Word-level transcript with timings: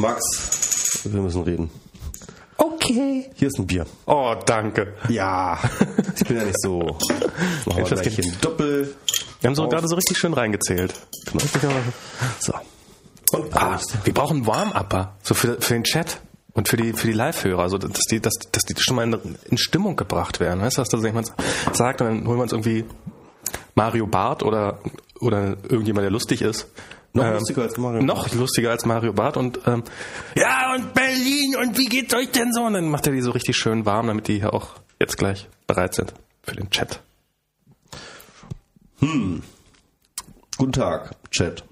Max, 0.00 1.02
wir 1.04 1.20
müssen 1.20 1.42
reden. 1.42 1.70
Okay. 2.56 3.30
Hier 3.34 3.48
ist 3.48 3.58
ein 3.58 3.66
Bier. 3.66 3.86
Oh, 4.06 4.34
danke. 4.46 4.94
Ja, 5.08 5.58
ich 6.16 6.26
bin 6.26 6.38
ja 6.38 6.44
nicht 6.44 6.60
so. 6.60 6.96
Machen 7.66 7.76
wir 7.76 7.84
gleich 7.84 8.18
ein 8.18 8.36
Doppel. 8.40 8.94
Wir 9.40 9.48
haben 9.48 9.54
so 9.54 9.68
gerade 9.68 9.88
so 9.88 9.96
richtig 9.96 10.18
schön 10.18 10.32
reingezählt. 10.32 10.94
So. 12.40 12.54
Und 13.32 13.56
Ah, 13.56 13.78
wir 14.04 14.14
brauchen 14.14 14.38
einen 14.38 14.46
Warm-Upper. 14.46 15.16
So 15.22 15.34
für, 15.34 15.60
für 15.60 15.74
den 15.74 15.84
Chat. 15.84 16.20
Und 16.52 16.68
für 16.68 16.76
die, 16.76 16.92
für 16.94 17.06
die 17.06 17.12
Live-Hörer, 17.12 17.62
also 17.62 17.78
dass 17.78 18.04
die, 18.10 18.20
dass, 18.20 18.34
dass 18.50 18.64
die 18.64 18.74
schon 18.78 18.96
mal 18.96 19.04
in, 19.04 19.36
in 19.44 19.56
Stimmung 19.56 19.94
gebracht 19.96 20.40
werden. 20.40 20.60
Weißt 20.60 20.78
du, 20.78 20.82
dass 20.82 20.88
da 20.88 20.98
jemand 20.98 21.32
sagt 21.72 22.00
und 22.00 22.08
dann 22.08 22.26
holen 22.26 22.38
wir 22.38 22.42
uns 22.42 22.52
irgendwie 22.52 22.84
Mario 23.76 24.06
Barth 24.06 24.42
oder, 24.42 24.80
oder 25.20 25.56
irgendjemand, 25.68 26.04
der 26.04 26.10
lustig 26.10 26.42
ist. 26.42 26.66
Noch 27.12 27.24
Ähm, 27.24 27.32
lustiger 27.34 27.62
als 27.62 27.76
Mario 27.76 28.02
Noch 28.02 28.32
lustiger 28.34 28.70
als 28.70 28.84
Mario 28.86 29.12
Barth 29.12 29.36
und 29.36 29.60
ähm, 29.66 29.82
ja 30.36 30.74
und 30.74 30.94
Berlin 30.94 31.56
und 31.56 31.76
wie 31.76 31.86
geht's 31.86 32.14
euch 32.14 32.30
denn 32.30 32.52
so? 32.52 32.62
Und 32.62 32.74
dann 32.74 32.88
macht 32.88 33.06
er 33.06 33.12
die 33.12 33.20
so 33.20 33.32
richtig 33.32 33.56
schön 33.56 33.84
warm, 33.86 34.06
damit 34.06 34.28
die 34.28 34.38
hier 34.38 34.54
auch 34.54 34.68
jetzt 35.00 35.16
gleich 35.18 35.48
bereit 35.66 35.94
sind 35.94 36.14
für 36.42 36.54
den 36.54 36.70
Chat. 36.70 37.00
Guten 39.00 40.72
Tag, 40.72 41.16
Chat. 41.30 41.64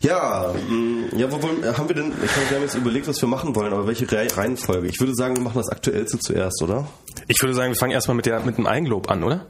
Ja, 0.00 0.52
mh, 0.68 1.16
ja, 1.16 1.30
wo 1.32 1.42
wollen, 1.42 1.64
haben 1.76 1.88
wir 1.88 1.94
denn, 1.96 2.12
ich 2.22 2.50
wir 2.50 2.56
haben 2.56 2.62
jetzt 2.62 2.74
überlegt, 2.74 3.08
was 3.08 3.20
wir 3.20 3.28
machen 3.28 3.54
wollen, 3.56 3.72
aber 3.72 3.86
welche 3.86 4.10
Rei- 4.10 4.28
Reihenfolge? 4.28 4.86
Ich 4.88 5.00
würde 5.00 5.14
sagen, 5.14 5.36
wir 5.36 5.42
machen 5.42 5.56
das 5.58 5.68
Aktuellste 5.70 6.18
zuerst, 6.18 6.62
oder? 6.62 6.86
Ich 7.26 7.40
würde 7.42 7.54
sagen, 7.54 7.72
wir 7.72 7.78
fangen 7.78 7.92
erstmal 7.92 8.16
mit, 8.16 8.26
der, 8.26 8.40
mit 8.40 8.58
dem 8.58 8.66
Eigenlob 8.66 9.10
an, 9.10 9.24
oder? 9.24 9.46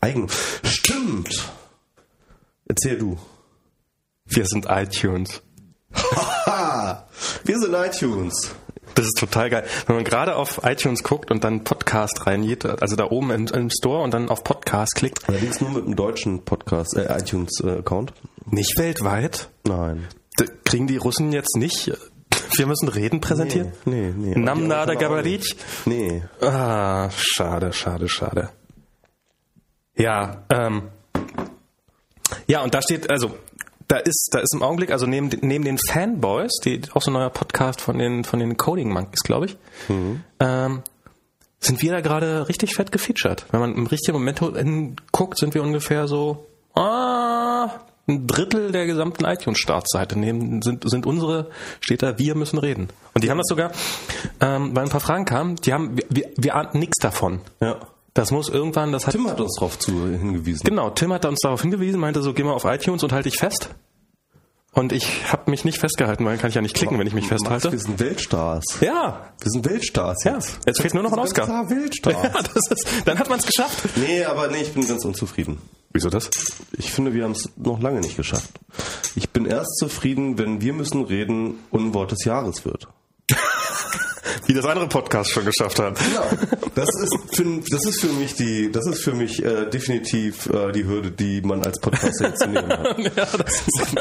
Eigen. 0.00 0.28
Stimmt. 0.64 1.50
Erzähl 2.68 2.98
du. 2.98 3.16
Wir 4.26 4.46
sind 4.46 4.66
iTunes. 4.68 5.42
Wir 7.44 7.58
sind 7.58 7.74
iTunes. 7.74 8.54
Das 8.94 9.04
ist 9.06 9.18
total 9.18 9.50
geil. 9.50 9.64
Wenn 9.86 9.96
man 9.96 10.04
gerade 10.04 10.36
auf 10.36 10.60
iTunes 10.64 11.02
guckt 11.02 11.30
und 11.30 11.44
dann 11.44 11.64
Podcast 11.64 12.26
reingeht, 12.26 12.64
also 12.64 12.96
da 12.96 13.04
oben 13.10 13.30
im, 13.30 13.46
im 13.48 13.70
Store 13.70 14.02
und 14.02 14.12
dann 14.14 14.28
auf 14.30 14.42
Podcast 14.42 14.94
klickt, 14.94 15.28
Allerdings 15.28 15.60
nur 15.60 15.70
mit 15.70 15.84
einem 15.84 15.96
deutschen 15.96 16.44
Podcast, 16.44 16.96
äh, 16.96 17.04
iTunes-Account. 17.18 18.12
nicht 18.50 18.78
weltweit, 18.78 19.50
Nein. 19.64 20.06
d- 20.40 20.46
kriegen 20.64 20.86
die 20.86 20.96
Russen 20.96 21.32
jetzt 21.32 21.56
nicht, 21.56 21.88
äh, 21.88 21.96
wir 22.56 22.66
müssen 22.66 22.88
reden 22.88 23.20
präsentieren? 23.20 23.72
Nee, 23.84 24.12
nee. 24.16 24.34
Nam 24.34 24.66
nada 24.66 24.94
Die 24.94 25.04
Amerikaner 25.04 25.20
auch 25.20 25.22
gabarit? 25.22 25.56
Nee. 25.84 26.22
Ah, 26.40 27.10
schade, 27.10 27.72
schade, 27.74 28.08
schade. 28.08 28.48
Ja, 29.94 30.42
ähm, 30.50 30.88
ja, 32.46 32.62
und 32.62 32.74
da 32.74 32.80
steht, 32.80 33.10
also, 33.10 33.36
da 33.88 33.98
ist, 33.98 34.30
da 34.32 34.40
ist 34.40 34.54
im 34.54 34.62
Augenblick, 34.62 34.90
also 34.90 35.06
neben, 35.06 35.28
neben 35.42 35.64
den 35.64 35.78
Fanboys, 35.78 36.52
die 36.64 36.80
auch 36.94 37.02
so 37.02 37.10
ein 37.10 37.14
neuer 37.14 37.30
Podcast 37.30 37.80
von 37.80 37.98
den, 37.98 38.24
von 38.24 38.40
den 38.40 38.56
Coding 38.56 38.92
Monkeys, 38.92 39.22
glaube 39.22 39.46
ich, 39.46 39.56
ähm, 40.40 40.82
sind 41.60 41.82
wir 41.82 41.92
da 41.92 42.00
gerade 42.00 42.48
richtig 42.48 42.74
fett 42.74 42.92
gefeatured. 42.92 43.46
Wenn 43.50 43.60
man 43.60 43.74
im 43.74 43.86
richtigen 43.86 44.18
Moment 44.18 44.40
hinguckt, 44.40 45.38
sind 45.38 45.54
wir 45.54 45.62
ungefähr 45.62 46.08
so, 46.08 46.46
ah, 46.74 47.70
ein 48.08 48.26
Drittel 48.26 48.70
der 48.70 48.86
gesamten 48.86 49.24
iTunes-Startseite 49.24 50.18
nehmen, 50.18 50.62
sind, 50.62 50.88
sind 50.88 51.06
unsere, 51.06 51.50
steht 51.80 52.02
da, 52.02 52.18
wir 52.18 52.36
müssen 52.36 52.58
reden. 52.58 52.88
Und 53.14 53.24
die 53.24 53.30
haben 53.30 53.38
das 53.38 53.48
sogar, 53.48 53.72
ähm, 54.40 54.76
weil 54.76 54.84
ein 54.84 54.90
paar 54.90 55.00
Fragen 55.00 55.24
kamen, 55.24 55.56
die 55.56 55.72
haben, 55.72 55.96
wir, 55.96 56.04
wir, 56.08 56.30
wir 56.36 56.54
ahnten 56.54 56.78
nichts 56.78 56.98
davon. 57.00 57.40
Ja. 57.60 57.78
Das 58.16 58.30
muss 58.30 58.48
irgendwann, 58.48 58.92
das 58.92 59.06
hat, 59.06 59.12
Tim 59.12 59.28
hat 59.28 59.38
uns 59.40 59.56
darauf 59.56 59.76
hingewiesen. 59.84 60.64
genau, 60.64 60.88
Tim 60.88 61.12
hat 61.12 61.26
uns 61.26 61.40
darauf 61.42 61.60
hingewiesen, 61.60 62.00
meinte 62.00 62.22
so, 62.22 62.32
geh 62.32 62.42
mal 62.44 62.54
auf 62.54 62.64
iTunes 62.64 63.02
und 63.02 63.12
halte 63.12 63.28
dich 63.28 63.38
fest. 63.38 63.74
Und 64.72 64.92
ich 64.92 65.30
habe 65.30 65.50
mich 65.50 65.64
nicht 65.66 65.78
festgehalten, 65.78 66.24
weil 66.24 66.32
dann 66.32 66.40
kann 66.40 66.48
ich 66.48 66.54
ja 66.54 66.62
nicht 66.62 66.74
klicken, 66.74 66.98
wenn 66.98 67.06
ich 67.06 67.12
mich 67.12 67.30
Max, 67.30 67.42
festhalte. 67.42 67.72
wir 67.72 67.78
sind 67.78 68.00
Weltstars. 68.00 68.64
Ja, 68.80 69.32
Wir 69.40 69.50
sind 69.50 69.66
Weltstars 69.68 70.24
ja. 70.24 70.34
jetzt. 70.34 70.58
Jetzt 70.66 70.80
fehlt 70.80 70.94
nur 70.94 71.02
noch 71.02 71.12
ein 71.12 71.18
Oscar. 71.18 71.44
klar 71.44 71.70
Weltstars. 71.70 72.14
Ja, 72.22 72.42
das 72.42 72.70
ist, 72.70 72.88
dann 73.04 73.18
hat 73.18 73.28
man 73.28 73.38
es 73.38 73.46
geschafft. 73.46 73.84
Nee, 73.96 74.24
aber 74.24 74.48
nee, 74.48 74.62
ich 74.62 74.72
bin 74.72 74.86
ganz 74.86 75.04
unzufrieden. 75.04 75.60
Wieso 75.92 76.08
das? 76.08 76.30
Ich 76.76 76.92
finde, 76.92 77.12
wir 77.12 77.24
haben 77.24 77.32
es 77.32 77.50
noch 77.56 77.80
lange 77.80 78.00
nicht 78.00 78.16
geschafft. 78.16 78.50
Ich 79.14 79.28
bin 79.30 79.44
erst 79.46 79.76
zufrieden, 79.78 80.38
wenn 80.38 80.60
wir 80.62 80.72
müssen 80.72 81.04
reden, 81.04 81.58
Unwort 81.70 82.12
des 82.12 82.24
Jahres 82.24 82.64
wird. 82.64 82.88
Wie 84.46 84.54
das 84.54 84.64
andere 84.64 84.88
Podcast 84.88 85.30
schon 85.30 85.44
geschafft 85.44 85.78
hat. 85.78 85.98
Genau. 85.98 86.24
Das 86.74 86.88
ist 87.02 87.16
für, 87.32 87.44
das 87.70 87.84
ist 87.86 88.00
für 88.00 88.12
mich 88.12 88.34
die, 88.34 88.70
das 88.70 88.86
ist 88.86 89.02
für 89.02 89.12
mich 89.12 89.44
äh, 89.44 89.68
definitiv 89.70 90.46
äh, 90.46 90.72
die 90.72 90.84
Hürde, 90.84 91.10
die 91.10 91.40
man 91.42 91.64
als 91.64 91.80
Podcaster 91.80 92.28
jetzt 92.28 92.40
zu 92.40 92.48
nehmen 92.48 92.68
hat. 92.68 92.98
ja, 93.16 93.26
das 93.26 93.54
ist, 93.54 93.96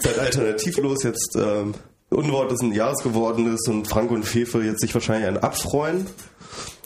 Seit 0.02 0.18
alternativlos 0.18 1.02
jetzt 1.02 1.36
ähm, 1.36 1.74
Unwort 2.10 2.50
des 2.50 2.60
Jahres 2.74 3.02
geworden 3.02 3.54
ist 3.54 3.68
und 3.68 3.86
Frank 3.86 4.10
und 4.10 4.24
Fefe 4.24 4.62
jetzt 4.62 4.80
sich 4.80 4.94
wahrscheinlich 4.94 5.28
einen 5.28 5.38
abfreuen 5.38 6.06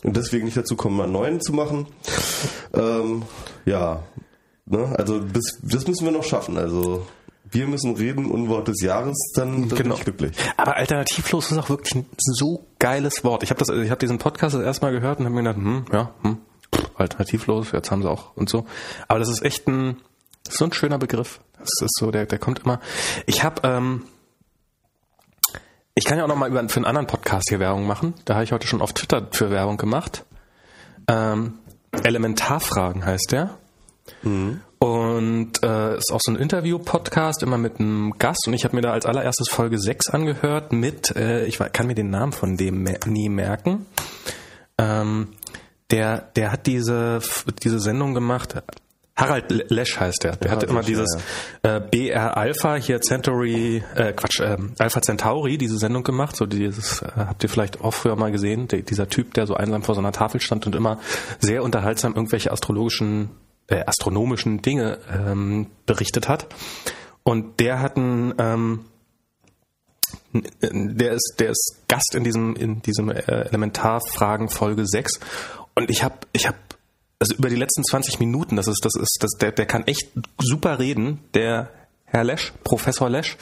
und 0.02 0.16
deswegen 0.16 0.46
nicht 0.46 0.56
dazu 0.56 0.76
kommen, 0.76 1.00
einen 1.00 1.12
neuen 1.12 1.40
zu 1.40 1.52
machen. 1.52 1.86
Ähm, 2.74 3.22
ja, 3.64 4.02
ne? 4.66 4.94
also 4.98 5.20
bis, 5.20 5.58
das 5.62 5.86
müssen 5.86 6.04
wir 6.04 6.12
noch 6.12 6.24
schaffen. 6.24 6.58
Also 6.58 7.06
wir 7.52 7.66
müssen 7.66 7.94
reden, 7.96 8.30
Unwort 8.30 8.68
des 8.68 8.80
Jahres, 8.82 9.16
dann, 9.34 9.68
dann 9.68 9.78
bin 9.78 9.92
ich 9.92 10.04
glücklich. 10.04 10.36
Aber 10.56 10.76
alternativlos 10.76 11.52
ist 11.52 11.58
auch 11.58 11.68
wirklich 11.68 11.94
ein 11.94 12.06
so 12.16 12.66
geiles 12.78 13.24
Wort. 13.24 13.42
Ich 13.42 13.50
habe 13.50 13.62
habe 13.64 13.98
diesen 13.98 14.18
Podcast 14.18 14.54
das 14.54 14.62
erste 14.62 14.84
Mal 14.86 14.92
gehört 14.92 15.20
und 15.20 15.26
habe 15.26 15.34
mir 15.34 15.42
gedacht, 15.42 15.56
hm, 15.56 15.84
ja, 15.92 16.14
hm, 16.22 16.38
alternativlos, 16.96 17.72
jetzt 17.72 17.90
haben 17.90 18.02
sie 18.02 18.10
auch 18.10 18.36
und 18.36 18.48
so. 18.48 18.66
Aber 19.08 19.18
das 19.18 19.28
ist 19.28 19.42
echt 19.42 19.68
ein, 19.68 19.98
ist 20.48 20.58
so 20.58 20.64
ein 20.64 20.72
schöner 20.72 20.98
Begriff. 20.98 21.40
Das 21.58 21.70
ist 21.80 21.96
so, 21.98 22.10
der, 22.10 22.26
der 22.26 22.38
kommt 22.38 22.60
immer. 22.60 22.80
Ich 23.26 23.44
habe, 23.44 23.66
ähm, 23.68 24.04
ich 25.94 26.04
kann 26.04 26.18
ja 26.18 26.24
auch 26.24 26.28
noch 26.28 26.36
mal 26.36 26.50
über 26.50 26.66
für 26.68 26.76
einen 26.76 26.86
anderen 26.86 27.06
Podcast 27.06 27.50
hier 27.50 27.60
Werbung 27.60 27.86
machen. 27.86 28.14
Da 28.24 28.34
habe 28.34 28.44
ich 28.44 28.52
heute 28.52 28.66
schon 28.66 28.80
auf 28.80 28.92
Twitter 28.94 29.28
für 29.30 29.50
Werbung 29.50 29.76
gemacht. 29.76 30.24
Ähm, 31.06 31.58
Elementarfragen 32.02 33.04
heißt 33.04 33.32
der. 33.32 33.58
Und 34.82 35.62
äh, 35.62 35.96
ist 35.96 36.12
auch 36.12 36.18
so 36.20 36.32
ein 36.32 36.36
Interview-Podcast, 36.36 37.44
immer 37.44 37.56
mit 37.56 37.78
einem 37.78 38.14
Gast. 38.18 38.48
Und 38.48 38.54
ich 38.54 38.64
habe 38.64 38.74
mir 38.74 38.82
da 38.82 38.92
als 38.92 39.06
allererstes 39.06 39.48
Folge 39.48 39.78
6 39.78 40.08
angehört 40.10 40.72
mit, 40.72 41.14
äh, 41.14 41.44
ich 41.44 41.58
kann 41.72 41.86
mir 41.86 41.94
den 41.94 42.10
Namen 42.10 42.32
von 42.32 42.56
dem 42.56 42.82
nie 43.06 43.28
merken. 43.28 43.86
Ähm, 44.78 45.28
der, 45.92 46.22
der 46.34 46.50
hat 46.50 46.66
diese, 46.66 47.20
diese 47.62 47.78
Sendung 47.78 48.12
gemacht. 48.12 48.60
Harald 49.14 49.52
Le- 49.52 49.66
Lesch 49.68 50.00
heißt 50.00 50.24
der. 50.24 50.34
Der 50.36 50.50
hatte 50.50 50.66
Harald 50.66 50.70
immer 50.70 50.80
Lesch, 50.80 50.86
dieses 50.88 51.18
äh, 51.62 51.80
BR 51.80 52.36
Alpha 52.36 52.74
hier 52.76 53.00
Centauri, 53.00 53.84
äh, 53.94 54.12
Quatsch, 54.14 54.40
äh, 54.40 54.56
Alpha 54.78 55.00
Centauri, 55.00 55.58
diese 55.58 55.78
Sendung 55.78 56.02
gemacht. 56.02 56.34
So 56.34 56.46
dieses 56.46 57.02
äh, 57.02 57.08
habt 57.16 57.42
ihr 57.44 57.50
vielleicht 57.50 57.82
auch 57.82 57.92
früher 57.92 58.16
mal 58.16 58.32
gesehen. 58.32 58.66
Der, 58.66 58.80
dieser 58.80 59.08
Typ, 59.08 59.34
der 59.34 59.46
so 59.46 59.54
einsam 59.54 59.82
vor 59.84 59.94
so 59.94 60.00
einer 60.00 60.12
Tafel 60.12 60.40
stand 60.40 60.66
und 60.66 60.74
immer 60.74 60.98
sehr 61.38 61.62
unterhaltsam 61.62 62.14
irgendwelche 62.14 62.50
astrologischen, 62.50 63.28
äh, 63.68 63.84
astronomischen 63.86 64.62
Dinge 64.62 64.98
ähm, 65.10 65.68
berichtet 65.86 66.28
hat. 66.28 66.46
Und 67.22 67.60
der 67.60 67.80
hat 67.80 67.96
ein 67.96 68.34
ähm, 68.38 68.84
der 70.32 71.12
ist, 71.12 71.36
der 71.38 71.50
ist 71.50 71.82
Gast 71.88 72.14
in 72.14 72.24
diesem, 72.24 72.56
in 72.56 72.82
diesem 72.82 73.10
äh, 73.10 73.20
Elementarfragen 73.20 74.48
Folge 74.48 74.86
6. 74.86 75.20
Und 75.74 75.90
ich 75.90 76.02
habe, 76.02 76.16
ich 76.32 76.46
habe, 76.46 76.58
also 77.18 77.34
über 77.34 77.48
die 77.48 77.56
letzten 77.56 77.84
20 77.84 78.18
Minuten, 78.18 78.56
das 78.56 78.68
ist, 78.68 78.84
das 78.84 78.94
ist, 78.94 79.18
das, 79.20 79.32
der, 79.40 79.52
der 79.52 79.66
kann 79.66 79.86
echt 79.86 80.08
super 80.38 80.78
reden, 80.78 81.20
der 81.34 81.70
Herr 82.04 82.24
Lesch, 82.24 82.52
Professor 82.64 83.08
Lesch, 83.08 83.36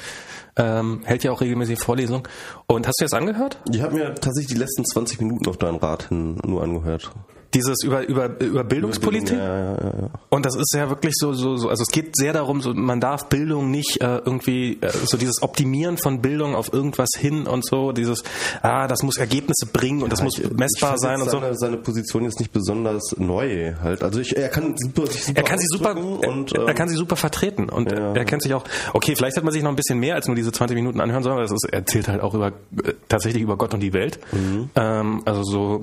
ähm, 0.57 1.03
hält 1.05 1.25
ja 1.25 1.33
auch 1.33 1.41
regelmäßig 1.41 1.79
Vorlesungen. 1.79 2.25
Und 2.67 2.87
hast 2.87 3.01
du 3.01 3.05
jetzt 3.05 3.15
angehört? 3.15 3.61
Ich 3.73 3.83
habe 3.83 3.95
mir 3.95 4.15
tatsächlich 4.15 4.49
die 4.49 4.61
letzten 4.61 4.85
20 4.85 5.21
Minuten 5.21 5.49
auf 5.49 5.57
deinen 5.57 5.77
Rat 5.77 6.09
hin 6.09 6.39
nur 6.45 6.63
angehört. 6.63 7.11
Dieses 7.55 7.83
über, 7.83 8.07
über, 8.07 8.41
über 8.41 8.65
Bildungspolitik? 8.65 9.37
Ja, 9.37 9.59
ja, 9.59 9.71
ja, 9.73 9.93
ja. 10.03 10.11
Und 10.29 10.47
das 10.47 10.55
ist 10.57 10.73
ja 10.75 10.89
wirklich 10.89 11.15
so, 11.17 11.33
so, 11.33 11.57
so, 11.57 11.69
also 11.69 11.83
es 11.83 11.89
geht 11.89 12.17
sehr 12.17 12.33
darum, 12.33 12.61
so, 12.61 12.73
man 12.75 13.01
darf 13.01 13.29
Bildung 13.29 13.71
nicht 13.71 14.01
äh, 14.01 14.19
irgendwie, 14.19 14.79
äh, 14.81 14.91
so 15.05 15.17
dieses 15.17 15.43
Optimieren 15.43 15.99
von 15.99 16.23
Bildung 16.23 16.55
auf 16.55 16.73
irgendwas 16.73 17.09
hin 17.17 17.47
und 17.47 17.67
so, 17.67 17.93
dieses, 17.93 18.23
ah, 18.63 18.87
das 18.87 19.03
muss 19.03 19.17
Ergebnisse 19.17 19.67
bringen 19.67 20.03
und 20.03 20.13
das 20.13 20.23
muss 20.23 20.39
messbar 20.39 20.95
ich 20.95 21.01
sein 21.01 21.21
und 21.21 21.31
so. 21.31 21.41
seine, 21.41 21.57
Seine 21.57 21.77
Position 21.79 22.25
jetzt 22.25 22.39
nicht 22.39 22.53
besonders 22.53 23.17
neu 23.19 23.75
halt. 23.83 24.03
Also 24.03 24.21
ich, 24.21 24.37
er 24.37 24.49
kann 24.49 24.75
super, 24.77 25.07
super 25.07 25.37
Er 25.37 25.43
kann 25.43 25.59
sie 25.59 25.67
super, 25.67 25.97
und 25.97 26.53
er 26.53 26.69
ähm, 26.69 26.75
kann 26.75 26.89
sie 26.89 26.97
super 26.97 27.17
vertreten 27.17 27.69
und 27.69 27.91
er 27.93 28.25
kennt 28.25 28.43
sich 28.43 28.55
auch. 28.55 28.65
Okay, 28.93 29.17
vielleicht 29.17 29.37
hätte 29.37 29.45
man 29.45 29.53
sich 29.53 29.63
noch 29.63 29.71
ein 29.71 29.77
bisschen 29.77 29.99
mehr 29.99 30.15
als 30.15 30.27
nur 30.27 30.37
diese 30.37 30.53
20 30.53 30.75
Minuten 30.75 31.01
anhören 31.01 31.23
sollen. 31.23 31.37
weil 31.37 31.45
Das 31.45 31.53
ist, 31.53 31.65
er 31.65 31.81
erzählt 31.81 32.09
halt 32.09 32.21
auch 32.21 32.35
über 32.35 32.49
äh, 32.49 32.95
tatsächlich 33.09 33.43
über 33.43 33.57
Gott 33.57 33.75
und 33.75 33.81
die 33.81 33.93
Welt. 33.93 34.21
Mhm. 34.33 34.71
Ähm, 34.77 35.23
also 35.25 35.43
so 35.43 35.81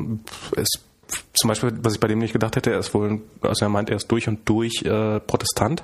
ist 0.56 0.87
zum 1.34 1.48
Beispiel, 1.48 1.72
was 1.82 1.94
ich 1.94 2.00
bei 2.00 2.08
dem 2.08 2.20
nicht 2.20 2.34
gedacht 2.34 2.56
hätte, 2.56 2.72
er 2.72 2.80
ist 2.80 2.94
wohl, 2.94 3.22
also 3.42 3.66
er 3.66 3.70
meint, 3.70 3.90
er 3.90 3.98
ist 3.98 4.12
durch 4.12 4.28
und 4.28 4.48
durch 4.48 4.84
äh, 4.84 5.20
Protestant 5.20 5.84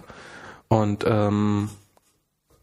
und 0.67 1.05
ähm, 1.07 1.69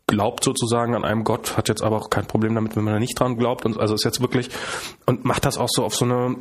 glaubt 0.07 0.45
sozusagen 0.45 0.95
an 0.95 1.05
einem 1.05 1.25
Gott, 1.25 1.57
hat 1.57 1.69
jetzt 1.69 1.83
aber 1.83 1.97
auch 1.97 2.11
kein 2.11 2.27
Problem 2.27 2.55
damit, 2.55 2.77
wenn 2.77 2.85
man 2.85 2.95
da 2.95 3.01
nicht 3.01 3.19
dran 3.19 3.37
glaubt. 3.37 3.65
Und 3.65 3.79
also 3.79 3.95
ist 3.95 4.05
jetzt 4.05 4.21
wirklich 4.21 4.51
und 5.07 5.25
macht 5.25 5.45
das 5.45 5.57
auch 5.57 5.69
so 5.71 5.85
auf 5.85 5.95
so 5.95 6.05
eine 6.05 6.37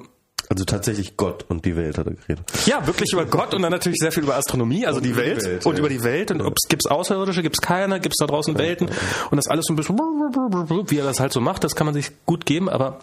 also 0.49 0.65
tatsächlich 0.65 1.15
Gott 1.15 1.45
und 1.47 1.63
die 1.63 1.75
Welt 1.75 1.99
hat 1.99 2.07
er 2.07 2.13
geredet. 2.13 2.51
ja, 2.65 2.87
wirklich 2.87 3.13
über 3.13 3.25
Gott 3.25 3.53
und 3.53 3.61
dann 3.61 3.71
natürlich 3.71 3.99
sehr 3.99 4.11
viel 4.11 4.23
über 4.23 4.35
Astronomie, 4.35 4.87
also 4.87 4.99
die 4.99 5.09
über 5.09 5.21
die 5.21 5.27
Welt, 5.27 5.45
Welt, 5.45 5.65
und 5.67 5.73
ja. 5.73 5.79
über 5.79 5.89
die 5.89 6.03
Welt 6.03 6.31
und 6.31 6.41
ob 6.41 6.55
es 6.57 6.67
gibt's 6.67 6.87
Außerirdische, 6.87 7.43
gibt's 7.43 7.61
keine, 7.61 7.99
gibt's 7.99 8.17
da 8.17 8.25
draußen 8.25 8.57
Welten 8.57 8.89
und 9.29 9.37
das 9.37 9.47
alles 9.47 9.65
so 9.67 9.73
ein 9.73 9.75
bisschen 9.75 9.95
wie 9.99 10.97
er 10.97 11.05
das 11.05 11.19
halt 11.19 11.33
so 11.33 11.39
macht, 11.39 11.63
das 11.63 11.75
kann 11.75 11.85
man 11.85 11.93
sich 11.93 12.09
gut 12.25 12.47
geben, 12.47 12.67
aber 12.67 12.97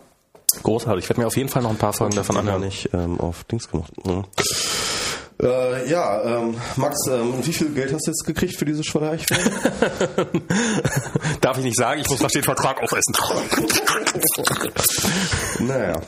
großartig. 0.63 1.05
Ich 1.05 1.09
werde 1.11 1.21
mir 1.21 1.27
auf 1.27 1.37
jeden 1.37 1.49
Fall 1.49 1.63
noch 1.63 1.71
ein 1.71 1.77
paar 1.79 1.93
Folgen 1.93 2.15
davon 2.17 2.35
gar 2.37 2.43
anhören. 2.45 2.63
nicht 2.63 2.89
ähm, 2.93 3.19
auf 3.21 3.45
Dings 3.45 3.69
gemacht. 3.71 3.93
Ja, 4.05 4.25
äh, 5.43 5.91
ja 5.91 6.23
ähm, 6.41 6.57
Max, 6.77 6.97
ähm, 7.11 7.35
wie 7.43 7.53
viel 7.53 7.69
Geld 7.75 7.93
hast 7.93 8.07
du 8.07 8.11
jetzt 8.11 8.25
gekriegt 8.25 8.57
für 8.57 8.65
diese 8.65 8.83
Schweißwerbung? 8.85 9.53
Darf 11.41 11.59
ich 11.59 11.65
nicht 11.65 11.77
sagen, 11.77 12.01
ich 12.01 12.09
muss 12.09 12.21
nach 12.21 12.31
den 12.31 12.43
Vertrag 12.43 12.83
aufessen. 12.83 13.15
naja. 15.61 16.01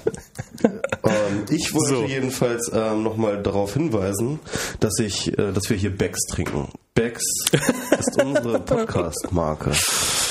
ähm, 1.04 1.44
ich 1.50 1.72
wollte 1.74 1.94
So. 1.96 2.04
jedenfalls 2.04 2.70
ähm, 2.74 3.02
nochmal 3.02 3.42
darauf 3.42 3.74
hinweisen, 3.74 4.40
dass 4.80 4.98
ich, 4.98 5.28
äh, 5.38 5.52
dass 5.52 5.68
wir 5.68 5.76
hier 5.76 5.94
Becks 5.96 6.20
trinken. 6.30 6.68
Becks 6.94 7.22
ist 7.52 8.22
unsere 8.22 8.58
Podcast-Marke. 8.60 9.72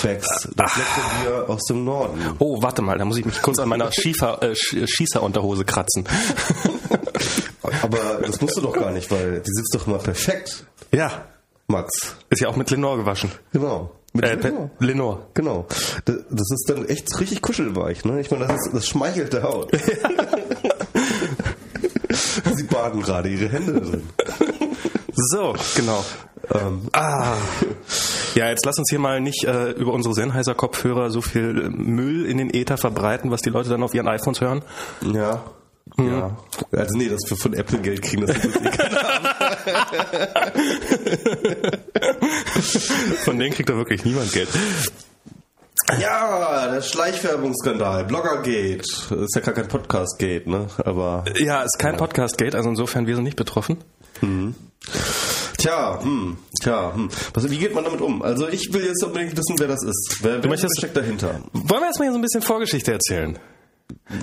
Becks, 0.01 0.47
das 0.55 0.75
leckere 0.75 1.09
Bier 1.21 1.49
aus 1.49 1.63
dem 1.65 1.83
Norden. 1.85 2.19
Oh, 2.39 2.61
warte 2.61 2.81
mal, 2.81 2.97
da 2.97 3.05
muss 3.05 3.17
ich 3.17 3.25
mich 3.25 3.41
kurz 3.41 3.59
an 3.59 3.69
meiner 3.69 3.91
Schiefer, 3.91 4.41
äh, 4.43 4.51
Sch- 4.51 4.87
Schießerunterhose 4.87 5.65
kratzen. 5.65 6.05
Aber 7.81 7.97
das 8.25 8.39
musst 8.41 8.57
du 8.57 8.61
doch 8.61 8.73
gar 8.73 8.91
nicht, 8.91 9.09
weil 9.11 9.41
die 9.41 9.51
sitzt 9.53 9.73
doch 9.75 9.87
immer 9.87 9.97
perfekt, 9.97 10.65
Ja, 10.91 11.25
Max. 11.67 12.15
ist 12.29 12.41
ja 12.41 12.47
auch 12.49 12.55
mit 12.55 12.69
Lenore 12.71 12.97
gewaschen. 12.97 13.31
Genau. 13.51 13.91
Mit 14.13 14.23
Äh, 14.25 14.35
Lenore. 14.35 14.69
Lenore. 14.79 15.19
Genau. 15.33 15.65
Das, 16.05 16.15
das 16.29 16.51
ist 16.51 16.65
dann 16.69 16.85
echt 16.87 17.19
richtig 17.19 17.41
kuschelweich, 17.41 18.05
ne? 18.05 18.21
Ich 18.21 18.31
meine, 18.31 18.47
das, 18.47 18.55
ist, 18.65 18.73
das 18.73 18.87
schmeichelt 18.87 19.33
der 19.33 19.43
Haut. 19.43 19.71
Sie 22.55 22.63
baden 22.63 23.01
gerade 23.01 23.29
ihre 23.29 23.49
Hände 23.49 23.73
drin. 23.81 24.03
So, 25.13 25.53
genau. 25.75 26.03
Ähm, 26.53 26.87
Ah. 26.93 27.33
Ja, 28.37 28.49
jetzt 28.49 28.65
lass 28.67 28.77
uns 28.77 28.87
hier 28.89 28.99
mal 28.99 29.19
nicht 29.19 29.45
äh, 29.45 29.71
über 29.71 29.93
unsere 29.93 30.13
Sennheiser-Kopfhörer 30.13 31.09
so 31.09 31.21
viel 31.21 31.59
äh, 31.65 31.69
Müll 31.69 32.25
in 32.27 32.37
den 32.37 32.53
Äther 32.53 32.77
verbreiten, 32.77 33.31
was 33.31 33.41
die 33.41 33.49
Leute 33.49 33.69
dann 33.69 33.81
auf 33.81 33.95
ihren 33.95 34.07
iPhones 34.07 34.41
hören. 34.41 34.61
ja. 35.01 35.43
Ja. 35.97 36.35
Also 36.73 36.97
nee, 36.97 37.07
dass 37.07 37.21
wir 37.29 37.37
von 37.37 37.53
Apple 37.53 37.79
Geld 37.79 38.01
kriegen, 38.01 38.27
das 38.27 38.35
ist 38.37 38.45
uns 38.45 38.55
egal. 38.61 38.91
Von 43.23 43.39
denen 43.39 43.53
kriegt 43.53 43.69
da 43.69 43.75
wirklich 43.75 44.03
niemand 44.03 44.31
Geld. 44.33 44.49
Ja, 45.99 46.67
der 46.73 46.81
Schleichwerbungsskandal, 46.81 48.03
Bloggergate. 48.03 48.83
Das 49.09 49.11
ist 49.11 49.35
ja 49.35 49.41
gar 49.41 49.53
kein 49.53 49.69
Podcastgate, 49.69 50.49
ne? 50.49 50.67
Aber 50.83 51.23
Ja, 51.37 51.63
ist 51.63 51.79
kein 51.79 51.95
Podcast-Gate, 51.95 52.55
also 52.55 52.67
insofern 52.69 53.07
wir 53.07 53.15
sind 53.15 53.23
nicht 53.23 53.37
betroffen. 53.37 53.77
Tja, 55.57 55.99
hm, 56.01 56.37
tja, 56.61 56.93
hm. 56.93 57.09
Was, 57.33 57.49
wie 57.49 57.57
geht 57.57 57.73
man 57.75 57.83
damit 57.83 58.01
um? 58.01 58.21
Also 58.21 58.47
ich 58.47 58.71
will 58.73 58.85
jetzt 58.85 59.03
unbedingt 59.03 59.37
wissen, 59.37 59.55
wer 59.59 59.67
das 59.67 59.83
ist. 59.83 60.17
Wer, 60.21 60.41
wer 60.43 60.49
möchtest- 60.49 60.77
steckt 60.77 60.95
dahinter? 60.97 61.41
Wollen 61.53 61.81
wir 61.81 61.87
erstmal 61.87 62.07
hier 62.07 62.13
so 62.13 62.19
ein 62.19 62.21
bisschen 62.21 62.41
Vorgeschichte 62.41 62.91
erzählen? 62.93 63.37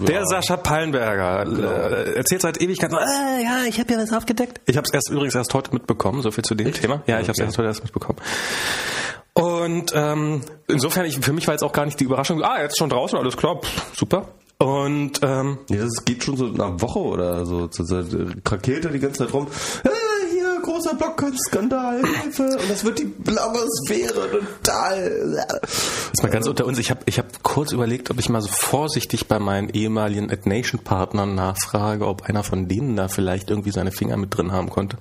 Der 0.07 0.27
Sascha 0.27 0.59
Pallenberger 0.59 1.47
äh, 1.47 2.15
erzählt 2.17 2.43
seit 2.43 2.61
Ewigkeiten, 2.61 2.97
äh, 2.97 3.43
ja, 3.43 3.65
ich 3.67 3.81
habe 3.81 3.93
ja 3.95 3.99
was 3.99 4.13
aufgedeckt. 4.13 4.61
Ich 4.67 4.77
habe 4.77 4.85
es 4.87 4.93
erst 4.93 5.09
übrigens 5.11 5.35
erst 5.35 5.55
heute 5.55 5.73
mitbekommen, 5.73 6.21
so 6.23 6.31
viel 6.31 6.45
zu 6.45 6.55
dem 6.55 6.73
Thema. 6.73 7.03
Ja, 7.07 7.19
ich 7.19 7.29
habe 7.29 7.33
es 7.33 7.39
erst 7.39 7.57
heute 7.59 7.69
erst 7.69 7.83
mitbekommen. 7.83 8.19
Und 9.33 9.91
ähm, 9.95 10.43
insofern, 10.69 11.07
ich, 11.07 11.19
für 11.19 11.33
mich 11.33 11.47
war 11.47 11.55
jetzt 11.55 11.63
auch 11.65 11.73
gar 11.73 11.87
nicht 11.87 11.99
die 11.99 12.05
Überraschung, 12.05 12.43
ah, 12.43 12.61
jetzt 12.63 12.79
schon 12.79 12.91
draußen, 12.91 13.19
alles 13.19 13.37
klar, 13.37 13.61
pff, 13.61 13.97
super. 13.97 14.29
Und 14.59 15.21
ähm, 15.23 15.59
Ja, 15.69 15.79
das 15.83 16.05
geht 16.05 16.23
schon 16.23 16.37
so 16.37 16.47
eine 16.47 16.81
Woche 16.81 16.99
oder 17.01 17.45
so. 17.45 17.69
so, 17.71 17.85
so 17.85 18.05
krakeelt 18.45 18.85
er 18.85 18.93
die 18.93 19.01
ganze 19.01 19.25
Zeit 19.25 19.33
rum. 19.35 19.49
Ah, 19.85 19.89
großer 20.65 20.95
Blockskandal, 20.95 22.03
Hilfe. 22.23 22.43
Und 22.43 22.71
das 22.71 22.85
wird 22.85 22.99
die 22.99 23.05
Blauersphäre 23.05 24.31
total. 24.31 25.47
Jetzt 26.07 26.23
mal 26.23 26.31
ganz 26.31 26.49
unter 26.49 26.67
uns, 26.67 26.79
ich 26.79 26.91
habe 26.91 27.01
ich 27.07 27.19
hab 27.19 27.43
kurz 27.43 27.73
überlegt, 27.73 28.11
ob 28.11 28.19
ich 28.19 28.29
mal 28.29 28.41
so 28.41 28.49
vorsichtig 28.51 29.29
bei 29.29 29.39
meinen 29.39 29.69
ehemaligen 29.69 30.31
AdNation-Partnern 30.31 31.35
nachfrage, 31.35 32.07
ob 32.07 32.23
einer 32.23 32.43
von 32.43 32.69
denen 32.69 32.97
da 32.97 33.09
vielleicht 33.09 33.51
irgendwie 33.51 33.71
seine 33.71 33.93
Finger 33.93 34.17
mit 34.17 34.37
drin 34.37 34.53
haben 34.53 34.71
konnte. 34.71 34.97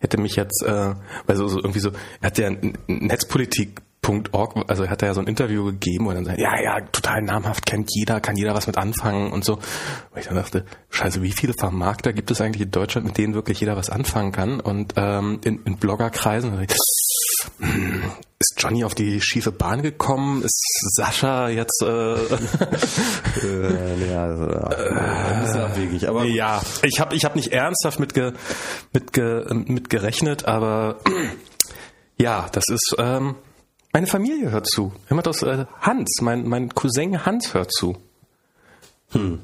Hätte 0.00 0.18
mich 0.18 0.36
jetzt, 0.36 0.62
äh, 0.62 0.94
weil 1.26 1.36
so, 1.36 1.48
so 1.48 1.58
irgendwie 1.58 1.80
so, 1.80 1.90
er 2.20 2.26
hat 2.26 2.38
ja 2.38 2.48
ein 2.48 3.10
Netzpolitik.org, 4.06 4.64
also 4.68 4.84
er 4.84 4.90
hat 4.90 5.02
da 5.02 5.06
ja 5.06 5.14
so 5.14 5.20
ein 5.20 5.26
Interview 5.26 5.64
gegeben 5.64 6.06
und 6.06 6.14
dann 6.14 6.24
sagt, 6.24 6.38
ja, 6.38 6.60
ja, 6.60 6.80
total 6.80 7.22
namhaft, 7.22 7.66
kennt 7.66 7.90
jeder, 7.94 8.20
kann 8.20 8.36
jeder 8.36 8.54
was 8.54 8.66
mit 8.66 8.78
anfangen 8.78 9.32
und 9.32 9.44
so. 9.44 9.54
Und 9.54 10.18
ich 10.18 10.26
dann 10.26 10.36
dachte, 10.36 10.64
scheiße, 10.90 11.22
wie 11.22 11.32
viele 11.32 11.54
Vermarkter 11.58 12.12
gibt 12.12 12.30
es 12.30 12.40
eigentlich 12.40 12.62
in 12.62 12.70
Deutschland, 12.70 13.06
mit 13.06 13.18
denen 13.18 13.34
wirklich 13.34 13.60
jeder 13.60 13.76
was 13.76 13.90
anfangen 13.90 14.32
kann? 14.32 14.60
Und 14.60 14.94
ähm, 14.96 15.40
in, 15.44 15.62
in 15.64 15.76
Bloggerkreisen, 15.76 16.60
ich, 16.62 16.76
ist 18.38 18.54
Johnny 18.58 18.84
auf 18.84 18.94
die 18.94 19.20
schiefe 19.20 19.52
Bahn 19.52 19.82
gekommen? 19.82 20.42
Ist 20.42 20.94
Sascha 20.94 21.48
jetzt 21.48 21.82
äh, 21.82 22.14
Äh, 23.42 24.10
ja, 24.10 24.24
also, 24.24 24.50
ja, 24.50 24.64
ein 24.68 25.42
bisschen 25.42 25.60
abwegig. 25.60 26.08
Aber 26.08 26.24
Ja, 26.24 26.62
ich 26.82 27.00
habe 27.00 27.14
ich 27.14 27.24
hab 27.24 27.36
nicht 27.36 27.52
ernsthaft 27.52 27.98
mit, 27.98 28.14
ge, 28.14 28.32
mit, 28.92 29.12
ge, 29.12 29.44
mit 29.52 29.90
gerechnet, 29.90 30.44
aber 30.46 31.00
ja, 32.18 32.48
das 32.52 32.64
ist 32.68 32.96
ähm, 32.98 33.36
meine 33.96 34.06
Familie 34.06 34.50
hört 34.50 34.68
zu. 34.68 34.92
Immer 35.08 35.22
das 35.22 35.42
äh, 35.42 35.64
Hans, 35.80 36.18
mein 36.20 36.46
mein 36.46 36.68
Cousin 36.68 37.24
Hans 37.24 37.54
hört 37.54 37.72
zu. 37.72 37.96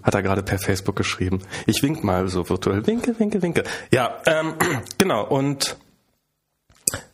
Hat 0.03 0.15
er 0.15 0.23
gerade 0.23 0.43
per 0.43 0.59
Facebook 0.59 0.95
geschrieben. 0.95 1.39
Ich 1.65 1.83
wink 1.83 2.05
mal 2.05 2.29
so 2.29 2.47
virtuell. 2.51 2.87
Winke, 2.87 3.19
winke, 3.19 3.41
winke. 3.41 3.65
Ja, 3.91 4.21
ähm, 4.27 4.53
genau. 4.99 5.27
Und 5.27 5.79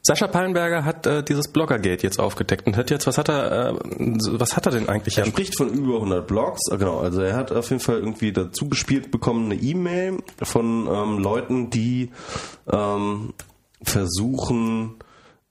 Sascha 0.02 0.26
Pallenberger 0.26 0.84
hat 0.84 1.06
äh, 1.06 1.22
dieses 1.22 1.52
Bloggergate 1.52 2.02
jetzt 2.02 2.18
aufgedeckt 2.18 2.66
und 2.66 2.76
hat 2.76 2.90
jetzt, 2.90 3.06
was 3.06 3.18
hat 3.18 3.28
er, 3.28 3.68
äh, 3.68 3.74
was 3.78 4.56
hat 4.56 4.66
er 4.66 4.72
denn 4.72 4.88
eigentlich? 4.88 5.18
Er 5.18 5.26
spricht 5.26 5.56
von 5.56 5.68
über 5.68 5.94
100 5.94 6.26
Blogs, 6.26 6.62
Ah, 6.72 6.76
genau. 6.76 6.98
Also 6.98 7.20
er 7.20 7.36
hat 7.36 7.52
auf 7.52 7.70
jeden 7.70 7.80
Fall 7.80 7.98
irgendwie 7.98 8.32
dazu 8.32 8.68
gespielt 8.68 9.12
bekommen 9.12 9.52
eine 9.52 9.60
E-Mail 9.60 10.18
von 10.42 10.88
ähm, 10.88 11.18
Leuten, 11.18 11.70
die 11.70 12.10
ähm, 12.68 13.32
versuchen, 13.84 14.96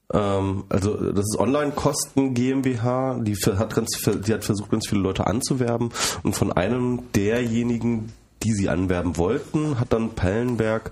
also 0.09 1.11
das 1.11 1.25
ist 1.25 1.37
Online-Kosten 1.37 2.33
GmbH, 2.33 3.19
die 3.19 3.35
hat 3.35 3.75
ganz, 3.75 3.89
die 4.25 4.33
hat 4.33 4.45
versucht 4.45 4.71
ganz 4.71 4.87
viele 4.87 5.01
Leute 5.01 5.27
anzuwerben 5.27 5.89
und 6.23 6.33
von 6.33 6.53
einem 6.53 7.11
derjenigen, 7.13 8.13
die 8.43 8.53
sie 8.53 8.69
anwerben 8.69 9.17
wollten, 9.17 9.79
hat 9.79 9.91
dann 9.91 10.11
Pallenberg 10.11 10.91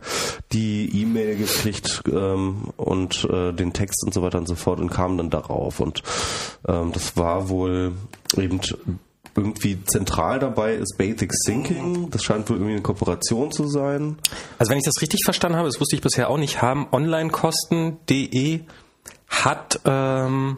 die 0.51 1.01
E-Mail 1.01 1.37
gekriegt 1.37 2.03
ähm, 2.11 2.69
und 2.75 3.25
äh, 3.31 3.53
den 3.53 3.71
Text 3.71 4.03
und 4.05 4.13
so 4.13 4.21
weiter 4.21 4.39
und 4.39 4.47
so 4.47 4.55
fort 4.55 4.79
und 4.79 4.89
kam 4.89 5.17
dann 5.17 5.29
darauf. 5.29 5.79
Und 5.79 6.01
ähm, 6.67 6.91
das 6.91 7.15
war 7.15 7.47
wohl 7.47 7.93
eben 8.35 8.59
irgendwie 9.35 9.83
zentral 9.83 10.39
dabei 10.39 10.75
ist 10.75 10.97
Basic 10.97 11.31
Thinking. 11.45 12.09
Das 12.09 12.23
scheint 12.23 12.49
wohl 12.49 12.55
irgendwie 12.55 12.73
eine 12.73 12.81
Kooperation 12.81 13.51
zu 13.51 13.67
sein. 13.67 14.17
Also 14.57 14.71
wenn 14.71 14.77
ich 14.77 14.85
das 14.85 15.01
richtig 15.01 15.21
verstanden 15.25 15.57
habe, 15.57 15.67
das 15.67 15.79
wusste 15.79 15.95
ich 15.95 16.01
bisher 16.01 16.29
auch 16.29 16.37
nicht, 16.37 16.61
haben 16.61 16.87
onlinekosten.de 16.91 18.61
hat, 19.27 19.79
ähm, 19.85 20.57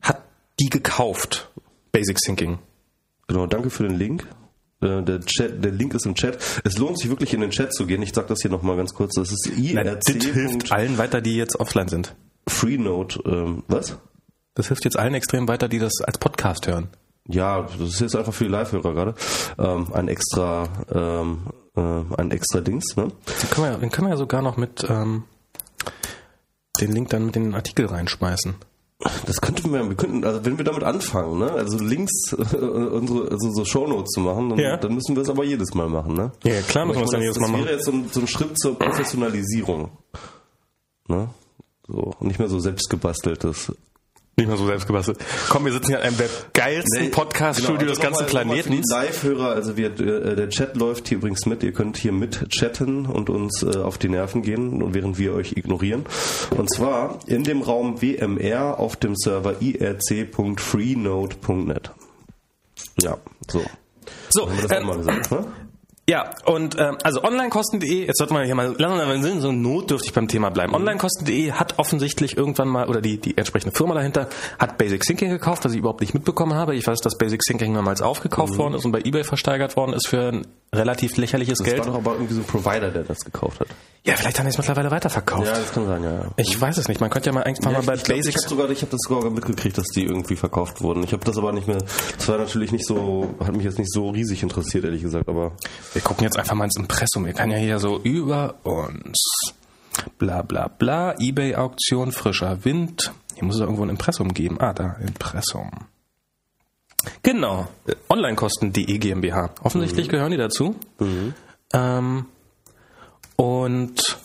hat 0.00 0.22
die 0.60 0.68
gekauft. 0.70 1.50
Basic 1.92 2.16
Thinking. 2.18 2.58
Genau, 3.28 3.46
danke 3.46 3.70
für 3.70 3.82
den 3.84 3.96
Link. 3.96 4.26
Äh, 4.80 5.02
Der, 5.02 5.20
Chat, 5.20 5.62
der 5.64 5.72
Link 5.72 5.94
ist 5.94 6.06
im 6.06 6.14
Chat. 6.14 6.38
Es 6.64 6.78
lohnt 6.78 6.98
sich 6.98 7.08
wirklich 7.08 7.32
in 7.34 7.40
den 7.40 7.50
Chat 7.50 7.72
zu 7.74 7.86
gehen. 7.86 8.02
Ich 8.02 8.12
sag 8.14 8.26
das 8.26 8.40
hier 8.40 8.50
nochmal 8.50 8.76
ganz 8.76 8.94
kurz. 8.94 9.14
Das 9.14 9.30
ist 9.30 9.46
Das 9.46 10.14
hilft 10.16 10.72
allen 10.72 10.98
weiter, 10.98 11.20
die 11.20 11.36
jetzt 11.36 11.58
offline 11.60 11.88
sind. 11.88 12.14
irc.freenode. 12.46 13.20
Ähm, 13.26 13.62
was? 13.68 13.96
Das 14.54 14.68
hilft 14.68 14.84
jetzt 14.84 14.98
allen 14.98 15.14
extrem 15.14 15.48
weiter, 15.48 15.68
die 15.68 15.78
das 15.78 16.00
als 16.02 16.18
Podcast 16.18 16.66
hören. 16.66 16.88
Ja, 17.28 17.62
das 17.62 17.88
ist 17.88 18.00
jetzt 18.00 18.16
einfach 18.16 18.34
für 18.34 18.44
die 18.44 18.50
Live-Hörer 18.50 18.92
gerade. 18.94 19.14
Ähm, 19.56 19.92
ein 19.92 20.08
extra, 20.08 20.68
ähm, 20.92 21.46
äh, 21.76 22.20
ein 22.20 22.32
extra 22.32 22.60
Dings, 22.60 22.96
ne? 22.96 23.08
Wir, 23.56 23.78
den 23.78 23.90
können 23.90 24.08
wir 24.08 24.14
ja 24.14 24.16
sogar 24.16 24.42
noch 24.42 24.56
mit 24.56 24.84
ähm, 24.88 25.22
den 26.80 26.92
Link 26.92 27.10
dann 27.10 27.26
mit 27.26 27.34
den 27.34 27.54
Artikel 27.54 27.86
reinschmeißen. 27.86 28.54
Das 29.26 29.40
könnten 29.40 29.72
wir, 29.72 29.88
wir 29.88 29.96
könnten, 29.96 30.24
also 30.24 30.44
wenn 30.44 30.58
wir 30.58 30.64
damit 30.64 30.84
anfangen, 30.84 31.38
ne? 31.40 31.50
Also 31.50 31.76
Links, 31.78 32.32
äh, 32.34 32.56
unsere, 32.56 33.30
also 33.32 33.50
so 33.52 33.64
Shownotes 33.64 34.10
zu 34.12 34.20
machen, 34.20 34.50
dann, 34.50 34.58
Ja. 34.60 34.76
dann 34.76 34.94
müssen 34.94 35.16
wir 35.16 35.22
es 35.22 35.28
aber 35.28 35.42
jedes 35.44 35.74
Mal 35.74 35.88
machen, 35.88 36.14
ne? 36.14 36.30
Ja, 36.44 36.60
klar 36.62 36.86
müssen 36.86 37.00
wir 37.00 37.04
es 37.06 37.10
dann 37.10 37.20
das, 37.20 37.24
jedes 37.24 37.38
das 37.38 37.48
Mal 37.48 37.52
wäre 37.58 37.64
machen. 37.64 37.74
jetzt 37.74 37.84
so 37.84 37.92
ein, 37.92 38.08
so 38.12 38.20
ein 38.20 38.26
Schritt 38.28 38.58
zur 38.58 38.78
Professionalisierung. 38.78 39.90
Ne? 41.08 41.28
So, 41.88 42.14
nicht 42.20 42.38
mehr 42.38 42.48
so 42.48 42.60
selbstgebasteltes. 42.60 43.72
Nicht 44.36 44.48
mal 44.48 44.56
so 44.56 44.66
selbst 44.66 44.86
gebastelt. 44.86 45.18
Komm, 45.50 45.66
wir 45.66 45.72
sitzen 45.72 45.88
hier 45.88 45.98
in 45.98 46.04
einem 46.04 46.16
der 46.16 46.30
geilsten 46.54 47.10
Podcast-Studio 47.10 47.86
des 47.86 48.00
ganzen 48.00 48.24
Planeten. 48.24 48.62
Für 48.62 48.70
die 48.70 48.82
Live-Hörer, 48.88 49.50
also 49.50 49.76
wir, 49.76 49.88
äh, 50.00 50.36
der 50.36 50.48
Chat 50.48 50.74
läuft 50.74 51.08
hier 51.08 51.18
übrigens 51.18 51.44
mit. 51.44 51.62
Ihr 51.62 51.72
könnt 51.72 51.98
hier 51.98 52.12
mit 52.12 52.48
chatten 52.48 53.04
und 53.04 53.28
uns 53.28 53.62
äh, 53.62 53.76
auf 53.76 53.98
die 53.98 54.08
Nerven 54.08 54.40
gehen, 54.40 54.94
während 54.94 55.18
wir 55.18 55.34
euch 55.34 55.58
ignorieren. 55.58 56.06
Und 56.56 56.72
zwar 56.72 57.18
in 57.26 57.44
dem 57.44 57.60
Raum 57.60 58.00
WMR 58.00 58.80
auf 58.80 58.96
dem 58.96 59.16
Server 59.16 59.60
irc.freenode.net. 59.60 61.90
Ja, 63.02 63.18
so. 63.48 63.62
So, 64.30 64.48
äh, 64.48 64.80
mal 64.80 64.96
gesagt, 64.96 65.30
ne? 65.30 65.44
Ja, 66.08 66.30
und 66.46 66.76
ähm, 66.80 66.98
also 67.04 67.22
onlinekosten.de, 67.22 68.06
jetzt 68.06 68.18
sollten 68.18 68.34
wir 68.34 68.42
hier 68.42 68.56
mal 68.56 68.74
lassen 68.76 69.22
wir 69.22 69.40
so 69.40 69.52
notdürftig 69.52 70.12
beim 70.12 70.26
Thema 70.26 70.50
bleiben. 70.50 70.74
Onlinekosten.de 70.74 71.52
hat 71.52 71.78
offensichtlich 71.78 72.36
irgendwann 72.36 72.68
mal, 72.68 72.88
oder 72.88 73.00
die, 73.00 73.18
die 73.18 73.38
entsprechende 73.38 73.76
Firma 73.76 73.94
dahinter, 73.94 74.28
hat 74.58 74.78
Basic 74.78 75.02
Thinking 75.02 75.30
gekauft, 75.30 75.64
was 75.64 75.72
ich 75.72 75.78
überhaupt 75.78 76.00
nicht 76.00 76.12
mitbekommen 76.12 76.54
habe. 76.54 76.74
Ich 76.74 76.84
weiß, 76.88 77.00
dass 77.00 77.16
Basic 77.16 77.40
Thinking 77.42 77.72
mehrmals 77.72 78.02
aufgekauft 78.02 78.54
mhm. 78.54 78.58
worden 78.58 78.74
ist 78.74 78.84
und 78.84 78.90
bei 78.90 79.00
Ebay 79.00 79.22
versteigert 79.22 79.76
worden 79.76 79.92
ist 79.92 80.08
für 80.08 80.32
ein 80.32 80.46
relativ 80.74 81.16
lächerliches 81.18 81.58
das 81.58 81.66
Geld. 81.66 81.78
Das 81.78 81.86
war 81.86 81.92
doch 81.92 82.00
aber 82.00 82.14
irgendwie 82.14 82.34
so 82.34 82.40
ein 82.40 82.46
Provider, 82.46 82.90
der 82.90 83.04
das 83.04 83.20
gekauft 83.20 83.60
hat. 83.60 83.68
Ja, 84.04 84.16
vielleicht 84.16 84.38
haben 84.38 84.46
die 84.46 84.50
es 84.50 84.58
mittlerweile 84.58 84.90
weiterverkauft. 84.90 85.46
Ja, 85.46 85.52
das 85.52 85.72
kann 85.72 85.86
sein, 85.86 86.02
ja. 86.02 86.24
Ich 86.36 86.60
weiß 86.60 86.78
es 86.78 86.88
nicht. 86.88 87.00
Man 87.00 87.10
könnte 87.10 87.30
ja 87.30 87.34
mal 87.34 87.44
einfach 87.44 87.70
ja, 87.70 87.78
mal 87.78 87.84
bei 87.84 87.94
ich, 87.94 88.02
Basics. 88.02 88.28
Ich 88.28 88.36
habe 88.36 88.48
sogar, 88.48 88.70
ich 88.70 88.80
habe 88.82 88.90
das 88.90 89.00
sogar 89.06 89.30
mitgekriegt, 89.30 89.78
dass 89.78 89.86
die 89.94 90.04
irgendwie 90.04 90.34
verkauft 90.34 90.80
wurden. 90.80 91.04
Ich 91.04 91.12
habe 91.12 91.24
das 91.24 91.38
aber 91.38 91.52
nicht 91.52 91.68
mehr. 91.68 91.78
Das 92.16 92.26
war 92.26 92.38
natürlich 92.38 92.72
nicht 92.72 92.84
so, 92.84 93.36
hat 93.38 93.54
mich 93.54 93.64
jetzt 93.64 93.78
nicht 93.78 93.92
so 93.92 94.10
riesig 94.10 94.42
interessiert, 94.42 94.84
ehrlich 94.84 95.02
gesagt. 95.02 95.28
Aber 95.28 95.52
wir 95.92 96.02
gucken 96.02 96.24
jetzt 96.24 96.38
einfach 96.38 96.54
mal 96.54 96.64
ins 96.64 96.76
Impressum. 96.76 97.26
Wir 97.26 97.34
kann 97.34 97.50
ja 97.50 97.58
hier 97.58 97.78
so 97.78 97.98
über 97.98 98.54
uns. 98.62 99.52
Bla 100.18 100.42
bla 100.42 100.68
bla. 100.68 101.14
Ebay-Auktion, 101.18 102.12
frischer 102.12 102.64
Wind. 102.64 103.12
Hier 103.34 103.44
muss 103.44 103.56
es 103.56 103.60
irgendwo 103.60 103.82
ein 103.82 103.90
Impressum 103.90 104.32
geben. 104.32 104.58
Ah, 104.60 104.72
da, 104.72 104.96
Impressum. 105.06 105.70
Genau. 107.22 107.68
Onlinekosten.de 108.08 108.98
GmbH. 108.98 109.50
Offensichtlich 109.62 110.06
mhm. 110.06 110.10
gehören 110.10 110.30
die 110.30 110.38
dazu. 110.38 110.76
Mhm. 110.98 111.34
Ähm, 111.72 112.26
und 113.36 114.18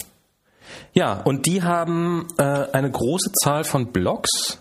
ja, 0.93 1.21
und 1.21 1.45
die 1.45 1.63
haben 1.63 2.27
äh, 2.37 2.43
eine 2.43 2.91
große 2.91 3.31
Zahl 3.33 3.63
von 3.63 3.91
Blogs. 3.91 4.59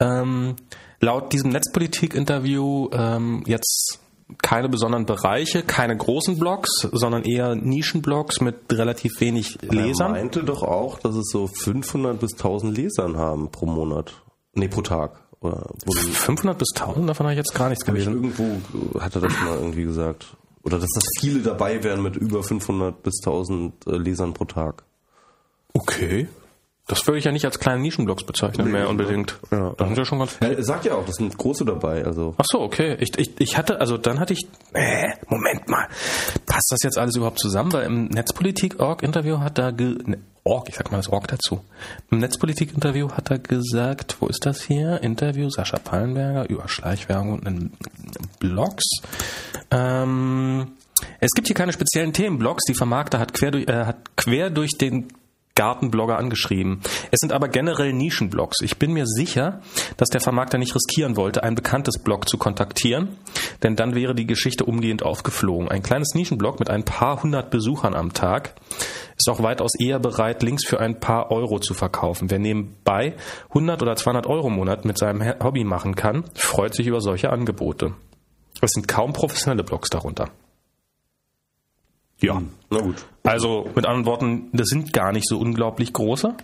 Ähm, 0.00 0.56
laut 1.00 1.32
diesem 1.32 1.50
Netzpolitik-Interview 1.50 2.88
ähm, 2.92 3.42
jetzt 3.46 4.00
keine 4.42 4.68
besonderen 4.68 5.06
Bereiche, 5.06 5.62
keine 5.62 5.96
großen 5.96 6.38
Blogs, 6.38 6.88
sondern 6.92 7.24
eher 7.24 7.54
Nischenblogs 7.54 8.40
mit 8.40 8.56
relativ 8.72 9.20
wenig 9.20 9.58
Lesern. 9.62 10.14
Er 10.14 10.20
meinte 10.22 10.44
doch 10.44 10.62
auch, 10.62 10.98
dass 10.98 11.14
es 11.14 11.30
so 11.30 11.46
500 11.46 12.18
bis 12.18 12.32
1000 12.32 12.76
Lesern 12.76 13.16
haben 13.16 13.50
pro 13.50 13.66
Monat. 13.66 14.22
Nee, 14.54 14.68
pro 14.68 14.82
Tag. 14.82 15.20
Oder 15.40 15.68
500 15.94 16.56
bis 16.56 16.68
1000, 16.74 17.08
davon 17.08 17.26
habe 17.26 17.34
ich 17.34 17.38
jetzt 17.38 17.54
gar 17.54 17.68
nichts 17.68 17.84
gelesen. 17.84 18.14
Irgendwo 18.14 18.98
hat 18.98 19.14
er 19.14 19.20
das 19.20 19.32
mal 19.40 19.58
irgendwie 19.58 19.84
gesagt. 19.84 20.36
Oder 20.62 20.78
dass 20.78 20.88
das 20.94 21.04
viele 21.20 21.40
dabei 21.40 21.84
wären 21.84 22.02
mit 22.02 22.16
über 22.16 22.42
500 22.42 23.02
bis 23.02 23.20
1000 23.20 23.86
äh, 23.86 23.96
Lesern 23.96 24.32
pro 24.32 24.46
Tag. 24.46 24.84
Okay. 25.74 26.28
Das 26.86 27.06
würde 27.06 27.18
ich 27.18 27.24
ja 27.24 27.32
nicht 27.32 27.46
als 27.46 27.58
kleine 27.58 27.80
Nischenblogs 27.80 28.24
bezeichnen 28.24 28.66
nee, 28.66 28.72
mehr 28.72 28.90
unbedingt. 28.90 29.38
Ja. 29.50 29.72
Das 29.78 29.88
sind 29.88 29.96
ja 29.96 30.04
schon 30.04 30.18
ganz. 30.18 30.36
Er 30.40 30.62
sagt 30.62 30.84
ja 30.84 30.94
auch, 30.94 31.06
das 31.06 31.14
sind 31.16 31.36
große 31.36 31.64
dabei. 31.64 32.04
Also. 32.04 32.34
Ach 32.36 32.44
so, 32.46 32.60
okay. 32.60 32.96
Ich, 33.00 33.18
ich, 33.18 33.40
ich 33.40 33.56
hatte, 33.56 33.80
also 33.80 33.96
dann 33.96 34.20
hatte 34.20 34.34
ich. 34.34 34.46
Äh, 34.74 35.12
Moment 35.28 35.66
mal. 35.68 35.88
Passt 36.44 36.70
das 36.70 36.80
jetzt 36.82 36.98
alles 36.98 37.16
überhaupt 37.16 37.38
zusammen? 37.38 37.72
Weil 37.72 37.86
im 37.86 38.06
Netzpolitik-Org-Interview 38.08 39.38
hat 39.40 39.58
er. 39.58 39.72
Ge 39.72 39.96
ne, 40.04 40.18
Org, 40.46 40.68
ich 40.68 40.74
sag 40.74 40.90
mal 40.90 40.98
das 40.98 41.08
Org 41.08 41.26
dazu. 41.28 41.64
Im 42.10 42.18
Netzpolitik-Interview 42.18 43.10
hat 43.12 43.30
er 43.30 43.38
gesagt, 43.38 44.16
wo 44.20 44.26
ist 44.26 44.44
das 44.44 44.62
hier? 44.62 45.02
Interview 45.02 45.48
Sascha 45.48 45.78
Pallenberger 45.78 46.50
über 46.50 46.68
Schleichwerbung 46.68 47.32
und 47.32 47.48
in 47.48 47.72
Blogs. 48.40 48.84
Ähm, 49.70 50.72
es 51.20 51.30
gibt 51.30 51.46
hier 51.46 51.56
keine 51.56 51.72
speziellen 51.72 52.12
Themenblogs. 52.12 52.64
Die 52.68 52.74
Vermarkter 52.74 53.20
hat 53.20 53.32
quer 53.32 53.52
durch, 53.52 53.66
äh, 53.68 53.86
hat 53.86 54.16
quer 54.16 54.50
durch 54.50 54.72
den 54.76 55.08
Gartenblogger 55.54 56.18
angeschrieben. 56.18 56.80
Es 57.12 57.20
sind 57.20 57.32
aber 57.32 57.48
generell 57.48 57.92
Nischenblogs. 57.92 58.60
Ich 58.60 58.78
bin 58.78 58.92
mir 58.92 59.06
sicher, 59.06 59.60
dass 59.96 60.08
der 60.08 60.20
Vermarkter 60.20 60.58
nicht 60.58 60.74
riskieren 60.74 61.16
wollte, 61.16 61.42
ein 61.44 61.54
bekanntes 61.54 61.98
Blog 61.98 62.28
zu 62.28 62.38
kontaktieren, 62.38 63.16
denn 63.62 63.76
dann 63.76 63.94
wäre 63.94 64.14
die 64.14 64.26
Geschichte 64.26 64.64
umgehend 64.64 65.04
aufgeflogen. 65.04 65.68
Ein 65.68 65.82
kleines 65.82 66.14
Nischenblog 66.14 66.58
mit 66.58 66.70
ein 66.70 66.84
paar 66.84 67.22
hundert 67.22 67.50
Besuchern 67.50 67.94
am 67.94 68.12
Tag 68.12 68.54
ist 69.16 69.28
auch 69.28 69.42
weitaus 69.42 69.74
eher 69.78 70.00
bereit, 70.00 70.42
Links 70.42 70.66
für 70.66 70.80
ein 70.80 70.98
paar 70.98 71.30
Euro 71.30 71.60
zu 71.60 71.72
verkaufen. 71.72 72.30
Wer 72.30 72.40
nebenbei 72.40 73.14
100 73.50 73.80
oder 73.80 73.94
200 73.94 74.26
Euro 74.26 74.48
im 74.48 74.54
Monat 74.54 74.84
mit 74.84 74.98
seinem 74.98 75.22
Hobby 75.40 75.62
machen 75.62 75.94
kann, 75.94 76.24
freut 76.34 76.74
sich 76.74 76.88
über 76.88 77.00
solche 77.00 77.30
Angebote. 77.30 77.94
Es 78.60 78.70
sind 78.72 78.88
kaum 78.88 79.12
professionelle 79.12 79.62
Blogs 79.62 79.88
darunter. 79.90 80.30
Ja. 82.20 82.42
Na 82.70 82.80
gut. 82.80 83.04
Also 83.24 83.68
mit 83.74 83.86
anderen 83.86 84.06
Worten, 84.06 84.50
das 84.52 84.68
sind 84.68 84.92
gar 84.92 85.12
nicht 85.12 85.26
so 85.26 85.38
unglaublich 85.38 85.92
große. 85.92 86.34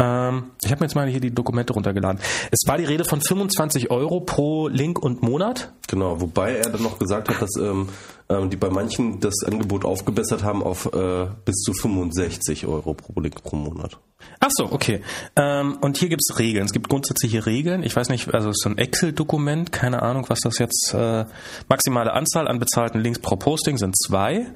Ähm, 0.00 0.52
ich 0.62 0.70
habe 0.70 0.80
mir 0.80 0.86
jetzt 0.86 0.94
mal 0.94 1.08
hier 1.08 1.20
die 1.20 1.34
Dokumente 1.34 1.72
runtergeladen. 1.72 2.20
Es 2.52 2.60
war 2.66 2.78
die 2.78 2.84
Rede 2.84 3.04
von 3.04 3.20
25 3.20 3.90
Euro 3.90 4.20
pro 4.20 4.68
Link 4.68 4.98
und 4.98 5.22
Monat. 5.22 5.72
Genau, 5.88 6.20
wobei 6.20 6.56
er 6.56 6.70
dann 6.70 6.82
noch 6.82 6.98
gesagt 6.98 7.28
hat, 7.28 7.42
dass 7.42 7.50
ähm, 7.60 7.88
ähm, 8.28 8.48
die 8.48 8.56
bei 8.56 8.70
manchen 8.70 9.18
das 9.18 9.34
Angebot 9.44 9.84
aufgebessert 9.84 10.44
haben 10.44 10.62
auf 10.62 10.86
äh, 10.92 11.26
bis 11.44 11.56
zu 11.56 11.72
65 11.72 12.66
Euro 12.66 12.94
pro 12.94 13.20
Link 13.20 13.42
pro 13.42 13.56
Monat. 13.56 13.98
Ach 14.38 14.50
so, 14.52 14.70
okay. 14.70 15.02
Ähm, 15.34 15.78
und 15.80 15.98
hier 15.98 16.08
gibt 16.08 16.22
es 16.26 16.38
Regeln. 16.38 16.64
Es 16.64 16.72
gibt 16.72 16.88
grundsätzliche 16.88 17.44
Regeln. 17.44 17.82
Ich 17.82 17.96
weiß 17.96 18.08
nicht, 18.08 18.32
also 18.32 18.50
es 18.50 18.58
ist 18.58 18.62
so 18.62 18.70
ein 18.70 18.78
Excel-Dokument, 18.78 19.72
keine 19.72 20.02
Ahnung, 20.02 20.26
was 20.28 20.40
das 20.40 20.58
jetzt. 20.58 20.94
Äh, 20.94 21.24
maximale 21.68 22.12
Anzahl 22.12 22.46
an 22.46 22.60
bezahlten 22.60 23.00
Links 23.00 23.18
pro 23.18 23.34
Posting 23.34 23.76
sind 23.78 23.96
zwei. 23.96 24.46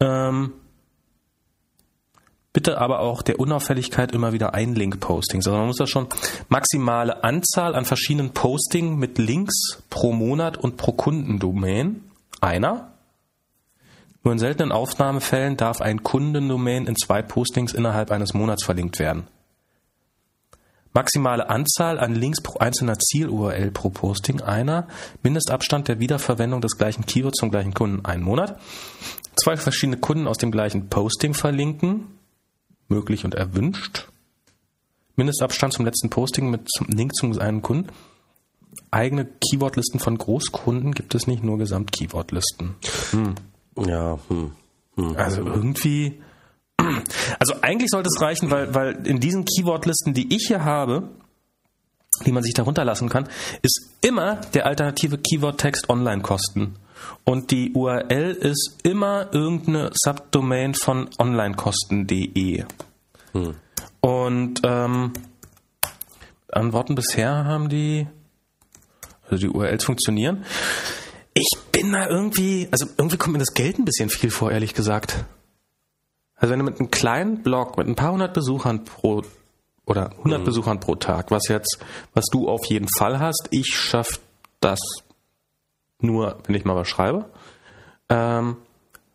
Ähm, 0.00 0.54
bitte 2.52 2.78
aber 2.78 3.00
auch 3.00 3.22
der 3.22 3.38
Unauffälligkeit 3.38 4.12
immer 4.12 4.32
wieder 4.32 4.54
ein 4.54 4.74
Link-Posting. 4.74 5.38
Also 5.38 5.52
man 5.52 5.66
muss 5.66 5.76
da 5.76 5.86
schon 5.86 6.08
maximale 6.48 7.22
Anzahl 7.22 7.74
an 7.74 7.84
verschiedenen 7.84 8.30
Posting 8.30 8.96
mit 8.96 9.18
Links 9.18 9.82
pro 9.88 10.12
Monat 10.12 10.56
und 10.56 10.76
pro 10.76 10.92
Kundendomain. 10.92 12.04
Einer. 12.40 12.92
Nur 14.22 14.32
in 14.32 14.38
seltenen 14.38 14.72
Aufnahmefällen 14.72 15.56
darf 15.56 15.80
ein 15.80 16.02
Kundendomain 16.02 16.86
in 16.86 16.96
zwei 16.96 17.22
Postings 17.22 17.72
innerhalb 17.72 18.10
eines 18.10 18.34
Monats 18.34 18.64
verlinkt 18.64 18.98
werden. 18.98 19.26
Maximale 20.92 21.48
Anzahl 21.48 22.00
an 22.00 22.14
Links 22.14 22.42
pro 22.42 22.58
einzelner 22.58 22.98
Ziel-URL 22.98 23.70
pro 23.70 23.90
Posting 23.90 24.40
einer. 24.40 24.88
Mindestabstand 25.22 25.86
der 25.86 26.00
Wiederverwendung 26.00 26.60
des 26.60 26.76
gleichen 26.76 27.06
Keywords 27.06 27.38
zum 27.38 27.50
gleichen 27.50 27.74
Kunden 27.74 28.04
einen 28.04 28.24
Monat. 28.24 28.58
Zwei 29.36 29.56
verschiedene 29.56 29.98
Kunden 29.98 30.26
aus 30.26 30.38
dem 30.38 30.50
gleichen 30.50 30.88
Posting 30.88 31.34
verlinken 31.34 32.08
möglich 32.90 33.24
und 33.24 33.34
erwünscht. 33.34 34.08
Mindestabstand 35.16 35.72
zum 35.72 35.84
letzten 35.84 36.10
Posting 36.10 36.50
mit 36.50 36.68
zum 36.70 36.86
Link 36.88 37.14
zum 37.14 37.38
einen 37.38 37.62
Kunden. 37.62 37.90
Eigene 38.90 39.26
Keywordlisten 39.26 40.00
von 40.00 40.16
Großkunden 40.16 40.92
gibt 40.92 41.14
es 41.14 41.26
nicht, 41.26 41.42
nur 41.42 41.58
Gesamt-Keywordlisten. 41.58 42.76
Hm. 43.10 43.34
Ja, 43.76 44.18
hm. 44.28 44.52
Hm. 44.96 45.16
Also 45.16 45.44
irgendwie. 45.44 46.20
Also 47.38 47.54
eigentlich 47.60 47.90
sollte 47.90 48.08
es 48.08 48.20
reichen, 48.20 48.50
weil, 48.50 48.74
weil 48.74 49.06
in 49.06 49.20
diesen 49.20 49.44
Keywordlisten, 49.44 50.14
die 50.14 50.34
ich 50.34 50.46
hier 50.48 50.64
habe, 50.64 51.08
die 52.24 52.32
man 52.32 52.42
sich 52.42 52.54
da 52.54 52.62
runterlassen 52.62 53.08
kann, 53.08 53.28
ist 53.62 53.90
immer 54.00 54.36
der 54.54 54.66
alternative 54.66 55.18
Keyword-Text 55.18 55.88
Online-Kosten. 55.88 56.76
Und 57.24 57.50
die 57.50 57.72
URL 57.72 58.32
ist 58.32 58.78
immer 58.82 59.32
irgendeine 59.32 59.90
Subdomain 59.94 60.74
von 60.74 61.08
onlinekosten.de. 61.18 62.64
Hm. 63.32 63.54
Und 64.00 64.60
ähm, 64.64 65.12
Antworten 66.50 66.94
bisher 66.94 67.44
haben 67.44 67.68
die, 67.68 68.06
also 69.28 69.36
die 69.36 69.48
URLs 69.48 69.84
funktionieren. 69.84 70.44
Ich 71.34 71.48
bin 71.72 71.92
da 71.92 72.08
irgendwie, 72.08 72.68
also 72.70 72.86
irgendwie 72.96 73.16
kommt 73.16 73.34
mir 73.34 73.38
das 73.38 73.54
Geld 73.54 73.78
ein 73.78 73.84
bisschen 73.84 74.10
viel 74.10 74.30
vor, 74.30 74.50
ehrlich 74.50 74.74
gesagt. 74.74 75.24
Also 76.36 76.52
wenn 76.52 76.58
du 76.58 76.64
mit 76.64 76.80
einem 76.80 76.90
kleinen 76.90 77.42
Blog 77.42 77.76
mit 77.76 77.86
ein 77.86 77.94
paar 77.94 78.12
hundert 78.12 78.34
Besuchern 78.34 78.84
pro 78.84 79.22
oder 79.86 80.10
100 80.18 80.40
mhm. 80.40 80.44
Besuchern 80.44 80.80
pro 80.80 80.94
Tag, 80.94 81.30
was 81.30 81.48
jetzt, 81.48 81.78
was 82.14 82.24
du 82.32 82.48
auf 82.48 82.64
jeden 82.66 82.88
Fall 82.96 83.18
hast, 83.18 83.48
ich 83.50 83.66
schaff 83.66 84.20
das 84.60 84.80
nur, 86.00 86.38
wenn 86.46 86.54
ich 86.54 86.64
mal 86.64 86.76
was 86.76 86.88
schreibe. 86.88 87.26
Ähm, 88.08 88.56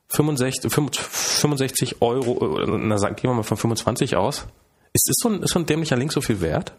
65, 0.10 0.72
65 0.72 2.02
Euro, 2.02 2.60
na 2.78 2.98
sagen, 2.98 3.16
gehen 3.16 3.30
wir 3.30 3.36
mal 3.36 3.44
von 3.44 3.58
25 3.58 4.16
aus. 4.16 4.48
Ist, 4.94 5.10
ist, 5.10 5.22
so 5.22 5.30
ein, 5.30 5.44
ist 5.44 5.52
so 5.52 5.60
ein 5.60 5.66
dämlicher 5.66 5.98
Link 5.98 6.14
so 6.14 6.22
viel 6.22 6.40
wert? 6.40 6.74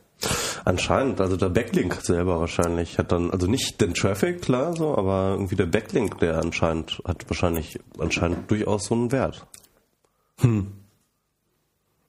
Anscheinend, 0.65 1.21
also 1.21 1.37
der 1.37 1.51
Backlink 1.51 2.01
selber 2.03 2.41
wahrscheinlich 2.41 2.99
hat 2.99 3.13
dann, 3.13 3.31
also 3.31 3.47
nicht 3.47 3.81
den 3.81 3.93
Traffic, 3.93 4.43
klar, 4.43 4.75
so, 4.75 4.97
aber 4.97 5.33
irgendwie 5.33 5.57
der 5.57 5.67
Backlink, 5.67 6.19
der 6.21 6.39
anscheinend 6.39 7.03
hat 7.05 7.29
wahrscheinlich 7.29 7.79
anscheinend 7.99 8.51
durchaus 8.51 8.87
so 8.87 8.95
einen 8.95 9.13
Wert. 9.13 9.47
Hm. 10.41 10.73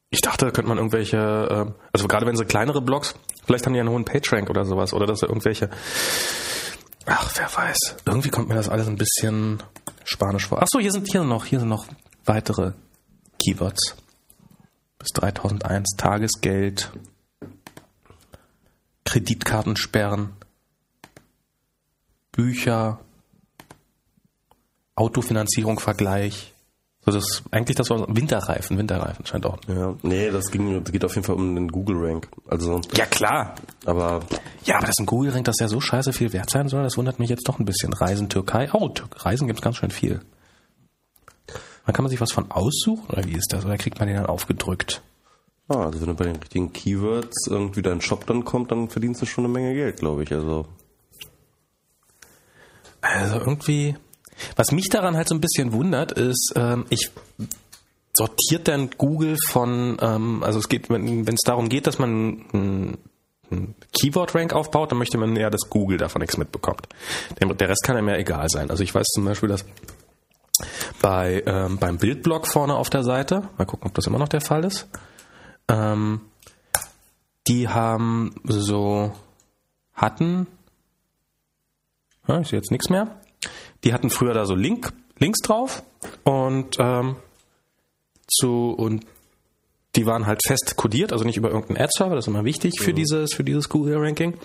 Ich 0.09 0.21
dachte, 0.21 0.45
da 0.45 0.51
könnte 0.51 0.69
man 0.69 0.77
irgendwelche, 0.77 1.17
äh, 1.17 1.71
also 1.91 2.07
gerade 2.07 2.25
wenn 2.25 2.37
sie 2.37 2.45
kleinere 2.45 2.81
Blogs, 2.81 3.15
vielleicht 3.45 3.65
haben 3.65 3.73
die 3.73 3.81
einen 3.81 3.89
hohen 3.89 4.05
PageRank 4.05 4.49
oder 4.49 4.63
sowas, 4.63 4.93
oder 4.93 5.05
dass 5.05 5.19
sie 5.19 5.25
irgendwelche 5.25 5.69
Ach, 7.09 7.31
wer 7.37 7.55
weiß. 7.55 7.95
Irgendwie 8.05 8.29
kommt 8.29 8.49
mir 8.49 8.55
das 8.55 8.67
alles 8.67 8.87
ein 8.87 8.97
bisschen 8.97 9.63
spanisch 10.03 10.47
vor. 10.47 10.61
Ach 10.61 10.67
so, 10.69 10.79
hier 10.79 10.91
sind 10.91 11.09
hier 11.09 11.23
noch, 11.23 11.45
hier 11.45 11.59
sind 11.59 11.69
noch 11.69 11.87
weitere 12.25 12.73
Keywords. 13.41 13.95
Bis 14.99 15.09
3001 15.13 15.95
Tagesgeld, 15.97 16.91
Kreditkartensperren, 19.05 20.33
Bücher, 22.33 22.99
Autofinanzierung 24.95 25.79
Vergleich. 25.79 26.53
So 27.07 27.13
das 27.13 27.41
eigentlich 27.51 27.77
das 27.77 27.89
war 27.89 28.05
Winterreifen, 28.13 28.77
Winterreifen 28.77 29.25
scheint 29.25 29.45
auch. 29.45 29.57
Ja, 29.69 29.95
nee, 30.03 30.29
das 30.29 30.51
ging, 30.51 30.83
das 30.83 30.91
geht 30.91 31.05
auf 31.05 31.15
jeden 31.15 31.25
Fall 31.25 31.35
um 31.35 31.55
den 31.55 31.69
Google 31.69 31.95
Rank. 31.97 32.27
Also 32.49 32.81
Ja 32.95 33.05
klar. 33.05 33.55
aber 33.85 34.19
Ja, 34.65 34.75
aber 34.75 34.87
dass 34.87 34.99
ein 34.99 35.05
Google 35.05 35.31
Rank, 35.31 35.45
das 35.45 35.55
ja 35.61 35.69
so 35.69 35.79
scheiße 35.79 36.11
viel 36.11 36.33
wert 36.33 36.49
sein 36.49 36.67
soll, 36.67 36.83
das 36.83 36.97
wundert 36.97 37.17
mich 37.17 37.29
jetzt 37.29 37.47
doch 37.47 37.59
ein 37.59 37.65
bisschen. 37.65 37.93
Reisen 37.93 38.27
Türkei. 38.27 38.69
Oh, 38.73 38.89
Tür 38.89 39.07
Reisen 39.15 39.47
gibt's 39.47 39.61
ganz 39.61 39.77
schön 39.77 39.89
viel. 39.89 40.19
Man 41.85 41.93
kann 41.93 42.03
man 42.03 42.09
sich 42.09 42.19
was 42.19 42.33
von 42.33 42.51
aussuchen 42.51 43.07
oder 43.07 43.23
wie 43.23 43.37
ist 43.37 43.53
das? 43.53 43.63
Oder 43.63 43.77
kriegt 43.77 43.99
man 43.99 44.09
den 44.09 44.17
dann 44.17 44.25
aufgedrückt? 44.25 45.01
ah, 45.69 45.85
also 45.85 46.01
wenn 46.01 46.07
du 46.07 46.13
bei 46.13 46.25
den 46.25 46.35
richtigen 46.35 46.73
Keywords 46.73 47.47
irgendwie 47.47 47.83
dein 47.83 48.01
Shop 48.01 48.25
dann 48.27 48.43
kommt, 48.43 48.71
dann 48.71 48.89
verdienst 48.89 49.21
du 49.21 49.25
schon 49.25 49.45
eine 49.45 49.53
Menge 49.53 49.73
Geld, 49.73 49.97
glaube 49.99 50.23
ich. 50.23 50.33
Also 50.33 50.65
Also 52.99 53.39
irgendwie, 53.39 53.95
was 54.57 54.71
mich 54.71 54.89
daran 54.89 55.15
halt 55.15 55.29
so 55.29 55.35
ein 55.35 55.41
bisschen 55.41 55.71
wundert, 55.71 56.11
ist, 56.11 56.53
ähm, 56.55 56.85
ich 56.89 57.11
sortiert 58.13 58.67
dann 58.67 58.89
Google 58.97 59.37
von, 59.49 59.97
ähm, 60.01 60.43
also 60.43 60.59
es 60.59 60.67
geht, 60.67 60.89
wenn 60.89 61.25
es 61.27 61.41
darum 61.45 61.69
geht, 61.69 61.87
dass 61.87 61.99
man 61.99 62.43
ein, 62.53 62.97
ein 63.51 63.75
Keyword-Rank 63.93 64.53
aufbaut, 64.53 64.91
dann 64.91 64.97
möchte 64.97 65.17
man 65.17 65.35
ja, 65.35 65.49
dass 65.49 65.69
Google 65.69 65.97
davon 65.97 66.21
nichts 66.21 66.37
mitbekommt. 66.37 66.87
Der, 67.39 67.47
der 67.53 67.69
Rest 67.69 67.83
kann 67.83 67.95
einem 67.95 68.09
ja 68.09 68.17
egal 68.17 68.49
sein. 68.49 68.69
Also 68.69 68.83
ich 68.83 68.93
weiß 68.93 69.05
zum 69.13 69.25
Beispiel, 69.25 69.49
dass 69.49 69.63
bei 71.01 71.43
ähm, 71.45 71.77
beim 71.77 71.97
Bildblog 71.97 72.47
vorne 72.47 72.75
auf 72.75 72.89
der 72.89 73.03
Seite, 73.03 73.47
mal 73.57 73.65
gucken, 73.65 73.87
ob 73.87 73.93
das 73.93 74.07
immer 74.07 74.17
noch 74.17 74.27
der 74.27 74.41
Fall 74.41 74.65
ist, 74.65 74.89
ähm, 75.69 76.21
die 77.47 77.69
haben 77.69 78.33
so 78.43 79.13
hatten 79.93 80.47
ja, 82.27 82.41
ich 82.41 82.49
sehe 82.49 82.59
jetzt 82.59 82.71
nichts 82.71 82.89
mehr. 82.89 83.07
Die 83.83 83.93
hatten 83.93 84.09
früher 84.09 84.33
da 84.33 84.45
so 84.45 84.55
Link, 84.55 84.93
Links 85.19 85.39
drauf 85.39 85.83
und 86.23 86.77
ähm, 86.79 87.15
zu 88.27 88.71
und 88.71 89.05
die 89.95 90.05
waren 90.05 90.27
halt 90.27 90.41
fest 90.45 90.75
kodiert, 90.75 91.11
also 91.11 91.25
nicht 91.25 91.37
über 91.37 91.49
irgendeinen 91.49 91.83
Ad-Server, 91.83 92.15
das 92.15 92.25
ist 92.25 92.27
immer 92.27 92.45
wichtig 92.45 92.79
für 92.79 92.93
dieses, 92.93 93.33
für 93.33 93.43
dieses 93.43 93.67
Google-Ranking, 93.67 94.35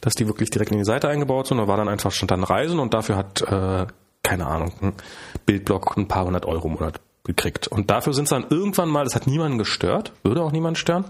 dass 0.00 0.14
die 0.14 0.26
wirklich 0.26 0.50
direkt 0.50 0.72
in 0.72 0.78
die 0.78 0.84
Seite 0.84 1.08
eingebaut 1.08 1.46
sind. 1.46 1.58
Da 1.58 1.68
war 1.68 1.76
dann 1.76 1.88
einfach 1.88 2.10
schon 2.10 2.26
dann 2.26 2.42
Reisen 2.42 2.80
und 2.80 2.92
dafür 2.92 3.16
hat, 3.16 3.40
äh, 3.42 3.86
keine 4.24 4.46
Ahnung, 4.46 4.72
ein 4.80 4.94
Bildblock 5.46 5.96
ein 5.96 6.08
paar 6.08 6.24
hundert 6.24 6.44
Euro 6.44 6.66
im 6.66 6.74
Monat 6.74 7.00
gekriegt. 7.22 7.68
Und 7.68 7.90
dafür 7.90 8.14
sind 8.14 8.28
sie 8.28 8.34
dann 8.34 8.46
irgendwann 8.50 8.88
mal, 8.88 9.04
das 9.04 9.14
hat 9.14 9.28
niemanden 9.28 9.58
gestört, 9.58 10.12
würde 10.24 10.42
auch 10.42 10.50
niemanden 10.50 10.76
stören, 10.76 11.04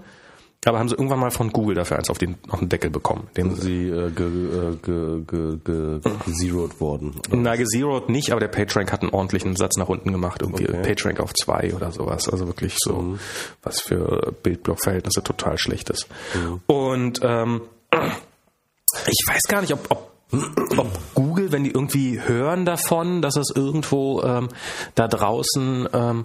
aber 0.68 0.78
haben 0.78 0.88
sie 0.88 0.94
irgendwann 0.94 1.20
mal 1.20 1.30
von 1.30 1.50
Google 1.52 1.74
dafür 1.74 1.96
eins 1.98 2.10
auf 2.10 2.18
den, 2.18 2.36
auf 2.48 2.58
den 2.58 2.68
Deckel 2.68 2.90
bekommen. 2.90 3.28
Den, 3.36 3.54
sie 3.54 3.88
äh, 3.88 4.10
ge, 4.10 4.26
äh, 4.26 4.76
ge, 4.82 5.22
ge, 5.26 5.58
ge, 5.64 6.00
gezeroed 6.24 6.80
worden. 6.80 7.14
Na, 7.30 7.56
gezeroed 7.56 8.08
nicht, 8.08 8.30
aber 8.30 8.40
der 8.40 8.48
PageRank 8.48 8.92
hat 8.92 9.02
einen 9.02 9.12
ordentlichen 9.12 9.56
Satz 9.56 9.76
nach 9.76 9.88
unten 9.88 10.12
gemacht. 10.12 10.42
Irgendwie 10.42 10.66
Okay. 10.68 10.82
PageRank 10.82 11.20
auf 11.20 11.32
zwei 11.34 11.72
oder 11.74 11.92
sowas. 11.92 12.28
Also 12.28 12.46
wirklich 12.46 12.74
so, 12.78 13.18
was 13.62 13.80
für 13.80 14.32
Bildblock-Verhältnisse 14.42 15.22
total 15.22 15.58
schlecht 15.58 15.90
ist. 15.90 16.06
Und 16.66 17.20
ähm, 17.22 17.60
ich 19.06 19.24
weiß 19.28 19.42
gar 19.48 19.60
nicht, 19.60 19.72
ob, 19.72 19.90
ob, 19.90 20.12
ob 20.76 20.98
Google, 21.14 21.52
wenn 21.52 21.64
die 21.64 21.70
irgendwie 21.70 22.20
hören 22.20 22.64
davon, 22.64 23.22
dass 23.22 23.36
es 23.36 23.52
irgendwo 23.54 24.22
ähm, 24.22 24.48
da 24.94 25.08
draußen 25.08 25.88
ähm, 25.92 26.24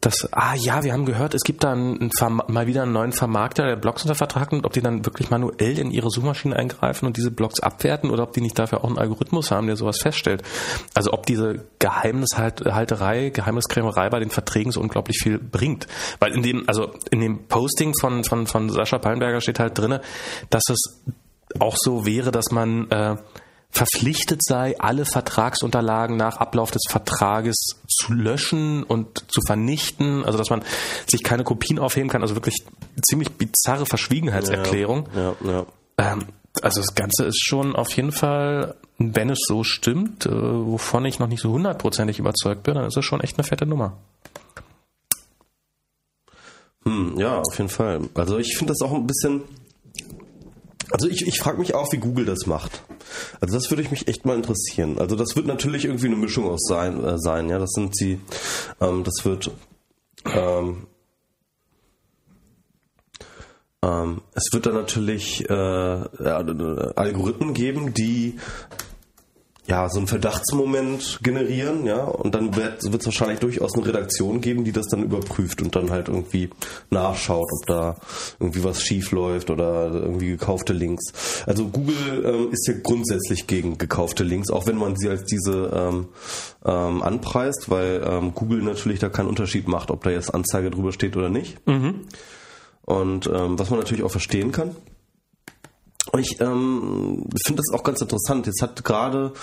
das, 0.00 0.32
ah 0.32 0.54
ja, 0.54 0.82
wir 0.82 0.94
haben 0.94 1.04
gehört, 1.04 1.34
es 1.34 1.42
gibt 1.42 1.62
da 1.62 1.74
mal 1.74 2.66
wieder 2.66 2.84
einen 2.84 2.92
neuen 2.92 3.12
Vermarkter, 3.12 3.66
der 3.66 3.76
Blogs 3.76 4.02
unter 4.02 4.14
Vertrag 4.14 4.50
nimmt, 4.50 4.64
ob 4.64 4.72
die 4.72 4.80
dann 4.80 5.04
wirklich 5.04 5.28
manuell 5.28 5.78
in 5.78 5.90
ihre 5.90 6.08
Suchmaschinen 6.10 6.56
eingreifen 6.56 7.06
und 7.06 7.18
diese 7.18 7.30
Blogs 7.30 7.60
abwerten 7.60 8.10
oder 8.10 8.22
ob 8.22 8.32
die 8.32 8.40
nicht 8.40 8.58
dafür 8.58 8.82
auch 8.82 8.88
einen 8.88 8.98
Algorithmus 8.98 9.50
haben, 9.50 9.66
der 9.66 9.76
sowas 9.76 9.98
feststellt. 9.98 10.42
Also 10.94 11.12
ob 11.12 11.26
diese 11.26 11.66
Geheimnishalterei, 11.80 13.28
Geheimniskrämerei 13.28 14.08
bei 14.08 14.20
den 14.20 14.30
Verträgen 14.30 14.72
so 14.72 14.80
unglaublich 14.80 15.18
viel 15.22 15.38
bringt. 15.38 15.86
Weil 16.18 16.32
in 16.32 16.42
dem, 16.42 16.64
also 16.66 16.94
in 17.10 17.20
dem 17.20 17.46
Posting 17.46 17.92
von, 17.94 18.24
von, 18.24 18.46
von 18.46 18.70
Sascha 18.70 18.96
Pallenberger 18.96 19.42
steht 19.42 19.58
halt 19.58 19.78
drinne, 19.78 20.00
dass 20.48 20.62
es 20.70 21.02
auch 21.58 21.76
so 21.78 22.06
wäre, 22.06 22.30
dass 22.30 22.50
man 22.50 22.90
äh, 22.90 23.16
verpflichtet 23.70 24.40
sei, 24.42 24.78
alle 24.78 25.04
Vertragsunterlagen 25.04 26.16
nach 26.16 26.36
Ablauf 26.38 26.70
des 26.70 26.82
Vertrages 26.88 27.56
zu 27.88 28.12
löschen 28.12 28.82
und 28.82 29.24
zu 29.28 29.40
vernichten, 29.46 30.24
also 30.24 30.38
dass 30.38 30.50
man 30.50 30.62
sich 31.06 31.22
keine 31.22 31.44
Kopien 31.44 31.78
aufheben 31.78 32.08
kann, 32.08 32.22
also 32.22 32.34
wirklich 32.34 32.56
ziemlich 33.08 33.30
bizarre 33.30 33.86
Verschwiegenheitserklärung. 33.86 35.08
Ja, 35.14 35.34
ja. 35.44 35.66
Ähm, 35.98 36.26
also 36.62 36.80
das 36.80 36.94
Ganze 36.94 37.24
ist 37.26 37.40
schon 37.40 37.76
auf 37.76 37.92
jeden 37.92 38.12
Fall, 38.12 38.74
wenn 38.98 39.30
es 39.30 39.38
so 39.46 39.62
stimmt, 39.62 40.26
äh, 40.26 40.30
wovon 40.30 41.04
ich 41.04 41.18
noch 41.18 41.28
nicht 41.28 41.40
so 41.40 41.52
hundertprozentig 41.52 42.18
überzeugt 42.18 42.64
bin, 42.64 42.74
dann 42.74 42.86
ist 42.86 42.96
es 42.96 43.04
schon 43.04 43.20
echt 43.20 43.38
eine 43.38 43.46
fette 43.46 43.66
Nummer. 43.66 43.96
Hm, 46.84 47.18
ja, 47.18 47.38
auf 47.38 47.58
jeden 47.58 47.70
Fall. 47.70 48.00
Also 48.14 48.38
ich 48.38 48.56
finde 48.56 48.72
das 48.72 48.86
auch 48.86 48.94
ein 48.94 49.06
bisschen. 49.06 49.42
Also 50.90 51.08
ich, 51.08 51.26
ich 51.26 51.38
frage 51.38 51.58
mich 51.58 51.74
auch, 51.74 51.92
wie 51.92 51.98
Google 51.98 52.24
das 52.24 52.46
macht. 52.46 52.82
Also 53.40 53.54
das 53.54 53.70
würde 53.70 53.82
ich 53.82 53.90
mich 53.90 54.08
echt 54.08 54.24
mal 54.24 54.36
interessieren. 54.36 54.98
Also 54.98 55.16
das 55.16 55.36
wird 55.36 55.46
natürlich 55.46 55.84
irgendwie 55.84 56.06
eine 56.06 56.16
Mischung 56.16 56.48
aus 56.48 56.64
sein, 56.66 57.02
äh, 57.04 57.18
sein 57.18 57.48
ja. 57.48 57.58
Das 57.58 57.70
sind 57.70 57.96
sie, 57.96 58.20
ähm, 58.80 59.04
das 59.04 59.24
wird 59.24 59.50
ähm, 60.26 60.86
ähm, 63.82 64.20
es 64.34 64.52
wird 64.52 64.66
dann 64.66 64.74
natürlich 64.74 65.48
äh, 65.48 65.54
Algorithmen 65.54 67.54
geben, 67.54 67.94
die 67.94 68.38
ja, 69.70 69.88
so 69.88 69.98
einen 69.98 70.08
Verdachtsmoment 70.08 71.20
generieren, 71.22 71.86
ja, 71.86 72.02
und 72.02 72.34
dann 72.34 72.56
wird 72.56 72.82
es 72.82 73.04
wahrscheinlich 73.04 73.38
durchaus 73.38 73.72
eine 73.74 73.86
Redaktion 73.86 74.40
geben, 74.40 74.64
die 74.64 74.72
das 74.72 74.88
dann 74.88 75.04
überprüft 75.04 75.62
und 75.62 75.76
dann 75.76 75.90
halt 75.90 76.08
irgendwie 76.08 76.50
nachschaut, 76.90 77.48
ob 77.60 77.66
da 77.66 77.96
irgendwie 78.40 78.64
was 78.64 78.82
schief 78.82 79.12
läuft 79.12 79.48
oder 79.48 79.92
irgendwie 79.92 80.30
gekaufte 80.30 80.72
Links. 80.72 81.12
Also 81.46 81.68
Google 81.68 82.24
ähm, 82.24 82.48
ist 82.50 82.66
ja 82.66 82.74
grundsätzlich 82.82 83.46
gegen 83.46 83.78
gekaufte 83.78 84.24
Links, 84.24 84.50
auch 84.50 84.66
wenn 84.66 84.76
man 84.76 84.96
sie 84.96 85.08
als 85.08 85.24
diese 85.24 85.70
ähm, 85.72 86.08
ähm, 86.64 87.02
anpreist, 87.02 87.70
weil 87.70 88.02
ähm, 88.04 88.34
Google 88.34 88.62
natürlich 88.62 88.98
da 88.98 89.08
keinen 89.08 89.28
Unterschied 89.28 89.68
macht, 89.68 89.92
ob 89.92 90.02
da 90.02 90.10
jetzt 90.10 90.34
Anzeige 90.34 90.72
drüber 90.72 90.92
steht 90.92 91.16
oder 91.16 91.28
nicht. 91.28 91.58
Und 92.86 93.30
ähm, 93.32 93.56
was 93.56 93.70
man 93.70 93.78
natürlich 93.78 94.02
auch 94.02 94.10
verstehen 94.10 94.50
kann. 94.50 94.74
Und 96.12 96.20
ich 96.20 96.40
ähm, 96.40 97.26
finde 97.44 97.62
das 97.62 97.78
auch 97.78 97.84
ganz 97.84 98.00
interessant. 98.00 98.46
Jetzt 98.46 98.62
hat 98.62 98.82
gerade 98.84 99.34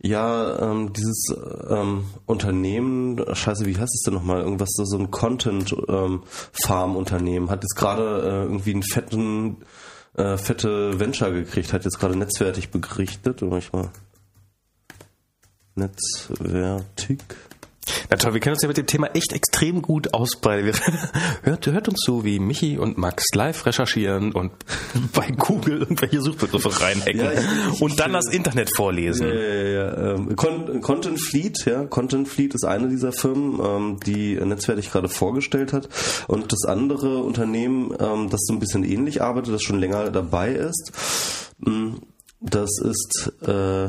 ja 0.00 0.70
ähm, 0.70 0.92
dieses 0.92 1.34
ähm, 1.68 2.04
Unternehmen, 2.26 3.20
scheiße, 3.32 3.66
wie 3.66 3.76
heißt 3.76 3.94
es 3.94 4.02
denn 4.04 4.14
nochmal? 4.14 4.42
Irgendwas, 4.42 4.70
so 4.72 4.98
ein 4.98 5.10
Content-Farm-Unternehmen, 5.10 7.50
hat 7.50 7.64
jetzt 7.64 7.74
gerade 7.76 8.22
äh, 8.22 8.44
irgendwie 8.44 8.72
einen 8.72 8.82
fetten, 8.82 9.58
äh, 10.14 10.36
fette 10.36 11.00
Venture 11.00 11.32
gekriegt, 11.32 11.72
hat 11.72 11.84
jetzt 11.84 11.98
gerade 11.98 12.16
netzwertig 12.16 12.70
berichtet. 12.70 13.42
Oder 13.42 13.58
ich 13.58 13.72
mal. 13.72 13.90
Netzwertig. 15.74 17.18
Na 18.10 18.16
toll, 18.16 18.34
wir 18.34 18.40
kennen 18.40 18.54
uns 18.54 18.62
ja 18.62 18.68
mit 18.68 18.76
dem 18.76 18.86
Thema 18.86 19.08
echt 19.14 19.32
extrem 19.32 19.80
gut 19.80 20.12
ausbreiten. 20.12 20.66
Wir- 20.66 20.74
Hört, 21.42 21.66
hört 21.66 21.88
uns 21.88 22.00
so, 22.04 22.24
wie 22.24 22.38
Michi 22.40 22.78
und 22.78 22.98
Max 22.98 23.24
live 23.34 23.64
recherchieren 23.66 24.32
und 24.32 24.50
bei 25.14 25.28
Google 25.30 25.78
irgendwelche 25.80 26.20
Suchbegriffe 26.20 26.80
reinhacken 26.80 27.20
Ja, 27.20 27.32
ich- 27.32 27.38
ich- 27.74 27.82
und 27.82 28.00
dann 28.00 28.12
das 28.12 28.26
Internet 28.32 28.70
vorlesen. 28.74 29.28
Ja, 29.28 29.34
ja, 29.34 29.64
ja. 29.68 30.14
Ähm, 30.14 30.34
Con 30.36 30.80
Content 30.80 31.20
Fleet, 31.20 31.64
ja. 31.66 31.84
Content 31.84 32.26
Fleet 32.28 32.54
ist 32.54 32.64
eine 32.64 32.88
dieser 32.88 33.12
Firmen, 33.12 33.60
ähm, 33.64 34.00
die 34.04 34.34
Netzwertig 34.34 34.90
gerade 34.90 35.08
vorgestellt 35.08 35.72
hat. 35.72 35.88
Und 36.26 36.52
das 36.52 36.64
andere 36.66 37.18
Unternehmen, 37.18 37.94
ähm, 38.00 38.30
das 38.30 38.40
so 38.46 38.52
ein 38.54 38.58
bisschen 38.58 38.82
ähnlich 38.84 39.22
arbeitet, 39.22 39.54
das 39.54 39.62
schon 39.62 39.78
länger 39.78 40.10
dabei 40.10 40.52
ist, 40.52 40.92
mh, 41.58 41.96
das 42.40 42.70
ist 42.82 43.32
äh, 43.46 43.88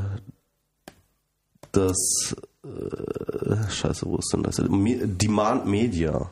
das 1.71 2.35
äh, 2.65 3.69
Scheiße, 3.69 4.05
wo 4.05 4.17
ist 4.17 4.31
denn 4.33 4.43
das? 4.43 4.61
Demand 4.61 5.65
Media. 5.65 6.31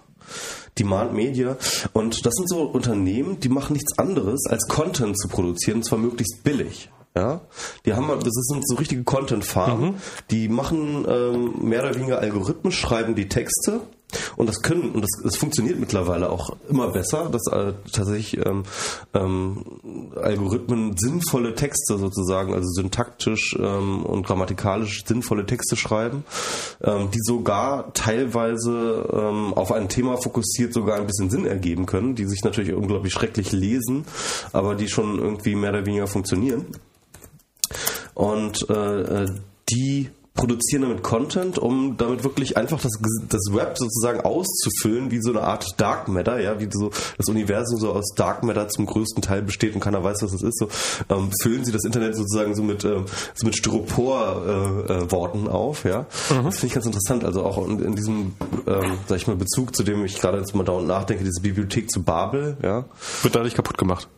Demand 0.78 1.14
Media. 1.14 1.58
Und 1.94 2.26
das 2.26 2.34
sind 2.34 2.50
so 2.50 2.64
Unternehmen, 2.64 3.40
die 3.40 3.50
machen 3.50 3.74
nichts 3.74 3.98
anderes, 3.98 4.46
als 4.50 4.68
Content 4.68 5.18
zu 5.20 5.28
produzieren, 5.28 5.78
und 5.78 5.84
zwar 5.84 6.00
möglichst 6.00 6.44
billig. 6.44 6.90
Ja, 7.16 7.42
die 7.86 7.94
haben, 7.94 8.08
das 8.08 8.34
sind 8.34 8.68
so 8.68 8.76
richtige 8.76 9.06
Content-Farmen. 9.06 9.96
Die 10.32 10.50
machen 10.50 11.06
ähm, 11.08 11.54
mehr 11.62 11.82
oder 11.84 11.96
weniger 11.96 12.20
Algorithmen, 12.20 12.74
schreiben 12.74 13.16
die 13.16 13.30
Texte 13.30 13.80
und 14.36 14.48
das 14.48 14.62
können 14.62 14.92
und 14.92 15.02
das, 15.02 15.10
das 15.24 15.36
funktioniert 15.38 15.80
mittlerweile 15.80 16.30
auch 16.30 16.56
immer 16.70 16.90
besser, 16.90 17.30
dass 17.30 17.48
äh, 17.48 17.74
tatsächlich 17.92 18.46
ähm, 18.46 18.64
ähm, 19.14 19.66
Algorithmen 20.16 20.96
sinnvolle 20.98 21.56
Texte 21.56 21.98
sozusagen, 21.98 22.54
also 22.54 22.68
syntaktisch 22.70 23.56
ähm, 23.60 24.06
und 24.06 24.26
grammatikalisch 24.26 25.06
sinnvolle 25.06 25.46
Texte 25.46 25.76
schreiben, 25.76 26.24
ähm, 26.84 27.10
die 27.12 27.20
sogar 27.22 27.94
teilweise 27.94 29.10
ähm, 29.12 29.54
auf 29.54 29.72
ein 29.72 29.90
Thema 29.90 30.18
fokussiert 30.18 30.74
sogar 30.74 30.98
ein 30.98 31.08
bisschen 31.08 31.30
Sinn 31.30 31.46
ergeben 31.46 31.86
können, 31.86 32.16
die 32.16 32.26
sich 32.26 32.44
natürlich 32.44 32.74
unglaublich 32.74 33.14
schrecklich 33.14 33.52
lesen, 33.52 34.06
aber 34.54 34.76
die 34.76 34.88
schon 34.88 35.20
irgendwie 35.20 35.56
mehr 35.56 35.72
oder 35.72 35.86
weniger 35.86 36.08
funktionieren. 36.08 36.66
Und 38.14 38.70
äh, 38.70 39.24
äh, 39.24 39.28
die 39.70 40.10
produzieren 40.36 40.84
damit 40.84 41.02
Content, 41.02 41.58
um 41.58 41.98
damit 41.98 42.24
wirklich 42.24 42.58
einfach 42.58 42.82
das, 42.82 42.92
das 43.30 43.42
Web 43.52 43.78
sozusagen 43.78 44.22
auszufüllen, 44.22 45.10
wie 45.10 45.22
so 45.22 45.32
eine 45.32 45.42
Art 45.42 45.66
Dark 45.78 46.08
Matter, 46.10 46.40
ja, 46.40 46.60
wie 46.60 46.68
so 46.72 46.92
das 47.18 47.28
Universum 47.30 47.80
so 47.80 47.94
aus 47.94 48.14
Dark 48.16 48.44
Matter 48.44 48.68
zum 48.68 48.86
größten 48.86 49.22
Teil 49.22 49.42
besteht 49.42 49.74
und 49.74 49.80
keiner 49.82 50.04
weiß, 50.04 50.22
was 50.22 50.34
das 50.34 50.44
ist. 50.44 50.60
So 50.60 50.68
ähm, 51.10 51.32
füllen 51.42 51.64
sie 51.64 51.72
das 51.72 51.86
Internet 51.86 52.16
sozusagen 52.16 52.54
so 52.54 52.64
mit 52.64 52.84
ähm, 52.84 53.06
so 53.34 53.46
mit 53.46 53.56
Styropor-Worten 53.56 55.46
äh, 55.46 55.48
äh, 55.48 55.52
auf, 55.52 55.86
ja. 55.86 56.02
Mhm. 56.30 56.46
Das 56.46 56.56
finde 56.56 56.68
ich 56.68 56.74
ganz 56.74 56.86
interessant. 56.86 57.24
Also 57.24 57.44
auch 57.44 57.66
in, 57.66 57.80
in 57.80 57.96
diesem, 57.96 58.34
ähm, 58.68 58.98
sag 59.08 59.18
ich 59.18 59.28
mal, 59.28 59.38
Bezug, 59.38 59.76
zu 59.76 59.84
dem 59.84 60.04
ich 60.04 60.20
gerade 60.20 60.38
jetzt 60.38 60.54
mal 60.54 60.64
dauernd 60.64 60.88
nachdenke, 60.88 61.24
diese 61.24 61.42
Bibliothek 61.42 61.90
zu 61.90 62.04
Babel, 62.04 62.58
ja. 62.62 62.86
Wird 63.24 63.36
dadurch 63.36 63.56
kaputt 63.56 63.78
gemacht. 63.78 64.10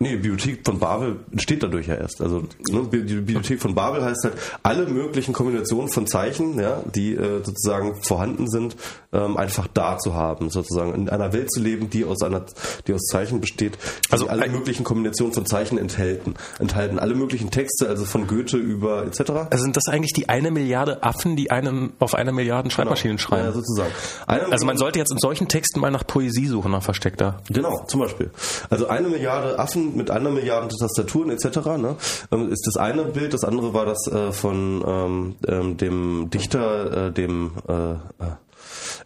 Nee, 0.00 0.10
die 0.10 0.16
Bibliothek 0.16 0.60
von 0.64 0.78
Babel 0.78 1.16
entsteht 1.32 1.60
dadurch 1.60 1.88
ja 1.88 1.96
erst. 1.96 2.20
Also 2.20 2.44
ne, 2.70 2.86
die 2.92 3.14
Bibliothek 3.14 3.60
von 3.60 3.74
Babel 3.74 4.04
heißt 4.04 4.24
halt, 4.24 4.34
alle 4.62 4.86
möglichen 4.86 5.32
Kombinationen 5.32 5.90
von 5.90 6.06
Zeichen, 6.06 6.60
ja, 6.60 6.82
die 6.94 7.14
äh, 7.14 7.42
sozusagen 7.42 8.00
vorhanden 8.02 8.48
sind, 8.48 8.76
ähm, 9.12 9.36
einfach 9.36 9.66
da 9.66 9.98
zu 9.98 10.14
haben, 10.14 10.50
sozusagen 10.50 10.94
in 10.94 11.08
einer 11.08 11.32
Welt 11.32 11.50
zu 11.50 11.60
leben, 11.60 11.90
die 11.90 12.04
aus 12.04 12.22
einer, 12.22 12.46
die 12.86 12.94
aus 12.94 13.06
Zeichen 13.10 13.40
besteht, 13.40 13.76
die 14.06 14.12
also 14.12 14.28
alle 14.28 14.48
möglichen 14.48 14.84
Kombinationen 14.84 15.34
von 15.34 15.46
Zeichen 15.46 15.78
enthalten, 15.78 16.34
enthalten 16.60 17.00
alle 17.00 17.16
möglichen 17.16 17.50
Texte, 17.50 17.88
also 17.88 18.04
von 18.04 18.28
Goethe 18.28 18.56
über 18.56 19.04
etc. 19.04 19.30
Also 19.50 19.64
sind 19.64 19.76
das 19.76 19.88
eigentlich 19.88 20.12
die 20.12 20.28
eine 20.28 20.52
Milliarde 20.52 21.02
Affen, 21.02 21.34
die 21.34 21.50
einem 21.50 21.92
auf 21.98 22.14
einer 22.14 22.30
Milliarde 22.30 22.70
Schreibmaschinen 22.70 23.16
genau. 23.16 23.28
schreiben? 23.28 23.46
Ja, 23.46 23.52
sozusagen. 23.52 23.90
Eine 24.28 24.52
also 24.52 24.64
man 24.64 24.76
sollte 24.76 25.00
jetzt 25.00 25.10
in 25.10 25.18
solchen 25.18 25.48
Texten 25.48 25.80
mal 25.80 25.90
nach 25.90 26.06
Poesie 26.06 26.46
suchen, 26.46 26.70
nach 26.70 26.84
versteckter. 26.84 27.40
Genau, 27.48 27.84
zum 27.88 27.98
Beispiel. 27.98 28.30
Also 28.70 28.86
eine 28.86 29.08
Milliarde 29.08 29.58
Affen 29.58 29.87
mit 29.96 30.10
einer 30.10 30.30
Milliarde 30.30 30.68
Tastaturen 30.68 31.30
etc. 31.30 31.44
Ne, 31.78 31.96
ähm, 32.32 32.50
ist 32.50 32.66
das 32.66 32.76
eine 32.76 33.04
Bild. 33.04 33.34
Das 33.34 33.44
andere 33.44 33.74
war 33.74 33.86
das 33.86 34.06
äh, 34.06 34.32
von 34.32 34.84
ähm, 34.86 35.36
ähm, 35.46 35.76
dem 35.76 36.30
Dichter, 36.30 37.08
äh, 37.08 37.12
dem 37.12 37.52
äh, 37.68 37.92
äh 37.92 37.96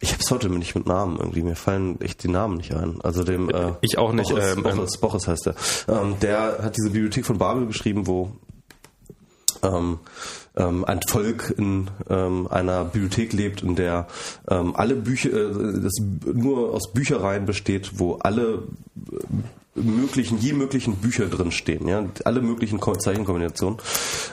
ich 0.01 0.13
hab's 0.13 0.31
heute 0.31 0.49
nicht 0.49 0.75
mit 0.75 0.87
Namen 0.87 1.17
irgendwie, 1.19 1.43
mir 1.43 1.55
fallen 1.55 2.01
echt 2.01 2.25
die 2.25 2.29
Namen 2.29 2.57
nicht 2.57 2.75
ein. 2.75 3.01
Also 3.03 3.23
dem 3.23 3.49
äh, 3.51 3.73
Ich 3.83 3.99
auch 3.99 4.13
nicht. 4.13 4.31
Boris, 4.31 4.57
ähm, 4.57 4.63
Boris, 4.63 4.99
Boris 4.99 5.29
heißt 5.29 5.47
der. 5.47 5.55
Ähm, 5.89 6.17
der 6.21 6.59
hat 6.63 6.77
diese 6.77 6.91
Bibliothek 6.91 7.25
von 7.25 7.39
Babel 7.39 7.67
geschrieben, 7.67 8.07
wo 8.07 8.33
ähm, 9.63 10.01
ähm, 10.57 10.85
ein 10.85 11.01
Volk 11.07 11.55
in 11.57 11.91
ähm, 12.09 12.49
einer 12.49 12.85
Bibliothek 12.85 13.33
lebt, 13.33 13.63
in 13.63 13.77
der 13.77 14.07
ähm, 14.49 14.75
alle 14.77 14.95
Bücher, 14.97 15.31
äh, 15.31 15.81
das 15.81 15.95
nur 16.25 16.73
aus 16.75 16.93
Büchereien 16.93 17.47
besteht, 17.47 17.99
wo 17.99 18.15
alle 18.17 18.65
möglichen, 19.75 20.39
je 20.39 20.53
möglichen 20.53 20.97
Bücher 20.97 21.27
drinstehen, 21.27 21.89
ja, 21.89 22.05
alle 22.25 22.43
möglichen 22.43 22.81
Zeichenkombinationen. 22.81 23.79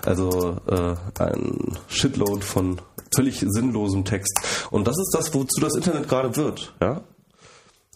Also 0.05 0.57
äh, 0.67 0.95
ein 1.21 1.77
Shitload 1.87 2.43
von 2.43 2.81
völlig 3.13 3.39
sinnlosem 3.39 4.05
Text. 4.05 4.67
Und 4.69 4.87
das 4.87 4.97
ist 4.99 5.11
das, 5.13 5.33
wozu 5.33 5.61
das 5.61 5.75
Internet 5.75 6.09
gerade 6.09 6.35
wird, 6.35 6.73
ja. 6.81 7.01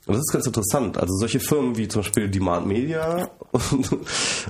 Und 0.05 0.15
das 0.15 0.23
ist 0.23 0.33
ganz 0.33 0.45
interessant. 0.45 0.97
Also 0.97 1.15
solche 1.15 1.39
Firmen 1.39 1.77
wie 1.77 1.87
zum 1.87 2.01
Beispiel 2.01 2.29
Demand 2.29 2.67
Media 2.67 3.29
und, 3.51 3.89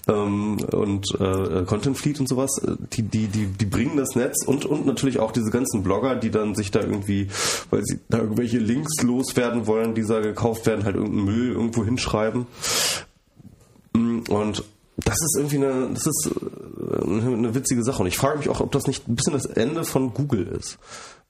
ähm, 0.07 0.57
und 0.71 1.05
äh, 1.19 1.63
Content 1.65 1.95
Fleet 1.95 2.19
und 2.19 2.27
sowas, 2.27 2.59
die, 2.93 3.03
die, 3.03 3.27
die, 3.27 3.45
die 3.45 3.65
bringen 3.65 3.95
das 3.95 4.15
Netz 4.15 4.45
und, 4.45 4.65
und 4.65 4.87
natürlich 4.87 5.19
auch 5.19 5.31
diese 5.31 5.51
ganzen 5.51 5.83
Blogger, 5.83 6.15
die 6.15 6.31
dann 6.31 6.55
sich 6.55 6.71
da 6.71 6.79
irgendwie, 6.79 7.27
weil 7.69 7.83
sie 7.83 7.99
da 8.09 8.17
irgendwelche 8.17 8.57
Links 8.57 9.03
loswerden 9.03 9.67
wollen, 9.67 9.93
die 9.93 10.03
da 10.03 10.21
gekauft 10.21 10.65
werden, 10.65 10.85
halt 10.85 10.95
irgendeinen 10.95 11.25
Müll 11.25 11.51
irgendwo 11.51 11.85
hinschreiben. 11.85 12.47
Und 13.93 14.63
das 14.97 15.15
ist 15.21 15.35
irgendwie 15.37 15.57
eine, 15.57 15.89
das 15.93 16.07
ist 16.07 16.29
äh, 16.31 17.03
eine 17.03 17.53
witzige 17.53 17.83
Sache. 17.83 18.01
Und 18.01 18.07
ich 18.07 18.17
frage 18.17 18.39
mich 18.39 18.49
auch, 18.49 18.59
ob 18.59 18.71
das 18.71 18.87
nicht 18.87 19.07
ein 19.07 19.15
bisschen 19.15 19.33
das 19.33 19.45
Ende 19.45 19.83
von 19.83 20.13
Google 20.13 20.47
ist. 20.47 20.77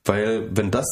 Weil 0.06 0.50
wenn 0.54 0.70
das, 0.70 0.84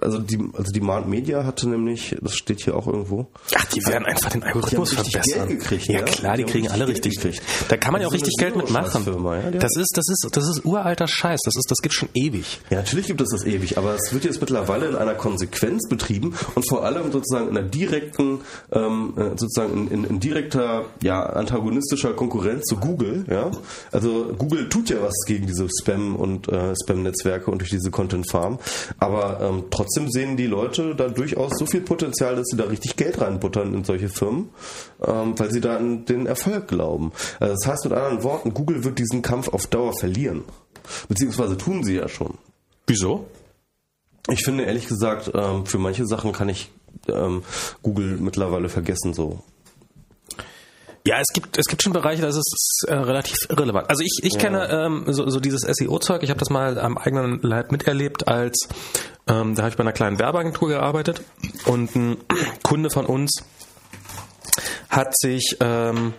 also 0.00 0.20
die, 0.20 0.38
also 0.56 0.70
die 0.70 0.80
Mount 0.80 1.08
Media 1.08 1.44
hatte 1.44 1.68
nämlich, 1.68 2.14
das 2.20 2.36
steht 2.36 2.62
hier 2.62 2.76
auch 2.76 2.86
irgendwo. 2.86 3.26
Ach, 3.56 3.64
die 3.64 3.84
werden 3.86 4.06
einfach 4.06 4.30
den 4.30 4.44
Algorithmus 4.44 4.92
verbessern. 4.92 5.48
Gekriegt, 5.48 5.88
ja, 5.88 5.98
ja 5.98 6.04
klar, 6.04 6.36
die, 6.36 6.44
die 6.44 6.52
kriegen 6.52 6.68
alle 6.68 6.86
richtig 6.86 7.16
gekriegt. 7.16 7.42
Da 7.68 7.76
kann 7.76 7.92
man 7.92 8.00
ja 8.00 8.06
auch 8.06 8.12
richtig 8.12 8.34
Geld 8.38 8.54
mitmachen. 8.54 9.04
Ja? 9.04 9.50
Das 9.50 9.76
ist, 9.76 9.90
das 9.96 10.08
ist, 10.08 10.28
das 10.30 10.44
ist 10.48 10.64
uralter 10.64 11.08
Scheiß. 11.08 11.40
Das 11.44 11.56
ist, 11.56 11.68
das 11.68 11.78
gibt 11.78 11.96
schon 11.96 12.10
ewig. 12.14 12.60
Ja, 12.70 12.76
natürlich 12.76 13.08
gibt 13.08 13.20
es 13.20 13.30
das 13.30 13.44
ewig, 13.44 13.76
aber 13.76 13.96
es 13.96 14.12
wird 14.12 14.24
jetzt 14.24 14.40
mittlerweile 14.40 14.86
in 14.86 14.94
einer 14.94 15.14
Konsequenz 15.14 15.88
betrieben 15.88 16.36
und 16.54 16.68
vor 16.68 16.84
allem 16.84 17.10
sozusagen 17.10 17.48
in 17.48 17.56
einer 17.56 17.68
direkten, 17.68 18.42
ähm, 18.70 19.14
äh, 19.16 19.30
sozusagen 19.30 19.88
in, 19.88 19.90
in, 19.90 20.04
in 20.04 20.20
direkter, 20.20 20.84
ja, 21.02 21.24
antagonistischer 21.24 22.12
Konkurrenz 22.12 22.66
zu 22.66 22.76
Google, 22.76 23.24
ja. 23.28 23.50
Also 23.90 24.32
Google 24.38 24.68
tut 24.68 24.90
ja 24.90 25.02
was 25.02 25.24
gegen 25.26 25.48
diese 25.48 25.66
Spam 25.80 26.14
und 26.14 26.48
äh, 26.48 26.72
Spam-Netzwerke 26.80 27.50
und 27.50 27.58
durch 27.58 27.70
diese 27.70 27.90
Content 27.90 28.30
Farm. 28.30 28.59
Aber 28.98 29.40
ähm, 29.40 29.64
trotzdem 29.70 30.10
sehen 30.10 30.36
die 30.36 30.46
Leute 30.46 30.94
da 30.94 31.08
durchaus 31.08 31.52
so 31.58 31.66
viel 31.66 31.80
Potenzial, 31.80 32.36
dass 32.36 32.46
sie 32.50 32.56
da 32.56 32.64
richtig 32.64 32.96
Geld 32.96 33.20
reinbuttern 33.20 33.74
in 33.74 33.84
solche 33.84 34.08
Firmen, 34.08 34.50
ähm, 35.06 35.38
weil 35.38 35.50
sie 35.50 35.60
da 35.60 35.76
an 35.76 36.04
den 36.04 36.26
Erfolg 36.26 36.68
glauben. 36.68 37.12
Also 37.38 37.54
das 37.54 37.66
heißt 37.66 37.84
mit 37.84 37.94
anderen 37.94 38.22
Worten, 38.22 38.54
Google 38.54 38.84
wird 38.84 38.98
diesen 38.98 39.22
Kampf 39.22 39.48
auf 39.48 39.66
Dauer 39.66 39.92
verlieren. 39.98 40.44
Beziehungsweise 41.08 41.56
tun 41.56 41.84
sie 41.84 41.96
ja 41.96 42.08
schon. 42.08 42.38
Wieso? 42.86 43.26
Ich 44.28 44.44
finde 44.44 44.64
ehrlich 44.64 44.86
gesagt, 44.86 45.30
ähm, 45.34 45.66
für 45.66 45.78
manche 45.78 46.06
Sachen 46.06 46.32
kann 46.32 46.48
ich 46.48 46.70
ähm, 47.08 47.42
Google 47.82 48.18
mittlerweile 48.18 48.68
vergessen 48.68 49.14
so. 49.14 49.40
Ja, 51.06 51.18
es 51.18 51.28
gibt 51.32 51.56
es 51.56 51.66
gibt 51.66 51.82
schon 51.82 51.92
Bereiche, 51.92 52.20
da 52.20 52.28
ist 52.28 52.84
äh, 52.86 52.94
relativ 52.94 53.36
irrelevant. 53.48 53.88
Also 53.88 54.02
ich, 54.02 54.20
ich 54.22 54.34
ja. 54.34 54.38
kenne 54.38 54.68
ähm, 54.68 55.04
so, 55.08 55.28
so 55.30 55.40
dieses 55.40 55.62
SEO-Zeug, 55.62 56.22
ich 56.22 56.30
habe 56.30 56.38
das 56.38 56.50
mal 56.50 56.78
am 56.78 56.98
eigenen 56.98 57.40
Leib 57.40 57.72
miterlebt, 57.72 58.28
als 58.28 58.68
ähm, 59.26 59.54
da 59.54 59.62
habe 59.62 59.70
ich 59.70 59.76
bei 59.76 59.82
einer 59.82 59.92
kleinen 59.92 60.18
Werbeagentur 60.18 60.68
gearbeitet 60.68 61.22
und 61.64 61.94
ein 61.96 62.18
Kunde 62.62 62.90
von 62.90 63.06
uns 63.06 63.42
hat 64.90 65.16
sich 65.16 65.56
ähm, 65.60 66.12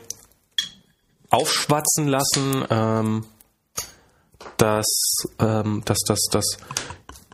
aufschwatzen 1.30 2.08
lassen, 2.08 2.65
ähm, 2.70 3.26
dass, 4.58 4.88
ähm, 5.39 5.84
dass, 5.86 6.00
dass, 6.08 6.20
dass 6.32 6.58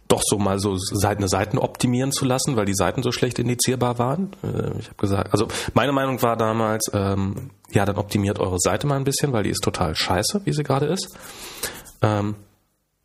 doch 0.08 0.22
so 0.24 0.38
mal 0.38 0.60
so 0.60 0.78
eine 1.04 1.28
Seiten 1.28 1.58
optimieren 1.58 2.12
zu 2.12 2.26
lassen, 2.26 2.56
weil 2.56 2.66
die 2.66 2.76
Seiten 2.76 3.04
so 3.04 3.12
schlecht 3.12 3.40
indizierbar 3.40 4.00
waren. 4.00 4.32
Äh, 4.44 4.80
ich 4.80 4.88
habe 4.88 4.98
gesagt, 4.98 5.32
also 5.34 5.48
meine 5.74 5.92
Meinung 5.92 6.22
war 6.22 6.38
damals, 6.38 6.90
ähm, 6.94 7.52
ja, 7.72 7.86
dann 7.86 7.98
optimiert 7.98 8.40
eure 8.40 8.60
Seite 8.60 8.88
mal 8.88 8.96
ein 8.96 9.04
bisschen, 9.04 9.34
weil 9.34 9.44
die 9.44 9.50
ist 9.50 9.64
total 9.64 9.96
scheiße, 9.96 10.42
wie 10.46 10.54
sie 10.54 10.64
gerade 10.64 10.86
ist. 10.86 11.18
Ähm, 12.02 12.36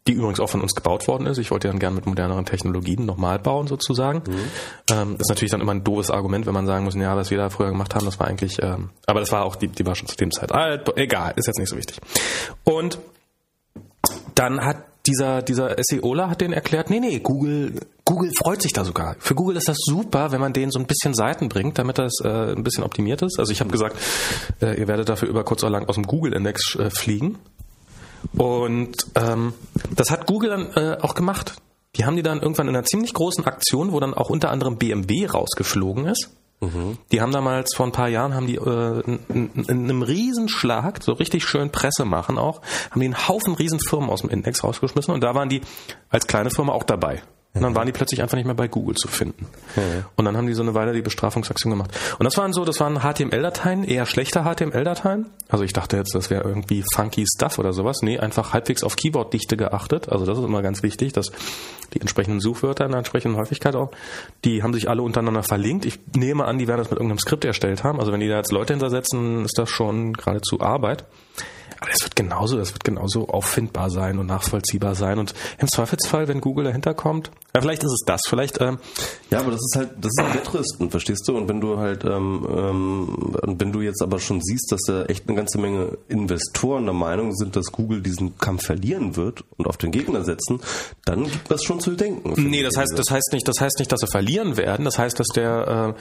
die 0.06 0.12
übrigens 0.12 0.40
auch 0.40 0.48
von 0.48 0.60
uns 0.60 0.74
gebaut 0.74 1.06
worden 1.06 1.26
ist. 1.26 1.38
Ich 1.38 1.52
wollte 1.52 1.68
dann 1.68 1.78
gerne 1.78 1.94
mit 1.94 2.06
moderneren 2.06 2.44
Technologien 2.44 3.06
nochmal 3.06 3.38
bauen, 3.38 3.68
sozusagen. 3.68 4.22
Mhm. 4.26 4.44
Ähm, 4.90 5.12
das 5.16 5.26
ist 5.26 5.28
natürlich 5.28 5.52
dann 5.52 5.60
immer 5.60 5.72
ein 5.72 5.84
doofes 5.84 6.10
Argument, 6.10 6.44
wenn 6.46 6.54
man 6.54 6.66
sagen 6.66 6.84
muss, 6.84 6.94
ja, 6.96 7.16
was 7.16 7.30
wir 7.30 7.38
da 7.38 7.50
früher 7.50 7.68
gemacht 7.68 7.94
haben, 7.94 8.04
das 8.04 8.18
war 8.18 8.26
eigentlich, 8.26 8.60
ähm, 8.60 8.90
aber 9.06 9.20
das 9.20 9.30
war 9.30 9.44
auch, 9.44 9.54
die, 9.54 9.68
die 9.68 9.86
war 9.86 9.94
schon 9.94 10.08
zu 10.08 10.16
dem 10.16 10.32
Zeit 10.32 10.50
alt, 10.50 10.90
egal, 10.96 11.34
ist 11.36 11.46
jetzt 11.46 11.58
nicht 11.58 11.68
so 11.68 11.76
wichtig. 11.76 12.00
Und 12.64 12.98
dann 14.34 14.64
hat 14.64 14.78
dieser, 15.06 15.42
dieser 15.42 15.74
SEOler 15.78 16.30
hat 16.30 16.40
den 16.40 16.52
erklärt, 16.52 16.90
nee, 16.90 17.00
nee, 17.00 17.18
Google, 17.18 17.80
Google 18.04 18.30
freut 18.38 18.62
sich 18.62 18.72
da 18.72 18.84
sogar. 18.84 19.16
Für 19.18 19.34
Google 19.34 19.56
ist 19.56 19.68
das 19.68 19.78
super, 19.78 20.32
wenn 20.32 20.40
man 20.40 20.52
denen 20.52 20.70
so 20.70 20.78
ein 20.78 20.86
bisschen 20.86 21.14
Seiten 21.14 21.48
bringt, 21.48 21.78
damit 21.78 21.98
das 21.98 22.12
äh, 22.22 22.52
ein 22.52 22.62
bisschen 22.62 22.84
optimiert 22.84 23.22
ist. 23.22 23.38
Also 23.38 23.52
ich 23.52 23.60
habe 23.60 23.70
gesagt, 23.70 23.96
äh, 24.60 24.78
ihr 24.78 24.88
werdet 24.88 25.08
dafür 25.08 25.28
über 25.28 25.44
kurz 25.44 25.62
oder 25.62 25.70
lang 25.70 25.88
aus 25.88 25.96
dem 25.96 26.04
Google-Index 26.04 26.76
äh, 26.76 26.90
fliegen. 26.90 27.38
Und 28.36 28.96
ähm, 29.16 29.54
das 29.96 30.10
hat 30.10 30.26
Google 30.26 30.50
dann 30.50 30.70
äh, 30.76 30.98
auch 31.00 31.14
gemacht. 31.14 31.56
Die 31.96 32.04
haben 32.04 32.16
die 32.16 32.22
dann 32.22 32.40
irgendwann 32.40 32.68
in 32.68 32.76
einer 32.76 32.84
ziemlich 32.84 33.12
großen 33.12 33.44
Aktion, 33.44 33.92
wo 33.92 34.00
dann 34.00 34.14
auch 34.14 34.30
unter 34.30 34.50
anderem 34.50 34.78
BMW 34.78 35.26
rausgeflogen 35.26 36.06
ist, 36.06 36.30
Mhm. 36.62 36.96
Die 37.11 37.20
haben 37.20 37.33
damals 37.33 37.75
vor 37.75 37.87
ein 37.87 37.92
paar 37.92 38.09
Jahren 38.09 38.35
haben 38.35 38.46
die 38.46 38.55
äh, 38.55 39.01
in, 39.01 39.18
in, 39.29 39.64
in 39.64 39.85
einem 39.85 40.03
Riesenschlag, 40.03 41.03
so 41.03 41.12
richtig 41.12 41.44
schön 41.44 41.70
Presse 41.70 42.05
machen 42.05 42.38
auch, 42.38 42.62
haben 42.90 43.01
die 43.01 43.07
einen 43.07 43.29
Haufen 43.29 43.55
Riesenfirmen 43.55 44.09
aus 44.09 44.20
dem 44.20 44.31
Index 44.31 44.62
rausgeschmissen 44.62 45.12
und 45.12 45.22
da 45.22 45.35
waren 45.35 45.48
die 45.48 45.61
als 46.09 46.29
kleine 46.29 46.51
Firma 46.51 46.72
auch 46.72 46.85
dabei. 46.85 47.22
Und 47.54 47.62
dann 47.62 47.74
waren 47.74 47.84
die 47.86 47.92
plötzlich 47.92 48.22
einfach 48.22 48.36
nicht 48.36 48.46
mehr 48.46 48.54
bei 48.54 48.66
Google 48.66 48.96
zu 48.96 49.08
finden. 49.08 49.46
Mhm. 49.76 50.04
Und 50.16 50.24
dann 50.24 50.38
haben 50.38 50.46
die 50.46 50.54
so 50.54 50.62
eine 50.62 50.72
Weile 50.74 50.94
die 50.94 51.02
Bestrafungsaktion 51.02 51.70
gemacht. 51.70 51.90
Und 52.18 52.24
das 52.24 52.38
waren 52.38 52.54
so, 52.54 52.64
das 52.64 52.80
waren 52.80 53.00
HTML-Dateien, 53.00 53.84
eher 53.84 54.06
schlechte 54.06 54.44
HTML-Dateien. 54.44 55.26
Also 55.48 55.62
ich 55.62 55.74
dachte 55.74 55.98
jetzt, 55.98 56.14
das 56.14 56.30
wäre 56.30 56.44
irgendwie 56.44 56.82
funky 56.94 57.26
Stuff 57.26 57.58
oder 57.58 57.74
sowas. 57.74 57.98
Nee, 58.00 58.18
einfach 58.18 58.54
halbwegs 58.54 58.82
auf 58.82 58.96
Keyboard-Dichte 58.96 59.58
geachtet. 59.58 60.08
Also 60.08 60.24
das 60.24 60.38
ist 60.38 60.44
immer 60.44 60.62
ganz 60.62 60.82
wichtig, 60.82 61.12
dass 61.12 61.30
die 61.92 62.00
entsprechenden 62.00 62.40
Suchwörter 62.40 62.86
in 62.86 62.92
der 62.92 62.98
entsprechenden 62.98 63.38
Häufigkeit 63.38 63.76
auch, 63.76 63.90
die 64.46 64.62
haben 64.62 64.72
sich 64.72 64.88
alle 64.88 65.02
untereinander 65.02 65.42
verlinkt. 65.42 65.84
Ich 65.84 66.00
nehme 66.16 66.46
an, 66.46 66.56
die 66.56 66.68
werden 66.68 66.78
das 66.78 66.90
mit 66.90 66.98
irgendeinem 66.98 67.18
Skript 67.18 67.44
erstellt 67.44 67.84
haben. 67.84 68.00
Also 68.00 68.12
wenn 68.12 68.20
die 68.20 68.28
da 68.28 68.38
jetzt 68.38 68.52
Leute 68.52 68.72
hintersetzen, 68.72 69.44
ist 69.44 69.58
das 69.58 69.68
schon 69.68 70.14
geradezu 70.14 70.62
Arbeit. 70.62 71.04
Aber 71.82 71.90
das 71.90 72.04
wird 72.04 72.14
genauso, 72.14 72.56
das 72.58 72.72
wird 72.72 72.84
genauso 72.84 73.28
auffindbar 73.28 73.90
sein 73.90 74.20
und 74.20 74.26
nachvollziehbar 74.26 74.94
sein. 74.94 75.18
Und 75.18 75.34
im 75.58 75.66
Zweifelsfall, 75.66 76.28
wenn 76.28 76.40
Google 76.40 76.64
dahinter 76.66 76.94
kommt, 76.94 77.32
ja, 77.52 77.60
vielleicht 77.60 77.82
ist 77.82 77.90
es 77.90 78.04
das. 78.06 78.20
Vielleicht. 78.28 78.60
Ähm, 78.60 78.78
ja, 79.30 79.40
aber 79.40 79.50
das 79.50 79.60
ist 79.60 79.76
halt, 79.76 79.90
das 80.00 80.12
ist 80.16 80.22
halt 80.22 80.34
Wettrüsten, 80.34 80.90
verstehst 80.90 81.26
du? 81.26 81.36
Und 81.36 81.48
wenn 81.48 81.60
du 81.60 81.78
halt, 81.78 82.04
ähm, 82.04 82.46
ähm, 82.48 83.36
wenn 83.42 83.72
du 83.72 83.80
jetzt 83.80 84.00
aber 84.00 84.20
schon 84.20 84.40
siehst, 84.40 84.70
dass 84.70 84.80
da 84.86 85.06
echt 85.06 85.26
eine 85.26 85.36
ganze 85.36 85.58
Menge 85.58 85.98
Investoren 86.08 86.84
der 86.84 86.94
Meinung 86.94 87.34
sind, 87.34 87.56
dass 87.56 87.72
Google 87.72 88.00
diesen 88.00 88.38
Kampf 88.38 88.66
verlieren 88.66 89.16
wird 89.16 89.42
und 89.56 89.66
auf 89.66 89.76
den 89.76 89.90
Gegner 89.90 90.22
setzen, 90.22 90.60
dann 91.04 91.24
gibt 91.24 91.50
das 91.50 91.64
schon 91.64 91.80
zu 91.80 91.90
denken. 91.90 92.34
Nee, 92.48 92.62
das 92.62 92.76
heißt, 92.76 92.96
das 92.96 93.10
heißt 93.10 93.30
nicht, 93.32 93.48
das 93.48 93.60
heißt 93.60 93.80
nicht, 93.80 93.90
dass 93.90 94.00
sie 94.00 94.06
verlieren 94.06 94.56
werden. 94.56 94.84
Das 94.84 94.98
heißt, 94.98 95.18
dass 95.18 95.26
der, 95.34 95.96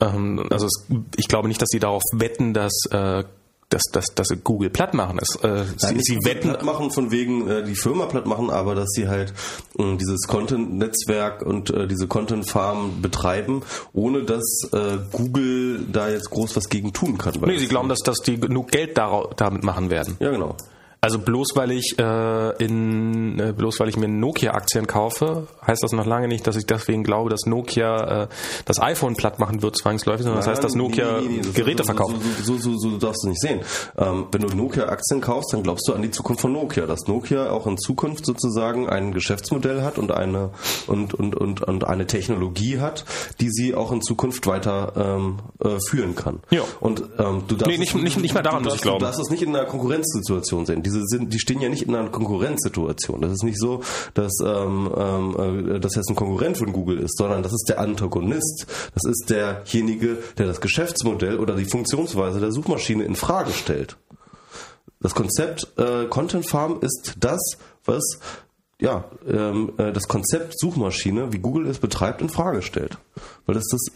äh, 0.00 0.06
ähm, 0.06 0.46
also 0.48 0.64
es, 0.64 0.86
ich 1.16 1.28
glaube 1.28 1.48
nicht, 1.48 1.60
dass 1.60 1.68
sie 1.70 1.80
darauf 1.80 2.02
wetten, 2.14 2.54
dass 2.54 2.72
äh, 2.90 3.24
dass, 3.68 3.82
dass, 3.92 4.06
dass 4.14 4.28
sie 4.28 4.36
Google 4.36 4.70
platt 4.70 4.94
machen. 4.94 5.18
Es, 5.20 5.36
äh, 5.42 5.64
sie, 5.76 6.00
sie 6.00 6.18
wetten 6.24 6.48
platt 6.48 6.62
machen 6.62 6.90
von 6.90 7.10
wegen 7.10 7.48
äh, 7.48 7.64
die 7.64 7.74
Firma 7.74 8.06
platt 8.06 8.26
machen, 8.26 8.50
aber 8.50 8.74
dass 8.74 8.88
sie 8.90 9.08
halt 9.08 9.34
äh, 9.78 9.96
dieses 9.96 10.26
Content-Netzwerk 10.26 11.42
und 11.42 11.70
äh, 11.70 11.86
diese 11.86 12.06
Content-Farm 12.06 13.02
betreiben, 13.02 13.62
ohne 13.92 14.24
dass 14.24 14.68
äh, 14.72 14.98
Google 15.12 15.84
da 15.92 16.08
jetzt 16.08 16.30
groß 16.30 16.56
was 16.56 16.68
gegen 16.68 16.92
tun 16.92 17.18
kann. 17.18 17.34
Nee, 17.44 17.58
sie 17.58 17.68
glauben, 17.68 17.88
dass, 17.88 18.00
dass 18.00 18.18
die 18.18 18.40
genug 18.40 18.70
Geld 18.70 18.96
damit 18.96 19.62
machen 19.62 19.90
werden. 19.90 20.16
Ja, 20.18 20.30
genau. 20.30 20.56
Also 21.00 21.20
bloß 21.20 21.50
weil 21.54 21.70
ich 21.70 21.96
äh, 21.98 22.64
in 22.64 23.38
äh, 23.38 23.52
bloß 23.52 23.78
weil 23.78 23.88
ich 23.88 23.96
mir 23.96 24.08
Nokia-Aktien 24.08 24.88
kaufe, 24.88 25.46
heißt 25.64 25.80
das 25.82 25.92
noch 25.92 26.06
lange 26.06 26.26
nicht, 26.26 26.44
dass 26.46 26.56
ich 26.56 26.66
deswegen 26.66 27.04
glaube, 27.04 27.30
dass 27.30 27.46
Nokia 27.46 28.24
äh, 28.24 28.28
das 28.64 28.80
iPhone 28.80 29.14
platt 29.14 29.38
machen 29.38 29.62
wird 29.62 29.76
zwangsläufig, 29.76 30.24
sondern 30.24 30.40
das 30.40 30.48
heißt, 30.48 30.64
dass 30.64 30.74
Nokia 30.74 31.20
nee, 31.20 31.28
nee, 31.28 31.40
nee, 31.44 31.52
Geräte 31.52 31.84
verkauft. 31.84 32.16
So, 32.42 32.56
so, 32.56 32.76
so, 32.76 32.90
so, 32.90 32.98
darfst 32.98 33.22
du 33.22 33.28
nicht 33.28 33.40
sehen. 33.40 33.60
Ähm, 33.96 34.26
wenn 34.32 34.42
du 34.42 34.56
Nokia-Aktien 34.56 35.20
kaufst, 35.20 35.52
dann 35.52 35.62
glaubst 35.62 35.86
du 35.86 35.92
an 35.92 36.02
die 36.02 36.10
Zukunft 36.10 36.40
von 36.40 36.52
Nokia, 36.52 36.86
dass 36.86 37.06
Nokia 37.06 37.50
auch 37.50 37.68
in 37.68 37.78
Zukunft 37.78 38.26
sozusagen 38.26 38.88
ein 38.88 39.12
Geschäftsmodell 39.12 39.82
hat 39.82 39.98
und 39.98 40.10
eine 40.10 40.50
und 40.88 41.14
und 41.14 41.36
und, 41.36 41.62
und 41.62 41.84
eine 41.84 42.08
Technologie 42.08 42.80
hat, 42.80 43.04
die 43.40 43.50
sie 43.50 43.72
auch 43.76 43.92
in 43.92 44.02
Zukunft 44.02 44.48
weiter 44.48 44.92
ähm, 44.96 45.38
äh, 45.62 45.78
führen 45.88 46.16
kann. 46.16 46.40
Ja. 46.50 46.62
Und 46.80 47.04
ähm, 47.18 47.44
du 47.46 47.54
darfst 47.54 47.66
nee, 47.68 47.78
nicht, 47.78 47.94
nicht, 47.94 48.18
nicht 48.18 48.34
mehr 48.34 48.42
daran, 48.42 48.64
muss 48.64 48.74
ich 48.74 48.80
glauben. 48.80 48.98
Du 48.98 49.04
darfst 49.04 49.20
es 49.20 49.30
nicht 49.30 49.44
in 49.44 49.54
einer 49.54 49.64
Konkurrenzsituation 49.64 50.66
sehen 50.66 50.82
diese 50.88 51.06
sind, 51.06 51.32
die 51.32 51.38
stehen 51.38 51.60
ja 51.60 51.68
nicht 51.68 51.82
in 51.82 51.94
einer 51.94 52.10
Konkurrenzsituation. 52.10 53.20
Das 53.20 53.32
ist 53.32 53.44
nicht 53.44 53.58
so, 53.58 53.82
dass 54.14 54.32
ähm, 54.44 54.90
ähm, 54.96 55.80
das 55.80 55.94
jetzt 55.94 56.08
ein 56.08 56.16
Konkurrent 56.16 56.58
von 56.58 56.72
Google 56.72 56.98
ist, 56.98 57.16
sondern 57.16 57.42
das 57.42 57.52
ist 57.52 57.66
der 57.68 57.80
Antagonist. 57.80 58.66
Das 58.94 59.04
ist 59.04 59.30
derjenige, 59.30 60.18
der 60.36 60.46
das 60.46 60.60
Geschäftsmodell 60.60 61.38
oder 61.38 61.54
die 61.54 61.64
Funktionsweise 61.64 62.40
der 62.40 62.52
Suchmaschine 62.52 63.04
in 63.04 63.16
Frage 63.16 63.52
stellt. 63.52 63.96
Das 65.00 65.14
Konzept 65.14 65.68
äh, 65.76 66.06
Content 66.06 66.48
Farm 66.48 66.78
ist 66.80 67.14
das, 67.20 67.40
was 67.84 68.18
ja, 68.80 69.04
ähm, 69.28 69.72
äh, 69.76 69.92
das 69.92 70.08
Konzept 70.08 70.58
Suchmaschine, 70.58 71.32
wie 71.32 71.38
Google 71.38 71.66
es 71.66 71.78
betreibt, 71.78 72.20
in 72.20 72.28
Frage 72.28 72.62
stellt. 72.62 72.98
Weil 73.46 73.56
es 73.56 73.66
das 73.70 73.86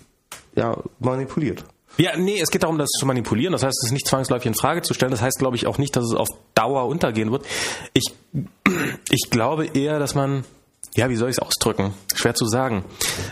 ja 0.55 0.76
manipuliert. 0.98 1.64
Ja, 1.98 2.16
nee, 2.16 2.40
es 2.40 2.50
geht 2.50 2.62
darum, 2.62 2.78
das 2.78 2.88
zu 2.90 3.07
manipulieren. 3.07 3.52
Das 3.52 3.62
heißt, 3.62 3.76
es 3.83 3.87
ist 3.88 3.92
nicht 3.92 4.07
zwangsläufig 4.07 4.46
in 4.46 4.55
Frage 4.55 4.83
zu 4.83 4.94
stellen. 4.94 5.11
Das 5.11 5.20
heißt, 5.20 5.38
glaube 5.38 5.57
ich, 5.57 5.66
auch 5.66 5.78
nicht, 5.78 5.94
dass 5.94 6.05
es 6.05 6.14
auf 6.14 6.28
Dauer 6.55 6.87
untergehen 6.87 7.31
wird. 7.31 7.44
Ich, 7.92 8.05
ich 9.11 9.31
glaube 9.31 9.66
eher, 9.66 9.98
dass 9.98 10.14
man, 10.14 10.44
ja, 10.94 11.09
wie 11.11 11.16
soll 11.16 11.28
ich 11.28 11.37
es 11.37 11.38
ausdrücken? 11.38 11.92
Schwer 12.14 12.35
zu 12.35 12.46
sagen. 12.46 12.85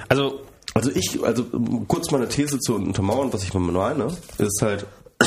Also, 0.08 0.40
also 0.74 0.90
ich, 0.90 1.22
also 1.22 1.44
kurz 1.88 2.10
meine 2.10 2.28
These 2.28 2.58
zu 2.58 2.74
untermauern, 2.74 3.32
was 3.32 3.42
ich 3.42 3.54
meine, 3.54 4.08
ist 4.38 4.62
halt, 4.62 4.86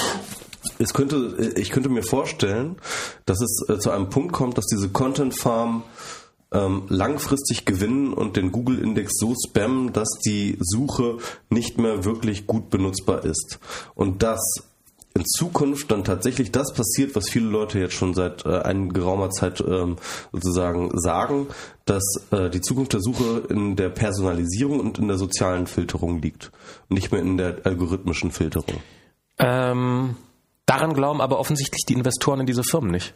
es 0.80 0.94
könnte, 0.94 1.54
ich 1.56 1.72
könnte 1.72 1.90
mir 1.90 2.04
vorstellen, 2.04 2.78
dass 3.26 3.42
es 3.42 3.66
äh, 3.68 3.80
zu 3.80 3.90
einem 3.92 4.10
Punkt 4.10 4.34
kommt, 4.34 4.58
dass 4.58 4.68
diese 4.68 4.90
Content 4.90 5.38
Farm 5.38 5.84
ähm, 6.54 6.84
langfristig 6.90 7.66
gewinnen 7.66 8.14
und 8.14 8.38
den 8.38 8.52
Google-Index 8.52 9.14
so 9.16 9.36
spammen, 9.48 9.94
dass 9.94 10.10
die 10.26 10.58
Suche 10.60 11.18
nicht 11.50 11.78
mehr 11.78 12.06
wirklich 12.06 12.48
gut 12.48 12.70
benutzbar 12.70 13.26
ist. 13.26 13.60
Und 13.96 14.24
das 14.24 14.40
in 15.16 15.26
Zukunft 15.26 15.92
dann 15.92 16.04
tatsächlich 16.04 16.52
das 16.52 16.74
passiert, 16.74 17.16
was 17.16 17.30
viele 17.30 17.48
Leute 17.48 17.80
jetzt 17.80 17.94
schon 17.94 18.14
seit 18.14 18.46
äh, 18.46 18.60
einer 18.60 18.88
geraumer 18.88 19.30
Zeit 19.30 19.62
ähm, 19.62 19.98
sozusagen 20.32 20.90
sagen, 21.00 21.48
dass 21.86 22.04
äh, 22.32 22.50
die 22.50 22.62
Zukunft 22.62 22.94
der 22.94 23.02
Suche 23.02 23.44
in 23.50 23.76
der 23.76 23.90
Personalisierung 23.90 24.80
und 24.80 24.98
in 24.98 25.08
der 25.08 25.18
sozialen 25.18 25.68
Filterung 25.68 26.22
liegt, 26.22 26.52
nicht 26.90 27.12
mehr 27.12 27.22
in 27.22 27.38
der 27.38 27.58
algorithmischen 27.64 28.32
Filterung. 28.32 28.82
Ähm, 29.38 30.16
daran 30.66 30.94
glauben 30.94 31.22
aber 31.22 31.40
offensichtlich 31.40 31.84
die 31.88 31.94
Investoren 31.94 32.42
in 32.42 32.46
diese 32.46 32.64
Firmen 32.64 32.92
nicht. 32.92 33.14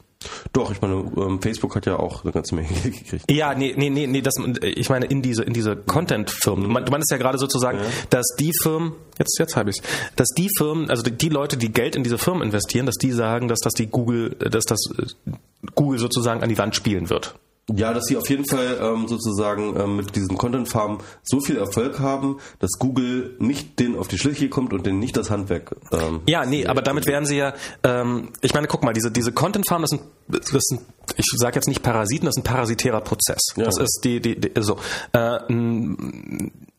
Doch, 0.51 0.71
ich 0.71 0.81
meine, 0.81 0.95
ähm, 1.17 1.41
Facebook 1.41 1.75
hat 1.75 1.86
ja 1.86 1.97
auch 1.97 2.23
eine 2.23 2.33
ganze 2.33 2.55
Menge 2.55 2.67
gekriegt. 2.83 3.29
Ja, 3.29 3.53
nee, 3.53 3.73
nee, 3.77 3.89
nee, 3.89 4.07
nee, 4.07 4.21
das, 4.21 4.33
ich 4.62 4.89
meine 4.89 5.05
in 5.05 5.21
diese, 5.21 5.43
in 5.43 5.53
diese 5.53 5.75
Content-Firmen. 5.75 6.63
Du 6.86 6.91
meinst 6.91 7.12
ja 7.12 7.17
gerade 7.17 7.38
sozusagen, 7.38 7.77
ja. 7.77 7.86
dass 8.10 8.25
die 8.39 8.51
Firmen, 8.63 8.93
jetzt, 9.19 9.38
jetzt 9.39 9.55
habe 9.55 9.69
ich 9.69 9.81
dass 10.15 10.29
die 10.29 10.49
Firmen, 10.57 10.89
also 10.89 11.03
die 11.03 11.29
Leute, 11.29 11.57
die 11.57 11.71
Geld 11.71 11.95
in 11.95 12.03
diese 12.03 12.17
Firmen 12.17 12.41
investieren, 12.41 12.86
dass 12.86 12.95
die 12.95 13.12
sagen, 13.12 13.47
dass 13.47 13.60
das 13.60 13.73
die 13.73 13.88
Google, 13.88 14.31
dass 14.31 14.65
das 14.65 14.79
äh, 14.97 15.31
Google 15.75 15.99
sozusagen 15.99 16.41
an 16.41 16.49
die 16.49 16.57
Wand 16.57 16.75
spielen 16.75 17.10
wird. 17.10 17.36
Ja, 17.75 17.93
dass 17.93 18.06
sie 18.06 18.15
auf 18.15 18.30
jeden 18.30 18.45
Fall 18.45 18.80
ähm, 18.82 19.10
sozusagen 19.10 19.75
ähm, 19.77 19.97
mit 19.97 20.15
diesen 20.15 20.38
Content 20.38 20.69
Farmen 20.69 20.99
so 21.23 21.41
viel 21.41 21.58
Erfolg 21.58 21.99
haben, 21.99 22.38
dass 22.60 22.71
Google 22.80 23.36
nicht 23.39 23.77
denen 23.80 23.97
auf 23.97 24.08
die 24.08 24.17
Schliche 24.17 24.47
kommt 24.47 24.73
und 24.73 24.86
denen 24.86 24.99
nicht 24.99 25.17
das 25.17 25.30
Handwerk. 25.30 25.75
Ähm, 25.91 26.21
ja, 26.27 26.45
nee, 26.45 26.65
aber 26.65 26.82
damit 26.82 27.06
werden 27.08 27.25
sie 27.25 27.36
ja. 27.36 27.53
Ähm, 27.84 28.30
ich 28.41 28.53
meine, 28.53 28.67
guck 28.67 28.84
mal, 28.84 28.93
diese 28.93 29.12
diese 29.12 29.34
Content 29.34 29.67
Farm, 29.67 29.82
das 29.82 29.89
sind, 29.89 30.01
das 30.30 30.63
sind 30.63 30.82
ich 31.17 31.25
sage 31.36 31.56
jetzt 31.56 31.67
nicht 31.67 31.84
Parasiten, 31.84 32.25
das 32.25 32.38
ist 32.38 32.41
ein 32.41 32.43
parasitärer 32.43 33.01
Prozess. 33.01 33.41
Ja. 33.58 33.65
Das 33.65 33.77
ist 33.77 33.99
die 34.06 34.21
die, 34.21 34.39
die 34.39 34.51
so. 34.62 34.77
Äh, 35.12 35.39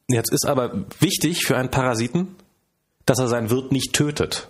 jetzt 0.08 0.32
ist 0.32 0.46
aber 0.46 0.86
wichtig 1.00 1.44
für 1.44 1.58
einen 1.58 1.70
Parasiten, 1.70 2.36
dass 3.04 3.18
er 3.18 3.28
seinen 3.28 3.50
Wirt 3.50 3.72
nicht 3.72 3.92
tötet. 3.92 4.48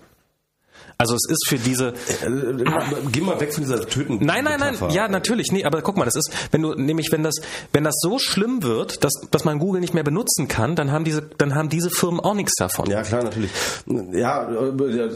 Also 1.00 1.14
es 1.14 1.30
ist 1.30 1.46
für 1.48 1.58
diese. 1.58 1.90
Äh, 1.90 2.64
geh 3.12 3.20
mal 3.20 3.38
weg 3.38 3.54
von 3.54 3.62
dieser 3.62 3.87
töten. 3.87 4.18
Nein, 4.20 4.42
nein, 4.42 4.58
nein. 4.58 4.74
Ja, 4.90 5.06
natürlich. 5.06 5.52
Nee, 5.52 5.64
aber 5.64 5.80
guck 5.80 5.96
mal, 5.96 6.04
das 6.04 6.16
ist, 6.16 6.32
wenn 6.50 6.61
du 6.62 6.74
nämlich, 6.74 7.12
wenn 7.12 7.22
das, 7.22 7.37
wenn 7.72 7.84
das 7.84 7.94
so 8.00 8.18
schlimm 8.18 8.64
wird, 8.64 9.04
dass, 9.04 9.12
dass 9.30 9.44
man 9.44 9.61
Google 9.61 9.80
nicht 9.80 9.94
mehr 9.94 10.02
benutzen 10.02 10.48
kann, 10.48 10.74
dann 10.74 10.90
haben 10.90 11.04
diese, 11.04 11.22
dann 11.22 11.54
haben 11.54 11.68
diese 11.68 11.90
Firmen 11.90 12.18
auch 12.18 12.34
nichts 12.34 12.54
davon. 12.56 12.90
Ja, 12.90 13.02
klar, 13.02 13.22
natürlich. 13.22 13.52
Ja, 13.87 14.50
äh, 14.50 15.11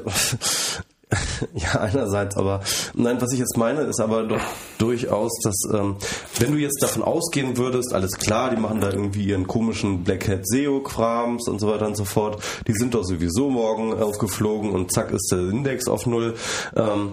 Ja, 1.54 1.80
einerseits, 1.80 2.36
aber 2.36 2.62
nein, 2.94 3.20
was 3.20 3.32
ich 3.32 3.38
jetzt 3.38 3.56
meine, 3.56 3.82
ist 3.82 4.00
aber 4.00 4.24
doch 4.24 4.40
durchaus, 4.78 5.32
dass 5.42 5.54
ähm, 5.72 5.96
wenn 6.38 6.52
du 6.52 6.58
jetzt 6.58 6.82
davon 6.82 7.02
ausgehen 7.02 7.56
würdest, 7.56 7.92
alles 7.92 8.12
klar, 8.12 8.50
die 8.50 8.56
machen 8.56 8.80
da 8.80 8.90
irgendwie 8.90 9.24
ihren 9.24 9.46
komischen 9.46 10.04
Black 10.04 10.28
Hat 10.28 10.46
SEO-Krams 10.46 11.48
und 11.48 11.60
so 11.60 11.68
weiter 11.68 11.86
und 11.86 11.96
so 11.96 12.04
fort, 12.04 12.42
die 12.66 12.72
sind 12.72 12.94
doch 12.94 13.04
sowieso 13.04 13.50
morgen 13.50 14.00
aufgeflogen 14.00 14.70
und 14.70 14.92
zack 14.92 15.10
ist 15.10 15.28
der 15.30 15.40
Index 15.40 15.88
auf 15.88 16.06
Null. 16.06 16.34
Ähm, 16.76 17.12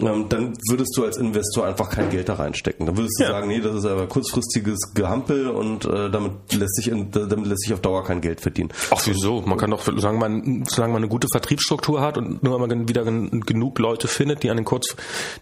dann 0.00 0.54
würdest 0.68 0.96
du 0.96 1.04
als 1.04 1.16
Investor 1.16 1.66
einfach 1.66 1.90
kein 1.90 2.10
Geld 2.10 2.28
da 2.28 2.34
reinstecken. 2.34 2.86
Dann 2.86 2.96
würdest 2.96 3.18
du 3.18 3.24
ja. 3.24 3.30
sagen, 3.30 3.48
nee, 3.48 3.60
das 3.60 3.76
ist 3.76 3.84
aber 3.84 4.06
kurzfristiges 4.06 4.94
Gehampel 4.94 5.48
und 5.48 5.84
äh, 5.84 6.10
damit 6.10 6.52
lässt 6.52 6.76
sich 6.76 6.88
in, 6.88 7.10
damit 7.10 7.46
lässt 7.46 7.62
sich 7.62 7.74
auf 7.74 7.80
Dauer 7.80 8.04
kein 8.04 8.20
Geld 8.20 8.40
verdienen. 8.40 8.70
Ach 8.90 9.02
wieso? 9.04 9.42
Man 9.42 9.58
kann 9.58 9.70
doch, 9.70 9.82
solange 9.84 10.18
man, 10.18 10.64
solange 10.68 10.94
man 10.94 11.02
eine 11.02 11.08
gute 11.08 11.28
Vertriebsstruktur 11.30 12.00
hat 12.00 12.18
und 12.18 12.42
nur 12.42 12.58
mal 12.58 12.88
wieder 12.88 13.04
genug 13.04 13.78
Leute 13.78 14.08
findet, 14.08 14.42
die 14.42 14.50
an 14.50 14.56
den 14.56 14.64
kurz, 14.64 14.96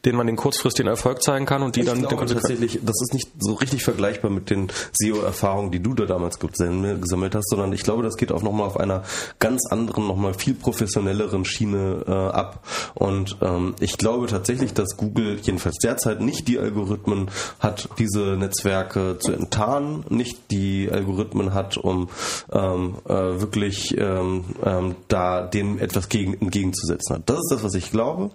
denen 0.05 0.17
man 0.17 0.27
den 0.27 0.37
kurzfristigen 0.37 0.89
Erfolg 0.89 1.23
zeigen 1.23 1.47
kann 1.47 1.63
und 1.63 1.77
die 1.77 1.81
ich 1.81 1.87
dann 1.87 2.03
glaube 2.03 2.27
tatsächlich, 2.27 2.81
das 2.83 3.01
ist 3.03 3.15
nicht 3.15 3.29
so 3.39 3.55
richtig 3.55 3.85
vergleichbar 3.85 4.31
mit 4.31 4.51
den 4.51 4.69
SEO-Erfahrungen, 4.93 5.71
die 5.71 5.81
du 5.81 5.95
da 5.95 6.07
damals 6.07 6.39
gesammelt 6.39 7.35
hast, 7.35 7.49
sondern 7.49 7.73
ich 7.73 7.83
glaube, 7.83 8.03
das 8.03 8.17
geht 8.17 8.33
auch 8.33 8.43
nochmal 8.43 8.67
auf 8.67 8.79
einer 8.79 9.05
ganz 9.39 9.67
anderen, 9.71 10.07
nochmal 10.07 10.35
viel 10.35 10.55
professionelleren 10.55 11.45
Schiene 11.45 12.05
äh, 12.07 12.11
ab. 12.11 12.67
Und 12.95 13.37
ähm, 13.43 13.75
ich 13.81 13.97
glaube 13.97 14.27
tatsächlich 14.27 14.40
tatsächlich, 14.41 14.73
dass 14.73 14.97
Google 14.97 15.39
jedenfalls 15.43 15.77
derzeit 15.77 16.23
nicht 16.23 16.49
die 16.49 16.59
Algorithmen 16.59 17.31
hat, 17.59 17.91
diese 17.99 18.37
Netzwerke 18.39 19.19
zu 19.19 19.33
enttarnen, 19.33 20.05
nicht 20.09 20.51
die 20.51 20.89
Algorithmen 20.91 21.53
hat, 21.53 21.77
um 21.77 22.09
ähm, 22.51 22.95
äh, 23.07 23.13
wirklich 23.13 23.95
ähm, 23.99 24.45
ähm, 24.65 24.97
da 25.09 25.43
dem 25.43 25.79
etwas 25.79 26.09
gegen, 26.09 26.35
entgegenzusetzen 26.41 27.23
Das 27.27 27.39
ist 27.39 27.51
das, 27.51 27.63
was 27.63 27.75
ich 27.75 27.91
glaube. 27.91 28.31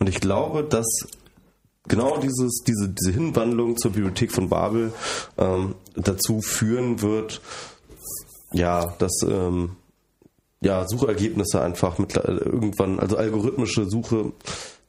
Und 0.00 0.08
ich 0.08 0.20
glaube, 0.20 0.64
dass 0.64 0.86
genau 1.86 2.18
dieses, 2.18 2.64
diese, 2.66 2.88
diese 2.88 3.12
Hinwandlung 3.12 3.76
zur 3.76 3.92
Bibliothek 3.92 4.32
von 4.32 4.48
Babel 4.48 4.92
ähm, 5.38 5.76
dazu 5.94 6.40
führen 6.40 7.02
wird, 7.02 7.40
ja, 8.52 8.94
dass 8.98 9.22
ähm, 9.22 9.76
ja, 10.60 10.86
Suchergebnisse 10.88 11.60
einfach 11.60 11.98
mit, 11.98 12.16
irgendwann, 12.16 12.98
also 12.98 13.16
algorithmische 13.16 13.88
Suche 13.88 14.32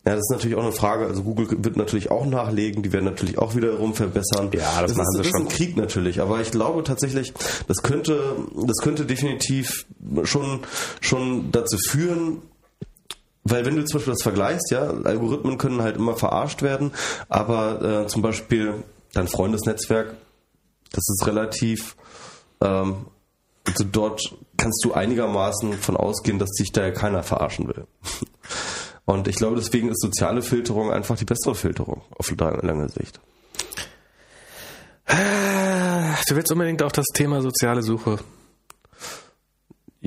ja, 0.08 0.16
das 0.16 0.22
ist 0.22 0.32
natürlich 0.32 0.56
auch 0.56 0.64
eine 0.64 0.72
Frage. 0.72 1.06
Also 1.06 1.22
Google 1.22 1.50
wird 1.66 1.76
natürlich 1.76 2.10
auch 2.12 2.26
nachlegen, 2.26 2.82
die 2.82 2.94
werden 2.94 3.04
natürlich 3.04 3.38
auch 3.40 3.56
wiederum 3.56 3.94
verbessern. 3.94 4.50
Ja, 4.54 4.82
das, 4.82 4.92
das 4.94 4.96
machen 4.96 5.08
ist, 5.10 5.18
sie 5.18 5.24
schon. 5.24 5.24
Das 5.24 5.26
ist 5.26 5.36
ein 5.36 5.48
Krieg 5.50 5.76
natürlich, 5.76 6.22
aber 6.22 6.40
ich 6.40 6.50
glaube 6.50 6.82
tatsächlich, 6.86 7.34
das 7.68 7.84
könnte, 7.84 8.38
das 8.56 8.78
könnte 8.78 9.06
definitiv 9.06 9.86
schon, 10.24 10.62
schon 11.02 11.52
dazu 11.52 11.78
führen, 11.90 12.42
weil 13.44 13.66
wenn 13.66 13.76
du 13.76 13.84
zum 13.84 13.98
Beispiel 13.98 14.14
das 14.14 14.24
vergleichst, 14.24 14.72
ja, 14.72 14.84
Algorithmen 14.84 15.58
können 15.58 15.82
halt 15.82 15.98
immer 15.98 16.16
verarscht 16.16 16.62
werden, 16.62 16.94
aber 17.28 18.04
äh, 18.04 18.08
zum 18.08 18.22
Beispiel 18.22 18.76
dein 19.12 19.28
Freundesnetzwerk, 19.28 20.16
das 20.94 21.04
ist 21.10 21.28
relativ, 21.28 21.98
ähm, 22.62 23.08
also 23.66 23.84
dort 23.84 24.22
kannst 24.56 24.86
du 24.86 24.94
einigermaßen 24.94 25.74
von 25.74 25.98
ausgehen, 25.98 26.40
dass 26.40 26.52
dich 26.52 26.72
da 26.72 26.92
keiner 26.92 27.24
verarschen 27.24 27.68
will. 27.68 27.88
Und 29.08 29.28
ich 29.28 29.38
glaube, 29.38 29.56
deswegen 29.56 29.90
ist 29.90 30.02
soziale 30.02 30.44
Filterung 30.44 30.92
einfach 30.92 31.18
die 31.18 31.26
bessere 31.26 31.56
Filterung 31.56 32.04
auf 32.16 32.32
lange 32.38 32.90
Sicht. 32.90 33.20
Du 35.08 36.36
willst 36.36 36.52
unbedingt 36.52 36.84
auch 36.84 36.92
das 36.92 37.06
Thema 37.14 37.42
soziale 37.42 37.82
Suche 37.82 38.20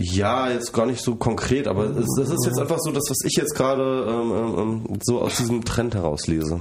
ja, 0.02 0.48
jetzt 0.48 0.72
gar 0.72 0.86
nicht 0.86 1.02
so 1.02 1.16
konkret, 1.16 1.68
aber 1.68 1.84
es, 1.84 2.06
das 2.16 2.30
ist 2.30 2.46
jetzt 2.46 2.58
einfach 2.58 2.78
so 2.78 2.90
das, 2.90 3.04
was 3.10 3.18
ich 3.24 3.36
jetzt 3.36 3.54
gerade 3.54 4.06
ähm, 4.08 4.32
ähm, 4.32 4.58
ähm, 4.88 4.98
so 5.02 5.20
aus 5.20 5.36
diesem 5.36 5.64
Trend 5.64 5.94
herauslese. 5.94 6.60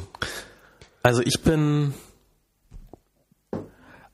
Also 1.04 1.21
ich 1.23 1.41
bin, 1.41 1.93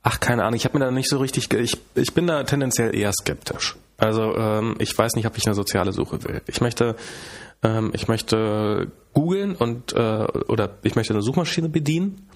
ach 0.03 0.19
keine 0.19 0.43
Ahnung, 0.43 0.55
ich 0.55 0.65
habe 0.65 0.77
mir 0.77 0.85
da 0.85 0.91
nicht 0.91 1.09
so 1.09 1.17
richtig, 1.17 1.51
ich, 1.53 1.77
ich 1.95 2.13
bin 2.13 2.27
da 2.27 2.43
tendenziell 2.43 2.95
eher 2.95 3.11
skeptisch. 3.13 3.75
Also 3.97 4.35
ähm, 4.35 4.75
ich 4.79 4.95
weiß 4.95 5.13
nicht, 5.15 5.25
ob 5.25 5.37
ich 5.37 5.45
eine 5.45 5.55
soziale 5.55 5.93
Suche 5.93 6.23
will. 6.25 6.41
Ich 6.47 6.59
möchte, 6.59 6.95
ähm, 7.65 7.91
ich 7.93 8.07
möchte 8.07 8.91
googeln 9.13 9.55
und 9.55 9.93
äh, 9.93 10.25
oder 10.47 10.77
ich 10.83 10.95
möchte 10.95 11.13
eine 11.13 11.21
Suchmaschine 11.21 11.69
bedienen. 11.69 12.29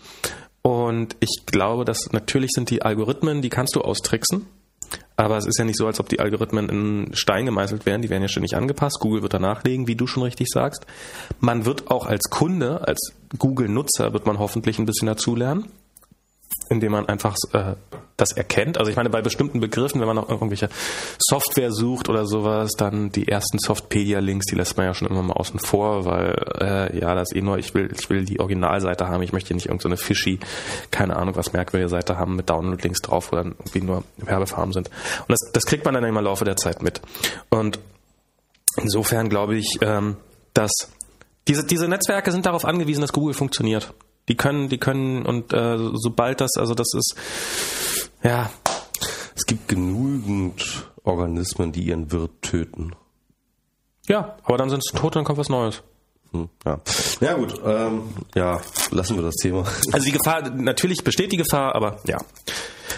Und 0.62 1.16
ich 1.22 1.44
glaube, 1.46 1.86
dass 1.86 2.12
natürlich 2.12 2.52
sind 2.54 2.70
die 2.70 2.82
Algorithmen, 2.82 3.42
die 3.42 3.50
kannst 3.50 3.76
du 3.76 3.82
austricksen 3.82 4.46
aber 5.20 5.38
es 5.38 5.46
ist 5.46 5.60
ja 5.60 5.66
nicht 5.66 5.78
so, 5.78 5.86
als 5.86 6.00
ob 6.00 6.08
die 6.08 6.20
Algorithmen 6.20 6.70
in 6.70 7.14
Stein 7.14 7.46
gemeißelt 7.46 7.86
wären. 7.86 8.02
Die 8.02 8.10
werden 8.10 8.22
ja 8.22 8.30
ständig 8.30 8.56
angepasst. 8.56 9.00
Google 9.02 9.22
wird 9.22 9.34
da 9.34 9.40
nachlegen, 9.40 9.86
wie 9.88 9.96
du 9.96 10.08
schon 10.08 10.24
richtig 10.24 10.48
sagst. 10.48 10.86
Man 11.42 11.66
wird 11.66 11.92
auch 11.92 12.06
als 12.06 12.30
Kunde, 12.30 12.88
als 12.88 13.14
Google-Nutzer, 13.38 14.14
wird 14.14 14.26
man 14.26 14.40
hoffentlich 14.40 14.80
ein 14.80 14.86
bisschen 14.86 15.08
dazulernen 15.08 15.66
indem 16.70 16.92
man 16.92 17.08
einfach 17.08 17.36
äh, 17.54 17.76
das 18.18 18.32
erkennt. 18.32 18.78
Also 18.78 18.92
ich 18.92 18.98
meine, 18.98 19.10
bei 19.10 19.22
bestimmten 19.22 19.60
Begriffen, 19.60 20.00
wenn 20.00 20.08
man 20.08 20.16
noch 20.16 20.30
irgendwelche 20.30 20.70
Software 21.20 21.72
sucht 21.72 22.10
oder 22.10 22.26
sowas, 22.26 22.72
dann 22.78 23.12
die 23.12 23.28
ersten 23.28 23.60
Softpedia-Links, 23.60 24.46
die 24.48 24.56
lässt 24.56 24.78
man 24.78 24.86
ja 24.86 24.94
schon 24.94 25.08
immer 25.08 25.24
mal 25.24 25.34
außen 25.34 25.60
vor, 25.60 26.06
weil 26.06 26.36
äh, 26.60 27.00
ja, 27.00 27.16
das 27.16 27.32
ist 27.32 27.38
eh 27.38 27.42
nur, 27.42 27.58
ich 27.58 27.74
will, 27.74 27.92
ich 27.98 28.10
will 28.10 28.26
die 28.26 28.40
Originalseite 28.40 29.08
haben, 29.08 29.24
ich 29.24 29.34
möchte 29.34 29.54
nicht 29.54 29.68
irgendeine 29.68 29.98
so 29.98 30.04
fishy, 30.04 30.40
keine 30.92 31.16
Ahnung, 31.16 31.36
was 31.36 31.54
merkwürdige 31.54 31.90
Seite 31.90 32.18
haben 32.18 32.36
mit 32.36 32.50
Download-Links 32.50 33.02
drauf, 33.02 33.32
wo 33.32 33.36
dann 33.36 33.56
irgendwie 33.60 33.82
nur 33.82 34.04
Werbefarben 34.18 34.74
sind. 34.74 34.90
Und 34.90 35.30
das, 35.30 35.52
das 35.54 35.66
kriegt 35.66 35.86
man 35.86 35.94
dann 35.94 36.04
im 36.04 36.16
Laufe 36.16 36.46
der 36.46 36.58
Zeit 36.58 36.84
mit. 36.84 37.02
Und 37.50 37.80
insofern 38.78 39.30
glaube 39.30 39.56
ich, 39.56 39.78
ähm, 39.82 40.18
dass 40.54 40.72
diese, 41.48 41.66
diese 41.66 41.88
Netzwerke 41.88 42.32
sind 42.32 42.46
darauf 42.46 42.66
angewiesen, 42.66 43.02
dass 43.02 43.14
Google 43.14 43.34
funktioniert. 43.34 43.94
Die 44.30 44.36
können, 44.36 44.70
die 44.70 44.78
können 44.78 45.26
und 45.26 45.52
äh, 45.52 45.78
sobald 45.94 46.40
das, 46.40 46.52
also 46.58 46.74
das 46.74 46.94
ist, 46.94 47.16
ja. 48.24 48.50
Es 49.36 49.46
gibt 49.46 49.68
genügend 49.68 50.90
Organismen, 51.04 51.72
die 51.72 51.84
ihren 51.84 52.12
Wirt 52.12 52.42
töten. 52.42 52.94
Ja, 54.08 54.38
aber 54.44 54.58
dann 54.58 54.70
sind 54.70 54.84
sie 54.84 54.96
tot 54.96 55.16
und 55.16 55.16
dann 55.16 55.24
kommt 55.26 55.40
was 55.40 55.50
Neues. 55.50 55.84
Hm, 56.32 56.50
ja. 56.66 56.80
ja 57.22 57.34
gut, 57.34 57.60
ähm, 57.66 58.04
ja, 58.36 58.62
lassen 58.92 59.16
wir 59.16 59.24
das 59.24 59.36
Thema. 59.36 59.64
Also 59.92 60.06
die 60.06 60.12
Gefahr, 60.12 60.50
natürlich 60.50 61.04
besteht 61.04 61.32
die 61.32 61.38
Gefahr, 61.38 61.76
aber 61.76 62.00
ja. 62.06 62.18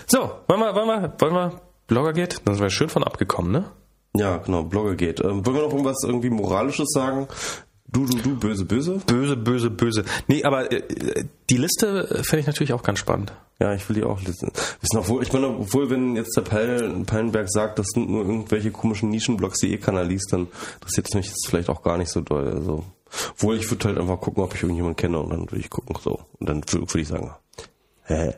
So, 0.07 0.31
wollen 0.47 0.59
wir, 0.59 0.75
wollen 0.75 0.87
wir, 0.87 1.13
wollen 1.19 1.33
wir 1.33 1.61
Blogger 1.87 2.13
geht? 2.13 2.41
Dann 2.45 2.55
sind 2.55 2.63
wir 2.63 2.69
schön 2.69 2.89
von 2.89 3.03
abgekommen, 3.03 3.51
ne? 3.51 3.71
Ja, 4.15 4.37
genau, 4.37 4.63
Blogger 4.63 4.95
geht. 4.95 5.21
Ähm, 5.21 5.45
wollen 5.45 5.55
wir 5.55 5.63
noch 5.63 5.71
irgendwas 5.71 6.03
irgendwie 6.05 6.29
Moralisches 6.29 6.89
sagen? 6.91 7.27
Du, 7.91 8.05
du, 8.05 8.17
du, 8.19 8.35
böse, 8.39 8.63
böse? 8.63 9.01
Böse, 9.05 9.35
böse, 9.35 9.69
böse. 9.69 10.05
Nee, 10.27 10.43
aber 10.43 10.71
äh, 10.71 11.25
die 11.49 11.57
Liste 11.57 12.21
fände 12.23 12.39
ich 12.39 12.47
natürlich 12.47 12.71
auch 12.71 12.83
ganz 12.83 12.99
spannend. 12.99 13.33
Ja, 13.59 13.73
ich 13.73 13.87
will 13.89 13.97
die 13.97 14.03
auch 14.03 14.21
listen. 14.21 14.51
Wissen, 14.79 14.97
obwohl, 14.97 15.21
ich 15.21 15.33
meine, 15.33 15.49
obwohl, 15.49 15.89
wenn 15.89 16.15
jetzt 16.15 16.35
der 16.35 16.41
Peil, 16.41 17.03
Peilenberg 17.05 17.51
sagt, 17.51 17.79
das 17.79 17.87
sind 17.93 18.09
nur 18.09 18.25
irgendwelche 18.25 18.71
komischen 18.71 19.09
Nischenblogs, 19.09 19.59
die 19.59 19.73
eh 19.73 19.77
keiner 19.77 20.03
liest, 20.05 20.31
dann 20.31 20.47
interessiert 20.75 21.07
es 21.09 21.15
mich 21.15 21.27
jetzt 21.27 21.47
vielleicht 21.49 21.69
auch 21.69 21.83
gar 21.83 21.97
nicht 21.97 22.09
so 22.09 22.21
doll. 22.21 22.47
Also, 22.47 22.85
obwohl 23.31 23.57
ich 23.57 23.69
würde 23.69 23.89
halt 23.89 23.97
einfach 23.97 24.21
gucken, 24.21 24.41
ob 24.41 24.55
ich 24.55 24.63
irgendjemanden 24.63 24.95
kenne 24.95 25.19
und 25.19 25.29
dann 25.29 25.41
würde 25.41 25.59
ich 25.59 25.69
gucken, 25.69 25.95
so. 26.01 26.21
Und 26.39 26.47
dann 26.47 26.63
würde 26.71 26.99
ich 26.99 27.07
sagen, 27.09 27.31
hä? 28.05 28.33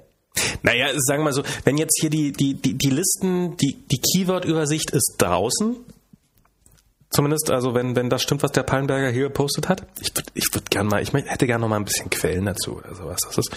Naja, 0.63 0.87
sagen 0.95 1.21
wir 1.21 1.25
mal 1.25 1.33
so, 1.33 1.43
wenn 1.63 1.77
jetzt 1.77 1.99
hier 2.01 2.09
die, 2.09 2.31
die, 2.31 2.55
die, 2.55 2.73
die 2.73 2.89
Listen, 2.89 3.55
die, 3.57 3.77
die 3.91 3.99
Keyword-Übersicht 4.01 4.91
ist 4.91 5.15
draußen, 5.19 5.77
Zumindest, 7.13 7.52
also 7.52 7.76
wenn, 7.76 7.95
wenn 7.95 8.10
das 8.10 8.23
stimmt, 8.23 8.41
was 8.41 8.52
der 8.52 8.63
Pallenberger 8.63 9.10
hier 9.10 9.26
gepostet 9.26 9.69
hat. 9.69 9.86
Ich 10.02 10.15
würde 10.15 10.30
ich 10.34 10.45
würd 10.52 10.71
gerne 10.71 10.89
mal, 10.89 11.02
ich 11.02 11.13
hätte 11.13 11.45
gerne 11.45 11.62
noch 11.62 11.69
mal 11.69 11.76
ein 11.76 11.86
bisschen 11.86 12.10
Quellen 12.10 12.45
dazu 12.45 12.78
oder 12.78 12.95
sowas. 12.95 13.19
Das 13.23 13.38
ist 13.38 13.52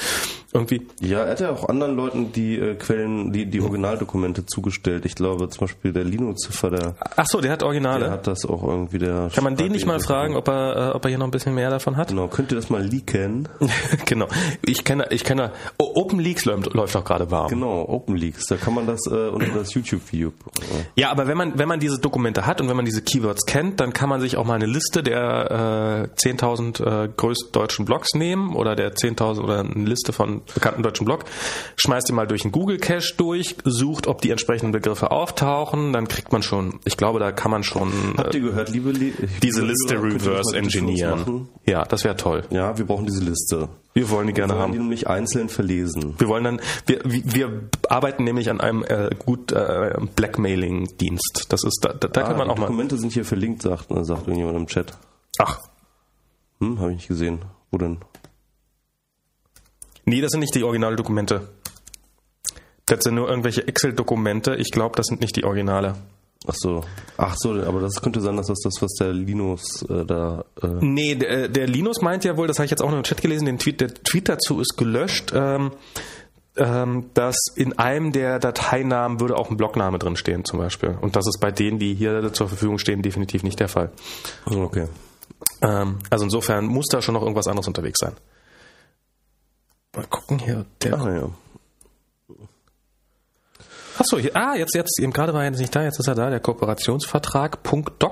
irgendwie. 0.52 0.86
Ja, 1.00 1.20
er 1.20 1.30
hat 1.30 1.40
ja 1.40 1.50
auch 1.52 1.66
anderen 1.66 1.96
Leuten 1.96 2.32
die 2.32 2.58
äh, 2.58 2.74
Quellen, 2.74 3.32
die, 3.32 3.46
die 3.46 3.62
Originaldokumente 3.62 4.44
zugestellt. 4.44 5.06
Ich 5.06 5.14
glaube 5.14 5.48
zum 5.48 5.60
Beispiel 5.60 5.94
der 5.94 6.04
Lino-Ziffer, 6.04 6.68
der. 6.68 6.96
Ach 7.16 7.26
so, 7.26 7.40
der 7.40 7.52
hat 7.52 7.62
Originale. 7.62 8.04
Der 8.04 8.10
hat 8.10 8.26
das 8.26 8.44
auch 8.44 8.62
irgendwie 8.62 8.98
der. 8.98 9.30
Kann 9.34 9.44
man 9.44 9.56
den 9.56 9.72
nicht 9.72 9.86
mal 9.86 10.00
fragen, 10.00 10.36
ob 10.36 10.48
er, 10.48 10.90
äh, 10.90 10.94
ob 10.94 11.04
er 11.04 11.08
hier 11.08 11.18
noch 11.18 11.26
ein 11.26 11.30
bisschen 11.30 11.54
mehr 11.54 11.70
davon 11.70 11.96
hat? 11.96 12.08
Genau, 12.08 12.28
könnt 12.28 12.52
ihr 12.52 12.56
das 12.56 12.68
mal 12.68 12.84
leaken? 12.84 13.48
genau. 14.04 14.28
Ich 14.66 14.84
kenne, 14.84 15.06
ich 15.10 15.24
kenne, 15.24 15.52
oh, 15.78 15.92
Open 15.94 16.18
Leaks 16.18 16.44
läuft, 16.44 16.74
läuft 16.74 16.94
auch 16.94 17.04
gerade 17.04 17.30
warm. 17.30 17.48
Genau, 17.48 17.88
Open 17.88 18.16
Leaks. 18.16 18.48
Da 18.48 18.56
kann 18.56 18.74
man 18.74 18.86
das 18.86 19.00
äh, 19.06 19.28
unter 19.28 19.46
das 19.54 19.72
YouTube-Video. 19.72 20.34
Ja, 20.94 21.10
aber 21.10 21.26
wenn 21.26 21.38
man, 21.38 21.58
wenn 21.58 21.68
man 21.68 21.80
diese 21.80 21.98
Dokumente 21.98 22.44
hat 22.44 22.60
und 22.60 22.68
wenn 22.68 22.76
man 22.76 22.84
diese 22.84 23.00
Keywords 23.00 23.45
kennt, 23.46 23.80
dann 23.80 23.92
kann 23.92 24.08
man 24.08 24.20
sich 24.20 24.36
auch 24.36 24.44
mal 24.44 24.54
eine 24.54 24.66
Liste 24.66 25.02
der 25.02 26.08
äh, 26.16 26.28
10.000 26.28 27.04
äh, 27.04 27.08
größten 27.16 27.52
deutschen 27.52 27.84
Blogs 27.84 28.14
nehmen 28.14 28.54
oder 28.54 28.76
der 28.76 28.94
10.000 28.94 29.40
oder 29.42 29.60
eine 29.60 29.84
Liste 29.84 30.12
von 30.12 30.42
bekannten 30.52 30.82
deutschen 30.82 31.06
Blogs, 31.06 31.24
schmeißt 31.76 32.08
die 32.08 32.12
mal 32.12 32.26
durch 32.26 32.44
einen 32.44 32.52
Google 32.52 32.78
Cache 32.78 33.14
durch, 33.16 33.56
sucht, 33.64 34.06
ob 34.06 34.20
die 34.20 34.30
entsprechenden 34.30 34.72
Begriffe 34.72 35.10
auftauchen, 35.10 35.92
dann 35.92 36.08
kriegt 36.08 36.32
man 36.32 36.42
schon, 36.42 36.80
ich 36.84 36.96
glaube, 36.96 37.18
da 37.18 37.32
kann 37.32 37.50
man 37.50 37.62
schon 37.62 37.88
äh, 37.88 38.18
Habt 38.18 38.34
ihr 38.34 38.40
gehört, 38.40 38.68
liebe, 38.70 38.90
liebe 38.90 39.28
diese 39.42 39.62
Liste 39.62 40.02
reverse 40.02 40.56
engineeren. 40.56 41.48
Ja, 41.64 41.84
das 41.84 42.04
wäre 42.04 42.16
toll. 42.16 42.44
Ja, 42.50 42.76
wir 42.76 42.84
brauchen 42.84 43.06
diese 43.06 43.24
Liste. 43.24 43.68
Wir 43.96 44.10
wollen 44.10 44.26
die 44.26 44.34
gerne 44.34 44.52
wir 44.52 44.56
wollen 44.56 44.62
haben. 44.62 44.72
die 44.72 44.78
nämlich 44.78 45.08
einzeln 45.08 45.48
verlesen. 45.48 46.16
Wir 46.18 46.28
wollen 46.28 46.44
dann, 46.44 46.60
wir, 46.84 47.00
wir 47.02 47.62
arbeiten 47.88 48.24
nämlich 48.24 48.50
an 48.50 48.60
einem 48.60 48.84
äh, 48.84 49.08
gut 49.18 49.52
äh, 49.52 49.94
Blackmailing-Dienst. 50.16 51.46
Das 51.48 51.64
ist, 51.64 51.80
da, 51.82 51.94
da, 51.94 52.08
da 52.08 52.20
ah, 52.20 52.24
kann 52.24 52.36
man 52.36 52.50
auch 52.50 52.58
mal. 52.58 52.66
Dokumente 52.66 52.98
sind 52.98 53.14
hier 53.14 53.24
verlinkt, 53.36 53.60
sagt, 53.60 53.88
sagt 53.90 54.22
irgendjemand 54.22 54.56
im 54.56 54.66
Chat. 54.66 54.96
Ach. 55.38 55.60
Hm, 56.58 56.80
habe 56.80 56.92
ich 56.92 56.96
nicht 56.96 57.08
gesehen. 57.08 57.40
Wo 57.70 57.76
denn? 57.76 57.98
Nee, 60.06 60.22
das 60.22 60.30
sind 60.30 60.40
nicht 60.40 60.54
die 60.54 60.64
Originaldokumente. 60.64 61.48
Das 62.86 63.04
sind 63.04 63.16
nur 63.16 63.28
irgendwelche 63.28 63.68
Excel-Dokumente. 63.68 64.56
Ich 64.56 64.70
glaube, 64.70 64.96
das 64.96 65.06
sind 65.06 65.20
nicht 65.20 65.36
die 65.36 65.44
Originale. 65.44 65.96
Ach 66.46 66.54
so. 66.54 66.84
Ach 67.18 67.34
so, 67.36 67.50
aber 67.62 67.80
das 67.80 68.00
könnte 68.00 68.20
sein, 68.20 68.36
dass 68.36 68.46
das 68.46 68.60
das, 68.60 68.80
was 68.80 68.92
der 68.94 69.12
Linus 69.12 69.82
äh, 69.82 70.06
da. 70.06 70.44
Äh 70.62 70.68
nee, 70.80 71.14
der, 71.16 71.48
der, 71.48 71.66
Linus 71.66 72.00
meint 72.00 72.24
ja 72.24 72.36
wohl, 72.36 72.46
das 72.46 72.58
habe 72.58 72.66
ich 72.66 72.70
jetzt 72.70 72.82
auch 72.82 72.90
noch 72.90 72.98
im 72.98 73.02
Chat 73.02 73.20
gelesen, 73.20 73.46
den 73.46 73.58
Tweet, 73.58 73.80
der 73.80 73.92
Tweet 73.92 74.28
dazu 74.28 74.60
ist 74.60 74.76
gelöscht, 74.76 75.32
ähm, 75.34 75.44
ähm, 75.56 75.72
dass 76.56 77.36
in 77.54 77.78
einem 77.78 78.12
der 78.12 78.38
Dateinamen 78.38 79.20
würde 79.20 79.36
auch 79.36 79.50
ein 79.50 79.56
Blogname 79.56 79.98
drin 79.98 80.16
stehen, 80.16 80.44
zum 80.44 80.58
Beispiel. 80.58 80.96
Und 81.00 81.14
das 81.14 81.26
ist 81.26 81.38
bei 81.38 81.50
denen, 81.50 81.78
die 81.78 81.94
hier 81.94 82.32
zur 82.32 82.48
Verfügung 82.48 82.78
stehen, 82.78 83.02
definitiv 83.02 83.42
nicht 83.42 83.60
der 83.60 83.68
Fall. 83.68 83.90
Okay. 84.46 84.88
Ähm, 85.60 85.98
also 86.08 86.24
insofern 86.24 86.66
muss 86.66 86.86
da 86.90 87.02
schon 87.02 87.14
noch 87.14 87.22
irgendwas 87.22 87.46
anderes 87.46 87.66
unterwegs 87.66 87.98
sein. 88.00 88.14
Mal 89.94 90.06
gucken 90.06 90.38
hier. 90.38 90.64
Der 90.82 90.94
Ach, 90.94 91.06
ja. 91.06 91.28
Achso, 93.98 94.18
ah, 94.34 94.54
jetzt, 94.54 94.74
jetzt, 94.74 95.00
eben 95.00 95.12
gerade 95.12 95.32
war 95.32 95.42
er 95.42 95.50
jetzt 95.50 95.58
nicht 95.58 95.74
da, 95.74 95.82
jetzt 95.82 95.98
ist 95.98 96.06
er 96.06 96.14
da, 96.14 96.28
der 96.28 96.40
Kooperationsvertrag, 96.40 97.62
Punkt 97.62 98.02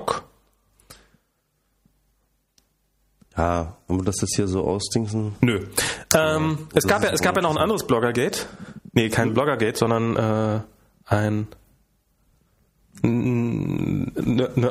Ja, 3.37 3.75
wir 3.87 4.03
das 4.03 4.21
jetzt 4.21 4.35
hier 4.35 4.47
so 4.47 4.65
ausdingsen? 4.65 5.35
Nö. 5.41 5.65
Ähm, 6.13 6.67
es, 6.73 6.87
gab 6.87 7.03
ja, 7.03 7.09
es 7.09 7.21
gab 7.21 7.35
ja 7.35 7.41
noch 7.41 7.51
ein 7.51 7.57
anderes 7.57 7.85
Bloggergate. 7.85 8.47
Nee, 8.93 9.09
kein 9.09 9.33
Bloggergate, 9.33 9.77
sondern 9.77 10.15
äh, 10.15 10.61
ein 11.05 11.47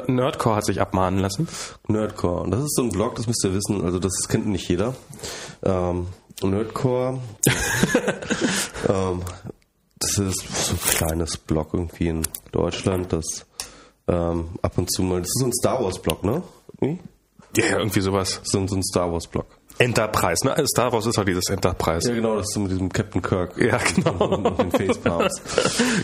Nerdcore 0.07 0.57
hat 0.57 0.65
sich 0.65 0.81
abmahnen 0.81 1.21
lassen. 1.21 1.47
Nerdcore. 1.89 2.43
Und 2.43 2.51
das 2.53 2.61
ist 2.61 2.75
so 2.77 2.83
ein 2.83 2.91
Blog, 2.91 3.17
das 3.17 3.27
müsst 3.27 3.45
ihr 3.45 3.53
wissen, 3.55 3.85
also 3.85 3.99
das 3.99 4.13
kennt 4.29 4.47
nicht 4.47 4.69
jeder. 4.69 4.95
Ähm, 5.63 6.07
Nerdcore. 6.43 7.21
ähm, 8.89 9.23
das 9.99 10.19
ist 10.19 10.67
so 10.67 10.73
ein 10.75 10.81
kleines 10.81 11.37
Blog 11.37 11.69
irgendwie 11.73 12.09
in 12.09 12.23
Deutschland, 12.53 13.13
das 13.13 13.47
ähm, 14.09 14.49
ab 14.63 14.79
und 14.79 14.91
zu 14.91 15.03
mal. 15.03 15.21
Das 15.21 15.29
ist 15.29 15.41
so 15.41 15.47
ein 15.47 15.53
Star 15.53 15.83
Wars 15.83 15.99
Blog, 15.99 16.25
ne? 16.25 16.43
Irgendwie? 16.81 17.01
Ja, 17.57 17.79
irgendwie 17.79 18.01
sowas. 18.01 18.41
So, 18.45 18.67
so 18.67 18.77
ein 18.77 18.83
Star 18.83 19.13
Wars 19.13 19.27
Blog. 19.27 19.47
Enterprise, 19.79 20.47
ne? 20.47 20.55
Star 20.69 20.93
Wars 20.93 21.05
ist 21.07 21.19
halt 21.19 21.27
dieses 21.27 21.49
Enterprise. 21.49 22.09
Ja, 22.09 22.15
genau, 22.15 22.37
das 22.37 22.51
ist 22.51 22.59
mit 22.59 22.71
diesem 22.71 22.93
Captain 22.93 23.21
Kirk. 23.21 23.57
Ja, 23.59 23.79
genau. 23.79 24.13
Und, 24.25 24.47
und 24.47 24.79
den 24.79 24.87
Facepalms. 24.87 25.43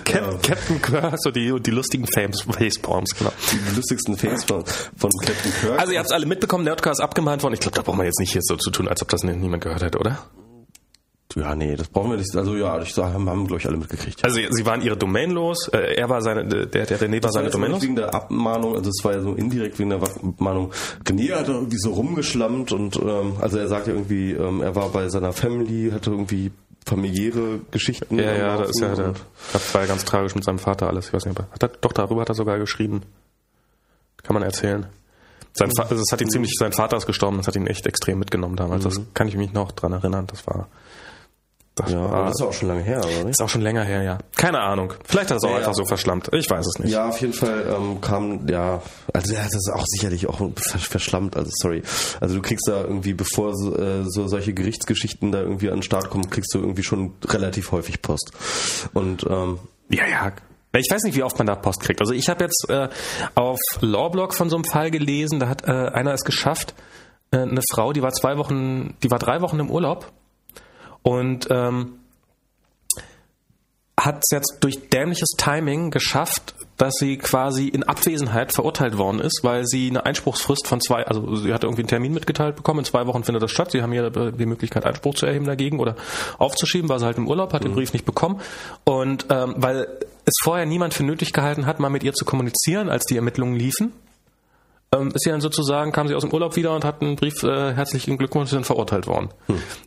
Cap 0.05 0.43
Captain 0.43 0.83
Kirk, 0.83 1.15
so 1.19 1.31
die, 1.31 1.61
die 1.61 1.71
lustigen 1.71 2.07
Facepalms, 2.07 3.15
genau. 3.17 3.33
Die 3.53 3.77
lustigsten 3.77 4.17
Facepalms 4.17 4.91
von 4.97 5.11
Captain 5.25 5.53
Kirk. 5.61 5.79
Also 5.79 5.93
ihr 5.93 5.99
habt 5.99 6.09
es 6.09 6.13
alle 6.13 6.27
mitbekommen, 6.27 6.67
ist 6.67 7.01
abgemahnt 7.01 7.43
worden. 7.45 7.55
Ich 7.55 7.61
glaube, 7.61 7.77
da 7.77 7.83
braucht 7.83 7.97
man 7.97 8.07
jetzt 8.07 8.19
nicht 8.19 8.33
hier 8.33 8.43
so 8.43 8.57
zu 8.57 8.71
tun, 8.71 8.89
als 8.89 9.03
ob 9.03 9.09
das 9.09 9.23
niemand 9.23 9.63
gehört 9.63 9.83
hätte, 9.83 9.99
oder? 9.99 10.19
Ja, 11.37 11.55
nee, 11.55 11.77
das 11.77 11.89
brauchen 11.89 12.11
wir 12.11 12.17
nicht. 12.19 12.35
Also 12.35 12.57
ja, 12.57 12.81
ich 12.83 12.93
sage, 12.93 13.15
haben, 13.15 13.29
haben 13.31 13.47
glaube 13.47 13.61
ich 13.61 13.67
alle 13.69 13.77
mitgekriegt. 13.77 14.25
Also 14.25 14.41
sie, 14.51 14.67
waren 14.67 14.83
ihre 14.83 14.97
Domain 14.97 15.31
los, 15.31 15.69
äh, 15.69 15.95
er 15.95 16.09
war 16.09 16.23
seine, 16.23 16.45
der, 16.45 16.67
der 16.87 16.99
René 17.01 17.23
war 17.23 17.31
seine 17.31 17.47
Das 17.47 17.55
war 17.55 17.61
Domain 17.61 17.71
jetzt 17.71 17.75
los. 17.75 17.83
wegen 17.83 17.97
der 17.97 18.13
Abmahnung, 18.15 18.75
also 18.77 18.91
es 18.91 19.05
war 19.05 19.13
ja 19.13 19.21
so 19.21 19.35
indirekt 19.35 19.79
wegen 19.79 19.91
der 19.91 20.03
Abmahnung. 20.03 20.73
René 21.05 21.33
hat 21.35 21.49
irgendwie 21.49 21.79
so 21.79 21.93
rumgeschlammt 21.93 22.73
und 22.73 22.97
ähm, 22.97 23.35
also 23.41 23.59
er 23.59 23.69
sagt 23.69 23.87
ja 23.87 23.93
irgendwie, 23.93 24.33
ähm, 24.33 24.61
er 24.61 24.75
war 24.75 24.89
bei 24.89 25.09
seiner 25.09 25.33
Family, 25.33 25.91
hatte 25.93 26.11
irgendwie 26.11 26.51
familiäre 26.85 27.61
Geschichten. 27.71 28.19
Ja, 28.19 28.33
ja, 28.35 28.57
das 28.57 28.71
ist 28.71 28.81
ja, 28.81 28.95
der, 28.97 29.15
das 29.53 29.75
war 29.75 29.83
ja 29.83 29.87
ganz 29.87 30.05
tragisch 30.05 30.35
mit 30.35 30.43
seinem 30.43 30.59
Vater 30.59 30.89
alles. 30.89 31.07
Ich 31.09 31.13
weiß 31.13 31.27
nicht, 31.27 31.39
aber 31.39 31.49
hat 31.53 31.63
er, 31.63 31.69
doch 31.69 31.93
darüber 31.93 32.23
hat 32.23 32.29
er 32.31 32.35
sogar 32.35 32.59
geschrieben. 32.59 33.03
Kann 34.25 34.35
man 34.35 34.43
erzählen. 34.43 34.87
Sein, 35.53 35.71
Fa- 35.77 35.83
also 35.83 35.97
es 35.97 36.11
hat 36.13 36.21
ihn 36.21 36.31
ziemlich, 36.31 36.55
sein 36.59 36.73
Vater 36.73 36.97
ist 36.97 37.07
gestorben, 37.07 37.37
das 37.39 37.47
hat 37.47 37.57
ihn 37.57 37.67
echt 37.67 37.87
extrem 37.87 38.19
mitgenommen 38.19 38.57
damals. 38.57 38.85
Das 38.85 39.01
kann 39.15 39.29
ich 39.29 39.37
mich 39.37 39.53
noch 39.53 39.73
dran 39.73 39.93
erinnern. 39.93 40.27
Das 40.29 40.47
war, 40.47 40.69
das 41.83 41.93
Ja, 41.93 41.99
aber 42.01 42.11
war, 42.13 42.25
das 42.27 42.41
ist 42.41 42.47
auch 42.47 42.53
schon 42.53 42.69
lange 42.69 42.83
her, 42.83 42.99
oder 42.99 43.09
nicht? 43.25 43.31
ist 43.31 43.43
auch 43.43 43.49
schon 43.49 43.61
länger 43.63 43.83
her, 43.85 44.03
ja. 44.03 44.19
Keine 44.37 44.61
Ahnung. 44.61 44.95
Vielleicht 45.05 45.31
hat 45.31 45.33
er 45.33 45.37
es 45.39 45.45
auch 45.45 45.51
Ja, 45.51 45.57
einfach 45.57 45.69
ja. 45.69 45.75
so 45.75 45.85
verschlammt. 45.85 46.29
Ich 46.33 46.49
weiß 46.51 46.67
es 46.67 46.79
nicht. 46.83 46.93
Ja, 46.93 47.09
auf 47.09 47.21
jeden 47.21 47.33
Fall 47.33 47.65
ähm, 47.77 48.01
kam, 48.01 48.49
ja, 48.49 48.83
also 49.13 49.35
ja, 49.35 49.43
das 49.45 49.55
ist 49.55 49.71
auch 49.73 49.85
sicherlich 49.87 50.27
auch 50.29 50.39
vers- 50.57 50.85
verschlammt, 50.85 51.37
also 51.37 51.51
sorry. 51.55 51.83
Also 52.21 52.37
du 52.37 52.43
kriegst 52.43 52.67
da 52.69 52.83
irgendwie, 52.83 53.15
bevor 53.15 53.55
so, 53.57 53.77
äh, 53.77 54.05
so 54.07 54.27
solche 54.29 54.53
Gerichtsgeschichten 54.55 55.33
da 55.33 55.41
irgendwie 55.41 55.69
an 55.71 55.77
den 55.79 55.83
Start 55.83 56.11
kommen, 56.11 56.31
kriegst 56.31 56.55
du 56.55 56.59
irgendwie 56.59 56.83
schon 56.83 57.15
relativ 57.27 57.73
häufig 57.73 58.03
Post. 58.03 58.31
Und 58.95 59.25
ähm, 59.29 59.59
Ja, 59.89 60.07
ja. 60.07 60.33
Ich 60.73 60.87
weiß 60.89 61.03
nicht, 61.03 61.17
wie 61.17 61.25
oft 61.25 61.37
man 61.37 61.49
da 61.49 61.57
Post 61.57 61.81
kriegt. 61.81 62.01
Also 62.01 62.13
ich 62.13 62.29
habe 62.29 62.45
jetzt 62.45 62.67
äh, 62.69 62.89
auf 63.35 63.59
Lawblog 63.81 64.35
von 64.35 64.49
so 64.51 64.55
einem 64.57 64.65
Fall 64.65 64.93
gelesen, 64.93 65.41
da 65.41 65.49
hat 65.49 65.65
äh, 65.67 65.73
einer 65.73 66.13
es 66.13 66.23
geschafft, 66.23 66.75
äh, 67.33 67.39
eine 67.39 67.61
Frau, 67.73 67.93
die 67.93 68.03
war 68.03 68.13
zwei 68.13 68.37
Wochen, 68.37 68.95
die 69.03 69.11
war 69.11 69.19
drei 69.19 69.41
Wochen 69.41 69.59
im 69.59 69.69
Urlaub 69.69 70.13
und 71.03 71.49
ähm, 71.51 72.01
hat 74.05 74.19
es 74.23 74.31
jetzt 74.33 74.59
durch 74.61 74.89
dämliches 74.89 75.31
Timing 75.37 75.91
geschafft, 75.91 76.55
dass 76.77 76.95
sie 76.95 77.19
quasi 77.19 77.69
in 77.69 77.83
Abwesenheit 77.83 78.55
verurteilt 78.55 78.97
worden 78.97 79.21
ist, 79.21 79.41
weil 79.43 79.67
sie 79.67 79.91
eine 79.91 80.07
Einspruchsfrist 80.07 80.67
von 80.67 80.81
zwei, 80.81 81.07
also 81.07 81.37
sie 81.37 81.53
hatte 81.53 81.67
irgendwie 81.67 81.83
einen 81.83 81.89
Termin 81.89 82.15
mitgeteilt 82.15 82.57
bekommen, 82.57 82.81
in 82.81 82.85
zwei 82.87 83.07
Wochen 83.07 83.23
findet 83.23 83.43
das 83.43 83.51
statt, 83.51 83.71
sie 83.71 83.83
haben 83.83 83.93
hier 83.93 84.05
äh, 84.05 84.33
die 84.33 84.47
Möglichkeit 84.47 84.87
Einspruch 84.87 85.15
zu 85.15 85.27
erheben 85.27 85.45
dagegen 85.45 85.79
oder 85.79 85.97
aufzuschieben, 86.39 86.89
war 86.89 86.99
sie 86.99 87.05
halt 87.05 87.19
im 87.19 87.29
Urlaub, 87.29 87.53
hat 87.53 87.65
den 87.65 87.75
Brief 87.75 87.93
nicht 87.93 88.07
bekommen. 88.07 88.41
Und 88.85 89.27
ähm, 89.29 89.55
weil 89.59 89.89
es 90.25 90.35
vorher 90.43 90.65
niemand 90.65 90.95
für 90.95 91.05
nötig 91.05 91.33
gehalten 91.33 91.67
hat, 91.67 91.81
mal 91.81 91.91
mit 91.91 92.03
ihr 92.03 92.15
zu 92.15 92.25
kommunizieren, 92.25 92.89
als 92.89 93.05
die 93.05 93.17
Ermittlungen 93.17 93.57
liefen, 93.57 93.93
ähm, 94.93 95.13
ist 95.15 95.23
sie 95.23 95.31
dann 95.31 95.41
sozusagen, 95.41 95.93
kam 95.93 96.09
sie 96.09 96.17
aus 96.17 96.23
dem 96.23 96.33
Urlaub 96.33 96.57
wieder 96.57 96.75
und 96.75 96.85
hat 96.85 97.01
einen 97.01 97.15
Brief, 97.15 97.45
äh, 97.45 97.75
herzlichen 97.75 98.19
Glückwunsch, 98.19 98.51
sind 98.51 98.67
verurteilt 98.67 99.07
worden. 99.07 99.29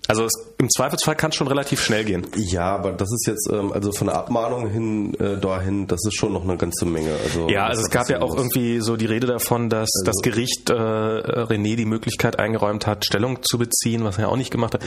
Also 0.07 0.23
es, 0.23 0.31
im 0.57 0.69
Zweifelsfall 0.69 1.15
kann 1.17 1.31
es 1.31 1.35
schon 1.35 1.47
relativ 1.47 1.83
schnell 1.83 2.05
gehen. 2.05 2.25
ja, 2.37 2.73
aber 2.73 2.93
das 2.93 3.11
ist 3.11 3.27
jetzt, 3.27 3.49
ähm, 3.51 3.73
also 3.73 3.91
von 3.91 4.07
der 4.07 4.15
Abmahnung 4.15 4.69
hin 4.69 5.13
äh, 5.19 5.37
dahin, 5.37 5.87
das 5.87 5.99
ist 6.05 6.15
schon 6.15 6.31
noch 6.31 6.43
eine 6.43 6.55
ganze 6.55 6.85
Menge. 6.85 7.11
Also, 7.21 7.49
Ja, 7.49 7.65
also 7.65 7.81
es 7.81 7.89
gab 7.89 8.09
ja 8.09 8.21
auch 8.21 8.33
irgendwie 8.33 8.79
so 8.79 8.95
die 8.95 9.05
Rede 9.05 9.27
davon, 9.27 9.69
dass 9.69 9.89
das 10.05 10.15
Gericht 10.21 10.69
äh, 10.69 10.73
René 10.73 11.75
die 11.75 11.85
Möglichkeit 11.85 12.39
eingeräumt 12.39 12.87
hat, 12.87 13.03
Stellung 13.03 13.43
zu 13.43 13.57
beziehen, 13.57 14.05
was 14.05 14.17
er 14.17 14.29
auch 14.29 14.37
nicht 14.37 14.51
gemacht 14.51 14.75
hat. 14.75 14.83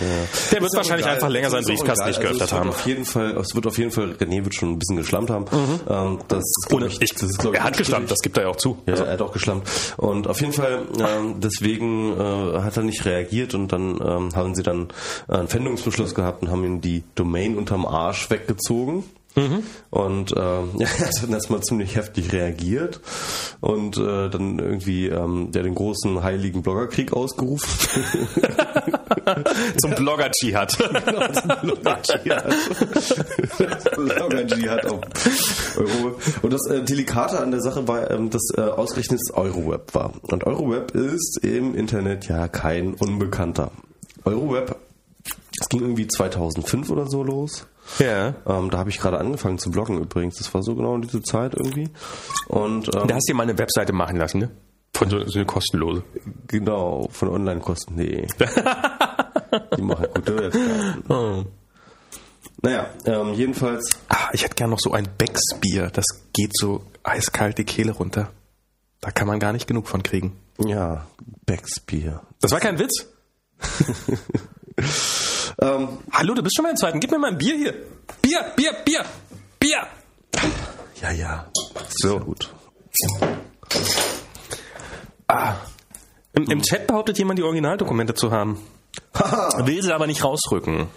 Der 0.50 0.62
wird 0.62 0.74
wahrscheinlich 0.74 1.06
einfach 1.06 1.28
länger 1.28 1.50
seinen 1.50 1.64
Briefkasten 1.64 2.08
nicht 2.08 2.20
geöffnet 2.22 2.40
also 2.40 2.56
haben. 2.56 2.70
Auf 2.70 2.86
jeden 2.86 3.04
Fall, 3.04 3.36
es 3.36 3.54
wird 3.54 3.66
auf 3.66 3.76
jeden 3.76 3.90
Fall, 3.90 4.12
René 4.12 4.42
wird 4.42 4.54
schon 4.54 4.70
ein 4.70 4.78
bisschen 4.78 4.96
geschlammt 4.96 5.28
haben. 5.28 5.44
Ähm, 5.90 6.20
das 6.28 6.42
Ohne, 6.72 6.86
ich, 6.86 6.98
das 6.98 7.22
ist, 7.22 7.44
ich, 7.44 7.52
er 7.52 7.64
hat 7.64 7.76
schwierig. 7.76 8.08
das 8.08 8.18
gibt 8.20 8.38
er 8.38 8.44
ja 8.44 8.48
auch 8.48 8.56
zu. 8.56 8.78
Ja, 8.86 8.94
er 8.94 9.12
hat 9.12 9.20
auch 9.20 9.32
geschlammt. 9.32 9.68
Und 9.98 10.05
auf 10.06 10.40
jeden 10.40 10.52
Fall, 10.52 10.86
ähm, 10.98 11.40
deswegen 11.40 12.12
äh, 12.12 12.60
hat 12.60 12.76
er 12.76 12.82
nicht 12.82 13.04
reagiert 13.04 13.54
und 13.54 13.72
dann 13.72 13.98
ähm, 14.00 14.34
haben 14.34 14.54
sie 14.54 14.62
dann 14.62 14.88
einen 15.28 15.48
Pfändungsbeschluss 15.48 16.14
gehabt 16.14 16.42
und 16.42 16.50
haben 16.50 16.64
ihm 16.64 16.80
die 16.80 17.02
Domain 17.14 17.56
unterm 17.56 17.86
Arsch 17.86 18.30
weggezogen. 18.30 19.04
Und 19.90 20.32
ähm, 20.34 20.70
ja, 20.78 20.88
hat 20.88 21.22
dann 21.22 21.32
erstmal 21.32 21.60
ziemlich 21.60 21.94
heftig 21.94 22.32
reagiert 22.32 23.00
und 23.60 23.98
äh, 23.98 24.30
dann 24.30 24.58
irgendwie 24.58 25.08
ähm, 25.08 25.52
der 25.52 25.62
den 25.62 25.74
großen 25.74 26.22
heiligen 26.22 26.62
Bloggerkrieg 26.62 27.12
ausgerufen. 27.12 27.68
Zum 29.78 29.94
Blogger-Dschihad. 29.94 30.78
Blogger-Dschihad 33.96 34.86
auf 34.86 35.00
Euroweb. 35.76 36.16
Und 36.42 36.52
das 36.52 36.66
äh, 36.70 36.82
Delikate 36.82 37.38
an 37.40 37.50
der 37.50 37.60
Sache 37.60 37.86
war, 37.86 38.10
ähm, 38.10 38.30
dass 38.30 38.42
äh, 38.56 38.62
ausgerechnet 38.62 39.20
das 39.20 39.36
Euroweb 39.36 39.94
war. 39.94 40.12
Und 40.22 40.44
Euroweb 40.44 40.92
ist 40.94 41.40
im 41.42 41.74
Internet 41.74 42.26
ja 42.28 42.48
kein 42.48 42.94
Unbekannter. 42.94 43.70
Euroweb, 44.24 44.76
das 45.58 45.68
ging 45.68 45.80
irgendwie 45.80 46.06
2005 46.06 46.90
oder 46.90 47.06
so 47.06 47.22
los. 47.22 47.66
Ja. 47.98 48.34
Ähm, 48.46 48.70
da 48.70 48.78
habe 48.78 48.90
ich 48.90 48.98
gerade 48.98 49.18
angefangen 49.18 49.58
zu 49.58 49.70
bloggen 49.70 49.98
übrigens. 50.00 50.36
Das 50.36 50.52
war 50.54 50.62
so 50.62 50.74
genau 50.74 50.94
in 50.96 51.02
diese 51.02 51.22
Zeit 51.22 51.54
irgendwie. 51.54 51.88
Und 52.48 52.86
ähm, 52.94 53.06
Da 53.08 53.14
hast 53.14 53.28
du 53.28 53.32
dir 53.32 53.36
mal 53.36 53.44
eine 53.44 53.58
Webseite 53.58 53.92
machen 53.92 54.16
lassen, 54.16 54.38
ne? 54.38 54.50
Von 54.94 55.10
so, 55.10 55.22
so 55.26 55.38
eine 55.38 55.46
kostenlose. 55.46 56.02
genau, 56.46 57.08
von 57.10 57.28
Online-Kosten.de. 57.28 58.26
Die 59.76 59.82
machen 59.82 60.06
gute 60.14 60.36
Webseiten. 60.38 61.04
Oh. 61.10 61.44
Naja, 62.62 62.86
ähm, 63.04 63.34
jedenfalls 63.34 63.98
Ah, 64.08 64.30
ich 64.32 64.42
hätte 64.42 64.54
gern 64.54 64.70
noch 64.70 64.78
so 64.80 64.92
ein 64.92 65.06
Becksbier. 65.18 65.90
Das 65.92 66.04
geht 66.32 66.56
so 66.56 66.82
eiskalt 67.02 67.58
die 67.58 67.64
Kehle 67.64 67.92
runter. 67.92 68.30
Da 69.00 69.10
kann 69.10 69.26
man 69.28 69.38
gar 69.38 69.52
nicht 69.52 69.66
genug 69.66 69.86
von 69.88 70.02
kriegen. 70.02 70.32
Ja, 70.58 71.06
Becksbier. 71.44 72.22
Das 72.40 72.50
war 72.52 72.60
kein 72.60 72.78
Witz. 72.78 73.06
Ähm, 75.60 75.98
Hallo, 76.12 76.34
du 76.34 76.42
bist 76.42 76.56
schon 76.56 76.64
mal 76.64 76.70
im 76.70 76.76
zweiten. 76.76 77.00
Gib 77.00 77.10
mir 77.10 77.18
mal 77.18 77.32
ein 77.32 77.38
Bier 77.38 77.56
hier. 77.56 77.74
Bier, 78.20 78.44
Bier, 78.56 78.72
Bier, 78.84 79.04
Bier. 79.58 79.86
ja, 81.00 81.10
ja. 81.12 81.46
So. 81.88 82.20
Gut. 82.20 82.52
Im, 86.34 86.44
Im 86.50 86.62
Chat 86.62 86.86
behauptet 86.86 87.18
jemand, 87.18 87.38
die 87.38 87.42
Originaldokumente 87.42 88.14
zu 88.14 88.30
haben. 88.30 88.60
Will 89.64 89.82
sie 89.82 89.94
aber 89.94 90.06
nicht 90.06 90.22
rausrücken. 90.22 90.88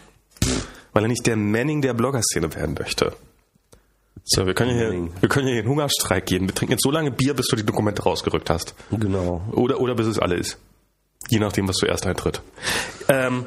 Weil 0.91 1.03
er 1.03 1.07
nicht 1.07 1.25
der 1.25 1.37
Manning 1.37 1.81
der 1.81 1.93
Blogger-Szene 1.93 2.53
werden 2.55 2.75
möchte. 2.77 3.13
So, 4.25 4.45
wir 4.45 4.53
können, 4.53 4.71
hier, 4.71 5.09
wir 5.21 5.29
können 5.29 5.47
hier 5.47 5.59
einen 5.59 5.69
Hungerstreik 5.69 6.25
gehen. 6.25 6.47
Wir 6.47 6.53
trinken 6.53 6.73
jetzt 6.73 6.83
so 6.83 6.91
lange 6.91 7.11
Bier, 7.11 7.33
bis 7.33 7.47
du 7.47 7.55
die 7.55 7.65
Dokumente 7.65 8.03
rausgerückt 8.03 8.49
hast. 8.49 8.75
Genau. 8.91 9.41
Oder, 9.53 9.79
oder 9.79 9.95
bis 9.95 10.07
es 10.07 10.19
alle 10.19 10.35
ist. 10.35 10.57
Je 11.29 11.39
nachdem, 11.39 11.67
was 11.67 11.77
zuerst 11.77 12.05
eintritt. 12.05 12.41
Ähm, 13.07 13.45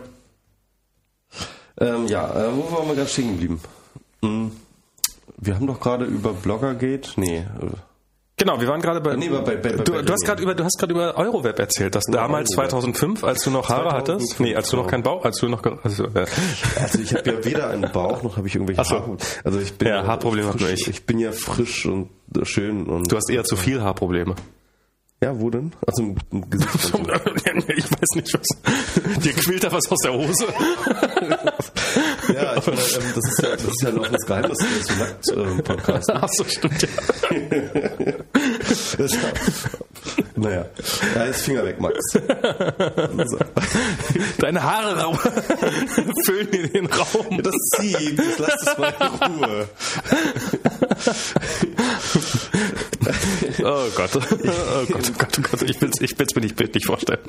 Ähm, 1.83 2.07
ja, 2.07 2.31
äh, 2.31 2.49
wo 2.57 2.71
waren 2.77 2.87
wir 2.89 2.95
gerade 2.95 3.09
stehen 3.09 3.33
geblieben? 3.33 3.61
Hm, 4.25 4.53
Wir 5.39 5.55
haben 5.57 5.67
doch 5.67 5.81
gerade 5.81 6.05
über 6.05 6.33
Bloggergate, 6.33 7.11
nee, 7.17 7.39
äh, 7.39 7.45
genau, 8.37 8.61
wir 8.61 8.69
waren 8.69 8.81
gerade 8.81 9.01
bei. 9.01 9.17
Nee, 9.17 9.29
bei- 9.29 9.41
bei- 9.41 9.57
bei- 9.57 9.73
du, 9.73 9.93
bei- 9.93 10.03
du 10.03 10.13
hast 10.13 10.25
gerade 10.25 10.41
über, 10.43 10.55
du 10.55 10.63
hast 10.65 10.79
gerade 10.79 10.93
über 10.93 11.17
Euroweb 11.17 11.59
erzählt, 11.59 11.95
dass 11.97 12.05
damals 12.05 12.51
Euroweb. 12.57 12.71
2005, 12.71 13.25
als 13.25 13.43
du 13.43 13.51
noch 13.51 13.69
Haare 13.69 13.89
2005, 13.91 14.21
hattest, 14.23 14.41
nee, 14.41 14.55
als 14.55 14.69
du 14.71 14.77
noch 14.77 14.87
keinen 14.87 15.03
Bauch, 15.03 15.25
als 15.25 15.39
du 15.39 15.49
noch, 15.49 15.63
also, 15.83 16.05
äh, 16.15 16.27
also 16.81 16.99
ich 17.01 17.13
habe 17.15 17.29
ja 17.31 17.45
weder 17.45 17.71
einen 17.71 17.91
Bauch 17.91 18.23
noch 18.23 18.37
habe 18.37 18.47
ich 18.47 18.55
irgendwelche 18.55 18.85
so. 18.85 18.91
Haarprobleme. 18.95 19.29
Also 19.45 19.59
ich 19.59 19.73
bin 19.75 19.89
Ja, 19.89 20.07
Haarprobleme 20.07 20.53
frisch, 20.53 20.73
ich. 20.73 20.89
Ich 20.89 21.07
bin 21.07 21.19
ja 21.19 21.33
frisch 21.33 21.87
und 21.87 22.09
schön 22.45 22.87
und 22.87 23.11
du 23.11 23.17
hast 23.17 23.29
eher 23.31 23.43
zu 23.45 23.57
viel 23.57 23.83
Haarprobleme. 23.83 24.37
Ja, 25.23 25.39
wo 25.39 25.51
denn? 25.51 25.73
Also 25.87 26.03
im, 26.03 26.17
im 26.33 26.51
Gesicht. 26.51 26.71
ich 26.85 27.91
weiß 27.93 28.09
nicht, 28.17 28.35
was. 28.35 29.19
Dir 29.23 29.33
quillt 29.35 29.63
da 29.63 29.71
was 29.71 29.89
aus 29.89 29.99
der 30.03 30.13
Hose. 30.13 30.47
ja, 32.35 32.57
ich 32.57 32.67
meine, 32.67 32.81
ähm, 32.81 33.13
das 33.15 33.31
ist 33.31 33.43
ja 33.43 33.51
das 33.51 33.63
ist 33.65 33.83
ja 33.83 33.91
noch 33.93 34.09
das 34.09 34.27
Geheimnis 34.27 34.59
des 34.59 34.87
so 34.87 34.95
nackt 34.95 35.29
ähm, 35.37 35.63
Podcast. 35.63 36.11
Ach 36.13 36.29
so, 36.29 36.45
stimmt 36.45 36.83
ja. 36.83 36.89
Das- 38.99 39.13
naja, 40.35 40.65
da 41.15 41.25
ist 41.25 41.43
Finger 41.43 41.65
weg, 41.65 41.79
Max. 41.81 41.99
So. 42.13 42.21
Deine 44.39 44.63
Haare 44.63 45.01
rau 45.01 45.13
füllen 46.25 46.51
dir 46.51 46.69
den 46.69 46.87
Raum. 46.87 47.43
Das 47.43 47.55
zieht, 47.77 48.19
das 48.19 48.39
lass 48.39 48.63
es 48.67 48.79
mal 48.79 48.95
in 48.99 49.45
Ruhe. 49.45 49.69
Oh 53.65 53.87
Gott. 53.95 54.11
Oh 54.15 54.87
Gott, 54.93 55.11
oh 55.11 55.19
Gott, 55.19 55.39
oh 55.39 55.43
Gott. 55.51 55.63
Ich 55.63 55.81
will 55.81 55.91
es 55.91 56.01
ich 56.01 56.19
will's 56.19 56.35
mir 56.35 56.43
nicht 56.43 56.57
bildlich 56.57 56.85
vorstellen. 56.87 57.21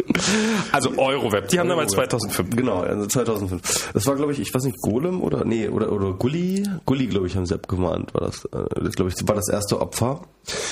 Also 0.72 0.98
Euroweb, 0.98 1.48
die 1.50 1.60
haben 1.60 1.70
damals 1.70 1.92
2005. 1.94 2.56
Genau, 2.56 2.82
also 2.82 3.06
2005. 3.06 3.92
Das 3.94 4.06
war, 4.06 4.16
glaube 4.16 4.32
ich, 4.32 4.40
ich 4.40 4.54
weiß 4.54 4.64
nicht, 4.64 4.80
Golem 4.82 5.22
oder 5.22 5.46
nee, 5.46 5.68
oder 5.68 5.92
oder 5.92 6.14
Gulli, 6.14 6.64
Gulli, 6.86 7.08
glaube 7.08 7.28
ich, 7.28 7.36
haben 7.36 7.46
sie 7.46 7.56
abgemahnt, 7.56 8.14
war 8.14 8.22
das, 8.22 8.46
äh, 8.46 8.82
das 8.82 8.96
glaube 8.96 9.12
ich, 9.12 9.28
war 9.28 9.36
das 9.36 9.50
erste 9.50 9.82
Opfer. 9.82 10.22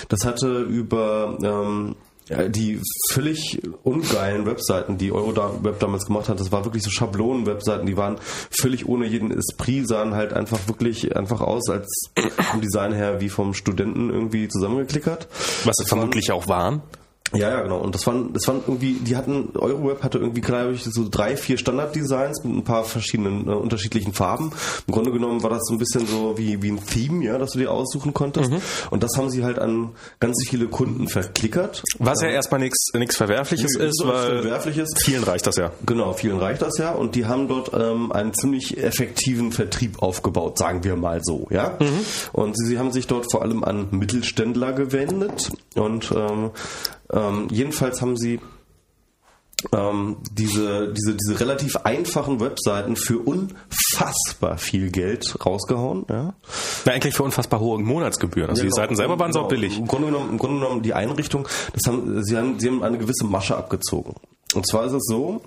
Das 0.10 0.26
hatte 0.26 0.62
über 0.62 1.38
ähm, 1.44 1.96
die 2.30 2.80
völlig 3.12 3.62
ungeilen 3.84 4.46
Webseiten, 4.46 4.98
die 4.98 5.12
Euroweb 5.12 5.80
damals 5.80 6.06
gemacht 6.06 6.30
hat, 6.30 6.40
das 6.40 6.52
war 6.52 6.64
wirklich 6.64 6.84
so 6.84 6.90
Schablonen-Webseiten, 6.90 7.86
die 7.86 7.98
waren 7.98 8.18
völlig 8.50 8.88
ohne 8.88 9.06
jeden 9.06 9.32
Esprit, 9.32 9.88
sahen 9.88 10.14
halt 10.14 10.34
einfach 10.34 10.60
wirklich 10.68 11.16
einfach 11.16 11.42
aus, 11.42 11.70
als 11.70 11.90
vom 12.52 12.62
Design 12.62 12.94
her 12.94 13.20
wie 13.20 13.30
vom 13.30 13.54
Studenten 13.54 14.10
irgendwie 14.10 14.48
zusammengeklickert. 14.48 15.28
Was 15.66 15.76
es 15.82 15.90
vermutlich 15.90 16.32
auch 16.32 16.48
waren. 16.48 16.82
Ja, 17.34 17.50
ja, 17.50 17.62
genau. 17.62 17.78
Und 17.78 17.96
das 17.96 18.06
waren, 18.08 18.34
das 18.34 18.48
waren 18.48 18.62
irgendwie, 18.68 18.94
die 18.94 19.16
hatten, 19.16 19.50
Euroweb 19.56 20.04
hatte 20.04 20.18
irgendwie, 20.18 20.42
glaube 20.42 20.74
ich, 20.74 20.84
so 20.84 21.08
drei, 21.10 21.38
vier 21.38 21.58
Standarddesigns 21.58 22.44
mit 22.44 22.58
ein 22.58 22.64
paar 22.64 22.84
verschiedenen 22.84 23.48
äh, 23.48 23.52
unterschiedlichen 23.52 24.14
Farben. 24.14 24.52
Im 24.88 24.94
Grunde 24.94 25.12
genommen 25.12 25.42
war 25.44 25.50
das 25.50 25.62
so 25.64 25.74
ein 25.74 25.80
bisschen 25.80 26.06
so 26.08 26.38
wie, 26.38 26.62
wie 26.62 26.72
ein 26.72 26.86
Theme, 26.86 27.26
ja, 27.26 27.38
dass 27.38 27.52
du 27.52 27.60
dir 27.60 27.72
aussuchen 27.72 28.14
konntest. 28.14 28.52
Mhm. 28.52 28.62
Und 28.90 29.04
das 29.04 29.12
haben 29.18 29.30
sie 29.30 29.44
halt 29.44 29.60
an 29.60 29.90
ganz 30.20 30.46
viele 30.48 30.68
Kunden 30.68 31.08
verklickert. 31.08 31.84
Was 32.00 32.22
ja 32.22 32.28
ähm, 32.28 32.36
erstmal 32.36 32.60
nichts 32.60 32.88
nichts 32.94 33.18
Verwerfliches 33.18 33.76
ist, 33.76 34.02
ist 34.02 34.04
weil 34.06 34.42
Verwerfliches. 34.42 34.90
vielen 35.04 35.24
reicht 35.24 35.48
das 35.48 35.56
ja. 35.56 35.72
Genau, 35.86 36.14
vielen 36.14 36.40
reicht 36.40 36.62
das 36.62 36.78
ja. 36.78 36.92
Und 36.92 37.16
die 37.16 37.26
haben 37.26 37.48
dort 37.48 37.72
ähm, 37.74 38.12
einen 38.12 38.34
ziemlich 38.34 38.78
effektiven 38.78 39.52
Vertrieb 39.52 40.02
aufgebaut, 40.02 40.58
sagen 40.58 40.84
wir 40.84 40.96
mal 40.96 41.20
so, 41.24 41.48
ja. 41.50 41.78
Mhm. 41.80 42.06
Und 42.34 42.58
sie, 42.58 42.66
sie 42.66 42.80
haben 42.80 42.92
sich 42.92 43.08
dort 43.08 43.32
vor 43.32 43.42
allem 43.42 43.64
an 43.64 43.88
Mittelständler 43.92 44.74
gewendet 44.74 45.52
und 45.76 46.12
ähm, 46.16 46.52
ähm, 47.12 47.48
jedenfalls 47.52 48.02
haben 48.02 48.18
sie 48.18 48.40
ähm, 49.72 50.18
diese, 50.32 50.94
diese, 50.94 51.16
diese 51.16 51.40
relativ 51.40 51.76
einfachen 51.78 52.40
Webseiten 52.40 52.96
für 52.96 53.20
unfassbar 53.20 54.58
viel 54.58 54.90
Geld 54.90 55.36
rausgehauen. 55.46 56.06
Ja. 56.10 56.34
Na, 56.86 56.92
eigentlich 56.92 57.14
für 57.14 57.24
unfassbar 57.24 57.60
hohe 57.60 57.80
Monatsgebühren. 57.80 58.50
Also 58.50 58.62
ja, 58.62 58.66
die 58.66 58.70
genau. 58.70 58.82
Seiten 58.82 58.96
selber 58.96 59.20
waren 59.20 59.32
genau. 59.32 59.46
auch 59.46 59.50
billig. 59.50 59.78
Im 59.78 59.88
Grunde 59.88 60.08
genommen, 60.08 60.32
im 60.32 60.38
Grunde 60.38 60.60
genommen 60.62 60.82
die 60.82 60.94
Einrichtung, 60.94 61.48
das 61.74 61.84
haben, 61.88 62.24
sie, 62.24 62.38
haben, 62.38 62.60
sie 62.60 62.68
haben 62.68 62.84
eine 62.84 62.98
gewisse 62.98 63.26
Masche 63.26 63.56
abgezogen. 63.56 64.16
Und 64.56 64.68
zwar 64.68 64.86
ist 64.86 64.94
es 64.94 65.06
so, 65.08 65.42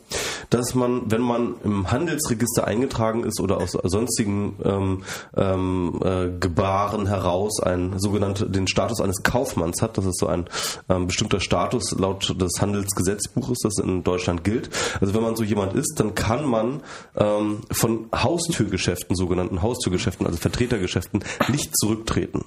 dass 0.50 0.74
man, 0.74 1.10
wenn 1.10 1.20
man 1.20 1.56
im 1.62 1.90
Handelsregister 1.90 2.66
eingetragen 2.66 3.24
ist 3.24 3.40
oder 3.40 3.58
aus 3.58 3.72
sonstigen 3.72 4.56
ähm, 4.64 5.02
ähm, 5.36 6.00
äh, 6.02 6.28
Gebaren 6.38 7.06
heraus 7.06 7.60
ein 7.60 7.98
sogenannte 7.98 8.48
den 8.48 8.66
Status 8.66 9.00
eines 9.00 9.22
Kaufmanns 9.22 9.82
hat, 9.82 9.98
das 9.98 10.06
ist 10.06 10.18
so 10.18 10.26
ein 10.26 10.46
ähm, 10.88 11.06
bestimmter 11.06 11.40
Status 11.40 11.92
laut 11.92 12.40
des 12.40 12.60
Handelsgesetzbuches, 12.60 13.58
das 13.62 13.78
in 13.78 14.04
Deutschland 14.04 14.44
gilt. 14.44 14.70
Also 15.00 15.14
wenn 15.14 15.22
man 15.22 15.36
so 15.36 15.44
jemand 15.44 15.74
ist, 15.74 16.00
dann 16.00 16.14
kann 16.14 16.46
man 16.46 16.82
ähm, 17.16 17.60
von 17.70 18.06
Haustürgeschäften, 18.14 19.16
sogenannten 19.16 19.62
Haustürgeschäften, 19.62 20.26
also 20.26 20.38
Vertretergeschäften, 20.38 21.24
nicht 21.48 21.76
zurücktreten. 21.76 22.44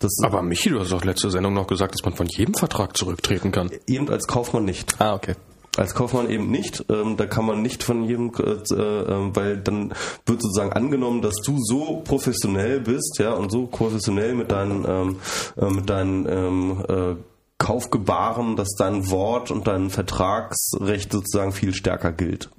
Das 0.00 0.12
Aber 0.22 0.42
Michi, 0.42 0.70
du 0.70 0.80
hast 0.80 0.92
doch 0.92 1.04
letzte 1.04 1.30
Sendung 1.30 1.52
noch 1.52 1.66
gesagt, 1.66 1.94
dass 1.94 2.04
man 2.04 2.16
von 2.16 2.26
jedem 2.26 2.54
Vertrag 2.54 2.96
zurücktreten 2.96 3.52
kann. 3.52 3.70
Eben 3.86 4.08
als 4.08 4.26
Kaufmann 4.26 4.64
nicht. 4.64 4.98
Ah, 4.98 5.14
okay. 5.14 5.34
Als 5.76 5.94
Kaufmann 5.94 6.28
eben 6.28 6.50
nicht. 6.50 6.84
Ähm, 6.88 7.16
da 7.16 7.26
kann 7.26 7.46
man 7.46 7.62
nicht 7.62 7.84
von 7.84 8.02
jedem, 8.04 8.32
äh, 8.38 8.74
äh, 8.74 9.34
weil 9.34 9.58
dann 9.58 9.90
wird 10.26 10.42
sozusagen 10.42 10.72
angenommen, 10.72 11.22
dass 11.22 11.36
du 11.44 11.58
so 11.60 12.02
professionell 12.04 12.80
bist, 12.80 13.18
ja, 13.18 13.32
und 13.32 13.50
so 13.50 13.66
professionell 13.66 14.34
mit 14.34 14.50
deinen, 14.50 14.84
ähm, 14.88 15.16
äh, 15.56 15.70
mit 15.70 15.88
deinen 15.88 16.26
ähm, 16.28 16.84
äh, 16.88 17.16
Kaufgebaren, 17.58 18.56
dass 18.56 18.74
dein 18.76 19.10
Wort 19.10 19.50
und 19.50 19.68
dein 19.68 19.90
Vertragsrecht 19.90 21.12
sozusagen 21.12 21.52
viel 21.52 21.74
stärker 21.74 22.10
gilt. 22.10 22.50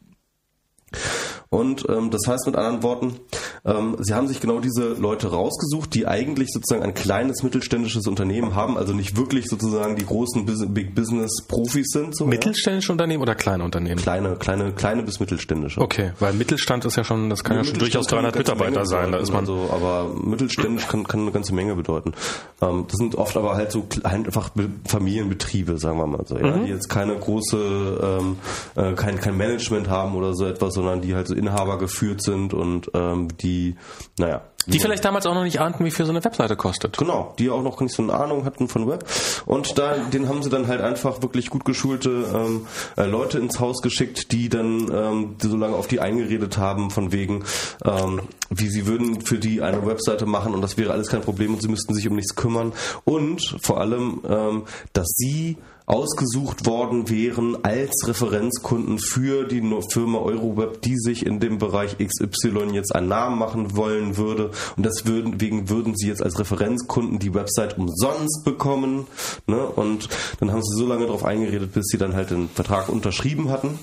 Und 1.50 1.86
ähm, 1.90 2.12
das 2.12 2.22
heißt 2.28 2.46
mit 2.46 2.56
anderen 2.56 2.84
Worten, 2.84 3.20
ähm, 3.64 3.96
sie 4.00 4.14
haben 4.14 4.28
sich 4.28 4.40
genau 4.40 4.60
diese 4.60 4.94
Leute 4.94 5.28
rausgesucht, 5.28 5.94
die 5.94 6.08
eigentlich 6.08 6.50
sozusagen 6.52 6.84
ein 6.84 6.96
kleines 6.96 7.44
mittelständisches 7.44 8.08
Unternehmen 8.08 8.56
haben, 8.56 8.76
also 8.76 8.94
nicht 8.94 9.16
wirklich 9.18 9.48
sozusagen 9.48 9.96
die 9.96 10.06
großen 10.06 10.46
Big 10.74 10.96
Business 10.96 11.44
Profis 11.48 11.88
sind. 11.92 12.16
So, 12.16 12.26
Mittelständische 12.26 12.90
ja. 12.90 12.94
Unternehmen 12.94 13.22
oder 13.22 13.36
kleine 13.36 13.64
Unternehmen? 13.64 14.02
Kleine, 14.02 14.36
kleine, 14.38 14.72
kleine 14.72 15.04
bis 15.04 15.20
mittelständische. 15.20 15.80
Okay, 15.80 16.12
weil 16.20 16.34
Mittelstand 16.34 16.86
ist 16.86 16.96
ja 16.96 17.04
schon, 17.04 17.30
das 17.30 17.44
kann 17.44 17.58
ja, 17.58 17.64
schon 17.64 17.78
durchaus 17.78 18.08
300 18.08 18.36
Mitarbeiter 18.36 18.86
sein. 18.86 19.12
Da 19.12 19.20
ist 19.20 19.32
man 19.32 19.46
so, 19.46 19.70
aber 19.72 20.10
mittelständisch 20.14 20.88
kann, 20.88 21.08
kann 21.08 21.22
eine 21.22 21.32
ganze 21.32 21.54
Menge 21.54 21.76
bedeuten. 21.76 22.14
Ähm, 22.62 22.86
das 22.88 22.98
sind 22.98 23.14
oft 23.16 23.38
aber 23.38 23.56
halt 23.56 23.72
so 23.72 23.88
einfach 24.04 24.50
Familienbetriebe, 24.88 25.78
sagen 25.78 26.00
wir 26.00 26.08
mal 26.08 26.26
so, 26.26 26.38
ja, 26.38 26.56
mhm. 26.56 26.66
die 26.66 26.72
jetzt 26.72 26.90
keine 26.90 27.16
große, 27.16 28.20
ähm, 28.22 28.38
äh, 28.76 28.94
kein, 28.94 29.20
kein 29.20 29.38
Management 29.38 29.88
haben 29.88 30.16
oder 30.16 30.34
so 30.34 30.46
etwas, 30.46 30.74
sondern 30.74 31.02
die 31.02 31.14
halt 31.14 31.28
so 31.28 31.36
Inhaber 31.36 31.78
geführt 31.78 32.24
sind 32.24 32.56
und 32.56 32.90
ähm, 32.96 33.28
die, 33.52 33.76
naja. 34.18 34.42
Die 34.68 34.80
vielleicht 34.80 35.04
damals 35.04 35.26
auch 35.26 35.34
noch 35.34 35.44
nicht 35.44 35.60
ahnten, 35.60 35.84
wie 35.86 35.90
viel 35.90 36.06
so 36.06 36.12
eine 36.12 36.24
Webseite 36.24 36.56
kostet. 36.56 36.96
Genau, 36.96 37.34
die 37.40 37.50
auch 37.50 37.64
noch 37.64 37.80
nicht 37.82 37.96
so 37.96 38.04
eine 38.04 38.14
Ahnung 38.14 38.46
hatten 38.46 38.68
von 38.68 38.88
Web. 38.88 39.06
Und 39.48 39.80
da, 39.80 39.98
den 39.98 40.30
haben 40.30 40.44
sie 40.44 40.52
dann 40.52 40.68
halt 40.68 40.82
einfach 40.82 41.24
wirklich 41.24 41.50
gut 41.50 41.66
geschulte 41.66 42.26
ähm, 42.32 42.68
äh, 42.96 43.06
Leute 43.06 43.40
ins 43.40 43.60
Haus 43.60 43.82
geschickt, 43.82 44.32
die 44.32 44.50
dann 44.50 44.92
ähm, 44.94 45.36
die 45.42 45.48
so 45.48 45.58
lange 45.58 45.76
auf 45.76 45.88
die 45.88 46.00
eingeredet 46.00 46.60
haben, 46.60 46.92
von 46.92 47.12
wegen, 47.12 47.44
ähm, 47.84 48.22
wie 48.52 48.70
sie 48.70 48.86
würden 48.86 49.22
für 49.22 49.40
die 49.40 49.64
eine 49.64 49.84
Webseite 49.84 50.28
machen 50.28 50.54
und 50.54 50.62
das 50.62 50.78
wäre 50.78 50.92
alles 50.92 51.08
kein 51.08 51.22
Problem 51.22 51.56
und 51.56 51.62
sie 51.64 51.68
müssten 51.68 51.96
sich 51.96 52.08
um 52.08 52.16
nichts 52.16 52.36
kümmern. 52.36 52.72
Und 53.04 53.56
vor 53.64 53.80
allem, 53.80 54.22
ähm, 54.30 54.64
dass 54.94 55.08
sie 55.08 55.58
ausgesucht 55.92 56.66
worden 56.66 57.10
wären 57.10 57.66
als 57.66 58.08
Referenzkunden 58.08 58.98
für 58.98 59.44
die 59.44 59.62
Firma 59.90 60.20
Euroweb, 60.20 60.82
die 60.82 60.96
sich 60.98 61.26
in 61.26 61.42
dem 61.42 61.58
Bereich 61.58 61.98
XY 61.98 62.72
jetzt 62.72 62.96
einen 62.96 63.10
Namen 63.10 63.38
machen 63.38 63.76
wollen 63.76 64.16
würde. 64.16 64.52
Und 64.78 64.86
deswegen 64.86 65.70
würden 65.70 65.96
sie 65.98 66.08
jetzt 66.08 66.24
als 66.24 66.40
Referenzkunden 66.40 67.20
die 67.20 67.34
Website 67.34 67.78
umsonst 67.78 68.46
bekommen. 68.46 69.06
Ne? 69.48 69.66
Und 69.68 70.08
dann 70.40 70.52
haben 70.52 70.64
sie 70.64 70.78
so 70.80 70.88
lange 70.88 71.08
darauf 71.08 71.26
eingeredet, 71.26 71.74
bis 71.74 71.88
sie 71.88 71.98
dann 71.98 72.16
halt 72.16 72.32
den 72.32 72.48
Vertrag 72.48 72.88
unterschrieben 72.88 73.50
hatten. 73.50 73.78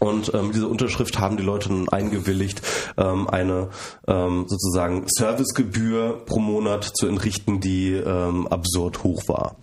Und 0.00 0.32
ähm, 0.34 0.50
diese 0.52 0.66
Unterschrift 0.66 1.20
haben 1.20 1.36
die 1.36 1.42
Leute 1.42 1.68
dann 1.68 1.88
eingewilligt, 1.90 2.62
ähm, 2.96 3.28
eine 3.28 3.68
ähm, 4.08 4.46
sozusagen 4.48 5.04
Servicegebühr 5.06 6.22
pro 6.24 6.40
Monat 6.40 6.84
zu 6.84 7.06
entrichten, 7.06 7.60
die 7.60 7.92
ähm, 7.92 8.48
absurd 8.48 9.04
hoch 9.04 9.28
war. 9.28 9.56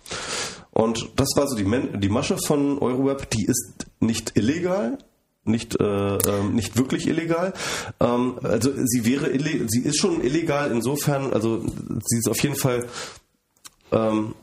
Und 0.78 1.08
das 1.16 1.30
war 1.34 1.48
so 1.48 1.56
die, 1.56 1.64
die 1.98 2.08
Masche 2.08 2.38
von 2.38 2.78
Euroweb, 2.78 3.28
die 3.30 3.46
ist 3.46 3.86
nicht 3.98 4.36
illegal, 4.36 4.96
nicht 5.42 5.74
äh, 5.80 5.84
ähm, 5.84 6.54
nicht 6.54 6.78
wirklich 6.78 7.08
illegal. 7.08 7.52
Ähm, 7.98 8.34
also 8.44 8.70
sie 8.84 9.04
wäre 9.04 9.28
sie 9.68 9.80
ist 9.80 9.98
schon 9.98 10.22
illegal 10.22 10.70
insofern, 10.70 11.32
also 11.32 11.64
sie 12.04 12.18
ist 12.18 12.28
auf 12.28 12.40
jeden 12.44 12.54
Fall 12.54 12.86
ähm, 13.90 14.36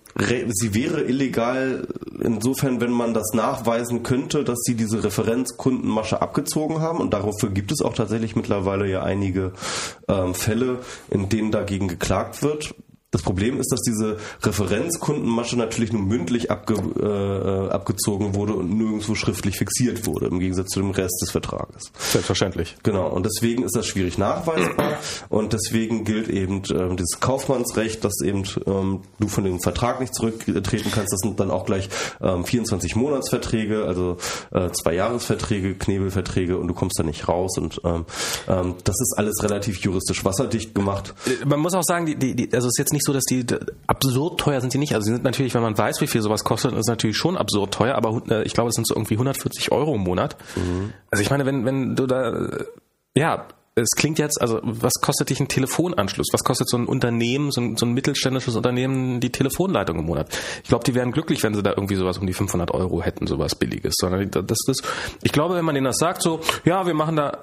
sie 0.50 0.74
wäre 0.74 1.04
illegal 1.04 1.88
insofern, 2.22 2.82
wenn 2.82 2.92
man 2.92 3.14
das 3.14 3.32
nachweisen 3.34 4.04
könnte, 4.04 4.44
dass 4.44 4.60
sie 4.64 4.76
diese 4.76 5.06
Referenzkundenmasche 5.06 6.22
abgezogen 6.22 6.82
haben. 6.82 7.00
Und 7.00 7.14
dafür 7.14 7.50
gibt 7.50 7.72
es 7.72 7.82
auch 7.82 7.94
tatsächlich 7.94 8.36
mittlerweile 8.36 8.90
ja 8.90 9.04
einige 9.04 9.54
ähm, 10.10 10.34
Fälle, 10.34 10.80
in 11.10 11.30
denen 11.30 11.52
dagegen 11.52 11.88
geklagt 11.88 12.44
wird. 12.44 12.76
Das 13.16 13.22
Problem 13.22 13.62
ist, 13.62 13.72
dass 13.72 13.80
diese 13.80 14.18
Referenzkundenmasche 14.44 15.56
natürlich 15.56 15.94
nur 15.94 16.02
mündlich 16.02 16.52
abge, 16.52 16.74
äh, 17.00 17.72
abgezogen 17.72 18.36
wurde 18.36 18.56
und 18.56 18.78
nirgendwo 18.78 19.16
schriftlich 19.16 19.58
fixiert 19.58 20.06
wurde, 20.06 20.26
im 20.26 20.42
Gegensatz 20.42 20.68
zu 20.72 20.82
dem 20.82 20.90
Rest 20.90 21.22
des 21.22 21.32
Vertrages. 21.32 21.94
Selbstverständlich. 21.98 22.76
Genau, 22.84 23.08
und 23.08 23.26
deswegen 23.26 23.64
ist 23.64 23.74
das 23.74 23.88
schwierig 23.88 24.18
nachweisbar 24.18 24.98
und 25.30 25.54
deswegen 25.54 26.04
gilt 26.04 26.28
eben 26.28 26.58
äh, 26.58 26.94
dieses 26.98 27.22
Kaufmannsrecht, 27.22 28.04
dass 28.04 28.20
eben 28.22 28.44
ähm, 28.68 29.00
du 29.18 29.30
von 29.30 29.46
dem 29.46 29.62
Vertrag 29.62 30.02
nicht 30.02 30.14
zurücktreten 30.14 30.92
kannst. 30.94 31.14
Das 31.14 31.22
sind 31.22 31.40
dann 31.40 31.52
auch 31.52 31.66
gleich 31.66 31.88
ähm, 32.22 32.44
24 32.44 32.98
Monatsverträge, 32.98 33.86
also 33.86 34.18
äh, 34.52 34.72
zwei 34.72 34.94
Jahresverträge, 34.94 35.76
Knebelverträge 35.76 36.58
und 36.58 36.68
du 36.68 36.74
kommst 36.74 37.00
da 37.00 37.04
nicht 37.04 37.30
raus 37.30 37.58
und 37.58 37.80
ähm, 37.86 38.04
ähm, 38.50 38.76
das 38.84 38.96
ist 39.00 39.16
alles 39.18 39.42
relativ 39.42 39.80
juristisch 39.80 40.26
wasserdicht 40.26 40.76
gemacht. 40.76 41.14
Man 41.46 41.62
muss 41.62 41.74
auch 41.76 41.84
sagen, 41.84 42.06
die, 42.08 42.36
die, 42.36 42.54
also 42.54 42.68
es 42.68 42.74
ist 42.74 42.80
jetzt 42.80 42.92
nicht 42.92 43.05
so, 43.06 43.14
dass 43.14 43.24
die 43.24 43.46
absurd 43.88 44.40
teuer 44.40 44.62
sind 44.62 44.74
die 44.74 44.78
nicht. 44.78 44.94
Also 44.94 45.06
sie 45.06 45.14
sind 45.14 45.24
natürlich, 45.24 45.54
wenn 45.54 45.62
man 45.62 45.78
weiß, 45.78 46.02
wie 46.02 46.08
viel 46.08 46.22
sowas 46.22 46.44
kostet, 46.44 46.74
ist 46.74 46.88
natürlich 46.88 47.18
schon 47.18 47.38
absurd 47.38 47.74
teuer, 47.74 47.96
aber 47.96 48.22
äh, 48.30 48.44
ich 48.44 48.54
glaube, 48.54 48.70
es 48.70 48.76
sind 48.76 48.88
so 48.88 48.96
irgendwie 48.96 49.16
140 49.16 49.72
Euro 49.72 49.96
im 49.96 50.02
Monat. 50.02 50.36
Mhm. 50.56 50.94
Also 51.12 51.22
ich 51.22 51.30
meine, 51.30 51.46
wenn, 51.46 51.66
wenn 51.66 51.96
du 51.96 52.08
da, 52.08 52.30
äh, 52.34 52.66
ja, 53.16 53.48
es 53.76 53.90
klingt 53.98 54.20
jetzt, 54.20 54.42
also 54.42 54.62
was 54.64 54.94
kostet 55.02 55.30
dich 55.30 55.40
ein 55.42 55.50
Telefonanschluss? 55.50 56.28
Was 56.32 56.44
kostet 56.46 56.70
so 56.70 56.78
ein 56.78 56.86
Unternehmen, 56.86 57.52
so 57.52 57.60
ein, 57.60 57.76
so 57.76 57.86
ein 57.86 57.94
mittelständisches 57.94 58.56
Unternehmen 58.56 59.20
die 59.20 59.32
Telefonleitung 59.32 60.00
im 60.00 60.06
Monat? 60.06 60.30
Ich 60.64 60.70
glaube, 60.70 60.86
die 60.86 60.96
wären 60.96 61.12
glücklich, 61.12 61.44
wenn 61.44 61.54
sie 61.54 61.62
da 61.62 61.72
irgendwie 61.72 61.96
sowas 61.96 62.18
um 62.18 62.26
die 62.26 62.34
500 62.34 62.72
Euro 62.72 63.04
hätten, 63.04 63.28
sowas 63.28 63.56
Billiges. 63.56 63.96
Sondern 63.98 64.32
das, 64.32 64.60
das, 64.66 64.78
ich 65.24 65.34
glaube, 65.34 65.56
wenn 65.56 65.66
man 65.66 65.76
denen 65.76 65.86
das 65.86 65.98
sagt, 65.98 66.22
so, 66.22 66.40
ja, 66.64 66.88
wir 66.88 66.94
machen 66.94 67.18
da 67.18 67.38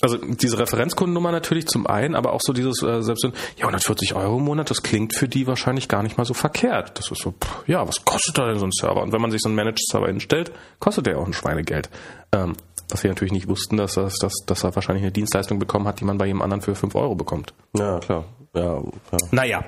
also 0.00 0.18
diese 0.18 0.58
Referenzkundennummer 0.58 1.32
natürlich 1.32 1.66
zum 1.66 1.86
einen, 1.86 2.14
aber 2.14 2.32
auch 2.32 2.40
so 2.42 2.52
dieses 2.52 2.82
äh, 2.82 3.02
selbst 3.02 3.24
ja 3.24 3.30
140 3.58 4.14
Euro 4.14 4.38
im 4.38 4.44
Monat, 4.44 4.70
das 4.70 4.82
klingt 4.82 5.16
für 5.16 5.28
die 5.28 5.46
wahrscheinlich 5.46 5.88
gar 5.88 6.02
nicht 6.02 6.18
mal 6.18 6.24
so 6.24 6.34
verkehrt. 6.34 6.98
Das 6.98 7.10
ist 7.10 7.22
so, 7.22 7.32
pff, 7.32 7.66
ja, 7.66 7.86
was 7.86 8.04
kostet 8.04 8.36
da 8.36 8.46
denn 8.46 8.58
so 8.58 8.66
ein 8.66 8.72
Server? 8.72 9.02
Und 9.02 9.12
wenn 9.12 9.20
man 9.20 9.30
sich 9.30 9.40
so 9.40 9.48
einen 9.48 9.56
Managed 9.56 9.86
Server 9.88 10.08
hinstellt, 10.08 10.52
kostet 10.78 11.06
der 11.06 11.18
auch 11.18 11.26
ein 11.26 11.32
Schweinegeld. 11.32 11.88
Ähm, 12.32 12.56
was 12.90 13.00
sie 13.00 13.08
natürlich 13.08 13.32
nicht 13.32 13.48
wussten, 13.48 13.76
dass, 13.76 13.94
dass, 13.94 14.18
dass, 14.18 14.32
dass 14.46 14.64
er 14.64 14.74
wahrscheinlich 14.74 15.04
eine 15.04 15.12
Dienstleistung 15.12 15.58
bekommen 15.58 15.88
hat, 15.88 16.00
die 16.00 16.04
man 16.04 16.18
bei 16.18 16.26
jedem 16.26 16.42
anderen 16.42 16.60
für 16.60 16.74
5 16.74 16.94
Euro 16.94 17.14
bekommt. 17.14 17.54
Ja, 17.74 17.98
klar. 17.98 18.24
Ja, 18.54 18.74
ja. 18.74 19.18
Naja. 19.30 19.64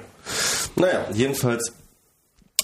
Naja, 0.76 1.06
jedenfalls 1.12 1.72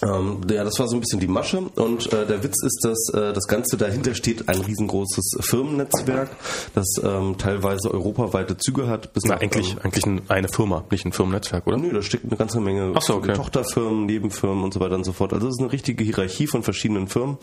Ähm, 0.03 0.41
ja, 0.51 0.65
das 0.65 0.79
war 0.79 0.89
so 0.89 0.97
ein 0.97 1.01
bisschen 1.01 1.21
die 1.21 1.29
Masche 1.29 1.59
und 1.59 2.13
äh, 2.13 2.27
der 2.27 2.43
Witz 2.43 2.63
ist, 2.63 2.81
dass 2.85 3.09
äh, 3.15 3.33
das 3.33 3.47
Ganze 3.47 3.77
dahinter 3.77 4.15
steht 4.15 4.49
ein 4.49 4.61
riesengroßes 4.61 5.39
Firmennetzwerk, 5.41 6.31
das 6.75 6.87
ähm, 7.03 7.37
teilweise 7.39 7.93
europaweite 7.93 8.57
Züge 8.57 8.89
hat. 8.89 9.13
Bis 9.13 9.25
Na, 9.25 9.35
nach, 9.35 9.43
eigentlich, 9.43 9.73
ähm, 9.73 9.79
eigentlich 9.83 10.05
eine 10.29 10.49
Firma, 10.49 10.85
nicht 10.91 11.07
ein 11.07 11.13
Firmennetzwerk, 11.13 11.67
oder? 11.67 11.77
Nö, 11.77 11.93
da 11.93 12.03
steckt 12.03 12.25
eine 12.25 12.37
ganze 12.37 12.61
Menge 12.61 12.95
so, 13.01 13.17
okay. 13.17 13.35
Tochterfirmen, 13.35 14.07
Nebenfirmen 14.07 14.65
und 14.65 14.75
so 14.75 14.81
weiter 14.81 14.95
und 14.95 15.05
so 15.05 15.13
fort. 15.13 15.33
Also 15.33 15.47
es 15.49 15.55
ist 15.55 15.61
eine 15.61 15.73
richtige 15.73 16.03
Hierarchie 16.05 16.47
von 16.47 16.63
verschiedenen 16.63 17.09
Firmen. 17.09 17.39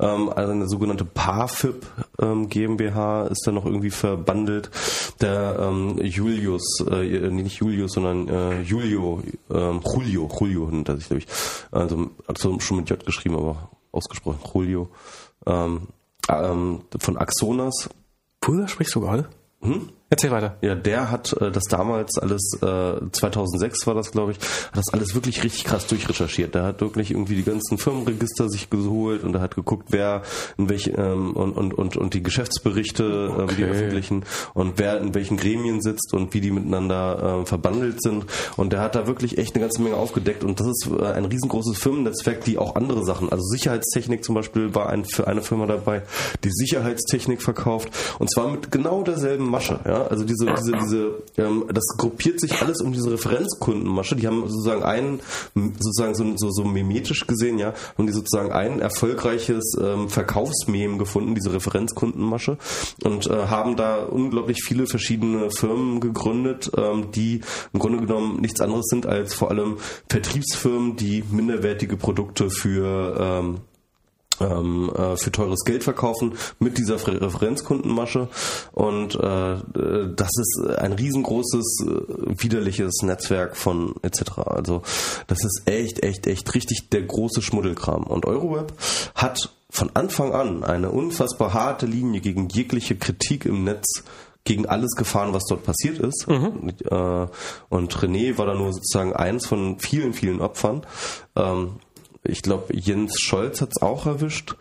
Ähm, 0.00 0.30
also 0.34 0.52
eine 0.52 0.68
sogenannte 0.68 1.04
PAFIP 1.04 1.86
ähm, 2.20 2.48
GmbH 2.48 3.26
ist 3.26 3.46
da 3.46 3.52
noch 3.52 3.66
irgendwie 3.66 3.90
verbandelt. 3.90 4.70
Der 5.20 5.56
ähm, 5.60 5.98
Julius, 6.02 6.84
äh, 6.90 7.30
nicht 7.30 7.56
Julius, 7.56 7.92
sondern 7.92 8.28
äh, 8.28 8.60
Julio, 8.62 9.22
ähm, 9.50 9.80
Julio, 9.84 10.30
Julio 10.40 10.68
nennt 10.70 10.88
er 10.88 10.96
sich, 10.96 11.06
glaube 11.06 11.22
ich. 11.22 11.26
Also 11.70 12.03
also 12.26 12.58
schon 12.60 12.78
mit 12.78 12.90
J 12.90 13.04
geschrieben, 13.04 13.36
aber 13.36 13.70
ausgesprochen, 13.92 14.40
Julio, 14.52 14.88
ähm, 15.46 15.88
ähm, 16.28 16.82
von 16.98 17.16
Axonas. 17.16 17.88
Puder 18.40 18.68
sprichst 18.68 18.94
du 18.94 19.00
gerade? 19.00 19.28
Hm? 19.60 19.90
Erzähl 20.14 20.30
weiter. 20.30 20.54
Ja, 20.60 20.76
der 20.76 21.10
hat 21.10 21.32
äh, 21.40 21.50
das 21.50 21.64
damals 21.64 22.18
alles, 22.18 22.56
äh, 22.62 23.10
2006 23.10 23.84
war 23.88 23.94
das, 23.96 24.12
glaube 24.12 24.30
ich, 24.30 24.38
hat 24.38 24.76
das 24.76 24.92
alles 24.92 25.12
wirklich 25.16 25.42
richtig 25.42 25.64
krass 25.64 25.88
durchrecherchiert. 25.88 26.54
Der 26.54 26.62
hat 26.62 26.80
wirklich 26.80 27.10
irgendwie 27.10 27.34
die 27.34 27.42
ganzen 27.42 27.78
Firmenregister 27.78 28.48
sich 28.48 28.70
geholt 28.70 29.24
und 29.24 29.34
er 29.34 29.40
hat 29.40 29.56
geguckt, 29.56 29.88
wer 29.90 30.22
in 30.56 30.68
welche 30.68 30.92
ähm, 30.92 31.32
und, 31.32 31.54
und, 31.54 31.74
und, 31.74 31.96
und 31.96 32.14
die 32.14 32.22
Geschäftsberichte, 32.22 33.28
okay. 33.32 33.40
ähm, 33.42 33.56
die 33.56 33.64
öffentlichen 33.64 34.24
und 34.52 34.78
wer 34.78 35.00
in 35.00 35.14
welchen 35.16 35.36
Gremien 35.36 35.82
sitzt 35.82 36.14
und 36.14 36.32
wie 36.32 36.40
die 36.40 36.52
miteinander 36.52 37.40
äh, 37.40 37.46
verbandelt 37.46 38.00
sind. 38.00 38.26
Und 38.56 38.72
der 38.72 38.82
hat 38.82 38.94
da 38.94 39.08
wirklich 39.08 39.36
echt 39.36 39.56
eine 39.56 39.64
ganze 39.64 39.82
Menge 39.82 39.96
aufgedeckt 39.96 40.44
und 40.44 40.60
das 40.60 40.68
ist 40.68 40.90
äh, 40.96 41.06
ein 41.06 41.24
riesengroßes 41.24 41.76
Firmennetzwerk, 41.76 42.44
die 42.44 42.56
auch 42.56 42.76
andere 42.76 43.04
Sachen, 43.04 43.32
also 43.32 43.42
Sicherheitstechnik 43.42 44.22
zum 44.22 44.36
Beispiel 44.36 44.76
war 44.76 44.90
ein, 44.90 45.04
für 45.06 45.26
eine 45.26 45.42
Firma 45.42 45.66
dabei, 45.66 46.02
die 46.44 46.50
Sicherheitstechnik 46.52 47.42
verkauft 47.42 47.88
und 48.20 48.30
zwar 48.30 48.48
mit 48.48 48.70
genau 48.70 49.02
derselben 49.02 49.50
Masche. 49.50 49.80
Ja? 49.84 50.03
Also 50.10 50.24
diese, 50.24 50.46
diese, 50.46 50.72
diese, 50.72 51.22
ähm, 51.36 51.64
das 51.72 51.84
gruppiert 51.98 52.40
sich 52.40 52.60
alles 52.60 52.80
um 52.80 52.92
diese 52.92 53.12
Referenzkundenmasche. 53.12 54.16
Die 54.16 54.26
haben 54.26 54.48
sozusagen 54.48 54.82
einen, 54.82 55.20
sozusagen 55.54 56.14
so, 56.14 56.36
so, 56.36 56.50
so 56.50 56.64
memetisch 56.64 57.26
gesehen, 57.26 57.58
ja, 57.58 57.74
haben 57.96 58.06
die 58.06 58.12
sozusagen 58.12 58.52
ein 58.52 58.80
erfolgreiches 58.80 59.76
ähm, 59.80 60.08
Verkaufsmem 60.08 60.98
gefunden, 60.98 61.34
diese 61.34 61.52
Referenzkundenmasche, 61.52 62.58
und 63.02 63.26
äh, 63.26 63.46
haben 63.46 63.76
da 63.76 64.04
unglaublich 64.04 64.62
viele 64.64 64.86
verschiedene 64.86 65.50
Firmen 65.50 66.00
gegründet, 66.00 66.70
ähm, 66.76 67.10
die 67.12 67.40
im 67.72 67.80
Grunde 67.80 67.98
genommen 67.98 68.40
nichts 68.40 68.60
anderes 68.60 68.86
sind 68.86 69.06
als 69.06 69.34
vor 69.34 69.50
allem 69.50 69.78
Vertriebsfirmen, 70.08 70.96
die 70.96 71.24
minderwertige 71.30 71.96
Produkte 71.96 72.50
für 72.50 73.16
ähm, 73.18 73.60
ähm, 74.40 74.90
äh, 74.94 75.16
für 75.16 75.32
teures 75.32 75.64
Geld 75.64 75.84
verkaufen 75.84 76.34
mit 76.58 76.78
dieser 76.78 76.94
Referenzkundenmasche 76.94 78.28
und 78.72 79.14
äh, 79.14 79.56
das 80.16 80.30
ist 80.36 80.62
ein 80.78 80.92
riesengroßes 80.92 81.86
äh, 81.86 82.42
widerliches 82.42 83.02
Netzwerk 83.02 83.56
von 83.56 83.94
etc. 84.02 84.38
Also 84.46 84.82
das 85.26 85.44
ist 85.44 85.62
echt 85.66 86.02
echt 86.02 86.26
echt 86.26 86.54
richtig 86.54 86.90
der 86.90 87.02
große 87.02 87.42
Schmuddelkram 87.42 88.04
und 88.04 88.26
Euroweb 88.26 88.72
hat 89.14 89.50
von 89.70 89.90
Anfang 89.94 90.32
an 90.32 90.62
eine 90.62 90.90
unfassbar 90.90 91.52
harte 91.52 91.86
Linie 91.86 92.20
gegen 92.20 92.48
jegliche 92.48 92.96
Kritik 92.96 93.44
im 93.44 93.64
Netz 93.64 94.04
gegen 94.44 94.66
alles 94.66 94.92
gefahren, 94.92 95.32
was 95.32 95.46
dort 95.48 95.64
passiert 95.64 95.98
ist. 95.98 96.28
Mhm. 96.28 96.74
Äh, 96.84 97.26
und 97.70 97.96
René 97.96 98.38
war 98.38 98.46
da 98.46 98.54
nur 98.54 98.72
sozusagen 98.72 99.14
eins 99.14 99.46
von 99.46 99.78
vielen, 99.80 100.12
vielen 100.12 100.40
Opfern. 100.40 100.82
Ich 102.26 102.42
glaube, 102.42 102.74
Jens 102.74 103.20
Scholz 103.20 103.60
hat 103.60 103.70
es 103.76 103.82
auch 103.82 104.06
erwischt. 104.06 104.56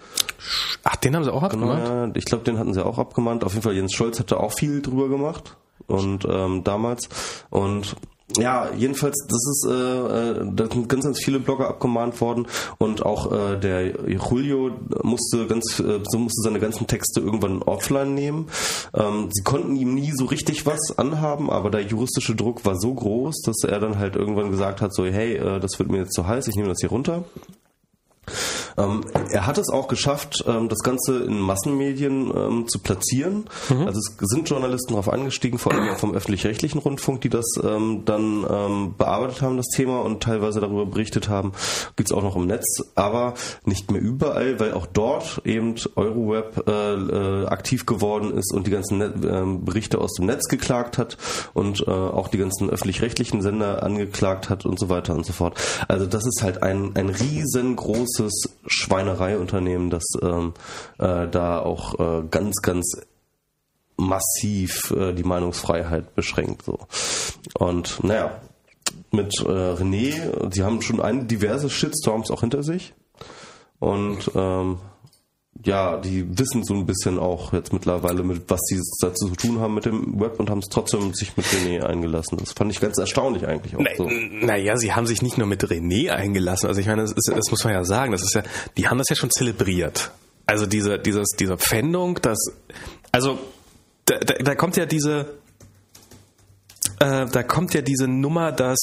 Ach, 0.83 0.97
den 0.97 1.15
haben 1.15 1.23
sie 1.23 1.33
auch 1.33 1.43
abgemahnt? 1.43 1.87
Ja, 1.87 2.11
ich 2.19 2.25
glaube, 2.25 2.43
den 2.43 2.59
hatten 2.59 2.73
sie 2.73 2.85
auch 2.85 2.97
abgemahnt. 2.97 3.45
Auf 3.45 3.53
jeden 3.53 3.63
Fall, 3.63 3.73
Jens 3.73 3.93
Scholz 3.93 4.19
hatte 4.19 4.39
auch 4.39 4.51
viel 4.51 4.81
drüber 4.81 5.07
gemacht. 5.07 5.55
Und 5.87 6.25
ähm, 6.29 6.63
damals. 6.63 7.09
Und 7.49 7.95
ja, 8.37 8.69
jedenfalls, 8.75 9.15
das 9.27 9.45
ist, 9.47 9.67
äh, 9.69 9.71
äh, 9.73 10.45
da 10.53 10.67
sind 10.67 10.89
ganz, 10.89 11.03
ganz 11.03 11.23
viele 11.23 11.39
Blogger 11.39 11.67
abgemahnt 11.67 12.19
worden 12.21 12.47
und 12.77 13.05
auch 13.05 13.31
äh, 13.31 13.57
der 13.57 14.09
Julio 14.09 14.71
musste 15.03 15.47
ganz, 15.47 15.79
äh, 15.79 15.99
so 16.03 16.17
musste 16.17 16.41
seine 16.41 16.59
ganzen 16.59 16.87
Texte 16.87 17.19
irgendwann 17.19 17.61
offline 17.61 18.13
nehmen. 18.13 18.47
Ähm, 18.93 19.29
sie 19.31 19.43
konnten 19.43 19.75
ihm 19.75 19.93
nie 19.93 20.11
so 20.11 20.25
richtig 20.25 20.65
was 20.65 20.97
anhaben, 20.97 21.49
aber 21.49 21.69
der 21.69 21.81
juristische 21.81 22.35
Druck 22.35 22.65
war 22.65 22.75
so 22.75 22.93
groß, 22.93 23.41
dass 23.45 23.63
er 23.63 23.79
dann 23.79 23.99
halt 23.99 24.15
irgendwann 24.15 24.51
gesagt 24.51 24.81
hat, 24.81 24.93
so, 24.93 25.05
hey, 25.05 25.35
äh, 25.35 25.59
das 25.59 25.77
wird 25.79 25.91
mir 25.91 25.99
jetzt 25.99 26.13
zu 26.13 26.27
heiß, 26.27 26.47
ich 26.47 26.55
nehme 26.55 26.69
das 26.69 26.79
hier 26.79 26.89
runter. 26.89 27.23
Ähm, 28.77 29.01
er 29.31 29.45
hat 29.45 29.57
es 29.57 29.69
auch 29.69 29.87
geschafft, 29.87 30.43
ähm, 30.47 30.69
das 30.69 30.79
Ganze 30.79 31.23
in 31.23 31.39
Massenmedien 31.39 32.31
ähm, 32.35 32.67
zu 32.67 32.79
platzieren. 32.79 33.45
Mhm. 33.69 33.87
Also 33.87 33.99
es 33.99 34.15
sind 34.29 34.49
Journalisten 34.49 34.93
darauf 34.93 35.11
angestiegen, 35.11 35.59
vor 35.59 35.73
allem 35.73 35.95
vom 35.97 36.13
öffentlich-rechtlichen 36.13 36.79
Rundfunk, 36.79 37.21
die 37.21 37.29
das 37.29 37.45
ähm, 37.63 38.03
dann 38.05 38.45
ähm, 38.49 38.95
bearbeitet 38.97 39.41
haben, 39.41 39.57
das 39.57 39.67
Thema 39.67 40.01
und 40.01 40.23
teilweise 40.23 40.59
darüber 40.59 40.85
berichtet 40.85 41.29
haben. 41.29 41.53
Gibt 41.95 42.09
es 42.09 42.15
auch 42.15 42.23
noch 42.23 42.35
im 42.35 42.47
Netz, 42.47 42.65
aber 42.95 43.33
nicht 43.65 43.91
mehr 43.91 44.01
überall, 44.01 44.59
weil 44.59 44.73
auch 44.73 44.87
dort 44.87 45.41
eben 45.45 45.75
Euroweb 45.95 46.63
äh, 46.67 46.93
äh, 46.93 47.45
aktiv 47.47 47.85
geworden 47.85 48.35
ist 48.35 48.53
und 48.53 48.67
die 48.67 48.71
ganzen 48.71 48.97
Net 48.97 49.23
äh, 49.23 49.43
Berichte 49.63 49.99
aus 49.99 50.13
dem 50.13 50.25
Netz 50.25 50.47
geklagt 50.47 50.97
hat 50.97 51.17
und 51.53 51.81
äh, 51.87 51.91
auch 51.91 52.27
die 52.27 52.37
ganzen 52.37 52.69
öffentlich-rechtlichen 52.69 53.41
Sender 53.41 53.83
angeklagt 53.83 54.49
hat 54.49 54.65
und 54.65 54.79
so 54.79 54.89
weiter 54.89 55.13
und 55.13 55.25
so 55.25 55.33
fort. 55.33 55.59
Also 55.87 56.05
das 56.05 56.25
ist 56.25 56.41
halt 56.41 56.63
ein, 56.63 56.91
ein 56.95 57.09
riesengroßes 57.09 58.12
Schweinereiunternehmen, 58.67 59.89
das 59.89 60.03
ähm, 60.21 60.53
äh, 60.99 61.27
da 61.27 61.59
auch 61.59 61.99
äh, 61.99 62.23
ganz, 62.29 62.61
ganz 62.61 63.01
massiv 63.97 64.91
äh, 64.91 65.13
die 65.13 65.23
Meinungsfreiheit 65.23 66.15
beschränkt. 66.15 66.63
So. 66.63 66.79
Und 67.53 68.03
naja, 68.03 68.41
mit 69.11 69.33
äh, 69.39 69.49
René, 69.49 70.53
sie 70.53 70.63
haben 70.63 70.81
schon 70.81 71.01
ein, 71.01 71.27
diverse 71.27 71.69
Shitstorms 71.69 72.31
auch 72.31 72.41
hinter 72.41 72.63
sich. 72.63 72.93
Und 73.79 74.31
ähm, 74.35 74.79
ja, 75.61 75.97
die 75.97 76.37
wissen 76.37 76.63
so 76.63 76.73
ein 76.73 76.85
bisschen 76.85 77.19
auch 77.19 77.53
jetzt 77.53 77.71
mittlerweile, 77.71 78.23
mit 78.23 78.49
was 78.49 78.59
sie 78.65 78.81
dazu 78.99 79.29
zu 79.29 79.35
tun 79.35 79.59
haben 79.59 79.75
mit 79.75 79.85
dem 79.85 80.19
Web 80.19 80.39
und 80.39 80.49
haben 80.49 80.59
es 80.59 80.67
trotzdem 80.69 81.13
sich 81.13 81.37
mit 81.37 81.45
René 81.45 81.83
eingelassen. 81.83 82.37
Das 82.37 82.53
fand 82.53 82.71
ich 82.71 82.79
ganz 82.79 82.97
erstaunlich 82.97 83.47
eigentlich 83.47 83.75
auch 83.75 83.81
na, 83.81 83.95
so. 83.95 84.09
Naja, 84.09 84.77
sie 84.77 84.93
haben 84.93 85.05
sich 85.05 85.21
nicht 85.21 85.37
nur 85.37 85.47
mit 85.47 85.63
René 85.63 86.09
eingelassen. 86.09 86.67
Also 86.67 86.81
ich 86.81 86.87
meine, 86.87 87.03
das, 87.03 87.11
ist, 87.11 87.31
das 87.33 87.51
muss 87.51 87.63
man 87.63 87.73
ja 87.73 87.85
sagen, 87.85 88.11
das 88.11 88.23
ist 88.23 88.33
ja, 88.33 88.43
die 88.77 88.87
haben 88.87 88.97
das 88.97 89.09
ja 89.09 89.15
schon 89.15 89.29
zelebriert. 89.29 90.11
Also 90.45 90.65
diese, 90.65 90.99
dieses, 90.99 91.29
diese 91.39 91.57
Pfändung, 91.57 92.19
das, 92.21 92.39
also 93.11 93.39
da, 94.05 94.17
da, 94.17 94.33
da 94.33 94.55
kommt 94.55 94.75
ja 94.75 94.85
diese, 94.85 95.37
äh, 96.99 97.25
da 97.25 97.43
kommt 97.43 97.73
ja 97.73 97.81
diese 97.81 98.07
Nummer, 98.07 98.51
dass 98.51 98.79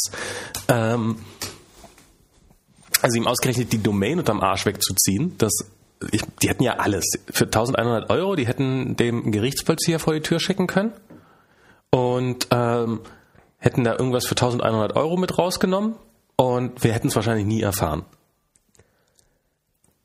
ähm, 0.68 1.16
also 3.02 3.16
ihm 3.16 3.26
ausgerechnet 3.26 3.72
die 3.72 3.82
Domain 3.82 4.18
unterm 4.18 4.40
Arsch 4.40 4.66
wegzuziehen, 4.66 5.34
das 5.36 5.52
ich, 6.10 6.22
die 6.42 6.48
hätten 6.48 6.62
ja 6.62 6.74
alles. 6.78 7.04
Für 7.30 7.44
1100 7.44 8.10
Euro, 8.10 8.36
die 8.36 8.46
hätten 8.46 8.96
dem 8.96 9.32
Gerichtsvollzieher 9.32 9.98
vor 9.98 10.14
die 10.14 10.20
Tür 10.20 10.40
schicken 10.40 10.66
können 10.66 10.92
und 11.90 12.48
ähm, 12.50 13.00
hätten 13.58 13.84
da 13.84 13.92
irgendwas 13.92 14.26
für 14.26 14.32
1100 14.32 14.96
Euro 14.96 15.16
mit 15.16 15.36
rausgenommen 15.38 15.94
und 16.36 16.82
wir 16.82 16.92
hätten 16.92 17.08
es 17.08 17.16
wahrscheinlich 17.16 17.46
nie 17.46 17.60
erfahren. 17.60 18.04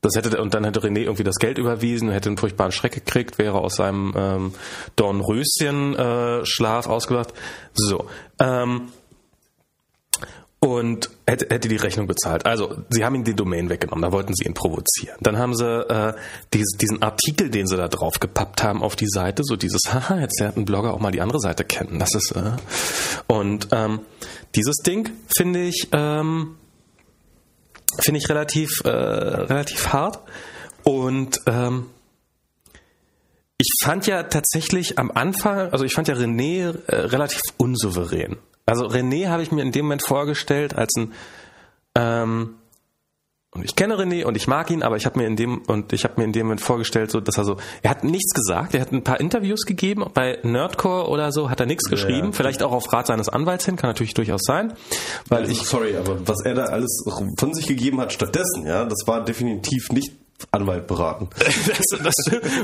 Das 0.02 0.14
hätte, 0.14 0.40
und 0.40 0.54
dann 0.54 0.64
hätte 0.64 0.80
René 0.80 1.00
irgendwie 1.00 1.24
das 1.24 1.36
Geld 1.36 1.58
überwiesen, 1.58 2.10
hätte 2.10 2.28
einen 2.28 2.38
furchtbaren 2.38 2.70
Schreck 2.70 2.92
gekriegt, 2.92 3.38
wäre 3.38 3.58
aus 3.58 3.76
seinem 3.76 4.14
ähm, 4.16 4.54
Dornröschen-Schlaf 4.94 6.86
äh, 6.86 6.88
ausgewacht. 6.88 7.32
So. 7.74 8.06
Ähm, 8.38 8.92
und 10.60 11.10
hätte, 11.26 11.46
hätte 11.52 11.68
die 11.68 11.76
Rechnung 11.76 12.06
bezahlt. 12.06 12.46
Also, 12.46 12.82
sie 12.88 13.04
haben 13.04 13.14
ihm 13.14 13.24
die 13.24 13.34
Domain 13.34 13.68
weggenommen, 13.68 14.02
da 14.02 14.12
wollten 14.12 14.34
sie 14.34 14.44
ihn 14.44 14.54
provozieren. 14.54 15.16
Dann 15.20 15.38
haben 15.38 15.54
sie 15.54 15.64
äh, 15.64 16.14
diesen, 16.52 16.78
diesen 16.78 17.02
Artikel, 17.02 17.50
den 17.50 17.66
sie 17.66 17.76
da 17.76 17.88
drauf 17.88 18.20
gepappt 18.20 18.62
haben 18.62 18.82
auf 18.82 18.96
die 18.96 19.08
Seite, 19.08 19.42
so 19.44 19.56
dieses, 19.56 19.80
haha, 19.88 20.18
jetzt 20.20 20.40
lernt 20.40 20.56
ein 20.56 20.64
Blogger 20.64 20.94
auch 20.94 21.00
mal 21.00 21.12
die 21.12 21.20
andere 21.20 21.40
Seite 21.40 21.64
kennen. 21.64 21.98
Das 21.98 22.14
ist, 22.14 22.32
äh, 22.32 22.52
und 23.26 23.68
ähm, 23.72 24.00
dieses 24.54 24.76
Ding 24.76 25.10
finde 25.36 25.62
ich, 25.62 25.88
ähm, 25.92 26.56
finde 28.00 28.18
ich 28.18 28.28
relativ, 28.28 28.80
äh, 28.84 28.88
relativ 28.88 29.92
hart. 29.92 30.20
Und 30.84 31.40
ähm, 31.46 31.86
ich 33.58 33.68
fand 33.82 34.06
ja 34.06 34.22
tatsächlich 34.24 34.98
am 34.98 35.10
Anfang, 35.10 35.72
also 35.72 35.84
ich 35.84 35.94
fand 35.94 36.08
ja 36.08 36.14
René 36.14 36.76
äh, 36.86 36.96
relativ 36.96 37.40
unsouverän. 37.56 38.36
Also 38.66 38.86
René 38.86 39.28
habe 39.28 39.42
ich 39.42 39.52
mir 39.52 39.62
in 39.62 39.72
dem 39.72 39.86
Moment 39.86 40.04
vorgestellt 40.04 40.76
als 40.76 40.94
ein 40.96 41.12
ähm, 41.96 42.56
und 43.56 43.64
ich 43.64 43.74
kenne 43.74 43.94
René 43.94 44.24
und 44.24 44.36
ich 44.36 44.48
mag 44.48 44.70
ihn, 44.70 44.82
aber 44.82 44.96
ich 44.96 45.06
habe 45.06 45.18
mir 45.18 45.26
in 45.26 45.34
dem 45.34 45.62
und 45.62 45.94
ich 45.94 46.04
habe 46.04 46.14
mir 46.18 46.24
in 46.24 46.32
dem 46.32 46.46
Moment 46.46 46.60
vorgestellt, 46.60 47.10
so 47.10 47.20
dass 47.20 47.38
er 47.38 47.44
so, 47.44 47.56
er 47.80 47.90
hat 47.90 48.04
nichts 48.04 48.34
gesagt, 48.34 48.74
er 48.74 48.82
hat 48.82 48.92
ein 48.92 49.02
paar 49.02 49.18
Interviews 49.18 49.62
gegeben, 49.64 50.04
bei 50.12 50.38
Nerdcore 50.42 51.08
oder 51.08 51.32
so 51.32 51.48
hat 51.48 51.60
er 51.60 51.66
nichts 51.66 51.88
geschrieben, 51.88 52.26
ja. 52.26 52.32
vielleicht 52.32 52.62
auch 52.62 52.72
auf 52.72 52.92
Rat 52.92 53.06
seines 53.06 53.30
Anwalts 53.30 53.64
hin, 53.64 53.76
kann 53.76 53.88
natürlich 53.88 54.12
durchaus 54.12 54.42
sein, 54.44 54.74
weil 55.28 55.44
Also, 55.44 55.52
ich 55.52 55.62
sorry, 55.62 55.96
aber 55.96 56.28
was 56.28 56.44
er 56.44 56.54
da 56.54 56.64
alles 56.64 57.02
von 57.38 57.54
sich 57.54 57.66
gegeben 57.66 57.98
hat 57.98 58.12
stattdessen, 58.12 58.66
ja, 58.66 58.84
das 58.84 59.06
war 59.06 59.24
definitiv 59.24 59.90
nicht 59.90 60.12
Anwalt 60.50 60.86
beraten. 60.86 61.28
das, 61.38 62.00
das, 62.02 62.14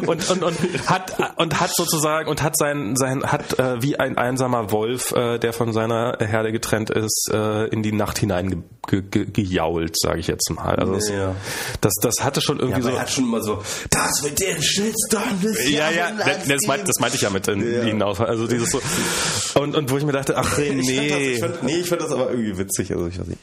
und, 0.06 0.30
und, 0.30 0.42
und 0.42 0.56
hat 0.90 1.14
und 1.38 1.60
hat 1.60 1.74
sozusagen 1.74 2.28
und 2.28 2.42
hat 2.42 2.56
sein 2.56 2.96
sein 2.96 3.22
hat 3.24 3.58
äh, 3.58 3.82
wie 3.82 3.98
ein 3.98 4.18
einsamer 4.18 4.70
Wolf, 4.70 5.12
äh, 5.12 5.38
der 5.38 5.52
von 5.52 5.72
seiner 5.72 6.18
Herde 6.20 6.52
getrennt 6.52 6.90
ist, 6.90 7.30
äh, 7.32 7.66
in 7.68 7.82
die 7.82 7.92
Nacht 7.92 8.18
hinein 8.18 8.50
ge, 8.50 8.58
ge, 8.88 9.24
ge, 9.24 9.24
gejault, 9.32 9.96
sage 9.98 10.20
ich 10.20 10.26
jetzt 10.26 10.50
mal. 10.50 10.76
Also 10.76 10.94
das, 10.94 11.08
Ja. 11.08 11.34
das 11.80 11.92
das 12.02 12.14
hatte 12.20 12.40
schon 12.42 12.58
irgendwie 12.58 12.80
aber 12.82 12.90
so 12.90 12.96
er 12.96 13.00
hat 13.02 13.10
schon 13.10 13.24
immer 13.24 13.42
so, 13.42 13.62
das 13.90 14.22
mit 14.22 14.38
den 14.40 14.62
Shitstorm 14.62 15.40
des 15.42 15.68
ja, 15.70 15.90
ja, 15.90 15.96
Jahrhunderts 16.10 16.46
das, 16.48 16.60
meint, 16.66 16.88
das 16.88 16.96
meinte 17.00 17.16
ich 17.16 17.22
ja 17.22 17.30
mit 17.30 17.48
in, 17.48 17.60
Ja. 17.74 17.82
hinaus. 17.84 18.20
Also 18.20 18.46
dieses 18.46 18.70
so 18.70 18.80
und, 19.60 19.74
und 19.76 19.90
wo 19.90 19.96
ich 19.98 20.04
mir 20.04 20.12
dachte, 20.12 20.36
ach 20.36 20.58
Ich 20.58 20.66
fand 20.68 20.78
das, 20.80 20.86
nee. 20.86 21.32
ich 21.32 21.40
fand, 21.40 21.62
nee, 21.62 21.76
ich 21.76 21.88
fand 21.88 22.02
das 22.02 22.10
aber 22.12 22.30
irgendwie 22.30 22.58
witzig. 22.58 22.92
Also 22.92 23.06
ich 23.06 23.18
weiß 23.18 23.26
nicht. 23.26 23.40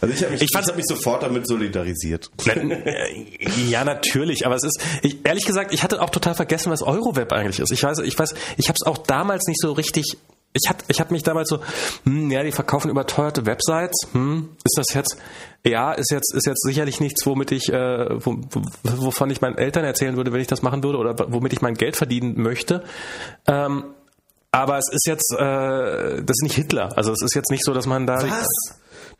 Also 0.00 0.14
ich 0.14 0.22
habe 0.22 0.32
mich, 0.32 0.42
Ich 0.42 0.48
fand's- 0.52 0.68
hab 0.68 0.76
mich 0.76 0.86
sofort 0.86 1.22
damit 1.22 1.46
solidarisiert. 1.48 2.30
Ja, 3.72 3.84
natürlich, 3.84 4.46
aber 4.46 4.54
es 4.54 4.64
ist, 4.64 4.80
ich, 5.02 5.24
ehrlich 5.26 5.44
gesagt, 5.46 5.72
ich 5.72 5.82
hatte 5.82 6.00
auch 6.02 6.10
total 6.10 6.34
vergessen, 6.34 6.70
was 6.70 6.82
Euroweb 6.82 7.32
eigentlich 7.32 7.58
ist. 7.58 7.72
Ich 7.72 7.82
weiß, 7.82 7.98
ich 8.00 8.18
weiß, 8.18 8.34
ich 8.58 8.68
habe 8.68 8.76
es 8.80 8.86
auch 8.86 8.98
damals 8.98 9.46
nicht 9.48 9.60
so 9.60 9.72
richtig. 9.72 10.04
Ich 10.54 10.68
hab, 10.68 10.84
ich 10.88 11.00
hab 11.00 11.10
mich 11.10 11.22
damals 11.22 11.48
so, 11.48 11.60
hm, 12.04 12.30
ja, 12.30 12.42
die 12.42 12.52
verkaufen 12.52 12.90
überteuerte 12.90 13.46
Websites. 13.46 14.06
Hm, 14.12 14.50
ist 14.62 14.76
das 14.76 14.94
jetzt? 14.94 15.16
Ja, 15.64 15.92
ist 15.92 16.10
jetzt, 16.10 16.34
ist 16.34 16.46
jetzt 16.46 16.62
sicherlich 16.62 17.00
nichts, 17.00 17.24
womit 17.24 17.52
ich, 17.52 17.72
äh, 17.72 18.24
wo- 18.26 18.38
wovon 18.82 19.30
ich 19.30 19.40
meinen 19.40 19.56
Eltern 19.56 19.84
erzählen 19.84 20.14
würde, 20.16 20.30
wenn 20.32 20.42
ich 20.42 20.48
das 20.48 20.60
machen 20.60 20.82
würde, 20.84 20.98
oder 20.98 21.16
womit 21.32 21.54
ich 21.54 21.62
mein 21.62 21.72
Geld 21.74 21.96
verdienen 21.96 22.34
möchte. 22.42 22.84
Ähm, 23.46 23.84
aber 24.50 24.76
es 24.76 24.90
ist 24.92 25.06
jetzt, 25.06 25.32
äh, 25.32 26.22
das 26.22 26.36
ist 26.36 26.42
nicht 26.42 26.56
Hitler. 26.56 26.90
Also 26.98 27.12
es 27.12 27.22
ist 27.22 27.34
jetzt 27.34 27.50
nicht 27.50 27.64
so, 27.64 27.72
dass 27.72 27.86
man 27.86 28.06
da. 28.06 28.20
Was? 28.22 28.46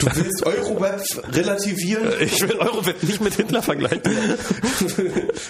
Du 0.03 0.16
willst 0.16 0.44
Euroweb 0.44 1.00
relativieren? 1.32 2.12
Ich 2.20 2.40
will 2.42 2.59
Euroweb 2.59 3.03
nicht 3.03 3.20
mit 3.20 3.34
Hitler 3.34 3.62
vergleichen. 3.62 4.03
du 4.03 4.96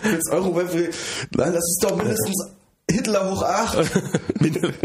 willst 0.02 0.30
Euroweb... 0.30 0.94
Nein, 1.34 1.52
das 1.52 1.64
ist 1.64 1.78
doch 1.82 1.96
mindestens 1.96 2.52
Hitler 2.90 3.30
hoch 3.30 3.42
8. 3.42 3.90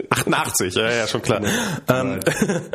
88, 0.09 0.75
ja, 0.75 0.91
ja, 0.91 1.07
schon 1.07 1.21
klar. 1.21 1.41
Ähm, 1.89 2.19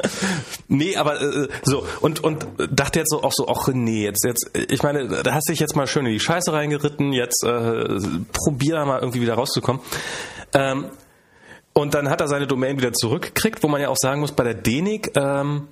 nee, 0.69 0.97
aber 0.97 1.21
äh, 1.21 1.49
so, 1.63 1.87
und, 2.01 2.23
und 2.23 2.47
dachte 2.71 2.99
jetzt 2.99 3.11
so 3.11 3.23
auch 3.23 3.33
so, 3.33 3.49
ach 3.49 3.69
nee, 3.69 4.05
jetzt, 4.05 4.25
jetzt, 4.25 4.51
ich 4.55 4.83
meine, 4.83 5.23
da 5.23 5.33
hast 5.33 5.49
du 5.49 5.53
dich 5.53 5.61
jetzt 5.61 5.77
mal 5.77 5.87
schön 5.87 6.07
in 6.07 6.13
die 6.13 6.21
Scheiße 6.21 6.53
reingeritten, 6.53 7.13
jetzt 7.13 7.45
äh, 7.45 7.99
probier 8.33 8.75
da 8.75 8.85
mal 8.85 9.01
irgendwie 9.01 9.21
wieder 9.21 9.35
rauszukommen. 9.35 9.81
Ähm, 10.55 10.87
und 11.73 11.95
dann 11.95 12.11
hat 12.11 12.21
er 12.21 12.29
seine 12.29 12.47
Domain 12.47 12.77
wieder 12.77 12.93
zurückgekriegt, 12.93 13.63
wo 13.63 13.69
man 13.69 13.81
ja 13.81 13.89
auch 13.89 13.97
sagen 13.99 14.21
muss, 14.21 14.33
bei 14.33 14.45
der 14.45 14.55
DENIC, 14.55 15.17
ähm, 15.17 15.69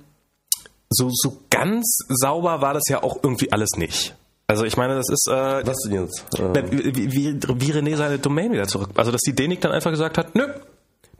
so, 0.91 1.09
so 1.11 1.37
ganz 1.49 1.99
sauber 2.09 2.61
war 2.61 2.73
das 2.73 2.83
ja 2.89 3.01
auch 3.01 3.17
irgendwie 3.23 3.51
alles 3.51 3.71
nicht. 3.77 4.13
Also 4.47 4.65
ich 4.65 4.75
meine, 4.75 4.95
das 4.95 5.07
ist 5.09 5.27
äh, 5.29 5.65
Was 5.65 5.77
denn 5.85 6.03
jetzt? 6.03 6.25
Äh, 6.37 6.63
wie, 6.71 7.11
wie, 7.13 7.33
wie 7.41 7.71
René 7.71 7.95
seine 7.95 8.19
Domain 8.19 8.51
wieder 8.51 8.67
zurück. 8.67 8.89
Also 8.95 9.09
dass 9.11 9.21
die 9.21 9.33
DENIC 9.33 9.61
dann 9.61 9.71
einfach 9.71 9.91
gesagt 9.91 10.17
hat, 10.17 10.35
nö, 10.35 10.45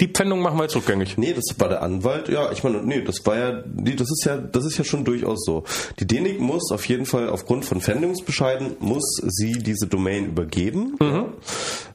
die 0.01 0.07
Pfändung 0.09 0.41
machen 0.41 0.57
wir 0.57 0.63
jetzt 0.63 0.76
rückgängig. 0.76 1.17
Nee, 1.17 1.34
das 1.34 1.57
war 1.59 1.69
der 1.69 1.82
Anwalt. 1.84 2.28
Ja, 2.28 2.51
ich 2.51 2.63
meine, 2.63 2.82
nee, 2.82 3.01
das 3.03 3.24
war 3.26 3.38
ja, 3.38 3.63
nee, 3.74 3.93
das 3.95 4.09
ist 4.11 4.26
ja, 4.26 4.36
das 4.36 4.65
ist 4.65 4.78
ja 4.78 4.84
schon 4.84 5.05
durchaus 5.05 5.45
so. 5.45 5.63
Die 5.99 6.07
DENIC 6.07 6.41
muss 6.41 6.72
auf 6.72 6.86
jeden 6.88 7.05
Fall 7.05 7.30
aufgrund 7.30 7.63
von 7.65 7.80
Pfändungsbescheiden 7.80 8.78
muss 8.80 9.03
sie 9.28 9.53
diese 9.53 9.88
Domain 9.88 10.26
übergeben. 10.26 10.97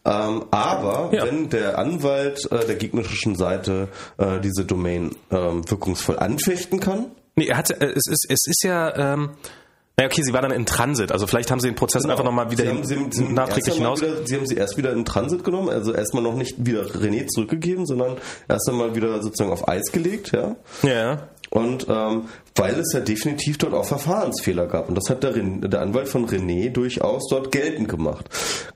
Ähm, 0.04 0.44
aber 0.50 1.10
Ja. 1.12 1.24
wenn 1.26 1.50
der 1.50 1.78
Anwalt 1.78 2.50
äh, 2.50 2.64
der 2.64 2.76
gegnerischen 2.76 3.34
Seite 3.34 3.88
äh, 4.18 4.40
diese 4.40 4.64
Domain 4.64 5.10
ähm, 5.30 5.68
wirkungsvoll 5.68 6.18
anfechten 6.18 6.80
kann, 6.80 7.06
Nee, 7.36 7.46
er 7.46 7.58
hat, 7.58 7.70
äh, 7.70 7.86
es 7.86 8.06
ist, 8.08 8.26
es 8.28 8.46
ist 8.46 8.64
ja, 8.64 9.14
ähm, 9.14 9.30
naja, 9.98 10.10
okay, 10.10 10.22
sie 10.22 10.32
war 10.34 10.42
dann 10.42 10.50
in 10.50 10.66
Transit, 10.66 11.10
also 11.10 11.26
vielleicht 11.26 11.50
haben 11.50 11.60
sie 11.60 11.68
den 11.68 11.74
Prozess 11.74 12.04
einfach 12.04 12.24
nochmal 12.24 12.50
wieder 12.50 12.64
Genau. 12.64 12.82
sie 12.82 12.96
haben, 12.96 13.12
sie, 13.12 13.24
sie, 13.24 13.32
nachträglich 13.32 13.76
hinaus. 13.76 14.02
Wieder, 14.02 14.26
sie 14.26 14.36
haben 14.36 14.46
sie 14.46 14.54
erst 14.56 14.76
wieder 14.76 14.92
in 14.92 15.06
Transit 15.06 15.42
genommen, 15.42 15.70
also 15.70 15.92
erstmal 15.94 16.22
noch 16.22 16.34
nicht 16.34 16.66
wieder 16.66 16.82
René 16.82 17.26
zurückgegeben, 17.28 17.86
sondern 17.86 18.16
erst 18.48 18.68
einmal 18.68 18.94
wieder 18.94 19.22
sozusagen 19.22 19.50
auf 19.52 19.68
Eis 19.68 19.90
gelegt, 19.92 20.32
ja. 20.32 20.56
Ja. 20.82 21.28
Und 21.50 21.86
ähm, 21.88 22.24
weil 22.56 22.74
es 22.78 22.92
ja 22.92 23.00
definitiv 23.00 23.58
dort 23.58 23.74
auch 23.74 23.84
Verfahrensfehler 23.84 24.66
gab. 24.66 24.88
Und 24.88 24.94
das 24.96 25.10
hat 25.10 25.22
der, 25.22 25.32
der 25.32 25.80
Anwalt 25.80 26.08
von 26.08 26.26
René 26.26 26.70
durchaus 26.70 27.28
dort 27.28 27.52
geltend 27.52 27.88
gemacht. 27.88 28.28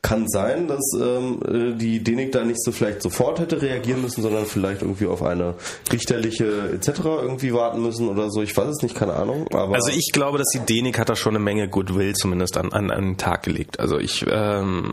Kann 0.03 0.29
sein, 0.29 0.69
dass 0.69 0.83
ähm, 1.01 1.41
äh, 1.47 1.77
die 1.77 2.03
DENIC 2.03 2.33
da 2.33 2.45
nicht 2.45 2.63
so 2.63 2.73
vielleicht 2.73 3.03
sofort 3.03 3.41
hätte 3.41 3.63
reagieren 3.63 4.03
müssen, 4.03 4.23
sondern 4.23 4.47
vielleicht 4.47 4.83
irgendwie 4.83 5.07
auf 5.07 5.23
eine 5.23 5.55
richterliche 5.93 6.71
etc. 6.75 7.01
irgendwie 7.05 7.53
warten 7.53 7.83
müssen 7.83 8.09
oder 8.09 8.31
so. 8.31 8.43
Ich 8.43 8.57
weiß 8.57 8.69
es 8.69 8.83
nicht, 8.83 8.95
keine 8.95 9.15
Ahnung. 9.15 9.47
Aber 9.53 9.75
Also 9.75 9.91
ich 9.91 10.11
glaube, 10.13 10.39
dass 10.39 10.49
die 10.53 10.61
DENIC 10.61 10.99
hat 10.99 11.09
da 11.09 11.17
schon 11.17 11.35
eine 11.35 11.43
Menge 11.43 11.69
Goodwill 11.69 12.15
zumindest 12.15 12.57
an, 12.57 12.73
an, 12.73 12.91
an 12.91 13.03
den 13.03 13.17
Tag 13.17 13.43
gelegt. 13.43 13.81
Also 13.81 13.99
ich, 13.99 14.25
ähm, 14.29 14.93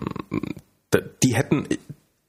die 1.23 1.35
hätten, 1.35 1.67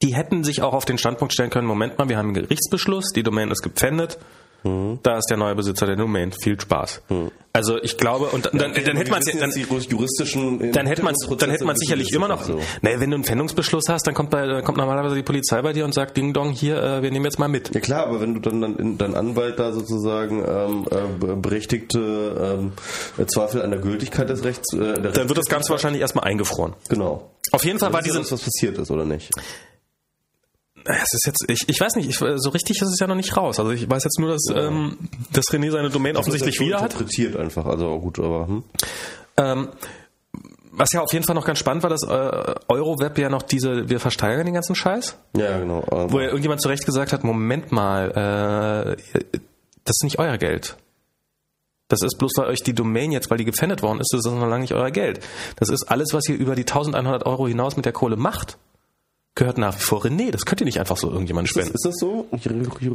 die 0.03 0.15
hätten 0.15 0.45
sich 0.45 0.63
auch 0.63 0.75
auf 0.75 0.85
den 0.85 0.99
Standpunkt 0.99 1.33
stellen 1.33 1.51
können, 1.51 1.67
Moment 1.67 1.99
mal, 1.99 2.09
wir 2.09 2.17
haben 2.17 2.27
einen 2.27 2.35
Gerichtsbeschluss, 2.35 3.13
die 3.15 3.23
Domain 3.23 3.51
ist 3.51 3.63
gepfändet, 3.63 4.19
Mhm. 4.65 4.99
da 5.03 5.19
ist 5.19 5.27
der 5.31 5.37
neue 5.37 5.55
Besitzer 5.55 5.87
der 5.87 5.97
Domain, 5.97 6.33
viel 6.33 6.59
Spaß. 6.61 7.03
Also 7.53 7.77
ich 7.83 7.97
glaube, 7.97 8.27
und 8.27 8.47
dann, 8.47 8.59
dann, 8.59 8.73
dann 8.73 8.97
hätte 8.97 9.11
man 9.11 9.21
wissen 9.27 9.41
dann, 9.41 9.51
juristischen 9.51 10.73
dann 10.73 10.87
hätte 10.87 11.03
man 11.03 11.15
dann 11.39 11.51
hätte 11.51 11.65
man 11.65 11.77
sicherlich 11.77 12.13
immer 12.13 12.29
noch. 12.29 12.45
So. 12.45 12.61
Naja, 12.83 13.01
wenn 13.01 13.11
du 13.11 13.17
einen 13.17 13.25
Pfändungsbeschluss 13.25 13.85
hast, 13.89 14.07
dann 14.07 14.15
kommt, 14.15 14.31
bei, 14.31 14.63
kommt 14.63 14.79
normalerweise 14.79 15.17
die 15.17 15.23
Polizei 15.23 15.61
bei 15.63 15.73
dir 15.73 15.85
und 15.85 15.93
sagt, 15.93 16.17
Ding 16.17 16.33
Dong, 16.33 16.51
hier, 16.51 16.81
äh, 16.81 17.03
wir 17.03 17.11
nehmen 17.11 17.25
jetzt 17.25 17.39
mal 17.39 17.49
mit. 17.49 17.75
Ja 17.75 17.81
klar, 17.81 18.07
aber 18.07 18.21
wenn 18.21 18.35
du 18.35 18.41
dann, 18.41 18.61
dann 18.61 18.77
in, 18.77 18.99
dein 18.99 19.15
Anwalt 19.15 19.59
da 19.59 19.73
sozusagen 19.73 20.45
ähm, 20.47 20.87
äh, 20.91 21.35
berechtigte 21.37 22.59
ähm, 23.19 23.27
Zweifel 23.27 23.63
an 23.63 23.71
der 23.71 23.81
Gültigkeit 23.81 24.29
des 24.29 24.45
Rechts, 24.45 24.73
äh, 24.75 25.01
Dann 25.01 25.29
wird 25.29 25.39
das 25.39 25.47
Ganze 25.47 25.71
wahrscheinlich 25.71 26.01
erstmal 26.01 26.25
eingefroren. 26.25 26.75
genau. 26.89 27.31
Auf 27.51 27.65
jeden 27.65 27.79
Fall 27.79 27.93
war 27.93 28.01
ist 28.01 28.07
ja 28.09 28.21
diese. 28.21 28.31
was 28.33 28.43
passiert 28.43 28.77
ist, 28.77 28.91
oder 28.91 29.07
nicht? 29.07 29.31
Es 30.89 31.13
ist 31.13 31.27
jetzt, 31.27 31.45
ich, 31.49 31.69
ich 31.69 31.81
weiß 31.81 31.97
nicht, 31.97 32.09
ich, 32.09 32.17
so 32.17 32.51
richtig 32.51 32.81
ist 32.81 32.89
es 32.89 32.99
ja 32.99 33.07
noch 33.07 33.15
nicht 33.15 33.37
raus. 33.37 33.59
Also 33.61 33.73
ich 33.73 33.89
weiß 33.89 34.05
jetzt 34.05 34.19
nur, 34.19 34.31
dass, 34.31 34.43
ähm, 34.55 34.97
dass 35.33 35.45
René 35.47 35.71
seine 35.71 35.91
Domain 35.91 36.17
offensichtlich 36.17 36.57
Das 36.57 36.61
ja 36.61 36.67
wieder 36.67 36.81
hat. 36.81 36.93
interpretiert 36.93 37.37
einfach, 37.37 37.67
also 37.67 37.99
gut, 38.01 38.19
aber 38.19 38.47
hm. 38.49 38.65
Ähm, 39.37 39.69
was 40.73 40.89
ja 40.93 41.01
auf 41.01 41.13
jeden 41.13 41.25
Fall 41.25 41.35
noch 41.35 41.45
ganz 41.45 41.59
spannend 41.59 41.83
war, 41.83 41.91
dass 41.91 42.03
äh, 42.05 42.55
Euroweb 42.69 43.19
ja 43.19 43.29
noch 43.29 43.43
diese, 43.43 43.89
wir 43.89 44.01
versteigern 44.01 44.47
den 44.47 44.55
ganzen 44.55 44.75
Scheiß, 44.75 45.17
ja 45.37 45.59
genau. 45.59 45.85
Ähm, 45.91 46.13
wo 46.13 46.21
ja 46.21 46.27
irgendjemand 46.27 46.63
zu 46.63 46.69
Recht 46.69 46.87
gesagt 46.87 47.13
hat, 47.13 47.25
Moment 47.25 47.73
mal, 47.73 48.97
äh, 49.13 49.21
das 49.85 49.97
ist 50.01 50.05
nicht 50.05 50.19
euer 50.19 50.39
Geld. 50.39 50.77
Das 51.89 52.03
ist 52.03 52.19
bloß, 52.19 52.33
weil 52.37 52.47
euch 52.49 52.63
die 52.63 52.75
Domain 52.75 53.13
jetzt, 53.13 53.31
weil 53.31 53.39
die 53.39 53.47
gefändet 53.47 53.83
worden 53.83 54.01
ist, 54.01 54.13
das 54.13 54.25
ist 54.25 54.31
noch 54.31 54.47
lange 54.47 54.61
nicht 54.61 54.75
euer 54.75 54.91
Geld. 54.91 55.21
Das 55.57 55.71
ist 55.71 55.85
alles, 55.91 56.13
was 56.13 56.29
ihr 56.29 56.37
über 56.37 56.55
die 56.55 56.63
1100 56.63 57.25
Euro 57.27 57.49
hinaus 57.49 57.77
mit 57.77 57.87
der 57.87 57.93
Kohle 57.93 58.17
macht, 58.17 58.59
gehört 59.35 59.59
nach 59.59 59.77
wie 59.77 59.81
vor 59.81 60.05
René. 60.05 60.31
Das 60.31 60.45
könnt 60.45 60.61
ihr 60.61 60.65
nicht 60.65 60.81
einfach 60.81 60.97
so 60.97 61.11
irgendjemandem 61.11 61.47
ist, 61.47 61.57
das, 61.57 61.65
spenden. 61.65 61.77
ist 61.77 61.87
das 61.87 61.95
so? 61.99 62.27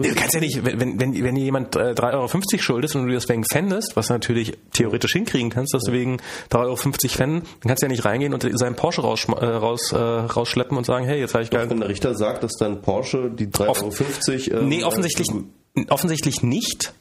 Du 0.03 0.15
kannst 0.15 0.33
ja 0.33 0.39
nicht, 0.41 0.65
wenn, 0.65 0.99
wenn, 0.99 1.23
wenn 1.23 1.35
dir 1.35 1.43
jemand 1.43 1.75
äh, 1.75 1.93
3,50 1.93 2.13
Euro 2.13 2.57
schuldest 2.59 2.95
und 2.95 3.07
du 3.07 3.13
deswegen 3.13 3.45
fändest, 3.45 3.95
was 3.95 4.07
du 4.07 4.13
natürlich 4.13 4.57
theoretisch 4.73 5.13
hinkriegen 5.13 5.49
kannst, 5.49 5.73
dass 5.73 5.83
du 5.83 5.93
wegen 5.93 6.17
3,50 6.51 6.55
Euro 6.55 6.75
fänden, 6.75 7.41
dann 7.61 7.67
kannst 7.67 7.81
du 7.81 7.85
ja 7.85 7.91
nicht 7.91 8.05
reingehen 8.05 8.33
und 8.33 8.45
seinen 8.59 8.75
Porsche 8.75 9.01
raus, 9.01 9.25
äh, 9.29 9.45
raus, 9.45 9.91
äh, 9.93 9.97
rausschleppen 9.97 10.77
und 10.77 10.85
sagen, 10.85 11.05
hey, 11.05 11.19
jetzt 11.19 11.33
habe 11.33 11.43
ich 11.43 11.49
geil. 11.49 11.69
Wenn 11.69 11.79
der 11.79 11.89
Richter 11.89 12.15
sagt, 12.15 12.43
dass 12.43 12.53
dein 12.59 12.81
Porsche 12.81 13.31
die 13.31 13.47
3,50 13.47 14.51
Euro... 14.51 14.61
Ähm, 14.61 14.69
Nee, 14.69 14.83
offensichtlich, 14.83 15.27
äh, 15.75 15.85
offensichtlich 15.89 16.43
nicht, 16.43 16.93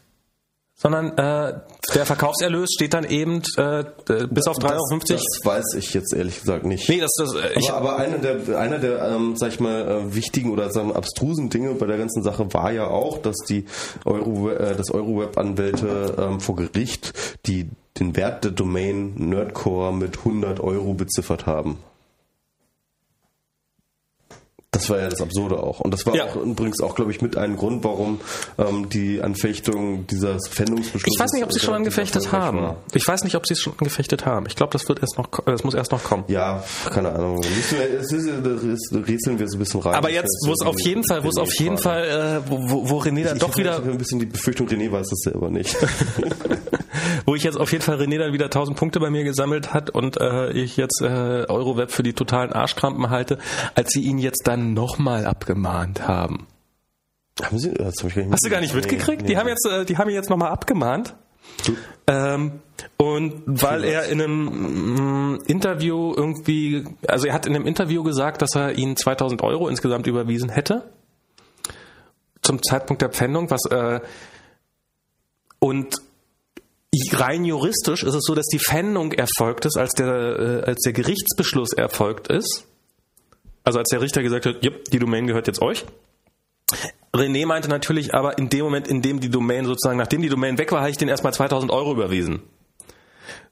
sondern 0.82 1.16
äh, 1.16 1.60
der 1.94 2.06
Verkaufserlös 2.06 2.70
steht 2.74 2.92
dann 2.92 3.04
eben 3.04 3.40
äh, 3.56 3.84
bis 4.28 4.48
auf 4.48 4.58
3,50 4.58 4.72
Euro. 4.72 4.98
Das, 4.98 5.08
das 5.08 5.40
weiß 5.44 5.74
ich 5.78 5.94
jetzt 5.94 6.12
ehrlich 6.12 6.40
gesagt 6.40 6.66
nicht. 6.66 6.88
Nee, 6.88 6.98
das, 6.98 7.12
das, 7.16 7.34
äh, 7.34 7.56
ich, 7.56 7.70
aber, 7.70 7.92
aber 7.92 7.98
einer 7.98 8.18
der, 8.18 8.58
einer 8.58 8.78
der 8.78 9.00
ähm, 9.10 9.36
sag 9.36 9.50
ich 9.50 9.60
mal, 9.60 9.88
äh, 9.88 10.14
wichtigen 10.14 10.50
oder 10.50 10.72
sagen 10.72 10.88
wir, 10.88 10.96
abstrusen 10.96 11.50
Dinge 11.50 11.74
bei 11.74 11.86
der 11.86 11.98
ganzen 11.98 12.24
Sache 12.24 12.52
war 12.52 12.72
ja 12.72 12.88
auch, 12.88 13.18
dass 13.18 13.36
die 13.48 13.64
Euro, 14.04 14.50
äh, 14.50 14.74
dass 14.74 14.90
Euroweb-Anwälte 14.90 16.16
ähm, 16.18 16.40
vor 16.40 16.56
Gericht 16.56 17.12
die, 17.46 17.70
den 18.00 18.16
Wert 18.16 18.42
der 18.42 18.50
Domain 18.50 19.14
Nerdcore 19.14 19.94
mit 19.94 20.18
100 20.18 20.58
Euro 20.58 20.94
beziffert 20.94 21.46
haben. 21.46 21.78
Das 24.74 24.88
war 24.88 24.98
ja 24.98 25.10
das 25.10 25.20
Absurde 25.20 25.62
auch. 25.62 25.80
Und 25.80 25.92
das 25.92 26.06
war 26.06 26.14
Ja. 26.14 26.24
auch 26.24 26.36
übrigens 26.36 26.80
auch, 26.80 26.94
glaube 26.94 27.10
ich, 27.10 27.20
mit 27.20 27.36
einem 27.36 27.58
Grund, 27.58 27.84
warum 27.84 28.22
ähm, 28.56 28.88
die 28.88 29.20
Anfechtung 29.20 30.06
dieses 30.06 30.48
Pfändungsbeschlusses... 30.48 31.12
ich 31.14 31.20
weiß 31.20 31.32
nicht, 31.32 31.44
ob 31.44 31.52
sie 31.52 31.58
es 31.58 31.64
schon 31.64 31.74
angefechtet 31.74 32.32
haben. 32.32 32.62
war. 32.62 32.76
Ich 32.94 33.06
weiß 33.06 33.22
nicht, 33.24 33.34
ob 33.36 33.46
sie 33.46 33.52
es 33.52 33.60
schon 33.60 33.74
angefechtet 33.76 34.24
haben. 34.24 34.46
Ich 34.46 34.56
glaube, 34.56 34.72
das 34.72 34.88
wird 34.88 35.00
erst 35.00 35.18
noch, 35.18 35.28
das 35.44 35.62
muss 35.62 35.74
erst 35.74 35.92
noch 35.92 36.02
kommen. 36.02 36.24
Ja, 36.28 36.64
keine 36.88 37.12
Ahnung. 37.12 37.42
Rätseln 37.44 39.38
wir 39.38 39.46
so 39.46 39.56
ein 39.56 39.58
bisschen 39.58 39.80
rein. 39.80 39.94
Aber 39.94 40.08
jetzt, 40.10 40.42
wo 40.46 40.52
es 40.52 40.62
auf 40.62 40.80
jeden 40.80 41.06
Fall, 41.06 41.22
wo 41.22 41.28
es 41.28 41.36
auf 41.36 41.52
jeden 41.52 41.76
Fall, 41.76 42.42
äh, 42.46 42.50
wo, 42.50 42.88
wo, 42.88 42.98
René 43.02 43.24
dann 43.24 43.36
Ich 43.36 43.42
doch 43.42 43.50
hab 43.50 43.58
wieder 43.58 43.76
ein 43.76 43.98
bisschen 43.98 44.20
die 44.20 44.26
Befürchtung, 44.26 44.68
René 44.68 44.90
weiß 44.90 45.06
das 45.06 45.18
selber 45.18 45.50
nicht. 45.50 45.76
wo 47.26 47.34
ich 47.34 47.42
jetzt 47.42 47.56
auf 47.58 47.72
jeden 47.72 47.84
Fall 47.84 47.96
René 47.96 48.18
dann 48.18 48.32
wieder 48.32 48.46
1000 48.46 48.76
Punkte 48.76 49.00
bei 49.00 49.10
mir 49.10 49.24
gesammelt 49.24 49.74
hat 49.74 49.90
und 49.90 50.18
äh, 50.18 50.50
ich 50.52 50.76
jetzt 50.78 51.02
äh, 51.02 51.44
Euroweb 51.48 51.90
für 51.90 52.02
die 52.02 52.14
totalen 52.14 52.52
Arschkrampen 52.52 53.10
halte, 53.10 53.36
als 53.74 53.90
sie 53.90 54.00
ihn 54.00 54.18
jetzt 54.18 54.46
dann 54.46 54.61
nochmal 54.62 55.26
abgemahnt 55.26 56.06
haben. 56.06 56.46
Haben 57.42 57.58
Sie, 57.58 57.70
hab 57.70 57.78
nicht 58.04 58.16
Hast 58.30 58.44
du 58.44 58.50
gar 58.50 58.60
nicht 58.60 58.74
mitgekriegt? 58.74 59.22
Nee, 59.22 59.28
Die 59.28 59.36
haben 59.36 59.48
jetzt, 59.48 59.66
äh, 59.66 59.84
die 59.84 59.96
haben 59.96 60.08
ihn 60.10 60.14
jetzt 60.14 60.30
nochmal 60.30 60.50
abgemahnt. 60.50 61.14
Ähm, 62.06 62.60
und 62.96 63.42
weil 63.46 63.84
er 63.84 64.06
in 64.06 64.20
einem 64.20 65.34
mm, 65.34 65.38
Interview 65.46 66.14
irgendwie, 66.16 66.84
also 67.06 67.26
er 67.26 67.34
hat 67.34 67.46
in 67.46 67.54
einem 67.54 67.66
Interview 67.66 68.02
gesagt, 68.02 68.42
dass 68.42 68.54
er 68.54 68.72
ihnen 68.72 68.96
2000 68.96 69.42
Euro 69.42 69.68
insgesamt 69.68 70.06
überwiesen 70.06 70.48
hätte. 70.50 70.90
Zum 72.42 72.62
Zeitpunkt 72.62 73.02
der 73.02 73.10
Pfändung, 73.10 73.50
was, 73.50 73.64
äh, 73.70 74.00
und 75.58 75.96
rein 77.12 77.44
juristisch 77.44 78.02
ist 78.02 78.14
es 78.14 78.22
so, 78.24 78.34
dass 78.34 78.46
die 78.46 78.58
Pfändung 78.58 79.12
erfolgt 79.12 79.64
ist, 79.64 79.76
als 79.76 79.92
der, 79.92 80.06
äh, 80.06 80.62
als 80.64 80.80
der 80.80 80.92
Gerichtsbeschluss 80.92 81.72
erfolgt 81.72 82.28
ist. 82.28 82.66
Also 83.64 83.78
als 83.78 83.88
der 83.90 84.00
Richter 84.00 84.22
gesagt 84.22 84.46
hat, 84.46 84.64
jupp, 84.64 84.84
die 84.86 84.98
Domain 84.98 85.26
gehört 85.26 85.46
jetzt 85.46 85.62
euch. 85.62 85.84
René 87.14 87.46
meinte 87.46 87.68
natürlich 87.68 88.14
aber 88.14 88.38
in 88.38 88.48
dem 88.48 88.64
Moment, 88.64 88.88
in 88.88 89.02
dem 89.02 89.20
die 89.20 89.28
Domain 89.28 89.66
sozusagen, 89.66 89.98
nachdem 89.98 90.22
die 90.22 90.30
Domain 90.30 90.58
weg 90.58 90.72
war, 90.72 90.80
habe 90.80 90.90
ich 90.90 90.96
den 90.96 91.08
erstmal 91.08 91.34
2000 91.34 91.70
Euro 91.70 91.92
überwiesen. 91.92 92.42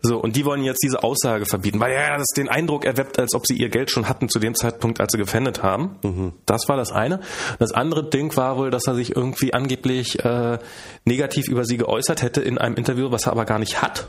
So, 0.02 0.18
und 0.18 0.34
die 0.36 0.46
wollen 0.46 0.64
jetzt 0.64 0.82
diese 0.82 1.02
Aussage 1.02 1.44
verbieten, 1.44 1.78
weil 1.78 1.92
ja 1.92 2.16
das 2.16 2.28
den 2.28 2.48
Eindruck 2.48 2.86
erweckt, 2.86 3.18
als 3.18 3.34
ob 3.34 3.46
sie 3.46 3.56
ihr 3.56 3.68
Geld 3.68 3.90
schon 3.90 4.08
hatten 4.08 4.30
zu 4.30 4.38
dem 4.38 4.54
Zeitpunkt, 4.54 4.98
als 4.98 5.12
sie 5.12 5.18
gefändet 5.18 5.62
haben. 5.62 5.98
Das 6.46 6.68
war 6.68 6.76
das 6.78 6.90
eine. 6.90 7.20
Das 7.58 7.72
andere 7.72 8.08
Ding 8.08 8.34
war 8.36 8.56
wohl, 8.56 8.70
dass 8.70 8.86
er 8.86 8.94
sich 8.94 9.14
irgendwie 9.14 9.52
angeblich 9.52 10.24
äh, 10.24 10.58
negativ 11.04 11.48
über 11.48 11.64
sie 11.64 11.76
geäußert 11.76 12.22
hätte 12.22 12.40
in 12.40 12.56
einem 12.56 12.76
Interview, 12.76 13.11
was 13.11 13.26
er 13.26 13.32
aber 13.32 13.44
gar 13.44 13.58
nicht 13.58 13.82
hat. 13.82 14.08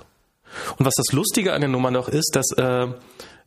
Und 0.78 0.86
was 0.86 0.94
das 0.96 1.12
Lustige 1.12 1.54
an 1.54 1.62
der 1.62 1.70
Nummer 1.70 1.92
noch 1.92 2.08
ist, 2.08 2.36
dass 2.36 2.52
äh, 2.58 2.88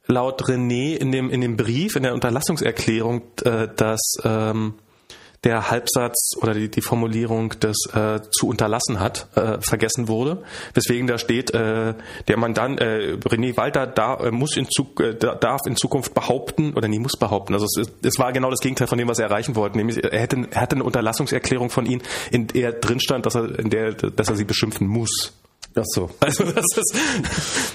laut 0.07 0.43
René 0.49 0.97
in 0.97 1.13
dem, 1.13 1.31
in 1.31 1.41
dem 1.41 1.57
Brief, 1.57 1.97
in 1.97 2.03
der 2.03 2.15
Unterlassungserklärung, 2.15 3.23
äh, 3.45 3.69
dass 3.77 4.01
ähm, 4.25 4.75
der 5.45 5.71
Halbsatz 5.71 6.31
oder 6.41 6.55
die, 6.55 6.71
die 6.71 6.81
Formulierung 6.81 7.51
des 7.61 7.77
äh, 7.93 8.21
zu 8.31 8.49
unterlassen 8.49 8.99
hat, 8.99 9.29
äh, 9.37 9.61
vergessen 9.61 10.09
wurde. 10.09 10.43
Weswegen 10.73 11.07
da 11.07 11.19
steht, 11.19 11.53
äh, 11.53 11.93
der 12.29 12.37
Mandant, 12.39 12.81
äh, 12.81 13.19
René 13.23 13.55
Walter 13.59 13.87
da, 13.87 14.15
äh, 14.17 14.31
muss 14.31 14.57
in 14.57 14.67
Zug, 14.71 15.01
äh, 15.01 15.15
da- 15.15 15.35
darf 15.35 15.61
in 15.67 15.77
Zukunft 15.77 16.15
behaupten, 16.15 16.73
oder 16.75 16.89
nie 16.89 16.99
muss 16.99 17.19
behaupten, 17.19 17.53
also 17.53 17.67
es, 17.67 17.91
es 18.03 18.19
war 18.19 18.33
genau 18.33 18.49
das 18.49 18.61
Gegenteil 18.61 18.87
von 18.87 18.97
dem, 18.97 19.07
was 19.09 19.19
er 19.19 19.27
erreichen 19.27 19.55
wollte, 19.55 19.77
nämlich 19.77 20.03
er 20.03 20.19
hätte, 20.19 20.49
er 20.51 20.61
hatte 20.63 20.77
eine 20.77 20.85
Unterlassungserklärung 20.85 21.69
von 21.69 21.85
ihm, 21.85 22.01
in 22.31 22.47
der 22.47 22.73
drin 22.73 23.01
stand, 23.01 23.27
dass 23.27 23.35
er, 23.35 23.59
in 23.59 23.69
der, 23.69 23.93
dass 23.93 24.31
er 24.31 24.37
sie 24.37 24.45
beschimpfen 24.45 24.87
muss. 24.87 25.35
Ach 25.77 25.83
so. 25.85 26.09
Also 26.21 26.45
das 26.45 26.65
ist, 26.75 26.95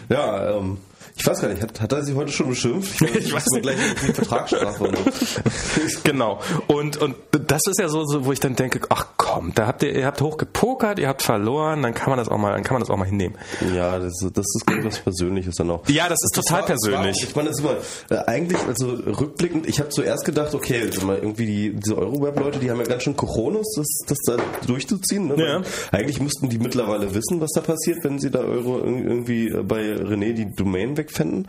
Ja, 0.09 0.57
ähm, 0.57 0.77
ich 1.19 1.27
weiß 1.27 1.41
gar 1.41 1.49
nicht, 1.49 1.61
hat, 1.61 1.79
hat 1.81 1.91
er 1.91 2.03
sie 2.03 2.15
heute 2.15 2.31
schon 2.31 2.49
beschimpft? 2.49 3.01
Ich 3.01 3.33
weiß 3.33 3.45
nicht. 3.53 3.63
Gleich 3.63 3.77
irgendwie 3.77 4.13
Vertragsstrafe 4.13 4.83
und 4.85 4.97
so. 5.13 5.99
Genau. 6.03 6.39
Und, 6.67 6.97
und 6.97 7.15
das 7.31 7.61
ist 7.69 7.79
ja 7.79 7.89
so, 7.89 8.05
so, 8.05 8.25
wo 8.25 8.31
ich 8.31 8.39
dann 8.39 8.55
denke, 8.55 8.79
ach 8.89 9.07
komm, 9.17 9.51
da 9.53 9.67
habt 9.67 9.83
ihr, 9.83 9.93
ihr 9.95 10.05
habt 10.05 10.21
hochgepokert, 10.21 10.97
ihr 10.99 11.07
habt 11.09 11.21
verloren, 11.21 11.83
dann 11.83 11.93
kann 11.93 12.09
man 12.09 12.17
das 12.19 12.29
auch 12.29 12.37
mal, 12.37 12.53
dann 12.53 12.63
kann 12.63 12.75
man 12.75 12.81
das 12.81 12.89
auch 12.89 12.97
mal 12.97 13.05
hinnehmen. 13.07 13.35
Ja, 13.75 13.99
das, 13.99 14.13
das 14.33 14.45
ist 14.55 14.65
glaube 14.65 14.81
ich 14.81 14.87
was 14.87 14.99
Persönliches 14.99 15.55
dann 15.55 15.69
auch. 15.71 15.87
Ja, 15.89 16.07
das 16.07 16.19
ist 16.23 16.35
total 16.35 16.61
war- 16.61 16.67
das 16.67 16.77
war- 16.83 16.91
persönlich. 17.01 17.23
Ich 17.23 17.35
meine, 17.35 17.49
das 17.49 17.59
ist 17.59 17.65
immer, 17.65 17.77
äh, 18.21 18.23
eigentlich, 18.25 18.59
also 18.67 18.87
rückblickend, 18.89 19.67
ich 19.67 19.79
habe 19.79 19.89
zuerst 19.89 20.25
gedacht, 20.25 20.53
okay, 20.55 20.81
also 20.83 21.05
mal 21.05 21.17
irgendwie 21.17 21.45
die, 21.45 21.73
diese 21.75 21.97
Euroweb-Leute, 21.97 22.59
die 22.59 22.71
haben 22.71 22.79
ja 22.79 22.85
ganz 22.85 23.03
schön 23.03 23.15
Kochonos, 23.17 23.67
das, 23.75 23.87
das 24.07 24.17
da 24.25 24.37
durchzuziehen. 24.67 25.27
Ne? 25.27 25.35
Ja. 25.45 25.61
Eigentlich 25.91 26.21
müssten 26.21 26.49
die 26.49 26.59
mittlerweile 26.59 27.13
wissen, 27.13 27.41
was 27.41 27.51
da 27.53 27.61
passiert, 27.61 28.03
wenn 28.03 28.19
sie 28.19 28.31
da 28.31 28.39
Euro 28.39 28.77
ir- 28.79 29.03
irgendwie 29.05 29.47
äh, 29.49 29.63
bei 29.63 29.81
René 29.81 30.33
die 30.33 30.53
Domain 30.55 30.95
wegfänden. 31.09 31.47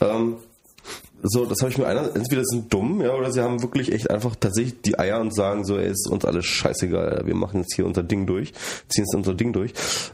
Ähm, 0.00 0.36
so, 1.22 1.46
das 1.46 1.60
habe 1.60 1.70
ich 1.70 1.78
mir 1.78 1.86
einer, 1.86 2.14
entweder 2.14 2.44
sind 2.44 2.72
dumm, 2.72 3.00
ja, 3.00 3.14
oder 3.14 3.32
sie 3.32 3.40
haben 3.40 3.62
wirklich 3.62 3.90
echt 3.90 4.10
einfach 4.10 4.36
tatsächlich 4.36 4.80
die 4.82 4.98
Eier 4.98 5.20
und 5.20 5.34
sagen 5.34 5.64
so, 5.64 5.78
ey, 5.78 5.90
ist 5.90 6.08
uns 6.08 6.24
alles 6.24 6.44
scheißegal, 6.46 7.22
wir 7.24 7.34
machen 7.34 7.60
jetzt 7.60 7.74
hier 7.74 7.86
unser 7.86 8.02
Ding 8.02 8.26
durch, 8.26 8.52
ziehen 8.88 9.04
jetzt 9.04 9.14
unser 9.14 9.34
Ding 9.34 9.52
durch. 9.52 9.72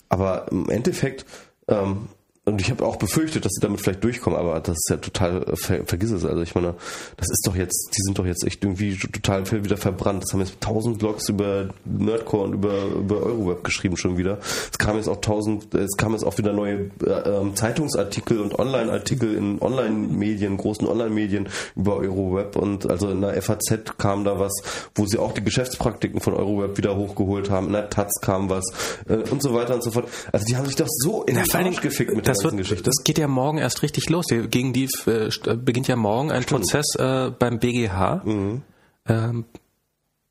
Aber 0.09 0.47
im 0.51 0.71
Endeffekt, 0.71 1.27
ähm, 1.69 2.09
und 2.45 2.61
ich 2.61 2.71
habe 2.71 2.85
auch 2.85 2.97
befürchtet, 2.97 3.45
dass 3.45 3.53
sie 3.53 3.61
damit 3.61 3.81
vielleicht 3.83 4.03
durchkommen, 4.03 4.37
aber 4.37 4.59
das 4.59 4.77
ist 4.77 4.91
ja 4.91 4.97
total, 4.97 5.45
äh, 5.45 5.55
ver, 5.55 5.87
vergiss 5.87 6.11
es. 6.11 6.25
Also 6.25 6.43
ich 6.43 6.57
meine, 6.57 6.75
das 7.17 7.31
ist 7.31 7.47
doch 7.47 7.55
jetzt, 7.55 7.91
die 7.97 8.03
sind 8.03 8.19
doch 8.19 8.27
jetzt 8.27 8.45
echt 8.45 8.65
irgendwie 8.65 8.97
total 8.97 9.49
wieder 9.63 9.77
verbrannt. 9.77 10.25
Das 10.25 10.33
haben 10.33 10.41
jetzt 10.41 10.61
tausend 10.61 10.99
Blogs 10.99 11.29
über 11.29 11.69
Nerdcore 11.85 12.43
und 12.43 12.55
über, 12.55 12.87
über 12.87 13.23
Euroweb 13.23 13.63
geschrieben 13.63 13.97
schon 13.97 14.19
wieder. 14.19 14.39
Es 14.73 14.77
kam 14.77 14.97
jetzt 14.97 15.07
auch 15.07 15.21
tausend, 15.21 15.73
es 15.73 15.97
kam 15.97 16.15
jetzt 16.15 16.25
auch 16.25 16.37
wieder 16.37 16.53
neue 16.53 16.91
äh, 17.07 17.11
ähm, 17.11 17.55
Zeitungsartikel 17.55 18.41
und 18.41 18.59
Online-Artikel 18.59 19.37
in 19.37 19.63
Online-Medien, 19.63 20.57
großen 20.57 20.89
Online-Medien 20.89 21.49
über 21.77 21.99
Euroweb 21.99 22.57
und 22.57 22.91
also 22.91 23.09
in 23.11 23.21
der 23.21 23.41
FAZ 23.41 23.97
kam 23.99 24.25
da 24.25 24.41
was, 24.41 24.53
wo 24.97 25.07
sie 25.07 25.19
auch 25.19 25.31
die 25.31 25.45
Geschäftspraktiken 25.45 26.21
von 26.21 26.35
Euroweb 26.35 26.77
wieder 26.77 26.97
hochgeholt 26.97 27.51
haben. 27.51 27.69
In 27.69 27.75
der 27.75 27.89
Taz 27.89 28.21
kam 28.21 28.51
was 28.51 28.65
äh, 29.09 29.19
und 29.31 29.41
so 29.41 29.55
weiter 29.55 29.77
und 29.77 29.85
so 29.85 29.93
fort. 29.93 30.09
Also 30.33 30.45
die 30.45 30.57
haben 30.57 30.67
sich 30.67 30.75
doch 30.75 30.89
so 30.89 31.23
in 31.23 31.37
den 31.37 31.45
Arsch 31.45 31.53
Dingen, 31.53 31.81
gefickt 31.81 32.17
mit 32.17 32.27
der 32.27 32.32
das, 32.39 32.45
wird, 32.45 32.57
Geschichte. 32.57 32.85
das 32.85 33.05
geht 33.05 33.19
ja 33.19 33.29
morgen 33.29 33.59
erst 33.59 33.83
richtig 33.83 34.09
los. 34.11 34.27
Gegen 34.29 34.73
die 34.73 34.89
äh, 35.07 35.31
beginnt 35.57 35.89
ja 35.89 35.97
morgen 35.97 36.31
ein 36.31 36.45
Prozess 36.45 36.95
äh, 36.97 37.31
beim 37.39 37.59
BGH. 37.59 38.23
Mhm. 38.25 38.63
Ähm, 39.07 39.45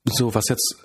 so, 0.05 0.33
was 0.33 0.45
jetzt 0.49 0.77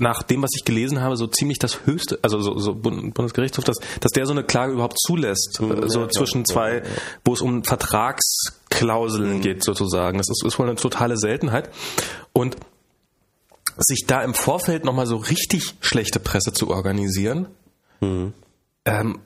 nach 0.00 0.22
dem, 0.22 0.42
was 0.42 0.50
ich 0.54 0.64
gelesen 0.64 1.00
habe, 1.00 1.16
so 1.16 1.26
ziemlich 1.26 1.58
das 1.58 1.84
höchste, 1.86 2.18
also 2.22 2.40
so, 2.40 2.58
so 2.58 2.72
Bund- 2.74 3.14
Bundesgerichtshof, 3.14 3.64
dass, 3.64 3.78
dass 4.00 4.12
der 4.12 4.26
so 4.26 4.32
eine 4.32 4.44
Klage 4.44 4.72
überhaupt 4.74 4.98
zulässt, 5.00 5.58
äh, 5.60 5.88
so 5.88 6.00
Mhm, 6.00 6.04
ja, 6.04 6.08
zwischen 6.10 6.44
zwei, 6.44 6.82
wo 7.24 7.32
es 7.32 7.40
um 7.40 7.64
Vertragsklauseln 7.64 9.36
Mhm. 9.38 9.40
geht 9.40 9.64
sozusagen. 9.64 10.18
Das 10.18 10.28
ist, 10.28 10.44
ist 10.44 10.58
wohl 10.58 10.66
eine 10.68 10.76
totale 10.76 11.16
Seltenheit. 11.16 11.70
Und 12.32 12.56
sich 13.76 14.04
da 14.06 14.22
im 14.22 14.34
Vorfeld 14.34 14.84
nochmal 14.84 15.06
so 15.06 15.16
richtig 15.16 15.74
schlechte 15.80 16.20
Presse 16.20 16.52
zu 16.52 16.68
organisieren, 16.70 17.48
Mhm. 18.00 18.32
ähm, 18.84 19.18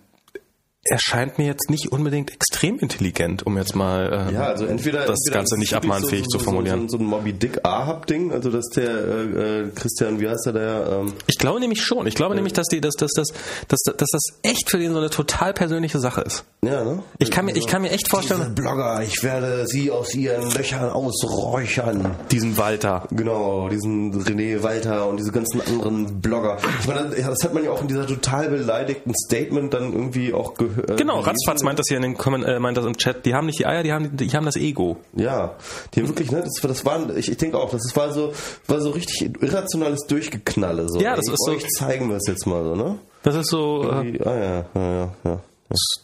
erscheint 0.84 1.38
mir 1.38 1.46
jetzt 1.46 1.70
nicht 1.70 1.92
unbedingt 1.92 2.32
extrem 2.32 2.78
intelligent, 2.80 3.46
um 3.46 3.56
jetzt 3.56 3.76
mal 3.76 4.26
ähm, 4.28 4.34
Ja, 4.34 4.46
also 4.46 4.66
entweder 4.66 5.00
das 5.06 5.16
entweder 5.20 5.34
Ganze 5.38 5.56
nicht 5.58 5.74
abmahnfähig 5.74 6.24
so, 6.24 6.30
zu 6.30 6.38
so, 6.38 6.44
formulieren. 6.44 6.88
So, 6.88 6.96
so 6.98 7.02
ein 7.04 7.06
Moby 7.06 7.32
Dick 7.32 7.60
Ahab-Ding, 7.64 8.32
also 8.32 8.50
dass 8.50 8.66
der 8.70 8.90
äh, 8.90 9.60
äh, 9.60 9.68
Christian, 9.76 10.18
wie 10.20 10.28
heißt 10.28 10.46
er 10.46 10.52
der? 10.52 10.86
Ähm, 11.02 11.12
Ich 11.28 11.38
glaube 11.38 11.60
nämlich 11.60 11.82
schon. 11.82 12.06
Ich 12.08 12.16
glaube 12.16 12.34
nämlich, 12.34 12.52
dass, 12.52 12.66
die, 12.66 12.80
dass, 12.80 12.94
dass, 12.94 13.12
dass, 13.12 13.28
dass, 13.68 13.80
dass 13.96 14.08
das 14.10 14.22
echt 14.42 14.70
für 14.70 14.78
den 14.78 14.92
so 14.92 14.98
eine 14.98 15.10
total 15.10 15.52
persönliche 15.54 16.00
Sache 16.00 16.22
ist. 16.22 16.44
ja, 16.64 16.82
ne? 16.84 17.02
Ich 17.18 17.30
kann 17.30 17.44
mir, 17.44 17.54
ich 17.54 17.68
kann 17.68 17.82
mir 17.82 17.90
echt 17.90 18.06
Diese 18.06 18.10
vorstellen, 18.10 18.54
Blogger, 18.54 19.02
ich 19.04 19.22
werde 19.22 19.66
sie 19.68 19.90
aus 19.92 20.12
ihren 20.16 20.50
Löchern 20.50 20.90
ausräuchern. 20.90 22.16
diesen 22.32 22.56
Walter. 22.58 23.06
Genau, 23.12 23.68
diesen 23.68 24.12
René 24.24 24.62
Walter 24.64 25.08
und 25.08 25.18
diese 25.18 25.30
ganzen 25.30 25.60
anderen 25.60 26.20
Blogger. 26.20 26.58
Ich 26.80 26.88
meine, 26.88 27.10
das 27.10 27.44
hat 27.44 27.54
man 27.54 27.62
ja 27.62 27.70
auch 27.70 27.82
in 27.82 27.88
dieser 27.88 28.06
total 28.06 28.48
beleidigten 28.48 29.12
Statement 29.14 29.72
dann 29.72 29.92
irgendwie 29.92 30.32
auch 30.34 30.54
gehört. 30.54 30.71
Genau, 30.96 31.20
Ratzfatz 31.20 31.62
meint 31.62 31.78
das 31.78 31.86
hier 31.88 31.96
in 31.96 32.02
den 32.02 32.16
Kommen, 32.16 32.42
äh, 32.44 32.58
meint 32.58 32.76
das 32.76 32.84
im 32.86 32.96
Chat. 32.96 33.24
Die 33.26 33.34
haben 33.34 33.46
nicht 33.46 33.58
die 33.58 33.66
Eier, 33.66 33.82
die 33.82 33.92
haben, 33.92 34.16
die 34.16 34.30
haben 34.30 34.44
das 34.46 34.56
Ego. 34.56 34.96
Ja, 35.14 35.54
die 35.94 36.00
haben 36.00 36.08
wirklich, 36.08 36.30
ne, 36.30 36.40
das, 36.42 36.52
das 36.62 36.84
waren, 36.84 37.16
ich, 37.16 37.30
ich 37.30 37.36
denke 37.36 37.58
auch, 37.58 37.70
das 37.70 37.82
war 37.94 38.12
so, 38.12 38.32
war 38.66 38.80
so 38.80 38.90
richtig 38.90 39.30
irrationales 39.42 40.00
Durchgeknalle. 40.08 40.88
So. 40.88 41.00
Ja, 41.00 41.16
das 41.16 41.26
Ey, 41.28 41.34
ist 41.34 41.44
so- 41.44 41.52
Euch 41.52 41.68
zeigen 41.78 42.08
wir 42.08 42.16
es 42.16 42.26
jetzt 42.28 42.46
mal 42.46 42.62
so, 42.64 42.74
ne? 42.74 42.98
Das 43.22 43.34
ist 43.36 43.50
so 43.50 43.88
äh, 43.90 44.12
Die, 44.12 44.20
ah 44.26 44.34
ja, 44.34 44.64
ja, 44.74 44.92
ja, 45.04 45.10
ja. 45.24 45.40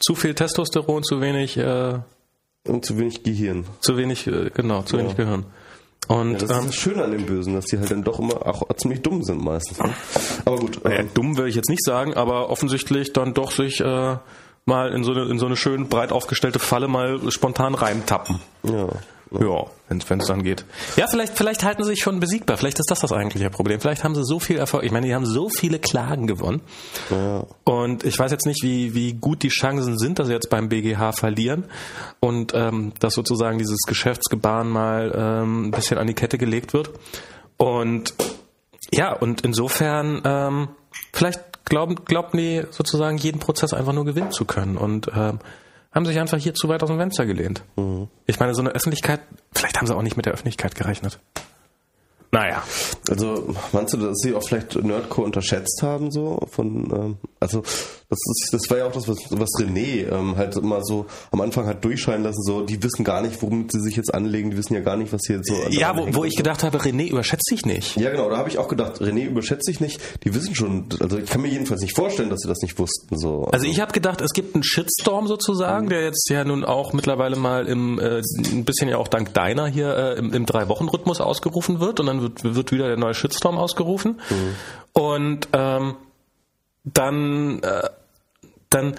zu 0.01 0.14
viel 0.14 0.35
Testosteron, 0.35 1.03
zu 1.03 1.21
wenig, 1.21 1.57
äh, 1.57 1.99
Und 2.66 2.85
zu 2.85 2.99
wenig 2.99 3.23
Gehirn. 3.23 3.64
zu 3.81 3.97
wenig, 3.97 4.27
äh, 4.27 4.51
genau, 4.55 4.83
zu 4.83 4.99
wenig 4.99 5.16
Gehirn. 5.16 5.45
Und 6.07 6.35
Das 6.41 6.45
ist 6.45 6.51
ähm, 6.57 6.66
das 6.66 6.75
Schöne 6.75 7.05
an 7.05 7.11
den 7.11 7.27
Bösen, 7.27 7.53
dass 7.55 7.66
die 7.66 7.79
halt 7.79 7.91
dann 7.91 8.03
doch 8.03 8.19
immer 8.19 8.47
auch 8.47 8.62
ziemlich 8.77 9.03
dumm 9.03 9.23
sind 9.25 9.43
meistens. 9.45 9.79
Ne? 9.79 9.91
Aber 10.47 10.57
gut. 10.57 10.81
Ähm, 10.85 11.11
dumm 11.12 11.37
will 11.37 11.49
ich 11.49 11.55
jetzt 11.55 11.69
nicht 11.69 11.85
sagen, 11.85 12.14
aber 12.14 12.49
offensichtlich 12.49 13.12
dann 13.12 13.35
doch 13.35 13.51
sich 13.51 13.81
äh, 13.81 14.16
mal 14.69 14.93
in 14.93 15.03
so 15.03 15.11
eine 15.11 15.25
in 15.25 15.39
so 15.39 15.47
eine 15.47 15.57
schön 15.57 15.89
breit 15.89 16.12
aufgestellte 16.12 16.61
Falle 16.61 16.87
mal 16.87 17.19
spontan 17.33 17.75
reintappen. 17.75 18.39
ja. 18.62 18.89
Ja, 19.31 19.66
wenn 19.89 20.21
es 20.21 20.27
dann 20.27 20.43
geht. 20.43 20.64
Ja, 20.97 21.07
vielleicht, 21.07 21.37
vielleicht 21.37 21.62
halten 21.62 21.83
sie 21.85 21.91
sich 21.91 22.01
schon 22.01 22.21
besiegbar. 22.21 22.57
Vielleicht 22.57 22.79
ist 22.79 22.91
das 22.91 23.01
das 23.01 23.12
eigentliche 23.12 23.51
Problem. 23.51 23.81
Vielleicht 23.81 24.05
haben 24.05 24.14
sie 24.14 24.25
so 24.25 24.41
viel 24.41 24.57
Erfolg. 24.57 24.85
Ich 24.85 24.93
meine, 24.93 25.07
die 25.07 25.14
haben 25.14 25.27
so 25.27 25.49
viele 25.51 25.79
Klagen 25.79 26.27
gewonnen. 26.27 26.62
Ja. 27.11 27.45
Und 27.64 28.05
ich 28.05 28.19
weiß 28.19 28.31
jetzt 28.31 28.47
nicht, 28.47 28.62
wie, 28.62 28.95
wie 28.95 29.12
gut 29.12 29.43
die 29.43 29.49
Chancen 29.49 29.99
sind, 29.99 30.19
dass 30.19 30.29
sie 30.29 30.33
jetzt 30.33 30.49
beim 30.49 30.69
BGH 30.69 31.12
verlieren 31.12 31.64
und 32.21 32.55
ähm, 32.55 32.93
dass 33.01 33.14
sozusagen 33.14 33.59
dieses 33.59 33.81
Geschäftsgebaren 33.87 34.69
mal 34.69 35.12
ähm, 35.14 35.66
ein 35.66 35.71
bisschen 35.73 35.99
an 35.99 36.07
die 36.07 36.14
Kette 36.14 36.39
gelegt 36.39 36.73
wird. 36.73 36.91
Und 37.59 38.14
ja, 38.93 39.12
und 39.12 39.43
insofern, 39.43 40.23
ähm, 40.25 40.69
vielleicht 41.12 41.41
glauben, 41.69 41.97
glaubten 42.05 42.39
die 42.39 42.64
sozusagen 42.71 43.19
jeden 43.19 43.39
Prozess 43.39 43.73
einfach 43.73 43.93
nur 43.93 44.05
gewinnen 44.05 44.31
zu 44.31 44.45
können 44.45 44.77
und 44.77 45.09
ähm, 45.14 45.39
haben 45.93 46.07
sich 46.07 46.19
einfach 46.19 46.39
hier 46.39 46.55
zu 46.55 46.69
weit 46.69 46.83
aus 46.83 46.89
dem 46.89 46.99
Fenster 46.99 47.27
gelehnt. 47.27 47.62
Ich 48.27 48.39
meine, 48.39 48.55
so 48.55 48.61
eine 48.61 48.71
Öffentlichkeit, 48.71 49.21
vielleicht 49.53 49.79
haben 49.79 49.87
sie 49.87 49.97
auch 49.97 50.03
nicht 50.03 50.16
mit 50.16 50.27
der 50.27 50.33
Öffentlichkeit 50.33 50.75
gerechnet. 50.75 51.19
Naja. 52.31 52.62
Also 53.09 53.55
meinst 53.73 53.95
du, 53.95 53.97
dass 53.97 54.19
sie 54.19 54.35
auch 54.35 54.43
vielleicht 54.47 54.77
Nerdcore 54.77 55.27
unterschätzt 55.27 55.81
haben 55.83 56.11
so? 56.11 56.47
Von 56.51 56.91
ähm, 56.93 57.16
also 57.41 57.62
Das, 58.11 58.19
ist, 58.25 58.55
das 58.55 58.71
war 58.71 58.79
ja 58.79 58.87
auch 58.87 58.93
das, 58.93 59.07
was, 59.07 59.19
was 59.29 59.51
René 59.59 60.11
ähm, 60.11 60.37
halt 60.37 60.57
immer 60.57 60.83
so 60.83 61.05
am 61.31 61.43
Anfang 61.43 61.67
hat 61.67 61.85
durchscheinen 61.85 62.25
lassen, 62.25 62.43
so, 62.43 62.63
die 62.63 62.83
wissen 62.83 63.05
gar 63.05 63.21
nicht, 63.21 63.43
womit 63.43 63.71
sie 63.71 63.81
sich 63.81 63.97
jetzt 63.97 64.15
anlegen, 64.15 64.51
die 64.51 64.57
wissen 64.57 64.73
ja 64.73 64.81
gar 64.81 64.97
nicht, 64.97 65.13
was 65.13 65.21
hier 65.27 65.37
jetzt 65.37 65.49
so 65.49 65.55
Ja, 65.69 65.95
wo, 65.95 66.15
wo 66.15 66.25
ich 66.25 66.35
gedacht 66.35 66.63
habe, 66.63 66.79
René 66.79 67.09
überschätzt 67.09 67.47
sich 67.47 67.67
nicht. 67.67 67.97
Ja, 67.97 68.11
genau, 68.11 68.31
da 68.31 68.39
habe 68.39 68.49
ich 68.49 68.57
auch 68.57 68.69
gedacht, 68.69 69.03
René 69.03 69.27
überschätzt 69.27 69.67
sich 69.67 69.81
nicht, 69.81 70.01
die 70.25 70.35
wissen 70.35 70.55
schon, 70.55 70.87
also 71.01 71.19
ich 71.19 71.29
kann 71.29 71.43
mir 71.43 71.49
jedenfalls 71.49 71.83
nicht 71.83 71.95
vorstellen, 71.95 72.31
dass 72.31 72.41
sie 72.41 72.49
das 72.49 72.63
nicht 72.63 72.79
wussten. 72.79 73.19
So. 73.19 73.45
Also 73.53 73.67
ich 73.67 73.79
habe 73.79 73.93
gedacht, 73.93 74.23
es 74.23 74.33
gibt 74.33 74.55
einen 74.55 74.65
Shitstorm 74.65 75.27
sozusagen, 75.27 75.85
mhm. 75.85 75.91
der 75.91 76.05
jetzt 76.05 76.31
ja 76.31 76.45
nun 76.45 76.65
auch 76.65 76.95
mittlerweile 76.95 77.37
mal 77.37 77.67
im, 77.67 77.99
äh, 77.99 78.23
ein 78.51 78.65
bisschen 78.65 78.89
ja 78.89 78.97
auch 78.97 79.09
dank 79.09 79.35
deiner 79.35 79.67
hier 79.67 79.95
äh, 79.95 80.19
im, 80.19 80.33
im 80.33 80.47
Drei-Wochen-Rhythmus 80.47 81.21
ausgerufen 81.21 81.79
wird 81.81 82.01
und 82.01 82.07
dann 82.07 82.23
wird, 82.23 82.43
wird 82.43 82.73
wieder 82.73 82.87
der 82.87 82.97
neue 82.97 83.13
Shitstorm 83.13 83.59
ausgerufen. 83.59 84.19
Mhm. 84.31 85.01
Und 85.03 85.49
ähm, 85.53 85.97
dann 86.85 87.63
äh, 87.63 87.89
dann 88.71 88.97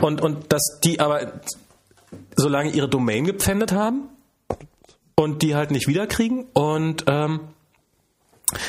und 0.00 0.20
und 0.20 0.52
dass 0.52 0.80
die 0.82 1.00
aber 1.00 1.32
solange 2.36 2.70
ihre 2.70 2.88
Domain 2.88 3.24
gepfändet 3.24 3.72
haben 3.72 4.08
und 5.14 5.42
die 5.42 5.54
halt 5.54 5.70
nicht 5.70 5.88
wiederkriegen 5.88 6.46
und 6.52 7.04
ähm, 7.06 7.40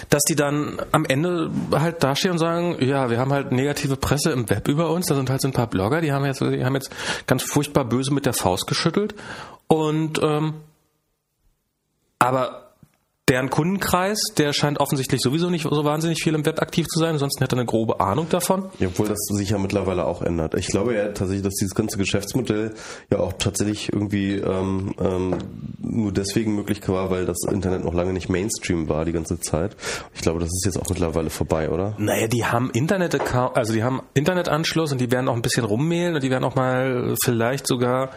dass 0.09 0.23
die 0.23 0.35
dann 0.35 0.81
am 0.91 1.05
Ende 1.05 1.51
halt 1.71 2.03
dastehen 2.03 2.31
und 2.31 2.39
sagen, 2.39 2.77
ja, 2.83 3.11
wir 3.11 3.19
haben 3.19 3.31
halt 3.31 3.51
negative 3.51 3.95
Presse 3.95 4.31
im 4.31 4.49
Web 4.49 4.67
über 4.67 4.89
uns, 4.89 5.05
da 5.05 5.15
sind 5.15 5.29
halt 5.29 5.41
so 5.41 5.47
ein 5.47 5.53
paar 5.53 5.67
Blogger, 5.67 6.01
die 6.01 6.11
haben 6.11 6.25
jetzt, 6.25 6.41
die 6.41 6.65
haben 6.65 6.73
jetzt 6.73 6.89
ganz 7.27 7.43
furchtbar 7.43 7.85
böse 7.85 8.11
mit 8.13 8.25
der 8.25 8.33
Faust 8.33 8.65
geschüttelt 8.65 9.13
und 9.67 10.19
ähm, 10.23 10.55
aber 12.19 12.66
deren 13.27 13.49
Kundenkreis, 13.49 14.19
der 14.37 14.53
scheint 14.53 14.79
offensichtlich 14.79 15.21
sowieso 15.21 15.49
nicht 15.49 15.63
so 15.69 15.83
wahnsinnig 15.83 16.23
viel 16.23 16.33
im 16.33 16.45
Web 16.45 16.61
aktiv 16.61 16.87
zu 16.87 16.99
sein, 16.99 17.13
ansonsten 17.13 17.43
hätte 17.43 17.55
er 17.55 17.59
eine 17.59 17.65
grobe 17.65 17.99
Ahnung 17.99 18.29
davon. 18.29 18.69
Ja, 18.79 18.87
obwohl 18.87 19.09
das 19.09 19.17
sich 19.31 19.49
ja 19.49 19.57
mittlerweile 19.57 20.05
auch 20.05 20.21
ändert. 20.21 20.55
Ich 20.55 20.67
glaube 20.67 20.95
ja 20.95 21.07
tatsächlich, 21.07 21.43
dass 21.43 21.55
dieses 21.55 21.75
ganze 21.75 21.97
Geschäftsmodell 21.97 22.73
ja 23.11 23.19
auch 23.19 23.33
tatsächlich 23.33 23.91
irgendwie 23.91 24.35
ähm, 24.35 24.93
ähm, 24.99 25.35
nur 25.79 26.13
deswegen 26.13 26.55
möglich 26.55 26.87
war, 26.87 27.09
weil 27.09 27.25
das 27.25 27.39
Internet 27.51 27.83
noch 27.83 27.93
lange 27.93 28.13
nicht 28.13 28.29
Mainstream 28.29 28.87
war 28.87 29.03
die 29.03 29.11
ganze 29.11 29.39
Zeit. 29.39 29.75
Ich 30.13 30.21
glaube, 30.21 30.39
das 30.39 30.49
ist 30.49 30.65
jetzt 30.65 30.79
auch 30.79 30.89
mittlerweile 30.89 31.29
vorbei, 31.29 31.69
oder? 31.69 31.95
Naja, 31.97 32.27
die 32.27 32.45
haben 32.45 32.69
Internet 32.71 33.17
also 33.33 33.73
die 33.73 33.83
haben 33.83 34.01
Internetanschluss 34.13 34.91
und 34.91 35.01
die 35.01 35.11
werden 35.11 35.27
auch 35.27 35.35
ein 35.35 35.41
bisschen 35.41 35.65
rummailen 35.65 36.15
und 36.15 36.23
die 36.23 36.29
werden 36.29 36.43
auch 36.43 36.55
mal 36.55 37.15
vielleicht 37.23 37.67
sogar 37.67 38.11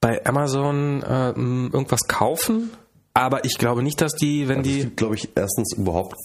bei 0.00 0.24
Amazon 0.24 1.02
äh, 1.02 1.30
irgendwas 1.30 2.06
kaufen 2.08 2.70
aber 3.18 3.44
ich 3.44 3.58
glaube 3.58 3.82
nicht, 3.82 4.00
dass 4.00 4.12
die, 4.12 4.46
wenn 4.46 4.58
also 4.58 4.70
die. 4.70 4.78
Es 4.78 4.84
gibt, 4.84 4.96
glaube 4.96 5.16
ich, 5.16 5.28
erstens 5.34 5.74
überhaupt, 5.76 6.16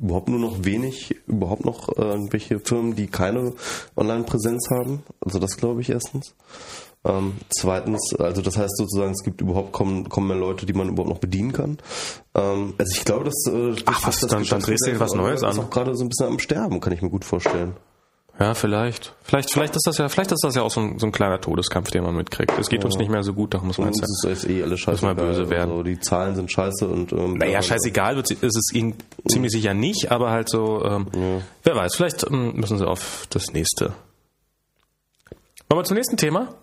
überhaupt 0.00 0.28
nur 0.28 0.40
noch 0.40 0.64
wenig, 0.64 1.14
überhaupt 1.28 1.64
noch 1.64 1.88
äh, 1.96 2.02
irgendwelche 2.02 2.58
Firmen, 2.58 2.96
die 2.96 3.06
keine 3.06 3.52
Online-Präsenz 3.96 4.68
haben. 4.70 5.04
Also 5.20 5.38
das 5.38 5.56
glaube 5.56 5.82
ich 5.82 5.90
erstens. 5.90 6.34
Ähm, 7.04 7.34
zweitens, 7.48 8.12
also 8.18 8.42
das 8.42 8.56
heißt 8.56 8.76
sozusagen, 8.76 9.12
es 9.12 9.22
gibt 9.22 9.40
überhaupt 9.40 9.70
kommen, 9.70 10.08
kommen 10.08 10.26
mehr 10.26 10.36
Leute, 10.36 10.66
die 10.66 10.72
man 10.72 10.88
überhaupt 10.88 11.10
noch 11.10 11.20
bedienen 11.20 11.52
kann. 11.52 11.78
Ähm, 12.34 12.74
also 12.76 12.92
ich 12.92 13.04
glaube, 13.04 13.24
dass 13.24 13.46
äh, 13.46 13.76
Ach, 13.86 14.04
was, 14.08 14.18
das 14.18 14.28
dann, 14.28 14.44
dann 14.44 14.60
drehst 14.60 14.84
du 14.84 14.98
was 14.98 15.14
Neues 15.14 15.44
an. 15.44 15.52
ist 15.52 15.58
auch 15.60 15.70
gerade 15.70 15.94
so 15.94 16.04
ein 16.04 16.08
bisschen 16.08 16.26
am 16.26 16.40
Sterben, 16.40 16.80
kann 16.80 16.92
ich 16.92 17.02
mir 17.02 17.10
gut 17.10 17.24
vorstellen. 17.24 17.76
Ja, 18.38 18.52
vielleicht. 18.52 19.14
Vielleicht, 19.22 19.50
vielleicht 19.50 19.76
ist 19.76 19.86
das 19.86 19.96
ja, 19.96 20.08
vielleicht 20.08 20.30
ist 20.30 20.44
das 20.44 20.54
ja 20.54 20.62
auch 20.62 20.70
so 20.70 20.80
ein, 20.80 20.98
so 20.98 21.06
ein 21.06 21.12
kleiner 21.12 21.40
Todeskampf, 21.40 21.90
den 21.90 22.02
man 22.02 22.14
mitkriegt. 22.14 22.52
Es 22.58 22.68
geht 22.68 22.80
ja. 22.80 22.86
uns 22.86 22.98
nicht 22.98 23.10
mehr 23.10 23.22
so 23.22 23.32
gut, 23.32 23.54
darum 23.54 23.68
muss 23.68 23.78
man 23.78 23.88
jetzt, 23.88 24.24
ja, 24.24 24.30
ist 24.30 24.48
eh 24.48 24.62
alles 24.62 24.80
scheiße. 24.80 25.04
Mal 25.04 25.14
böse 25.14 25.48
werden. 25.48 25.70
Also 25.70 25.82
die 25.82 25.98
Zahlen 26.00 26.34
sind 26.34 26.52
scheiße 26.52 26.86
und 26.86 27.12
ähm, 27.12 27.38
naja, 27.38 27.62
scheißegal 27.62 28.16
wird, 28.16 28.30
ist 28.30 28.56
es 28.56 28.74
ihnen 28.74 28.90
mhm. 28.90 29.28
ziemlich 29.28 29.52
sicher 29.52 29.72
nicht, 29.72 30.10
aber 30.10 30.30
halt 30.30 30.50
so, 30.50 30.84
ähm, 30.84 31.06
ja. 31.14 31.40
wer 31.64 31.76
weiß, 31.76 31.96
vielleicht 31.96 32.24
ähm, 32.30 32.54
müssen 32.56 32.76
sie 32.76 32.86
auf 32.86 33.26
das 33.30 33.52
nächste. 33.52 33.94
Wollen 35.68 35.80
wir 35.80 35.84
zum 35.84 35.96
nächsten 35.96 36.18
Thema? 36.18 36.54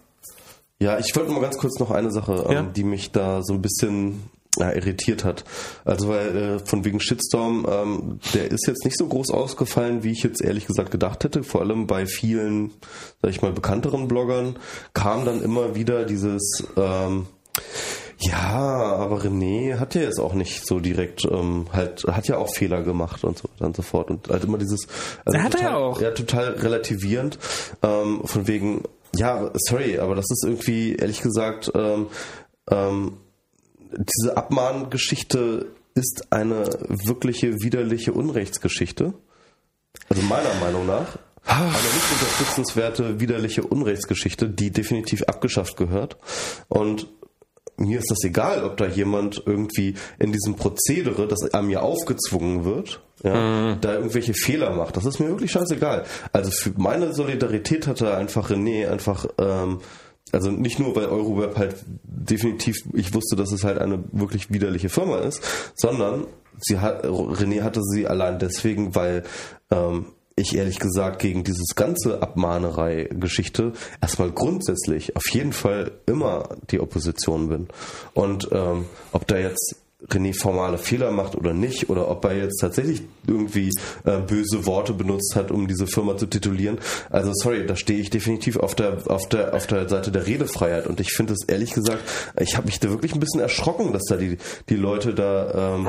Ja, 0.80 1.00
ich 1.00 1.16
wollte 1.16 1.32
mal 1.32 1.42
ganz 1.42 1.58
kurz 1.58 1.80
noch 1.80 1.92
eine 1.92 2.12
Sache, 2.12 2.46
ähm, 2.50 2.74
die 2.74 2.84
mich 2.84 3.12
da 3.12 3.42
so 3.42 3.54
ein 3.54 3.62
bisschen 3.62 4.30
ja, 4.58 4.72
irritiert 4.72 5.24
hat. 5.24 5.44
Also 5.86 6.10
weil 6.10 6.36
äh, 6.36 6.60
von 6.60 6.86
wegen 6.86 7.00
Shitstorm, 7.00 7.66
ähm, 7.70 8.20
der 8.34 8.52
ist 8.52 8.68
jetzt 8.68 8.86
nicht 8.86 8.98
so 8.98 9.08
groß 9.08 9.32
ausgefallen, 9.32 10.04
wie 10.04 10.12
ich 10.12 10.24
jetzt 10.24 10.42
ehrlich 10.42 10.66
gesagt 10.66 10.92
gedacht 10.92 11.24
hätte. 11.24 11.44
Vor 11.44 11.62
allem 11.62 11.88
bei 11.88 12.06
vielen, 12.06 12.72
sag 13.22 13.32
ich 13.32 13.42
mal, 13.42 13.52
bekannteren 13.52 14.08
Bloggern 14.08 14.58
kam 14.94 15.26
dann 15.26 15.42
immer 15.42 15.76
wieder 15.76 16.06
dieses 16.06 16.64
ähm, 16.78 17.28
ja, 18.20 18.96
aber 18.96 19.18
René 19.18 19.80
hat 19.80 19.96
ja 19.96 20.02
jetzt 20.02 20.20
auch 20.20 20.34
nicht 20.34 20.66
so 20.66 20.80
direkt 20.80 21.26
ähm, 21.26 21.66
halt 21.74 22.06
hat 22.10 22.28
ja 22.28 22.38
auch 22.38 22.54
Fehler 22.54 22.82
gemacht 22.82 23.24
und 23.24 23.38
so 23.38 23.50
und 23.60 23.76
so 23.76 23.82
fort 23.82 24.10
und 24.10 24.30
halt 24.30 24.44
immer 24.46 24.58
dieses 24.58 24.88
also 25.26 25.40
hat 25.40 25.52
total, 25.52 25.66
er 25.66 25.72
ja 25.72 25.78
auch 25.78 26.02
ja 26.02 26.12
total 26.12 26.52
relativierend 26.54 27.38
ähm, 27.82 28.22
von 28.24 28.48
wegen 28.48 28.84
ja 29.16 29.52
sorry, 29.56 30.00
aber 30.00 30.16
das 30.16 30.26
ist 30.30 30.46
irgendwie 30.46 30.96
ehrlich 30.96 31.22
gesagt 31.22 31.72
ähm, 31.76 32.08
ähm, 32.72 33.18
diese 33.98 34.38
Abmahngeschichte 34.38 35.68
ist 35.96 36.32
eine 36.32 36.66
wirkliche 36.88 37.62
widerliche 37.62 38.14
Unrechtsgeschichte. 38.14 39.14
Also 40.10 40.22
meiner 40.24 40.54
Meinung 40.56 40.86
nach. 40.86 41.18
Eine 41.46 41.68
nicht 41.68 42.12
unterstützenswerte, 42.22 43.20
widerliche 43.20 43.64
Unrechtsgeschichte, 43.64 44.50
die 44.50 44.72
definitiv 44.72 45.24
abgeschafft 45.24 45.76
gehört. 45.76 46.18
Und 46.70 47.08
mir 47.76 48.00
ist 48.00 48.10
das 48.10 48.24
egal, 48.24 48.64
ob 48.64 48.78
da 48.78 48.88
jemand 48.88 49.44
irgendwie 49.46 49.96
in 50.20 50.32
diesem 50.32 50.56
Prozedere, 50.56 51.28
das 51.28 51.54
einem 51.54 51.70
ja 51.70 51.82
aufgezwungen 51.82 52.64
wird, 52.64 53.02
ja, 53.24 53.34
mhm. 53.74 53.82
da 53.82 53.96
irgendwelche 53.96 54.34
Fehler 54.34 54.72
macht. 54.72 54.96
Das 54.96 55.06
ist 55.06 55.20
mir 55.20 55.28
wirklich 55.28 55.52
scheißegal. 55.52 56.06
Also 56.32 56.52
für 56.52 56.72
meine 56.78 57.14
Solidarität 57.14 57.88
hatte 57.88 58.16
einfach 58.16 58.50
René 58.50 58.90
einfach 58.90 59.26
ähm, 59.38 59.80
also 60.34 60.52
nicht 60.52 60.80
nur, 60.80 60.96
weil 60.96 61.06
Euroweb 61.06 61.58
halt 61.58 61.76
definitiv, 62.04 62.76
ich 62.94 63.14
wusste, 63.14 63.36
dass 63.36 63.52
es 63.52 63.64
halt 63.64 63.78
eine 63.78 64.04
wirklich 64.12 64.52
widerliche 64.52 64.90
Firma 64.90 65.18
ist, 65.18 65.42
sondern 65.76 66.26
sie 66.60 66.80
hat, 66.80 67.06
René 67.06 67.62
hatte 67.62 67.82
sie 67.84 68.08
allein 68.08 68.40
deswegen, 68.40 68.96
weil 68.96 69.24
ähm, 69.72 70.08
ich 70.36 70.56
ehrlich 70.56 70.80
gesagt 70.80 71.20
gegen 71.20 71.44
dieses 71.44 71.76
ganze 71.76 72.22
Abmahnerei-Geschichte 72.22 73.74
erstmal 74.02 74.32
grundsätzlich 74.32 75.16
auf 75.16 75.30
jeden 75.32 75.54
Fall 75.54 75.92
immer 76.08 76.50
die 76.72 76.80
Opposition 76.80 77.50
bin. 77.50 77.68
Und 78.14 78.50
ähm, 78.52 78.86
ob 79.12 79.28
da 79.28 79.38
jetzt 79.38 79.83
René 80.10 80.34
formale 80.38 80.78
Fehler 80.78 81.12
macht 81.12 81.36
oder 81.36 81.54
nicht, 81.54 81.90
oder 81.90 82.10
ob 82.10 82.26
er 82.26 82.36
jetzt 82.36 82.60
tatsächlich 82.60 83.04
irgendwie 83.28 83.72
äh, 84.06 84.20
böse 84.20 84.66
Worte 84.66 84.94
benutzt 84.94 85.36
hat, 85.36 85.52
um 85.52 85.68
diese 85.68 85.88
Firma 85.88 86.18
zu 86.18 86.26
titulieren. 86.26 86.80
Also 87.10 87.32
sorry, 87.34 87.66
da 87.66 87.76
stehe 87.76 88.00
ich 88.00 88.10
definitiv 88.10 88.58
auf 88.58 88.76
der 88.76 89.00
auf 89.08 89.28
der 89.30 89.54
auf 89.54 89.68
der 89.68 89.88
Seite 89.88 90.12
der 90.12 90.28
Redefreiheit 90.28 90.88
und 90.88 91.00
ich 91.00 91.14
finde 91.14 91.34
es 91.34 91.48
ehrlich 91.48 91.74
gesagt, 91.74 92.04
ich 92.40 92.56
habe 92.58 92.66
mich 92.66 92.80
da 92.80 92.90
wirklich 92.90 93.14
ein 93.14 93.20
bisschen 93.20 93.42
erschrocken, 93.42 93.94
dass 93.94 94.04
da 94.04 94.18
die 94.18 94.38
die 94.70 94.76
Leute 94.76 95.14
da 95.14 95.76
ähm, 95.76 95.88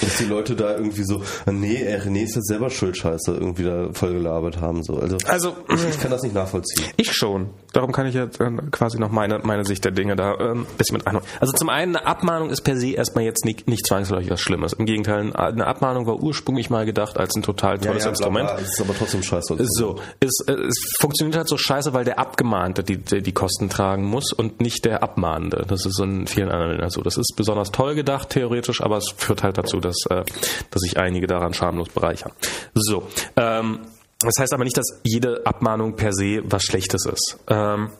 dass 0.00 0.18
die 0.18 0.24
Leute 0.24 0.54
da 0.54 0.76
irgendwie 0.76 1.02
so, 1.02 1.22
nee, 1.46 1.84
René 1.84 2.22
ist 2.22 2.36
jetzt 2.36 2.46
selber 2.46 2.70
schuld, 2.70 2.96
scheiße, 2.96 3.32
irgendwie 3.32 3.64
da 3.64 3.88
voll 3.92 4.12
gelabert 4.12 4.60
haben. 4.60 4.82
So. 4.84 4.96
Also, 4.96 5.18
also 5.26 5.56
ich, 5.68 5.84
ich, 5.84 6.00
kann 6.00 6.10
das 6.10 6.22
nicht 6.22 6.34
nachvollziehen. 6.34 6.86
Ich 6.96 7.12
schon. 7.12 7.50
Darum 7.72 7.90
kann 7.90 8.06
ich 8.06 8.14
jetzt 8.14 8.40
äh, 8.40 8.50
quasi 8.70 8.98
noch 8.98 9.10
meine, 9.10 9.40
meine 9.40 9.64
Sicht 9.64 9.84
der 9.84 9.92
Dinge 9.92 10.14
da 10.14 10.34
ein 10.34 10.58
ähm, 10.58 10.66
bisschen 10.78 10.98
mit 10.98 11.06
einholen. 11.06 11.26
Also 11.40 11.52
zum 11.52 11.68
einen, 11.68 11.96
eine 11.96 12.06
Abmahnung 12.06 12.50
ist 12.50 12.62
per 12.62 12.76
se 12.76 12.92
erstmal 12.92 13.24
jetzt 13.24 13.44
nicht, 13.44 13.68
nicht 13.68 13.84
zwangsläufig 13.84 14.30
was 14.30 14.40
Schlimmes. 14.40 14.74
Im 14.74 14.86
Gegenteil, 14.86 15.34
eine 15.34 15.66
Abmahnung 15.66 16.06
war 16.06 16.20
ursprünglich 16.20 16.70
mal 16.70 16.86
gedacht 16.86 17.18
als 17.18 17.34
ein 17.34 17.42
total 17.42 17.78
tolles 17.78 18.04
ja, 18.04 18.04
ja, 18.04 18.10
Instrument. 18.10 18.46
Bla, 18.46 18.56
bla, 18.56 18.64
ist 18.64 18.80
aber 18.80 18.94
trotzdem 18.96 19.22
scheiße. 19.22 19.56
So, 19.58 19.96
es, 20.20 20.44
äh, 20.46 20.52
es 20.52 20.78
funktioniert 21.00 21.36
halt 21.36 21.48
so 21.48 21.58
scheiße, 21.58 21.92
weil 21.92 22.04
der 22.04 22.20
Abgemahnte 22.20 22.84
die, 22.84 22.98
die, 22.98 23.22
die 23.22 23.32
Kosten 23.32 23.68
tragen 23.68 24.04
muss 24.04 24.32
und 24.32 24.60
nicht 24.60 24.84
der 24.84 25.02
Abmahnende. 25.02 25.64
Das 25.66 25.84
ist 25.84 25.98
in 25.98 26.28
vielen 26.28 26.48
anderen 26.48 26.72
Ländern 26.72 26.90
so. 26.90 27.02
Das 27.02 27.16
ist 27.16 27.34
besonders 27.36 27.72
toll 27.72 27.96
gedacht, 27.96 28.30
theoretisch, 28.30 28.80
aber 28.80 28.98
es 28.98 29.12
führt 29.16 29.42
halt 29.42 29.58
dazu, 29.58 29.79
dass 29.80 29.96
äh, 30.08 30.24
dass 30.70 30.80
sich 30.80 30.98
einige 30.98 31.26
daran 31.26 31.54
schamlos 31.54 31.88
bereichern. 31.88 32.32
So, 32.74 33.06
ähm, 33.36 33.80
das 34.20 34.34
heißt 34.38 34.52
aber 34.52 34.64
nicht, 34.64 34.76
dass 34.76 35.00
jede 35.02 35.46
Abmahnung 35.46 35.96
per 35.96 36.12
se 36.12 36.42
was 36.44 36.62
Schlechtes 36.62 37.06
ist. 37.06 37.38
Ähm, 37.48 37.90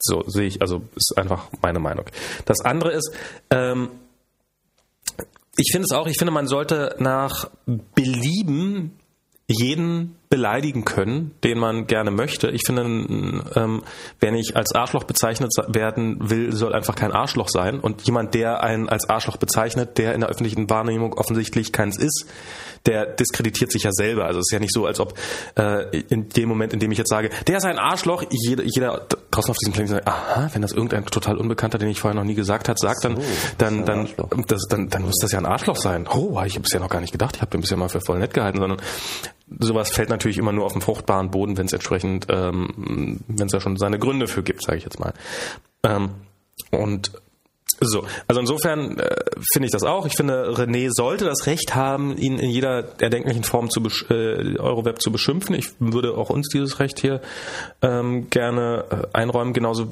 so 0.00 0.22
sehe 0.26 0.46
ich, 0.46 0.62
also 0.62 0.82
ist 0.94 1.16
einfach 1.16 1.48
meine 1.62 1.78
Meinung. 1.80 2.04
Das 2.44 2.60
andere 2.60 2.92
ist, 2.92 3.12
ähm, 3.50 3.90
ich 5.56 5.70
finde 5.72 5.86
es 5.90 5.96
auch, 5.96 6.06
ich 6.06 6.18
finde, 6.18 6.32
man 6.32 6.46
sollte 6.46 6.94
nach 6.98 7.50
Belieben 7.66 8.98
jeden 9.50 10.14
beleidigen 10.28 10.84
können, 10.84 11.34
den 11.42 11.58
man 11.58 11.86
gerne 11.86 12.10
möchte. 12.10 12.50
Ich 12.50 12.62
finde, 12.66 12.82
ähm, 12.82 13.82
wer 14.20 14.30
nicht 14.30 14.56
als 14.56 14.74
Arschloch 14.74 15.04
bezeichnet 15.04 15.50
werden 15.68 16.18
will, 16.20 16.52
soll 16.52 16.74
einfach 16.74 16.94
kein 16.94 17.12
Arschloch 17.12 17.48
sein. 17.48 17.80
Und 17.80 18.02
jemand, 18.02 18.34
der 18.34 18.62
einen 18.62 18.90
als 18.90 19.08
Arschloch 19.08 19.38
bezeichnet, 19.38 19.96
der 19.96 20.14
in 20.14 20.20
der 20.20 20.28
öffentlichen 20.28 20.68
Wahrnehmung 20.68 21.14
offensichtlich 21.14 21.72
keins 21.72 21.96
ist, 21.96 22.26
der 22.88 23.04
diskreditiert 23.04 23.70
sich 23.70 23.82
ja 23.82 23.92
selber. 23.92 24.24
Also 24.24 24.40
es 24.40 24.46
ist 24.48 24.52
ja 24.52 24.58
nicht 24.58 24.72
so, 24.72 24.86
als 24.86 24.98
ob 24.98 25.14
äh, 25.58 26.00
in 26.08 26.30
dem 26.30 26.48
Moment, 26.48 26.72
in 26.72 26.80
dem 26.80 26.90
ich 26.90 26.98
jetzt 26.98 27.10
sage, 27.10 27.28
der 27.46 27.58
ist 27.58 27.64
ein 27.64 27.78
Arschloch, 27.78 28.24
jeder, 28.30 28.64
jeder 28.64 29.06
draußen 29.30 29.50
auf 29.50 29.58
diesem 29.58 29.74
Planeten 29.74 29.94
sagt, 29.94 30.08
aha, 30.08 30.48
wenn 30.54 30.62
das 30.62 30.72
irgendein 30.72 31.04
total 31.04 31.36
Unbekannter, 31.36 31.76
den 31.76 31.88
ich 31.90 32.00
vorher 32.00 32.18
noch 32.18 32.24
nie 32.24 32.34
gesagt 32.34 32.68
hat, 32.68 32.78
sagt, 32.78 33.04
dann, 33.04 33.16
so, 33.16 33.22
dann, 33.58 33.84
dann, 33.84 34.08
das, 34.46 34.62
dann, 34.70 34.88
dann 34.88 35.02
muss 35.02 35.16
das 35.20 35.32
ja 35.32 35.38
ein 35.38 35.46
Arschloch 35.46 35.76
sein. 35.76 36.08
Oh, 36.08 36.40
ich 36.44 36.54
habe 36.54 36.64
es 36.64 36.72
ja 36.72 36.80
noch 36.80 36.88
gar 36.88 37.00
nicht 37.00 37.12
gedacht, 37.12 37.36
ich 37.36 37.42
habe 37.42 37.50
den 37.50 37.60
bisher 37.60 37.76
mal 37.76 37.90
für 37.90 38.00
voll 38.00 38.18
nett 38.18 38.32
gehalten, 38.32 38.58
sondern 38.58 38.80
sowas 39.60 39.90
fällt 39.90 40.08
natürlich 40.08 40.38
immer 40.38 40.52
nur 40.52 40.64
auf 40.64 40.72
den 40.72 40.80
fruchtbaren 40.80 41.30
Boden, 41.30 41.58
wenn 41.58 41.66
es 41.66 41.72
entsprechend, 41.74 42.26
ähm, 42.30 43.20
wenn 43.28 43.46
es 43.46 43.52
da 43.52 43.60
schon 43.60 43.76
seine 43.76 43.98
Gründe 43.98 44.28
für 44.28 44.42
gibt, 44.42 44.62
sage 44.62 44.78
ich 44.78 44.84
jetzt 44.84 44.98
mal. 44.98 45.12
Ähm, 45.84 46.10
und 46.70 47.12
so, 47.80 48.04
also 48.26 48.40
insofern 48.40 48.98
äh, 48.98 49.16
finde 49.52 49.66
ich 49.66 49.72
das 49.72 49.84
auch. 49.84 50.06
Ich 50.06 50.16
finde, 50.16 50.50
René 50.50 50.90
sollte 50.90 51.24
das 51.24 51.46
Recht 51.46 51.74
haben, 51.74 52.16
ihn 52.16 52.38
in 52.38 52.50
jeder 52.50 53.00
erdenklichen 53.00 53.44
Form 53.44 53.70
zu 53.70 53.80
äh, 54.10 54.58
Euroweb 54.58 55.00
zu 55.00 55.12
beschimpfen. 55.12 55.54
Ich 55.54 55.68
würde 55.78 56.16
auch 56.16 56.30
uns 56.30 56.48
dieses 56.48 56.80
Recht 56.80 57.00
hier 57.00 57.20
ähm, 57.82 58.30
gerne 58.30 58.84
äh, 58.90 59.16
einräumen, 59.16 59.52
genauso 59.52 59.88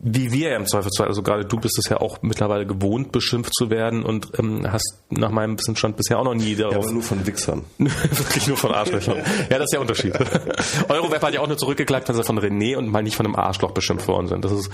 wie 0.00 0.32
wir 0.32 0.56
im 0.56 0.66
Zweifelsfall. 0.66 1.08
Also 1.08 1.22
gerade 1.22 1.44
du 1.44 1.58
bist 1.58 1.78
es 1.78 1.88
ja 1.88 2.00
auch 2.00 2.22
mittlerweile 2.22 2.66
gewohnt, 2.66 3.12
beschimpft 3.12 3.54
zu 3.54 3.70
werden 3.70 4.02
und 4.02 4.38
ähm, 4.38 4.70
hast 4.70 4.98
nach 5.10 5.30
meinem 5.30 5.58
Wissensstand 5.58 5.96
bisher 5.96 6.18
auch 6.18 6.24
noch 6.24 6.34
nie 6.34 6.54
darauf. 6.54 6.74
Ja, 6.74 6.80
aber 6.80 6.92
nur 6.92 7.02
von 7.02 7.26
Wichsern. 7.26 7.64
Wirklich 7.78 8.46
nur 8.46 8.56
von 8.56 8.72
Arschlöchern. 8.72 9.16
ja, 9.50 9.58
das 9.58 9.64
ist 9.64 9.72
der 9.72 9.80
Unterschied. 9.80 10.14
Euroweb 10.88 11.22
hat 11.22 11.34
ja 11.34 11.40
auch 11.40 11.48
nur 11.48 11.58
zurückgeklagt, 11.58 12.08
wenn 12.08 12.16
sie 12.16 12.24
von 12.24 12.38
René 12.38 12.76
und 12.76 12.88
mal 12.88 13.02
nicht 13.02 13.16
von 13.16 13.26
einem 13.26 13.36
Arschloch 13.36 13.70
beschimpft 13.70 14.08
worden 14.08 14.28
sind. 14.28 14.44
Das 14.44 14.52
ist 14.52 14.70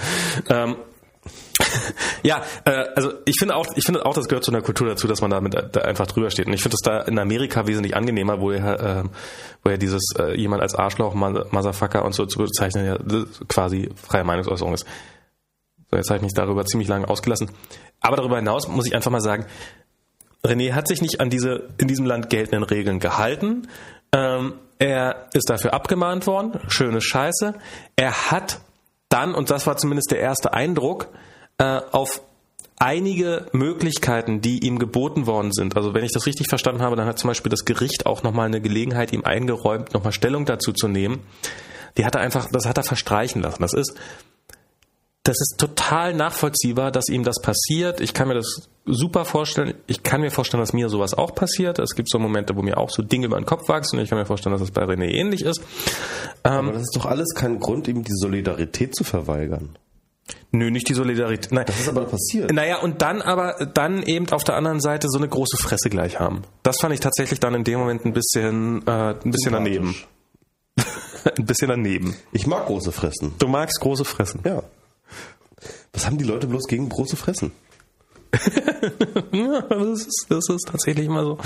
ähm, 0.48 0.76
ja, 2.22 2.42
äh, 2.64 2.84
also 2.94 3.12
ich 3.24 3.36
finde 3.38 3.56
auch, 3.56 3.66
ich 3.74 3.84
finde 3.84 4.04
auch, 4.06 4.14
das 4.14 4.28
gehört 4.28 4.44
zu 4.44 4.50
einer 4.50 4.62
Kultur 4.62 4.86
dazu, 4.86 5.06
dass 5.06 5.20
man 5.20 5.30
damit 5.30 5.54
da 5.54 5.80
einfach 5.80 6.06
drüber 6.06 6.30
steht. 6.30 6.46
Und 6.46 6.52
ich 6.52 6.62
finde 6.62 6.74
es 6.74 6.82
da 6.82 7.00
in 7.00 7.18
Amerika 7.18 7.66
wesentlich 7.66 7.96
angenehmer, 7.96 8.40
wo 8.40 8.50
er, 8.50 8.80
äh, 8.80 9.04
wo 9.62 9.70
er 9.70 9.78
dieses 9.78 10.02
äh, 10.18 10.36
jemand 10.36 10.62
als 10.62 10.74
Arschloch, 10.74 11.14
Motherfucker 11.14 12.04
und 12.04 12.14
so 12.14 12.26
zu 12.26 12.38
bezeichnen, 12.38 12.86
ja 12.86 12.98
quasi 13.48 13.90
freie 13.96 14.24
Meinungsäußerung 14.24 14.74
ist. 14.74 14.86
So, 15.90 15.96
jetzt 15.96 16.10
habe 16.10 16.18
ich 16.18 16.22
mich 16.22 16.34
darüber 16.34 16.64
ziemlich 16.66 16.88
lange 16.88 17.08
ausgelassen. 17.08 17.50
Aber 18.00 18.16
darüber 18.16 18.36
hinaus 18.36 18.68
muss 18.68 18.86
ich 18.86 18.94
einfach 18.94 19.10
mal 19.10 19.20
sagen, 19.20 19.46
René 20.44 20.72
hat 20.72 20.86
sich 20.86 21.02
nicht 21.02 21.20
an 21.20 21.30
diese 21.30 21.70
in 21.78 21.88
diesem 21.88 22.06
Land 22.06 22.30
geltenden 22.30 22.62
Regeln 22.62 23.00
gehalten. 23.00 23.68
Ähm, 24.12 24.54
er 24.78 25.26
ist 25.32 25.50
dafür 25.50 25.74
abgemahnt 25.74 26.26
worden. 26.26 26.60
Schöne 26.68 27.00
Scheiße. 27.00 27.54
Er 27.96 28.30
hat 28.30 28.60
dann, 29.08 29.34
und 29.34 29.50
das 29.50 29.66
war 29.66 29.76
zumindest 29.76 30.10
der 30.10 30.20
erste 30.20 30.52
Eindruck, 30.52 31.08
äh, 31.58 31.80
auf 31.92 32.22
einige 32.78 33.46
Möglichkeiten, 33.52 34.40
die 34.40 34.64
ihm 34.64 34.78
geboten 34.78 35.26
worden 35.26 35.52
sind. 35.52 35.76
Also 35.76 35.94
wenn 35.94 36.04
ich 36.04 36.12
das 36.12 36.26
richtig 36.26 36.46
verstanden 36.48 36.82
habe, 36.82 36.96
dann 36.96 37.06
hat 37.06 37.18
zum 37.18 37.28
Beispiel 37.28 37.50
das 37.50 37.64
Gericht 37.64 38.06
auch 38.06 38.22
nochmal 38.22 38.46
eine 38.46 38.60
Gelegenheit 38.60 39.12
ihm 39.12 39.24
eingeräumt, 39.24 39.94
nochmal 39.94 40.12
Stellung 40.12 40.44
dazu 40.44 40.72
zu 40.72 40.88
nehmen. 40.88 41.20
Die 41.96 42.04
hat 42.04 42.14
er 42.14 42.20
einfach, 42.20 42.48
das 42.52 42.66
hat 42.66 42.76
er 42.76 42.84
verstreichen 42.84 43.42
lassen. 43.42 43.62
Das 43.62 43.74
ist, 43.74 43.94
das 45.24 45.40
ist 45.40 45.56
total 45.58 46.14
nachvollziehbar, 46.14 46.92
dass 46.92 47.08
ihm 47.08 47.24
das 47.24 47.42
passiert. 47.42 48.00
Ich 48.00 48.14
kann 48.14 48.28
mir 48.28 48.34
das 48.34 48.68
super 48.86 49.24
vorstellen. 49.24 49.74
Ich 49.88 50.04
kann 50.04 50.20
mir 50.20 50.30
vorstellen, 50.30 50.60
dass 50.60 50.72
mir 50.72 50.88
sowas 50.88 51.14
auch 51.14 51.34
passiert. 51.34 51.80
Es 51.80 51.96
gibt 51.96 52.08
so 52.08 52.20
Momente, 52.20 52.56
wo 52.56 52.62
mir 52.62 52.78
auch 52.78 52.90
so 52.90 53.02
Dinge 53.02 53.26
über 53.26 53.38
den 53.38 53.44
Kopf 53.44 53.68
wachsen. 53.68 53.98
Und 53.98 54.04
ich 54.04 54.10
kann 54.10 54.18
mir 54.18 54.26
vorstellen, 54.26 54.52
dass 54.52 54.62
das 54.62 54.70
bei 54.70 54.84
René 54.84 55.08
ähnlich 55.08 55.42
ist. 55.42 55.60
Aber 56.44 56.72
das 56.72 56.82
ist 56.82 56.96
doch 56.96 57.06
alles 57.06 57.34
kein 57.34 57.58
Grund, 57.58 57.88
ihm 57.88 58.04
die 58.04 58.14
Solidarität 58.14 58.94
zu 58.94 59.02
verweigern. 59.02 59.76
Nö, 60.50 60.70
nicht 60.70 60.88
die 60.88 60.94
Solidarität. 60.94 61.52
Nein. 61.52 61.64
Das 61.66 61.78
ist 61.78 61.88
aber 61.88 62.04
passiert. 62.06 62.52
Naja, 62.52 62.78
und 62.78 63.02
dann 63.02 63.20
aber, 63.20 63.66
dann 63.74 64.02
eben 64.02 64.28
auf 64.30 64.44
der 64.44 64.56
anderen 64.56 64.80
Seite 64.80 65.08
so 65.08 65.18
eine 65.18 65.28
große 65.28 65.56
Fresse 65.58 65.90
gleich 65.90 66.18
haben. 66.18 66.42
Das 66.62 66.80
fand 66.80 66.94
ich 66.94 67.00
tatsächlich 67.00 67.40
dann 67.40 67.54
in 67.54 67.64
dem 67.64 67.78
Moment 67.78 68.04
ein 68.04 68.12
bisschen, 68.12 68.86
äh, 68.86 69.14
ein 69.22 69.30
bisschen 69.30 69.52
daneben. 69.52 69.94
ein 71.38 71.44
bisschen 71.44 71.68
daneben. 71.68 72.16
Ich 72.32 72.46
mag 72.46 72.66
große 72.66 72.92
Fressen. 72.92 73.34
Du 73.38 73.48
magst 73.48 73.80
große 73.80 74.04
Fressen. 74.04 74.40
Ja. 74.44 74.62
Was 75.92 76.06
haben 76.06 76.18
die 76.18 76.24
Leute 76.24 76.46
bloß 76.46 76.66
gegen 76.66 76.88
große 76.88 77.16
Fressen? 77.16 77.52
das 78.30 80.00
ist, 80.00 80.26
das 80.28 80.48
ist 80.48 80.68
tatsächlich 80.68 81.08
mal 81.08 81.24
so 81.24 81.38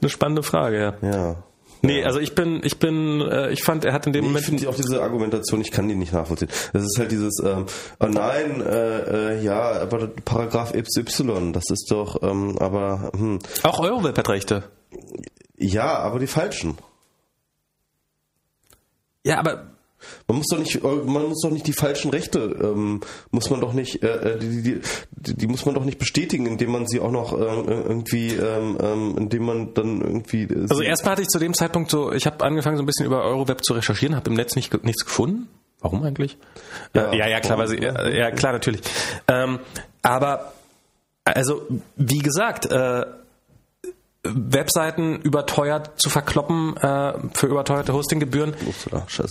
eine 0.00 0.10
spannende 0.10 0.42
Frage, 0.42 0.78
ja. 0.78 1.10
Ja. 1.10 1.42
Nee, 1.82 2.04
also 2.04 2.20
ich 2.20 2.34
bin, 2.36 2.60
ich 2.64 2.78
bin, 2.78 3.20
äh, 3.20 3.50
ich 3.50 3.64
fand, 3.64 3.84
er 3.84 3.92
hat 3.92 4.06
in 4.06 4.12
dem 4.12 4.22
nee, 4.22 4.28
Moment. 4.28 4.44
Ich 4.44 4.48
finde 4.50 4.68
auch 4.68 4.76
diese 4.76 5.02
Argumentation, 5.02 5.60
ich 5.60 5.72
kann 5.72 5.88
die 5.88 5.96
nicht 5.96 6.12
nachvollziehen. 6.12 6.48
Das 6.72 6.84
ist 6.84 6.96
halt 6.98 7.10
dieses, 7.10 7.40
ähm, 7.44 7.66
oh 7.98 8.06
nein, 8.06 8.60
äh, 8.60 9.34
äh, 9.34 9.42
ja, 9.42 9.82
aber 9.82 10.06
Paragraph 10.06 10.72
XY, 10.72 11.50
das 11.52 11.64
ist 11.70 11.90
doch, 11.90 12.22
ähm, 12.22 12.56
aber. 12.58 13.10
Hm. 13.16 13.40
Auch 13.64 13.80
Euroweb 13.80 14.16
hat 14.16 14.28
Rechte. 14.28 14.62
Ja, 15.56 15.98
aber 15.98 16.20
die 16.20 16.28
falschen. 16.28 16.78
Ja, 19.24 19.38
aber 19.38 19.71
man 20.28 20.38
muss 20.38 20.46
doch 20.48 20.58
nicht, 20.58 20.82
man 20.82 21.28
muss 21.28 21.40
doch 21.42 21.50
nicht 21.50 21.66
die 21.66 21.72
falschen 21.72 22.10
Rechte, 22.10 22.38
ähm, 22.62 23.00
muss 23.30 23.50
man 23.50 23.60
doch 23.60 23.72
nicht, 23.72 24.02
äh, 24.02 24.34
äh 24.34 24.38
die, 24.38 24.62
die, 24.62 24.80
die, 25.10 25.34
die, 25.34 25.46
muss 25.46 25.64
man 25.66 25.74
doch 25.74 25.84
nicht 25.84 25.98
bestätigen, 25.98 26.46
indem 26.46 26.72
man 26.72 26.86
sie 26.86 27.00
auch 27.00 27.10
noch 27.10 27.32
äh, 27.32 27.44
irgendwie, 27.44 28.34
ähm, 28.34 28.78
ähm, 28.80 29.14
indem 29.18 29.44
man 29.44 29.74
dann 29.74 30.00
irgendwie. 30.00 30.44
Äh, 30.44 30.66
also 30.68 30.82
erstmal 30.82 31.12
hatte 31.12 31.22
ich 31.22 31.28
zu 31.28 31.38
dem 31.38 31.54
Zeitpunkt 31.54 31.90
so, 31.90 32.12
ich 32.12 32.26
habe 32.26 32.44
angefangen 32.44 32.76
so 32.76 32.82
ein 32.82 32.86
bisschen 32.86 33.06
über 33.06 33.22
Euroweb 33.24 33.64
zu 33.64 33.74
recherchieren, 33.74 34.16
habe 34.16 34.30
im 34.30 34.36
Netz 34.36 34.56
nicht, 34.56 34.84
nichts 34.84 35.04
gefunden. 35.04 35.48
Warum 35.80 36.02
eigentlich? 36.04 36.38
Ja, 36.94 37.12
ja, 37.12 37.26
ja 37.26 37.40
klar, 37.40 37.58
weil 37.58 37.68
sie, 37.68 37.78
ja, 37.78 38.08
ja, 38.08 38.30
klar, 38.30 38.52
natürlich. 38.52 38.82
Ähm, 39.26 39.58
aber 40.02 40.52
also 41.24 41.66
wie 41.96 42.18
gesagt. 42.18 42.70
Äh, 42.70 43.04
Webseiten 44.24 45.20
überteuert 45.20 46.00
zu 46.00 46.08
verkloppen 46.08 46.76
äh, 46.76 47.14
für 47.34 47.46
überteuerte 47.46 47.92
Hostinggebühren 47.92 48.54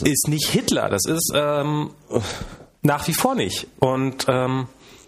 ist 0.03 0.27
nicht 0.27 0.47
Hitler. 0.47 0.89
Das 0.89 1.05
ist 1.05 1.31
ähm, 1.33 1.91
nach 2.81 3.07
wie 3.07 3.13
vor 3.13 3.35
nicht. 3.35 3.67
Und 3.79 4.25
ähm, 4.27 4.67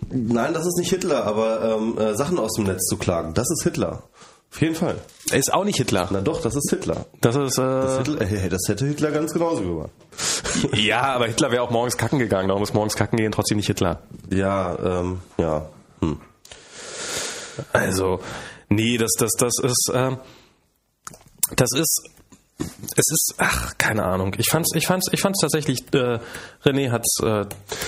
Nein, 0.09 0.53
das 0.53 0.65
ist 0.65 0.77
nicht 0.77 0.89
Hitler, 0.89 1.25
aber 1.25 1.77
ähm, 1.77 1.97
äh, 1.97 2.15
Sachen 2.15 2.37
aus 2.39 2.53
dem 2.53 2.65
Netz 2.65 2.85
zu 2.87 2.97
klagen, 2.97 3.33
das 3.33 3.49
ist 3.51 3.63
Hitler. 3.63 4.03
Auf 4.51 4.61
jeden 4.61 4.75
Fall. 4.75 4.97
Ist 5.31 5.51
auch 5.51 5.63
nicht 5.63 5.77
Hitler. 5.77 6.07
Na 6.11 6.21
doch, 6.21 6.41
das 6.41 6.55
ist 6.55 6.69
Hitler. 6.69 7.05
Das 7.21 7.35
ist, 7.35 7.57
äh, 7.57 7.61
das, 7.61 7.97
Hitler, 7.97 8.21
äh, 8.21 8.49
das 8.49 8.61
hätte 8.67 8.85
Hitler 8.85 9.11
ganz 9.11 9.33
genauso 9.33 9.61
gemacht. 9.61 9.89
ja, 10.73 11.01
aber 11.01 11.25
Hitler 11.25 11.51
wäre 11.51 11.63
auch 11.63 11.71
morgens 11.71 11.97
kacken 11.97 12.19
gegangen. 12.19 12.49
Darum 12.49 12.61
ist 12.61 12.73
morgens 12.73 12.95
kacken 12.95 13.17
gehen 13.17 13.31
trotzdem 13.31 13.57
nicht 13.57 13.67
Hitler. 13.67 14.01
Ja, 14.29 14.77
ähm, 14.99 15.21
ja. 15.37 15.65
Hm. 16.01 16.17
Also, 17.71 18.19
Nee, 18.75 18.97
das, 18.97 19.11
das, 19.19 19.31
das 19.37 19.53
ist, 19.61 19.91
äh, 19.93 20.17
das 21.55 21.69
ist, 21.75 22.09
es 22.59 23.11
ist, 23.11 23.35
ach, 23.37 23.77
keine 23.77 24.03
Ahnung. 24.03 24.35
Ich 24.37 24.49
fand's, 24.49 24.71
ich 24.75 24.85
fand's, 24.85 25.07
ich 25.11 25.21
fand's 25.21 25.39
tatsächlich, 25.39 25.83
äh, 25.93 26.19
René 26.63 26.91
hat's, 26.91 27.17
äh, 27.21 27.45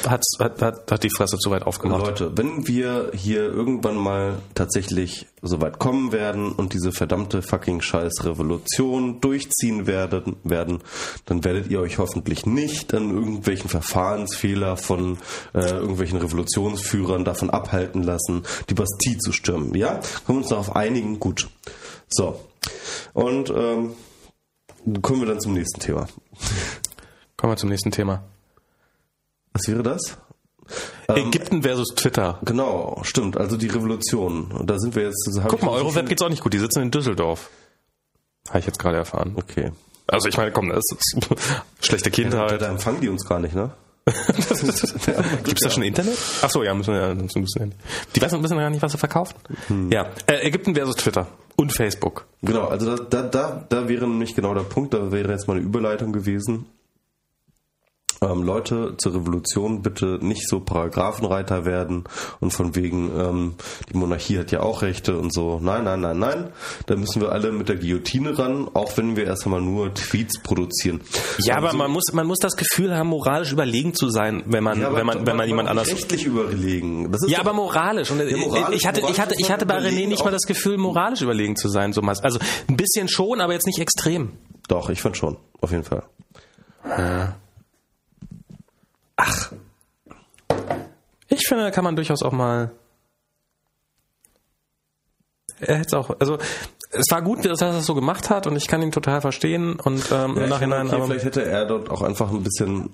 hat's, 0.07 0.38
hat, 0.39 0.61
hat, 0.61 0.91
hat 0.91 1.03
die 1.03 1.09
Fresse 1.09 1.38
zu 1.38 1.51
weit 1.51 1.63
aufgemacht. 1.63 2.01
Leute, 2.01 2.38
wenn 2.38 2.68
wir 2.68 3.11
hier 3.13 3.43
irgendwann 3.43 3.95
mal 3.95 4.39
tatsächlich 4.55 5.28
so 5.41 5.61
weit 5.61 5.78
kommen 5.78 6.11
werden 6.11 6.51
und 6.51 6.74
diese 6.74 6.91
verdammte 6.91 7.41
fucking 7.43 7.82
scheiß 7.82 8.26
Revolution 8.26 9.22
durchziehen 9.22 9.86
werden, 9.86 10.38
werden, 10.43 10.82
dann 11.26 11.43
werdet 11.43 11.70
ihr 11.70 11.80
euch 11.82 11.99
hoffentlich 11.99 12.45
nicht 12.45 12.93
an 12.93 13.11
irgendwelchen 13.11 13.70
Verfahrensfehler 13.70 14.78
von 14.78 15.18
äh, 15.53 15.70
irgendwelchen 15.70 16.18
Revolutionsführern 16.18 17.24
davon 17.24 17.51
abhalten 17.51 18.01
lassen, 18.01 18.43
die 18.70 18.74
Bastille 18.74 19.20
zu 19.20 19.32
stürmen. 19.32 19.76
Ja? 19.76 19.99
Können 20.26 20.28
wir 20.28 20.36
uns 20.38 20.49
darauf 20.49 20.76
einigen? 20.76 21.20
Gut. 21.20 21.47
So. 22.09 22.39
Und 23.13 23.51
ähm, 23.51 23.91
Kommen 25.01 25.21
wir 25.21 25.27
dann 25.27 25.39
zum 25.39 25.53
nächsten 25.53 25.79
Thema. 25.79 26.07
Kommen 27.38 27.53
wir 27.53 27.57
zum 27.57 27.69
nächsten 27.69 27.91
Thema. 27.91 28.23
Was 29.53 29.67
wäre 29.67 29.83
das? 29.83 30.17
Ähm, 31.07 31.27
Ägypten 31.27 31.63
versus 31.63 31.89
Twitter. 31.95 32.39
Genau, 32.43 32.99
stimmt. 33.03 33.38
Also 33.38 33.57
die 33.57 33.67
Revolution. 33.67 34.51
Und 34.51 34.69
da 34.69 34.77
sind 34.77 34.95
wir 34.95 35.03
jetzt. 35.03 35.29
Guck 35.47 35.63
mal, 35.63 35.71
Euroweb 35.71 36.07
geht's 36.07 36.21
auch 36.21 36.29
nicht 36.29 36.41
gut. 36.41 36.53
Die 36.53 36.59
sitzen 36.59 36.81
in 36.81 36.91
Düsseldorf. 36.91 37.49
Habe 38.49 38.59
ich 38.59 38.65
jetzt 38.65 38.79
gerade 38.79 38.97
erfahren. 38.97 39.33
Okay. 39.36 39.71
Also 40.07 40.27
ich 40.27 40.38
meine, 40.38 40.51
komm, 40.51 40.69
das 40.69 40.83
ist 40.91 41.17
schlechte 41.81 42.11
Kindheit. 42.11 42.51
Ja, 42.51 42.57
da 42.57 42.67
empfangen 42.67 43.01
die 43.01 43.09
uns 43.09 43.25
gar 43.25 43.39
nicht, 43.39 43.55
ne? 43.55 43.71
Gibt 45.43 45.57
es 45.57 45.61
da 45.61 45.69
schon 45.71 45.81
Internet? 45.81 46.15
Ach 46.43 46.49
so, 46.51 46.61
ja, 46.61 46.75
müssen 46.75 46.93
wir 46.93 47.01
ja 47.01 47.15
müssen, 47.15 47.41
müssen, 47.41 47.73
Die 48.15 48.21
wissen, 48.21 48.43
wissen 48.43 48.57
gar 48.57 48.69
nicht, 48.69 48.83
was 48.83 48.91
sie 48.91 48.99
verkaufen. 48.99 49.33
Hm. 49.67 49.91
Ja, 49.91 50.11
äh, 50.27 50.45
Ägypten 50.45 50.75
versus 50.75 50.95
Twitter 50.95 51.27
und 51.55 51.73
Facebook. 51.73 52.25
Genau, 52.41 52.65
also 52.67 52.95
da, 52.95 53.21
da, 53.21 53.65
da 53.67 53.87
wäre 53.87 54.07
nämlich 54.07 54.35
genau 54.35 54.53
der 54.53 54.61
Punkt, 54.61 54.93
da 54.93 55.11
wäre 55.11 55.31
jetzt 55.31 55.47
mal 55.47 55.55
eine 55.55 55.65
Überleitung 55.65 56.11
gewesen 56.11 56.65
ähm, 58.22 58.43
Leute 58.43 58.95
zur 58.97 59.16
Revolution 59.16 59.82
bitte 59.82 60.20
nicht 60.22 60.47
so 60.47 60.59
Paragraphenreiter 60.59 61.66
werden 61.66 62.05
und 62.39 62.51
von 62.51 62.76
wegen, 62.76 63.11
ähm, 63.18 63.55
die 63.91 63.97
Monarchie 63.97 64.39
hat 64.39 64.51
ja 64.51 64.61
auch 64.61 64.82
Rechte 64.82 65.18
und 65.18 65.34
so. 65.34 65.59
Nein, 65.61 65.84
nein, 65.84 66.01
nein, 66.01 66.20
nein. 66.20 66.49
Da 66.86 66.95
müssen 66.95 67.22
wir 67.22 67.32
alle 67.32 67.51
mit 67.51 67.70
der 67.70 67.76
Guillotine 67.78 68.37
ran, 68.37 68.70
auch 68.74 68.97
wenn 68.97 69.16
wir 69.16 69.25
erst 69.25 69.46
einmal 69.46 69.62
nur 69.62 69.93
Tweets 69.93 70.39
produzieren. 70.42 71.01
Ja, 71.39 71.55
also, 71.55 71.67
aber 71.67 71.78
man 71.78 71.92
muss, 71.92 72.05
man 72.13 72.28
muss 72.28 72.39
das 72.39 72.55
Gefühl 72.55 72.96
haben, 72.96 73.09
moralisch 73.09 73.51
überlegen 73.51 73.93
zu 73.93 74.09
sein, 74.09 74.43
wenn 74.46 74.63
man, 74.63 74.79
ja, 74.79 74.96
wenn 74.96 75.05
man, 75.05 75.25
wenn 75.25 75.36
man 75.36 75.47
jemand 75.47 75.70
anders. 75.70 75.87
Rechtlich 75.87 76.25
überlegen. 76.25 77.12
ja, 77.28 77.39
aber 77.39 77.54
moralisch. 77.54 78.12
Und 78.12 78.20
ja, 78.20 78.37
moralisch, 78.37 78.78
ich 78.78 78.87
hatte, 78.87 79.01
ich 79.09 79.20
hatte, 79.20 79.36
ich 79.37 79.51
hatte 79.51 79.66
bei 79.66 79.78
René 79.78 80.08
nicht 80.08 80.24
mal 80.24 80.32
das 80.32 80.43
Gefühl, 80.43 80.78
moralisch 80.78 81.21
überlegen 81.21 81.55
zu 81.55 81.70
sein, 81.70 81.93
so 81.93 82.01
was. 82.04 82.21
Also 82.21 82.39
ein 82.67 82.78
bisschen 82.78 83.08
schon, 83.08 83.42
aber 83.42 83.54
jetzt 83.54 83.67
nicht 83.67 83.79
extrem. 83.79 84.33
Doch, 84.67 84.89
ich 84.89 85.01
fand 85.01 85.17
schon, 85.17 85.37
auf 85.62 85.71
jeden 85.71 85.83
Fall. 85.83 86.04
Ja. 86.86 87.36
Ach. 89.17 89.51
Ich 91.28 91.47
finde, 91.47 91.63
da 91.63 91.71
kann 91.71 91.83
man 91.83 91.96
durchaus 91.96 92.21
auch 92.24 92.32
mal. 92.32 92.71
Er 95.59 95.78
hätte 95.78 95.97
auch, 95.97 96.12
also 96.20 96.37
es 96.92 97.05
war 97.09 97.21
gut, 97.21 97.46
dass 97.46 97.62
er 97.62 97.71
das 97.71 97.86
so 97.86 97.96
gemacht 97.96 98.29
hat 98.29 98.47
und 98.47 98.55
ich 98.55 98.67
kann 98.67 98.82
ihn 98.82 98.92
total 98.92 99.21
verstehen 99.21 99.79
und 99.79 100.12
ähm, 100.12 100.36
Ja, 100.37 100.43
im 100.43 100.50
Nachhinein. 100.50 100.87
okay, 100.87 100.96
aber, 100.96 101.05
vielleicht 101.05 101.25
hätte 101.25 101.43
er 101.46 101.66
dort 101.66 101.89
auch 101.89 102.01
einfach 102.01 102.29
ein 102.32 102.43
bisschen. 102.43 102.89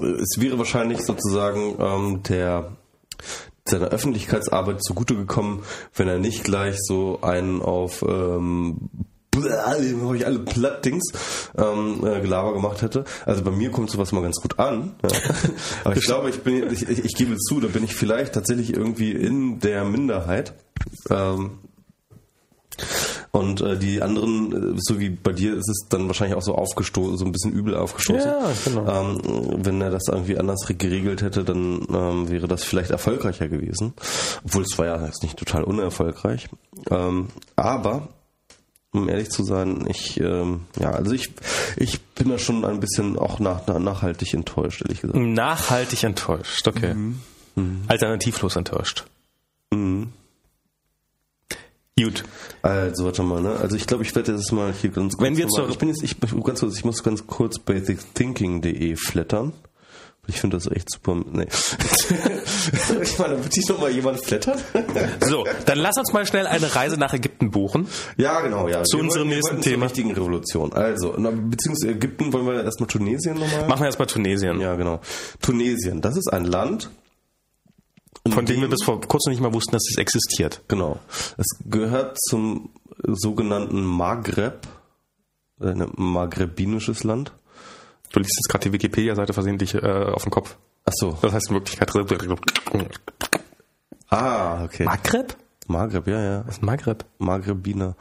Es 0.00 0.40
wäre 0.40 0.58
wahrscheinlich 0.58 1.04
sozusagen 1.04 1.76
ähm, 1.80 2.22
der 2.22 2.76
seiner 3.64 3.88
Öffentlichkeitsarbeit 3.88 4.82
zugute 4.82 5.14
gekommen, 5.14 5.62
wenn 5.94 6.08
er 6.08 6.18
nicht 6.18 6.44
gleich 6.44 6.76
so 6.78 7.20
einen 7.20 7.60
auf 7.60 8.02
ähm, 8.02 8.88
habe 9.44 10.16
ich 10.16 10.26
alle 10.26 10.38
Plattdings 10.40 11.12
ähm, 11.56 12.04
äh, 12.04 12.20
Gelaber 12.20 12.52
gemacht 12.54 12.82
hätte. 12.82 13.04
Also 13.26 13.42
bei 13.42 13.50
mir 13.50 13.70
kommt 13.70 13.90
sowas 13.90 14.12
mal 14.12 14.22
ganz 14.22 14.40
gut 14.40 14.58
an. 14.58 14.94
Ja. 15.02 15.08
Aber 15.84 15.96
ich 15.96 16.04
glaube, 16.04 16.30
ich 16.30 16.40
bin, 16.42 16.70
ich, 16.72 16.88
ich, 16.88 17.04
ich 17.04 17.14
gebe 17.14 17.36
zu, 17.36 17.60
da 17.60 17.68
bin 17.68 17.84
ich 17.84 17.94
vielleicht 17.94 18.34
tatsächlich 18.34 18.74
irgendwie 18.74 19.12
in 19.12 19.60
der 19.60 19.84
Minderheit. 19.84 20.54
Ähm, 21.10 21.58
und 23.30 23.60
äh, 23.60 23.76
die 23.76 24.00
anderen, 24.02 24.74
äh, 24.74 24.78
so 24.78 24.98
wie 24.98 25.10
bei 25.10 25.32
dir, 25.32 25.54
ist 25.54 25.68
es 25.68 25.86
dann 25.88 26.06
wahrscheinlich 26.06 26.36
auch 26.36 26.42
so 26.42 26.54
aufgestoßen, 26.54 27.18
so 27.18 27.24
ein 27.24 27.32
bisschen 27.32 27.52
übel 27.52 27.76
aufgestoßen. 27.76 28.30
Ja, 28.30 28.50
genau. 28.64 28.86
Ähm, 28.88 29.64
wenn 29.64 29.80
er 29.80 29.90
das 29.90 30.04
irgendwie 30.08 30.38
anders 30.38 30.66
geregelt 30.66 31.22
hätte, 31.22 31.44
dann 31.44 31.86
ähm, 31.92 32.30
wäre 32.30 32.48
das 32.48 32.64
vielleicht 32.64 32.90
erfolgreicher 32.90 33.48
gewesen. 33.48 33.94
Obwohl 34.44 34.62
es 34.62 34.78
war 34.78 34.86
ja 34.86 35.04
jetzt 35.04 35.22
nicht 35.22 35.38
total 35.38 35.64
unerfolgreich. 35.64 36.48
Ähm, 36.90 37.28
aber 37.56 38.08
um 38.92 39.08
ehrlich 39.08 39.28
zu 39.30 39.42
sein, 39.44 39.86
ich 39.88 40.18
ähm, 40.20 40.62
ja, 40.80 40.90
also 40.90 41.12
ich 41.12 41.30
ich 41.76 42.00
bin 42.00 42.28
da 42.30 42.38
schon 42.38 42.64
ein 42.64 42.80
bisschen 42.80 43.18
auch 43.18 43.38
nach, 43.38 43.66
nach, 43.66 43.78
nachhaltig 43.78 44.32
enttäuscht, 44.34 44.82
ehrlich 44.82 45.00
gesagt. 45.02 45.18
Nachhaltig 45.18 46.02
enttäuscht, 46.04 46.66
okay. 46.66 46.94
Mhm. 46.94 47.20
Alternativlos 47.88 48.56
enttäuscht. 48.56 49.04
Gut. 51.98 52.22
Also 52.62 53.04
warte 53.04 53.22
mal, 53.24 53.42
ne? 53.42 53.56
Also 53.56 53.74
ich 53.76 53.86
glaube, 53.86 54.04
ich 54.04 54.14
werde 54.14 54.32
jetzt 54.32 54.52
mal 54.52 54.72
hier 54.72 54.90
ganz 54.90 55.16
kurz. 55.16 55.26
Wenn 55.26 55.36
wir 55.36 55.48
zur- 55.48 55.68
ich 55.68 55.78
bin 55.78 55.88
jetzt, 55.88 56.02
ich 56.04 56.16
ganz 56.20 56.60
kurz, 56.60 56.76
ich 56.76 56.84
muss 56.84 57.02
ganz 57.02 57.26
kurz 57.26 57.58
basicthinking.de 57.58 58.94
flattern. 58.96 59.52
Ich 60.30 60.40
finde 60.40 60.58
das 60.58 60.66
echt 60.70 60.90
super. 60.92 61.16
Nee. 61.32 61.46
ich 63.02 63.18
meine, 63.18 63.42
wird 63.42 63.56
dich 63.56 63.66
noch 63.68 63.80
mal 63.80 63.90
jemand 63.90 64.22
flattern? 64.24 64.58
So, 65.26 65.46
dann 65.64 65.78
lass 65.78 65.96
uns 65.96 66.12
mal 66.12 66.26
schnell 66.26 66.46
eine 66.46 66.74
Reise 66.74 66.98
nach 66.98 67.14
Ägypten 67.14 67.50
buchen. 67.50 67.88
ja, 68.18 68.40
genau, 68.42 68.68
ja. 68.68 68.84
Zu 68.84 68.98
Wir 68.98 69.04
unserem 69.04 69.28
wir 69.30 69.36
nächsten 69.36 69.56
zur 69.56 69.62
Thema. 69.72 69.86
richtigen 69.86 70.12
Revolution. 70.12 70.72
Also, 70.74 71.14
na, 71.16 71.30
beziehungsweise 71.30 71.92
Ägypten 71.94 72.32
wollen 72.32 72.46
wir 72.46 72.62
erstmal 72.62 72.88
Tunesien 72.88 73.38
nochmal. 73.38 73.66
Machen 73.68 73.80
wir 73.80 73.86
erstmal 73.86 74.06
Tunesien, 74.06 74.60
Ja, 74.60 74.74
genau. 74.76 75.00
Tunesien, 75.40 76.00
das 76.02 76.16
ist 76.16 76.30
ein 76.32 76.44
Land. 76.44 76.90
von 78.28 78.44
dem 78.44 78.60
wir 78.60 78.68
bis 78.68 78.84
vor 78.84 79.00
kurzem 79.00 79.30
nicht 79.32 79.40
mal 79.40 79.54
wussten, 79.54 79.72
dass 79.72 79.88
es 79.90 79.96
existiert. 79.96 80.60
Genau. 80.68 80.98
Es 81.38 81.46
gehört 81.64 82.18
zum 82.28 82.68
sogenannten 83.06 83.82
Maghreb, 83.82 84.66
äh, 85.60 85.68
ein 85.70 85.90
maghrebinisches 85.96 87.04
Land. 87.04 87.32
Du 88.12 88.20
liest 88.20 88.36
jetzt 88.38 88.48
gerade 88.48 88.64
die 88.64 88.72
Wikipedia-Seite 88.72 89.32
versehentlich 89.32 89.74
äh, 89.74 89.80
auf 89.80 90.22
den 90.22 90.30
Kopf. 90.30 90.56
Ach 90.84 90.92
so. 90.94 91.18
Das 91.20 91.32
heißt 91.32 91.48
in 91.50 91.56
Wirklichkeit 91.56 91.92
Ah, 94.10 94.64
okay. 94.64 94.84
Maghreb? 94.84 95.36
Maghreb, 95.66 96.06
ja, 96.06 96.22
ja. 96.22 96.44
Was 96.46 96.54
ist 96.56 96.62
Maghreb? 96.62 97.04
Maghrebiner. 97.18 97.94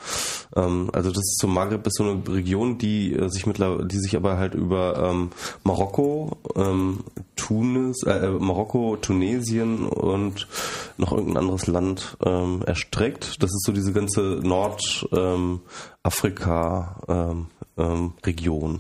Ähm, 0.56 0.90
also 0.94 1.10
das 1.10 1.20
ist 1.20 1.40
so 1.42 1.48
Maghreb 1.48 1.86
ist 1.86 1.98
so 1.98 2.06
eine 2.06 2.26
Region, 2.26 2.78
die 2.78 3.14
äh, 3.14 3.28
sich 3.30 3.46
mittlerweile, 3.46 3.86
die 3.86 4.00
sich 4.00 4.16
aber 4.16 4.38
halt 4.38 4.54
über 4.54 5.10
ähm, 5.10 5.32
Marokko, 5.66 6.38
ähm, 6.56 7.04
Tunis, 7.36 8.04
äh, 8.04 8.30
Marokko, 8.30 8.96
Tunesien 8.96 9.86
und 9.86 10.48
noch 10.96 11.12
irgendein 11.12 11.44
anderes 11.44 11.68
Land 11.68 12.16
ähm, 12.24 12.64
erstreckt. 12.66 13.44
Das 13.44 13.52
ist 13.52 13.66
so 13.66 13.74
diese 13.74 13.92
ganze 13.92 14.22
Nordafrika 14.22 17.02
ähm, 17.10 17.48
ähm, 17.78 17.78
ähm, 17.78 18.14
Region. 18.26 18.80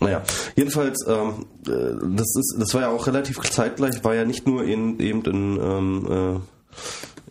Naja, 0.00 0.22
jedenfalls, 0.56 1.06
ähm, 1.06 1.46
äh, 1.66 2.16
das 2.16 2.36
ist, 2.36 2.56
das 2.58 2.74
war 2.74 2.82
ja 2.82 2.90
auch 2.90 3.06
relativ 3.06 3.40
zeitgleich, 3.40 4.02
war 4.04 4.14
ja 4.14 4.24
nicht 4.24 4.46
nur 4.46 4.64
in, 4.64 4.98
eben 5.00 5.22
in, 5.24 5.60
ähm, 5.60 6.42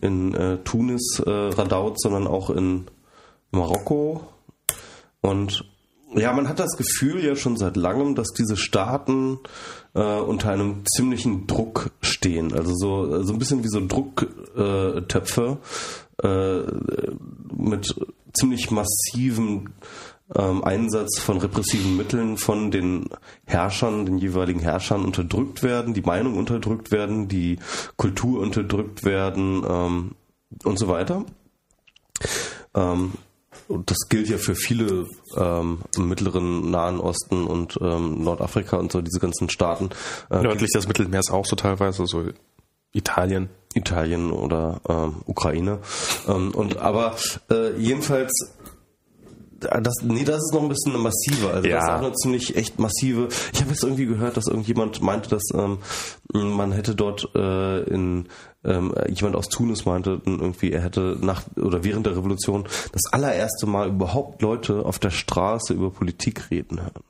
äh, 0.00 0.06
in 0.06 0.34
äh, 0.34 0.58
Tunis, 0.64 1.20
äh, 1.24 1.30
Radaut, 1.30 2.00
sondern 2.00 2.26
auch 2.26 2.50
in 2.50 2.86
Marokko. 3.50 4.26
Und 5.20 5.64
ja, 6.14 6.32
man 6.32 6.48
hat 6.48 6.58
das 6.58 6.76
Gefühl 6.76 7.24
ja 7.24 7.34
schon 7.36 7.56
seit 7.56 7.76
langem, 7.76 8.14
dass 8.14 8.28
diese 8.28 8.56
Staaten 8.56 9.40
äh, 9.94 10.00
unter 10.00 10.50
einem 10.50 10.82
ziemlichen 10.86 11.46
Druck 11.46 11.90
stehen. 12.00 12.52
Also 12.52 12.74
so, 12.74 13.22
so 13.22 13.32
ein 13.32 13.38
bisschen 13.38 13.64
wie 13.64 13.68
so 13.68 13.84
Drucktöpfe 13.86 15.58
äh, 16.22 16.26
äh, 16.28 16.66
mit 17.56 17.94
ziemlich 18.32 18.70
massiven 18.70 19.70
ähm, 20.34 20.64
Einsatz 20.64 21.20
von 21.20 21.38
repressiven 21.38 21.96
Mitteln 21.96 22.36
von 22.36 22.70
den 22.70 23.08
Herrschern, 23.44 24.06
den 24.06 24.18
jeweiligen 24.18 24.60
Herrschern 24.60 25.04
unterdrückt 25.04 25.62
werden, 25.62 25.94
die 25.94 26.02
Meinung 26.02 26.36
unterdrückt 26.38 26.90
werden, 26.90 27.28
die 27.28 27.58
Kultur 27.96 28.40
unterdrückt 28.40 29.04
werden 29.04 29.64
ähm, 29.68 30.12
und 30.64 30.78
so 30.78 30.88
weiter. 30.88 31.24
Ähm, 32.74 33.12
und 33.68 33.90
das 33.90 34.08
gilt 34.08 34.28
ja 34.28 34.38
für 34.38 34.54
viele 34.54 35.06
ähm, 35.36 35.78
im 35.96 36.08
mittleren 36.08 36.70
Nahen 36.70 37.00
Osten 37.00 37.44
und 37.44 37.78
ähm, 37.80 38.22
Nordafrika 38.22 38.76
und 38.76 38.92
so 38.92 39.00
diese 39.00 39.20
ganzen 39.20 39.48
Staaten. 39.48 39.90
Äh, 40.30 40.42
Nördlich 40.42 40.70
des 40.72 40.88
Mittelmeers 40.88 41.30
auch 41.30 41.46
so 41.46 41.56
teilweise, 41.56 42.06
so 42.06 42.24
Italien. 42.92 43.48
Italien 43.74 44.30
oder 44.30 44.80
ähm, 44.88 45.22
Ukraine. 45.26 45.80
Ähm, 46.28 46.52
und 46.54 46.76
aber 46.78 47.16
äh, 47.50 47.76
jedenfalls 47.76 48.32
das, 49.64 49.94
nee, 50.02 50.24
das 50.24 50.36
ist 50.36 50.52
noch 50.54 50.62
ein 50.62 50.68
bisschen 50.68 50.96
massiver. 51.00 51.54
Also 51.54 51.68
Ja. 51.68 51.76
das 51.76 51.84
ist 51.84 51.90
auch 51.90 51.98
eine 52.06 52.12
ziemlich 52.14 52.56
echt 52.56 52.78
massive. 52.78 53.28
Ich 53.52 53.60
habe 53.60 53.70
jetzt 53.70 53.82
irgendwie 53.82 54.06
gehört, 54.06 54.36
dass 54.36 54.46
irgendjemand 54.46 55.02
meinte, 55.02 55.28
dass 55.28 55.42
ähm, 55.54 55.78
man 56.32 56.72
hätte 56.72 56.94
dort 56.94 57.28
äh, 57.34 57.82
in 57.84 58.28
ähm, 58.64 58.94
jemand 59.08 59.36
aus 59.36 59.48
Tunis 59.48 59.84
meinte 59.84 60.20
irgendwie, 60.24 60.72
er 60.72 60.82
hätte 60.82 61.18
nach 61.20 61.42
oder 61.56 61.84
während 61.84 62.06
der 62.06 62.16
Revolution 62.16 62.64
das 62.92 63.02
allererste 63.12 63.66
Mal 63.66 63.88
überhaupt 63.88 64.40
Leute 64.40 64.84
auf 64.86 64.98
der 64.98 65.10
Straße 65.10 65.74
über 65.74 65.90
Politik 65.90 66.50
reden 66.50 66.80
hören. 66.80 67.02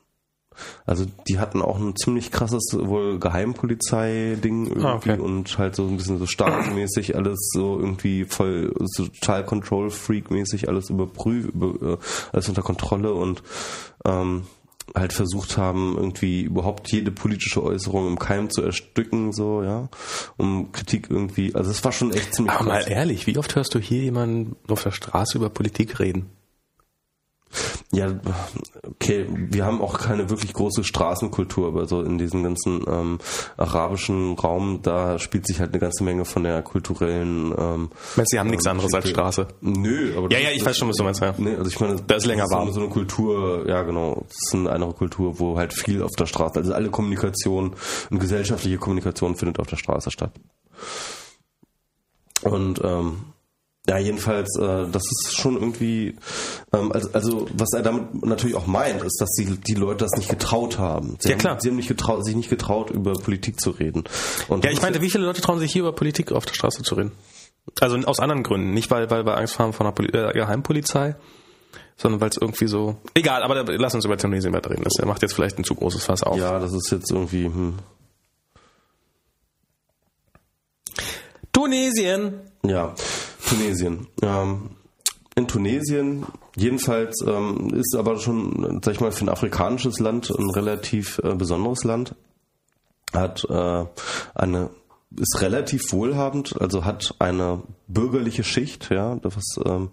Also 0.85 1.05
die 1.27 1.39
hatten 1.39 1.61
auch 1.61 1.77
ein 1.79 1.95
ziemlich 1.95 2.31
krasses 2.31 2.75
wohl 2.77 3.19
Geheimpolizei-Ding 3.19 4.67
irgendwie 4.67 4.85
Ah, 4.85 4.95
okay. 4.95 5.19
und 5.19 5.57
halt 5.57 5.75
so 5.75 5.87
ein 5.87 5.97
bisschen 5.97 6.17
so 6.19 6.25
staatsmäßig 6.25 7.15
alles 7.15 7.49
so 7.53 7.79
irgendwie 7.79 8.25
voll 8.25 8.73
so 8.79 9.07
total 9.07 9.45
Control-Freak-mäßig 9.45 10.67
alles 10.67 10.89
überprüft, 10.89 11.49
über, 11.49 11.93
äh, 11.93 11.97
alles 12.31 12.49
unter 12.49 12.61
Kontrolle 12.61 13.13
und 13.13 13.43
ähm, 14.05 14.43
halt 14.93 15.13
versucht 15.13 15.57
haben, 15.57 15.95
irgendwie 15.97 16.43
überhaupt 16.43 16.91
jede 16.91 17.09
politische 17.11 17.63
Äußerung 17.63 18.07
im 18.07 18.19
Keim 18.19 18.51
zu 18.51 18.61
ersticken, 18.61 19.33
so, 19.33 19.63
ja, 19.63 19.89
um 20.37 20.71
Kritik 20.73 21.07
irgendwie, 21.09 21.55
also 21.55 21.71
es 21.71 21.83
war 21.83 21.91
schon 21.91 22.13
echt 22.13 22.35
ziemlich 22.35 22.53
Aber 22.53 22.65
mal 22.65 22.77
krass. 22.79 22.87
ehrlich, 22.87 23.25
wie 23.25 23.37
oft 23.39 23.55
hörst 23.55 23.73
du 23.73 23.79
hier 23.79 24.03
jemanden 24.03 24.55
auf 24.69 24.83
der 24.83 24.91
Straße 24.91 25.37
über 25.39 25.49
Politik 25.49 25.99
reden? 25.99 26.29
Ja, 27.93 28.13
okay, 28.83 29.25
wir 29.29 29.65
haben 29.65 29.81
auch 29.81 29.97
keine 29.99 30.29
wirklich 30.29 30.51
große 30.51 30.83
Straßenkultur, 30.83 31.67
aber 31.69 31.87
so 31.87 32.01
in 32.01 32.17
diesem 32.17 32.43
ganzen 32.43 32.83
ähm, 32.85 33.19
arabischen 33.55 34.33
Raum, 34.37 34.81
da 34.81 35.19
spielt 35.19 35.47
sich 35.47 35.59
halt 35.61 35.69
eine 35.71 35.79
ganze 35.79 36.03
Menge 36.03 36.25
von 36.25 36.43
der 36.43 36.61
kulturellen. 36.63 37.53
Ähm, 37.57 37.89
Meinst 38.17 38.33
du, 38.33 38.35
sie 38.35 38.39
haben 38.39 38.49
nichts 38.49 38.65
ähm, 38.65 38.71
anderes 38.71 38.93
als. 38.93 39.07
Straße? 39.09 39.47
Nö, 39.61 40.17
aber 40.17 40.29
Ja, 40.31 40.39
ja, 40.39 40.49
ich 40.49 40.57
das- 40.59 40.67
weiß 40.67 40.77
schon, 40.77 40.89
was 40.89 40.97
du 40.97 41.03
meinst, 41.05 41.21
ja. 41.21 41.33
Nee, 41.37 41.55
also 41.55 41.69
ich 41.69 41.79
meine, 41.79 41.95
Da 42.05 42.15
ist 42.15 42.25
länger 42.25 42.43
das 42.43 42.49
so, 42.49 42.55
warm. 42.57 42.71
so 42.73 42.79
eine 42.81 42.89
Kultur, 42.89 43.65
ja 43.67 43.83
genau, 43.83 44.25
das 44.27 44.35
ist 44.47 44.53
eine 44.55 44.69
andere 44.71 44.93
Kultur, 44.93 45.39
wo 45.39 45.57
halt 45.57 45.73
viel 45.73 46.01
auf 46.03 46.11
der 46.17 46.25
Straße, 46.25 46.59
also 46.59 46.73
alle 46.73 46.89
Kommunikation 46.89 47.73
und 48.09 48.19
gesellschaftliche 48.19 48.77
Kommunikation 48.77 49.35
findet 49.37 49.59
auf 49.59 49.67
der 49.67 49.77
Straße 49.77 50.11
statt. 50.11 50.31
Und 52.41 52.81
ähm, 52.83 53.17
ja, 53.87 53.97
jedenfalls, 53.99 54.57
äh, 54.57 54.87
das 54.91 55.03
ist 55.03 55.35
schon 55.37 55.55
irgendwie, 55.55 56.15
ähm, 56.73 56.91
also, 56.91 57.09
also 57.13 57.47
was 57.53 57.69
er 57.73 57.83
damit 57.83 58.25
natürlich 58.25 58.55
auch 58.55 58.65
meint, 58.65 59.03
ist, 59.03 59.21
dass 59.21 59.29
die, 59.31 59.45
die 59.59 59.75
Leute 59.75 60.05
das 60.05 60.11
nicht 60.17 60.29
getraut 60.29 60.79
haben. 60.79 61.17
Sie 61.19 61.29
Ja, 61.29 61.33
haben, 61.35 61.39
klar. 61.39 61.57
Sie 61.61 61.69
haben 61.69 61.75
nicht 61.75 61.87
getraut, 61.87 62.25
sich 62.25 62.35
nicht 62.35 62.49
getraut, 62.49 62.89
über 62.89 63.13
Politik 63.13 63.59
zu 63.59 63.69
reden. 63.69 64.03
Und 64.47 64.65
Ja, 64.65 64.71
ich 64.71 64.81
meinte, 64.81 65.01
wie 65.01 65.09
viele 65.11 65.25
Leute 65.25 65.41
trauen 65.41 65.59
sich 65.59 65.71
hier 65.71 65.81
über 65.83 65.93
Politik 65.93 66.31
auf 66.31 66.45
der 66.45 66.53
Straße 66.55 66.81
zu 66.83 66.95
reden? 66.95 67.11
Also 67.79 67.97
aus 67.97 68.19
anderen 68.19 68.43
Gründen. 68.43 68.71
Nicht, 68.71 68.89
weil, 68.91 69.09
weil 69.09 69.25
wir 69.25 69.37
Angst 69.37 69.59
haben 69.59 69.73
vor 69.73 69.85
einer 69.85 69.93
Poli 69.93 70.09
äh, 70.09 70.33
Geheimpolizei, 70.33 71.15
sondern 71.95 72.21
weil 72.21 72.29
es 72.29 72.37
irgendwie 72.37 72.67
so... 72.67 72.97
Egal, 73.13 73.43
aber 73.43 73.63
da, 73.63 73.71
lass 73.75 73.93
uns 73.93 74.05
über 74.05 74.17
Tunesien 74.17 74.53
weiterreden. 74.53 74.83
Das 74.83 75.03
macht 75.05 75.21
jetzt 75.21 75.33
vielleicht 75.33 75.57
ein 75.59 75.63
zu 75.63 75.75
großes 75.75 76.03
Fass 76.03 76.23
auf. 76.23 76.37
ja, 76.37 76.57
das 76.59 76.73
ist 76.73 76.91
jetzt 76.91 77.11
irgendwie, 77.11 77.45
hm, 77.45 77.75
Tunesien! 81.51 82.41
Ja, 82.63 82.93
Tunesien. 83.45 84.07
Ähm, 84.21 84.71
in 85.35 85.47
Tunesien, 85.47 86.25
jedenfalls 86.55 87.21
ähm, 87.27 87.73
ist 87.73 87.95
aber 87.95 88.17
schon, 88.19 88.81
sag 88.83 88.93
ich 88.93 89.01
mal, 89.01 89.11
für 89.11 89.25
ein 89.25 89.29
afrikanisches 89.29 89.99
Land 89.99 90.31
ein 90.31 90.49
relativ 90.49 91.19
äh, 91.23 91.35
besonderes 91.35 91.83
Land. 91.83 92.15
Hat 93.13 93.45
äh, 93.49 93.85
eine 94.33 94.69
ist 95.17 95.41
relativ 95.41 95.91
wohlhabend, 95.91 96.59
also 96.59 96.83
hat 96.83 97.15
eine 97.19 97.61
bürgerliche 97.87 98.43
Schicht, 98.43 98.89
ja, 98.91 99.17
was 99.23 99.59
ähm, 99.65 99.89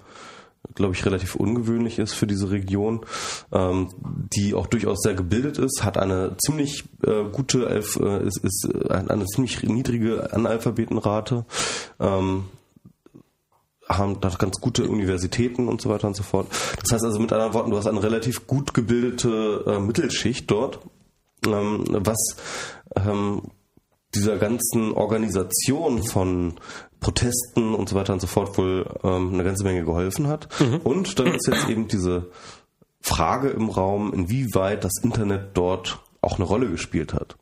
glaube 0.75 0.95
ich, 0.95 1.05
relativ 1.05 1.35
ungewöhnlich 1.35 1.99
ist 1.99 2.15
für 2.15 2.27
diese 2.27 2.51
Region, 2.51 3.05
ähm, 3.53 3.89
die 4.33 4.55
auch 4.55 4.67
durchaus 4.67 5.01
sehr 5.03 5.15
gebildet 5.15 5.59
ist, 5.59 5.83
hat 5.85 5.99
eine 5.99 6.37
ziemlich 6.39 6.85
äh, 7.05 7.25
gute, 7.31 7.69
äh, 7.69 8.27
ist, 8.27 8.39
ist 8.39 8.69
äh, 8.73 8.93
eine 8.93 9.27
ziemlich 9.27 9.63
niedrige 9.63 10.33
Analphabetenrate. 10.33 11.45
Ähm, 12.01 12.45
haben 13.99 14.21
da 14.21 14.29
ganz 14.31 14.61
gute 14.61 14.89
Universitäten 14.89 15.69
und 15.69 15.81
so 15.81 15.89
weiter 15.91 16.07
und 16.07 16.17
so 16.17 16.23
fort. 16.23 16.47
Das 16.83 16.93
heißt 16.93 17.05
also 17.05 17.19
mit 17.19 17.33
anderen 17.33 17.55
Worten, 17.55 17.71
du 17.71 17.77
hast 17.77 17.87
eine 17.87 18.03
relativ 18.03 18.47
gut 18.47 18.75
gebildete 18.75 19.65
äh, 19.67 19.79
Mittelschicht 19.79 20.51
dort, 20.51 20.81
ähm, 21.47 21.85
was 21.89 22.37
ähm, 22.97 23.43
dieser 24.15 24.37
ganzen 24.37 24.93
Organisation 24.93 26.03
von 26.03 26.55
Protesten 27.01 27.75
und 27.75 27.89
so 27.89 27.97
weiter 27.97 28.13
und 28.13 28.21
so 28.21 28.27
fort 28.27 28.57
wohl 28.59 28.87
ähm, 29.03 29.35
eine 29.35 29.45
ganze 29.45 29.65
Menge 29.65 29.85
geholfen 29.85 30.29
hat. 30.29 30.49
Mhm. 30.61 30.77
Und 30.85 31.19
dann 31.19 31.35
ist 31.35 31.47
jetzt 31.47 31.69
eben 31.69 31.89
diese 31.89 32.31
Frage 33.01 33.49
im 33.49 33.69
Raum, 33.69 34.13
inwieweit 34.13 34.85
das 34.85 34.93
Internet 35.03 35.51
dort 35.55 35.99
auch 36.21 36.37
eine 36.37 36.45
Rolle 36.45 36.71
gespielt 36.71 37.15
hat. 37.15 37.37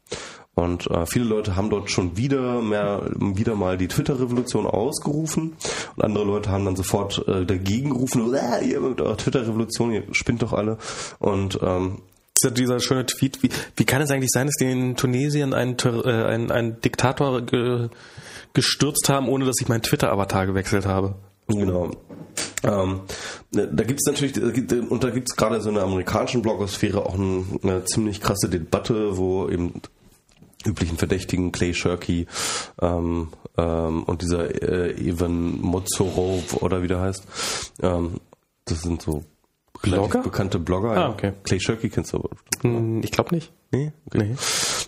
Und 0.54 0.90
äh, 0.90 1.06
viele 1.06 1.24
Leute 1.24 1.56
haben 1.56 1.70
dort 1.70 1.90
schon 1.90 2.16
wieder 2.16 2.60
mehr, 2.60 3.08
wieder 3.16 3.54
mal 3.54 3.78
die 3.78 3.88
Twitter-Revolution 3.88 4.66
ausgerufen. 4.66 5.56
Und 5.96 6.04
andere 6.04 6.24
Leute 6.24 6.50
haben 6.50 6.64
dann 6.64 6.76
sofort 6.76 7.26
äh, 7.28 7.46
dagegen 7.46 7.90
gerufen, 7.90 8.34
äh, 8.34 8.64
ihr 8.64 8.80
mit 8.80 9.00
eurer 9.00 9.16
Twitter-Revolution, 9.16 9.92
ihr 9.92 10.02
spinnt 10.12 10.42
doch 10.42 10.52
alle. 10.52 10.76
Und 11.18 11.58
ähm, 11.62 12.02
dieser 12.48 12.80
schöne 12.80 13.06
Tweet, 13.06 13.42
wie, 13.42 13.50
wie 13.76 13.84
kann 13.84 14.02
es 14.02 14.10
eigentlich 14.10 14.30
sein, 14.32 14.46
dass 14.46 14.56
die 14.56 14.70
in 14.70 14.96
Tunesien 14.96 15.54
einen, 15.54 15.76
äh, 15.78 16.10
einen, 16.10 16.50
einen 16.50 16.80
Diktator 16.80 17.42
ge, 17.42 17.88
gestürzt 18.54 19.08
haben, 19.08 19.28
ohne 19.28 19.44
dass 19.44 19.56
ich 19.60 19.68
meinen 19.68 19.82
Twitter-Avatar 19.82 20.46
gewechselt 20.46 20.86
habe? 20.86 21.14
Genau. 21.48 21.90
Ähm, 22.62 23.00
da 23.52 23.84
gibt 23.84 24.00
es 24.00 24.06
natürlich, 24.06 24.40
und 24.90 25.02
da 25.02 25.10
gibt 25.10 25.28
es 25.30 25.36
gerade 25.36 25.60
so 25.60 25.68
in 25.68 25.74
der 25.74 25.84
amerikanischen 25.84 26.42
Blogosphäre 26.42 27.04
auch 27.04 27.14
ein, 27.14 27.58
eine 27.62 27.84
ziemlich 27.84 28.20
krasse 28.20 28.48
Debatte, 28.48 29.16
wo 29.16 29.48
eben 29.48 29.80
üblichen 30.66 30.98
Verdächtigen 30.98 31.52
Clay 31.52 31.74
Shirky 31.74 32.26
ähm, 32.80 33.28
ähm, 33.56 34.02
und 34.04 34.22
dieser 34.22 34.62
äh, 34.62 34.92
Ivan 35.00 35.60
Mozorov 35.60 36.62
oder 36.62 36.82
wie 36.82 36.88
der 36.88 37.00
heißt, 37.00 37.26
ähm, 37.82 38.20
das 38.64 38.82
sind 38.82 39.02
so 39.02 39.24
Blogger? 39.82 40.22
bekannte 40.22 40.58
Blogger. 40.58 40.96
Ah, 40.96 41.08
okay. 41.10 41.32
Clay 41.42 41.58
Shirky 41.58 41.88
kennst 41.88 42.12
du 42.12 42.18
aber. 42.18 42.30
Hm, 42.62 43.00
ich 43.02 43.10
glaube 43.10 43.34
nicht. 43.34 43.52
Nee? 43.72 43.92
Okay. 44.06 44.18
Nee. 44.18 44.36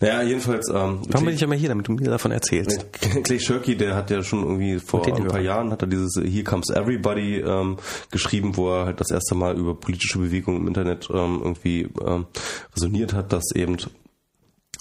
Naja, 0.00 0.22
jedenfalls. 0.22 0.68
Ähm, 0.68 1.02
Warum 1.08 1.26
bin 1.26 1.34
ich 1.34 1.42
immer 1.42 1.54
hier, 1.54 1.68
damit 1.68 1.86
du 1.86 1.92
mir 1.92 2.10
davon 2.10 2.32
erzählst? 2.32 2.92
Clay 3.24 3.38
Shirky, 3.38 3.76
der 3.76 3.94
hat 3.94 4.10
ja 4.10 4.22
schon 4.22 4.42
irgendwie 4.42 4.78
vor 4.80 5.06
ein 5.06 5.28
paar 5.28 5.40
Jahren 5.40 5.70
hat 5.70 5.82
er 5.82 5.88
dieses 5.88 6.16
Here 6.16 6.44
Comes 6.44 6.68
Everybody 6.68 7.38
ähm, 7.38 7.78
geschrieben, 8.10 8.56
wo 8.56 8.70
er 8.70 8.86
halt 8.86 9.00
das 9.00 9.10
erste 9.10 9.34
Mal 9.34 9.56
über 9.56 9.74
politische 9.74 10.18
Bewegungen 10.18 10.62
im 10.62 10.68
Internet 10.68 11.08
ähm, 11.10 11.40
irgendwie 11.42 11.88
ähm, 12.04 12.26
resoniert 12.74 13.14
hat, 13.14 13.32
dass 13.32 13.54
eben 13.54 13.76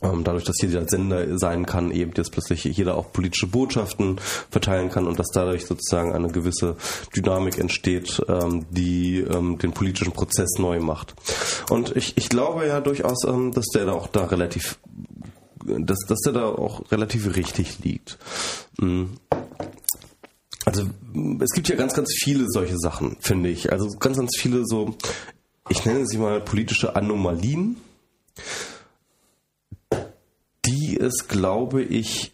dadurch, 0.02 0.44
dass 0.44 0.62
jeder 0.62 0.88
Sender 0.88 1.38
sein 1.38 1.66
kann, 1.66 1.92
eben 1.92 2.12
jetzt 2.18 2.32
plötzlich 2.32 2.64
jeder 2.64 2.96
auch 2.96 3.12
politische 3.14 3.48
Botschaften 3.48 4.20
verteilen 4.50 4.90
kann 4.90 5.08
und 5.08 5.20
dass 5.20 5.28
dadurch 5.34 5.66
sozusagen 5.66 6.14
eine 6.14 6.30
gewisse 6.30 6.76
Dynamik 7.16 7.60
entsteht, 7.60 8.22
ähm, 8.28 8.66
die 8.72 9.20
ähm, 9.20 9.60
den 9.60 9.74
politischen 9.74 10.12
Prozess 10.12 10.50
neu 10.58 10.80
macht. 10.80 11.14
Und 11.70 11.96
ich, 11.96 12.18
ich 12.18 12.30
glaube 12.30 12.66
ja 12.66 12.82
durchaus, 12.82 13.22
dass 13.22 13.66
der 13.74 13.86
da 13.86 13.92
auch 13.94 14.08
da 14.08 14.26
relativ, 14.26 14.80
dass, 15.64 16.00
dass 16.08 16.20
der 16.22 16.34
da 16.34 16.46
auch 16.46 16.92
relativ 16.92 17.36
richtig 17.36 17.84
liegt. 17.84 18.18
Mhm. 18.80 19.12
Also 20.66 20.84
es 21.42 21.52
gibt 21.52 21.70
ja 21.70 21.76
ganz, 21.76 21.94
ganz 21.94 22.14
viele 22.24 22.46
solche 22.48 22.78
Sachen, 22.78 23.18
finde 23.20 23.50
ich. 23.50 23.72
Also 23.72 23.88
ganz, 24.00 24.18
ganz 24.18 24.32
viele 24.38 24.66
so, 24.66 24.96
ich 25.70 25.86
nenne 25.86 26.06
sie 26.08 26.18
mal 26.18 26.40
politische 26.40 26.96
Anomalien 26.96 27.78
die 30.92 31.00
es, 31.00 31.28
glaube 31.30 31.82
ich, 31.82 32.34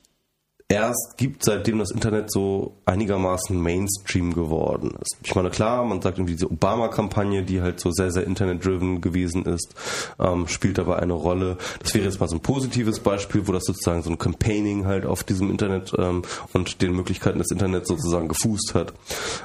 erst 0.69 1.15
gibt, 1.15 1.45
seitdem 1.45 1.79
das 1.79 1.91
Internet 1.91 2.29
so 2.31 2.75
einigermaßen 2.85 3.61
Mainstream 3.61 4.33
geworden 4.33 4.97
ist. 5.01 5.17
Ich 5.23 5.33
meine, 5.33 5.49
klar, 5.49 5.85
man 5.85 6.01
sagt 6.01 6.17
irgendwie 6.17 6.33
diese 6.33 6.51
Obama-Kampagne, 6.51 7.43
die 7.43 7.61
halt 7.61 7.79
so 7.79 7.91
sehr, 7.91 8.11
sehr 8.11 8.25
Internet-driven 8.25 8.99
gewesen 8.99 9.45
ist, 9.45 9.75
ähm, 10.19 10.47
spielt 10.47 10.77
dabei 10.77 10.97
eine 10.97 11.13
Rolle. 11.13 11.57
Das 11.81 11.93
wäre 11.93 12.03
jetzt 12.03 12.19
mal 12.19 12.27
so 12.27 12.35
ein 12.35 12.41
positives 12.41 12.99
Beispiel, 12.99 13.47
wo 13.47 13.53
das 13.53 13.63
sozusagen 13.63 14.01
so 14.01 14.09
ein 14.09 14.17
Campaigning 14.17 14.85
halt 14.85 15.05
auf 15.05 15.23
diesem 15.23 15.49
Internet 15.49 15.93
ähm, 15.97 16.23
und 16.51 16.81
den 16.81 16.93
Möglichkeiten 16.93 17.37
des 17.37 17.51
Internets 17.51 17.87
sozusagen 17.87 18.27
gefußt 18.27 18.73
hat. 18.73 18.93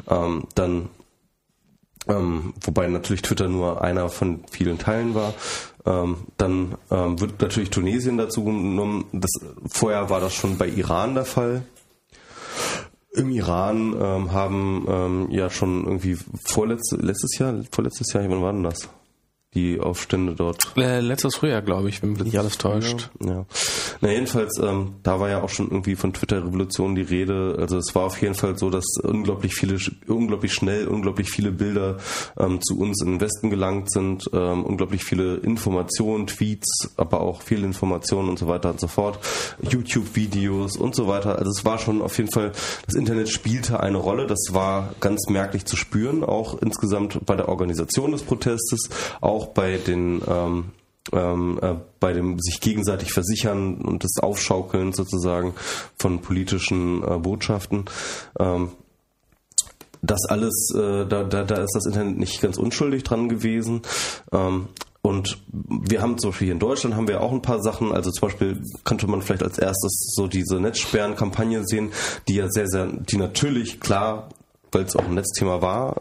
Ähm, 0.09 0.45
dann 0.57 0.89
ähm, 2.09 2.55
wobei 2.61 2.89
natürlich 2.89 3.23
Twitter 3.23 3.49
nur 3.49 3.83
einer 3.83 4.09
von 4.09 4.43
vielen 4.51 4.79
Teilen 4.79 5.15
war. 5.15 5.35
Ähm, 5.85 6.17
dann 6.37 6.77
ähm, 6.91 7.21
wird 7.21 7.41
natürlich 7.41 7.71
Tunesien 7.71 8.19
dazu 8.19 8.45
genommen. 8.45 9.07
Das, 9.13 9.31
vorher 9.69 10.11
war 10.11 10.21
das 10.21 10.35
schon 10.35 10.59
bei 10.59 10.69
Iran 10.69 11.15
der 11.15 11.25
Fall. 11.25 11.63
Im 13.15 13.31
Iran 13.31 13.95
ähm, 14.01 14.33
haben 14.33 15.29
ja 15.31 15.51
schon 15.51 15.85
irgendwie 15.85 16.17
vorletztes 16.45 16.99
letztes 16.99 17.37
Jahr, 17.39 17.63
vorletztes 17.71 18.13
Jahr, 18.13 18.25
wann 18.29 18.41
war 18.41 18.53
denn 18.53 18.63
das? 18.63 18.89
Die 19.55 19.81
Aufstände 19.81 20.35
dort. 20.35 20.73
Äh, 20.77 21.01
letztes 21.01 21.37
Frühjahr, 21.37 21.61
glaube 21.61 21.91
ich, 21.91 22.03
wenn 22.03 22.13
mich 22.13 22.25
nicht 22.25 22.39
alles 22.39 22.57
täuscht. 22.57 23.11
Ja. 23.21 23.31
ja. 23.31 23.47
Na 24.01 24.11
jedenfalls, 24.11 24.59
ähm, 24.59 24.95
da 25.03 25.21
war 25.21 25.29
ja 25.29 25.43
auch 25.43 25.51
schon 25.51 25.71
irgendwie 25.71 25.95
von 25.95 26.15
Twitter-Revolution 26.15 26.95
die 26.95 27.03
Rede. 27.03 27.57
Also 27.59 27.77
es 27.77 27.95
war 27.95 28.05
auf 28.05 28.21
jeden 28.23 28.35
Fall 28.35 28.57
so, 28.59 28.71
dass 28.71 28.85
unglaublich 29.03 29.55
viele, 29.55 29.79
unglaublich 30.07 30.55
schnell, 30.55 30.89
unglaublich 30.89 31.31
viele 31.31 31.53
Bilder 31.53 31.99
ähm, 32.39 32.63
zu 32.63 32.79
uns 32.79 33.03
in 33.03 33.13
den 33.13 33.21
Westen 33.21 33.51
gelangt 33.51 33.91
sind, 33.93 34.25
ähm, 34.33 34.65
unglaublich 34.65 35.05
viele 35.05 35.37
Informationen, 35.37 36.27
Tweets, 36.27 36.95
aber 36.97 37.21
auch 37.21 37.43
viele 37.43 37.67
Informationen 37.67 38.31
und 38.31 38.39
so 38.39 38.49
weiter 38.49 38.71
und 38.71 38.81
so 38.81 38.89
fort, 38.89 39.19
YouTube-Videos 39.61 40.79
und 40.79 40.95
so 40.95 41.09
weiter. 41.09 41.39
Also 41.39 41.51
es 41.51 41.65
war 41.65 41.79
schon 41.79 42.01
auf 42.01 42.17
jeden 42.17 42.31
Fall, 42.31 42.53
das 42.87 42.95
Internet 42.95 43.29
spielte 43.29 43.81
eine 43.81 43.99
Rolle. 43.99 44.27
Das 44.27 44.41
war 44.53 44.95
ganz 45.01 45.29
merklich 45.29 45.67
zu 45.67 45.77
spüren, 45.77 46.25
auch 46.25 46.61
insgesamt 46.63 47.25
bei 47.27 47.37
der 47.37 47.49
Organisation 47.49 48.13
des 48.13 48.23
Protestes, 48.23 48.89
auch 49.21 49.42
auch 49.43 49.49
bei 49.49 49.77
den 49.77 50.23
ähm, 50.27 50.65
ähm, 51.13 51.59
äh, 51.61 51.75
bei 51.99 52.13
dem 52.13 52.39
sich 52.39 52.61
gegenseitig 52.61 53.13
versichern 53.13 53.81
und 53.83 54.05
das 54.05 54.19
Aufschaukeln 54.23 54.93
sozusagen 54.93 55.55
von 55.99 56.21
politischen 56.21 57.03
äh, 57.03 57.19
Botschaften. 57.19 57.87
Ähm, 58.39 58.71
das 60.01 60.25
alles, 60.29 60.73
äh, 60.75 61.07
da, 61.07 61.25
da, 61.25 61.45
da 61.45 61.63
ist 61.63 61.75
das 61.75 61.87
Internet 61.87 62.19
nicht 62.19 62.41
ganz 62.41 62.57
unschuldig 62.57 63.03
dran 63.03 63.29
gewesen. 63.29 63.83
Ähm, 64.33 64.69
und 65.01 65.39
wir 65.49 66.01
haben 66.01 66.19
zum 66.19 66.31
Beispiel 66.31 66.47
hier 66.47 66.55
in 66.55 66.61
Deutschland 66.61 66.95
haben 66.95 67.09
wir 67.09 67.21
auch 67.21 67.33
ein 67.33 67.43
paar 67.43 67.61
Sachen, 67.61 67.93
also 67.93 68.13
zum 68.13 68.29
Beispiel 68.29 68.63
könnte 68.85 69.09
man 69.09 69.23
vielleicht 69.23 69.43
als 69.43 69.59
erstes 69.59 70.13
so 70.15 70.29
diese 70.29 70.61
Netzsperren-Kampagne 70.61 71.67
sehen, 71.67 71.91
die 72.29 72.35
ja 72.35 72.49
sehr, 72.49 72.69
sehr, 72.69 72.87
die 72.87 73.17
natürlich 73.17 73.81
klar, 73.81 74.29
weil 74.71 74.85
es 74.85 74.95
auch 74.95 75.05
ein 75.05 75.15
Netzthema 75.15 75.61
war, 75.61 76.01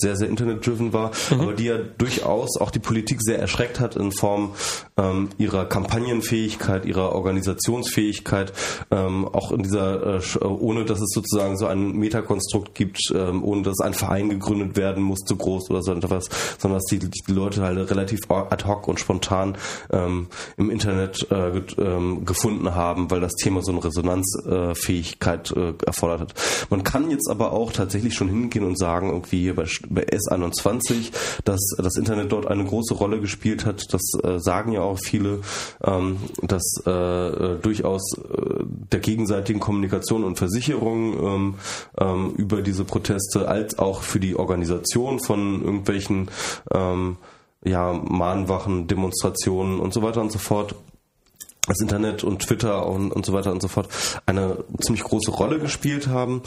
sehr, 0.00 0.16
sehr 0.16 0.28
internet-driven 0.28 0.92
war, 0.92 1.10
mhm. 1.30 1.40
aber 1.40 1.52
die 1.52 1.64
ja 1.64 1.76
durchaus 1.76 2.56
auch 2.60 2.70
die 2.70 2.78
Politik 2.78 3.20
sehr 3.20 3.38
erschreckt 3.38 3.80
hat 3.80 3.96
in 3.96 4.12
Form 4.12 4.54
ähm, 4.96 5.30
ihrer 5.38 5.64
Kampagnenfähigkeit, 5.64 6.84
ihrer 6.84 7.12
Organisationsfähigkeit, 7.12 8.52
ähm, 8.90 9.26
auch 9.26 9.50
in 9.50 9.62
dieser, 9.62 10.16
äh, 10.16 10.44
ohne 10.44 10.84
dass 10.84 11.00
es 11.00 11.10
sozusagen 11.12 11.56
so 11.56 11.66
ein 11.66 11.92
Metakonstrukt 11.92 12.74
gibt, 12.74 13.00
ähm, 13.14 13.42
ohne 13.42 13.62
dass 13.62 13.80
ein 13.80 13.94
Verein 13.94 14.28
gegründet 14.28 14.76
werden 14.76 15.02
muss, 15.02 15.20
zu 15.20 15.36
groß 15.36 15.70
oder 15.70 15.82
so 15.82 15.92
etwas, 15.92 16.28
sondern 16.58 16.78
dass 16.78 16.84
die, 16.84 16.98
die 16.98 17.32
Leute 17.32 17.62
halt 17.62 17.90
relativ 17.90 18.20
ad 18.30 18.64
hoc 18.66 18.86
und 18.88 19.00
spontan 19.00 19.56
ähm, 19.90 20.28
im 20.56 20.70
Internet 20.70 21.26
äh, 21.30 21.60
ähm, 21.78 22.24
gefunden 22.24 22.74
haben, 22.74 23.10
weil 23.10 23.20
das 23.20 23.34
Thema 23.34 23.62
so 23.62 23.72
eine 23.72 23.84
Resonanzfähigkeit 23.84 25.50
äh, 25.52 25.74
erfordert 25.84 26.20
hat. 26.20 26.34
Man 26.70 26.84
kann 26.84 27.10
jetzt 27.10 27.28
aber 27.28 27.52
auch 27.52 27.72
tatsächlich 27.72 28.14
schon 28.14 28.28
hingehen 28.28 28.64
und 28.64 28.78
sagen, 28.78 29.10
irgendwie 29.10 29.52
bei 29.52 29.66
bei 29.88 30.04
S21, 30.04 31.12
dass 31.44 31.60
das 31.76 31.96
Internet 31.96 32.32
dort 32.32 32.46
eine 32.46 32.64
große 32.64 32.94
Rolle 32.94 33.20
gespielt 33.20 33.64
hat. 33.66 33.92
Das 33.92 34.02
äh, 34.22 34.38
sagen 34.38 34.72
ja 34.72 34.82
auch 34.82 34.98
viele, 34.98 35.40
ähm, 35.84 36.18
dass 36.42 36.82
äh, 36.86 36.90
äh 36.90 37.58
durchaus 37.58 38.02
äh, 38.18 38.64
der 38.92 39.00
gegenseitigen 39.00 39.60
Kommunikation 39.60 40.24
und 40.24 40.38
Versicherung 40.38 41.14
ähm, 41.18 41.54
ähm, 41.98 42.32
über 42.36 42.62
diese 42.62 42.84
Proteste 42.84 43.48
als 43.48 43.78
auch 43.78 44.02
für 44.02 44.20
die 44.20 44.36
Organisation 44.36 45.20
von 45.20 45.62
irgendwelchen 45.64 46.30
ähm, 46.72 47.16
ja, 47.64 47.92
Mahnwachen, 47.92 48.86
Demonstrationen 48.86 49.80
und 49.80 49.92
so 49.92 50.02
weiter 50.02 50.20
und 50.20 50.32
so 50.32 50.38
fort 50.38 50.74
das 51.66 51.80
Internet 51.80 52.24
und 52.24 52.40
Twitter 52.40 52.86
und, 52.86 53.12
und 53.12 53.26
so 53.26 53.32
weiter 53.32 53.52
und 53.52 53.60
so 53.60 53.68
fort 53.68 53.88
eine 54.26 54.64
ziemlich 54.80 55.04
große 55.04 55.30
Rolle 55.30 55.58
gespielt 55.58 56.08
haben. 56.08 56.42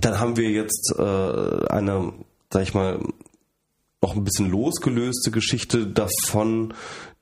Dann 0.00 0.20
haben 0.20 0.36
wir 0.36 0.50
jetzt 0.50 0.94
äh, 0.98 1.66
eine, 1.68 2.12
sag 2.52 2.62
ich 2.62 2.74
mal, 2.74 3.00
noch 4.02 4.14
ein 4.14 4.24
bisschen 4.24 4.50
losgelöste 4.50 5.30
Geschichte 5.30 5.86
davon, 5.86 6.74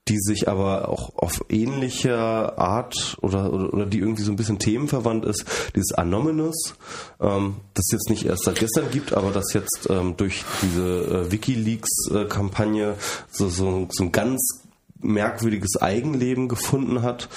die 0.08 0.18
sich 0.18 0.48
aber 0.48 0.88
auch 0.88 1.16
auf 1.16 1.46
ähnliche 1.48 2.18
Art 2.58 3.16
oder, 3.22 3.52
oder, 3.52 3.72
oder 3.72 3.86
die 3.86 4.00
irgendwie 4.00 4.22
so 4.22 4.32
ein 4.32 4.36
bisschen 4.36 4.58
themenverwandt 4.58 5.24
ist, 5.24 5.46
dieses 5.74 5.92
Anonymous, 5.92 6.74
ähm, 7.20 7.56
das 7.72 7.86
jetzt 7.90 8.10
nicht 8.10 8.26
erst 8.26 8.44
seit 8.44 8.58
gestern 8.58 8.90
gibt, 8.90 9.14
aber 9.14 9.30
das 9.30 9.54
jetzt 9.54 9.88
ähm, 9.88 10.16
durch 10.16 10.44
diese 10.60 11.26
äh, 11.28 11.32
Wikileaks-Kampagne 11.32 12.96
so, 13.30 13.48
so, 13.48 13.88
so 13.90 14.04
ein 14.04 14.12
ganz 14.12 14.64
merkwürdiges 15.00 15.80
Eigenleben 15.80 16.48
gefunden 16.48 17.02
hat 17.02 17.28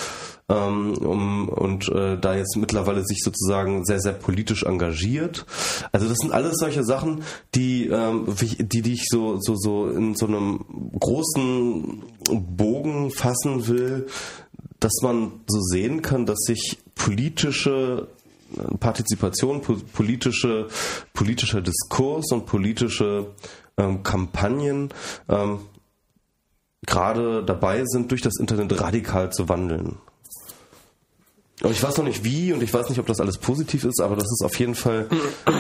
ähm, 0.50 0.98
um, 0.98 1.50
und 1.50 1.90
äh, 1.90 2.18
da 2.18 2.36
jetzt 2.36 2.56
mittlerweile 2.56 3.04
sich 3.06 3.22
sozusagen 3.22 3.86
sehr, 3.86 4.00
sehr 4.00 4.14
politisch 4.14 4.64
engagiert. 4.64 5.46
Also 5.92 6.08
das 6.08 6.18
sind 6.20 6.32
alles 6.32 6.58
solche 6.58 6.84
Sachen, 6.84 7.24
die, 7.54 7.88
ähm, 7.88 8.28
die, 8.40 8.94
ich 8.94 9.08
so, 9.10 9.40
so, 9.42 9.56
so 9.56 9.90
in 9.90 10.16
so 10.16 10.26
einem 10.28 10.64
großen 11.00 12.04
Bogen 12.32 13.12
fassen 13.12 13.68
will, 13.68 14.08
dass 14.80 14.94
man 15.02 15.32
so 15.48 15.60
sehen 15.60 16.02
kann, 16.02 16.26
dass 16.26 16.40
sich 16.40 16.78
politische 16.96 18.08
Partizipation, 18.80 19.62
politische, 19.94 20.68
politischer 21.14 21.62
Diskurs 21.62 22.32
und 22.32 22.46
politische 22.46 23.34
ähm, 23.78 24.04
Kampagnen 24.04 24.90
ähm, 25.28 25.60
gerade 26.86 27.44
dabei 27.44 27.84
sind, 27.86 28.12
durch 28.12 28.22
das 28.22 28.40
Internet 28.40 28.80
radikal 28.80 29.32
zu 29.32 29.50
wandeln. 29.50 29.98
Und 31.64 31.72
ich 31.72 31.82
weiß 31.82 31.98
noch 31.98 32.06
nicht 32.06 32.24
wie 32.24 32.54
und 32.54 32.62
ich 32.62 32.72
weiß 32.72 32.90
nicht, 32.90 33.00
ob 33.00 33.08
das 33.08 33.20
alles 33.20 33.40
positiv 33.40 33.84
ist, 33.84 34.00
aber 34.00 34.16
das 34.16 34.26
ist 34.26 34.44
auf 34.44 34.60
jeden 34.60 34.76
Fall, 34.76 35.08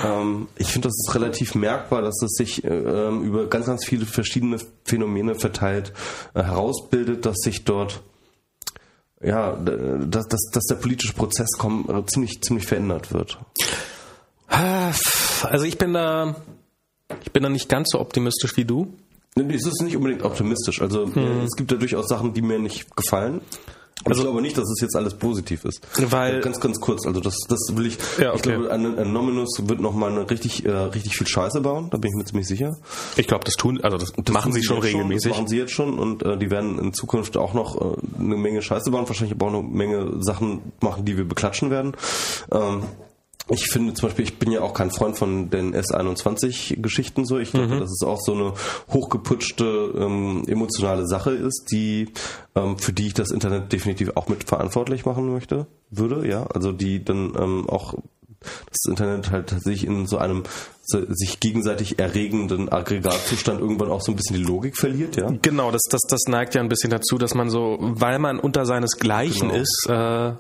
ähm, 0.04 0.48
ich 0.56 0.68
finde, 0.68 0.90
das 0.90 0.96
ist 0.96 1.16
relativ 1.16 1.56
merkbar, 1.56 2.04
dass 2.04 2.22
es 2.22 2.34
sich 2.34 2.64
ähm, 2.64 3.24
über 3.24 3.48
ganz, 3.48 3.66
ganz 3.66 3.84
viele 3.84 4.06
verschiedene 4.06 4.58
Phänomene 4.84 5.34
verteilt 5.34 5.94
äh, 6.36 6.44
herausbildet, 6.44 7.26
dass 7.26 7.38
sich 7.38 7.64
dort 7.64 8.02
ja, 9.20 9.54
dass, 9.56 10.28
dass, 10.28 10.42
dass 10.54 10.64
der 10.66 10.76
politische 10.76 11.14
Prozess 11.14 11.50
komm, 11.58 11.90
äh, 11.90 12.06
ziemlich, 12.06 12.42
ziemlich 12.44 12.68
verändert 12.68 13.12
wird. 13.12 13.40
Also 14.48 15.66
ich 15.66 15.80
bin 15.80 15.94
da, 15.94 16.36
ich 17.24 17.32
bin 17.32 17.42
da 17.42 17.50
nicht 17.50 17.68
ganz 17.68 17.90
so 17.92 18.00
optimistisch 18.00 18.56
wie 18.58 18.66
du. 18.66 18.94
Nee, 19.36 19.56
es 19.56 19.66
ist 19.66 19.82
nicht 19.82 19.98
unbedingt 19.98 20.24
optimistisch. 20.24 20.82
Also 20.82 21.12
hm. 21.12 21.42
es 21.42 21.56
gibt 21.56 21.72
ja 21.72 21.78
durchaus 21.78 22.08
Sachen, 22.08 22.34
die 22.34 22.44
mir 22.44 22.60
nicht 22.60 22.96
gefallen. 22.96 23.42
Also, 24.06 24.22
ich 24.22 24.26
glaube 24.26 24.42
nicht, 24.42 24.58
dass 24.58 24.70
es 24.70 24.80
jetzt 24.82 24.96
alles 24.96 25.16
positiv 25.16 25.66
ist. 25.66 25.82
Weil 25.98 26.42
ganz, 26.42 26.60
ganz 26.60 26.80
kurz. 26.80 27.06
Also 27.06 27.20
das, 27.20 27.38
das 27.48 27.60
will 27.74 27.88
ich. 27.88 27.98
Ja, 28.20 28.30
okay. 28.30 28.36
Ich 28.36 28.42
glaube, 28.44 28.72
ein, 28.72 28.98
ein 28.98 29.14
Nominus 29.14 29.62
wird 29.64 29.80
noch 29.80 29.94
mal 29.94 30.12
eine 30.12 30.30
richtig, 30.30 30.66
äh, 30.66 30.72
richtig 30.72 31.18
viel 31.18 31.28
Scheiße 31.28 31.62
bauen. 31.62 31.90
Da 31.90 31.98
bin 31.98 32.12
ich 32.12 32.18
mir 32.18 32.26
ziemlich 32.26 32.48
sicher. 32.48 32.78
Ich 33.16 33.28
glaube, 33.28 33.44
das 33.44 33.56
tun, 33.56 33.80
also 33.82 33.98
das, 33.98 34.14
das 34.14 34.34
machen 34.34 34.54
sie 34.54 34.64
schon 34.64 34.80
regelmäßig. 34.80 35.24
Schon, 35.24 35.32
das 35.32 35.38
machen 35.38 35.48
sie 35.48 35.58
jetzt 35.58 35.72
schon 35.72 36.00
und 36.00 36.24
äh, 36.24 36.38
die 36.38 36.52
werden 36.52 36.80
in 36.80 36.94
Zukunft 36.94 37.38
auch 37.38 37.54
noch 37.54 37.76
äh, 37.82 37.96
eine 38.20 38.38
Menge 38.38 38.62
Scheiße 38.62 38.92
bauen. 38.92 39.08
Wahrscheinlich 39.08 39.40
auch 39.40 39.48
eine 39.48 39.64
Menge 39.64 40.24
Sachen 40.24 40.72
machen, 40.82 41.06
die 41.06 41.18
wir 41.18 41.28
beklatschen 41.28 41.72
werden. 41.72 41.94
Ähm, 42.52 42.84
ich 43.50 43.68
finde 43.68 43.94
zum 43.94 44.10
Beispiel, 44.10 44.26
ich 44.26 44.40
bin 44.40 44.52
ja 44.52 44.62
auch 44.62 44.74
kein 44.74 44.92
Freund 44.92 45.18
von 45.18 45.50
den 45.50 45.74
S21-Geschichten 45.74 47.26
so. 47.26 47.38
Ich 47.38 47.52
glaube, 47.52 47.76
mhm. 47.76 47.80
dass 47.80 47.92
es 47.92 48.04
auch 48.04 48.20
so 48.20 48.34
eine 48.34 48.54
hochgeputschte 48.90 49.94
ähm, 49.98 50.44
emotionale 50.48 51.08
Sache 51.08 51.32
ist, 51.32 51.68
die 51.72 52.10
ähm, 52.56 52.78
für 52.78 52.94
die 52.94 53.08
ich 53.08 53.14
das 53.14 53.32
Internet 53.32 53.72
definitiv 53.72 54.12
auch 54.16 54.28
mit 54.28 54.44
verantwortlich 54.44 55.06
machen 55.06 55.32
möchte, 55.32 55.68
würde, 55.90 56.28
ja. 56.28 56.46
Also 56.48 56.72
die 56.72 57.04
dann 57.04 57.34
ähm, 57.40 57.70
auch 57.70 57.96
das 58.40 58.86
Internet 58.90 59.32
halt 59.32 59.50
tatsächlich 59.50 59.88
in 59.88 60.08
so 60.08 60.18
einem 60.18 60.44
sich 60.88 61.40
gegenseitig 61.40 62.00
erregenden 62.00 62.70
Aggregatzustand 62.70 63.60
irgendwann 63.60 63.92
auch 63.92 64.02
so 64.02 64.14
ein 64.14 64.16
bisschen 64.16 64.38
die 64.38 64.44
Logik 64.44 64.78
verliert, 64.78 65.18
ja? 65.18 65.30
Genau, 65.42 65.72
das, 65.72 65.82
das, 65.90 66.02
das 66.08 66.22
neigt 66.28 66.56
ja 66.56 66.62
ein 66.62 66.70
bisschen 66.70 66.90
dazu, 66.90 67.18
dass 67.18 67.34
man 67.34 67.50
so, 67.50 67.78
weil 67.80 68.20
man 68.20 68.40
unter 68.40 68.66
seinesgleichen 68.66 69.50
genau. 69.50 69.62
ist 69.62 69.86
äh, 69.90 70.32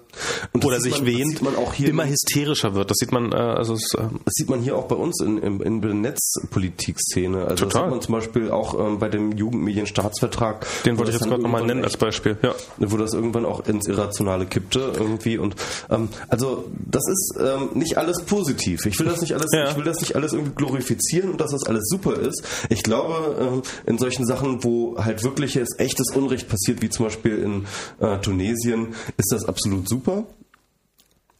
oder 0.65 0.79
sich 0.79 0.99
man, 0.99 1.05
wehnt, 1.05 1.41
immer 1.79 2.07
hysterischer 2.07 2.75
wird. 2.75 2.89
Das 2.89 2.97
sieht 2.97 3.11
man, 3.11 3.33
äh, 3.33 3.35
also 3.35 3.73
es, 3.73 3.93
äh, 3.93 4.03
das 4.23 4.33
sieht 4.35 4.49
man 4.49 4.61
hier 4.61 4.77
auch 4.77 4.87
bei 4.87 4.95
uns 4.95 5.21
in, 5.21 5.37
in, 5.37 5.59
in 5.59 5.81
der 5.81 5.93
Netzpolitik-Szene. 5.93 7.45
Also 7.45 7.65
Total. 7.65 7.67
das 7.67 7.73
sieht 7.73 7.91
man 7.91 8.01
zum 8.01 8.13
Beispiel 8.13 8.51
auch 8.51 8.79
ähm, 8.79 8.99
bei 8.99 9.09
dem 9.09 9.33
Jugendmedienstaatsvertrag. 9.33 10.65
Den 10.85 10.97
wollte 10.97 11.11
ich 11.11 11.19
jetzt 11.19 11.27
gerade 11.27 11.41
nochmal 11.41 11.65
nennen 11.65 11.83
als 11.83 11.97
Beispiel. 11.97 12.37
Ja. 12.41 12.53
Wo 12.77 12.95
das 12.97 13.13
irgendwann 13.13 13.45
auch 13.45 13.67
ins 13.67 13.87
Irrationale 13.87 14.45
kippte 14.45 14.93
irgendwie 14.95 15.37
und 15.37 15.55
ähm, 15.89 16.09
also 16.29 16.65
das 16.85 17.03
ist 17.09 17.37
ähm, 17.39 17.69
nicht 17.73 17.97
alles 17.97 18.23
positiv. 18.23 18.85
Ich 18.85 18.97
will 18.99 19.07
das 19.07 19.21
nicht 19.21 19.33
alles, 19.33 19.47
ja. 19.53 19.69
ich 19.69 19.75
will 19.75 19.83
das 19.83 19.99
nicht 19.99 20.15
alles 20.15 20.33
irgendwie 20.37 20.55
glorifizieren 20.55 21.31
und 21.31 21.41
dass 21.41 21.51
das 21.51 21.63
alles 21.65 21.87
super 21.89 22.15
ist. 22.15 22.43
Ich 22.69 22.83
glaube, 22.83 23.35
ähm, 23.39 23.61
in 23.85 23.97
solchen 23.97 24.25
Sachen, 24.25 24.63
wo 24.63 24.97
halt 24.97 25.23
wirkliches, 25.23 25.69
echtes 25.77 26.15
Unrecht 26.15 26.47
passiert, 26.47 26.81
wie 26.81 26.89
zum 26.89 27.05
Beispiel 27.05 27.39
in 27.39 27.65
äh, 27.99 28.19
Tunesien, 28.19 28.95
ist 29.17 29.31
das 29.31 29.45
absolut 29.45 29.87
super. 29.89 30.25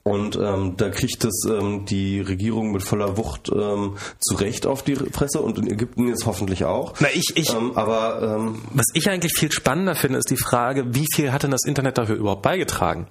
Und 0.08 0.38
ähm, 0.38 0.76
da 0.78 0.88
kriegt 0.88 1.26
es 1.26 1.46
ähm, 1.50 1.84
die 1.84 2.22
Regierung 2.22 2.72
mit 2.72 2.82
voller 2.82 3.18
Wucht 3.18 3.52
ähm, 3.54 3.98
zu 4.20 4.36
Recht 4.36 4.66
auf 4.66 4.82
die 4.82 4.96
Fresse 4.96 5.42
und 5.42 5.58
in 5.58 5.70
Ägypten 5.70 6.08
jetzt 6.08 6.26
hoffentlich 6.26 6.64
auch. 6.64 6.94
Na, 7.02 7.10
ich, 7.14 7.34
ich, 7.36 7.54
ähm, 7.54 7.74
aber 7.76 8.38
ähm, 8.38 8.62
was 8.74 8.86
ich 8.94 9.10
eigentlich 9.10 9.34
viel 9.38 9.52
spannender 9.52 9.96
finde, 9.96 10.18
ist 10.18 10.30
die 10.30 10.38
Frage, 10.38 10.96
wie 10.96 11.06
viel 11.14 11.34
hat 11.34 11.44
denn 11.44 11.52
das 11.52 11.66
Internet 11.66 11.98
dafür 11.98 12.16
überhaupt 12.16 12.42
beigetragen? 12.42 13.08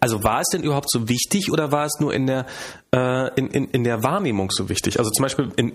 Also 0.00 0.24
war 0.24 0.40
es 0.40 0.48
denn 0.48 0.64
überhaupt 0.64 0.90
so 0.90 1.08
wichtig 1.08 1.52
oder 1.52 1.70
war 1.70 1.86
es 1.86 2.00
nur 2.00 2.12
in 2.12 2.26
der 2.26 2.46
äh, 2.92 3.32
in, 3.38 3.46
in, 3.46 3.66
in 3.66 3.84
der 3.84 4.02
Wahrnehmung 4.02 4.50
so 4.50 4.68
wichtig? 4.68 4.98
Also 4.98 5.12
zum 5.12 5.22
Beispiel 5.22 5.50
in 5.54 5.74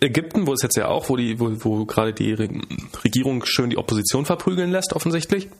Ägypten, 0.00 0.46
wo 0.46 0.54
es 0.54 0.62
jetzt 0.62 0.76
ja 0.78 0.88
auch, 0.88 1.10
wo 1.10 1.16
die, 1.16 1.38
wo, 1.38 1.50
wo 1.58 1.84
gerade 1.84 2.14
die 2.14 2.32
Regierung 2.32 3.44
schön 3.44 3.68
die 3.68 3.76
Opposition 3.76 4.24
verprügeln 4.24 4.70
lässt, 4.70 4.94
offensichtlich. 4.94 5.50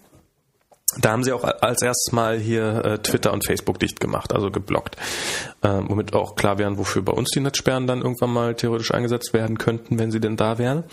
Da 1.00 1.10
haben 1.10 1.24
sie 1.24 1.32
auch 1.32 1.44
als 1.44 1.82
erstes 1.82 2.12
Mal 2.12 2.38
hier 2.38 2.84
äh, 2.84 2.98
Twitter 2.98 3.32
und 3.32 3.46
Facebook 3.46 3.78
dicht 3.78 4.00
gemacht, 4.00 4.32
also 4.32 4.50
geblockt. 4.50 4.96
Ähm, 5.62 5.86
womit 5.88 6.14
auch 6.14 6.36
klar 6.36 6.58
wären, 6.58 6.78
wofür 6.78 7.02
bei 7.02 7.12
uns 7.12 7.30
die 7.30 7.40
Netzsperren 7.40 7.86
dann 7.86 8.02
irgendwann 8.02 8.32
mal 8.32 8.54
theoretisch 8.54 8.92
eingesetzt 8.92 9.32
werden 9.32 9.58
könnten, 9.58 9.98
wenn 9.98 10.10
sie 10.10 10.20
denn 10.20 10.36
da 10.36 10.58
wären. 10.58 10.84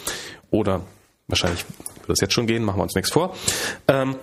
Oder 0.50 0.82
wahrscheinlich 1.28 1.66
würde 2.02 2.14
es 2.14 2.22
jetzt 2.22 2.34
schon 2.34 2.48
gehen, 2.48 2.64
machen 2.64 2.80
wir 2.80 2.84
uns 2.84 2.96
nichts 2.96 3.12
vor. 3.12 3.36
Ähm, 3.88 4.16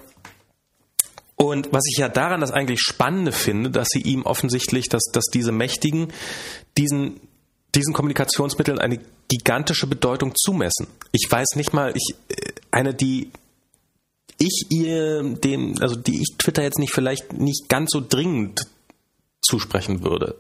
und 1.36 1.72
was 1.72 1.84
ich 1.90 1.98
ja 1.98 2.08
daran 2.08 2.40
das 2.40 2.50
eigentlich 2.50 2.80
Spannende 2.80 3.30
finde, 3.30 3.70
dass 3.70 3.86
sie 3.90 4.02
ihm 4.02 4.22
offensichtlich, 4.22 4.88
dass, 4.88 5.04
dass 5.12 5.26
diese 5.32 5.52
Mächtigen 5.52 6.12
diesen, 6.76 7.20
diesen 7.76 7.94
Kommunikationsmitteln 7.94 8.80
eine 8.80 8.98
gigantische 9.28 9.86
Bedeutung 9.86 10.34
zumessen. 10.34 10.88
Ich 11.12 11.30
weiß 11.30 11.50
nicht 11.54 11.72
mal, 11.72 11.94
ich, 11.94 12.16
äh, 12.28 12.52
eine, 12.72 12.92
die 12.92 13.30
ich 14.38 14.66
ihr 14.70 15.22
dem, 15.22 15.74
also 15.80 15.96
die 15.96 16.22
ich 16.22 16.36
Twitter 16.38 16.62
jetzt 16.62 16.78
nicht 16.78 16.92
vielleicht 16.92 17.32
nicht 17.32 17.68
ganz 17.68 17.90
so 17.92 18.02
dringend 18.06 18.66
zusprechen 19.40 20.04
würde. 20.04 20.36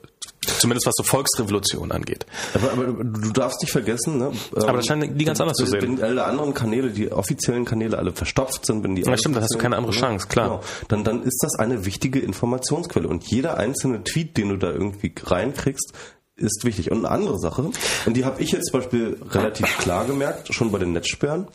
Zumindest 0.58 0.86
was 0.86 0.94
so 0.96 1.02
Volksrevolution 1.02 1.92
angeht. 1.92 2.26
Aber, 2.54 2.72
aber 2.72 3.04
du 3.04 3.32
darfst 3.32 3.60
nicht 3.60 3.70
vergessen, 3.70 4.18
ne? 4.18 4.32
Aber 4.54 4.74
das 4.74 4.86
scheinen 4.86 5.16
die 5.16 5.24
ganz 5.24 5.40
anders 5.40 5.58
wenn, 5.58 5.66
zu 5.66 5.70
sehen. 5.72 5.98
Wenn 5.98 6.02
alle 6.02 6.24
anderen 6.24 6.54
Kanäle, 6.54 6.90
die 6.90 7.10
offiziellen 7.10 7.64
Kanäle 7.64 7.98
alle 7.98 8.12
verstopft 8.12 8.66
sind, 8.66 8.82
wenn 8.84 8.94
die 8.94 9.02
Ja, 9.02 9.16
stimmt, 9.16 9.36
dann 9.36 9.42
hast 9.42 9.54
du 9.54 9.58
keine 9.58 9.76
andere 9.76 9.92
Chance, 9.92 10.28
klar. 10.28 10.48
Genau, 10.48 10.62
dann, 10.88 11.04
dann 11.04 11.22
ist 11.22 11.42
das 11.42 11.58
eine 11.58 11.84
wichtige 11.84 12.20
Informationsquelle. 12.20 13.08
Und 13.08 13.26
jeder 13.30 13.56
einzelne 13.56 14.04
Tweet, 14.04 14.36
den 14.36 14.50
du 14.50 14.56
da 14.56 14.70
irgendwie 14.70 15.12
reinkriegst, 15.22 15.92
ist 16.36 16.64
wichtig. 16.64 16.90
Und 16.90 16.98
eine 16.98 17.10
andere 17.10 17.38
Sache, 17.38 17.70
und 18.06 18.16
die 18.16 18.24
habe 18.24 18.42
ich 18.42 18.52
jetzt 18.52 18.70
zum 18.70 18.80
Beispiel 18.80 19.18
relativ 19.30 19.78
klar 19.78 20.06
gemerkt, 20.06 20.54
schon 20.54 20.70
bei 20.70 20.78
den 20.78 20.92
Netzsperren, 20.92 21.48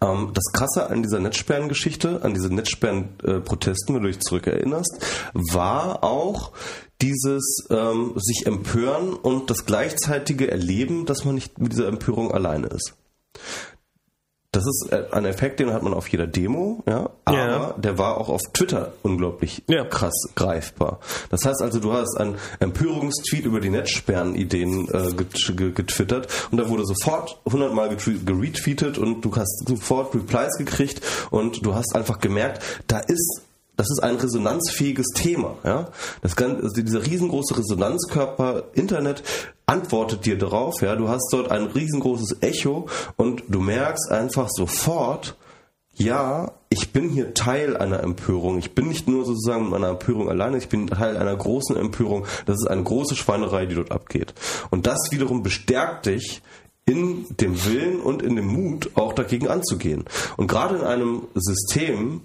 ähm, 0.00 0.30
das 0.34 0.44
Krasse 0.52 0.90
an 0.90 1.02
dieser 1.02 1.20
Netzsperrengeschichte, 1.20 2.22
an 2.22 2.34
diese 2.34 2.52
Netzsperrenprotesten, 2.52 3.94
wenn 3.94 4.02
du 4.02 4.08
dich 4.08 4.20
zurückerinnerst, 4.20 4.98
war 5.32 6.04
auch 6.04 6.52
dieses 7.00 7.66
ähm, 7.70 8.12
sich 8.16 8.46
empören 8.46 9.12
und 9.12 9.50
das 9.50 9.66
gleichzeitige 9.66 10.50
Erleben, 10.50 11.06
dass 11.06 11.24
man 11.24 11.34
nicht 11.34 11.58
mit 11.58 11.72
dieser 11.72 11.88
Empörung 11.88 12.32
alleine 12.32 12.68
ist. 12.68 12.94
Das 14.54 14.64
ist 14.66 14.88
äh, 14.92 15.04
ein 15.10 15.24
Effekt, 15.24 15.60
den 15.60 15.72
hat 15.72 15.82
man 15.82 15.94
auf 15.94 16.08
jeder 16.08 16.26
Demo, 16.26 16.82
ja, 16.86 17.10
aber 17.24 17.36
ja. 17.36 17.72
der 17.76 17.98
war 17.98 18.18
auch 18.18 18.28
auf 18.28 18.40
Twitter 18.52 18.92
unglaublich 19.02 19.62
ja. 19.66 19.84
krass 19.84 20.14
greifbar. 20.36 21.00
Das 21.30 21.44
heißt 21.44 21.60
also, 21.60 21.80
du 21.80 21.92
hast 21.92 22.16
einen 22.18 22.36
Empörungstweet 22.60 23.46
über 23.46 23.60
die 23.60 23.70
Netzsperren-Ideen 23.70 24.88
äh, 24.88 25.12
getwittert 25.12 26.28
und 26.50 26.58
da 26.58 26.68
wurde 26.68 26.84
sofort 26.86 27.40
hundertmal 27.50 27.96
geretweetet 27.96 28.98
und 28.98 29.22
du 29.24 29.34
hast 29.34 29.66
sofort 29.66 30.14
Replies 30.14 30.56
gekriegt 30.56 31.00
und 31.30 31.66
du 31.66 31.74
hast 31.74 31.94
einfach 31.96 32.20
gemerkt, 32.20 32.62
da 32.86 32.98
ist 32.98 33.42
das 33.76 33.90
ist 33.90 34.02
ein 34.02 34.16
resonanzfähiges 34.16 35.08
Thema. 35.16 35.56
Ja? 35.64 35.88
Das 36.22 36.36
kann, 36.36 36.60
also 36.62 36.80
dieser 36.80 37.04
riesengroße 37.04 37.58
Resonanzkörper 37.58 38.64
Internet 38.74 39.24
antwortet 39.66 40.26
dir 40.26 40.38
darauf. 40.38 40.82
Ja? 40.82 40.96
Du 40.96 41.08
hast 41.08 41.28
dort 41.32 41.50
ein 41.50 41.66
riesengroßes 41.66 42.42
Echo 42.42 42.88
und 43.16 43.44
du 43.48 43.60
merkst 43.60 44.10
einfach 44.10 44.48
sofort, 44.50 45.36
ja, 45.96 46.52
ich 46.68 46.92
bin 46.92 47.08
hier 47.08 47.34
Teil 47.34 47.76
einer 47.76 48.02
Empörung. 48.02 48.58
Ich 48.58 48.74
bin 48.74 48.88
nicht 48.88 49.06
nur 49.06 49.24
sozusagen 49.24 49.62
mit 49.62 49.70
meiner 49.70 49.90
Empörung 49.90 50.28
alleine, 50.28 50.58
ich 50.58 50.68
bin 50.68 50.88
Teil 50.88 51.16
einer 51.16 51.36
großen 51.36 51.76
Empörung. 51.76 52.26
Das 52.46 52.56
ist 52.56 52.66
eine 52.66 52.82
große 52.82 53.14
Schweinerei, 53.14 53.66
die 53.66 53.76
dort 53.76 53.92
abgeht. 53.92 54.34
Und 54.70 54.86
das 54.86 54.98
wiederum 55.10 55.42
bestärkt 55.42 56.06
dich 56.06 56.42
in 56.86 57.26
dem 57.40 57.64
Willen 57.64 58.00
und 58.00 58.22
in 58.22 58.36
dem 58.36 58.46
Mut 58.46 58.90
auch 58.94 59.12
dagegen 59.12 59.48
anzugehen. 59.48 60.04
Und 60.36 60.48
gerade 60.48 60.76
in 60.76 60.82
einem 60.82 61.22
System, 61.34 62.22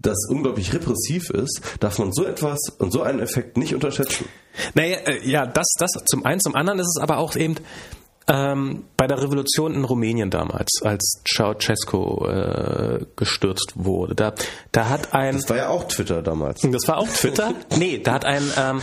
das 0.00 0.26
unglaublich 0.28 0.72
repressiv 0.72 1.30
ist, 1.30 1.60
darf 1.80 1.98
man 1.98 2.12
so 2.12 2.24
etwas 2.24 2.58
und 2.78 2.90
so 2.90 3.02
einen 3.02 3.20
Effekt 3.20 3.56
nicht 3.56 3.74
unterschätzen. 3.74 4.26
Naja, 4.74 4.96
äh, 5.06 5.28
ja, 5.28 5.46
das, 5.46 5.66
das 5.78 5.90
zum 6.06 6.24
einen, 6.24 6.40
zum 6.40 6.54
anderen 6.54 6.78
ist 6.78 6.96
es 6.96 7.02
aber 7.02 7.18
auch 7.18 7.36
eben, 7.36 7.56
ähm, 8.30 8.84
bei 8.96 9.08
der 9.08 9.20
Revolution 9.20 9.74
in 9.74 9.84
Rumänien 9.84 10.30
damals, 10.30 10.82
als 10.82 11.20
Ceausescu 11.26 12.26
äh, 12.26 13.04
gestürzt 13.16 13.72
wurde, 13.74 14.14
da, 14.14 14.34
da 14.70 14.88
hat 14.88 15.12
ein... 15.14 15.34
Das 15.34 15.50
war 15.50 15.56
ja 15.56 15.68
auch 15.68 15.84
Twitter 15.88 16.22
damals. 16.22 16.60
Das 16.60 16.86
war 16.86 16.98
auch 16.98 17.08
Twitter? 17.08 17.54
nee, 17.76 17.98
da 17.98 18.12
hat 18.12 18.24
ein, 18.24 18.42
ähm, 18.56 18.80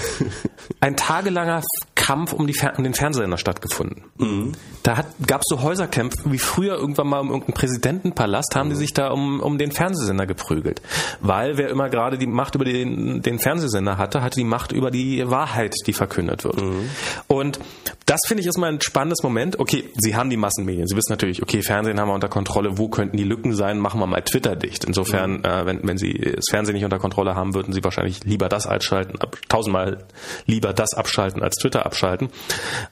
ein 0.82 0.98
tagelanger 0.98 1.62
Kampf 1.96 2.34
um, 2.34 2.46
die, 2.46 2.56
um 2.78 2.84
den 2.84 2.94
Fernsehsender 2.94 3.38
stattgefunden. 3.38 4.04
Mhm. 4.18 4.54
Da 4.84 5.04
gab 5.26 5.42
es 5.42 5.46
so 5.48 5.62
Häuserkämpfe, 5.62 6.20
wie 6.26 6.40
früher 6.40 6.76
irgendwann 6.76 7.08
mal 7.08 7.20
um 7.20 7.28
irgendeinen 7.28 7.54
Präsidentenpalast, 7.54 8.56
haben 8.56 8.68
mhm. 8.68 8.74
die 8.74 8.78
sich 8.78 8.94
da 8.94 9.10
um, 9.10 9.40
um 9.40 9.58
den 9.58 9.72
Fernsehsender 9.72 10.26
geprügelt. 10.26 10.82
Weil 11.22 11.58
wer 11.58 11.70
immer 11.70 11.90
gerade 11.90 12.18
die 12.18 12.28
Macht 12.28 12.56
über 12.56 12.66
den, 12.66 13.22
den 13.22 13.40
Fernsehsender 13.40 13.98
hatte, 13.98 14.22
hatte 14.22 14.36
die 14.36 14.46
Macht 14.46 14.72
über 14.72 14.92
die 14.92 15.30
Wahrheit, 15.30 15.76
die 15.86 15.94
verkündet 15.94 16.44
wird. 16.44 16.62
Mhm. 16.62 16.90
Und 17.28 17.60
das 18.06 18.22
finde 18.26 18.42
ich 18.42 18.48
ist 18.48 18.58
mal 18.58 18.72
ein 18.72 18.80
spannendes 18.80 19.22
Moment. 19.22 19.37
Okay, 19.60 19.86
sie 19.96 20.16
haben 20.16 20.30
die 20.30 20.38
Massenmedien. 20.38 20.88
Sie 20.88 20.96
wissen 20.96 21.12
natürlich, 21.12 21.42
okay, 21.42 21.62
Fernsehen 21.62 22.00
haben 22.00 22.10
wir 22.10 22.14
unter 22.14 22.30
Kontrolle. 22.30 22.78
Wo 22.78 22.90
könnten 22.90 23.18
die 23.18 23.24
Lücken 23.24 23.54
sein? 23.54 23.78
Machen 23.80 24.00
wir 24.00 24.08
mal 24.08 24.22
Twitter 24.22 24.56
dicht. 24.56 24.84
Insofern, 24.84 25.38
mhm. 25.38 25.46
äh, 25.46 25.66
wenn, 25.66 25.88
wenn 25.88 25.98
sie 25.98 26.14
das 26.14 26.46
Fernsehen 26.50 26.76
nicht 26.76 26.84
unter 26.84 27.00
Kontrolle 27.00 27.36
haben, 27.36 27.54
würden 27.54 27.74
sie 27.74 27.84
wahrscheinlich 27.84 28.24
lieber 28.24 28.50
das 28.50 28.68
abschalten, 28.68 29.20
ab, 29.22 29.38
tausendmal 29.50 30.06
lieber 30.46 30.74
das 30.74 30.94
abschalten 30.94 31.44
als 31.44 31.56
Twitter 31.56 31.86
abschalten. 31.86 32.30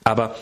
Aber 0.04 0.34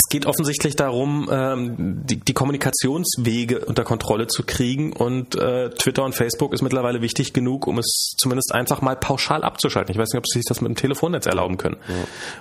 es 0.00 0.08
geht 0.08 0.26
offensichtlich 0.26 0.76
darum, 0.76 1.28
ähm, 1.30 2.06
die, 2.06 2.16
die, 2.16 2.32
Kommunikationswege 2.32 3.64
unter 3.66 3.84
Kontrolle 3.84 4.28
zu 4.28 4.44
kriegen 4.44 4.92
und 4.92 5.34
äh, 5.34 5.70
Twitter 5.70 6.04
und 6.04 6.14
Facebook 6.14 6.54
ist 6.54 6.62
mittlerweile 6.62 7.02
wichtig 7.02 7.32
genug, 7.32 7.66
um 7.66 7.78
es 7.78 8.14
zumindest 8.16 8.52
einfach 8.54 8.80
mal 8.80 8.96
pauschal 8.96 9.44
abzuschalten. 9.44 9.92
Ich 9.92 9.98
weiß 9.98 10.10
nicht, 10.12 10.18
ob 10.18 10.26
sie 10.26 10.38
sich 10.38 10.46
das 10.46 10.60
mit 10.62 10.70
dem 10.70 10.76
Telefonnetz 10.76 11.26
erlauben 11.26 11.58
können. 11.58 11.76
Ja. 11.88 11.94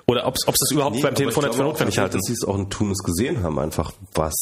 Oder 0.08 0.28
ob 0.28 0.38
sie 0.38 0.46
das 0.48 0.72
überhaupt 0.72 0.96
nee, 0.96 1.02
beim 1.02 1.16
Telefonnetz 1.16 1.56
für 1.56 1.64
notwendig 1.64 1.98
halten. 1.98 2.18
Dass 2.18 2.26
sie 2.26 2.34
es 2.34 2.46
auch 2.46 2.58
in 2.58 2.70
Tunis 2.70 3.00
gesehen 3.00 3.44
haben, 3.44 3.60
einfach 3.60 3.92
was 4.14 4.36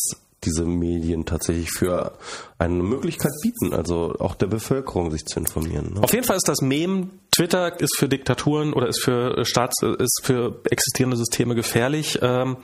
diese 0.43 0.65
Medien 0.65 1.25
tatsächlich 1.25 1.71
für 1.71 2.13
eine 2.59 2.83
Möglichkeit 2.83 3.31
bieten, 3.41 3.73
also 3.73 4.15
auch 4.19 4.35
der 4.35 4.45
Bevölkerung 4.45 5.09
sich 5.09 5.25
zu 5.25 5.39
informieren. 5.39 5.95
Ne? 5.95 6.03
Auf 6.03 6.13
jeden 6.13 6.25
Fall 6.25 6.37
ist 6.37 6.47
das 6.47 6.61
Mem, 6.61 7.09
Twitter 7.35 7.79
ist 7.79 7.97
für 7.97 8.07
Diktaturen 8.07 8.73
oder 8.73 8.87
ist 8.87 9.03
für 9.03 9.43
Staats, 9.45 9.81
ist 9.81 10.21
für 10.23 10.61
existierende 10.69 11.17
Systeme 11.17 11.55
gefährlich. 11.55 12.19
Ähm, 12.21 12.57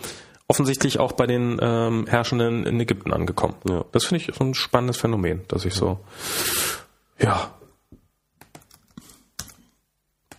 offensichtlich 0.47 0.99
auch 0.99 1.13
bei 1.13 1.25
den 1.25 1.57
ähm, 1.61 2.05
Herrschenden 2.07 2.65
in 2.65 2.79
Ägypten 2.79 3.11
angekommen. 3.11 3.55
Ja. 3.67 3.85
Das 3.91 4.05
finde 4.05 4.23
ich 4.23 4.35
so 4.35 4.43
ein 4.43 4.53
spannendes 4.53 4.97
Phänomen, 4.97 5.41
dass 5.47 5.65
ich 5.65 5.73
so, 5.73 5.99
ja. 7.19 7.53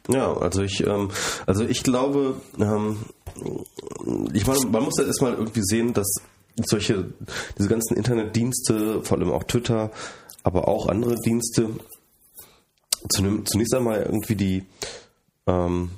Ja, 0.09 0.37
also 0.37 0.63
ich, 0.63 0.87
ähm, 0.87 1.11
also 1.47 1.65
ich 1.65 1.83
glaube, 1.83 2.37
ähm, 2.59 2.99
ich 4.35 4.47
meine, 4.47 4.67
man 4.67 4.85
muss 4.85 4.99
ja 4.99 5.07
erstmal 5.07 5.33
irgendwie 5.33 5.63
sehen, 5.63 5.95
dass 5.95 6.07
solche, 6.67 7.13
diese 7.59 7.69
ganzen 7.69 7.97
Internetdienste, 7.97 9.03
vor 9.03 9.19
allem 9.19 9.33
auch 9.33 9.45
Twitter, 9.45 9.91
aber 10.43 10.69
auch 10.69 10.89
andere 10.89 11.17
Dienste, 11.17 11.71
zunächst 13.09 13.75
einmal 13.75 14.03
irgendwie 14.03 14.37
die, 14.37 14.67
ähm, 15.47 15.91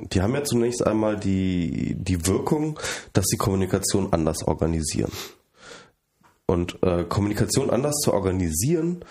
die 0.00 0.22
haben 0.22 0.34
ja 0.34 0.44
zunächst 0.44 0.86
einmal 0.86 1.18
die, 1.18 1.94
die 1.96 2.26
Wirkung, 2.26 2.78
dass 3.12 3.26
sie 3.26 3.36
Kommunikation 3.36 4.12
anders 4.12 4.46
organisieren. 4.46 5.12
Und 6.46 6.82
äh, 6.82 7.04
Kommunikation 7.04 7.70
anders 7.70 7.96
zu 7.96 8.12
organisieren, 8.12 9.04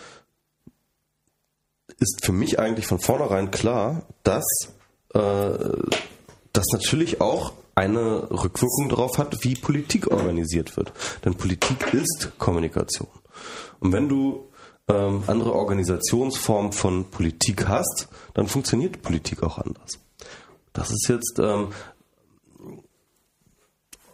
ist 1.99 2.23
für 2.23 2.31
mich 2.31 2.59
eigentlich 2.59 2.85
von 2.85 2.99
vornherein 2.99 3.51
klar, 3.51 4.03
dass 4.23 4.45
äh, 5.13 5.57
das 6.53 6.65
natürlich 6.71 7.21
auch 7.21 7.53
eine 7.75 8.29
Rückwirkung 8.29 8.89
darauf 8.89 9.17
hat, 9.17 9.43
wie 9.43 9.55
Politik 9.55 10.11
organisiert 10.11 10.77
wird. 10.77 10.93
Denn 11.25 11.35
Politik 11.35 11.93
ist 11.93 12.31
Kommunikation. 12.37 13.07
Und 13.79 13.91
wenn 13.93 14.07
du 14.07 14.49
ähm, 14.87 15.23
andere 15.27 15.53
Organisationsformen 15.53 16.71
von 16.71 17.09
Politik 17.09 17.67
hast, 17.67 18.09
dann 18.33 18.47
funktioniert 18.47 19.01
Politik 19.01 19.41
auch 19.41 19.57
anders. 19.57 19.99
Das 20.73 20.91
ist 20.91 21.07
jetzt 21.07 21.39
ähm, 21.39 21.69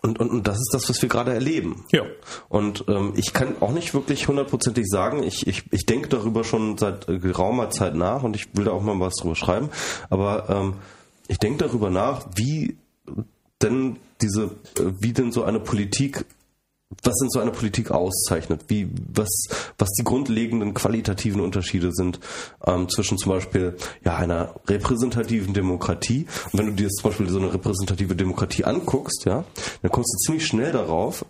und, 0.01 0.19
und, 0.19 0.29
und 0.29 0.47
das 0.47 0.57
ist 0.57 0.69
das, 0.73 0.89
was 0.89 1.01
wir 1.01 1.09
gerade 1.09 1.33
erleben. 1.33 1.83
Ja. 1.91 2.03
Und 2.47 2.85
ähm, 2.87 3.13
ich 3.17 3.33
kann 3.33 3.61
auch 3.61 3.71
nicht 3.71 3.93
wirklich 3.93 4.27
hundertprozentig 4.27 4.85
sagen, 4.87 5.23
ich, 5.23 5.45
ich, 5.45 5.63
ich 5.71 5.85
denke 5.85 6.07
darüber 6.07 6.43
schon 6.43 6.77
seit 6.77 7.07
geraumer 7.07 7.69
Zeit 7.69 7.95
nach 7.95 8.23
und 8.23 8.35
ich 8.35 8.55
will 8.55 8.65
da 8.65 8.71
auch 8.71 8.81
mal 8.81 8.99
was 8.99 9.15
drüber 9.15 9.35
schreiben, 9.35 9.69
aber 10.09 10.49
ähm, 10.49 10.75
ich 11.27 11.37
denke 11.37 11.65
darüber 11.65 11.89
nach, 11.89 12.25
wie 12.35 12.77
denn 13.61 13.97
diese, 14.21 14.43
äh, 14.77 14.91
wie 14.99 15.11
denn 15.11 15.31
so 15.31 15.43
eine 15.43 15.59
Politik 15.59 16.25
was 17.03 17.15
denn 17.15 17.29
so 17.29 17.39
eine 17.39 17.51
Politik 17.51 17.91
auszeichnet, 17.91 18.65
wie, 18.67 18.89
was, 19.13 19.29
was 19.77 19.89
die 19.91 20.03
grundlegenden 20.03 20.73
qualitativen 20.73 21.41
Unterschiede 21.41 21.91
sind 21.91 22.19
ähm, 22.65 22.89
zwischen 22.89 23.17
zum 23.17 23.31
Beispiel 23.31 23.75
ja, 24.03 24.15
einer 24.15 24.55
repräsentativen 24.67 25.53
Demokratie. 25.53 26.27
Und 26.51 26.59
wenn 26.59 26.67
du 26.67 26.73
dir 26.73 26.89
zum 26.89 27.09
Beispiel 27.09 27.29
so 27.29 27.39
eine 27.39 27.53
repräsentative 27.53 28.15
Demokratie 28.15 28.63
anguckst, 28.63 29.25
ja, 29.25 29.43
dann 29.81 29.91
kommst 29.91 30.13
du 30.13 30.17
ziemlich 30.25 30.45
schnell 30.45 30.71
darauf, 30.71 31.25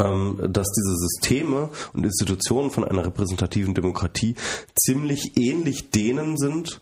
ähm, 0.00 0.38
dass 0.48 0.68
diese 0.68 0.96
Systeme 0.96 1.70
und 1.92 2.04
Institutionen 2.04 2.70
von 2.70 2.84
einer 2.84 3.04
repräsentativen 3.04 3.74
Demokratie 3.74 4.34
ziemlich 4.74 5.36
ähnlich 5.36 5.90
denen 5.90 6.38
sind, 6.38 6.80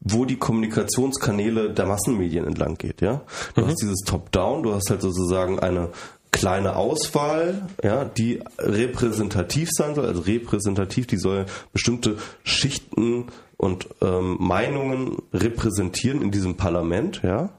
wo 0.00 0.24
die 0.24 0.36
Kommunikationskanäle 0.36 1.72
der 1.72 1.86
Massenmedien 1.86 2.46
entlang 2.46 2.76
geht, 2.76 3.00
ja. 3.00 3.22
Du 3.54 3.62
mhm. 3.62 3.66
hast 3.66 3.82
dieses 3.82 4.00
Top-Down, 4.06 4.62
du 4.62 4.74
hast 4.74 4.90
halt 4.90 5.02
sozusagen 5.02 5.58
eine 5.58 5.90
kleine 6.30 6.76
Auswahl, 6.76 7.68
ja, 7.82 8.04
die 8.04 8.40
repräsentativ 8.58 9.70
sein 9.72 9.94
soll, 9.94 10.06
also 10.06 10.22
repräsentativ, 10.22 11.06
die 11.06 11.16
soll 11.16 11.46
bestimmte 11.72 12.18
Schichten 12.44 13.26
und 13.56 13.88
ähm, 14.02 14.36
Meinungen 14.38 15.16
repräsentieren 15.32 16.22
in 16.22 16.30
diesem 16.30 16.56
Parlament, 16.56 17.22
ja. 17.22 17.50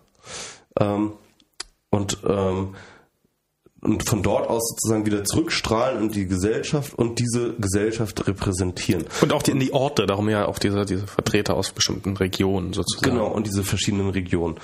Ähm, 0.80 1.14
und 1.90 2.20
ähm, 2.28 2.76
und 3.82 4.04
von 4.08 4.24
dort 4.24 4.50
aus 4.50 4.70
sozusagen 4.70 5.06
wieder 5.06 5.24
zurückstrahlen 5.24 6.04
in 6.04 6.12
die 6.12 6.28
Gesellschaft 6.28 6.94
und 6.98 7.20
diese 7.20 7.54
Gesellschaft 7.56 8.28
repräsentieren. 8.28 9.06
Und 9.22 9.34
auch 9.34 9.44
die, 9.44 9.52
in 9.52 9.60
die 9.60 9.74
Orte, 9.74 10.06
darum 10.06 10.30
ja 10.30 10.48
auch 10.48 10.60
diese, 10.60 10.86
diese 10.86 11.08
Vertreter 11.08 11.56
aus 11.56 11.72
bestimmten 11.72 12.18
Regionen 12.18 12.74
sozusagen. 12.74 13.16
Genau, 13.16 13.28
und 13.28 13.48
diese 13.48 13.64
verschiedenen 13.64 14.10
Regionen. 14.10 14.56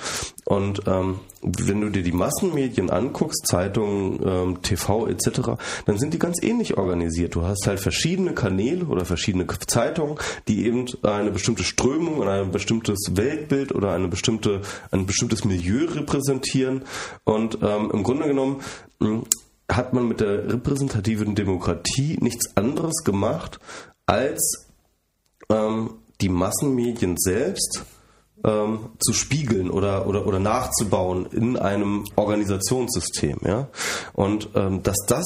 Und 0.44 0.82
ähm, 0.86 1.20
wenn 1.42 1.80
du 1.80 1.90
dir 1.90 2.02
die 2.02 2.12
Massenmedien 2.12 2.90
anguckst, 2.90 3.46
Zeitungen, 3.46 4.20
ähm, 4.24 4.62
TV 4.62 5.06
etc., 5.06 5.40
dann 5.86 5.98
sind 5.98 6.12
die 6.12 6.18
ganz 6.18 6.42
ähnlich 6.42 6.76
organisiert. 6.76 7.34
Du 7.34 7.42
hast 7.42 7.66
halt 7.66 7.80
verschiedene 7.80 8.32
Kanäle 8.32 8.86
oder 8.86 9.04
verschiedene 9.04 9.46
Zeitungen, 9.46 10.18
die 10.48 10.66
eben 10.66 10.86
eine 11.02 11.30
bestimmte 11.30 11.62
Strömung 11.62 12.18
und 12.18 12.28
ein 12.28 12.50
bestimmtes 12.50 13.12
Weltbild 13.12 13.74
oder 13.74 13.92
eine 13.92 14.08
bestimmte, 14.08 14.62
ein 14.90 15.06
bestimmtes 15.06 15.44
Milieu 15.44 15.86
repräsentieren. 15.86 16.82
Und 17.24 17.58
ähm, 17.62 17.90
im 17.92 18.02
Grunde 18.02 18.26
genommen 18.26 18.60
hat 19.70 19.92
man 19.92 20.08
mit 20.08 20.20
der 20.20 20.52
repräsentativen 20.52 21.34
Demokratie 21.34 22.18
nichts 22.20 22.56
anderes 22.56 23.04
gemacht, 23.04 23.58
als 24.06 24.68
ähm, 25.48 25.94
die 26.20 26.28
Massenmedien 26.28 27.16
selbst 27.18 27.84
ähm, 28.44 28.90
zu 28.98 29.12
spiegeln 29.12 29.70
oder, 29.70 30.06
oder, 30.06 30.26
oder 30.26 30.38
nachzubauen 30.38 31.26
in 31.26 31.56
einem 31.56 32.04
Organisationssystem. 32.16 33.38
Ja? 33.44 33.68
Und 34.12 34.50
ähm, 34.54 34.82
dass 34.82 34.98
das 35.06 35.24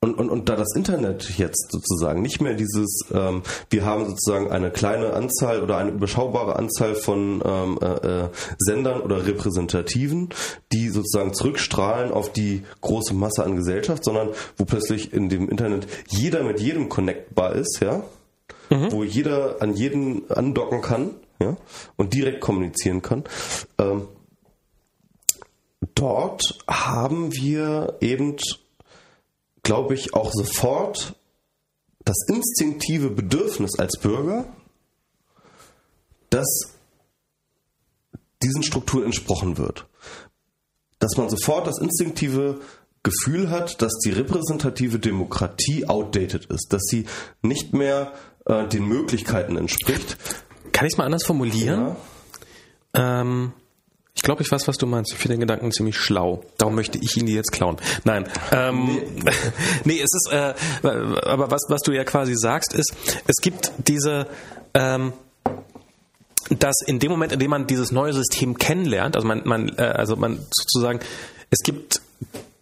und, 0.00 0.16
und, 0.16 0.30
und 0.30 0.48
da 0.48 0.54
das 0.54 0.76
Internet 0.76 1.38
jetzt 1.38 1.72
sozusagen 1.72 2.22
nicht 2.22 2.40
mehr 2.40 2.54
dieses, 2.54 3.00
ähm, 3.12 3.42
wir 3.68 3.84
haben 3.84 4.06
sozusagen 4.06 4.48
eine 4.52 4.70
kleine 4.70 5.12
Anzahl 5.12 5.60
oder 5.60 5.76
eine 5.76 5.90
überschaubare 5.90 6.54
Anzahl 6.54 6.94
von 6.94 7.42
ähm, 7.44 7.78
äh, 7.82 7.86
äh, 8.24 8.28
Sendern 8.58 9.00
oder 9.00 9.26
Repräsentativen, 9.26 10.28
die 10.72 10.90
sozusagen 10.90 11.34
zurückstrahlen 11.34 12.12
auf 12.12 12.32
die 12.32 12.62
große 12.80 13.12
Masse 13.12 13.42
an 13.42 13.56
Gesellschaft, 13.56 14.04
sondern 14.04 14.28
wo 14.56 14.64
plötzlich 14.64 15.12
in 15.12 15.28
dem 15.28 15.48
Internet 15.48 15.88
jeder 16.08 16.44
mit 16.44 16.60
jedem 16.60 16.88
connectbar 16.88 17.56
ist, 17.56 17.80
ja, 17.80 18.04
mhm. 18.70 18.92
wo 18.92 19.02
jeder 19.02 19.60
an 19.60 19.74
jeden 19.74 20.30
andocken 20.30 20.80
kann, 20.80 21.10
ja, 21.42 21.56
und 21.96 22.14
direkt 22.14 22.40
kommunizieren 22.40 23.02
kann. 23.02 23.24
Ähm, 23.78 24.06
dort 25.96 26.56
haben 26.68 27.34
wir 27.34 27.96
eben 28.00 28.36
glaube 29.62 29.94
ich, 29.94 30.14
auch 30.14 30.32
sofort 30.32 31.14
das 32.04 32.16
instinktive 32.28 33.10
Bedürfnis 33.10 33.78
als 33.78 33.98
Bürger, 34.00 34.46
dass 36.30 36.48
diesen 38.42 38.62
Strukturen 38.62 39.04
entsprochen 39.04 39.58
wird. 39.58 39.86
dass 41.00 41.16
man 41.16 41.30
sofort 41.30 41.66
das 41.66 41.78
instinktive 41.78 42.60
Gefühl 43.02 43.50
hat, 43.50 43.80
dass 43.82 43.92
die 44.04 44.10
repräsentative 44.10 44.98
Demokratie 44.98 45.86
outdated 45.86 46.46
ist, 46.46 46.72
dass 46.72 46.82
sie 46.82 47.06
nicht 47.42 47.72
mehr 47.72 48.12
äh, 48.46 48.66
den 48.66 48.84
Möglichkeiten 48.86 49.56
entspricht. 49.56 50.16
Kann 50.72 50.86
ich 50.86 50.94
es 50.94 50.98
mal 50.98 51.04
anders 51.04 51.24
formulieren? 51.24 51.96
Ja. 52.94 53.20
Ähm, 53.20 53.52
ich 54.18 54.22
glaube, 54.22 54.42
ich 54.42 54.50
weiß, 54.50 54.66
was 54.66 54.76
du 54.76 54.84
meinst. 54.84 55.12
Ich 55.12 55.18
finde 55.18 55.36
den 55.36 55.42
Gedanken 55.42 55.70
ziemlich 55.70 55.96
schlau. 55.96 56.42
Darum 56.56 56.74
möchte 56.74 56.98
ich 56.98 57.16
ihn 57.16 57.26
dir 57.26 57.36
jetzt 57.36 57.52
klauen. 57.52 57.76
Nein. 58.02 58.28
Ähm, 58.50 59.00
nee. 59.14 59.30
nee, 59.84 60.00
es 60.00 60.12
ist, 60.12 60.32
äh, 60.32 60.54
aber 60.82 61.52
was, 61.52 61.62
was 61.68 61.82
du 61.82 61.92
ja 61.92 62.02
quasi 62.02 62.34
sagst, 62.34 62.74
ist, 62.74 62.96
es 63.28 63.36
gibt 63.36 63.70
diese, 63.86 64.26
ähm, 64.74 65.12
dass 66.50 66.80
in 66.84 66.98
dem 66.98 67.12
Moment, 67.12 67.30
in 67.30 67.38
dem 67.38 67.48
man 67.48 67.68
dieses 67.68 67.92
neue 67.92 68.12
System 68.12 68.58
kennenlernt, 68.58 69.14
also 69.14 69.28
man, 69.28 69.42
man, 69.44 69.68
äh, 69.78 69.82
also 69.82 70.16
man 70.16 70.44
sozusagen, 70.50 70.98
es 71.50 71.60
gibt 71.60 72.02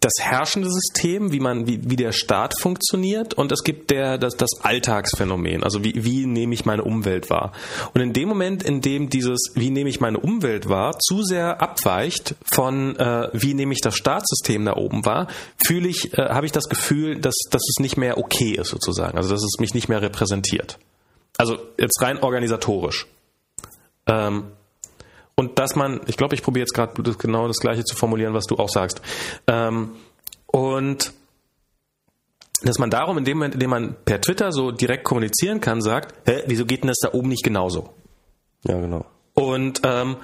das 0.07 0.25
herrschende 0.25 0.69
System, 0.71 1.31
wie 1.31 1.39
man, 1.39 1.67
wie, 1.67 1.79
wie 1.89 1.97
der 1.97 2.13
Staat 2.13 2.57
funktioniert, 2.59 3.33
und 3.33 3.51
es 3.51 3.63
gibt 3.63 3.91
der, 3.91 4.17
das, 4.17 4.37
das 4.37 4.49
Alltagsphänomen, 4.61 5.63
also 5.63 5.83
wie, 5.83 5.93
wie 6.03 6.25
nehme 6.25 6.53
ich 6.53 6.65
meine 6.65 6.83
Umwelt 6.83 7.29
wahr. 7.29 7.51
Und 7.93 8.01
in 8.01 8.13
dem 8.13 8.29
Moment, 8.29 8.63
in 8.63 8.81
dem 8.81 9.09
dieses, 9.09 9.51
wie 9.55 9.69
nehme 9.69 9.89
ich 9.89 9.99
meine 9.99 10.19
Umwelt 10.19 10.69
wahr, 10.69 10.97
zu 10.97 11.23
sehr 11.23 11.61
abweicht 11.61 12.35
von, 12.53 12.95
äh, 12.95 13.29
wie 13.33 13.53
nehme 13.53 13.73
ich 13.73 13.81
das 13.81 13.95
Staatssystem 13.95 14.63
da 14.65 14.75
oben 14.75 15.05
wahr, 15.05 15.27
fühle 15.57 15.89
ich, 15.89 16.17
äh, 16.17 16.29
habe 16.29 16.45
ich 16.45 16.51
das 16.51 16.69
Gefühl, 16.69 17.19
dass, 17.19 17.35
dass 17.51 17.61
es 17.69 17.79
nicht 17.79 17.97
mehr 17.97 18.17
okay 18.17 18.53
ist, 18.53 18.69
sozusagen. 18.69 19.17
Also 19.17 19.29
dass 19.29 19.43
es 19.43 19.59
mich 19.59 19.73
nicht 19.73 19.89
mehr 19.89 20.01
repräsentiert. 20.01 20.79
Also 21.37 21.57
jetzt 21.77 22.01
rein 22.01 22.19
organisatorisch. 22.19 23.07
Ähm, 24.07 24.45
und 25.39 25.59
dass 25.59 25.75
man, 25.75 26.01
ich 26.07 26.17
glaube, 26.17 26.35
ich 26.35 26.41
probiere 26.41 26.63
jetzt 26.63 26.73
gerade 26.73 27.01
genau 27.13 27.47
das 27.47 27.57
Gleiche 27.57 27.83
zu 27.83 27.95
formulieren, 27.95 28.33
was 28.33 28.45
du 28.45 28.55
auch 28.55 28.69
sagst. 28.69 29.01
Ähm, 29.45 29.91
und 30.47 31.13
dass 32.63 32.79
man 32.79 32.89
darum 32.89 33.19
in 33.19 33.23
dem 33.23 33.37
Moment, 33.37 33.53
in 33.53 33.59
dem 33.59 33.69
man 33.69 33.95
per 34.03 34.19
Twitter 34.19 34.51
so 34.51 34.71
direkt 34.71 35.03
kommunizieren 35.03 35.61
kann, 35.61 35.81
sagt, 35.81 36.15
hä, 36.27 36.41
wieso 36.47 36.65
geht 36.65 36.81
denn 36.81 36.87
das 36.87 36.97
da 37.01 37.13
oben 37.13 37.29
nicht 37.29 37.43
genauso? 37.43 37.93
Ja, 38.65 38.79
genau. 38.79 39.05
Und 39.35 39.81
ähm, 39.83 40.17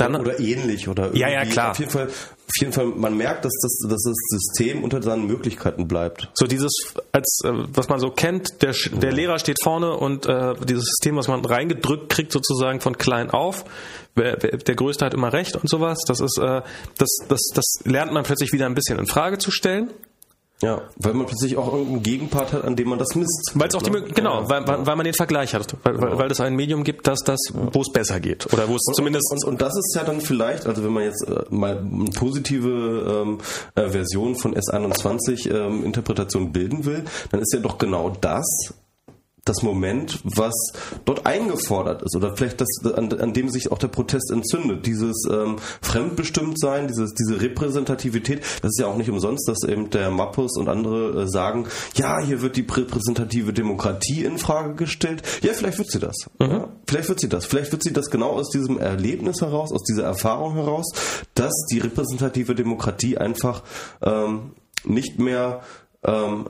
dann, 0.00 0.16
oder, 0.16 0.38
ähnlich 0.40 0.88
oder 0.88 1.04
irgendwie. 1.04 1.20
Ja, 1.20 1.28
ja, 1.28 1.44
klar. 1.44 1.70
Auf 1.72 1.78
jeden 1.78 1.90
Fall, 1.90 2.06
auf 2.06 2.56
jeden 2.60 2.72
Fall, 2.72 2.86
man 2.86 3.16
merkt, 3.16 3.44
dass 3.44 3.52
das, 3.62 3.90
dass 3.90 4.02
das 4.02 4.16
System 4.28 4.82
unter 4.82 5.02
seinen 5.02 5.26
Möglichkeiten 5.26 5.86
bleibt. 5.86 6.30
So 6.34 6.46
dieses, 6.46 6.72
als 7.12 7.40
äh, 7.44 7.50
was 7.52 7.88
man 7.88 8.00
so 8.00 8.10
kennt, 8.10 8.62
der, 8.62 8.74
der 9.00 9.12
Lehrer 9.12 9.38
steht 9.38 9.58
vorne 9.62 9.92
und 9.92 10.26
äh, 10.26 10.54
dieses 10.64 10.84
System, 10.84 11.16
was 11.16 11.28
man 11.28 11.44
reingedrückt 11.44 12.08
kriegt, 12.08 12.32
sozusagen 12.32 12.80
von 12.80 12.96
klein 12.96 13.30
auf, 13.30 13.64
wer, 14.14 14.38
wer, 14.40 14.56
der 14.56 14.74
Größte 14.74 15.04
hat 15.04 15.14
immer 15.14 15.32
recht 15.32 15.56
und 15.56 15.68
sowas. 15.68 15.98
Das 16.06 16.20
ist, 16.20 16.38
äh, 16.38 16.62
das, 16.96 17.08
das, 17.28 17.40
das 17.54 17.64
lernt 17.84 18.12
man 18.12 18.24
plötzlich 18.24 18.52
wieder 18.52 18.66
ein 18.66 18.74
bisschen 18.74 18.98
in 18.98 19.06
Frage 19.06 19.38
zu 19.38 19.50
stellen. 19.50 19.90
Ja, 20.60 20.82
weil 20.96 21.14
man 21.14 21.26
plötzlich 21.26 21.56
auch 21.56 21.72
irgendeinen 21.72 22.02
Gegenpart 22.02 22.52
hat, 22.52 22.64
an 22.64 22.74
dem 22.74 22.88
man 22.88 22.98
das 22.98 23.14
misst. 23.14 23.52
Weil 23.54 23.68
es 23.68 23.76
auch 23.76 23.82
die 23.82 23.90
ne? 23.90 24.02
genau, 24.02 24.42
ja, 24.42 24.48
weil, 24.48 24.66
ja. 24.66 24.86
weil 24.86 24.96
man 24.96 25.04
den 25.04 25.14
Vergleich 25.14 25.54
hat, 25.54 25.76
weil, 25.84 25.94
genau. 25.94 26.18
weil 26.18 26.30
es 26.32 26.40
ein 26.40 26.56
Medium 26.56 26.82
gibt, 26.82 27.06
dass 27.06 27.20
das, 27.20 27.38
wo 27.52 27.80
es 27.80 27.92
besser 27.92 28.18
geht 28.18 28.52
oder 28.52 28.68
wo 28.68 28.74
es 28.74 28.82
zumindest 28.96 29.30
und, 29.30 29.44
und, 29.44 29.52
und, 29.52 29.62
das 29.62 29.76
ist 29.76 29.94
ja 29.94 30.02
dann 30.02 30.20
vielleicht, 30.20 30.66
also 30.66 30.82
wenn 30.82 30.92
man 30.92 31.04
jetzt 31.04 31.22
äh, 31.28 31.44
mal 31.50 31.78
eine 31.78 32.10
positive 32.10 33.24
ähm, 33.24 33.38
äh, 33.76 33.88
Version 33.88 34.34
von 34.34 34.56
S21 34.56 35.48
ähm, 35.48 35.84
Interpretation 35.84 36.50
bilden 36.50 36.84
will, 36.84 37.04
dann 37.30 37.40
ist 37.40 37.52
ja 37.52 37.60
doch 37.60 37.78
genau 37.78 38.10
das 38.10 38.74
das 39.48 39.62
Moment, 39.62 40.20
was 40.24 40.54
dort 41.04 41.26
eingefordert 41.26 42.02
ist 42.02 42.16
oder 42.16 42.36
vielleicht 42.36 42.60
das, 42.60 42.68
an, 42.94 43.12
an 43.12 43.32
dem 43.32 43.48
sich 43.48 43.72
auch 43.72 43.78
der 43.78 43.88
Protest 43.88 44.30
entzündet. 44.30 44.86
Dieses 44.86 45.26
ähm, 45.30 45.56
Fremdbestimmtsein, 45.82 46.88
dieses, 46.88 47.14
diese 47.14 47.40
Repräsentativität, 47.40 48.42
das 48.62 48.70
ist 48.70 48.80
ja 48.80 48.86
auch 48.86 48.96
nicht 48.96 49.10
umsonst, 49.10 49.48
dass 49.48 49.68
eben 49.68 49.90
der 49.90 50.10
Mappus 50.10 50.56
und 50.56 50.68
andere 50.68 51.22
äh, 51.22 51.28
sagen, 51.28 51.66
ja, 51.94 52.20
hier 52.20 52.42
wird 52.42 52.56
die 52.56 52.66
repräsentative 52.68 53.52
Demokratie 53.52 54.24
in 54.24 54.38
Frage 54.38 54.74
gestellt. 54.74 55.22
Ja, 55.42 55.52
vielleicht 55.52 55.78
wird 55.78 55.90
sie 55.90 56.00
das. 56.00 56.16
Mhm. 56.38 56.50
Ja, 56.50 56.68
vielleicht 56.86 57.08
wird 57.08 57.20
sie 57.20 57.28
das. 57.28 57.46
Vielleicht 57.46 57.72
wird 57.72 57.82
sie 57.82 57.92
das 57.92 58.10
genau 58.10 58.30
aus 58.30 58.50
diesem 58.50 58.78
Erlebnis 58.78 59.40
heraus, 59.40 59.72
aus 59.72 59.82
dieser 59.82 60.04
Erfahrung 60.04 60.54
heraus, 60.54 60.86
dass 61.34 61.52
die 61.70 61.78
repräsentative 61.78 62.54
Demokratie 62.54 63.18
einfach 63.18 63.62
ähm, 64.02 64.52
nicht 64.84 65.18
mehr 65.18 65.62
ähm, 66.04 66.48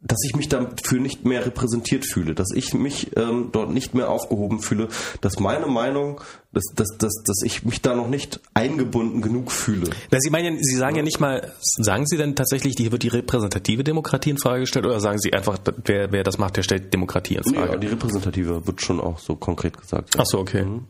dass 0.00 0.18
ich 0.24 0.36
mich 0.36 0.48
dafür 0.48 1.00
nicht 1.00 1.24
mehr 1.24 1.44
repräsentiert 1.44 2.06
fühle, 2.06 2.34
dass 2.34 2.48
ich 2.54 2.72
mich 2.72 3.16
ähm, 3.16 3.48
dort 3.50 3.70
nicht 3.70 3.94
mehr 3.94 4.10
aufgehoben 4.10 4.60
fühle, 4.60 4.88
dass 5.20 5.40
meine 5.40 5.66
Meinung, 5.66 6.20
dass, 6.52 6.64
dass, 6.74 6.96
dass, 6.98 7.12
dass 7.24 7.42
ich 7.44 7.64
mich 7.64 7.82
da 7.82 7.96
noch 7.96 8.08
nicht 8.08 8.40
eingebunden 8.54 9.22
genug 9.22 9.50
fühle. 9.50 9.90
Sie 10.16 10.30
meinen, 10.30 10.62
Sie 10.62 10.76
sagen 10.76 10.94
ja 10.94 11.02
nicht 11.02 11.18
mal, 11.18 11.52
sagen 11.60 12.06
Sie 12.06 12.16
denn 12.16 12.36
tatsächlich, 12.36 12.76
hier 12.78 12.92
wird 12.92 13.02
die 13.02 13.08
repräsentative 13.08 13.82
Demokratie 13.82 14.30
in 14.30 14.38
Frage 14.38 14.60
gestellt 14.60 14.86
oder 14.86 15.00
sagen 15.00 15.18
Sie 15.18 15.32
einfach, 15.32 15.58
wer, 15.84 16.12
wer 16.12 16.22
das 16.22 16.38
macht, 16.38 16.56
der 16.56 16.62
stellt 16.62 16.94
Demokratie 16.94 17.34
in 17.34 17.42
Frage? 17.42 17.72
Ja, 17.72 17.76
die 17.76 17.88
repräsentative 17.88 18.68
wird 18.68 18.80
schon 18.80 19.00
auch 19.00 19.18
so 19.18 19.34
konkret 19.34 19.76
gesagt. 19.76 20.14
Ach 20.16 20.26
so, 20.26 20.38
okay. 20.38 20.64
Mhm. 20.64 20.86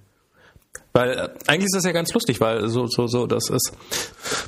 Weil 0.98 1.12
äh, 1.12 1.28
eigentlich 1.46 1.66
ist 1.66 1.76
das 1.76 1.84
ja 1.84 1.92
ganz 1.92 2.12
lustig, 2.12 2.40
weil 2.40 2.68
so, 2.68 2.88
so, 2.88 3.06
so, 3.06 3.28
das 3.28 3.50
ist. 3.50 3.70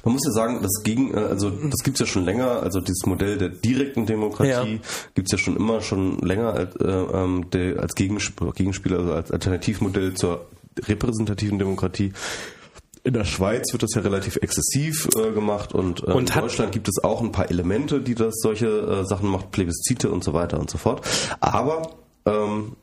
Man 0.04 0.14
muss 0.14 0.22
ja 0.26 0.32
sagen, 0.32 0.60
das 0.62 0.82
gegen, 0.82 1.14
äh, 1.14 1.20
also 1.20 1.48
das 1.48 1.84
gibt's 1.84 2.00
ja 2.00 2.06
schon 2.06 2.24
länger, 2.24 2.60
also 2.60 2.80
dieses 2.80 3.06
Modell 3.06 3.38
der 3.38 3.50
direkten 3.50 4.04
Demokratie 4.04 4.72
ja. 4.72 4.80
gibt's 5.14 5.30
ja 5.30 5.38
schon 5.38 5.56
immer 5.56 5.80
schon 5.80 6.18
länger 6.18 6.52
als, 6.54 6.74
äh, 6.74 6.88
ähm, 6.88 7.44
als 7.78 7.94
Gegenspieler, 7.94 8.98
also 8.98 9.12
als 9.12 9.30
Alternativmodell 9.30 10.14
zur 10.14 10.46
repräsentativen 10.88 11.60
Demokratie. 11.60 12.12
In 13.04 13.12
der 13.12 13.24
Schweiz 13.24 13.72
wird 13.72 13.84
das 13.84 13.94
ja 13.94 14.00
relativ 14.00 14.34
exzessiv 14.42 15.08
äh, 15.16 15.30
gemacht 15.30 15.72
und, 15.72 16.02
äh, 16.02 16.06
und 16.06 16.30
in 16.30 16.40
Deutschland 16.40 16.72
gibt 16.72 16.88
es 16.88 17.04
auch 17.04 17.20
ein 17.20 17.30
paar 17.30 17.48
Elemente, 17.48 18.00
die 18.00 18.16
das 18.16 18.34
solche 18.42 18.66
äh, 18.66 19.04
Sachen 19.04 19.28
macht, 19.28 19.52
Plebiszite 19.52 20.10
und 20.10 20.24
so 20.24 20.32
weiter 20.32 20.58
und 20.58 20.68
so 20.68 20.78
fort. 20.78 21.06
Aber 21.38 21.92
ähm, 22.26 22.74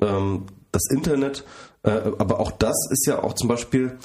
ähm, 0.00 0.46
das 0.72 0.82
Internet 0.90 1.44
äh, 1.82 1.90
aber 2.18 2.40
auch 2.40 2.52
das 2.52 2.76
ist 2.90 3.06
ja 3.06 3.22
auch 3.22 3.34
zum 3.34 3.48
Beispiel 3.48 3.98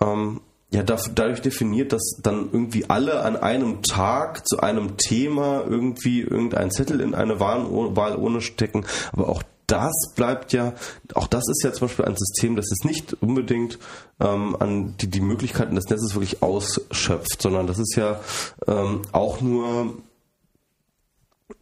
ähm, 0.00 0.40
ja 0.72 0.82
dadurch 0.82 1.42
definiert, 1.42 1.92
dass 1.92 2.16
dann 2.22 2.48
irgendwie 2.52 2.88
alle 2.88 3.22
an 3.22 3.36
einem 3.36 3.82
Tag 3.82 4.46
zu 4.46 4.60
einem 4.60 4.96
Thema 4.96 5.64
irgendwie 5.68 6.20
irgendeinen 6.20 6.70
Zettel 6.70 7.00
in 7.00 7.14
eine 7.14 7.40
Wahlurne 7.40 8.40
stecken. 8.40 8.86
Aber 9.12 9.28
auch 9.28 9.42
das 9.66 9.92
bleibt 10.16 10.52
ja, 10.52 10.74
auch 11.14 11.28
das 11.28 11.44
ist 11.48 11.62
ja 11.62 11.72
zum 11.72 11.86
Beispiel 11.86 12.04
ein 12.04 12.16
System, 12.16 12.56
das 12.56 12.70
ist 12.72 12.84
nicht 12.84 13.16
unbedingt 13.20 13.78
ähm, 14.20 14.56
an 14.58 14.96
die, 15.00 15.08
die 15.08 15.20
Möglichkeiten 15.20 15.76
des 15.76 15.88
Netzes 15.88 16.14
wirklich 16.14 16.42
ausschöpft, 16.42 17.40
sondern 17.40 17.66
das 17.66 17.78
ist 17.78 17.94
ja 17.96 18.20
ähm, 18.66 19.02
auch 19.12 19.40
nur 19.40 19.94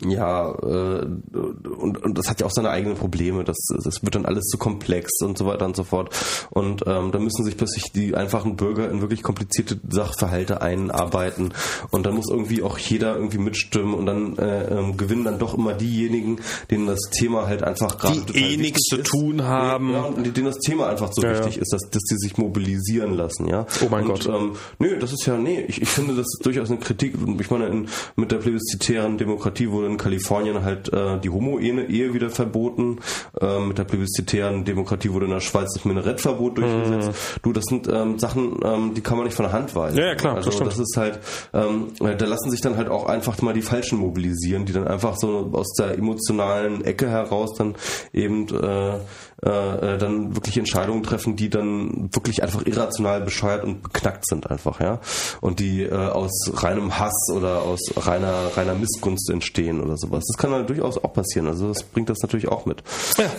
ja, 0.04 0.52
äh, 0.52 1.06
und, 1.06 2.04
und 2.04 2.18
das 2.18 2.28
hat 2.30 2.40
ja 2.40 2.46
auch 2.46 2.52
seine 2.52 2.70
eigenen 2.70 2.96
Probleme. 2.96 3.42
Das, 3.42 3.56
das 3.82 4.00
wird 4.02 4.14
dann 4.14 4.26
alles 4.26 4.44
zu 4.44 4.56
komplex 4.56 5.10
und 5.22 5.36
so 5.36 5.46
weiter 5.46 5.66
und 5.66 5.74
so 5.74 5.82
fort. 5.82 6.14
Und 6.50 6.84
ähm, 6.86 7.10
da 7.10 7.18
müssen 7.18 7.44
sich 7.44 7.56
plötzlich 7.56 7.90
die 7.92 8.14
einfachen 8.14 8.54
Bürger 8.54 8.88
in 8.90 9.00
wirklich 9.00 9.24
komplizierte 9.24 9.80
Sachverhalte 9.88 10.62
einarbeiten. 10.62 11.52
Und 11.90 12.06
dann 12.06 12.14
muss 12.14 12.30
irgendwie 12.30 12.62
auch 12.62 12.78
jeder 12.78 13.16
irgendwie 13.16 13.38
mitstimmen 13.38 13.94
und 13.94 14.06
dann 14.06 14.36
äh, 14.38 14.66
ähm, 14.72 14.96
gewinnen 14.96 15.24
dann 15.24 15.40
doch 15.40 15.58
immer 15.58 15.74
diejenigen, 15.74 16.38
denen 16.70 16.86
das 16.86 17.00
Thema 17.10 17.48
halt 17.48 17.64
einfach 17.64 17.98
gerade 17.98 18.32
eh 18.34 18.56
nichts 18.56 18.84
zu 18.88 18.98
tun 18.98 19.42
haben. 19.42 19.92
Ja, 19.92 20.02
und 20.02 20.36
denen 20.36 20.46
das 20.46 20.58
Thema 20.58 20.88
einfach 20.88 21.12
so 21.12 21.22
ja, 21.22 21.30
wichtig 21.30 21.56
ja. 21.56 21.62
ist, 21.62 21.72
dass, 21.72 21.90
dass 21.90 22.02
die 22.04 22.18
sich 22.18 22.38
mobilisieren 22.38 23.14
lassen. 23.14 23.48
Ja. 23.48 23.66
Oh 23.84 23.88
mein 23.90 24.06
und, 24.06 24.10
Gott. 24.10 24.26
Ähm, 24.26 24.52
nö, 24.78 24.96
das 25.00 25.12
ist 25.12 25.26
ja, 25.26 25.36
nee, 25.36 25.64
ich, 25.66 25.82
ich 25.82 25.88
finde, 25.88 26.14
das 26.14 26.26
ist 26.26 26.46
durchaus 26.46 26.70
eine 26.70 26.78
Kritik. 26.78 27.14
Ich 27.40 27.50
meine, 27.50 27.66
in, 27.66 27.88
mit 28.14 28.30
der 28.30 28.36
plebiszitären 28.36 29.18
Demokratie 29.18 29.68
wurde 29.68 29.87
in 29.88 29.96
Kalifornien 29.96 30.62
halt 30.62 30.92
äh, 30.92 31.18
die 31.18 31.30
Homo-Ehe 31.30 32.14
wieder 32.14 32.30
verboten. 32.30 33.00
Äh, 33.40 33.60
mit 33.60 33.78
der 33.78 33.84
plebiszitären 33.84 34.64
Demokratie 34.64 35.12
wurde 35.12 35.26
in 35.26 35.32
der 35.32 35.40
Schweiz 35.40 35.74
das 35.74 35.84
Minarettverbot 35.84 36.58
durchgesetzt. 36.58 37.08
Mhm. 37.08 37.40
Du, 37.42 37.52
das 37.52 37.64
sind 37.64 37.88
ähm, 37.88 38.18
Sachen, 38.18 38.60
ähm, 38.64 38.94
die 38.94 39.00
kann 39.00 39.16
man 39.16 39.26
nicht 39.26 39.34
von 39.34 39.44
der 39.44 39.52
Hand 39.52 39.74
weisen. 39.74 39.98
Ja, 39.98 40.06
ja 40.06 40.14
klar. 40.14 40.36
Also 40.36 40.50
das, 40.50 40.58
das 40.58 40.78
ist 40.78 40.96
halt, 40.96 41.20
ähm, 41.52 41.88
da 41.98 42.26
lassen 42.26 42.50
sich 42.50 42.60
dann 42.60 42.76
halt 42.76 42.88
auch 42.88 43.06
einfach 43.06 43.40
mal 43.42 43.54
die 43.54 43.62
Falschen 43.62 43.98
mobilisieren, 43.98 44.64
die 44.64 44.72
dann 44.72 44.86
einfach 44.86 45.16
so 45.16 45.50
aus 45.52 45.72
der 45.78 45.96
emotionalen 45.96 46.84
Ecke 46.84 47.08
heraus 47.08 47.54
dann 47.56 47.74
eben 48.12 48.48
äh, 48.48 48.98
äh, 49.44 49.94
äh, 49.94 49.98
dann 49.98 50.34
wirklich 50.34 50.58
Entscheidungen 50.58 51.04
treffen, 51.04 51.36
die 51.36 51.48
dann 51.48 52.10
wirklich 52.12 52.42
einfach 52.42 52.66
irrational 52.66 53.20
bescheuert 53.20 53.62
und 53.62 53.84
beknackt 53.84 54.26
sind 54.26 54.50
einfach, 54.50 54.80
ja. 54.80 54.98
Und 55.40 55.60
die 55.60 55.84
äh, 55.84 55.94
aus 55.94 56.50
reinem 56.54 56.98
Hass 56.98 57.30
oder 57.32 57.62
aus 57.62 57.78
reiner, 57.96 58.56
reiner 58.56 58.74
Missgunst 58.74 59.30
entstehen 59.30 59.77
oder 59.80 59.96
sowas. 59.96 60.24
Das 60.26 60.36
kann 60.36 60.50
halt 60.50 60.68
durchaus 60.68 61.02
auch 61.02 61.12
passieren. 61.12 61.46
Also 61.46 61.68
das 61.68 61.82
bringt 61.82 62.08
das 62.08 62.18
natürlich 62.22 62.48
auch 62.48 62.66
mit. 62.66 62.82
Ja. 63.16 63.30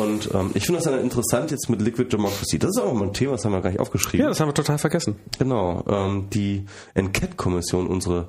Und 0.00 0.30
ähm, 0.34 0.50
ich 0.54 0.66
finde 0.66 0.80
das 0.80 0.90
dann 0.90 1.00
interessant 1.00 1.50
jetzt 1.50 1.68
mit 1.68 1.80
Liquid 1.80 2.08
Democracy. 2.08 2.58
Das 2.58 2.70
ist 2.70 2.80
auch 2.80 2.92
mal 2.92 3.06
ein 3.06 3.12
Thema, 3.12 3.32
das 3.32 3.44
haben 3.44 3.52
wir 3.52 3.60
gar 3.60 3.70
nicht 3.70 3.80
aufgeschrieben. 3.80 4.20
Ja, 4.24 4.28
das 4.28 4.40
haben 4.40 4.48
wir 4.48 4.54
total 4.54 4.78
vergessen. 4.78 5.16
Genau. 5.38 5.84
Ähm, 5.88 6.28
die 6.30 6.66
Enquete-Kommission, 6.94 7.86
unsere 7.86 8.28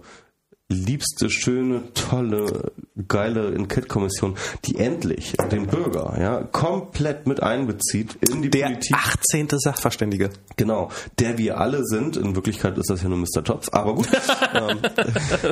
liebste, 0.70 1.30
schöne, 1.30 1.84
tolle, 1.94 2.72
geile 3.08 3.54
Enquete-Kommission, 3.56 4.36
die 4.66 4.76
endlich 4.78 5.34
den 5.50 5.66
Bürger 5.68 6.18
ja 6.20 6.44
komplett 6.44 7.26
mit 7.26 7.42
einbezieht 7.42 8.16
in 8.30 8.42
die 8.42 8.50
Der 8.50 8.66
Politik. 8.68 8.94
18. 8.94 9.48
Sachverständige. 9.60 10.30
Genau, 10.58 10.90
der 11.20 11.38
wir 11.38 11.58
alle 11.60 11.86
sind. 11.86 12.18
In 12.18 12.36
Wirklichkeit 12.36 12.78
ist 12.78 12.90
das 12.90 13.02
ja 13.02 13.08
nur 13.08 13.20
Mr. 13.20 13.44
Topf, 13.46 13.70
aber 13.72 13.96
gut. 13.96 14.08
ähm, 14.54 14.80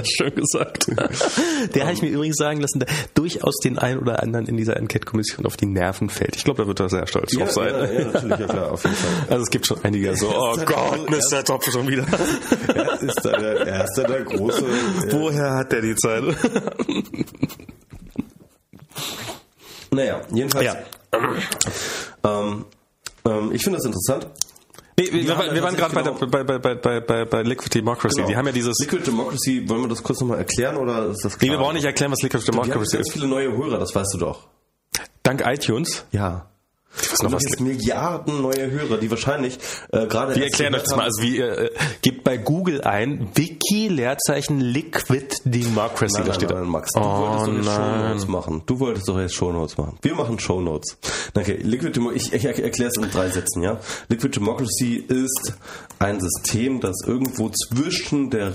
Schön 0.04 0.36
gesagt. 0.36 0.88
Der 1.76 1.84
habe 1.84 1.94
ich 1.94 2.02
mir 2.02 2.10
übrigens 2.10 2.36
sagen 2.38 2.60
lassen, 2.60 2.80
der 2.80 2.88
durchaus 3.14 3.56
den 3.64 3.78
einen 3.78 4.00
oder 4.00 4.22
anderen 4.22 4.48
in 4.48 4.58
dieser 4.58 4.76
Enquete-Kommission 4.78 5.46
auf 5.46 5.56
die 5.58 5.66
Nerven 5.66 6.10
fällt. 6.10 6.36
Ich 6.36 6.44
glaube, 6.44 6.62
da 6.64 6.68
wird 6.68 6.80
er 6.80 6.90
sehr 6.90 7.08
stolz 7.08 7.32
drauf 7.34 7.52
sein. 7.52 7.68
ja, 7.70 7.86
ja, 7.92 8.06
natürlich, 8.12 8.40
ja 8.40 8.48
klar, 8.48 8.72
auf 8.72 8.84
jeden 8.84 8.96
Fall. 8.96 9.12
Also 9.30 9.44
es 9.44 9.50
gibt 9.50 9.66
schon 9.68 9.78
einige 9.84 10.16
so, 10.18 10.28
oh 10.30 10.56
Gott, 10.66 11.10
der- 11.10 11.40
Mr. 11.40 11.44
Topf 11.46 11.72
schon 11.72 11.88
wieder. 11.88 12.06
Er 12.74 13.02
ist 13.02 13.20
da 13.24 13.32
der, 13.38 13.68
er 13.68 13.84
ist 13.86 13.94
da 13.98 14.04
der 14.04 14.24
große. 14.24 14.66
Woher 15.12 15.54
hat 15.56 15.72
der 15.72 15.82
die 15.82 15.96
Zeit? 15.96 16.24
Naja, 19.92 20.22
jedenfalls. 20.32 20.66
Ja. 20.66 20.76
Ähm, 22.24 22.66
ähm, 23.26 23.52
ich 23.54 23.64
finde 23.64 23.78
das 23.78 23.86
interessant. 23.86 24.28
Nee, 24.98 25.06
wir, 25.12 25.14
wir 25.14 25.54
ja 25.56 25.64
waren 25.64 25.76
gerade 25.76 25.94
bei, 25.96 26.02
tatsächlich 26.04 26.32
der- 26.32 26.44
bei, 26.44 26.58
bei, 26.60 26.76
bei, 26.76 27.00
bei, 27.02 27.26
bei 27.26 27.42
Liquid 27.44 27.70
Democracy. 27.74 28.16
Genau. 28.18 28.28
Die 28.28 28.36
haben 28.36 28.46
ja 28.48 28.52
dieses. 28.52 28.78
Liquid 28.80 29.04
Democracy, 29.06 29.68
wollen 29.70 29.82
wir 29.84 29.88
das 29.90 30.04
kurz 30.04 30.20
nochmal 30.20 30.40
erklären 30.40 30.78
oder 30.78 31.08
ist 31.08 31.24
das 31.24 31.34
Nee, 31.40 31.48
klar? 31.48 31.58
wir 31.60 31.64
brauchen 31.64 31.76
nicht 31.76 31.86
erklären, 31.86 32.12
was 32.12 32.22
Liquid 32.22 32.42
Wir 32.46 32.54
haben 32.54 32.64
Democracy 32.68 32.98
ganz 32.98 33.08
ist. 33.08 33.14
viele 33.14 33.28
neue 33.28 33.52
Hörer, 33.56 33.78
das 33.80 33.94
weißt 33.96 34.14
du 34.16 34.18
doch. 34.18 34.48
Dank 35.24 35.44
iTunes. 35.46 36.06
Ja. 36.12 36.50
Was 36.98 37.20
Und 37.20 37.26
noch 37.26 37.34
was 37.34 37.46
ist 37.46 37.60
Milliarden 37.60 38.42
neue 38.42 38.72
Hörer, 38.72 38.98
die 38.98 39.10
wahrscheinlich 39.10 39.60
äh, 39.92 40.06
gerade. 40.08 40.36
Wir 40.36 40.46
erklären 40.46 40.76
euch 40.76 40.84
das 40.84 40.96
mal. 40.96 41.04
Also 41.06 41.22
wie, 41.22 41.40
äh, 41.40 41.70
gebt 42.02 42.24
bei 42.24 42.38
Google 42.38 42.82
ein 42.82 43.30
Wiki 43.36 43.88
Leerzeichen 43.88 44.60
Liquid 44.60 45.28
Democracy. 45.46 46.14
Nein, 46.16 46.24
da 46.24 46.30
nein, 46.30 46.34
steht 46.34 46.50
nein, 46.50 46.68
Max, 46.68 46.92
du 46.92 47.00
Oh, 47.00 47.04
wolltest 47.04 47.48
doch 47.48 47.54
jetzt 47.56 47.66
nein. 47.66 47.76
Shownotes 47.76 48.28
machen. 48.28 48.64
Du 48.66 48.80
wolltest 48.80 49.08
doch 49.08 49.20
jetzt 49.20 49.36
Shownotes 49.36 49.78
machen. 49.78 49.98
Wir 50.02 50.16
machen 50.16 50.40
Shownotes. 50.40 50.98
Okay, 51.34 51.60
Liquid 51.62 51.92
Demo 51.92 52.12
ich, 52.12 52.34
ich 52.34 52.46
erkläre 52.46 52.90
es 52.90 52.98
in 52.98 53.10
drei 53.12 53.30
Sätzen, 53.30 53.62
ja. 53.62 53.80
Liquid 54.10 54.36
Democracy 54.40 54.96
ist 55.08 55.54
ein 56.00 56.20
System, 56.20 56.80
das 56.80 56.96
irgendwo 57.06 57.50
zwischen 57.50 58.30
der 58.30 58.54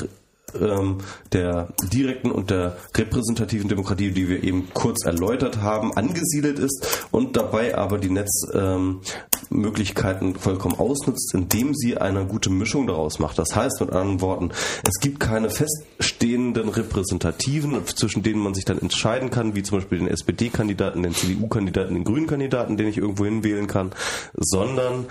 ähm, 0.60 0.98
der 1.32 1.68
direkten 1.92 2.30
und 2.30 2.50
der 2.50 2.76
repräsentativen 2.96 3.68
Demokratie, 3.68 4.10
die 4.10 4.28
wir 4.28 4.42
eben 4.42 4.68
kurz 4.72 5.04
erläutert 5.04 5.62
haben, 5.62 5.96
angesiedelt 5.96 6.58
ist 6.58 7.06
und 7.10 7.36
dabei 7.36 7.76
aber 7.76 7.98
die 7.98 8.10
Netzmöglichkeiten 8.10 10.28
ähm, 10.28 10.34
vollkommen 10.34 10.78
ausnutzt, 10.78 11.34
indem 11.34 11.74
sie 11.74 11.98
eine 11.98 12.24
gute 12.26 12.50
Mischung 12.50 12.86
daraus 12.86 13.18
macht. 13.18 13.38
Das 13.38 13.54
heißt 13.54 13.80
mit 13.80 13.90
anderen 13.90 14.20
Worten, 14.20 14.50
es 14.82 15.00
gibt 15.00 15.20
keine 15.20 15.50
feststehenden 15.50 16.68
Repräsentativen, 16.68 17.86
zwischen 17.86 18.22
denen 18.22 18.42
man 18.42 18.54
sich 18.54 18.64
dann 18.64 18.78
entscheiden 18.78 19.30
kann, 19.30 19.54
wie 19.54 19.62
zum 19.62 19.78
Beispiel 19.78 19.98
den 19.98 20.08
SPD-Kandidaten, 20.08 21.02
den 21.02 21.14
CDU-Kandidaten, 21.14 21.94
den 21.94 22.04
Grünen-Kandidaten, 22.04 22.76
den 22.76 22.88
ich 22.88 22.98
irgendwo 22.98 23.24
hinwählen 23.24 23.66
kann, 23.66 23.92
sondern 24.34 25.06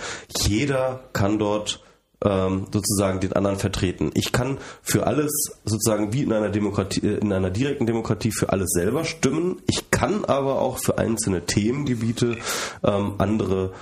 jeder 0.47 1.03
kann 1.13 1.39
dort 1.39 1.81
ähm, 2.23 2.67
sozusagen 2.71 3.19
den 3.19 3.33
anderen 3.33 3.57
vertreten. 3.57 4.11
Ich 4.13 4.31
kann 4.31 4.57
für 4.81 5.07
alles 5.07 5.31
sozusagen 5.63 6.13
wie 6.13 6.23
in 6.23 6.33
einer 6.33 6.49
Demokratie, 6.49 7.05
äh, 7.05 7.17
in 7.17 7.31
einer 7.31 7.49
direkten 7.49 7.85
Demokratie 7.85 8.31
für 8.31 8.49
alles 8.49 8.71
selber 8.71 9.05
stimmen. 9.05 9.61
Ich 9.67 9.91
kann 9.91 10.25
aber 10.25 10.59
auch 10.59 10.79
für 10.79 10.97
einzelne 10.97 11.45
Themengebiete 11.45 12.37
ähm, 12.83 13.15
andere 13.17 13.73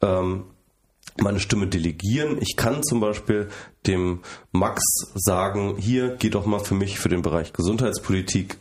ähm, 0.00 0.44
meine 1.20 1.40
Stimme 1.40 1.66
delegieren. 1.66 2.38
Ich 2.40 2.56
kann 2.56 2.82
zum 2.82 3.00
Beispiel 3.00 3.48
dem 3.86 4.20
Max 4.50 4.82
sagen, 5.14 5.76
hier 5.78 6.16
geh 6.16 6.30
doch 6.30 6.46
mal 6.46 6.60
für 6.60 6.74
mich 6.74 6.98
für 6.98 7.08
den 7.08 7.22
Bereich 7.22 7.52
Gesundheitspolitik 7.52 8.56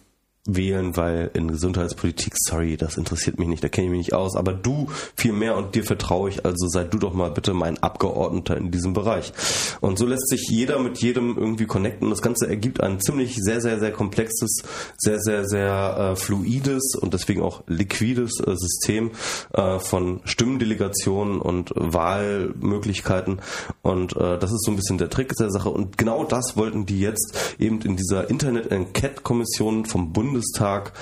wählen, 0.45 0.97
weil 0.97 1.29
in 1.33 1.49
Gesundheitspolitik, 1.49 2.33
sorry, 2.35 2.75
das 2.75 2.97
interessiert 2.97 3.37
mich 3.37 3.47
nicht, 3.47 3.63
da 3.63 3.69
kenne 3.69 3.85
ich 3.85 3.91
mich 3.91 3.99
nicht 3.99 4.13
aus, 4.13 4.35
aber 4.35 4.53
du 4.53 4.87
viel 5.15 5.33
mehr 5.33 5.55
und 5.55 5.75
dir 5.75 5.83
vertraue 5.83 6.29
ich, 6.29 6.45
also 6.45 6.67
sei 6.67 6.83
du 6.83 6.97
doch 6.97 7.13
mal 7.13 7.29
bitte 7.29 7.53
mein 7.53 7.77
Abgeordneter 7.77 8.57
in 8.57 8.71
diesem 8.71 8.93
Bereich. 8.93 9.33
Und 9.81 9.99
so 9.99 10.05
lässt 10.07 10.29
sich 10.29 10.47
jeder 10.49 10.79
mit 10.79 10.97
jedem 10.99 11.37
irgendwie 11.37 11.65
connecten. 11.65 12.09
Das 12.09 12.23
Ganze 12.23 12.47
ergibt 12.47 12.81
ein 12.81 12.99
ziemlich 12.99 13.35
sehr, 13.35 13.61
sehr, 13.61 13.79
sehr 13.79 13.91
komplexes, 13.91 14.63
sehr, 14.97 15.19
sehr, 15.19 15.45
sehr 15.45 16.13
äh, 16.13 16.15
fluides 16.15 16.95
und 16.99 17.13
deswegen 17.13 17.41
auch 17.41 17.63
liquides 17.67 18.39
äh, 18.39 18.55
System 18.55 19.11
äh, 19.53 19.77
von 19.79 20.21
Stimmendelegationen 20.25 21.39
und 21.39 21.71
Wahlmöglichkeiten. 21.75 23.41
Und 23.83 24.15
äh, 24.15 24.39
das 24.39 24.51
ist 24.51 24.65
so 24.65 24.71
ein 24.71 24.75
bisschen 24.75 24.97
der 24.97 25.09
Trick 25.09 25.35
der 25.35 25.51
Sache. 25.51 25.69
Und 25.69 25.97
genau 25.97 26.23
das 26.23 26.57
wollten 26.57 26.85
die 26.85 26.99
jetzt 26.99 27.55
eben 27.59 27.81
in 27.81 27.95
dieser 27.95 28.29
Internet-Enquete-Kommission 28.29 29.85
vom 29.85 30.11
Bundestag, 30.31 30.93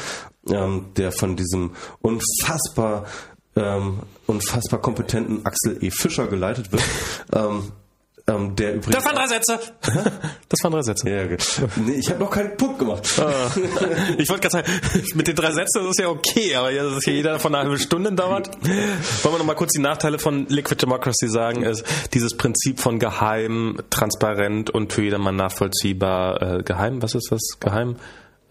ähm, 0.49 0.88
der 0.97 1.11
von 1.11 1.35
diesem 1.35 1.72
unfassbar 2.01 3.06
ähm, 3.56 3.99
unfassbar 4.26 4.81
kompetenten 4.81 5.45
Axel 5.45 5.84
E. 5.84 5.91
Fischer 5.91 6.27
geleitet 6.27 6.72
wird. 6.72 6.84
ähm, 7.34 7.72
ähm, 8.27 8.56
der 8.56 8.76
übrigens 8.76 8.95
Das 8.95 9.06
waren 9.06 9.15
drei 9.15 9.27
Sätze. 9.27 9.60
Das 10.49 10.64
waren 10.64 10.72
drei 10.72 10.81
Sätze. 10.84 11.10
ja, 11.10 11.26
gut. 11.26 11.61
nee, 11.77 11.93
ich 11.93 12.10
habe 12.10 12.19
noch 12.19 12.30
keinen 12.30 12.56
Punkt 12.57 12.80
gemacht. 12.80 13.03
Ich 14.18 14.30
wollte 14.30 14.47
gerade 14.47 14.68
sagen, 14.68 14.68
mit 15.15 15.27
den 15.27 15.35
drei 15.35 15.51
Sätzen 15.51 15.81
das 15.81 15.91
ist 15.91 15.99
ja 15.99 16.10
okay, 16.10 16.56
aber 16.56 16.72
dass 16.72 17.03
hier 17.03 17.14
jeder 17.14 17.34
davon 17.34 17.56
eine 17.56 17.64
halbe 17.64 17.80
Stunde 17.80 18.11
dauert. 18.14 18.49
Wollen 19.23 19.35
wir 19.35 19.39
noch 19.39 19.45
mal 19.45 19.56
kurz 19.56 19.72
die 19.73 19.81
Nachteile 19.81 20.19
von 20.19 20.45
Liquid 20.47 20.80
Democracy 20.81 21.27
sagen? 21.27 21.64
Ist 21.64 21.84
dieses 22.14 22.38
Prinzip 22.38 22.80
von 22.80 22.99
geheim, 22.99 23.80
transparent 23.89 24.69
und 24.69 24.93
für 24.93 25.01
jedermann 25.01 25.35
nachvollziehbar. 25.35 26.41
Äh, 26.41 26.64
geheim, 26.64 27.01
was 27.01 27.15
ist 27.15 27.31
das? 27.31 27.41
Geheim? 27.60 27.95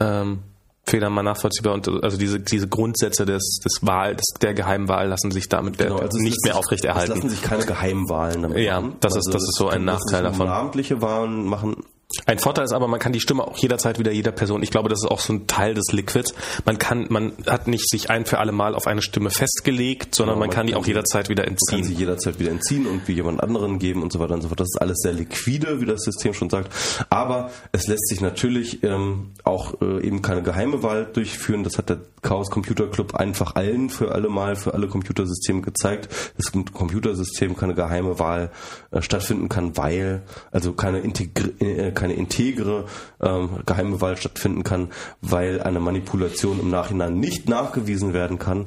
Ähm, 0.00 0.40
für 0.88 0.96
jedermann 0.96 1.24
nachvollziehbar 1.24 1.74
und 1.74 1.88
also 2.02 2.16
diese 2.16 2.40
diese 2.40 2.68
Grundsätze 2.68 3.24
des 3.26 3.60
des 3.64 3.78
Wahl 3.86 4.16
des, 4.16 4.24
der 4.40 4.54
geheimen 4.54 4.88
Wahl 4.88 5.08
lassen 5.08 5.30
sich 5.30 5.48
damit 5.48 5.78
Genau, 5.78 5.96
also 5.96 6.18
nicht 6.18 6.24
mehr 6.24 6.30
sich- 6.34 6.36
Es 6.44 6.44
lassen 6.44 6.58
aufrechterhalten. 6.58 7.28
sich 7.28 7.42
keine 7.42 7.64
Geheimwahlen 7.66 8.42
damit 8.42 8.58
Ja, 8.58 8.82
das 9.00 9.16
ist- 9.16 9.28
das 9.32 9.42
ist 9.42 9.56
so 9.56 9.68
ein 9.68 9.84
Nachteil 9.84 10.22
davon. 10.22 10.46
Namentliche 10.46 11.00
Wahlen 11.02 11.44
machen. 11.46 11.76
Ein 12.24 12.38
Vorteil 12.38 12.64
ist 12.64 12.72
aber, 12.72 12.88
man 12.88 12.98
kann 13.00 13.12
die 13.12 13.20
Stimme 13.20 13.46
auch 13.46 13.58
jederzeit 13.58 13.98
wieder 13.98 14.10
jeder 14.12 14.32
Person. 14.32 14.62
Ich 14.62 14.70
glaube, 14.70 14.88
das 14.88 15.00
ist 15.02 15.10
auch 15.10 15.20
so 15.20 15.34
ein 15.34 15.46
Teil 15.46 15.74
des 15.74 15.92
Liquids. 15.92 16.32
Man 16.64 16.78
kann, 16.78 17.06
man 17.10 17.32
hat 17.46 17.68
nicht 17.68 17.86
sich 17.86 18.08
ein 18.08 18.24
für 18.24 18.38
alle 18.38 18.50
Mal 18.52 18.74
auf 18.74 18.86
eine 18.86 19.02
Stimme 19.02 19.28
festgelegt, 19.28 20.14
sondern 20.14 20.36
Genau, 20.36 20.40
man, 20.40 20.48
man 20.48 20.54
kann 20.54 20.66
die 20.66 20.72
kann 20.72 20.80
auch 20.80 20.84
sie- 20.86 20.90
jederzeit 20.92 21.28
wieder 21.28 21.44
kann 21.44 21.56
sie 21.58 21.76
entziehen. 21.76 21.98
jederzeit 21.98 22.38
wieder 22.40 22.50
entziehen 22.50 22.86
und 22.86 23.06
wie 23.08 23.12
jemand 23.12 23.42
anderen 23.42 23.78
geben 23.78 24.02
und 24.02 24.10
so 24.10 24.20
weiter 24.20 24.32
und 24.32 24.40
so 24.40 24.48
fort. 24.48 24.58
Das 24.60 24.68
ist 24.68 24.80
alles 24.80 24.96
sehr 25.02 25.12
liquide, 25.12 25.82
wie 25.82 25.84
das 25.84 26.00
System 26.00 26.32
schon 26.32 26.48
sagt. 26.48 26.72
Aber 27.10 27.50
es 27.72 27.86
lässt 27.88 28.08
sich 28.08 28.22
natürlich 28.22 28.82
ähm, 28.84 29.32
auch 29.44 29.78
äh, 29.82 30.00
eben 30.02 30.22
keine 30.22 30.42
geheime 30.42 30.82
Wahl 30.82 31.04
durchführen. 31.12 31.62
Das 31.62 31.76
hat 31.76 31.90
der 31.90 31.98
Chaos 32.22 32.50
Computer 32.50 32.86
Club 32.88 33.14
einfach 33.14 33.54
allen 33.54 33.90
für 33.90 34.12
alle 34.12 34.28
Mal 34.28 34.56
für 34.56 34.74
alle 34.74 34.88
Computersysteme 34.88 35.62
gezeigt, 35.62 36.08
dass 36.36 36.48
im 36.54 36.64
Computersystem 36.64 37.56
keine 37.56 37.74
geheime 37.74 38.18
Wahl 38.18 38.50
äh, 38.90 39.02
stattfinden 39.02 39.48
kann, 39.48 39.76
weil 39.76 40.22
also 40.50 40.72
keine 40.72 41.00
integre, 41.00 41.48
äh, 41.60 41.92
keine 41.92 42.14
integre 42.14 42.86
ähm, 43.20 43.60
geheime 43.66 44.00
Wahl 44.00 44.16
stattfinden 44.16 44.64
kann, 44.64 44.88
weil 45.20 45.62
eine 45.62 45.80
Manipulation 45.80 46.60
im 46.60 46.70
Nachhinein 46.70 47.18
nicht 47.18 47.48
nachgewiesen 47.48 48.14
werden 48.14 48.38
kann. 48.38 48.66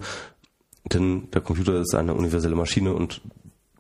Denn 0.92 1.30
der 1.32 1.42
Computer 1.42 1.80
ist 1.80 1.94
eine 1.94 2.14
universelle 2.14 2.56
Maschine 2.56 2.94
und 2.94 3.22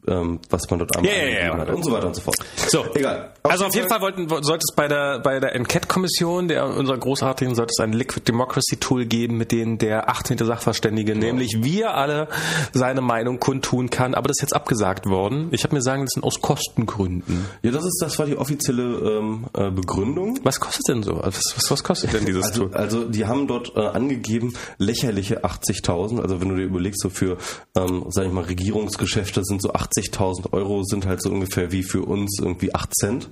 ähm, 0.07 0.40
was 0.49 0.69
man 0.69 0.80
dort 0.80 0.95
einmal 0.98 1.11
Ja, 1.11 1.18
ja, 1.23 1.28
ja, 1.30 1.40
ja. 1.48 1.57
hat 1.57 1.69
und 1.69 1.84
so 1.84 1.91
weiter 1.91 2.07
und 2.07 2.15
so 2.15 2.22
fort. 2.22 2.38
So, 2.68 2.86
Egal. 2.95 3.34
Also 3.44 3.65
auf 3.65 3.73
jeden 3.76 3.90
Fall 3.90 4.02
wollten, 4.02 4.30
sollte 4.30 4.64
es 4.69 4.76
bei 4.76 4.88
der 4.88 5.19
bei 5.19 5.40
der 5.40 5.56
Enquete-Kommission, 5.56 6.48
der 6.48 6.65
unserer 6.68 6.98
großartigen, 6.98 7.56
sollte 7.56 7.72
es 7.76 7.84
ein 7.84 7.91
Liquid 7.91 8.22
Democracy 8.28 8.78
Tool 8.78 9.06
geben, 9.06 9.38
mit 9.38 9.52
dem 9.52 9.78
der 9.80 10.10
18. 10.10 10.38
Sachverständige, 10.38 11.15
nämlich 11.15 11.57
wir 11.64 11.95
alle, 11.95 12.28
seine 12.73 13.02
Meinung 13.02 13.40
kundtun 13.40 13.90
kann. 13.90 14.14
Aber 14.14 14.28
das 14.28 14.38
ist 14.38 14.41
jetzt 14.44 14.56
abgesagt 14.56 15.07
worden. 15.07 15.48
Ich 15.52 15.64
habe 15.64 15.76
mir 15.76 15.82
sagen 15.82 16.03
lassen, 16.03 16.23
aus 16.23 16.40
Kostengründen. 16.41 17.45
Ja, 17.64 17.72
das 17.72 17.84
ist 17.86 17.99
das 18.02 18.19
war 18.19 18.26
die 18.28 18.38
offizielle 18.38 18.84
ähm, 18.84 19.45
äh, 19.53 19.72
Begründung. 19.72 20.40
Was 20.44 20.60
kostet 20.60 20.88
denn 20.88 21.03
so? 21.03 21.18
Was, 21.23 21.53
was, 21.56 21.72
was 21.72 21.84
kostet 21.84 22.14
denn 22.14 22.26
dieses 22.26 22.45
Also, 22.45 22.68
Tool? 22.68 22.76
also 22.76 23.06
die 23.06 23.26
haben 23.26 23.48
dort 23.48 23.76
äh, 23.76 23.80
angegeben 23.80 24.53
lächerliche 24.78 25.44
80.000. 25.44 26.22
Also 26.22 26.40
wenn 26.41 26.49
du 26.49 26.56
dir 26.56 26.65
überlegst, 26.65 27.02
so 27.02 27.10
für, 27.10 27.38
ähm, 27.76 28.06
sag 28.10 28.26
ich 28.28 28.32
mal, 28.32 28.44
Regierungsgeschäfte 28.44 29.44
sind 29.44 29.61
so 29.64 29.72
80.000 29.91 30.53
Euro 30.53 30.84
sind 30.84 31.05
halt 31.05 31.22
so 31.22 31.30
ungefähr 31.30 31.72
wie 31.72 31.84
für 31.84 32.03
uns 32.03 32.39
irgendwie 32.39 32.73
8 32.73 32.93
Cent. 32.95 33.30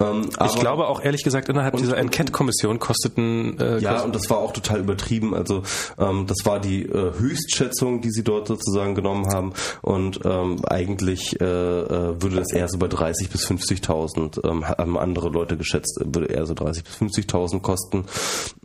Ähm, 0.00 0.28
Ich 0.44 0.56
glaube 0.56 0.86
auch 0.88 1.02
ehrlich 1.02 1.22
gesagt, 1.22 1.48
innerhalb 1.48 1.76
dieser 1.76 1.96
Enquete-Kommission 1.96 2.78
kosteten 2.78 3.58
äh, 3.58 3.78
Ja, 3.78 3.94
kost- 3.94 4.04
und 4.04 4.14
das 4.14 4.30
war 4.30 4.38
auch 4.38 4.52
total 4.52 4.80
übertrieben. 4.80 5.34
Also 5.34 5.62
ähm, 5.98 6.26
das 6.26 6.38
war 6.44 6.60
die 6.60 6.82
äh, 6.84 7.12
Höchstschätzung, 7.18 8.00
die 8.00 8.10
sie 8.10 8.24
dort 8.24 8.48
sozusagen 8.48 8.94
genommen 8.94 9.28
haben. 9.32 9.52
Und 9.80 10.20
ähm, 10.24 10.64
eigentlich 10.66 11.40
äh, 11.40 11.44
äh, 11.44 12.22
würde 12.22 12.36
das 12.36 12.52
eher 12.52 12.68
so 12.68 12.78
bei 12.78 12.88
30 12.88 13.30
bis 13.30 13.46
50.000 13.46 14.46
ähm, 14.48 14.66
haben 14.68 14.98
andere 14.98 15.28
Leute 15.28 15.56
geschätzt, 15.56 16.00
würde 16.04 16.26
eher 16.26 16.46
so 16.46 16.54
30 16.54 16.84
bis 16.84 16.96
50.000 16.96 17.60
kosten. 17.60 18.04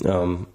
Ähm, 0.04 0.48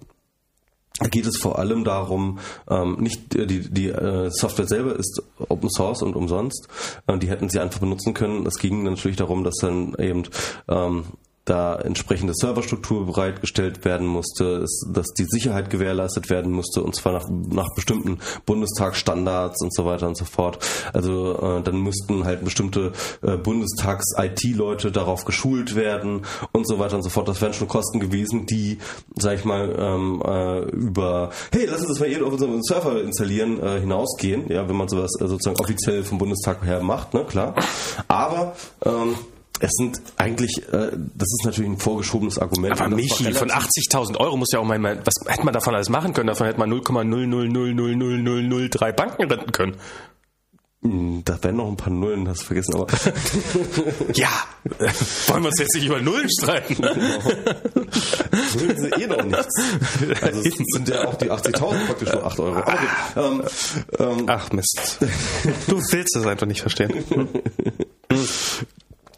geht 1.09 1.25
es 1.25 1.37
vor 1.37 1.57
allem 1.57 1.83
darum, 1.83 2.39
ähm, 2.69 2.97
nicht 2.99 3.35
äh, 3.35 3.47
die, 3.47 3.69
die 3.69 3.89
äh, 3.89 4.29
Software 4.29 4.67
selber 4.67 4.95
ist 4.95 5.23
Open 5.49 5.69
Source 5.69 6.03
und 6.03 6.15
umsonst. 6.15 6.67
Äh, 7.07 7.17
die 7.17 7.29
hätten 7.29 7.49
sie 7.49 7.59
einfach 7.59 7.79
benutzen 7.79 8.13
können. 8.13 8.45
Es 8.45 8.59
ging 8.59 8.83
natürlich 8.83 9.17
darum, 9.17 9.43
dass 9.43 9.55
dann 9.55 9.95
eben 9.97 10.23
ähm, 10.69 11.05
da 11.45 11.75
entsprechende 11.75 12.33
Serverstruktur 12.35 13.05
bereitgestellt 13.05 13.83
werden 13.83 14.07
musste, 14.07 14.65
dass 14.91 15.07
die 15.17 15.25
Sicherheit 15.25 15.69
gewährleistet 15.69 16.29
werden 16.29 16.51
musste 16.51 16.81
und 16.83 16.95
zwar 16.95 17.13
nach, 17.13 17.27
nach 17.29 17.73
bestimmten 17.75 18.19
Bundestagsstandards 18.45 19.61
und 19.61 19.73
so 19.73 19.85
weiter 19.85 20.07
und 20.07 20.17
so 20.17 20.25
fort. 20.25 20.59
Also 20.93 21.37
äh, 21.39 21.63
dann 21.63 21.81
müssten 21.81 22.23
halt 22.23 22.45
bestimmte 22.45 22.93
äh, 23.21 23.35
Bundestags-IT-Leute 23.35 24.91
darauf 24.91 25.25
geschult 25.25 25.75
werden 25.75 26.25
und 26.53 26.67
so 26.67 26.79
weiter 26.79 26.95
und 26.95 27.03
so 27.03 27.09
fort. 27.09 27.27
Das 27.27 27.41
wären 27.41 27.53
schon 27.53 27.67
Kosten 27.67 27.99
gewesen, 27.99 28.45
die, 28.45 28.77
sag 29.17 29.39
ich 29.39 29.45
mal, 29.45 29.75
ähm, 29.77 30.23
äh, 30.25 30.59
über 30.69 31.31
hey, 31.51 31.65
lass 31.69 31.81
uns 31.81 31.89
das 31.89 31.99
mal 31.99 32.07
hier 32.07 32.25
auf 32.25 32.31
unserem 32.31 32.61
Server 32.63 33.01
installieren 33.01 33.61
äh, 33.61 33.79
hinausgehen, 33.81 34.49
ja, 34.49 34.67
wenn 34.69 34.75
man 34.75 34.87
sowas 34.87 35.11
äh, 35.19 35.27
sozusagen 35.27 35.59
offiziell 35.59 36.03
vom 36.03 36.17
Bundestag 36.17 36.63
her 36.63 36.81
macht, 36.81 37.13
ne, 37.13 37.25
klar. 37.25 37.55
Aber 38.07 38.55
ähm, 38.85 39.15
es 39.59 39.71
sind 39.71 40.01
eigentlich, 40.17 40.63
äh, 40.71 40.91
das 40.91 41.31
ist 41.31 41.45
natürlich 41.45 41.71
ein 41.71 41.77
vorgeschobenes 41.77 42.39
Argument. 42.39 42.79
Aber 42.79 42.95
Michi, 42.95 43.31
von 43.33 43.49
80.000 43.49 44.19
Euro 44.19 44.35
muss 44.35 44.51
ja 44.51 44.59
auch 44.59 44.65
mal, 44.65 44.79
was 44.81 45.13
hätte 45.27 45.45
man 45.45 45.53
davon 45.53 45.75
alles 45.75 45.89
machen 45.89 46.13
können? 46.13 46.27
Davon 46.27 46.47
hätte 46.47 46.59
man 46.59 46.71
0,0000003 46.71 48.91
Banken 48.91 49.23
retten 49.23 49.51
können. 49.51 49.77
Hm, 50.83 51.23
da 51.23 51.41
wären 51.41 51.55
noch 51.55 51.69
ein 51.69 51.77
paar 51.77 51.93
Nullen, 51.93 52.27
hast 52.27 52.41
du 52.41 52.47
vergessen, 52.47 52.75
aber. 52.75 52.87
ja, 54.15 54.27
wollen 55.27 55.43
wir 55.43 55.47
uns 55.47 55.59
jetzt 55.59 55.75
nicht 55.75 55.85
über 55.85 56.01
Nullen 56.01 56.29
streiten? 56.29 56.81
Nullen 56.81 58.77
sind 58.77 58.99
eh 58.99 59.07
noch 59.07 59.23
nichts. 59.23 59.55
Also 60.21 60.41
sind 60.41 60.89
ja 60.89 61.07
auch 61.07 61.15
die 61.15 61.31
80.000 61.31 61.85
praktisch 61.85 62.11
nur 62.11 62.25
8 62.25 62.39
Euro. 62.41 62.61
Gut, 62.61 62.75
ähm, 63.15 63.43
ähm, 63.97 64.25
Ach 64.27 64.51
Mist. 64.51 64.97
Du 65.67 65.77
willst 65.77 66.17
das 66.17 66.25
einfach 66.25 66.47
nicht 66.47 66.59
verstehen. 66.59 67.05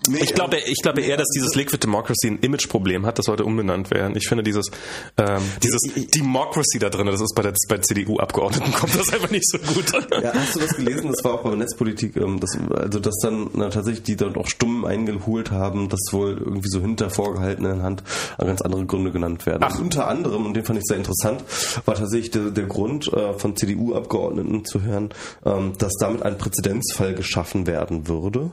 Nee, 0.08 0.20
ich 0.22 0.34
glaube, 0.34 0.58
ich 0.58 0.82
glaube 0.82 1.02
eher, 1.02 1.18
dass 1.18 1.28
dieses 1.36 1.56
Liquid 1.56 1.84
Democracy 1.84 2.28
ein 2.28 2.40
Imageproblem 2.40 3.06
hat, 3.06 3.20
das 3.20 3.26
sollte 3.26 3.46
umbenannt 3.46 3.92
werden. 3.92 4.16
Ich 4.16 4.28
finde 4.28 4.44
dieses, 4.44 4.72
ähm, 5.18 5.42
dieses 5.64 5.82
Democracy 6.16 6.80
da 6.80 6.90
drin, 6.90 7.08
das 7.08 7.22
ist 7.22 7.36
bei 7.36 7.42
der 7.42 7.54
bei 7.70 7.78
CDU-Abgeordneten 7.78 8.72
kommt 8.74 8.96
das 8.96 9.12
einfach 9.14 9.32
nicht 9.32 9.48
so 9.48 9.58
gut. 9.58 9.92
Ja, 10.22 10.34
hast 10.34 10.56
du 10.56 10.60
das 10.60 10.76
gelesen? 10.76 11.12
Das 11.12 11.24
war 11.24 11.36
auch 11.36 11.44
bei 11.44 11.50
der 11.50 11.60
Netzpolitik, 11.60 12.16
ähm, 12.18 12.40
das, 12.40 12.58
also 12.74 13.00
dass 13.00 13.16
dann 13.22 13.50
na, 13.54 13.70
tatsächlich 13.70 14.04
die 14.04 14.16
dann 14.16 14.36
auch 14.36 14.48
stumm 14.48 14.86
eingeholt 14.86 15.52
haben, 15.52 15.90
dass 15.90 16.02
wohl 16.12 16.38
irgendwie 16.38 16.70
so 16.70 16.82
hinter 16.82 17.10
vorgehaltener 17.10 17.82
Hand 17.82 18.04
ganz 18.38 18.62
andere 18.62 18.86
Gründe 18.86 19.12
genannt 19.12 19.46
werden. 19.46 19.64
Ach. 19.64 19.76
Und 19.76 19.86
unter 19.86 20.08
anderem, 20.08 20.46
und 20.46 20.54
den 20.56 20.64
fand 20.64 20.80
ich 20.80 20.86
sehr 20.86 20.98
interessant, 20.98 21.44
war 21.86 21.96
tatsächlich 21.96 22.32
der, 22.32 22.52
der 22.52 22.66
Grund 22.66 23.12
äh, 23.12 23.34
von 23.34 23.56
CDU-Abgeordneten 23.56 24.66
zu 24.66 24.82
hören, 24.84 25.10
ähm, 25.46 25.74
dass 25.78 25.94
damit 26.00 26.24
ein 26.24 26.38
Präzedenzfall 26.38 27.14
geschaffen 27.14 27.68
werden 27.68 28.08
würde 28.08 28.52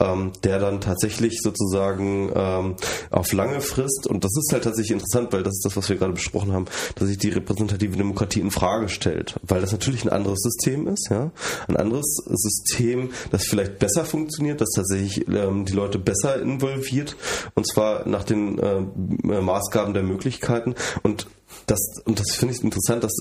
ähm, 0.00 0.32
der 0.44 0.58
dann 0.58 0.80
tatsächlich 0.80 1.40
sozusagen 1.42 2.30
ähm, 2.34 2.76
auf 3.10 3.32
lange 3.32 3.60
Frist, 3.60 4.06
und 4.08 4.24
das 4.24 4.32
ist 4.36 4.52
halt 4.52 4.64
tatsächlich 4.64 4.92
interessant, 4.92 5.32
weil 5.32 5.42
das 5.42 5.54
ist 5.54 5.64
das, 5.64 5.76
was 5.76 5.88
wir 5.88 5.96
gerade 5.96 6.12
besprochen 6.12 6.52
haben, 6.52 6.66
dass 6.94 7.08
sich 7.08 7.18
die 7.18 7.30
repräsentative 7.30 7.96
Demokratie 7.96 8.40
in 8.40 8.50
Frage 8.50 8.88
stellt, 8.88 9.38
weil 9.42 9.60
das 9.60 9.72
natürlich 9.72 10.04
ein 10.04 10.10
anderes 10.10 10.40
System 10.40 10.88
ist, 10.88 11.08
ja, 11.10 11.30
ein 11.68 11.76
anderes 11.76 12.16
System, 12.26 13.10
das 13.30 13.44
vielleicht 13.44 13.78
besser 13.78 14.04
funktioniert, 14.04 14.60
das 14.60 14.70
tatsächlich 14.74 15.28
ähm, 15.28 15.64
die 15.64 15.72
Leute 15.72 15.98
besser 15.98 16.40
involviert, 16.40 17.16
und 17.54 17.66
zwar 17.66 18.06
nach 18.08 18.24
den 18.24 18.58
äh, 18.58 18.80
Maßgaben 19.40 19.94
der 19.94 20.02
Möglichkeiten. 20.02 20.74
Und 21.02 21.26
das, 21.66 21.78
und 22.04 22.18
das 22.18 22.34
finde 22.34 22.54
ich 22.54 22.62
interessant, 22.62 23.04
dass, 23.04 23.12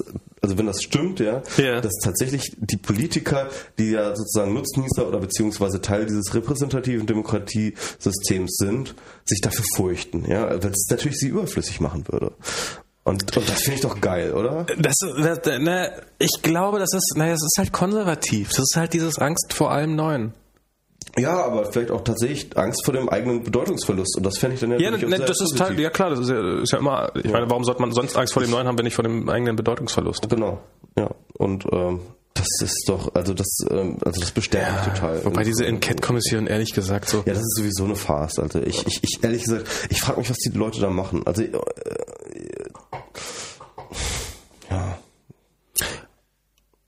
also 0.41 0.57
wenn 0.57 0.65
das 0.65 0.81
stimmt, 0.81 1.19
ja, 1.19 1.41
yeah. 1.57 1.81
dass 1.81 1.93
tatsächlich 2.03 2.55
die 2.57 2.77
Politiker, 2.77 3.49
die 3.77 3.91
ja 3.91 4.15
sozusagen 4.15 4.53
Nutznießer 4.53 5.07
oder 5.07 5.19
beziehungsweise 5.19 5.81
Teil 5.81 6.05
dieses 6.05 6.33
repräsentativen 6.33 7.05
Demokratiesystems 7.05 8.57
sind, 8.57 8.95
sich 9.25 9.41
dafür 9.41 9.65
fürchten, 9.75 10.25
ja, 10.29 10.49
weil 10.63 10.71
es 10.71 10.87
natürlich 10.89 11.17
sie 11.17 11.27
überflüssig 11.27 11.79
machen 11.79 12.05
würde. 12.07 12.33
Und, 13.03 13.35
und 13.35 13.49
das 13.49 13.61
finde 13.61 13.75
ich 13.75 13.81
doch 13.81 13.99
geil, 13.99 14.33
oder? 14.33 14.65
Das, 14.77 14.95
das, 14.99 15.39
na, 15.59 15.89
ich 16.19 16.41
glaube, 16.43 16.77
das 16.77 16.93
ist, 16.93 17.13
naja, 17.15 17.31
das 17.31 17.41
ist 17.41 17.57
halt 17.57 17.73
konservativ. 17.73 18.49
Das 18.49 18.59
ist 18.59 18.75
halt 18.75 18.93
dieses 18.93 19.17
Angst 19.17 19.53
vor 19.53 19.71
allem 19.71 19.95
Neuen. 19.95 20.33
Ja, 21.17 21.43
aber 21.43 21.65
vielleicht 21.71 21.91
auch 21.91 22.01
tatsächlich 22.01 22.57
Angst 22.57 22.85
vor 22.85 22.93
dem 22.93 23.09
eigenen 23.09 23.43
Bedeutungsverlust. 23.43 24.17
Und 24.17 24.25
das 24.25 24.37
fände 24.37 24.55
ich 24.55 24.61
dann 24.61 24.71
ja 24.71 24.77
Ja, 24.79 24.91
ne, 24.91 25.19
das 25.19 25.41
ist 25.41 25.59
halt, 25.59 25.77
ja 25.77 25.89
klar, 25.89 26.09
das 26.09 26.19
ist 26.19 26.29
ja, 26.29 26.61
ist 26.61 26.71
ja 26.71 26.79
immer, 26.79 27.11
ich 27.15 27.25
ja. 27.25 27.31
meine, 27.31 27.49
warum 27.49 27.63
sollte 27.63 27.81
man 27.81 27.91
sonst 27.91 28.15
Angst 28.15 28.33
vor 28.33 28.41
dem 28.41 28.51
Neuen 28.51 28.67
haben, 28.67 28.77
wenn 28.77 28.85
nicht 28.85 28.95
vor 28.95 29.03
dem 29.03 29.27
eigenen 29.27 29.55
Bedeutungsverlust? 29.55 30.29
Genau, 30.29 30.59
ja. 30.97 31.09
Und 31.33 31.65
ähm, 31.71 31.99
das 32.33 32.47
ist 32.61 32.85
doch, 32.87 33.13
also 33.13 33.33
das, 33.33 33.47
ähm, 33.69 33.97
also 34.05 34.21
das 34.21 34.31
bestärkt 34.31 34.67
ja, 34.67 34.73
mich 34.75 34.93
total. 34.93 35.25
Wobei 35.25 35.43
diese 35.43 35.65
Enquete-Kommission 35.65 36.47
ehrlich 36.47 36.73
gesagt 36.73 37.09
so. 37.09 37.17
Ja, 37.25 37.33
das 37.33 37.41
ist 37.41 37.57
sowieso 37.57 37.83
eine 37.83 37.95
Farce. 37.95 38.39
Also 38.39 38.61
ich, 38.61 38.87
ich, 38.87 39.03
ich 39.03 39.23
ehrlich 39.23 39.43
gesagt, 39.43 39.67
ich 39.89 39.99
frage 39.99 40.19
mich, 40.19 40.29
was 40.29 40.37
die 40.37 40.57
Leute 40.57 40.79
da 40.79 40.89
machen. 40.89 41.23
Also 41.25 41.43
äh, 41.43 41.51
ja. 44.69 44.97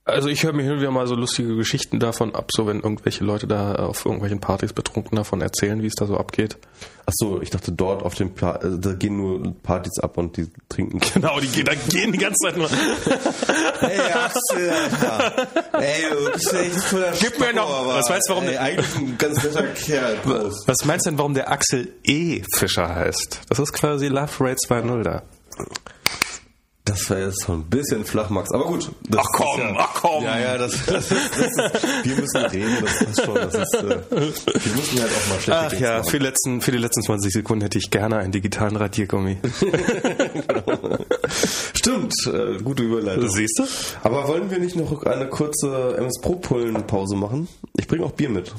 Also 0.05 0.27
ich 0.27 0.43
höre 0.43 0.51
mir 0.51 0.63
hin 0.63 0.73
und 0.73 0.79
wieder 0.79 0.91
mal 0.91 1.07
so 1.07 1.15
lustige 1.15 1.55
Geschichten 1.55 1.97
davon 1.97 2.35
ab, 2.35 2.49
so 2.51 2.67
wenn 2.67 2.81
irgendwelche 2.81 3.23
Leute 3.23 3.47
da 3.47 3.75
auf 3.75 4.05
irgendwelchen 4.05 4.41
Partys 4.41 4.73
betrunken 4.73 5.15
davon 5.15 5.39
erzählen, 5.39 5.81
wie 5.81 5.87
es 5.87 5.95
da 5.95 6.05
so 6.05 6.17
abgeht. 6.17 6.57
Ach 7.05 7.13
so, 7.15 7.41
ich 7.41 7.51
dachte 7.51 7.71
dort 7.71 8.03
auf 8.03 8.13
den 8.13 8.33
Pla 8.33 8.51
also 8.51 8.75
da 8.75 8.93
gehen 8.93 9.15
nur 9.15 9.55
Partys 9.63 9.99
ab 10.01 10.17
und 10.17 10.35
die 10.35 10.47
trinken. 10.67 10.99
Genau, 11.13 11.39
die 11.39 11.47
gehen, 11.47 11.65
da 11.65 11.73
gehen 11.75 12.11
die 12.11 12.17
ganze 12.17 12.35
Zeit 12.43 12.57
nur. 12.57 12.69
hey 13.79 13.99
Axel, 14.11 14.69
Alter. 14.71 15.47
Ey, 15.79 16.03
du 16.11 16.31
bist 16.33 16.53
echt 16.53 16.81
voller 16.81 17.13
Gib 17.17 17.39
mir 17.39 17.53
noch. 17.53 17.87
Was 17.87 18.09
meinst 18.09 18.29
du, 18.29 18.33
warum 18.33 18.47
ey, 18.49 18.57
eigentlich 18.57 18.95
ein 18.97 19.17
ganz 19.17 19.41
netter 19.41 19.67
Kerl. 19.67 20.17
Groß. 20.25 20.67
Was 20.67 20.83
meinst 20.83 21.05
du 21.05 21.11
denn, 21.11 21.19
warum 21.19 21.33
der 21.33 21.49
Axel 21.49 21.93
E. 22.03 22.41
Fischer 22.53 22.93
heißt? 22.93 23.41
Das 23.47 23.59
ist 23.59 23.71
quasi 23.71 24.07
Love 24.07 24.31
Rate 24.41 24.57
2.0 24.67 25.03
da. 25.03 25.23
Das 26.85 27.09
war 27.09 27.17
jetzt 27.17 27.43
so 27.43 27.53
ein 27.53 27.63
bisschen 27.63 28.03
flach, 28.03 28.29
Max. 28.29 28.51
Aber 28.51 28.65
gut. 28.65 28.91
ach 29.15 29.25
komm, 29.31 29.59
ja, 29.59 29.75
ach 29.77 29.93
komm. 29.93 30.23
Ja, 30.23 30.37
ja, 30.37 30.57
das, 30.57 30.85
das, 30.85 31.11
ist, 31.11 31.31
das 31.31 31.47
ist, 31.47 31.83
wir 32.03 32.15
müssen 32.17 32.45
reden, 32.45 32.77
das 32.81 33.05
passt 33.05 33.23
schon. 33.23 33.35
Das 33.35 33.55
ist, 33.55 33.73
äh, 33.75 33.99
wir 34.11 34.75
müssen 34.75 34.99
halt 34.99 35.11
auch 35.11 35.29
mal 35.29 35.39
schlechte 35.39 35.53
Ach 35.53 35.73
ja, 35.79 36.03
für, 36.03 36.17
letzten, 36.17 36.59
für 36.59 36.71
die 36.73 36.77
letzten 36.77 37.01
20 37.01 37.31
Sekunden 37.31 37.61
hätte 37.61 37.77
ich 37.77 37.89
gerne 37.89 38.17
einen 38.17 38.33
digitalen 38.33 38.75
Radiergummi. 38.75 39.37
Stimmt, 41.73 42.13
äh, 42.27 42.57
gute 42.61 42.83
Überleitung. 42.83 43.29
Siehst 43.29 43.59
du? 43.59 43.63
Aber 44.05 44.27
wollen 44.27 44.51
wir 44.51 44.59
nicht 44.59 44.75
noch 44.75 45.03
eine 45.03 45.29
kurze 45.29 45.95
MS 45.97 46.19
Pro 46.21 46.35
Pullen 46.35 46.85
Pause 46.85 47.15
machen? 47.15 47.47
Ich 47.77 47.87
bringe 47.87 48.03
auch 48.03 48.11
Bier 48.11 48.29
mit. 48.29 48.53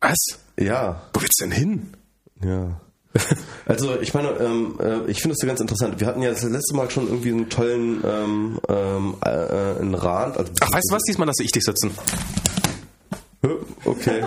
Was? 0.00 0.38
Ja. 0.58 1.02
Wo 1.12 1.20
willst 1.20 1.38
du 1.40 1.44
denn 1.44 1.52
hin? 1.52 1.94
Ja. 2.42 2.80
Also 3.66 3.98
ich 3.98 4.12
meine, 4.12 4.28
ähm, 4.40 4.78
äh, 4.78 5.10
ich 5.10 5.22
finde 5.22 5.34
es 5.34 5.40
ja 5.40 5.48
ganz 5.48 5.58
interessant. 5.58 5.98
Wir 5.98 6.06
hatten 6.06 6.20
ja 6.20 6.28
das 6.28 6.42
letzte 6.42 6.76
Mal 6.76 6.90
schon 6.90 7.08
irgendwie 7.08 7.30
einen 7.30 7.48
tollen 7.48 8.04
ähm, 8.04 8.60
ähm, 8.68 9.14
äh, 9.24 9.80
einen 9.80 9.94
Rad. 9.94 10.36
Also 10.36 10.52
Ach, 10.60 10.70
weißt 10.70 10.90
du 10.90 10.94
was? 10.94 11.02
Diesmal 11.08 11.28
lasse 11.28 11.42
ich 11.42 11.50
dich 11.50 11.62
sitzen. 11.64 11.90
Okay. 13.86 14.22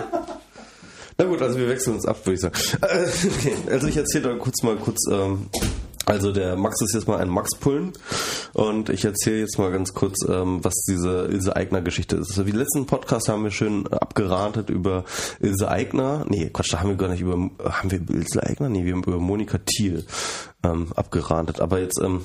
Na 1.20 1.26
gut, 1.26 1.42
also 1.42 1.58
wir 1.58 1.68
wechseln 1.68 1.96
uns 1.96 2.06
ab, 2.06 2.18
würde 2.26 2.36
ich 2.36 2.42
sagen. 2.42 2.56
Äh, 2.82 3.06
okay, 3.40 3.54
also 3.72 3.88
ich 3.88 3.98
erzähle 3.98 4.30
da 4.30 4.36
kurz 4.36 4.62
mal 4.64 4.76
kurz 4.76 5.00
ähm, 5.12 5.50
also 6.08 6.32
der 6.32 6.56
Max 6.56 6.82
ist 6.82 6.94
jetzt 6.94 7.08
mal 7.08 7.20
ein 7.20 7.30
Max-Pullen 7.30 7.94
und 8.54 8.90
ich 8.90 9.04
erzähle 9.04 9.42
jetzt 9.42 9.60
mal 9.60 9.72
ganz 9.72 9.94
kurz, 9.94 10.26
ähm, 10.28 10.64
was 10.64 10.74
diese 10.88 11.26
Ilse 11.26 11.56
Eigner-Geschichte 11.56 12.16
ist. 12.16 12.30
Also 12.30 12.46
wie 12.48 12.52
letzten 12.52 12.86
Podcast 12.86 13.28
haben 13.28 13.44
wir 13.44 13.52
schön 13.52 13.86
abgeratet 13.88 14.70
über 14.70 15.04
Ilse 15.40 15.70
Eigner. 15.70 16.26
Nee, 16.30 16.50
Quatsch, 16.52 16.74
da 16.74 16.80
haben 16.80 16.90
wir 16.90 16.96
gar 16.96 17.10
nicht 17.10 17.22
über, 17.22 17.34
haben 17.34 17.92
wir 17.92 18.00
Ilse 18.10 18.42
Eigner? 18.42 18.70
Nee, 18.70 18.86
wir 18.86 18.94
haben 18.94 19.04
über 19.04 19.20
Monika 19.20 19.58
Thiel 19.58 20.06
ähm, 20.64 20.94
abgeratet. 20.96 21.60
Aber 21.60 21.80
jetzt 21.80 22.00
ähm, 22.02 22.22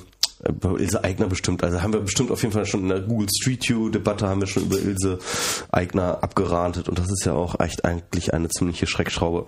über 0.47 0.79
Ilse 0.79 1.03
Eigner 1.03 1.27
bestimmt. 1.27 1.63
Also 1.63 1.81
haben 1.81 1.93
wir 1.93 1.99
bestimmt 1.99 2.31
auf 2.31 2.41
jeden 2.41 2.53
Fall 2.53 2.65
schon 2.65 2.83
in 2.83 2.89
der 2.89 3.01
Google 3.01 3.27
Street 3.29 3.67
View 3.67 3.89
Debatte 3.89 4.27
haben 4.27 4.41
wir 4.41 4.47
schon 4.47 4.63
über 4.63 4.77
Ilse 4.77 5.19
Eigner 5.71 6.23
abgeratet 6.23 6.89
und 6.89 6.99
das 6.99 7.11
ist 7.11 7.25
ja 7.25 7.33
auch 7.33 7.59
echt 7.59 7.85
eigentlich 7.85 8.33
eine 8.33 8.49
ziemliche 8.49 8.87
Schreckschraube. 8.87 9.45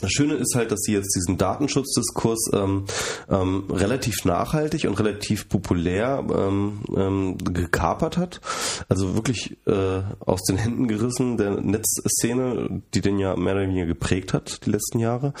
Das 0.00 0.10
Schöne 0.12 0.34
ist 0.34 0.54
halt, 0.54 0.70
dass 0.70 0.80
sie 0.80 0.92
jetzt 0.92 1.14
diesen 1.14 1.38
Datenschutzdiskurs 1.38 2.50
ähm, 2.52 2.84
ähm, 3.28 3.64
relativ 3.70 4.24
nachhaltig 4.24 4.84
und 4.84 4.98
relativ 4.98 5.48
populär 5.48 6.24
ähm, 6.32 6.80
ähm, 6.96 7.38
gekapert 7.38 8.16
hat. 8.16 8.40
Also 8.88 9.14
wirklich 9.14 9.56
äh, 9.66 10.02
aus 10.20 10.42
den 10.42 10.56
Händen 10.56 10.88
gerissen 10.88 11.36
der 11.36 11.60
Netzszene, 11.60 12.82
die 12.94 13.00
den 13.00 13.18
ja 13.18 13.36
mehr 13.36 13.54
oder 13.54 13.62
weniger 13.62 13.86
geprägt 13.86 14.32
hat 14.32 14.64
die 14.66 14.70
letzten 14.70 14.98
Jahre. 14.98 15.34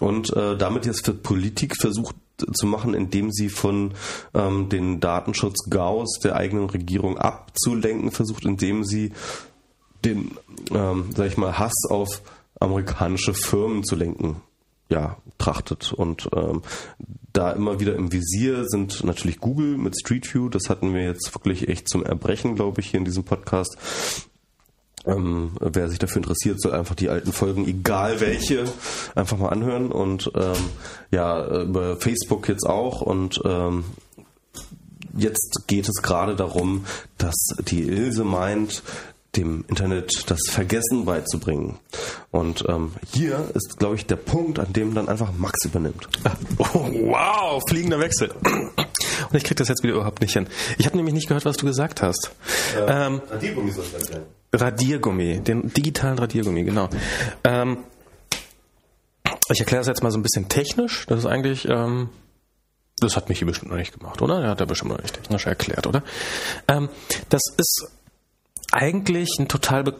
Und 0.00 0.34
äh, 0.34 0.56
damit 0.56 0.86
jetzt 0.86 1.04
für 1.04 1.14
Politik 1.14 1.76
versucht 1.76 2.16
zu 2.52 2.66
machen, 2.66 2.94
indem 2.94 3.32
sie 3.32 3.48
von 3.48 3.94
ähm, 4.34 4.68
den 4.68 5.00
Datenschutz-Gaus 5.00 6.20
der 6.22 6.36
eigenen 6.36 6.70
Regierung 6.70 7.18
abzulenken 7.18 8.12
versucht, 8.12 8.44
indem 8.44 8.84
sie 8.84 9.12
den, 10.04 10.36
ähm, 10.70 11.10
sag 11.16 11.26
ich 11.26 11.36
mal, 11.36 11.58
Hass 11.58 11.74
auf 11.88 12.22
amerikanische 12.60 13.34
Firmen 13.34 13.84
zu 13.84 13.96
lenken 13.96 14.42
ja, 14.88 15.16
trachtet. 15.38 15.92
Und 15.92 16.28
ähm, 16.34 16.62
da 17.32 17.52
immer 17.52 17.80
wieder 17.80 17.94
im 17.94 18.12
Visier 18.12 18.64
sind 18.66 19.04
natürlich 19.04 19.38
Google 19.38 19.76
mit 19.76 19.98
Street 19.98 20.32
View. 20.32 20.48
Das 20.48 20.68
hatten 20.68 20.94
wir 20.94 21.02
jetzt 21.02 21.34
wirklich 21.34 21.68
echt 21.68 21.88
zum 21.88 22.04
Erbrechen, 22.04 22.54
glaube 22.54 22.80
ich, 22.80 22.88
hier 22.90 22.98
in 22.98 23.04
diesem 23.04 23.24
Podcast. 23.24 23.76
Ähm, 25.06 25.52
wer 25.60 25.88
sich 25.88 25.98
dafür 25.98 26.18
interessiert, 26.18 26.60
soll 26.60 26.72
einfach 26.72 26.94
die 26.94 27.08
alten 27.08 27.32
Folgen, 27.32 27.66
egal 27.66 28.20
welche, 28.20 28.64
einfach 29.14 29.38
mal 29.38 29.50
anhören. 29.50 29.92
Und 29.92 30.30
ähm, 30.34 30.56
ja, 31.10 31.62
über 31.62 31.96
Facebook 31.96 32.48
jetzt 32.48 32.66
auch. 32.66 33.00
Und 33.00 33.40
ähm, 33.44 33.84
jetzt 35.16 35.64
geht 35.66 35.88
es 35.88 36.02
gerade 36.02 36.34
darum, 36.34 36.84
dass 37.18 37.36
die 37.70 37.82
Ilse 37.82 38.24
meint, 38.24 38.82
dem 39.36 39.64
Internet 39.68 40.10
das 40.26 40.40
Vergessen 40.48 41.04
beizubringen. 41.04 41.78
Und 42.30 42.64
ähm, 42.68 42.92
hier 43.12 43.50
ist, 43.54 43.78
glaube 43.78 43.96
ich, 43.96 44.06
der 44.06 44.16
Punkt, 44.16 44.58
an 44.58 44.72
dem 44.72 44.94
dann 44.94 45.08
einfach 45.08 45.32
Max 45.36 45.64
übernimmt. 45.64 46.08
Oh, 46.58 46.88
wow, 46.90 47.62
fliegender 47.68 48.00
Wechsel. 48.00 48.30
Und 48.40 49.36
ich 49.36 49.44
kriege 49.44 49.54
das 49.56 49.68
jetzt 49.68 49.82
wieder 49.82 49.94
überhaupt 49.94 50.20
nicht 50.20 50.32
hin. 50.32 50.48
Ich 50.76 50.86
habe 50.86 50.96
nämlich 50.96 51.14
nicht 51.14 51.28
gehört, 51.28 51.44
was 51.44 51.56
du 51.56 51.66
gesagt 51.66 52.02
hast. 52.02 52.32
Äh, 52.76 53.06
ähm, 53.06 53.22
Radiergummi 53.30 53.70
soll 53.70 53.84
ich 53.86 53.94
erklären. 53.94 54.22
Radiergummi, 54.52 55.40
den 55.40 55.72
digitalen 55.72 56.18
Radiergummi, 56.18 56.64
genau. 56.64 56.88
Ähm, 57.44 57.78
ich 59.50 59.60
erkläre 59.60 59.80
das 59.80 59.86
jetzt 59.86 60.02
mal 60.02 60.10
so 60.10 60.18
ein 60.18 60.22
bisschen 60.22 60.48
technisch. 60.48 61.06
Das 61.06 61.20
ist 61.20 61.26
eigentlich, 61.26 61.68
ähm, 61.68 62.08
das 62.98 63.16
hat 63.16 63.28
mich 63.28 63.38
hier 63.38 63.46
bestimmt 63.46 63.70
noch 63.70 63.78
nicht 63.78 63.98
gemacht, 63.98 64.20
oder? 64.20 64.42
Ja, 64.42 64.48
hat 64.48 64.60
er 64.60 64.66
bestimmt 64.66 64.90
noch 64.90 65.00
nicht 65.00 65.14
technisch 65.14 65.46
erklärt, 65.46 65.86
oder? 65.86 66.02
Ähm, 66.66 66.88
das 67.28 67.42
ist 67.56 67.88
eigentlich 68.72 69.30
ein 69.38 69.48
total 69.48 69.94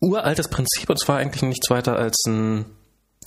uraltes 0.00 0.48
Prinzip 0.48 0.90
und 0.90 0.98
zwar 0.98 1.18
eigentlich 1.18 1.42
nichts 1.42 1.70
weiter 1.70 1.96
als 1.96 2.24
ein 2.26 2.66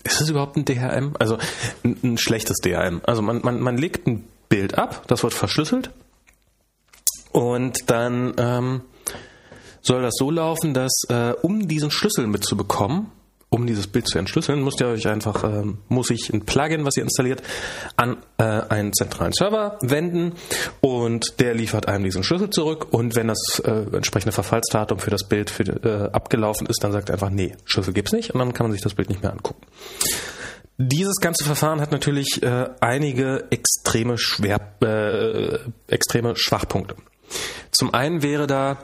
ist 0.04 0.20
es 0.20 0.30
überhaupt 0.30 0.58
ein 0.58 0.66
DRM? 0.66 1.16
Also 1.20 1.38
ein, 1.84 1.98
ein 2.04 2.18
schlechtes 2.18 2.58
DRM. 2.58 3.02
Also 3.06 3.22
man, 3.22 3.42
man, 3.44 3.60
man 3.60 3.78
legt 3.78 4.08
ein 4.08 4.28
Bild 4.50 4.78
ab, 4.78 5.04
das 5.08 5.22
wird 5.22 5.34
verschlüsselt 5.34 5.92
und 7.32 7.90
dann 7.90 8.34
ähm, 8.38 8.82
soll 9.82 10.02
das 10.02 10.16
so 10.18 10.30
laufen, 10.32 10.74
dass 10.74 11.04
äh, 11.10 11.34
um 11.42 11.68
diesen 11.68 11.92
Schlüssel 11.92 12.28
mitzubekommen, 12.28 13.08
um 13.54 13.68
dieses 13.68 13.88
Bild 13.88 14.08
zu 14.08 14.18
entschlüsseln, 14.18 14.64
müsst 14.64 14.80
ihr 14.80 14.88
euch 14.88 15.08
einfach, 15.10 15.44
äh, 15.44 15.64
muss 15.90 16.10
ich 16.10 16.32
ein 16.34 16.46
Plugin, 16.46 16.86
was 16.86 16.96
ihr 16.96 17.04
installiert, 17.04 17.44
an 17.98 18.18
äh, 18.38 18.44
einen 18.44 18.94
zentralen 18.94 19.34
Server 19.34 19.78
wenden 19.82 20.34
und 20.80 21.40
der 21.40 21.54
liefert 21.54 21.90
einem 21.90 22.06
diesen 22.06 22.24
Schlüssel 22.24 22.50
zurück 22.50 22.88
und 22.92 23.18
wenn 23.18 23.28
das 23.28 23.60
äh, 23.66 23.72
entsprechende 23.94 24.32
Verfallsdatum 24.32 25.00
für 25.00 25.10
das 25.10 25.28
Bild 25.28 25.50
für, 25.50 25.64
äh, 25.64 26.12
abgelaufen 26.14 26.66
ist, 26.66 26.82
dann 26.82 26.94
sagt 26.94 27.10
er 27.10 27.16
einfach, 27.16 27.30
nee, 27.30 27.54
Schlüssel 27.66 27.94
gibt's 27.94 28.14
nicht 28.14 28.32
und 28.32 28.40
dann 28.40 28.54
kann 28.54 28.68
man 28.68 28.72
sich 28.72 28.82
das 28.82 28.94
Bild 28.94 29.10
nicht 29.10 29.22
mehr 29.22 29.34
angucken. 29.34 29.66
Dieses 30.78 31.18
ganze 31.18 31.44
Verfahren 31.44 31.82
hat 31.82 31.92
natürlich 31.92 32.42
äh, 32.42 32.70
einige 32.80 33.48
extreme, 33.52 34.18
Schwer, 34.18 34.62
äh, 34.82 35.60
extreme 35.88 36.38
Schwachpunkte. 36.38 36.96
Zum 37.72 37.94
einen 37.94 38.24
wäre 38.24 38.48
da 38.48 38.78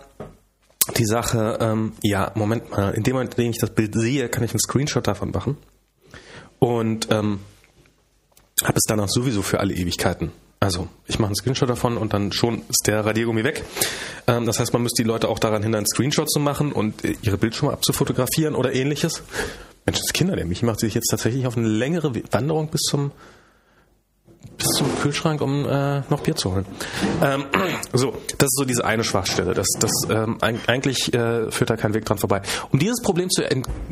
die 0.96 1.06
Sache, 1.06 1.58
ähm, 1.60 1.94
ja, 2.02 2.32
Moment 2.36 2.72
mal, 2.72 2.94
in 2.94 3.04
dem 3.04 3.14
Moment, 3.14 3.36
in 3.36 3.44
dem 3.44 3.52
ich 3.52 3.60
das 3.60 3.72
Bild 3.72 3.94
sehe, 3.96 4.30
kann 4.30 4.44
ich 4.44 4.52
einen 4.52 4.60
Screenshot 4.60 5.08
davon 5.08 5.32
machen 5.32 5.58
und 6.60 7.08
ähm, 7.12 7.40
habe 8.64 8.78
es 8.78 8.84
danach 8.88 9.10
sowieso 9.10 9.42
für 9.42 9.60
alle 9.60 9.74
Ewigkeiten. 9.74 10.32
Also, 10.60 10.88
ich 11.06 11.20
mache 11.20 11.28
einen 11.28 11.36
Screenshot 11.36 11.70
davon 11.70 11.98
und 11.98 12.14
dann 12.14 12.32
schon 12.32 12.64
ist 12.70 12.88
der 12.88 13.06
Radiergummi 13.06 13.44
weg. 13.44 13.64
Ähm, 14.26 14.46
das 14.46 14.60
heißt, 14.60 14.74
man 14.74 14.82
müsste 14.82 15.04
die 15.04 15.08
Leute 15.08 15.30
auch 15.30 15.38
daran 15.38 15.62
hindern, 15.62 15.80
einen 15.80 15.88
Screenshot 15.88 16.30
zu 16.30 16.40
machen 16.40 16.72
und 16.72 17.06
äh, 17.06 17.16
ihre 17.22 17.38
Bildschirme 17.38 17.74
abzufotografieren 17.74 18.56
oder 18.56 18.74
ähnliches. 18.74 19.22
Mensch, 19.86 20.00
das 20.00 20.14
Kinder, 20.14 20.36
der 20.36 20.46
mich 20.46 20.64
macht 20.64 20.80
sich 20.80 20.96
jetzt 20.96 21.10
tatsächlich 21.10 21.46
auf 21.46 21.58
eine 21.58 21.68
längere 21.68 22.12
Wanderung 22.32 22.70
bis 22.70 22.82
zum 22.82 23.12
bis 24.58 24.68
zum 24.70 24.88
Kühlschrank, 25.02 25.42
um 25.42 25.68
äh, 25.68 26.02
noch 26.10 26.22
Bier 26.22 26.36
zu 26.36 26.54
holen. 26.54 26.66
Ähm, 27.22 27.46
so, 27.94 28.14
das 28.38 28.48
ist 28.48 28.58
so 28.58 28.66
diese 28.66 28.86
eine 28.86 29.04
Schwachstelle. 29.04 29.54
Das, 29.54 29.68
das 29.80 29.92
ähm, 30.10 30.38
eigentlich 30.42 31.14
äh, 31.14 31.52
führt 31.52 31.70
da 31.70 31.78
kein 31.78 31.94
Weg 31.94 32.06
dran 32.06 32.18
vorbei. 32.18 32.42
Um 32.72 32.80
dieses 32.80 33.02
Problem 33.02 33.30
zu 33.30 33.44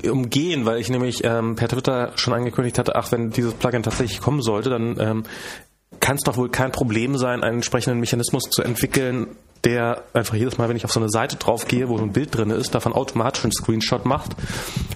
umgehen, 0.09 0.65
weil 0.65 0.79
ich 0.79 0.89
nämlich 0.89 1.23
ähm, 1.23 1.55
per 1.55 1.67
Twitter 1.67 2.11
schon 2.15 2.33
angekündigt 2.33 2.79
hatte, 2.79 2.95
ach, 2.95 3.11
wenn 3.11 3.31
dieses 3.31 3.53
Plugin 3.53 3.83
tatsächlich 3.83 4.21
kommen 4.21 4.41
sollte, 4.41 4.69
dann 4.69 4.99
ähm, 4.99 5.23
kann 5.99 6.17
es 6.17 6.23
doch 6.23 6.37
wohl 6.37 6.49
kein 6.49 6.71
Problem 6.71 7.17
sein, 7.17 7.43
einen 7.43 7.55
entsprechenden 7.55 7.99
Mechanismus 7.99 8.43
zu 8.43 8.61
entwickeln, 8.61 9.35
der 9.65 10.03
einfach 10.13 10.35
jedes 10.35 10.57
Mal, 10.57 10.69
wenn 10.69 10.77
ich 10.77 10.85
auf 10.85 10.91
so 10.91 10.99
eine 10.99 11.09
Seite 11.09 11.37
drauf 11.37 11.67
gehe, 11.67 11.89
wo 11.89 11.97
so 11.97 12.03
ein 12.03 12.13
Bild 12.13 12.35
drin 12.35 12.51
ist, 12.51 12.75
davon 12.75 12.93
automatisch 12.93 13.43
einen 13.43 13.51
Screenshot 13.51 14.05
macht 14.05 14.35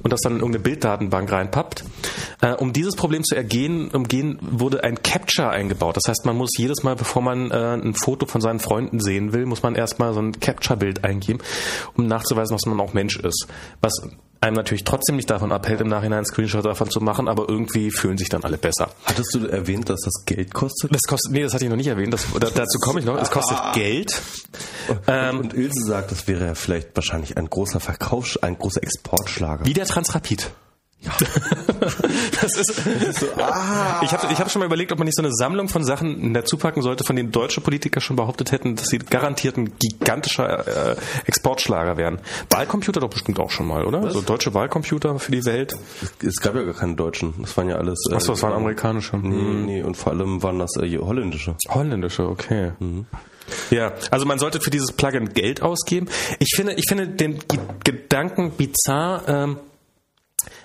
und 0.04 0.14
das 0.14 0.22
dann 0.22 0.34
in 0.34 0.40
irgendeine 0.40 0.64
Bilddatenbank 0.64 1.32
reinpappt. 1.32 1.84
Äh, 2.42 2.54
um 2.54 2.72
dieses 2.72 2.96
Problem 2.96 3.24
zu 3.24 3.36
ergehen, 3.36 3.90
umgehen, 3.90 4.38
wurde 4.42 4.84
ein 4.84 5.02
Capture 5.02 5.50
eingebaut. 5.50 5.98
Das 5.98 6.08
heißt, 6.08 6.26
man 6.26 6.38
muss 6.38 6.52
jedes 6.58 6.84
Mal, 6.84 6.96
bevor 6.96 7.24
man 7.24 7.50
äh, 7.50 7.56
ein 7.56 7.96
Foto 7.96 8.28
von 8.28 8.42
seinen 8.42 8.60
Freunden 8.60 9.00
sehen 9.00 9.34
will, 9.34 9.46
muss 9.46 9.64
man 9.64 9.76
erstmal 9.76 10.14
so 10.14 10.22
ein 10.22 10.40
Capture-Bild 10.40 11.04
eingeben, 11.04 11.40
um 11.98 12.08
nachzuweisen, 12.08 12.56
dass 12.56 12.66
man 12.68 12.80
auch 12.80 12.94
Mensch 12.94 13.18
ist. 13.18 13.48
Was 13.82 13.94
einem 14.42 14.56
natürlich 14.56 14.84
trotzdem 14.84 15.16
nicht 15.18 15.30
davon 15.30 15.52
abhält, 15.52 15.82
im 15.82 15.90
Nachhinein 15.90 16.20
einen 16.20 16.26
Screenshot 16.26 16.66
davon 16.66 16.90
zu 16.90 17.02
machen, 17.02 17.28
aber 17.28 17.50
irgendwie 17.50 17.92
fühlen 17.92 18.18
sich 18.18 18.30
dann 18.30 18.44
alle 18.44 18.58
besser. 18.58 18.90
Hattest 19.06 19.34
du 19.34 19.46
erwähnt, 19.48 19.90
dass 19.90 20.02
das 20.02 20.26
Geld 20.26 20.54
kostet? 20.54 20.94
Das 20.94 21.02
kostet, 21.02 21.34
nee, 21.34 21.44
das 21.44 21.54
hatte 21.54 21.66
ich 21.66 21.70
noch 21.70 21.78
nicht 21.78 21.88
erwähnt. 21.88 22.14
Das, 22.14 22.26
da, 22.40 22.50
dazu 22.50 22.80
komme 22.80 23.00
ich 23.00 23.06
noch. 23.06 23.20
Es 23.22 23.32
kostet 23.32 23.58
ah. 23.58 23.72
Geld. 23.74 24.22
Und, 24.88 25.00
ähm, 25.08 25.40
und 25.40 25.54
Ilse 25.54 25.84
sagt, 25.86 26.12
das 26.12 26.28
wäre 26.28 26.46
ja 26.46 26.56
vielleicht 26.56 26.96
wahrscheinlich 26.96 27.38
ein 27.38 27.50
großer 27.50 27.80
Verkaufs-, 27.80 28.38
ein 28.38 28.58
großer 28.58 28.82
Exportschlager. 28.82 29.66
Wie 29.66 29.74
der 29.74 29.86
Transrapid. 29.86 30.52
Das 31.02 32.58
ist, 32.58 32.78
das 32.78 32.86
ist 32.86 33.20
so, 33.22 33.28
ah. 33.38 34.02
Ich 34.04 34.12
habe 34.12 34.32
ich 34.34 34.40
hab 34.40 34.52
schon 34.52 34.60
mal 34.60 34.66
überlegt, 34.66 34.92
ob 34.92 35.00
man 35.00 35.06
nicht 35.06 35.16
so 35.16 35.22
eine 35.24 35.34
Sammlung 35.34 35.70
von 35.70 35.84
Sachen 35.84 36.34
dazu 36.34 36.58
packen 36.58 36.82
sollte, 36.82 37.06
von 37.06 37.16
denen 37.16 37.32
deutsche 37.32 37.62
Politiker 37.62 38.02
schon 38.02 38.18
behauptet 38.18 38.52
hätten, 38.52 38.76
dass 38.76 38.88
sie 38.88 39.00
garantiert 39.00 39.58
ein 39.58 39.72
gigantischer 39.80 40.92
äh, 40.92 40.96
Exportschlager 41.26 41.98
wären. 41.98 42.20
Wahlcomputer 42.50 43.00
doch 43.00 43.10
bestimmt 43.10 43.40
auch 43.40 43.50
schon 43.50 43.68
mal, 43.68 43.86
oder? 43.86 44.04
Was? 44.04 44.14
So 44.14 44.22
deutsche 44.22 44.54
Wahlcomputer 44.54 45.20
für 45.20 45.32
die 45.32 45.46
Welt. 45.46 45.74
Es 46.22 46.42
gab 46.42 46.56
ja 46.56 46.64
gar 46.64 46.74
keine 46.74 46.96
deutschen. 46.96 47.34
Das 47.40 47.56
waren 47.56 47.70
ja 47.70 47.78
alles. 47.78 48.00
Äh, 48.12 48.16
Achso, 48.16 48.34
das 48.34 48.44
waren 48.44 48.54
amerikanische. 48.54 49.18
Nee, 49.18 49.30
mhm. 49.30 49.66
nee, 49.66 49.84
und 49.84 49.96
vor 49.96 50.12
allem 50.12 50.44
waren 50.44 50.60
das 50.60 50.76
äh, 50.78 50.98
holländische. 50.98 51.56
Holländische, 51.70 52.28
okay. 52.28 52.74
Mhm. 52.80 53.06
Ja, 53.72 53.94
also 54.12 54.26
man 54.26 54.38
sollte 54.38 54.60
für 54.62 54.70
dieses 54.70 54.92
Plugin 54.92 55.30
Geld 55.30 55.62
ausgeben. 55.62 56.08
Ich 56.40 56.54
finde, 56.56 56.74
ich 56.74 56.86
finde 56.88 57.08
den 57.08 57.40
Gedanken 57.84 58.52
bizarr. 58.52 59.24
Ähm, 59.28 59.58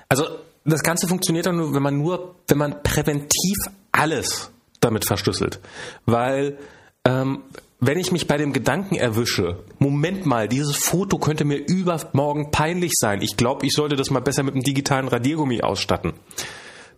also 0.08 0.24
das 0.64 0.82
Ganze 0.82 1.06
funktioniert 1.08 1.46
dann 1.46 1.56
nur, 1.56 1.74
wenn 1.74 1.82
man 1.82 1.98
nur, 1.98 2.36
wenn 2.48 2.58
man 2.58 2.82
präventiv 2.82 3.56
alles 3.92 4.50
damit 4.80 5.06
verschlüsselt. 5.06 5.60
Weil 6.06 6.58
ähm, 7.04 7.42
wenn 7.80 7.98
ich 7.98 8.12
mich 8.12 8.26
bei 8.26 8.38
dem 8.38 8.52
Gedanken 8.52 8.94
erwische, 8.96 9.64
Moment 9.78 10.24
mal, 10.24 10.48
dieses 10.48 10.76
Foto 10.76 11.18
könnte 11.18 11.44
mir 11.44 11.56
übermorgen 11.56 12.50
peinlich 12.50 12.92
sein. 12.94 13.20
Ich 13.20 13.36
glaube, 13.36 13.66
ich 13.66 13.72
sollte 13.72 13.96
das 13.96 14.10
mal 14.10 14.20
besser 14.20 14.42
mit 14.42 14.54
einem 14.54 14.62
digitalen 14.62 15.08
Radiergummi 15.08 15.60
ausstatten 15.60 16.14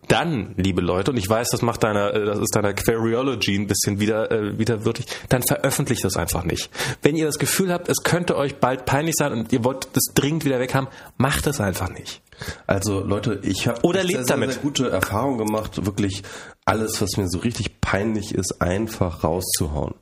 dann, 0.07 0.53
liebe 0.57 0.81
Leute, 0.81 1.11
und 1.11 1.17
ich 1.17 1.29
weiß, 1.29 1.49
das 1.49 1.61
macht 1.61 1.83
deiner, 1.83 2.13
äh, 2.13 2.25
das 2.25 2.39
ist 2.39 2.55
deiner 2.55 2.73
Queryology 2.73 3.55
ein 3.55 3.67
bisschen 3.67 3.99
wieder, 3.99 4.31
äh, 4.31 4.57
widerwürdig, 4.57 5.05
dann 5.29 5.43
veröffentlicht 5.43 6.03
das 6.03 6.17
einfach 6.17 6.43
nicht. 6.43 6.69
Wenn 7.01 7.15
ihr 7.15 7.25
das 7.25 7.39
Gefühl 7.39 7.71
habt, 7.71 7.89
es 7.89 8.03
könnte 8.03 8.37
euch 8.37 8.55
bald 8.55 8.85
peinlich 8.85 9.15
sein 9.17 9.31
und 9.31 9.53
ihr 9.53 9.63
wollt 9.63 9.87
das 9.93 10.13
dringend 10.13 10.45
wieder 10.45 10.59
weg 10.59 10.73
haben, 10.73 10.87
macht 11.17 11.47
es 11.47 11.59
einfach 11.59 11.89
nicht. 11.89 12.21
Also 12.67 13.01
Leute, 13.01 13.39
ich 13.43 13.67
habe 13.67 13.81
oder 13.81 14.03
lebt 14.03 14.27
sehr, 14.27 14.35
damit. 14.35 14.53
sehr 14.53 14.61
gute 14.61 14.89
Erfahrung 14.89 15.37
gemacht, 15.37 15.85
wirklich 15.85 16.23
alles, 16.65 17.01
was 17.01 17.17
mir 17.17 17.27
so 17.27 17.39
richtig 17.39 17.81
peinlich 17.81 18.35
ist, 18.35 18.61
einfach 18.61 19.23
rauszuhauen. 19.23 19.95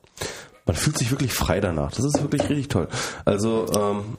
Man 0.66 0.76
fühlt 0.76 0.98
sich 0.98 1.10
wirklich 1.12 1.32
frei 1.32 1.60
danach. 1.60 1.92
Das 1.92 2.04
ist 2.04 2.20
wirklich 2.20 2.48
richtig 2.48 2.68
toll. 2.68 2.88
Also 3.24 3.66
ähm, 3.72 4.18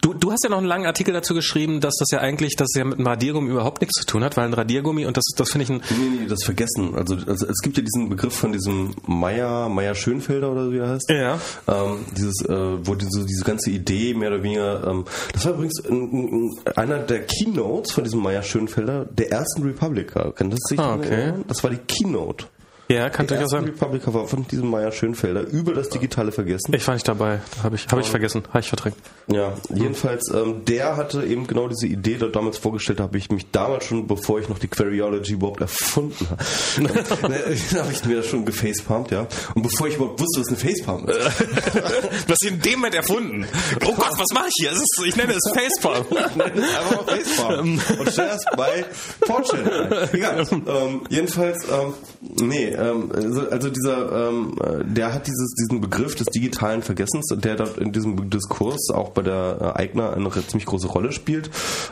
Du, 0.00 0.14
du 0.14 0.32
hast 0.32 0.42
ja 0.44 0.50
noch 0.50 0.58
einen 0.58 0.66
langen 0.66 0.86
Artikel 0.86 1.14
dazu 1.14 1.34
geschrieben, 1.34 1.80
dass 1.80 1.94
das 1.98 2.10
ja 2.10 2.18
eigentlich, 2.18 2.56
dass 2.56 2.68
es 2.72 2.78
ja 2.78 2.84
mit 2.84 2.98
einem 2.98 3.06
Radiergummi 3.06 3.50
überhaupt 3.50 3.80
nichts 3.80 4.00
zu 4.00 4.06
tun 4.06 4.24
hat, 4.24 4.36
weil 4.36 4.46
ein 4.46 4.54
Radiergummi 4.54 5.06
und 5.06 5.16
das, 5.16 5.24
das 5.36 5.50
finde 5.50 5.64
ich 5.64 5.70
ein. 5.70 5.82
Nee, 5.90 6.20
nee, 6.22 6.26
das 6.26 6.44
vergessen. 6.44 6.94
Also, 6.94 7.16
also 7.26 7.46
es 7.46 7.60
gibt 7.62 7.76
ja 7.76 7.82
diesen 7.82 8.08
Begriff 8.08 8.34
von 8.34 8.52
diesem 8.52 8.94
Meier, 9.06 9.68
Meier 9.68 9.94
Schönfelder 9.94 10.50
oder 10.52 10.72
wie 10.72 10.78
er 10.78 10.88
heißt. 10.88 11.10
Ja. 11.10 11.38
Ähm, 11.68 12.04
dieses, 12.16 12.44
äh, 12.48 12.86
wo 12.86 12.94
diese, 12.94 13.24
diese 13.24 13.44
ganze 13.44 13.70
Idee 13.70 14.14
mehr 14.14 14.30
oder 14.30 14.42
weniger, 14.42 14.86
ähm, 14.86 15.04
das 15.32 15.44
war 15.44 15.54
übrigens 15.54 15.84
ein, 15.88 16.10
ein, 16.12 16.50
einer 16.76 16.98
der 16.98 17.26
Keynotes 17.26 17.92
von 17.92 18.04
diesem 18.04 18.20
Meier 18.20 18.42
Schönfelder, 18.42 19.04
der 19.04 19.30
ersten 19.30 19.62
Republika. 19.62 20.32
Kennt 20.32 20.52
das 20.52 20.60
sich? 20.68 20.78
Ah, 20.78 20.94
okay. 20.96 21.34
Das 21.48 21.62
war 21.62 21.70
die 21.70 21.78
Keynote. 21.78 22.46
Ja, 22.88 23.08
kann 23.10 23.26
durchaus 23.26 23.50
sein. 23.50 23.64
Republika 23.64 24.12
war 24.12 24.26
von 24.26 24.46
diesem 24.46 24.68
Meier 24.68 24.92
Schönfelder 24.92 25.42
über 25.42 25.72
das 25.72 25.88
digitale 25.88 26.32
Vergessen. 26.32 26.74
Ich 26.74 26.86
war 26.86 26.94
nicht 26.94 27.08
dabei, 27.08 27.40
habe 27.62 27.76
ich, 27.76 27.86
hab 27.86 27.98
ich 27.98 28.10
vergessen, 28.10 28.42
habe 28.48 28.60
ich 28.60 28.68
verdrängt. 28.68 28.96
Ja, 29.28 29.54
jedenfalls, 29.72 30.30
ähm, 30.34 30.64
der 30.66 30.96
hatte 30.96 31.24
eben 31.24 31.46
genau 31.46 31.68
diese 31.68 31.86
Idee 31.86 32.18
da 32.18 32.26
damals 32.26 32.58
vorgestellt, 32.58 33.00
habe 33.00 33.16
ich 33.18 33.30
mich 33.30 33.50
damals 33.50 33.86
schon, 33.86 34.06
bevor 34.06 34.40
ich 34.40 34.48
noch 34.48 34.58
die 34.58 34.68
Queryology 34.68 35.34
überhaupt 35.34 35.60
erfunden 35.60 36.28
habe, 36.28 36.42
habe 37.22 37.92
ich 37.92 38.04
mir 38.04 38.16
das 38.16 38.26
schon 38.26 38.44
gefacepalmt, 38.44 39.10
ja. 39.10 39.26
Und 39.54 39.62
bevor 39.62 39.88
ich 39.88 39.96
überhaupt 39.96 40.20
wusste, 40.20 40.40
was 40.40 40.48
eine 40.48 40.56
Facepalm 40.56 41.08
ist. 41.08 41.40
du 42.26 42.32
hast 42.32 42.44
ihn 42.44 42.54
in 42.54 42.60
dem 42.60 42.80
Moment 42.80 42.94
erfunden. 42.96 43.46
Oh 43.86 43.94
Gott, 43.94 44.12
was 44.18 44.28
mache 44.34 44.48
ich 44.48 44.54
hier? 44.66 44.72
Ist, 44.72 45.02
ich 45.06 45.16
nenne 45.16 45.34
es 45.34 45.50
Facepalm. 45.54 46.04
Einfach 46.16 47.06
mal 47.06 47.16
Facepalm. 47.16 47.80
Und 47.98 48.12
stell 48.12 48.28
das 48.28 48.44
bei 48.56 48.84
Fortune 49.24 49.72
ein. 49.72 50.08
Egal. 50.12 50.46
Ähm, 50.50 51.00
jedenfalls, 51.08 51.64
ähm, 51.70 51.94
nee, 52.20 52.74
ähm, 52.82 53.12
also, 53.50 53.68
dieser, 53.68 54.28
ähm, 54.28 54.54
äh, 54.60 54.84
der 54.84 55.14
hat 55.14 55.26
dieses, 55.26 55.54
diesen 55.54 55.80
Begriff 55.80 56.14
des 56.16 56.26
digitalen 56.28 56.82
Vergessens, 56.82 57.26
der 57.34 57.56
dort 57.56 57.78
in 57.78 57.92
diesem 57.92 58.28
Diskurs 58.28 58.90
auch 58.92 59.10
bei 59.10 59.22
der 59.22 59.58
äh, 59.60 59.80
Eigner 59.80 60.14
eine 60.14 60.30
ziemlich 60.30 60.66
große 60.66 60.88
Rolle 60.88 61.12
spielt, 61.12 61.50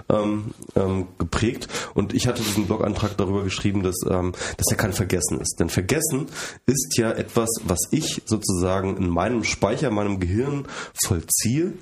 ähm, 0.09 0.53
ähm, 0.75 1.07
geprägt. 1.19 1.69
Und 1.95 2.15
ich 2.15 2.27
hatte 2.27 2.43
diesen 2.43 2.67
Blogantrag 2.67 3.17
darüber 3.17 3.45
geschrieben, 3.45 3.83
dass, 3.83 3.97
ähm, 4.11 4.33
dass 4.57 4.67
er 4.71 4.77
kein 4.77 4.93
Vergessen 4.93 5.41
ist. 5.41 5.57
Denn 5.61 5.69
Vergessen 5.69 6.27
ist 6.67 6.99
ja 6.99 7.12
etwas, 7.12 7.49
was 7.65 7.81
ich 7.93 8.23
sozusagen 8.27 8.97
in 8.97 9.09
meinem 9.09 9.45
Speicher, 9.45 9.91
meinem 9.91 10.19
Gehirn 10.19 10.67
vollziehe 11.05 11.75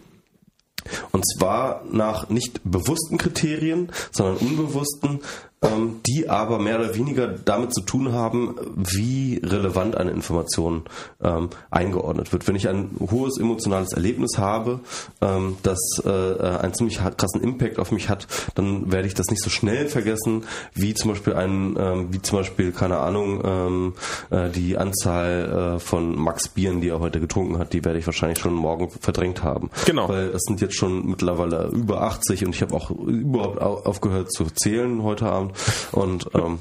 und 1.13 1.25
zwar 1.27 1.85
nach 1.91 2.29
nicht 2.29 2.61
bewussten 2.65 3.19
Kriterien, 3.19 3.91
sondern 4.11 4.37
unbewussten, 4.37 5.21
die 6.07 6.29
aber 6.29 6.59
mehr 6.59 6.79
oder 6.79 6.95
weniger 6.95 7.27
damit 7.29 7.75
zu 7.75 7.83
tun 7.83 8.13
haben, 8.13 8.55
wie 8.77 9.41
relevant 9.45 9.97
eine 9.97 10.11
Information 10.11 10.85
ähm, 11.23 11.51
eingeordnet 11.71 12.33
wird. 12.33 12.47
Wenn 12.47 12.57
ich 12.57 12.69
ein 12.69 12.91
hohes 13.11 13.39
emotionales 13.39 13.93
Erlebnis 13.93 14.39
habe, 14.39 14.81
ähm, 15.21 15.57
das 15.63 15.79
äh, 16.05 16.09
einen 16.09 16.75
ziemlich 16.75 16.99
krassen 16.99 17.43
Impact 17.43 17.79
auf 17.79 17.93
mich 17.93 18.09
hat, 18.09 18.27
dann 18.55 18.91
werde 18.93 19.09
ich 19.09 19.15
das 19.15 19.27
nicht 19.29 19.43
so 19.43 19.51
schnell 19.51 19.89
vergessen, 19.89 20.45
wie 20.75 20.95
zum 20.95 21.11
Beispiel 21.11 21.35
ein, 21.35 21.77
ähm, 21.79 22.13
wie 22.13 22.23
zum 22.23 22.39
Beispiel, 22.39 22.73
keine 22.73 22.99
Ahnung, 22.99 23.43
ähm, 23.45 23.95
äh, 24.31 24.51
die 24.51 24.79
Anzahl 24.79 25.77
äh, 25.77 25.81
von 25.81 26.17
Max 26.17 26.49
Bieren, 26.49 26.81
die 26.81 26.89
er 26.89 27.01
heute 27.01 27.21
getrunken 27.21 27.59
hat, 27.59 27.73
die 27.73 27.85
werde 27.85 27.99
ich 27.99 28.07
wahrscheinlich 28.07 28.39
schon 28.39 28.55
morgen 28.55 28.91
verdrängt 28.91 29.43
haben. 29.43 29.71
Genau. 29.87 30.09
Weil 30.09 30.31
das 30.31 30.43
sind 30.43 30.61
jetzt 30.61 30.77
schon 30.77 31.07
mittlerweile 31.07 31.69
über 31.73 32.03
80 32.03 32.47
und 32.47 32.55
ich 32.55 32.63
habe 32.63 32.75
auch 32.75 32.91
überhaupt 32.91 33.61
aufgehört 33.61 34.33
zu 34.33 34.45
zählen 34.47 35.03
heute 35.03 35.27
Abend. 35.27 35.48
Und 35.93 36.29
ähm, 36.35 36.61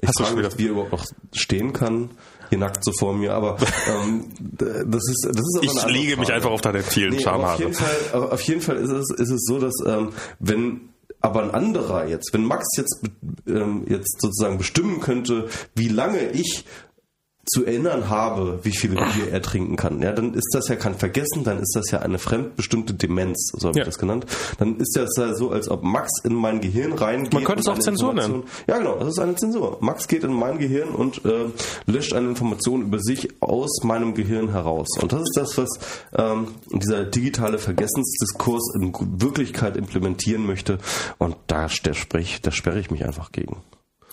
ich 0.00 0.08
Hast 0.08 0.20
frage 0.20 0.36
mich, 0.36 0.58
wie 0.58 0.66
er 0.66 0.70
überhaupt 0.70 0.92
noch 0.92 1.06
stehen 1.32 1.72
kann. 1.72 2.10
Hier 2.48 2.58
nackt 2.58 2.84
so 2.84 2.90
vor 2.98 3.14
mir, 3.14 3.32
aber 3.32 3.58
ähm, 3.88 4.24
das 4.58 5.08
ist 5.08 5.28
das 5.28 5.36
ist 5.36 5.60
Ich 5.62 5.86
lege 5.86 6.16
mich 6.16 6.32
einfach 6.32 6.50
auf 6.50 6.60
deine 6.60 6.82
vielen 6.82 7.14
Nee, 7.14 7.24
aber 7.24 7.54
auf 7.54 7.60
jeden 7.60 7.74
Fall, 7.74 7.96
auf 8.12 8.42
jeden 8.42 8.60
Fall 8.60 8.76
ist 8.76 8.90
es, 8.90 9.10
ist 9.16 9.30
es 9.30 9.44
so, 9.46 9.60
dass 9.60 9.74
ähm, 9.86 10.08
wenn 10.40 10.90
aber 11.20 11.42
ein 11.42 11.50
anderer 11.50 12.06
jetzt, 12.06 12.32
wenn 12.32 12.44
Max 12.44 12.66
jetzt 12.76 13.02
ähm, 13.46 13.84
jetzt 13.88 14.20
sozusagen 14.20 14.58
bestimmen 14.58 15.00
könnte, 15.00 15.48
wie 15.74 15.88
lange 15.88 16.30
ich 16.30 16.64
zu 17.50 17.64
erinnern 17.66 18.08
habe, 18.08 18.60
wie 18.62 18.72
viele 18.76 18.94
Bier 19.14 19.30
er 19.32 19.42
trinken 19.42 19.76
kann, 19.76 20.00
ja, 20.02 20.12
dann 20.12 20.34
ist 20.34 20.48
das 20.52 20.68
ja 20.68 20.76
kein 20.76 20.94
Vergessen, 20.94 21.44
dann 21.44 21.58
ist 21.58 21.74
das 21.74 21.90
ja 21.90 22.00
eine 22.00 22.18
fremdbestimmte 22.18 22.94
Demenz, 22.94 23.52
so 23.56 23.68
habe 23.68 23.78
Ja. 23.78 23.84
ich 23.84 23.88
das 23.88 23.98
genannt. 23.98 24.26
Dann 24.58 24.76
ist 24.78 24.96
das 24.96 25.10
ja 25.16 25.34
so, 25.34 25.50
als 25.50 25.68
ob 25.70 25.82
Max 25.82 26.10
in 26.24 26.34
mein 26.34 26.60
Gehirn 26.60 26.92
reingeht. 26.92 27.32
Man 27.34 27.44
könnte 27.44 27.60
es 27.60 27.68
auch 27.68 27.78
Zensur 27.78 28.10
Information- 28.10 28.44
Ja, 28.66 28.78
genau, 28.78 28.96
das 28.98 29.08
ist 29.08 29.18
eine 29.18 29.34
Zensur. 29.34 29.78
Max 29.80 30.08
geht 30.08 30.24
in 30.24 30.32
mein 30.32 30.58
Gehirn 30.58 30.88
und 30.90 31.24
äh, 31.24 31.46
löscht 31.86 32.12
eine 32.14 32.28
Information 32.28 32.82
über 32.82 32.98
sich 33.00 33.28
aus 33.40 33.82
meinem 33.84 34.14
Gehirn 34.14 34.50
heraus. 34.50 34.88
Und 35.00 35.12
das 35.12 35.22
ist 35.22 35.36
das, 35.36 35.58
was 35.58 35.68
ähm, 36.16 36.48
dieser 36.72 37.04
digitale 37.04 37.58
Vergessensdiskurs 37.58 38.74
in 38.80 38.92
Wirklichkeit 39.20 39.76
implementieren 39.76 40.46
möchte. 40.46 40.78
Und 41.18 41.36
da, 41.46 41.68
da, 41.82 41.94
sprich, 41.94 42.40
da 42.42 42.50
sperre 42.52 42.78
ich 42.80 42.90
mich 42.90 43.04
einfach 43.04 43.32
gegen. 43.32 43.56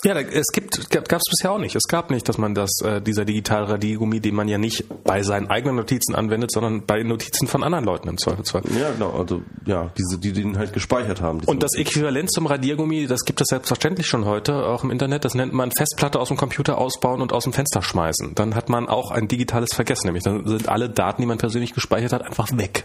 Ja, 0.04 0.14
da, 0.14 0.20
es 0.20 0.46
gibt 0.52 0.90
gab 0.90 1.12
es 1.12 1.24
bisher 1.28 1.50
auch 1.50 1.58
nicht. 1.58 1.74
Es 1.74 1.84
gab 1.88 2.10
nicht, 2.10 2.28
dass 2.28 2.38
man 2.38 2.54
das 2.54 2.70
äh, 2.84 3.00
dieser 3.00 3.24
digitale 3.24 3.68
Radiergummi, 3.68 4.20
den 4.20 4.34
man 4.34 4.46
ja 4.46 4.56
nicht 4.56 4.84
bei 5.02 5.22
seinen 5.22 5.48
eigenen 5.48 5.76
Notizen 5.76 6.14
anwendet, 6.14 6.52
sondern 6.52 6.86
bei 6.86 7.02
Notizen 7.02 7.48
von 7.48 7.64
anderen 7.64 7.84
Leuten 7.84 8.08
im 8.08 8.16
Zweifelsfall. 8.16 8.62
Ja, 8.78 8.92
genau. 8.92 9.10
Also 9.10 9.42
ja, 9.66 9.90
diese, 9.98 10.18
die 10.18 10.32
den 10.32 10.56
halt 10.56 10.72
gespeichert 10.72 11.20
haben. 11.20 11.40
Und 11.46 11.62
das 11.62 11.74
Äquivalent 11.74 12.30
zum 12.30 12.46
Radiergummi, 12.46 13.06
das 13.08 13.24
gibt 13.24 13.40
es 13.40 13.48
selbstverständlich 13.48 14.06
schon 14.06 14.24
heute, 14.24 14.66
auch 14.66 14.84
im 14.84 14.90
Internet. 14.92 15.24
Das 15.24 15.34
nennt 15.34 15.52
man 15.52 15.72
Festplatte 15.72 16.20
aus 16.20 16.28
dem 16.28 16.36
Computer 16.36 16.78
ausbauen 16.78 17.20
und 17.20 17.32
aus 17.32 17.44
dem 17.44 17.52
Fenster 17.52 17.82
schmeißen. 17.82 18.36
Dann 18.36 18.54
hat 18.54 18.68
man 18.68 18.88
auch 18.88 19.10
ein 19.10 19.26
digitales 19.26 19.70
Vergessen, 19.74 20.06
nämlich 20.06 20.22
dann 20.22 20.46
sind 20.46 20.68
alle 20.68 20.88
Daten, 20.88 21.22
die 21.22 21.26
man 21.26 21.38
persönlich 21.38 21.74
gespeichert 21.74 22.12
hat, 22.12 22.22
einfach 22.22 22.48
weg. 22.56 22.84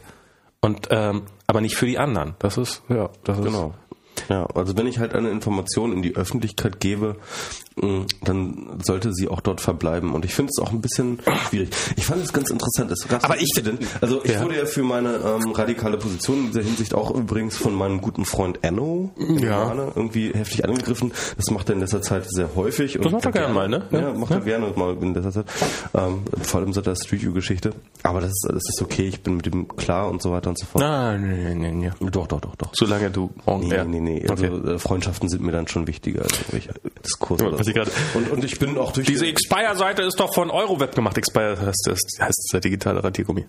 Und 0.61 0.87
ähm, 0.91 1.23
aber 1.45 1.59
nicht 1.59 1.75
für 1.75 1.85
die 1.85 1.97
anderen. 1.99 2.35
Das 2.39 2.57
ist 2.57 2.83
ja, 2.87 3.09
das 3.25 3.37
ist 3.37 3.43
Genau. 3.45 3.73
Ja, 4.29 4.45
also 4.55 4.77
wenn 4.77 4.87
ich 4.87 4.99
halt 4.99 5.13
eine 5.13 5.29
Information 5.29 5.91
in 5.93 6.01
die 6.01 6.15
Öffentlichkeit 6.15 6.79
gebe, 6.79 7.15
mh, 7.75 8.05
dann 8.23 8.79
sollte 8.83 9.13
sie 9.13 9.27
auch 9.27 9.41
dort 9.41 9.61
verbleiben. 9.61 10.13
Und 10.13 10.25
ich 10.25 10.33
finde 10.33 10.51
es 10.55 10.61
auch 10.63 10.71
ein 10.71 10.81
bisschen 10.81 11.19
schwierig. 11.49 11.69
Ich 11.97 12.05
fand 12.05 12.23
es 12.23 12.31
ganz 12.33 12.49
interessant. 12.49 12.91
Es 12.91 13.09
Aber 13.23 13.35
ich- 13.35 13.41
Incident. 13.55 13.81
also 14.01 14.23
ich 14.23 14.31
Ja. 14.31 14.43
wurde 14.43 14.57
ja 14.57 14.65
für 14.65 14.83
meine 14.83 15.15
ähm, 15.15 15.51
radikale 15.51 15.97
Position 15.97 16.39
in 16.39 16.45
dieser 16.47 16.61
Hinsicht 16.63 16.93
auch 16.93 17.11
übrigens 17.11 17.57
von 17.57 17.73
meinem 17.73 18.01
guten 18.01 18.25
Freund 18.25 18.59
Enno 18.63 19.11
Ja. 19.17 19.73
Irgendwie 19.95 20.31
heftig 20.33 20.65
angegriffen. 20.65 21.11
Das 21.37 21.49
macht 21.51 21.69
er 21.69 21.75
in 21.75 21.81
letzter 21.81 22.01
Zeit 22.01 22.25
sehr 22.29 22.49
häufig. 22.55 22.97
Das 23.01 23.11
macht 23.11 23.25
er 23.25 23.31
gerne 23.31 23.53
mal, 23.53 23.67
ne? 23.69 23.87
Ja, 23.91 23.99
Ja. 23.99 24.13
macht 24.13 24.31
er 24.31 24.41
gerne 24.41 24.67
mal 24.75 24.95
in 25.01 25.13
letzter 25.13 25.31
Zeit. 25.31 25.45
Ähm, 25.93 26.23
vor 26.41 26.59
allem 26.61 26.73
seit 26.73 26.85
der 26.85 26.95
Street 26.95 27.21
View 27.23 27.33
Geschichte. 27.33 27.73
Aber 28.03 28.21
das 28.21 28.29
ist, 28.31 28.47
das 28.49 28.63
ist 28.69 28.81
okay. 28.81 29.07
Ich 29.07 29.21
bin 29.21 29.37
mit 29.37 29.47
ihm 29.47 29.67
klar 29.67 30.09
und 30.09 30.21
so 30.21 30.31
weiter 30.31 30.49
und 30.49 30.57
so 30.59 30.65
fort. 30.65 30.83
Ah, 30.83 31.17
nee, 31.17 31.53
nee, 31.55 31.71
nee. 31.71 31.91
Doch, 32.11 32.27
doch, 32.27 32.39
doch, 32.41 32.55
doch. 32.55 32.69
Solange 32.73 33.09
du 33.11 33.31
Nee, 33.47 33.75
ja. 33.75 33.83
nee, 33.83 33.99
nee. 34.21 34.27
Also 34.29 34.45
Okay. 34.45 34.73
äh, 34.73 34.79
Freundschaften 34.79 35.29
sind 35.29 35.41
mir 35.43 35.51
dann 35.51 35.67
schon 35.67 35.87
wichtiger 35.87 36.23
als 36.23 36.33
irgendwelche 36.39 36.73
Diskurse. 37.03 37.45
Ja, 37.45 37.85
so. 37.85 37.91
und, 38.15 38.31
und 38.31 38.43
ich 38.43 38.59
bin 38.59 38.77
auch 38.77 38.91
durch 38.91 39.07
Diese 39.07 39.25
Expire-Seite 39.27 40.01
ist 40.03 40.19
doch 40.19 40.33
von 40.33 40.49
Euroweb 40.49 40.95
gemacht. 40.95 41.17
Expire 41.17 41.57
heißt 41.59 41.87
das 41.87 41.99
heißt 42.19 42.49
der 42.53 42.59
digitale 42.59 43.03
Radiergummi. 43.03 43.45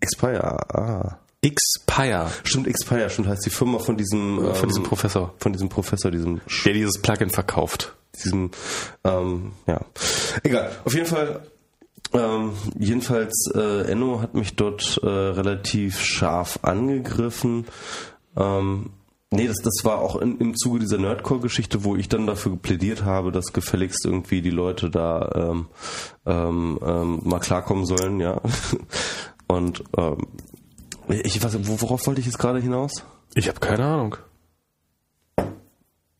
Expire. 0.00 0.74
Ah. 0.74 1.18
Expire. 1.42 2.30
Stimmt, 2.42 2.66
Expire, 2.66 3.10
stimmt, 3.10 3.28
heißt 3.28 3.44
die 3.44 3.50
Firma 3.50 3.78
von 3.78 3.96
diesem 3.96 4.38
ähm, 4.44 4.54
Von 4.54 4.68
diesem 4.68 4.82
Professor, 4.82 5.34
von 5.38 5.52
diesem 5.52 5.68
Professor, 5.68 6.10
diesem 6.10 6.40
der 6.64 6.72
dieses 6.72 7.00
Plugin 7.00 7.30
verkauft. 7.30 7.94
diesem 8.24 8.50
ähm, 9.04 9.52
ja. 9.66 9.80
Egal. 10.42 10.72
Auf 10.84 10.94
jeden 10.94 11.06
Fall 11.06 11.42
ähm, 12.14 12.52
jedenfalls 12.78 13.50
äh, 13.54 13.90
Enno 13.90 14.20
hat 14.22 14.34
mich 14.34 14.56
dort 14.56 15.00
äh, 15.02 15.06
relativ 15.08 16.00
scharf 16.00 16.60
angegriffen. 16.62 17.66
Ähm, 18.36 18.90
Nee, 19.34 19.46
das, 19.48 19.58
das 19.58 19.84
war 19.84 19.98
auch 19.98 20.16
in, 20.16 20.38
im 20.38 20.56
Zuge 20.56 20.78
dieser 20.80 20.98
Nerdcore-Geschichte, 20.98 21.84
wo 21.84 21.96
ich 21.96 22.08
dann 22.08 22.26
dafür 22.26 22.56
plädiert 22.56 23.04
habe, 23.04 23.32
dass 23.32 23.52
gefälligst 23.52 24.04
irgendwie 24.04 24.42
die 24.42 24.50
Leute 24.50 24.90
da 24.90 25.30
ähm, 25.34 25.66
ähm, 26.26 26.78
ähm, 26.84 27.20
mal 27.24 27.40
klarkommen 27.40 27.86
sollen, 27.86 28.20
ja. 28.20 28.40
Und 29.46 29.84
ähm, 29.98 30.26
ich 31.08 31.42
weiß, 31.42 31.58
wo- 31.68 31.80
worauf 31.82 32.06
wollte 32.06 32.20
ich 32.20 32.26
jetzt 32.26 32.38
gerade 32.38 32.60
hinaus? 32.60 33.04
Ich 33.34 33.48
habe 33.48 33.60
keine 33.60 33.84
Ahnung. 33.84 34.16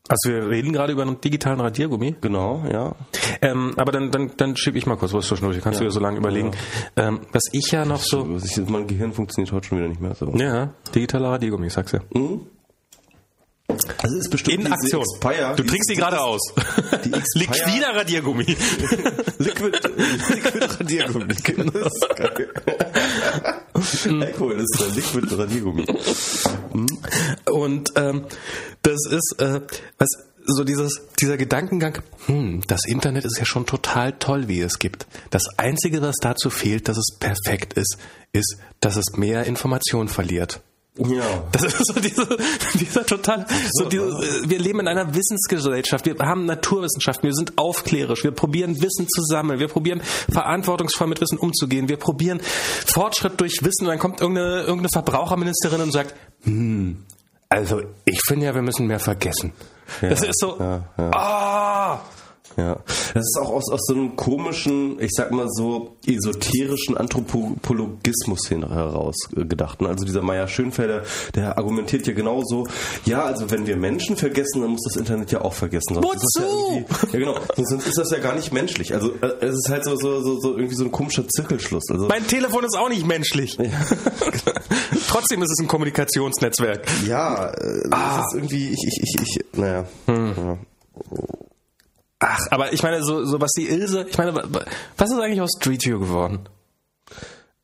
Also 0.07 0.29
wir 0.29 0.47
reden 0.49 0.71
gerade 0.71 0.93
über 0.93 1.01
einen 1.01 1.19
digitalen 1.19 1.59
Radiergummi. 1.59 2.17
Genau, 2.21 2.63
ja. 2.71 2.93
Ähm, 3.41 3.73
aber 3.75 3.91
dann, 3.91 4.11
dann, 4.11 4.29
dann 4.37 4.55
schiebe 4.55 4.77
ich 4.77 4.85
mal 4.85 4.97
kurz 4.97 5.13
was 5.13 5.25
zwischendurch. 5.25 5.59
Kannst 5.61 5.79
du 5.79 5.83
ja 5.83 5.89
so 5.89 5.99
lange 5.99 6.17
überlegen. 6.19 6.51
Ähm, 6.95 7.21
was 7.31 7.45
ich 7.53 7.71
ja 7.71 7.85
noch 7.85 8.01
so... 8.01 8.37
Ich, 8.43 8.57
mein 8.69 8.85
Gehirn 8.85 9.13
funktioniert 9.13 9.51
heute 9.51 9.67
schon 9.67 9.79
wieder 9.79 9.87
nicht 9.87 10.01
mehr 10.01 10.13
so. 10.13 10.29
Ja, 10.35 10.75
digitaler 10.93 11.29
Radiergummi, 11.31 11.71
sag's 11.71 11.93
ja. 11.93 12.01
Also 13.67 14.17
ist 14.17 14.29
bestimmt 14.29 14.65
In 14.65 14.71
Aktion. 14.71 15.01
Expire, 15.01 15.55
Du 15.55 15.63
trinkst 15.63 15.89
sie 15.89 15.95
gerade 15.95 16.21
aus. 16.21 16.41
Die 17.03 17.09
Liquider 17.39 17.95
Radiergummi. 17.95 18.45
Liquid, 19.39 19.79
Liquid 20.29 20.79
Radiergummi. 20.79 21.33
Das 21.73 21.93
ist 21.93 22.15
geil. 22.15 22.49
Alkohol 24.21 24.59
ist 24.59 24.77
der 24.79 24.87
Liquid 24.89 25.35
Radiergummi. 25.35 25.85
Und 27.51 27.91
ähm, 27.95 28.25
das 28.83 28.99
ist 29.09 29.35
äh, 29.39 29.61
was 29.97 30.09
so 30.45 30.63
dieses 30.63 31.01
dieser 31.19 31.37
Gedankengang. 31.37 32.01
Hm, 32.27 32.61
das 32.67 32.85
Internet 32.85 33.25
ist 33.25 33.39
ja 33.39 33.45
schon 33.45 33.65
total 33.65 34.13
toll, 34.13 34.47
wie 34.47 34.61
es 34.61 34.79
gibt. 34.79 35.07
Das 35.31 35.43
einzige, 35.57 36.01
was 36.01 36.15
dazu 36.21 36.49
fehlt, 36.49 36.87
dass 36.87 36.97
es 36.97 37.17
perfekt 37.19 37.73
ist, 37.73 37.97
ist, 38.31 38.57
dass 38.79 38.95
es 38.95 39.17
mehr 39.17 39.45
Information 39.45 40.07
verliert. 40.07 40.61
Ja. 40.97 41.43
Das 41.51 41.63
ist 41.63 41.93
so 41.93 41.99
diese, 41.99 42.25
dieser 42.75 43.05
total, 43.05 43.45
so 43.73 43.85
diese, 43.89 44.03
äh, 44.03 44.49
wir 44.49 44.59
leben 44.59 44.79
in 44.79 44.87
einer 44.87 45.13
Wissensgesellschaft, 45.13 46.05
wir 46.05 46.15
haben 46.19 46.45
Naturwissenschaften, 46.45 47.27
wir 47.27 47.33
sind 47.33 47.57
aufklärisch, 47.57 48.23
wir 48.23 48.31
probieren 48.31 48.81
Wissen 48.81 49.07
zu 49.07 49.21
sammeln, 49.23 49.59
wir 49.59 49.67
probieren 49.67 50.01
verantwortungsvoll 50.31 51.07
mit 51.07 51.19
Wissen 51.19 51.37
umzugehen, 51.37 51.89
wir 51.89 51.97
probieren 51.97 52.39
Fortschritt 52.85 53.39
durch 53.41 53.59
Wissen. 53.61 53.85
Und 53.85 53.87
dann 53.87 53.99
kommt 53.99 54.21
irgendeine, 54.21 54.61
irgendeine 54.61 54.89
Verbraucherministerin 54.93 55.81
und 55.81 55.91
sagt, 55.91 56.15
hm, 56.43 57.03
also 57.49 57.81
ich 58.05 58.21
finde 58.25 58.45
ja, 58.45 58.55
wir 58.55 58.61
müssen 58.61 58.87
mehr 58.87 58.99
vergessen. 58.99 59.51
das 60.01 60.21
ist 60.21 60.39
so, 60.39 60.57
ja, 60.59 60.83
ja. 60.97 61.11
ah, 61.11 62.01
Ja, 62.57 62.77
das 63.13 63.23
ist 63.25 63.37
auch 63.39 63.49
aus, 63.49 63.69
aus 63.69 63.81
so 63.85 63.93
einem 63.93 64.15
komischen, 64.15 64.97
ich 65.01 65.11
sag 65.13 65.31
mal 65.31 65.47
so 65.49 65.95
esoterischen 66.07 66.95
Anthropologismus 66.97 68.47
hin 68.47 68.65
heraus 68.67 69.15
gedacht. 69.35 69.81
ne? 69.81 69.89
Also 69.89 70.05
dieser 70.05 70.21
Meier 70.21 70.47
Schönfelder, 70.47 71.03
der 71.35 71.57
argumentiert 71.57 72.07
ja 72.07 72.13
genauso, 72.13 72.67
ja, 73.05 73.23
also 73.25 73.51
wenn 73.51 73.67
wir 73.67 73.75
Menschen 73.75 74.15
vergessen, 74.15 74.61
dann 74.61 74.71
muss 74.71 74.83
das 74.83 74.95
Internet 74.95 75.31
ja 75.33 75.41
auch 75.41 75.53
vergessen. 75.53 75.95
Sonst 75.95 76.05
ja, 76.05 76.13
Wozu? 76.13 76.41
irgendwie- 76.75 77.13
ja 77.13 77.19
genau, 77.19 77.35
sonst 77.57 77.87
ist 77.87 77.97
das 77.97 78.09
ja 78.11 78.19
gar 78.19 78.35
nicht 78.35 78.53
menschlich. 78.53 78.93
Also 78.93 79.11
äh, 79.21 79.45
es 79.45 79.55
ist 79.55 79.69
halt 79.69 79.83
so, 79.83 79.95
so, 79.97 80.21
so, 80.21 80.39
so 80.39 80.55
irgendwie 80.55 80.75
so 80.75 80.85
ein 80.85 80.91
komischer 80.91 81.27
Zirkelschluss. 81.27 81.83
Also 81.91 82.07
mein 82.07 82.25
Telefon 82.25 82.63
ist 82.63 82.77
auch 82.77 82.89
nicht 82.89 83.05
menschlich. 83.05 83.57
Trotzdem 85.09 85.41
ist 85.43 85.51
es 85.51 85.59
ein 85.59 85.67
Kommunikationsnetzwerk. 85.67 86.85
ja, 87.05 87.49
äh, 87.51 87.89
das 87.89 88.25
ist 88.27 88.35
irgendwie, 88.35 88.69
ich, 88.69 88.79
ich, 88.87 89.03
ich, 89.03 89.21
ich 89.21 89.45
naja. 89.59 89.85
Ja. 90.07 90.57
Ach, 92.27 92.39
aber 92.49 92.73
ich 92.73 92.81
meine, 92.81 93.03
so, 93.03 93.23
so 93.23 93.39
was 93.39 93.51
die 93.51 93.67
Ilse, 93.67 94.07
ich 94.09 94.17
meine, 94.17 94.33
was 94.97 95.11
ist 95.11 95.19
eigentlich 95.19 95.41
aus 95.41 95.51
Street 95.59 95.85
View 95.85 95.99
geworden? 95.99 96.49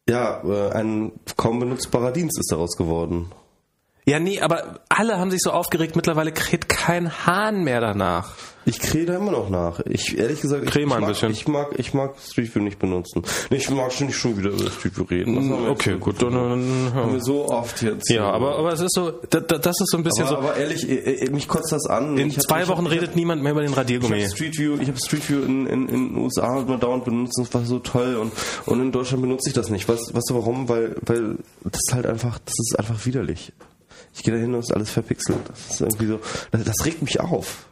Ja, 0.08 0.44
äh, 0.44 0.72
ein 0.74 1.14
kaum 1.36 1.60
benutzbarer 1.60 2.12
Dienst 2.12 2.38
ist 2.38 2.52
daraus 2.52 2.78
geworden. 2.78 3.32
Ja, 4.06 4.20
nee, 4.20 4.42
aber 4.42 4.80
alle 4.90 5.20
haben 5.20 5.30
sich 5.30 5.42
so 5.44 5.52
aufgeregt, 5.52 5.96
mittlerweile 5.96 6.32
kräht 6.32 6.68
kein 6.68 7.26
Hahn 7.28 7.64
mehr 7.64 7.82
danach. 7.82 8.34
Ich 8.66 8.80
krähe 8.80 9.06
da 9.08 9.16
immer 9.16 9.32
noch 9.32 9.50
nach. 9.50 9.80
Ich 9.86 10.18
ehrlich 10.18 10.42
gesagt, 10.42 10.64
ich, 10.64 10.76
ich, 10.76 10.82
ein 10.84 10.88
mag, 10.88 11.08
bisschen. 11.08 11.32
ich 11.32 11.48
mag 11.48 11.70
ich 11.78 11.94
mag 11.96 12.14
Street 12.24 12.54
View 12.54 12.62
nicht 12.64 12.78
benutzen. 12.78 13.24
Ich 13.50 13.70
mag 13.72 13.92
schon 13.92 14.08
nicht 14.08 14.18
schon 14.18 14.38
wieder 14.38 14.50
über 14.52 14.70
Street 14.70 14.96
View 14.98 15.04
reden. 15.10 15.36
Das 15.36 15.46
wir 15.46 15.70
Okay, 15.72 15.98
gut, 16.00 16.22
dann, 16.22 16.34
dann 16.34 16.92
haben 16.94 17.14
wir 17.14 17.22
so 17.22 17.48
oft 17.50 17.82
jetzt. 17.82 18.10
ja, 18.12 18.24
aber, 18.32 18.58
aber 18.58 18.74
es 18.74 18.80
ist 18.82 18.94
so, 18.94 19.12
da, 19.32 19.40
da, 19.40 19.58
das 19.58 19.76
ist 19.82 19.90
so 19.92 19.98
ein 19.98 20.04
bisschen 20.04 20.26
aber, 20.28 20.42
so, 20.44 20.48
aber 20.50 20.58
ehrlich, 20.58 20.88
äh, 20.88 20.96
äh, 21.26 21.30
mich 21.32 21.48
kotzt 21.48 21.72
das 21.72 21.88
an. 21.88 22.18
in 22.18 22.28
Ich 22.30 22.38
hab- 22.38 22.44
zwei 22.44 22.62
ich 22.64 22.70
hab- 22.70 22.78
Wochen 22.78 22.86
ich 22.86 22.92
hab- 22.92 23.02
redet 23.02 23.16
niemand 23.16 23.42
mehr 23.42 23.52
über 23.52 23.62
den 23.62 23.72
Ich 23.72 23.78
Radiergummi. 23.78 24.20
habe 24.22 24.30
Street 24.32 24.58
View, 24.60 24.78
ich 24.80 24.88
habe 24.88 24.98
Street 25.00 25.28
View 25.30 25.40
in, 25.44 25.66
in, 25.66 25.90
in 25.90 26.08
den 26.10 26.18
USA 26.18 26.60
immer 26.62 26.78
dauernd 26.78 27.04
benutzt 27.06 27.38
und 27.40 27.48
es 27.48 27.54
war 27.56 27.66
so 27.66 27.80
toll 27.80 28.16
und, 28.16 28.32
und 28.68 28.80
in 28.82 28.92
Deutschland 28.92 29.22
benutze 29.24 29.50
ich 29.50 29.56
das 29.56 29.70
nicht. 29.70 29.88
Weißt 29.90 30.12
du 30.30 30.36
warum? 30.36 30.70
Weil, 30.70 30.96
weil 31.06 31.38
das 31.64 31.80
ist 31.88 31.94
halt 31.96 32.06
einfach, 32.06 32.38
das 32.46 32.54
ist 32.60 32.78
einfach 32.78 33.06
widerlich. 33.08 33.54
Ich 34.14 34.24
gehe 34.24 34.34
da 34.34 34.40
hin 34.40 34.54
und 34.54 34.60
ist 34.60 34.74
alles 34.74 34.90
verpixelt. 34.90 35.48
Das 35.48 35.72
ist 35.72 35.82
irgendwie 35.82 36.08
so, 36.08 36.20
das, 36.52 36.64
das 36.64 36.86
regt 36.86 37.02
mich 37.02 37.20
auf. 37.20 37.66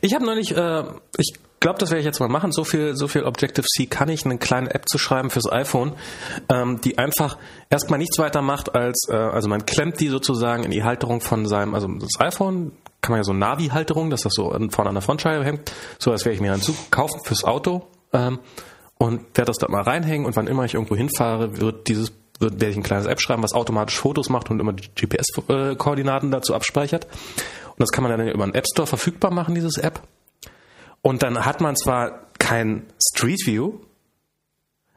Ich 0.00 0.14
habe 0.14 0.24
neulich, 0.24 0.56
äh, 0.56 0.84
ich 1.18 1.34
glaube, 1.60 1.78
das 1.78 1.90
werde 1.90 2.00
ich 2.00 2.06
jetzt 2.06 2.20
mal 2.20 2.28
machen. 2.28 2.52
So 2.52 2.64
viel, 2.64 2.96
so 2.96 3.08
viel 3.08 3.24
Objective-C 3.24 3.86
kann 3.86 4.08
ich, 4.08 4.24
eine 4.24 4.38
kleine 4.38 4.74
App 4.74 4.88
zu 4.88 4.98
schreiben 4.98 5.30
fürs 5.30 5.50
iPhone, 5.50 5.94
ähm, 6.48 6.80
die 6.82 6.98
einfach 6.98 7.38
erstmal 7.70 7.98
nichts 7.98 8.18
weiter 8.18 8.42
macht 8.42 8.74
als, 8.74 9.08
äh, 9.10 9.16
also 9.16 9.48
man 9.48 9.66
klemmt 9.66 10.00
die 10.00 10.08
sozusagen 10.08 10.64
in 10.64 10.70
die 10.70 10.84
Halterung 10.84 11.20
von 11.20 11.46
seinem, 11.46 11.74
also 11.74 11.88
das 11.88 12.20
iPhone 12.20 12.72
kann 13.00 13.12
man 13.12 13.20
ja 13.20 13.24
so 13.24 13.32
Navi-Halterung, 13.32 14.10
dass 14.10 14.22
das 14.22 14.34
so 14.34 14.50
vorne 14.70 14.88
an 14.88 14.94
der 14.94 15.02
Frontscheibe 15.02 15.44
hängt. 15.44 15.72
So, 15.98 16.10
das 16.10 16.24
werde 16.24 16.34
ich 16.34 16.40
mir 16.40 16.50
dann 16.50 16.60
zukaufen 16.60 17.20
fürs 17.24 17.44
Auto 17.44 17.86
ähm, 18.12 18.40
und 18.98 19.20
werde 19.36 19.46
das 19.46 19.58
da 19.58 19.68
mal 19.68 19.82
reinhängen 19.82 20.26
und 20.26 20.36
wann 20.36 20.46
immer 20.46 20.64
ich 20.64 20.74
irgendwo 20.74 20.96
hinfahre, 20.96 21.60
wird 21.60 21.88
dieses 21.88 22.12
wird, 22.40 22.60
werde 22.60 22.70
ich 22.70 22.76
ein 22.76 22.82
kleines 22.82 23.06
App 23.06 23.20
schreiben, 23.20 23.42
was 23.42 23.52
automatisch 23.52 23.98
Fotos 23.98 24.28
macht 24.28 24.50
und 24.50 24.60
immer 24.60 24.72
die 24.72 24.88
GPS-Koordinaten 24.94 26.30
dazu 26.30 26.54
abspeichert. 26.54 27.06
Und 27.06 27.80
das 27.80 27.90
kann 27.90 28.04
man 28.04 28.16
dann 28.16 28.28
über 28.28 28.44
einen 28.44 28.54
App 28.54 28.66
Store 28.70 28.86
verfügbar 28.86 29.30
machen, 29.30 29.54
dieses 29.54 29.78
App. 29.78 30.02
Und 31.02 31.22
dann 31.22 31.44
hat 31.44 31.60
man 31.60 31.76
zwar 31.76 32.26
kein 32.38 32.84
Street 33.00 33.46
View, 33.46 33.74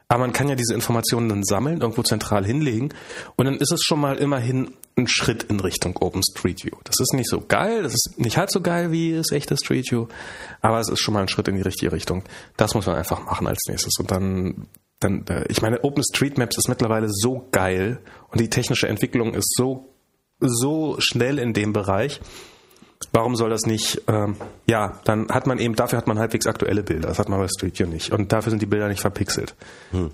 aber 0.08 0.20
man 0.20 0.32
kann 0.32 0.48
ja 0.48 0.56
diese 0.56 0.74
Informationen 0.74 1.28
dann 1.28 1.44
sammeln, 1.44 1.80
irgendwo 1.80 2.02
zentral 2.02 2.44
hinlegen. 2.44 2.92
Und 3.36 3.44
dann 3.44 3.54
ist 3.58 3.70
es 3.70 3.82
schon 3.84 4.00
mal 4.00 4.16
immerhin 4.16 4.74
ein 4.96 5.06
Schritt 5.06 5.44
in 5.44 5.60
Richtung 5.60 5.96
Open 5.98 6.22
Street 6.22 6.64
View. 6.64 6.76
Das 6.82 6.98
ist 6.98 7.14
nicht 7.14 7.28
so 7.30 7.40
geil, 7.46 7.84
das 7.84 7.94
ist 7.94 8.14
nicht 8.18 8.36
halb 8.36 8.50
so 8.50 8.60
geil 8.60 8.90
wie 8.90 9.14
das 9.14 9.30
echte 9.30 9.56
Street 9.56 9.88
View, 9.90 10.08
aber 10.62 10.80
es 10.80 10.88
ist 10.88 10.98
schon 10.98 11.14
mal 11.14 11.20
ein 11.20 11.28
Schritt 11.28 11.46
in 11.46 11.54
die 11.54 11.62
richtige 11.62 11.92
Richtung. 11.92 12.24
Das 12.56 12.74
muss 12.74 12.86
man 12.86 12.96
einfach 12.96 13.24
machen 13.24 13.46
als 13.46 13.60
nächstes. 13.68 13.92
Und 14.00 14.10
dann, 14.10 14.66
dann, 15.00 15.26
äh, 15.28 15.44
ich 15.48 15.62
meine, 15.62 15.82
Open 15.82 16.04
Street 16.04 16.38
Maps 16.38 16.56
ist 16.58 16.68
mittlerweile 16.68 17.08
so 17.08 17.48
geil 17.50 17.98
und 18.28 18.40
die 18.40 18.50
technische 18.50 18.88
Entwicklung 18.88 19.34
ist 19.34 19.54
so, 19.56 19.94
so 20.38 20.96
schnell 20.98 21.38
in 21.38 21.52
dem 21.52 21.72
Bereich. 21.72 22.20
Warum 23.12 23.34
soll 23.34 23.48
das 23.48 23.62
nicht? 23.62 24.02
Ähm, 24.08 24.36
ja, 24.66 25.00
dann 25.04 25.30
hat 25.30 25.46
man 25.46 25.58
eben, 25.58 25.74
dafür 25.74 25.96
hat 25.96 26.06
man 26.06 26.18
halbwegs 26.18 26.46
aktuelle 26.46 26.82
Bilder. 26.82 27.08
Das 27.08 27.18
hat 27.18 27.30
man 27.30 27.40
bei 27.40 27.48
Street 27.48 27.78
View 27.78 27.86
nicht. 27.86 28.12
Und 28.12 28.30
dafür 28.30 28.50
sind 28.50 28.60
die 28.60 28.66
Bilder 28.66 28.88
nicht 28.88 29.00
verpixelt. 29.00 29.54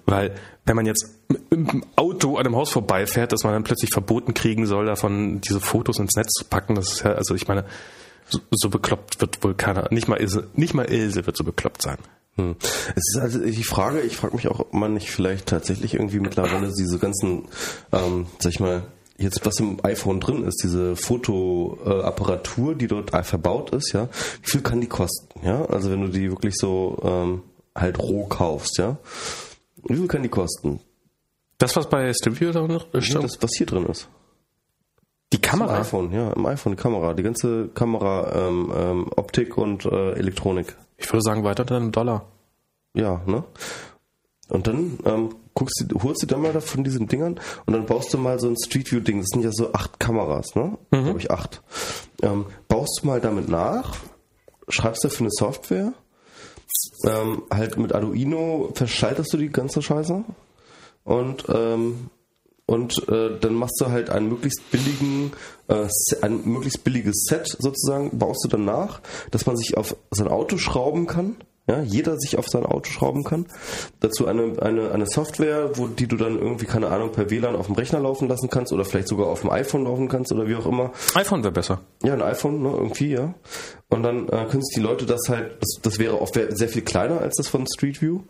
Weil, 0.07 0.37
wenn 0.67 0.77
man 0.77 0.87
jetzt 0.87 1.11
mit 1.29 1.51
dem 1.51 1.85
Auto 1.97 2.37
an 2.37 2.47
einem 2.47 2.55
Haus 2.55 2.71
vorbeifährt, 2.71 3.33
dass 3.33 3.43
man 3.43 3.55
dann 3.55 3.65
plötzlich 3.65 3.91
verboten 3.91 4.35
kriegen 4.35 4.67
soll, 4.67 4.87
davon 4.87 5.41
diese 5.41 5.61
Fotos 5.61 5.99
ins 5.99 6.15
Netz 6.15 6.33
zu 6.33 6.45
packen, 6.45 6.77
das 6.77 6.93
ist 6.93 7.03
ja, 7.03 7.13
also 7.13 7.35
ich 7.35 7.49
meine, 7.49 7.65
so, 8.29 8.39
so 8.53 8.71
bekloppt 8.71 9.21
wird 9.21 9.43
wohl 9.43 9.55
keiner, 9.55 9.89
nicht 9.91 10.07
mal 10.07 10.21
Ilse, 10.21 10.49
nicht 10.55 10.75
mal 10.75 10.85
Ilse 10.85 11.27
wird 11.27 11.37
so 11.37 11.43
bekloppt 11.43 11.83
sein. 11.83 11.99
Hm. 12.37 12.57
Es 12.95 13.03
ist 13.15 13.19
also 13.19 13.39
die 13.39 13.65
Frage, 13.65 14.01
ich 14.01 14.17
frage 14.17 14.37
mich 14.37 14.49
auch, 14.49 14.61
ob 14.61 14.75
man 14.75 14.95
nicht 14.95 15.11
vielleicht 15.11 15.47
tatsächlich 15.47 15.95
irgendwie 15.95 16.21
mittlerweile 16.21 16.71
diese 16.73 16.99
ganzen, 16.99 17.49
ähm, 17.93 18.27
sag 18.39 18.53
ich 18.53 18.61
mal, 18.61 18.83
jetzt 19.19 19.45
was 19.47 19.59
im 19.61 19.79
iPhone 19.85 20.21
drin 20.21 20.45
ist, 20.45 20.63
diese 20.63 20.97
Fotoapparatur, 20.97 22.75
die 22.75 22.87
dort 22.87 23.11
verbaut 23.27 23.71
ist, 23.71 23.93
ja, 23.93 24.09
wie 24.43 24.51
viel 24.51 24.61
kann 24.61 24.81
die 24.81 24.87
kosten, 24.89 25.29
ja? 25.47 25.65
Also 25.67 25.91
wenn 25.91 26.03
du 26.03 26.09
die 26.09 26.31
wirklich 26.31 26.55
so 26.57 26.99
ähm, 27.03 27.43
halt 27.75 27.99
roh 27.99 28.27
kaufst, 28.27 28.77
ja, 28.79 28.99
wie 29.89 29.97
viel 29.97 30.09
kann 30.09 30.23
die 30.23 30.29
kosten? 30.29 30.81
Das, 31.59 31.75
was 31.77 31.89
bei 31.89 32.13
View 32.13 32.53
da 32.53 32.67
noch 32.67 32.87
Ja, 32.93 33.19
das, 33.21 33.41
was 33.41 33.51
hier 33.57 33.67
drin 33.67 33.87
ist. 33.87 34.09
die 35.33 35.37
Im 35.37 35.43
Kamera. 35.43 35.81
iPhone, 35.81 36.13
ja, 36.13 36.33
im 36.33 36.45
iPhone 36.45 36.77
die 36.77 36.83
Kamera, 36.83 37.15
die 37.15 37.23
ganze 37.23 37.69
Kamera, 37.69 38.49
ähm, 38.49 38.71
ähm, 38.77 39.07
Optik 39.17 39.57
und 39.57 39.87
äh, 39.87 40.13
Elektronik. 40.13 40.77
Ich 40.97 41.13
würde 41.13 41.23
sagen, 41.23 41.45
weiter 41.45 41.65
dann 41.65 41.85
einen 41.85 41.93
Dollar. 41.93 42.27
Ja, 42.95 43.21
ne? 43.27 43.45
Und 44.49 44.67
dann 44.67 44.99
ähm, 45.05 45.35
guckst 45.55 45.85
du, 45.89 46.03
holst 46.03 46.23
du 46.23 46.27
dann 46.27 46.43
mal 46.43 46.61
von 46.61 46.85
diesen 46.85 47.09
Dingern 47.09 47.41
und 47.67 47.73
dann 47.73 47.87
baust 47.87 48.15
du 48.15 48.19
mal 48.19 48.39
so 48.39 48.49
ein 48.49 48.57
Street 48.57 48.91
View 48.91 49.01
Ding. 49.01 49.19
Das 49.19 49.29
sind 49.33 49.43
ja 49.43 49.51
so 49.53 49.73
acht 49.73 49.99
Kameras, 49.99 50.55
ne? 50.55 50.79
Mhm. 50.91 51.05
Glaube 51.05 51.19
ich 51.19 51.31
acht. 51.31 51.63
Ähm, 52.23 52.47
baust 52.69 53.01
du 53.03 53.09
mal 53.09 53.21
damit 53.21 53.49
nach, 53.49 53.97
schreibst 54.69 55.05
dafür 55.05 55.25
eine 55.27 55.31
Software, 55.31 55.93
ähm, 57.05 57.43
halt 57.51 57.77
mit 57.77 57.93
Arduino 57.93 58.71
verschaltest 58.75 59.33
du 59.33 59.39
die 59.39 59.51
ganze 59.51 59.83
Scheiße 59.83 60.25
und 61.05 61.45
ähm, 61.49 62.11
und 62.67 63.09
äh, 63.09 63.39
dann 63.41 63.55
machst 63.55 63.81
du 63.81 63.91
halt 63.91 64.11
einen 64.11 64.29
möglichst 64.29 64.71
billigen, 64.71 65.33
äh, 65.69 65.87
ein 66.23 66.41
möglichst 66.45 66.83
billiges 66.83 67.25
Set 67.29 67.57
sozusagen, 67.59 68.19
baust 68.19 68.45
du 68.45 68.49
dann 68.49 68.65
nach, 68.65 69.01
dass 69.31 69.47
man 69.47 69.57
sich 69.57 69.77
auf 69.77 69.97
sein 70.11 70.29
Auto 70.29 70.59
schrauben 70.59 71.07
kann. 71.07 71.37
Ja, 71.69 71.83
jeder 71.83 72.17
sich 72.17 72.39
auf 72.39 72.47
sein 72.47 72.65
Auto 72.65 72.91
schrauben 72.91 73.25
kann. 73.25 73.47
Dazu 73.99 74.29
eine, 74.29 74.63
eine, 74.63 74.93
eine 74.93 75.07
Software, 75.09 75.77
wo, 75.77 75.89
die 75.89 76.07
du 76.07 76.17
dann 76.17 76.39
irgendwie, 76.39 76.65
keine 76.65 76.89
Ahnung, 76.89 77.11
per 77.11 77.29
WLAN 77.29 77.57
auf 77.57 77.67
dem 77.67 77.75
Rechner 77.75 77.99
laufen 77.99 78.29
lassen 78.29 78.49
kannst 78.49 78.73
oder 78.73 78.85
vielleicht 78.85 79.09
sogar 79.09 79.27
auf 79.27 79.41
dem 79.41 79.51
iPhone 79.51 79.83
laufen 79.83 80.07
kannst 80.07 80.31
oder 80.33 80.47
wie 80.47 80.55
auch 80.55 80.67
immer. 80.67 80.93
iPhone 81.15 81.43
wäre 81.43 81.53
besser. 81.53 81.81
Ja, 82.05 82.13
ein 82.13 82.23
iPhone, 82.23 82.63
ne, 82.63 82.71
irgendwie, 82.71 83.11
ja. 83.11 83.35
Und 83.89 84.03
dann 84.03 84.29
äh, 84.29 84.47
können 84.51 84.63
sich 84.65 84.75
die 84.75 84.81
Leute 84.81 85.07
das 85.07 85.21
halt, 85.29 85.59
das, 85.61 85.79
das 85.81 85.99
wäre 86.01 86.19
wär- 86.35 86.57
sehr 86.57 86.69
viel 86.69 86.83
kleiner 86.83 87.21
als 87.21 87.37
das 87.37 87.47
von 87.47 87.65
Street 87.73 88.03
View. 88.03 88.21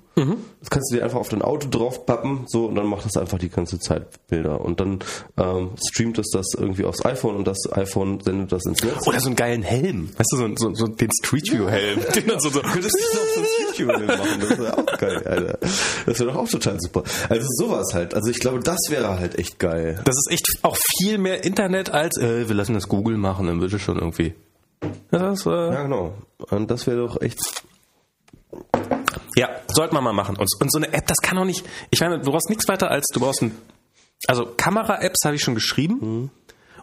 Das 0.61 0.70
kannst 0.70 0.91
du 0.91 0.97
dir 0.97 1.05
einfach 1.05 1.19
auf 1.19 1.28
dein 1.28 1.43
Auto 1.43 1.69
drauf 1.69 2.07
pappen, 2.07 2.45
so, 2.47 2.65
und 2.66 2.74
dann 2.74 2.87
macht 2.87 3.05
das 3.05 3.19
einfach 3.19 3.39
die 3.39 3.51
ganze 3.51 3.78
Zeit 3.78 4.07
Bilder. 4.28 4.62
Und 4.62 4.81
dann 4.81 5.01
ähm, 5.37 5.73
streamt 5.91 6.19
es 6.19 6.31
das 6.33 6.47
irgendwie 6.57 6.87
aufs 6.87 7.05
iPhone 7.05 7.37
und 7.37 7.47
das 7.47 7.59
iPhone 7.73 8.20
sendet 8.20 8.51
das 8.51 8.65
ins 8.65 8.83
Netz. 8.83 9.07
Oder 9.07 9.20
so 9.20 9.27
einen 9.27 9.37
geilen 9.37 9.62
Helm. 9.62 10.09
Weißt 10.16 10.33
du, 10.33 10.37
so, 10.39 10.49
so, 10.57 10.74
so 10.74 10.87
den 10.87 11.11
Street 11.23 11.51
View 11.53 11.69
Helm. 11.69 12.01
Den 12.15 12.27
dann 12.28 12.41
so, 12.41 12.49
so, 12.49 12.61
Könntest 12.62 12.95
du 12.95 13.16
so 13.35 13.41
ein 13.41 13.47
Street 13.74 13.78
View 13.78 14.07
machen? 14.07 14.41
Das 14.41 14.59
wäre 14.59 14.78
auch 14.78 14.99
geil, 14.99 15.23
Alter. 15.27 15.59
Das 16.07 16.19
wäre 16.19 16.33
doch 16.33 16.37
auch 16.37 16.49
total 16.49 16.81
super. 16.81 17.03
Also 17.28 17.47
sowas 17.51 17.93
halt. 17.93 18.15
Also 18.15 18.31
ich 18.31 18.41
glaube, 18.41 18.61
das 18.61 18.78
wäre 18.89 19.19
halt 19.19 19.39
echt 19.39 19.59
geil. 19.59 20.01
Das 20.07 20.16
ist 20.16 20.31
echt 20.33 20.47
auch 20.62 20.78
viel 20.99 21.19
mehr 21.19 21.45
Internet 21.45 21.91
als, 21.91 22.16
äh, 22.19 22.49
wir 22.49 22.55
lassen 22.57 22.73
das 22.73 22.89
Google 22.89 23.19
machen, 23.19 23.47
dann 23.49 23.61
wird 23.61 23.73
es 23.74 23.83
schon 23.83 23.99
irgendwie. 23.99 24.33
Das 25.11 25.47
äh, 25.47 25.51
Ja, 25.51 25.82
genau. 25.82 26.15
Und 26.51 26.70
das 26.70 26.86
wäre 26.86 26.98
doch 27.07 27.20
echt 27.20 27.39
ja, 29.36 29.48
sollte 29.69 29.94
man 29.94 30.03
mal 30.05 30.12
machen. 30.12 30.36
Und, 30.36 30.48
und 30.61 30.73
so 30.73 30.78
eine 30.78 30.93
App, 30.93 31.07
das 31.07 31.19
kann 31.19 31.36
auch 31.39 31.44
nicht, 31.44 31.65
ich 31.90 32.01
meine, 32.01 32.19
du 32.20 32.31
brauchst 32.31 32.48
nichts 32.48 32.66
weiter 32.69 32.90
als, 32.90 33.07
du 33.12 33.20
brauchst 33.20 33.43
ein, 33.43 33.53
also 34.27 34.47
Kamera-Apps 34.57 35.24
habe 35.24 35.36
ich 35.36 35.43
schon 35.43 35.55
geschrieben. 35.55 36.31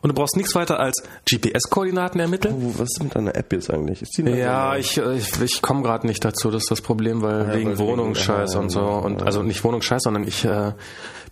Und 0.01 0.09
du 0.09 0.13
brauchst 0.15 0.35
nichts 0.35 0.53
weiter 0.53 0.81
als 0.81 1.01
GPS-Koordinaten 1.31 2.19
ermitteln. 2.19 2.55
Oh, 2.57 2.73
was 2.77 2.89
ist 2.89 3.01
mit 3.03 3.15
einer 3.15 3.33
App 3.37 3.53
jetzt 3.53 3.71
eigentlich? 3.71 4.01
Ist 4.01 4.17
die 4.17 4.23
Ja, 4.23 4.75
ich, 4.75 4.97
äh, 4.97 5.15
ich, 5.15 5.41
ich 5.41 5.61
komme 5.61 5.81
gerade 5.81 6.05
nicht 6.05 6.25
dazu, 6.25 6.51
das 6.51 6.63
ist 6.63 6.71
das 6.71 6.81
Problem, 6.81 7.21
weil 7.21 7.47
weil 7.47 7.55
wegen 7.59 7.69
wegen- 7.69 7.79
Wohnungsscheiß 7.79 8.53
ja, 8.55 8.59
und 8.59 8.69
so. 8.69 8.81
ja, 8.81 8.85
Und 8.97 9.21
ja. 9.21 9.25
also 9.25 9.43
nicht 9.43 9.63
Wohnungsscheiß, 9.63 10.01
sondern 10.03 10.27
ich 10.27 10.43
äh, 10.43 10.73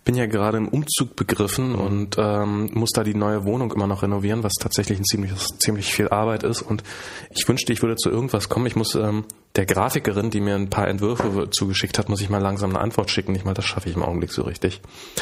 bin 0.04 0.14
ja 0.16 0.26
gerade 0.26 0.58
im 0.58 0.68
Umzug 0.68 1.10
Mhm. 1.10 1.14
begriffen 1.16 1.74
und 1.74 2.16
ähm, 2.18 2.70
muss 2.74 2.90
da 2.90 3.04
die 3.04 3.14
neue 3.14 3.44
Wohnung 3.44 3.72
immer 3.72 3.86
noch 3.86 4.02
renovieren, 4.02 4.42
was 4.42 4.52
tatsächlich 4.60 4.98
ein 4.98 5.04
ziemlich, 5.04 5.32
ziemlich 5.58 5.94
viel 5.94 6.08
Arbeit 6.08 6.42
ist. 6.42 6.62
Und 6.62 6.82
ich 7.30 7.48
wünschte, 7.48 7.72
ich 7.72 7.82
würde 7.82 7.96
zu 7.96 8.10
irgendwas 8.10 8.48
kommen. 8.48 8.66
Ich 8.66 8.76
muss 8.76 8.94
ähm, 8.94 9.24
der 9.56 9.66
Grafikerin, 9.66 10.30
die 10.30 10.40
mir 10.40 10.54
ein 10.56 10.70
paar 10.70 10.88
Entwürfe 10.88 11.50
zugeschickt 11.50 11.98
hat, 11.98 12.08
muss 12.08 12.20
ich 12.20 12.30
mal 12.30 12.38
langsam 12.42 12.70
eine 12.70 12.80
Antwort 12.80 13.10
schicken. 13.10 13.32
Nicht 13.32 13.44
mal 13.44 13.54
das 13.54 13.64
schaffe 13.64 13.88
ich 13.88 13.96
im 13.96 14.02
Augenblick 14.02 14.32
so 14.32 14.42
richtig. 14.42 14.80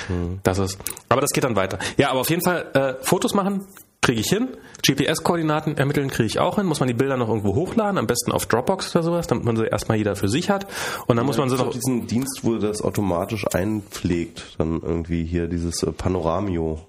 Mhm. 0.08 0.38
Das 0.42 0.58
ist. 0.58 0.78
Aber 1.08 1.20
das 1.20 1.30
geht 1.30 1.44
dann 1.44 1.56
weiter. 1.56 1.78
Ja, 1.96 2.10
aber 2.10 2.20
auf 2.20 2.30
jeden 2.30 2.42
Fall 2.42 2.66
äh, 2.74 3.04
Fotos 3.04 3.34
machen. 3.34 3.66
Kriege 4.02 4.20
ich 4.20 4.28
hin. 4.28 4.48
GPS-Koordinaten 4.82 5.76
ermitteln 5.76 6.08
kriege 6.08 6.26
ich 6.26 6.38
auch 6.38 6.56
hin. 6.56 6.66
Muss 6.66 6.80
man 6.80 6.86
die 6.86 6.94
Bilder 6.94 7.18
noch 7.18 7.28
irgendwo 7.28 7.54
hochladen, 7.54 7.98
am 7.98 8.06
besten 8.06 8.32
auf 8.32 8.46
Dropbox 8.46 8.94
oder 8.96 9.02
sowas, 9.02 9.26
damit 9.26 9.44
man 9.44 9.56
sie 9.56 9.66
erstmal 9.66 9.98
jeder 9.98 10.16
für 10.16 10.28
sich 10.28 10.48
hat. 10.48 10.66
Und 11.06 11.16
dann 11.16 11.26
muss 11.26 11.36
man 11.36 11.50
sie 11.50 11.56
noch. 11.56 11.70
diesen 11.70 12.06
Dienst, 12.06 12.40
wo 12.42 12.56
das 12.56 12.80
automatisch 12.80 13.46
einpflegt, 13.52 14.56
dann 14.58 14.80
irgendwie 14.82 15.24
hier 15.24 15.48
dieses 15.48 15.82
äh, 15.82 15.92
Panoramio. 15.92 16.80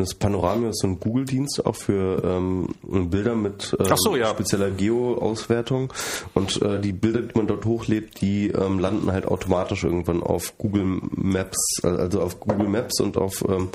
Das 0.00 0.14
Panorama 0.14 0.68
ist 0.70 0.80
so 0.80 0.88
ein 0.88 1.00
Google-Dienst 1.00 1.64
auch 1.64 1.76
für 1.76 2.22
ähm, 2.24 2.68
Bilder 2.82 3.34
mit 3.34 3.76
äh, 3.78 3.94
so, 3.96 4.16
ja. 4.16 4.26
spezieller 4.28 4.70
Geo-Auswertung. 4.70 5.92
Und 6.34 6.60
äh, 6.62 6.80
die 6.80 6.92
Bilder, 6.92 7.20
die 7.22 7.36
man 7.36 7.46
dort 7.46 7.64
hochlädt, 7.64 8.20
die 8.20 8.48
ähm, 8.48 8.78
landen 8.78 9.12
halt 9.12 9.26
automatisch 9.26 9.84
irgendwann 9.84 10.22
auf 10.22 10.56
Google 10.58 11.00
Maps, 11.12 11.58
also 11.82 12.20
auf 12.22 12.40
Google 12.40 12.68
Maps 12.68 13.00
und 13.00 13.16
auf 13.16 13.44
ähm, 13.48 13.68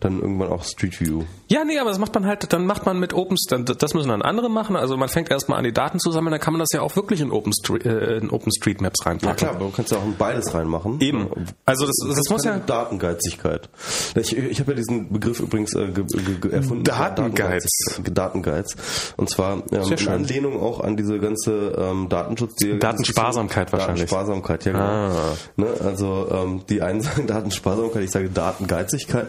dann 0.00 0.20
irgendwann 0.20 0.48
auch 0.48 0.64
Street 0.64 1.00
View. 1.00 1.24
Ja, 1.48 1.64
nee, 1.64 1.78
aber 1.78 1.90
das 1.90 1.98
macht 1.98 2.14
man 2.14 2.26
halt, 2.26 2.52
dann 2.52 2.66
macht 2.66 2.86
man 2.86 2.98
mit 2.98 3.12
OpenStreet, 3.12 3.82
das 3.82 3.94
müssen 3.94 4.08
dann 4.08 4.22
andere 4.22 4.48
machen. 4.48 4.76
Also 4.76 4.96
man 4.96 5.08
fängt 5.08 5.30
erstmal 5.30 5.58
an, 5.58 5.64
die 5.64 5.72
Daten 5.72 5.98
zu 5.98 6.10
sammeln, 6.10 6.32
dann 6.32 6.40
kann 6.40 6.54
man 6.54 6.60
das 6.60 6.70
ja 6.72 6.80
auch 6.80 6.96
wirklich 6.96 7.20
in, 7.20 7.30
OpenStreet, 7.30 7.84
äh, 7.84 8.16
in 8.16 8.30
OpenStreetMaps 8.30 9.00
Ja 9.00 9.10
reinpacken. 9.10 9.36
klar, 9.36 9.50
aber 9.56 9.66
du 9.66 9.70
kannst 9.70 9.92
ja 9.92 9.98
auch 9.98 10.04
in 10.04 10.16
beides 10.16 10.54
reinmachen. 10.54 11.00
Eben. 11.00 11.28
Also 11.66 11.86
das, 11.86 11.96
das, 12.08 12.30
muss 12.30 12.44
ja. 12.44 12.58
Datengeizigkeit. 12.58 13.68
Ich, 14.16 14.36
ich 14.36 14.60
habe 14.60 14.72
ja 14.72 14.76
diesen 14.76 15.12
Begriff 15.12 15.40
übrigens 15.40 15.71
äh, 15.74 15.88
ge, 15.88 16.04
ge, 16.40 16.52
erfunden. 16.52 16.84
Datengeiz. 16.84 17.64
Datengeiz. 18.02 18.76
Und 19.16 19.30
zwar 19.30 19.62
ähm, 19.72 19.92
in. 19.92 20.08
Anlehnung 20.08 20.60
auch 20.60 20.80
an 20.80 20.96
diese 20.96 21.18
ganze 21.18 21.74
ähm, 21.78 22.08
Datenschutz. 22.08 22.56
Die 22.56 22.78
Datensparsamkeit 22.78 23.72
wahrscheinlich. 23.72 24.10
Datensparsamkeit, 24.10 24.64
ja 24.64 24.72
genau. 24.72 24.84
Ah. 24.84 25.36
Ne, 25.56 25.68
also 25.84 26.28
ähm, 26.30 26.62
die 26.68 26.82
einen 26.82 27.00
sagen 27.00 27.26
Datensparsamkeit, 27.26 28.02
ich 28.02 28.10
sage 28.10 28.30
Datengeizigkeit. 28.30 29.28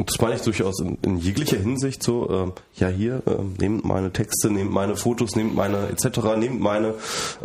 Und 0.00 0.08
das 0.08 0.18
meine 0.18 0.36
ich 0.36 0.40
durchaus 0.40 0.80
in, 0.80 0.96
in 1.02 1.18
jeglicher 1.18 1.58
Hinsicht 1.58 2.02
so, 2.02 2.30
ähm, 2.30 2.52
ja 2.74 2.88
hier, 2.88 3.22
ähm, 3.26 3.54
nehmt 3.58 3.84
meine 3.84 4.10
Texte, 4.10 4.50
nehmt 4.50 4.72
meine 4.72 4.96
Fotos, 4.96 5.36
nehmt 5.36 5.54
meine 5.54 5.88
etc., 5.88 6.38
nehmt 6.38 6.58
meine 6.58 6.94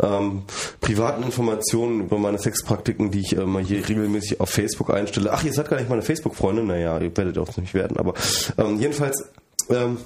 ähm, 0.02 0.44
privaten 0.80 1.22
Informationen 1.22 2.00
über 2.00 2.16
meine 2.16 2.38
Sexpraktiken, 2.38 3.10
die 3.10 3.20
ich 3.20 3.36
äh, 3.36 3.44
mal 3.44 3.62
hier 3.62 3.86
regelmäßig 3.86 4.40
auf 4.40 4.48
Facebook 4.48 4.90
einstelle. 4.90 5.34
Ach, 5.34 5.44
ihr 5.44 5.52
seid 5.52 5.68
gar 5.68 5.76
nicht 5.76 5.90
meine 5.90 6.00
Facebook-Freunde, 6.00 6.64
naja, 6.64 6.98
ihr 6.98 7.14
werdet 7.14 7.36
auch 7.36 7.54
nicht 7.58 7.74
werden, 7.74 7.98
aber 7.98 8.14
ähm, 8.56 8.80
jedenfalls, 8.80 9.22
ähm, 9.68 9.98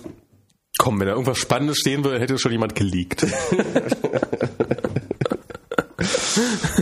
Komm, 0.77 0.99
wenn 0.99 1.07
da 1.07 1.13
irgendwas 1.13 1.39
Spannendes 1.39 1.79
stehen 1.79 2.03
würde, 2.03 2.19
hätte 2.19 2.37
schon 2.37 2.51
jemand 2.51 2.75
geleakt. 2.75 3.25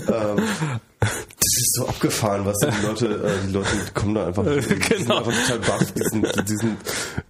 Das 1.48 1.62
ist 1.62 1.74
so 1.76 1.88
abgefahren, 1.88 2.44
was 2.44 2.58
die 2.58 2.86
Leute, 2.86 3.06
äh, 3.06 3.46
die 3.46 3.52
Leute 3.52 3.68
kommen 3.94 4.14
da 4.14 4.26
einfach, 4.26 4.44
die 4.54 4.60
sind 4.60 4.80
Genau. 4.86 5.18
einfach 5.18 5.32
total 5.32 5.58
baff, 5.60 5.92
die, 5.92 6.02
sind, 6.02 6.48
die, 6.48 6.56
sind, 6.56 6.76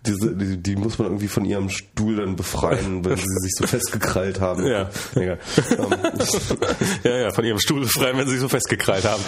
diese, 0.05 0.35
die, 0.35 0.57
die 0.57 0.77
muss 0.77 0.99
man 0.99 1.07
irgendwie 1.07 1.29
von 1.29 1.45
ihrem 1.45 1.69
Stuhl 1.71 2.17
dann 2.17 2.35
befreien, 2.35 3.05
weil 3.05 3.17
sie 3.17 3.23
sich 3.23 3.53
so 3.57 3.67
festgekrallt 3.69 4.41
haben. 4.41 4.67
Ja. 4.67 4.91
Egal. 5.15 5.39
Ähm, 5.71 5.87
ja, 7.05 7.17
ja, 7.17 7.31
von 7.31 7.45
ihrem 7.45 7.61
Stuhl 7.61 7.83
befreien, 7.83 8.19
wenn 8.19 8.27
sie 8.27 8.33
sich 8.33 8.41
so 8.41 8.49
festgekrallt 8.49 9.05
haben. 9.05 9.23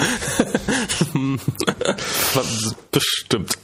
Bestimmt. 2.90 3.58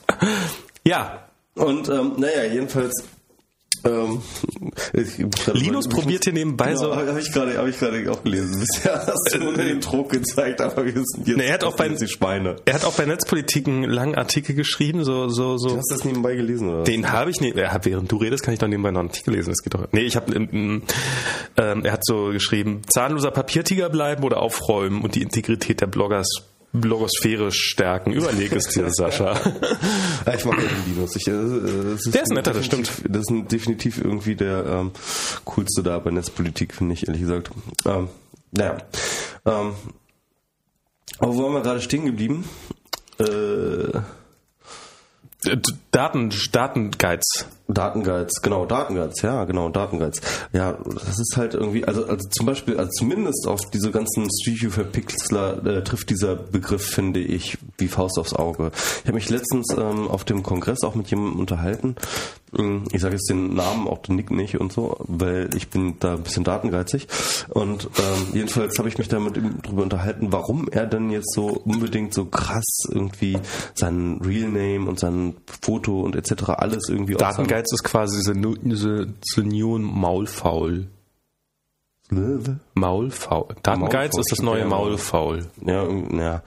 Ja, 0.85 1.29
und 1.55 1.89
ähm, 1.89 2.13
naja, 2.19 2.45
jedenfalls. 2.45 3.03
Ähm, 3.85 4.21
ich, 4.93 5.19
Linus 5.53 5.89
probiert 5.89 6.25
hier 6.25 6.33
nebenbei 6.33 6.67
genau, 6.69 6.81
so- 6.81 6.97
Habe 6.97 7.21
ich 7.21 7.33
gerade, 7.33 7.53
ich 7.69 7.79
gerade 7.79 8.11
auch 8.11 8.23
gelesen. 8.23 8.59
Bisher 8.61 9.07
hast 9.07 9.35
du 9.35 9.49
unter 9.49 9.65
den 9.65 9.81
Druck 9.81 10.11
gezeigt, 10.11 10.61
aber 10.61 10.85
wir 10.85 10.93
sind 10.93 11.27
jetzt. 11.29 11.37
Nee, 11.37 11.47
er 11.47 11.55
hat 11.55 11.65
auch 11.65 11.77
bei- 11.77 11.89
die 11.89 12.09
Schweine. 12.09 12.57
er 12.65 12.75
hat 12.75 12.85
auch 12.85 12.95
bei 12.95 13.05
Netzpolitik 13.07 13.67
einen 13.69 13.85
langen 13.85 14.15
Artikel 14.15 14.55
geschrieben, 14.55 15.05
so, 15.05 15.29
so, 15.29 15.57
so. 15.59 15.77
Hast 15.77 15.91
du 15.91 15.95
das 15.95 16.05
nebenbei 16.05 16.35
gelesen 16.35 16.69
oder? 16.69 16.85
Den 16.85 17.11
habe 17.13 17.31
ich 17.31 17.41
nicht. 17.41 17.57
Hat, 17.57 17.85
während 17.87 18.11
du 18.11 18.17
redest, 18.17 18.43
kann 18.45 18.55
ich 18.55 18.61
doch 18.61 18.69
nebenbei 18.69 18.91
noch 18.91 19.01
einen 19.01 19.09
Artikel 19.09 19.35
lesen. 19.35 19.51
Das 19.51 19.63
geht 19.63 19.75
doch. 19.75 19.87
Nee, 19.93 20.01
ich 20.03 20.17
habe. 20.17 20.35
Ähm, 20.35 20.83
ähm, 21.57 21.85
er 21.85 21.93
hat 21.93 22.05
so 22.05 22.27
geschrieben: 22.31 22.83
Zahnloser 22.89 23.31
Papiertiger 23.31 23.89
bleiben 23.89 24.25
oder 24.25 24.39
aufräumen 24.43 25.03
und 25.03 25.15
die 25.15 25.23
Integrität 25.23 25.81
der 25.81 25.87
Bloggers. 25.87 26.29
Blogosphäre 26.73 27.51
stärken. 27.53 28.13
Überleg 28.13 28.53
es 28.53 28.69
dir, 28.69 28.89
Sascha. 28.93 29.35
Ja, 30.27 30.35
ich 30.35 30.45
mag 30.45 30.59
den 30.59 30.69
Linus. 30.95 31.17
Ich, 31.17 31.27
äh, 31.27 31.33
das 31.33 32.03
Der 32.03 32.23
ist 32.23 32.33
netter, 32.33 32.53
das 32.53 32.69
definitiv- 32.69 33.05
Das 33.09 33.23
ist 33.31 33.53
definitiv 33.53 33.99
irgendwie 34.05 34.35
der 34.35 34.67
ähm, 34.67 34.91
coolste 35.45 35.83
da 35.83 35.99
bei 35.99 36.11
Netzpolitik, 36.11 36.75
finde 36.75 36.95
ich, 36.95 37.07
ehrlich 37.09 37.23
gesagt. 37.23 37.51
Ähm, 37.87 38.09
naja. 38.53 38.79
Ähm, 39.47 39.73
aber 41.19 41.35
wo 41.35 41.45
waren 41.45 41.53
wir 41.55 41.63
gerade 41.63 41.81
stehen 41.81 42.05
geblieben? 42.05 42.45
Äh, 43.19 44.01
Daten, 45.91 46.31
Datengeiz. 46.53 47.47
Datengeiz, 47.69 48.41
genau, 48.43 48.65
Datengeiz, 48.65 49.23
ja, 49.23 49.45
genau, 49.45 49.69
Datengeiz. 49.69 50.21
Ja, 50.53 50.79
das 50.95 51.19
ist 51.19 51.35
halt 51.37 51.55
irgendwie, 51.55 51.85
also, 51.85 52.07
also 52.07 52.29
zum 52.29 52.47
Beispiel, 52.47 52.77
also 52.77 52.91
zumindest 52.93 53.47
auf 53.49 53.61
diese 53.73 53.91
ganzen 53.91 54.29
Street 54.41 54.63
View 54.63 54.71
Verpixler 54.71 55.65
äh, 55.67 55.83
trifft 55.83 56.11
dieser 56.11 56.37
Begriff, 56.37 56.87
finde 56.87 57.21
ich, 57.21 57.59
wie 57.79 57.89
Faust 57.89 58.19
aufs 58.19 58.35
Auge. 58.35 58.71
Ich 59.01 59.07
habe 59.07 59.15
mich 59.15 59.31
letztens 59.31 59.67
ähm, 59.77 60.09
auf 60.09 60.25
dem 60.25 60.43
Kongress 60.43 60.83
auch 60.85 60.95
mit 60.95 61.09
jemandem 61.11 61.41
unterhalten. 61.41 61.97
Ähm, 62.57 62.85
Ich 62.93 63.03
sage 63.03 63.15
jetzt 63.15 63.29
den 63.29 63.55
Namen, 63.55 63.89
auch 63.89 63.99
den 63.99 64.17
Nick 64.17 64.31
nicht 64.31 64.61
und 64.61 64.73
so, 64.73 64.97
weil 65.01 65.51
ich 65.57 65.69
bin 65.69 65.97
da 65.99 66.15
ein 66.15 66.23
bisschen 66.23 66.45
datengeizig. 66.45 67.09
Und 67.49 67.89
ähm, 67.99 68.29
jedenfalls 68.33 68.79
habe 68.79 68.89
ich 68.89 68.99
mich 68.99 69.09
da 69.09 69.19
mit 69.19 69.37
ihm 69.37 69.61
drüber 69.63 69.83
unterhalten, 69.83 70.29
warum 70.31 70.69
er 70.71 70.87
denn 70.87 71.11
jetzt 71.11 71.35
so 71.35 71.47
unbedingt 71.65 72.15
so 72.15 72.27
krass 72.27 72.85
irgendwie 72.89 73.39
seinen 73.75 74.21
Real 74.23 74.49
Name 74.49 74.89
und 74.89 75.01
sein 75.01 75.35
Foto 75.63 76.01
und 76.03 76.15
etc. 76.15 76.51
alles 76.51 76.89
irgendwie 76.89 77.17
auf 77.17 77.21
Datengeiz 77.57 77.73
ist 77.73 77.85
quasi 77.85 78.23
the 78.23 78.35
new, 78.35 78.55
the 79.35 79.43
new 79.43 79.79
Maulfaul. 79.79 80.87
Maulfaul. 82.75 83.57
Datengeiz 83.63 84.13
Maulfaul, 84.13 84.21
ist 84.21 84.33
das 84.33 84.39
neue. 84.41 84.65
Maulfaul. 84.65 85.47
Ja, 85.65 85.89
ja. 85.89 86.43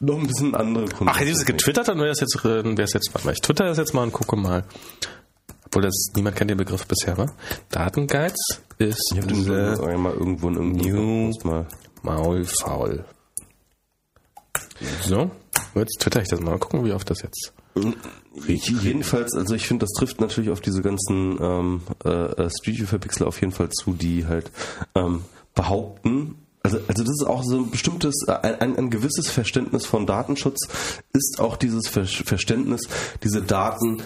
Noch 0.00 0.18
ein 0.18 0.26
bisschen 0.26 0.54
andere 0.54 0.86
Kunden. 0.86 1.08
Ach, 1.08 1.18
hätte 1.18 1.30
ich 1.30 1.36
das 1.36 1.46
getwittert, 1.46 1.88
dann 1.88 1.98
wäre 1.98 2.10
es 2.10 2.20
jetzt, 2.20 2.36
äh, 2.44 2.64
wäre 2.64 2.82
es 2.82 2.92
jetzt, 2.92 3.12
warte 3.12 3.26
mal, 3.26 3.32
ich 3.32 3.40
twitter 3.40 3.64
das 3.64 3.78
jetzt 3.78 3.94
mal 3.94 4.02
und 4.04 4.12
gucke 4.12 4.36
mal. 4.36 4.64
Obwohl 5.66 5.82
das, 5.82 6.12
niemand 6.14 6.36
kennt 6.36 6.50
den 6.50 6.58
Begriff 6.58 6.86
bisher, 6.86 7.16
wa? 7.16 7.26
Datengeiz 7.70 8.36
ist 8.78 9.12
Ich 9.14 9.24
den 9.24 9.44
so 9.76 9.84
einmal 9.84 10.12
irgendwo 10.12 10.48
in 10.48 10.78
irgendeinem 10.78 11.32
mal. 11.44 11.66
Maulfaul. 12.02 13.04
So, 15.02 15.30
jetzt 15.74 16.00
twitter 16.00 16.22
ich 16.22 16.28
das 16.28 16.40
mal. 16.40 16.58
Gucken, 16.58 16.84
wie 16.84 16.92
oft 16.92 17.08
das 17.10 17.22
jetzt. 17.22 17.52
Ich, 18.46 18.68
jedenfalls, 18.68 19.34
also 19.34 19.54
ich 19.54 19.66
finde, 19.66 19.84
das 19.84 19.92
trifft 19.92 20.20
natürlich 20.20 20.50
auf 20.50 20.60
diese 20.60 20.82
ganzen 20.82 21.36
ähm, 21.40 21.82
äh, 22.04 22.08
äh, 22.08 22.50
Street 22.50 22.78
View 22.78 22.86
Verpixler 22.86 23.26
auf 23.26 23.40
jeden 23.40 23.52
Fall 23.52 23.70
zu, 23.70 23.92
die 23.92 24.26
halt 24.26 24.52
ähm, 24.94 25.22
behaupten, 25.54 26.36
also, 26.62 26.78
also 26.88 27.04
das 27.04 27.12
ist 27.20 27.26
auch 27.26 27.42
so 27.42 27.56
ein 27.56 27.70
bestimmtes, 27.70 28.14
äh, 28.26 28.32
ein, 28.32 28.76
ein, 28.76 28.90
gewisses 28.90 29.30
Verständnis 29.30 29.86
von 29.86 30.06
Datenschutz 30.06 30.68
ist 31.12 31.40
auch 31.40 31.56
dieses 31.56 31.88
Ver 31.88 32.04
Verständnis, 32.04 32.82
diese 33.22 33.42
Daten 33.42 34.02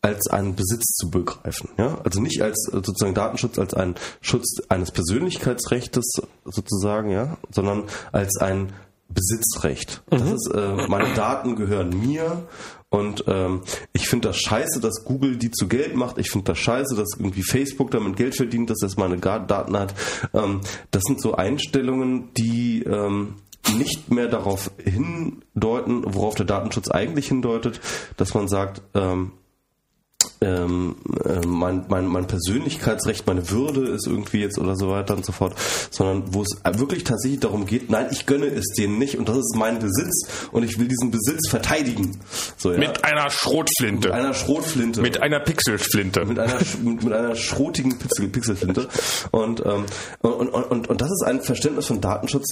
als 0.00 0.28
einen 0.28 0.54
Besitz 0.54 0.94
zu 0.96 1.10
begreifen. 1.10 1.68
Ja? 1.76 1.98
Also 2.04 2.20
nicht 2.20 2.40
als 2.40 2.68
äh, 2.68 2.76
sozusagen 2.76 3.14
Datenschutz 3.14 3.58
als 3.58 3.74
einen 3.74 3.96
Schutz 4.20 4.60
eines 4.68 4.92
Persönlichkeitsrechtes 4.92 6.22
sozusagen, 6.44 7.10
ja, 7.10 7.36
sondern 7.50 7.84
als 8.12 8.38
ein 8.38 8.72
Besitzrecht. 9.08 10.02
Das 10.08 10.22
ist, 10.22 10.50
äh, 10.54 10.86
meine 10.88 11.12
Daten 11.14 11.56
gehören 11.56 11.90
mir 11.90 12.46
und 12.90 13.24
ähm, 13.28 13.62
ich 13.92 14.08
finde 14.08 14.28
das 14.28 14.38
scheiße, 14.38 14.80
dass 14.80 15.04
Google 15.04 15.36
die 15.36 15.52
zu 15.52 15.68
Geld 15.68 15.94
macht. 15.94 16.18
Ich 16.18 16.30
finde 16.30 16.46
das 16.46 16.58
scheiße, 16.58 16.96
dass 16.96 17.10
irgendwie 17.16 17.44
Facebook 17.44 17.92
damit 17.92 18.16
Geld 18.16 18.36
verdient, 18.36 18.68
dass 18.68 18.78
das 18.80 18.96
meine 18.96 19.16
Daten 19.16 19.78
hat. 19.78 19.94
Ähm, 20.34 20.60
das 20.90 21.04
sind 21.04 21.22
so 21.22 21.34
Einstellungen, 21.36 22.34
die 22.34 22.82
ähm, 22.82 23.36
nicht 23.76 24.10
mehr 24.10 24.26
darauf 24.26 24.72
hindeuten, 24.82 26.02
worauf 26.04 26.34
der 26.34 26.46
Datenschutz 26.46 26.90
eigentlich 26.90 27.28
hindeutet, 27.28 27.80
dass 28.16 28.34
man 28.34 28.48
sagt, 28.48 28.82
ähm, 28.94 29.32
ähm, 30.42 30.96
äh, 31.24 31.46
mein, 31.46 31.84
mein, 31.88 32.06
mein 32.06 32.26
Persönlichkeitsrecht, 32.26 33.26
meine 33.26 33.50
Würde 33.50 33.88
ist 33.88 34.06
irgendwie 34.06 34.40
jetzt 34.40 34.58
oder 34.58 34.74
so 34.74 34.88
weiter 34.88 35.16
und 35.16 35.24
so 35.24 35.32
fort, 35.32 35.54
sondern 35.90 36.34
wo 36.34 36.42
es 36.42 36.60
wirklich 36.78 37.04
tatsächlich 37.04 37.40
darum 37.40 37.66
geht, 37.66 37.90
nein, 37.90 38.06
ich 38.10 38.26
gönne 38.26 38.46
es 38.46 38.66
denen 38.78 38.98
nicht 38.98 39.18
und 39.18 39.28
das 39.28 39.36
ist 39.36 39.54
mein 39.56 39.78
Besitz 39.78 40.28
und 40.52 40.62
ich 40.62 40.78
will 40.78 40.88
diesen 40.88 41.10
Besitz 41.10 41.48
verteidigen. 41.48 42.18
So, 42.56 42.72
ja. 42.72 42.78
Mit 42.78 43.04
einer 43.04 43.30
Schrotflinte. 43.30 44.08
Mit 44.08 44.16
einer 44.16 44.34
Schrotflinte. 44.34 45.02
Mit 45.02 45.22
einer 45.22 45.40
Pixelflinte. 45.40 46.24
mit 46.24 46.38
einer, 46.38 46.58
mit, 46.82 47.04
mit 47.04 47.12
einer 47.12 47.34
schrotigen 47.34 47.98
Pixel, 47.98 48.28
Pixelflinte. 48.28 48.88
Und, 49.30 49.64
ähm, 49.66 49.84
und, 50.20 50.48
und, 50.48 50.64
und, 50.64 50.88
und 50.88 51.00
das 51.00 51.10
ist 51.10 51.24
ein 51.26 51.42
Verständnis 51.42 51.86
von 51.86 52.00
Datenschutz. 52.00 52.46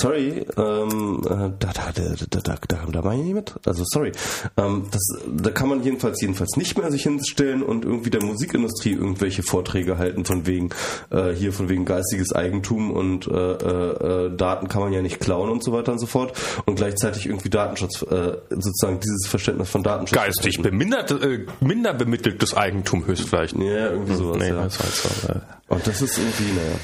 Sorry, 0.00 0.46
ähm, 0.56 1.22
äh, 1.24 1.28
da, 1.58 1.72
da, 1.72 1.92
da, 1.94 2.02
da, 2.30 2.40
da, 2.40 2.58
da, 2.68 2.78
da 2.92 3.02
mache 3.02 3.16
ich 3.16 3.22
nicht 3.22 3.34
mit. 3.34 3.54
Also 3.64 3.82
sorry. 3.86 4.12
Ähm, 4.56 4.86
das, 4.90 5.02
da 5.26 5.50
kann 5.50 5.68
man 5.68 5.82
jedenfalls 5.82 6.20
jedenfalls 6.20 6.56
nicht 6.56 6.78
mehr 6.78 6.90
sich 6.92 7.07
hinstellen 7.08 7.62
und 7.62 7.84
irgendwie 7.84 8.10
der 8.10 8.22
Musikindustrie 8.22 8.92
irgendwelche 8.92 9.42
Vorträge 9.42 9.98
halten 9.98 10.24
von 10.24 10.46
wegen 10.46 10.70
äh, 11.10 11.30
hier 11.30 11.52
von 11.52 11.68
wegen 11.68 11.84
geistiges 11.84 12.32
Eigentum 12.32 12.90
und 12.90 13.26
äh, 13.26 13.32
äh, 13.32 14.26
äh, 14.26 14.36
Daten 14.36 14.68
kann 14.68 14.82
man 14.82 14.92
ja 14.92 15.02
nicht 15.02 15.20
klauen 15.20 15.50
und 15.50 15.64
so 15.64 15.72
weiter 15.72 15.92
und 15.92 15.98
so 15.98 16.06
fort 16.06 16.32
und 16.66 16.76
gleichzeitig 16.76 17.26
irgendwie 17.26 17.50
Datenschutz 17.50 18.02
äh, 18.02 18.36
sozusagen 18.50 19.00
dieses 19.00 19.26
Verständnis 19.28 19.70
von 19.70 19.82
Datenschutz 19.82 20.18
Geistig 20.18 20.62
bemindert, 20.62 21.10
äh, 21.10 21.46
minder 21.60 21.94
bemitteltes 21.94 22.54
Eigentum 22.54 23.06
höchst 23.06 23.28
vielleicht. 23.28 23.56
Ja, 23.56 23.90
irgendwie 23.90 24.14
sowas. 24.14 24.38
Nee, 24.38 24.48
ja. 24.48 24.62
das 24.62 25.28
äh. 25.28 25.34
Und 25.68 25.86
das 25.86 26.02
ist 26.02 26.18
irgendwie, 26.18 26.52
naja. 26.52 26.76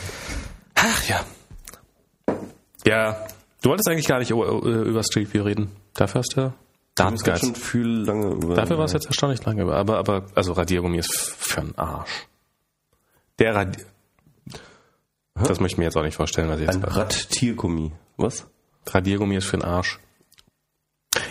Ach 0.74 1.08
ja. 1.08 1.24
Ja, 2.86 3.26
du 3.62 3.70
wolltest 3.70 3.88
eigentlich 3.88 4.06
gar 4.06 4.18
nicht 4.18 4.30
über, 4.30 4.46
über 4.62 5.02
Street 5.02 5.32
View 5.32 5.42
reden. 5.42 5.70
Dafür 5.94 6.20
hast 6.20 6.36
du 6.36 6.52
Darmgeiz. 6.94 7.40
schon 7.40 7.54
viel 7.54 7.86
lange 7.86 8.26
über. 8.26 8.54
Dafür 8.54 8.78
war 8.78 8.84
es 8.84 8.92
jetzt 8.92 9.06
erstaunlich 9.06 9.44
lange, 9.44 9.70
aber, 9.72 9.98
aber, 9.98 10.26
also 10.34 10.52
Radiergummi 10.52 10.98
ist 10.98 11.34
für 11.38 11.60
einen 11.60 11.76
Arsch. 11.76 12.26
Der 13.38 13.54
Radier... 13.54 13.84
Das 15.34 15.58
möchte 15.58 15.74
ich 15.74 15.78
mir 15.78 15.84
jetzt 15.84 15.96
auch 15.96 16.04
nicht 16.04 16.14
vorstellen, 16.14 16.48
was 16.48 16.60
ich 16.60 16.66
jetzt 16.66 16.76
ein 16.76 16.84
Radtiergummi. 16.84 17.90
Was? 18.16 18.46
Radiergummi 18.86 19.34
ist 19.36 19.46
für 19.46 19.56
den 19.56 19.64
Arsch. 19.64 19.98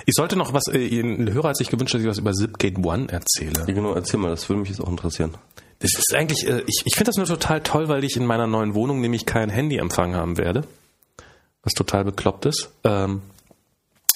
Ich 0.05 0.13
sollte 0.15 0.35
noch 0.35 0.53
was, 0.53 0.63
äh, 0.67 0.99
ein 0.99 1.33
Hörer 1.33 1.49
hat 1.49 1.57
sich 1.57 1.69
gewünscht, 1.69 1.93
dass 1.93 2.01
ich 2.01 2.07
was 2.07 2.17
über 2.17 2.33
Zipgate 2.33 2.83
One 2.83 3.07
erzähle. 3.09 3.65
Ja, 3.65 3.73
genau, 3.73 3.93
erzähl 3.93 4.19
mal, 4.19 4.29
das 4.29 4.49
würde 4.49 4.61
mich 4.61 4.69
jetzt 4.69 4.81
auch 4.81 4.89
interessieren. 4.89 5.33
Das 5.79 5.91
ist 5.97 6.13
eigentlich, 6.13 6.47
äh, 6.47 6.63
ich, 6.67 6.83
ich 6.85 6.95
finde 6.95 7.09
das 7.09 7.17
nur 7.17 7.25
total 7.25 7.61
toll, 7.61 7.87
weil 7.87 8.03
ich 8.03 8.15
in 8.15 8.25
meiner 8.25 8.47
neuen 8.47 8.73
Wohnung 8.73 9.01
nämlich 9.01 9.25
keinen 9.25 9.49
Handyempfang 9.49 10.15
haben 10.15 10.37
werde. 10.37 10.63
Was 11.63 11.73
total 11.73 12.03
bekloppt 12.03 12.45
ist. 12.45 12.69
Ähm, 12.83 13.21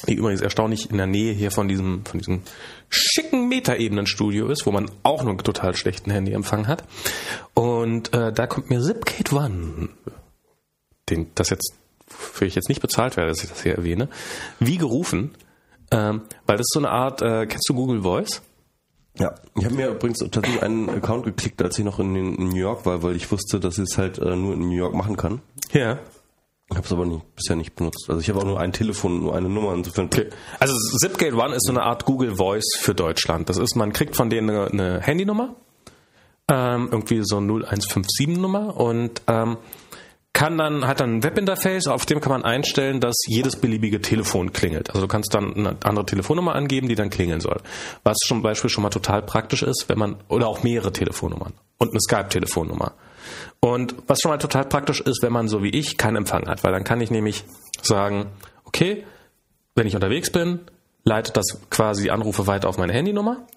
die 0.07 0.13
übrigens 0.13 0.41
erstaunlich 0.41 0.91
in 0.91 0.97
der 0.97 1.07
Nähe 1.07 1.33
hier 1.33 1.51
von 1.51 1.67
diesem, 1.67 2.05
von 2.05 2.19
diesem 2.19 2.41
schicken 2.89 3.47
Metaebenenstudio 3.49 4.47
ist, 4.47 4.65
wo 4.65 4.71
man 4.71 4.91
auch 5.03 5.23
nur 5.23 5.31
einen 5.31 5.43
total 5.43 5.75
schlechten 5.75 6.11
Handyempfang 6.11 6.67
hat. 6.67 6.83
Und 7.53 8.13
äh, 8.13 8.31
da 8.31 8.47
kommt 8.47 8.69
mir 8.69 8.81
Zipgate 8.81 9.33
One, 9.33 9.89
den, 11.09 11.31
das 11.35 11.49
jetzt, 11.49 11.73
für 12.07 12.45
ich 12.45 12.55
jetzt 12.55 12.69
nicht 12.69 12.81
bezahlt 12.81 13.17
werde, 13.17 13.29
dass 13.29 13.43
ich 13.43 13.49
das 13.49 13.63
hier 13.63 13.75
erwähne, 13.75 14.09
wie 14.59 14.77
gerufen, 14.77 15.35
ähm, 15.91 16.21
weil 16.45 16.57
das 16.57 16.65
ist 16.65 16.73
so 16.73 16.79
eine 16.79 16.89
Art, 16.89 17.21
äh, 17.21 17.47
kennst 17.47 17.67
du 17.69 17.73
Google 17.73 18.01
Voice? 18.01 18.41
Ja, 19.19 19.33
ich 19.55 19.65
habe 19.65 19.73
mir 19.73 19.89
übrigens 19.89 20.19
tatsächlich 20.19 20.61
einen 20.61 20.89
Account 20.89 21.25
geklickt, 21.25 21.59
als 21.63 21.79
ich 21.79 21.85
noch 21.85 21.99
in, 21.99 22.15
in 22.15 22.49
New 22.49 22.55
York 22.55 22.85
war, 22.85 23.01
weil 23.01 23.15
ich 23.15 23.31
wusste, 23.31 23.59
dass 23.59 23.79
ich 23.79 23.85
es 23.89 23.97
halt 23.97 24.19
äh, 24.19 24.35
nur 24.35 24.53
in 24.53 24.59
New 24.59 24.75
York 24.75 24.93
machen 24.93 25.17
kann. 25.17 25.41
Ja. 25.71 25.97
Ich 26.69 26.75
habe 26.75 26.85
es 26.85 26.91
aber 26.91 27.05
nie, 27.05 27.21
bisher 27.35 27.55
nicht 27.55 27.75
benutzt. 27.75 28.07
Also 28.09 28.19
ich 28.19 28.29
habe 28.29 28.39
auch 28.39 28.45
nur 28.45 28.59
ein 28.59 28.73
Telefon, 28.73 29.21
nur 29.21 29.35
eine 29.35 29.47
Nummer. 29.47 29.73
Insofern. 29.73 30.07
Okay. 30.07 30.29
Also 30.59 30.75
Zipgate 30.99 31.33
One 31.33 31.55
ist 31.55 31.65
so 31.65 31.71
eine 31.71 31.83
Art 31.83 32.03
Google 32.03 32.35
Voice 32.35 32.75
für 32.77 32.93
Deutschland. 32.93 33.47
Das 33.47 33.57
ist, 33.57 33.75
man 33.75 33.93
kriegt 33.93 34.17
von 34.17 34.29
denen 34.29 34.49
eine, 34.49 34.99
Handynummer, 34.99 35.55
ähm, 36.49 36.89
irgendwie 36.91 37.21
so 37.23 37.37
0157 37.37 38.27
Nummer 38.37 38.75
und 38.75 39.21
ähm, 39.27 39.57
kann 40.33 40.57
dann, 40.57 40.85
hat 40.85 40.99
dann 40.99 41.15
ein 41.15 41.23
Webinterface, 41.23 41.87
auf 41.87 42.05
dem 42.05 42.19
kann 42.19 42.31
man 42.31 42.43
einstellen, 42.43 42.99
dass 42.99 43.15
jedes 43.27 43.55
beliebige 43.55 44.01
Telefon 44.01 44.51
klingelt. 44.51 44.89
Also 44.89 45.01
du 45.01 45.07
kannst 45.07 45.33
dann 45.33 45.55
eine 45.55 45.77
andere 45.83 46.05
Telefonnummer 46.05 46.53
angeben, 46.53 46.89
die 46.89 46.95
dann 46.95 47.09
klingeln 47.09 47.39
soll. 47.39 47.59
Was 48.03 48.17
zum 48.17 48.41
Beispiel 48.43 48.69
schon 48.69 48.83
mal 48.83 48.89
total 48.89 49.23
praktisch 49.23 49.63
ist, 49.63 49.85
wenn 49.87 49.97
man, 49.97 50.17
oder 50.27 50.47
auch 50.47 50.61
mehrere 50.63 50.91
Telefonnummern 50.91 51.53
und 51.79 51.91
eine 51.91 51.99
Skype-Telefonnummer. 52.01 52.93
Und 53.59 53.95
was 54.07 54.19
schon 54.21 54.31
mal 54.31 54.37
total 54.37 54.65
praktisch 54.65 55.01
ist, 55.01 55.21
wenn 55.23 55.33
man 55.33 55.47
so 55.47 55.63
wie 55.63 55.69
ich 55.69 55.97
keinen 55.97 56.17
Empfang 56.17 56.47
hat, 56.47 56.63
weil 56.63 56.71
dann 56.71 56.83
kann 56.83 57.01
ich 57.01 57.11
nämlich 57.11 57.43
sagen, 57.81 58.27
okay, 58.65 59.05
wenn 59.75 59.87
ich 59.87 59.95
unterwegs 59.95 60.31
bin, 60.31 60.61
leitet 61.03 61.37
das 61.37 61.59
quasi 61.69 62.03
die 62.03 62.11
Anrufe 62.11 62.47
weiter 62.47 62.69
auf 62.69 62.77
meine 62.77 62.93
Handynummer. 62.93 63.47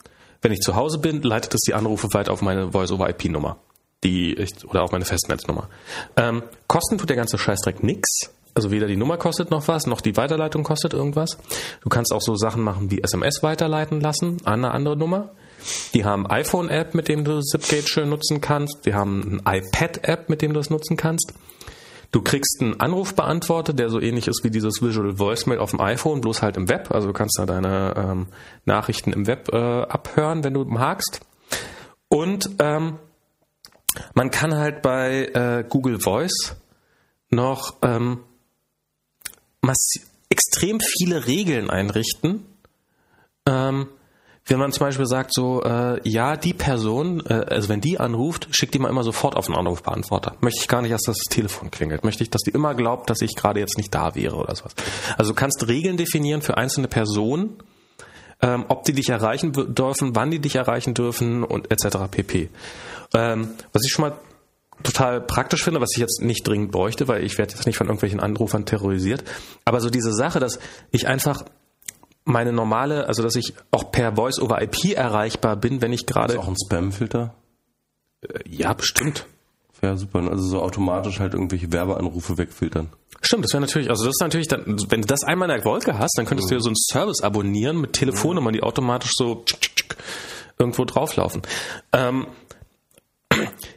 Wenn 0.43 0.53
ich 0.53 0.61
zu 0.61 0.75
Hause 0.75 0.99
bin, 0.99 1.23
leitet 1.23 1.55
es 1.55 1.61
die 1.61 1.75
Anrufe 1.75 2.09
weiter 2.13 2.33
auf 2.33 2.41
meine 2.41 2.73
Voice-over-IP-Nummer 2.73 3.59
oder 4.03 4.83
auch 4.83 4.93
meine 4.93 5.05
Festnetznummer. 5.05 5.69
Ähm, 6.17 6.43
kosten 6.67 6.97
tut 6.97 7.11
der 7.11 7.17
ganze 7.17 7.37
Scheißdreck 7.37 7.83
nix. 7.83 8.31
Also 8.55 8.71
weder 8.71 8.87
die 8.87 8.97
Nummer 8.97 9.17
kostet 9.17 9.51
noch 9.51 9.69
was, 9.69 9.87
noch 9.87 10.01
die 10.01 10.17
Weiterleitung 10.17 10.65
kostet 10.65 10.95
irgendwas. 10.95 11.39
Du 11.83 11.89
kannst 11.89 12.13
auch 12.13 12.23
so 12.23 12.35
Sachen 12.35 12.63
machen 12.63 12.91
wie 12.91 13.03
SMS 13.03 13.43
weiterleiten 13.43 14.01
lassen 14.01 14.39
an 14.45 14.65
eine 14.65 14.73
andere 14.73 14.97
Nummer. 14.97 15.31
Die 15.95 16.05
haben 16.05 16.27
iPhone-App, 16.27 16.95
mit 16.95 17.09
dem 17.09 17.25
du 17.25 17.41
Zipgate 17.41 17.89
schön 17.89 18.09
nutzen 18.09 18.41
kannst. 18.41 18.87
Die 18.87 18.95
haben 18.95 19.41
ein 19.47 19.61
iPad-App, 19.61 20.29
mit 20.29 20.43
dem 20.43 20.53
du 20.53 20.61
das 20.61 20.71
nutzen 20.71 20.97
kannst. 20.97 21.35
Du 22.13 22.23
kriegst 22.23 22.59
einen 22.61 22.81
Anrufbeantworter, 22.81 23.73
der 23.73 23.89
so 23.89 24.01
ähnlich 24.01 24.27
ist 24.27 24.43
wie 24.43 24.51
dieses 24.51 24.83
Visual 24.83 25.19
Voicemail 25.19 25.59
auf 25.59 25.71
dem 25.71 25.81
iPhone, 25.81 26.21
bloß 26.21 26.43
halt 26.43 26.57
im 26.57 26.69
Web. 26.69 26.91
Also 26.91 27.07
du 27.07 27.13
kannst 27.13 27.39
da 27.39 27.47
deine 27.47 27.95
ähm, 27.97 28.27
Nachrichten 28.65 29.13
im 29.13 29.27
Web 29.29 29.49
äh, 29.53 29.57
abhören, 29.57 30.43
wenn 30.43 30.55
du 30.55 30.65
magst. 30.65 31.21
Und 32.09 32.51
ähm, 32.59 32.99
man 34.15 34.31
kann 34.31 34.57
halt 34.57 34.83
bei 34.83 35.27
äh, 35.27 35.65
Google 35.69 36.01
Voice 36.01 36.57
noch 37.31 37.77
ähm, 37.83 38.21
extrem 40.29 40.81
viele 40.81 41.27
Regeln 41.27 41.71
einrichten. 41.71 42.45
Ähm, 43.47 43.89
wenn 44.51 44.59
man 44.59 44.73
zum 44.73 44.87
Beispiel 44.87 45.07
sagt, 45.07 45.33
so, 45.33 45.63
äh, 45.63 46.01
ja, 46.09 46.37
die 46.37 46.53
Person, 46.53 47.25
äh, 47.27 47.35
also 47.35 47.69
wenn 47.69 47.81
die 47.81 48.01
anruft, 48.01 48.49
schickt 48.51 48.75
die 48.75 48.81
mal 48.81 48.89
immer 48.89 49.05
sofort 49.05 49.37
auf 49.37 49.47
den 49.47 49.55
Anrufbeantworter. 49.55 50.35
Möchte 50.41 50.61
ich 50.61 50.69
gar 50.69 50.83
nicht, 50.83 50.93
dass 50.93 51.03
das 51.03 51.19
Telefon 51.31 51.71
klingelt. 51.71 52.05
Möchte 52.05 52.25
ich, 52.25 52.31
dass 52.31 52.43
die 52.43 52.51
immer 52.51 52.75
glaubt, 52.75 53.09
dass 53.09 53.21
ich 53.21 53.37
gerade 53.37 53.61
jetzt 53.61 53.77
nicht 53.77 53.95
da 53.95 54.15
wäre 54.17 54.37
oder 54.37 54.55
sowas. 54.57 54.75
Also 55.17 55.31
du 55.33 55.37
kannst 55.37 55.67
Regeln 55.69 55.97
definieren 55.97 56.43
für 56.43 56.57
einzelne 56.57 56.89
Personen, 56.89 57.63
ähm, 58.43 58.65
ob 58.69 58.85
die 58.85 58.93
dich 58.93 59.09
erreichen 59.09 59.53
dürfen, 59.53 60.17
wann 60.17 60.31
die 60.31 60.41
dich 60.41 60.57
erreichen 60.57 60.95
dürfen 60.95 61.45
und 61.45 61.71
etc. 61.71 61.99
pp. 62.11 62.49
Ähm, 63.15 63.51
was 63.73 63.85
ich 63.85 63.93
schon 63.93 64.03
mal 64.03 64.15
total 64.83 65.21
praktisch 65.21 65.63
finde, 65.63 65.81
was 65.81 65.91
ich 65.95 66.01
jetzt 66.01 66.23
nicht 66.23 66.47
dringend 66.47 66.73
bräuchte, 66.73 67.07
weil 67.07 67.23
ich 67.23 67.39
werde 67.39 67.53
jetzt 67.53 67.67
nicht 67.67 67.77
von 67.77 67.87
irgendwelchen 67.87 68.21
Anrufern 68.21 68.65
terrorisiert. 68.65 69.25
Aber 69.65 69.81
so 69.81 69.91
diese 69.91 70.13
Sache, 70.13 70.41
dass 70.41 70.59
ich 70.91 71.07
einfach 71.07 71.45
meine 72.25 72.53
normale, 72.53 73.07
also 73.07 73.23
dass 73.23 73.37
ich 73.37 73.55
auch 73.71 73.91
per 73.91 74.17
Voice 74.17 74.41
over 74.41 74.61
IP 74.63 74.93
erreichbar 74.95 75.57
bin, 75.57 75.81
wenn 75.83 75.93
ich 75.93 76.07
gerade. 76.07 76.35
Ist 76.35 76.39
auch 76.41 76.49
ein 76.49 76.57
Spam-Filter? 76.65 77.35
Äh, 78.23 78.41
ja, 78.49 78.73
bestimmt. 78.73 79.27
Ja, 79.83 79.97
super. 79.97 80.21
Also 80.31 80.43
so 80.43 80.63
automatisch 80.63 81.21
halt 81.21 81.33
irgendwelche 81.33 81.73
Werbeanrufe 81.73 82.37
wegfiltern. 82.37 82.89
Stimmt, 83.23 83.45
das 83.45 83.53
wäre 83.53 83.63
natürlich, 83.63 83.91
also 83.91 84.05
das 84.05 84.15
ist 84.15 84.21
natürlich 84.21 84.49
dann, 84.49 84.65
wenn 84.89 85.03
du 85.03 85.07
das 85.07 85.25
einmal 85.25 85.51
in 85.51 85.57
der 85.57 85.65
Wolke 85.65 85.99
hast, 85.99 86.17
dann 86.17 86.27
könntest 86.27 86.49
mhm. 86.49 86.51
du 86.51 86.55
ja 86.57 86.61
so 86.61 86.69
einen 86.69 86.77
Service 86.77 87.23
abonnieren 87.23 87.81
mit 87.81 87.95
Telefonnummern, 87.95 88.53
die 88.53 88.63
automatisch 88.63 89.13
so 89.15 89.45
irgendwo 90.59 90.85
drauflaufen. 90.85 91.43
Ähm, 91.93 92.27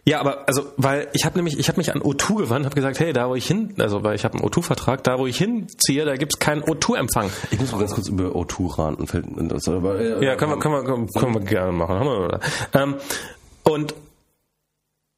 ja, 0.05 0.19
aber 0.19 0.47
also, 0.47 0.63
weil 0.77 1.09
ich 1.13 1.25
habe 1.25 1.38
nämlich, 1.38 1.59
ich 1.59 1.67
habe 1.67 1.77
mich 1.77 1.93
an 1.93 2.01
O2 2.01 2.38
gewandt, 2.38 2.65
habe 2.65 2.75
gesagt, 2.75 2.99
hey, 2.99 3.13
da 3.13 3.30
wo 3.30 3.35
ich 3.35 3.45
hin, 3.45 3.75
also 3.77 4.03
weil 4.03 4.15
ich 4.15 4.25
habe 4.25 4.35
einen 4.35 4.47
O2-Vertrag, 4.47 5.03
da 5.03 5.19
wo 5.19 5.27
ich 5.27 5.38
hinziehe, 5.38 6.05
da 6.05 6.15
gibt's 6.15 6.39
keinen 6.39 6.63
O2-Empfang. 6.63 7.30
Ich 7.51 7.59
muss 7.59 7.71
mal 7.71 7.80
ganz 7.80 7.93
kurz 7.93 8.07
über 8.09 8.30
O2 8.30 8.77
ranten. 8.77 9.05
ja, 10.21 10.35
können 10.35 10.51
wir, 10.51 10.59
können 10.59 10.73
wir, 10.73 10.84
können, 10.84 11.07
können 11.07 11.34
wir 11.34 11.41
gerne 11.41 11.71
machen. 11.71 11.99
Haben 11.99 12.07
wir, 12.07 12.39
ähm, 12.73 12.95
und 13.63 13.93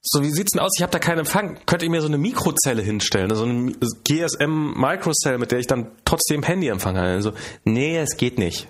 so, 0.07 0.21
wie 0.21 0.29
sieht's 0.29 0.51
denn 0.51 0.61
aus? 0.61 0.73
Ich 0.77 0.83
habe 0.83 0.91
da 0.91 0.99
keinen 0.99 1.19
Empfang. 1.19 1.57
Könnt 1.65 1.81
ihr 1.81 1.89
mir 1.89 2.01
so 2.01 2.07
eine 2.07 2.19
Mikrozelle 2.19 2.83
hinstellen? 2.83 3.33
So 3.33 3.43
eine 3.43 3.71
GSM 4.03 4.73
Microcell, 4.79 5.39
mit 5.39 5.51
der 5.51 5.57
ich 5.57 5.65
dann 5.65 5.87
trotzdem 6.05 6.43
Handyempfang 6.43 6.95
habe? 6.95 7.07
Also, 7.07 7.33
nee, 7.63 7.97
es 7.97 8.15
geht 8.15 8.37
nicht. 8.37 8.67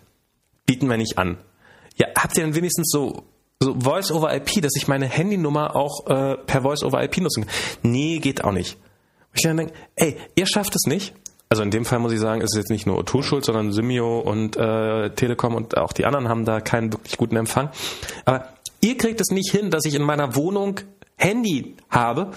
Bieten 0.66 0.90
wir 0.90 0.96
nicht 0.96 1.18
an. 1.18 1.38
Ja, 1.98 2.08
habt 2.18 2.38
ihr 2.38 2.46
denn 2.46 2.56
wenigstens 2.56 2.90
so 2.90 3.24
so 3.66 3.76
Voice 3.80 4.12
over 4.12 4.34
IP, 4.34 4.62
dass 4.62 4.76
ich 4.76 4.88
meine 4.88 5.08
Handynummer 5.08 5.76
auch 5.76 6.06
äh, 6.08 6.38
per 6.38 6.62
Voice 6.62 6.84
over 6.84 7.04
IP 7.04 7.18
nutzen 7.18 7.46
kann. 7.46 7.54
Nee, 7.84 8.20
geht 8.20 8.44
auch 8.44 8.52
nicht. 8.52 8.78
Ich 9.34 9.42
dann 9.42 9.58
denke, 9.58 9.74
ey, 9.96 10.18
ihr 10.36 10.46
schafft 10.46 10.76
es 10.76 10.88
nicht. 10.88 11.14
Also 11.50 11.62
in 11.62 11.72
dem 11.72 11.86
Fall 11.86 12.00
muss 12.00 12.12
ich 12.12 12.20
sagen, 12.20 12.42
ist 12.42 12.54
es 12.54 12.58
jetzt 12.58 12.72
nicht 12.72 12.88
nur 12.88 13.00
O2 13.00 13.24
schuld, 13.24 13.46
sondern 13.46 13.72
Simio 13.72 14.20
und 14.20 14.58
äh, 14.58 15.10
Telekom 15.12 15.56
und 15.56 15.78
auch 15.78 15.94
die 15.94 16.06
anderen 16.06 16.28
haben 16.28 16.46
da 16.46 16.60
keinen 16.60 16.92
wirklich 16.92 17.18
guten 17.18 17.36
Empfang. 17.36 17.70
Aber 18.26 18.50
ihr 18.82 18.98
kriegt 18.98 19.22
es 19.22 19.30
nicht 19.30 19.52
hin, 19.52 19.70
dass 19.70 19.86
ich 19.86 19.96
in 19.96 20.02
meiner 20.02 20.36
Wohnung 20.36 20.80
Handy 21.18 21.76
habe 21.90 22.32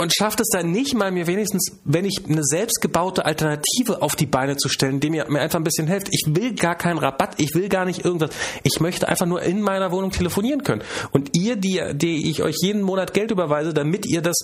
und 0.00 0.14
schafft 0.14 0.40
es 0.40 0.48
dann 0.48 0.70
nicht 0.70 0.94
mal 0.94 1.10
mir 1.10 1.26
wenigstens, 1.26 1.72
wenn 1.84 2.04
ich 2.04 2.22
eine 2.28 2.44
selbstgebaute 2.44 3.24
Alternative 3.24 4.00
auf 4.00 4.14
die 4.14 4.26
Beine 4.26 4.56
zu 4.56 4.68
stellen, 4.68 5.00
die 5.00 5.10
mir, 5.10 5.28
mir 5.28 5.40
einfach 5.40 5.58
ein 5.58 5.64
bisschen 5.64 5.88
hilft. 5.88 6.08
Ich 6.12 6.22
will 6.28 6.54
gar 6.54 6.76
keinen 6.76 6.98
Rabatt, 6.98 7.34
ich 7.38 7.54
will 7.54 7.68
gar 7.68 7.84
nicht 7.84 8.04
irgendwas. 8.04 8.30
Ich 8.62 8.78
möchte 8.78 9.08
einfach 9.08 9.26
nur 9.26 9.42
in 9.42 9.60
meiner 9.60 9.90
Wohnung 9.90 10.12
telefonieren 10.12 10.62
können. 10.62 10.82
Und 11.10 11.36
ihr, 11.36 11.56
die, 11.56 11.82
die 11.94 12.30
ich 12.30 12.42
euch 12.44 12.54
jeden 12.62 12.82
Monat 12.82 13.12
Geld 13.12 13.32
überweise, 13.32 13.74
damit 13.74 14.06
ihr 14.06 14.22
das 14.22 14.36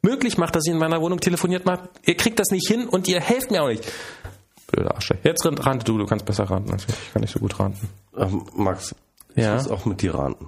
möglich 0.00 0.38
macht, 0.38 0.54
dass 0.54 0.64
ich 0.64 0.72
in 0.72 0.78
meiner 0.78 1.00
Wohnung 1.00 1.18
telefoniert 1.18 1.66
macht, 1.66 1.90
ihr 2.04 2.16
kriegt 2.16 2.38
das 2.38 2.50
nicht 2.50 2.68
hin 2.68 2.86
und 2.86 3.08
ihr 3.08 3.20
helft 3.20 3.50
mir 3.50 3.64
auch 3.64 3.68
nicht. 3.68 3.84
Blöder 4.70 4.94
Arsch. 4.94 5.12
Jetzt 5.24 5.44
rante 5.44 5.84
du, 5.84 5.98
du 5.98 6.06
kannst 6.06 6.24
besser 6.24 6.44
ranten 6.44 6.72
als 6.72 6.84
ich. 6.84 6.90
Ich 6.90 7.12
kann 7.12 7.22
nicht 7.22 7.32
so 7.32 7.40
gut 7.40 7.58
ranten. 7.58 7.88
Ähm, 8.16 8.44
Max, 8.54 8.94
ja? 9.34 9.56
ich 9.56 9.62
muss 9.62 9.72
auch 9.72 9.86
mit 9.86 10.02
dir 10.02 10.14
ranten. 10.14 10.46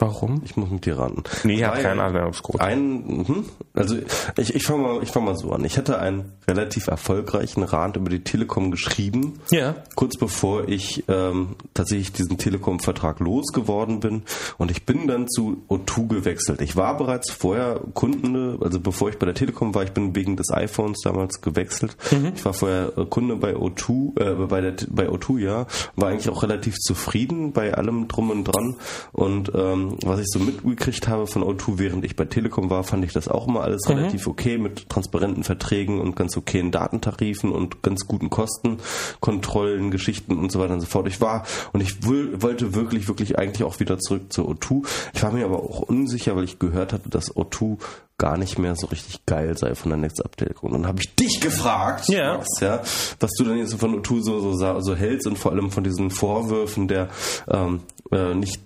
Warum? 0.00 0.42
Ich 0.44 0.56
muss 0.56 0.70
mit 0.70 0.86
dir 0.86 0.96
raten. 0.96 1.24
Nee, 1.42 1.54
ich 1.56 1.64
habe 1.64 1.82
keinen 1.82 1.98
Anwendungscode. 1.98 2.60
Ein, 2.60 3.24
mh, 3.26 3.44
also 3.74 3.96
ich, 4.36 4.54
ich 4.54 4.62
fange 4.62 4.82
mal, 4.82 5.02
ich 5.02 5.10
fang 5.10 5.24
mal 5.24 5.36
so 5.36 5.50
an. 5.50 5.64
Ich 5.64 5.76
hatte 5.76 5.98
einen 5.98 6.34
relativ 6.46 6.86
erfolgreichen 6.86 7.64
Rat 7.64 7.96
über 7.96 8.08
die 8.08 8.22
Telekom 8.22 8.70
geschrieben. 8.70 9.40
Ja. 9.50 9.74
Kurz 9.96 10.16
bevor 10.16 10.68
ich 10.68 11.02
ähm, 11.08 11.56
tatsächlich 11.74 12.12
diesen 12.12 12.38
Telekom-Vertrag 12.38 13.18
losgeworden 13.18 13.98
bin. 13.98 14.22
Und 14.56 14.70
ich 14.70 14.86
bin 14.86 15.08
dann 15.08 15.28
zu 15.28 15.64
O2 15.68 16.06
gewechselt. 16.06 16.60
Ich 16.60 16.76
war 16.76 16.96
bereits 16.96 17.32
vorher 17.32 17.80
Kunde, 17.94 18.56
also 18.60 18.78
bevor 18.78 19.08
ich 19.08 19.18
bei 19.18 19.26
der 19.26 19.34
Telekom 19.34 19.74
war, 19.74 19.82
ich 19.82 19.92
bin 19.92 20.14
wegen 20.14 20.36
des 20.36 20.52
iPhones 20.52 21.00
damals 21.02 21.40
gewechselt. 21.40 21.96
Mhm. 22.12 22.34
Ich 22.36 22.44
war 22.44 22.54
vorher 22.54 22.92
äh, 22.96 23.04
Kunde 23.04 23.34
bei 23.34 23.56
O2, 23.56 24.20
äh, 24.20 24.46
bei, 24.46 24.60
der, 24.60 24.74
bei 24.90 25.08
O2, 25.08 25.40
ja. 25.40 25.66
War 25.96 26.10
eigentlich 26.10 26.28
auch 26.28 26.44
relativ 26.44 26.76
zufrieden 26.76 27.52
bei 27.52 27.74
allem 27.74 28.06
drum 28.06 28.30
und 28.30 28.44
dran. 28.44 28.76
Und 29.10 29.50
ähm, 29.56 29.87
ähm, 29.90 29.98
was 30.02 30.20
ich 30.20 30.26
so 30.28 30.38
mitgekriegt 30.38 31.08
habe 31.08 31.26
von 31.26 31.42
O2, 31.42 31.78
während 31.78 32.04
ich 32.04 32.16
bei 32.16 32.24
Telekom 32.24 32.70
war, 32.70 32.84
fand 32.84 33.04
ich 33.04 33.12
das 33.12 33.28
auch 33.28 33.48
immer 33.48 33.62
alles 33.62 33.88
relativ 33.88 34.26
okay 34.26 34.58
mit 34.58 34.88
transparenten 34.88 35.44
Verträgen 35.44 36.00
und 36.00 36.16
ganz 36.16 36.36
okayen 36.36 36.70
Datentarifen 36.70 37.52
und 37.52 37.82
ganz 37.82 38.06
guten 38.06 38.30
Kostenkontrollen, 38.30 39.90
Geschichten 39.90 40.36
und 40.38 40.52
so 40.52 40.60
weiter 40.60 40.74
und 40.74 40.80
so 40.80 40.86
fort. 40.86 41.06
Ich 41.08 41.20
war 41.20 41.44
und 41.72 41.80
ich 41.80 42.06
will, 42.06 42.40
wollte 42.42 42.74
wirklich, 42.74 43.08
wirklich 43.08 43.38
eigentlich 43.38 43.64
auch 43.64 43.80
wieder 43.80 43.98
zurück 43.98 44.32
zur 44.32 44.48
O2. 44.50 44.86
Ich 45.14 45.22
war 45.22 45.32
mir 45.32 45.44
aber 45.44 45.62
auch 45.62 45.80
unsicher, 45.80 46.36
weil 46.36 46.44
ich 46.44 46.58
gehört 46.58 46.92
hatte, 46.92 47.08
dass 47.08 47.34
O2 47.34 47.78
gar 48.18 48.36
nicht 48.36 48.58
mehr 48.58 48.74
so 48.74 48.88
richtig 48.88 49.24
geil 49.26 49.56
sei 49.56 49.76
von 49.76 49.90
der 49.90 49.98
Netzabdeckung. 49.98 50.70
Und 50.70 50.80
dann 50.80 50.88
habe 50.88 51.00
ich 51.00 51.14
dich 51.14 51.40
gefragt, 51.40 52.08
Ja. 52.08 52.38
Max, 52.38 52.48
ja, 52.60 52.82
was 53.20 53.30
du 53.38 53.44
denn 53.44 53.58
jetzt 53.58 53.74
von 53.74 54.02
O2 54.02 54.22
so, 54.22 54.40
so, 54.40 54.80
so 54.80 54.96
hältst 54.96 55.28
und 55.28 55.38
vor 55.38 55.52
allem 55.52 55.70
von 55.70 55.84
diesen 55.84 56.10
Vorwürfen 56.10 56.88
der 56.88 57.08
ähm, 57.48 57.80
äh, 58.12 58.34
nicht 58.34 58.60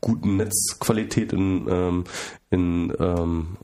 guten 0.00 0.36
Netzqualität 0.36 1.32
in, 1.32 1.66
ähm, 1.68 2.04
in 2.50 2.92
ähm, 2.98 3.56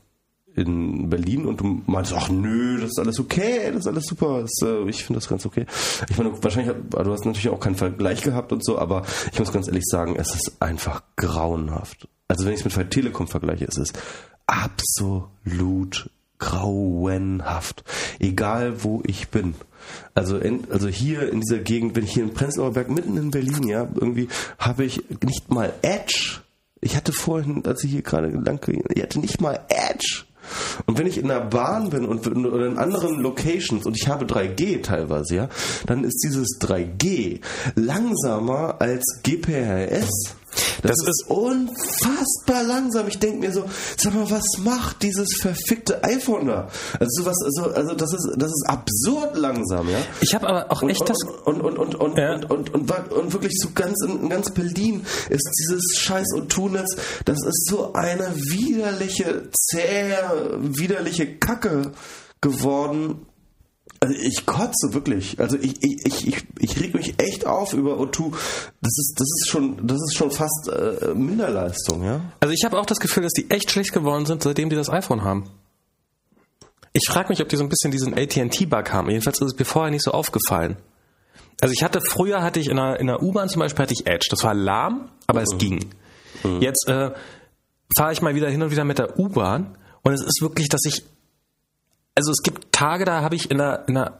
in 0.55 1.07
Berlin 1.07 1.45
und 1.45 1.59
du 1.61 1.83
meinst, 1.85 2.13
ach 2.13 2.29
nö, 2.29 2.79
das 2.81 2.89
ist 2.89 2.99
alles 2.99 3.19
okay, 3.19 3.67
das 3.67 3.81
ist 3.81 3.87
alles 3.87 4.05
super, 4.07 4.41
das, 4.41 4.51
äh, 4.67 4.89
ich 4.89 5.03
finde 5.03 5.19
das 5.19 5.29
ganz 5.29 5.45
okay. 5.45 5.67
Ich 6.09 6.17
meine, 6.17 6.31
wahrscheinlich, 6.43 6.75
hat- 6.75 7.05
du 7.05 7.11
hast 7.11 7.25
natürlich 7.25 7.49
auch 7.49 7.59
keinen 7.59 7.75
Vergleich 7.75 8.23
gehabt 8.23 8.51
und 8.51 8.65
so, 8.65 8.79
aber 8.79 9.03
ich 9.31 9.37
muss 9.37 9.51
ganz 9.53 9.67
ehrlich 9.67 9.83
sagen, 9.85 10.15
es 10.17 10.33
ist 10.33 10.53
einfach 10.59 11.03
grauenhaft. 11.15 12.07
Also 12.27 12.45
wenn 12.45 12.53
ich 12.55 12.65
es 12.65 12.75
mit 12.75 12.89
Telekom 12.89 13.27
vergleiche, 13.27 13.65
es 13.65 13.77
ist 13.77 13.99
absolut 14.47 16.09
grauenhaft. 16.39 17.83
Egal 18.19 18.83
wo 18.83 19.03
ich 19.05 19.29
bin. 19.29 19.53
Also, 20.13 20.37
in, 20.37 20.63
also 20.71 20.87
hier 20.87 21.31
in 21.31 21.41
dieser 21.41 21.59
Gegend, 21.59 21.95
wenn 21.95 22.03
ich 22.03 22.13
hier 22.13 22.23
in 22.23 22.33
Prenzlauer 22.33 22.71
Berg 22.71 22.89
mitten 22.89 23.17
in 23.17 23.31
Berlin, 23.31 23.63
ja, 23.67 23.87
irgendwie 23.95 24.27
habe 24.57 24.85
ich 24.85 25.03
nicht 25.23 25.51
mal 25.51 25.73
Edge. 25.81 26.41
Ich 26.79 26.95
hatte 26.95 27.11
vorhin, 27.11 27.65
als 27.65 27.83
ich 27.83 27.91
hier 27.91 28.01
gerade 28.01 28.29
lang 28.29 28.61
ging, 28.61 28.83
ich 28.93 29.01
hatte 29.01 29.19
nicht 29.19 29.41
mal 29.41 29.59
Edge. 29.69 30.25
Und 30.85 30.97
wenn 30.97 31.07
ich 31.07 31.17
in 31.17 31.27
der 31.27 31.41
Bahn 31.41 31.89
bin 31.89 32.05
und 32.05 32.25
oder 32.27 32.67
in 32.67 32.77
anderen 32.77 33.19
Locations 33.19 33.85
und 33.85 33.97
ich 33.97 34.07
habe 34.07 34.25
3G 34.25 34.81
teilweise, 34.81 35.35
ja, 35.35 35.49
dann 35.85 36.03
ist 36.03 36.21
dieses 36.23 36.59
3G 36.61 37.41
langsamer 37.75 38.77
als 38.79 39.03
GPRS. 39.23 40.09
Das, 40.81 40.91
Das 40.97 41.07
ist 41.07 41.25
unfassbar 41.29 42.63
langsam. 42.63 43.07
Ich 43.07 43.19
denke 43.19 43.39
mir 43.39 43.51
so, 43.51 43.65
sag 43.97 44.13
mal, 44.13 44.29
was 44.29 44.45
macht 44.59 45.03
dieses 45.03 45.37
verfickte 45.41 46.03
iPhone 46.03 46.47
da? 46.47 46.67
Also 46.99 47.25
was, 47.25 47.37
also, 47.43 47.71
also 47.73 47.93
das 47.95 48.13
ist, 48.13 48.29
das 48.37 48.49
ist 48.49 48.65
absurd 48.67 49.35
langsam, 49.37 49.89
ja. 49.89 49.99
Ich 50.21 50.33
habe 50.33 50.47
aber 50.47 50.71
auch 50.71 50.83
echt 50.83 51.07
das. 51.07 51.17
Und, 51.45 51.61
und, 51.61 51.77
und, 51.77 51.95
und, 51.95 52.17
Ja. 52.17 52.35
und, 52.35 52.49
und, 52.49 52.73
und, 52.73 52.91
und, 52.91 53.11
und 53.11 53.33
wirklich 53.33 53.53
so 53.61 53.69
ganz 53.73 54.03
in, 54.03 54.29
ganz 54.29 54.51
Berlin 54.51 55.05
ist 55.29 55.49
dieses 55.59 55.99
scheiß 55.99 56.27
O2-Netz, 56.35 56.97
das 57.25 57.37
ist 57.45 57.67
so 57.69 57.93
eine 57.93 58.33
widerliche, 58.35 59.49
zähe, 59.51 60.57
widerliche 60.59 61.37
Kacke 61.37 61.91
geworden. 62.41 63.25
Also 63.99 64.15
ich 64.15 64.45
kotze 64.45 64.93
wirklich. 64.93 65.39
Also 65.39 65.57
ich, 65.57 65.83
ich, 65.83 66.05
ich, 66.05 66.27
ich, 66.27 66.43
ich 66.59 66.79
reg 66.79 66.93
mich 66.93 67.15
echt 67.19 67.45
auf 67.45 67.73
über 67.73 67.99
O2. 67.99 68.31
Das 68.81 68.97
ist, 68.97 69.15
das 69.17 69.27
ist 69.27 69.49
schon, 69.49 69.87
das 69.87 69.97
ist 69.97 70.15
schon 70.15 70.31
fast 70.31 70.69
äh, 70.69 71.13
Minderleistung, 71.13 72.03
ja. 72.03 72.21
Also 72.39 72.53
ich 72.53 72.63
habe 72.63 72.79
auch 72.79 72.85
das 72.85 72.99
Gefühl, 72.99 73.23
dass 73.23 73.33
die 73.33 73.49
echt 73.49 73.71
schlecht 73.71 73.93
geworden 73.93 74.25
sind, 74.25 74.43
seitdem 74.43 74.69
die 74.69 74.75
das 74.75 74.89
iPhone 74.89 75.23
haben. 75.23 75.49
Ich 76.93 77.07
frage 77.07 77.29
mich, 77.29 77.41
ob 77.41 77.49
die 77.49 77.55
so 77.55 77.63
ein 77.63 77.69
bisschen 77.69 77.91
diesen 77.91 78.13
AT&T-Bug 78.13 78.91
haben. 78.91 79.09
Jedenfalls 79.09 79.39
ist 79.41 79.53
es 79.53 79.59
mir 79.59 79.65
vorher 79.65 79.91
nicht 79.91 80.03
so 80.03 80.11
aufgefallen. 80.11 80.77
Also 81.61 81.73
ich 81.73 81.83
hatte 81.83 82.01
früher 82.01 82.43
hatte 82.43 82.59
ich 82.59 82.69
in 82.69 82.77
der, 82.77 82.99
in 82.99 83.07
der 83.07 83.21
U-Bahn 83.21 83.49
zum 83.49 83.59
Beispiel 83.59 83.83
hatte 83.83 83.93
ich 83.93 84.05
Edge. 84.05 84.27
Das 84.29 84.43
war 84.43 84.53
lahm, 84.53 85.09
aber 85.25 85.41
es 85.41 85.57
ging. 85.57 85.85
Jetzt 86.59 86.87
äh, 86.87 87.11
fahre 87.95 88.13
ich 88.13 88.21
mal 88.21 88.35
wieder 88.35 88.49
hin 88.49 88.61
und 88.61 88.71
wieder 88.71 88.83
mit 88.83 88.99
der 88.99 89.19
U-Bahn 89.19 89.75
und 90.03 90.13
es 90.13 90.21
ist 90.21 90.41
wirklich, 90.41 90.69
dass 90.69 90.81
ich 90.85 91.03
also 92.17 92.31
es 92.31 92.41
gibt 92.41 92.71
Tage, 92.71 93.05
da 93.05 93.21
habe 93.21 93.35
ich 93.35 93.51
in 93.51 93.59
der, 93.59 93.83
in 93.87 93.93
der 93.93 94.19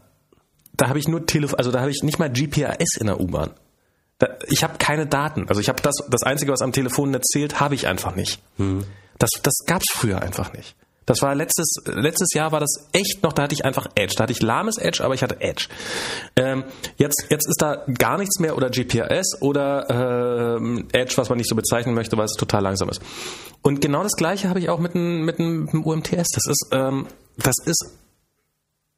da 0.78 0.88
habe 0.88 1.00
ich 1.00 1.08
nur 1.08 1.26
Telefon, 1.26 1.58
also 1.58 1.72
da 1.72 1.80
habe 1.82 1.90
ich 1.90 2.04
nicht 2.04 2.20
mal 2.20 2.30
GPRS 2.30 2.98
in 3.00 3.08
der 3.08 3.20
U-Bahn. 3.20 3.50
Ich 4.48 4.64
habe 4.64 4.78
keine 4.78 5.08
Daten. 5.08 5.50
Also 5.50 5.60
ich 5.60 5.70
habe 5.70 5.82
das, 5.82 5.96
das 6.08 6.22
Einzige, 6.22 6.52
was 6.52 6.62
am 6.62 6.72
Telefonnetz 6.72 7.26
zählt, 7.26 7.60
habe 7.60 7.74
ich 7.74 7.88
einfach 7.88 8.16
nicht. 8.16 8.40
Das, 9.18 9.32
das 9.42 9.54
gab 9.66 9.82
es 9.82 9.92
früher 9.92 10.22
einfach 10.22 10.54
nicht. 10.54 10.76
Das 11.08 11.22
war 11.22 11.34
letztes, 11.34 11.78
letztes 11.86 12.34
Jahr 12.34 12.52
war 12.52 12.60
das 12.60 12.90
echt 12.92 13.24
noch, 13.24 13.32
da 13.32 13.44
hatte 13.44 13.56
ich 13.56 13.64
einfach 13.64 13.88
Edge. 13.96 14.14
Da 14.18 14.24
hatte 14.24 14.34
ich 14.34 14.42
lahmes 14.42 14.78
Edge, 14.78 15.04
aber 15.04 15.14
ich 15.14 15.24
hatte 15.24 15.40
Edge. 15.40 15.70
Ähm, 16.36 16.66
jetzt, 16.98 17.26
jetzt 17.30 17.48
ist 17.48 17.62
da 17.62 17.86
gar 17.98 18.18
nichts 18.18 18.40
mehr 18.40 18.58
oder 18.58 18.70
GPRS 18.70 19.42
oder 19.42 20.58
ähm, 20.58 20.90
Edge, 20.92 21.14
was 21.16 21.30
man 21.30 21.38
nicht 21.38 21.50
so 21.50 21.56
bezeichnen 21.56 21.96
möchte, 21.96 22.18
weil 22.18 22.26
es 22.26 22.34
total 22.34 22.62
langsam 22.62 22.90
ist. 22.90 23.02
Und 23.62 23.80
genau 23.80 24.04
das 24.04 24.18
gleiche 24.18 24.50
habe 24.50 24.60
ich 24.60 24.70
auch 24.70 24.80
mit 24.80 24.94
dem, 24.94 25.24
mit 25.24 25.40
mit 25.40 25.74
UMTS. 25.74 26.30
Das 26.34 26.46
ist, 26.46 26.68
ähm, 26.74 27.08
das 27.38 27.56
ist 27.66 27.98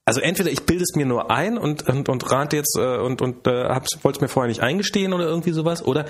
also 0.09 0.21
entweder 0.21 0.49
ich 0.49 0.63
bilde 0.63 0.81
es 0.81 0.95
mir 0.95 1.05
nur 1.05 1.29
ein 1.29 1.59
und 1.59 1.87
und, 1.87 2.09
und 2.09 2.31
rate 2.31 2.55
jetzt 2.55 2.75
äh, 2.79 2.97
und 2.97 3.21
und 3.21 3.45
äh, 3.45 3.69
wollte 4.01 4.17
es 4.17 4.21
mir 4.21 4.27
vorher 4.27 4.47
nicht 4.47 4.63
eingestehen 4.63 5.13
oder 5.13 5.25
irgendwie 5.25 5.51
sowas 5.51 5.85
oder 5.85 6.05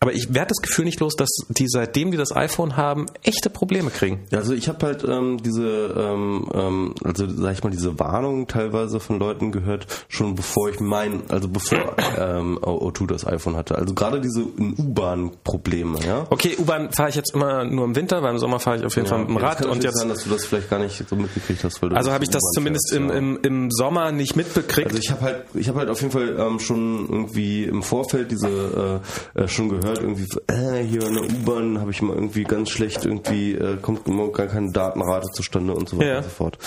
aber 0.00 0.12
ich 0.12 0.32
werde 0.32 0.48
das 0.48 0.58
Gefühl 0.58 0.84
nicht 0.84 1.00
los, 1.00 1.16
dass 1.16 1.28
die 1.48 1.66
seitdem 1.68 2.10
die 2.10 2.16
das 2.16 2.34
iPhone 2.34 2.76
haben 2.76 3.06
echte 3.22 3.50
Probleme 3.50 3.90
kriegen. 3.90 4.20
Ja, 4.30 4.38
Also 4.38 4.54
ich 4.54 4.68
habe 4.68 4.86
halt 4.86 5.04
ähm, 5.04 5.42
diese, 5.42 5.68
ähm, 5.96 6.48
ähm, 6.54 6.94
also 7.04 7.26
sag 7.28 7.52
ich 7.54 7.64
mal, 7.64 7.70
diese 7.70 7.98
Warnungen 7.98 8.46
teilweise 8.46 9.00
von 9.00 9.18
Leuten 9.18 9.50
gehört, 9.50 9.86
schon 10.08 10.36
bevor 10.36 10.68
ich 10.70 10.78
mein, 10.78 11.22
also 11.28 11.48
bevor 11.48 11.96
ähm, 12.18 12.58
O2 12.58 13.06
das 13.06 13.26
iPhone 13.26 13.56
hatte. 13.56 13.76
Also 13.76 13.94
gerade 13.94 14.20
diese 14.20 14.42
U-Bahn-Probleme, 14.42 15.98
ja. 16.06 16.26
Okay, 16.30 16.56
U-Bahn 16.58 16.92
fahre 16.92 17.08
ich 17.08 17.16
jetzt 17.16 17.34
immer 17.34 17.64
nur 17.64 17.84
im 17.84 17.96
Winter, 17.96 18.22
weil 18.22 18.32
im 18.32 18.38
Sommer 18.38 18.60
fahre 18.60 18.78
ich 18.78 18.84
auf 18.84 18.94
jeden 18.94 19.08
Fall 19.08 19.18
mit 19.20 19.28
dem 19.28 19.36
Rad 19.36 19.58
kann 19.58 19.70
und 19.70 19.82
jetzt 19.82 19.98
sein, 19.98 20.08
dass 20.08 20.22
du 20.22 20.30
das 20.30 20.44
vielleicht 20.44 20.70
gar 20.70 20.78
nicht 20.78 21.08
so 21.08 21.16
mitgekriegt 21.16 21.64
hast, 21.64 21.82
weil 21.82 21.90
du 21.90 21.96
also 21.96 22.12
habe 22.12 22.22
ich 22.22 22.30
das 22.30 22.42
zumindest 22.54 22.92
fährst, 22.92 23.02
im, 23.02 23.10
ja. 23.10 23.16
im, 23.18 23.38
im 23.42 23.70
Sommer 23.72 24.12
nicht 24.12 24.36
mitbekriegt. 24.36 24.88
Also 24.88 24.98
ich 24.98 25.10
habe 25.10 25.22
halt, 25.22 25.44
ich 25.54 25.68
habe 25.68 25.80
halt 25.80 25.90
auf 25.90 26.00
jeden 26.00 26.12
Fall 26.12 26.36
ähm, 26.38 26.60
schon 26.60 27.08
irgendwie 27.08 27.64
im 27.64 27.82
Vorfeld 27.82 28.30
diese 28.30 29.00
äh, 29.34 29.42
äh, 29.42 29.48
schon 29.48 29.68
gehört 29.68 29.87
irgendwie 29.94 30.26
äh, 30.48 30.82
hier 30.82 31.06
in 31.06 31.14
der 31.14 31.24
U-Bahn 31.24 31.80
habe 31.80 31.90
ich 31.90 32.02
mal 32.02 32.14
irgendwie 32.14 32.44
ganz 32.44 32.70
schlecht 32.70 33.04
irgendwie 33.04 33.54
äh, 33.54 33.76
kommt 33.76 34.04
gar 34.32 34.46
keine 34.46 34.70
Datenrate 34.72 35.28
zustande 35.32 35.74
und 35.74 35.88
so 35.88 35.98
weiter 35.98 36.08
Ja. 36.08 36.16
und 36.18 36.24
so 36.24 36.30
fort. 36.30 36.58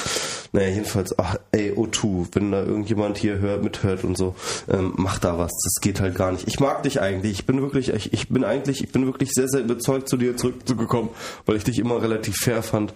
Naja 0.54 0.68
jedenfalls, 0.70 1.18
ach 1.18 1.36
ey 1.52 1.72
O2, 1.72 2.28
wenn 2.34 2.52
da 2.52 2.64
irgendjemand 2.64 3.18
hier 3.18 3.40
hört, 3.40 3.64
mithört 3.64 4.04
und 4.04 4.18
so, 4.18 4.36
ähm, 4.70 4.94
mach 4.98 5.20
da 5.20 5.38
was. 5.38 5.52
Das 5.64 5.82
geht 5.82 6.02
halt 6.02 6.16
gar 6.16 6.32
nicht. 6.32 6.48
Ich 6.48 6.60
mag 6.60 6.84
dich 6.84 7.00
eigentlich. 7.02 7.32
Ich 7.32 7.46
bin 7.46 7.62
wirklich, 7.62 7.90
ich, 7.94 8.12
ich 8.14 8.30
bin 8.30 8.44
eigentlich, 8.44 8.84
ich 8.84 8.92
bin 8.92 9.06
wirklich 9.06 9.32
sehr 9.32 9.48
sehr 9.48 9.62
überzeugt 9.62 10.10
zu 10.10 10.18
dir 10.18 10.36
zurückzugekommen, 10.38 11.10
weil 11.46 11.56
ich 11.56 11.64
dich 11.64 11.80
immer 11.80 12.02
relativ 12.02 12.36
fair 12.38 12.64
fand 12.64 12.94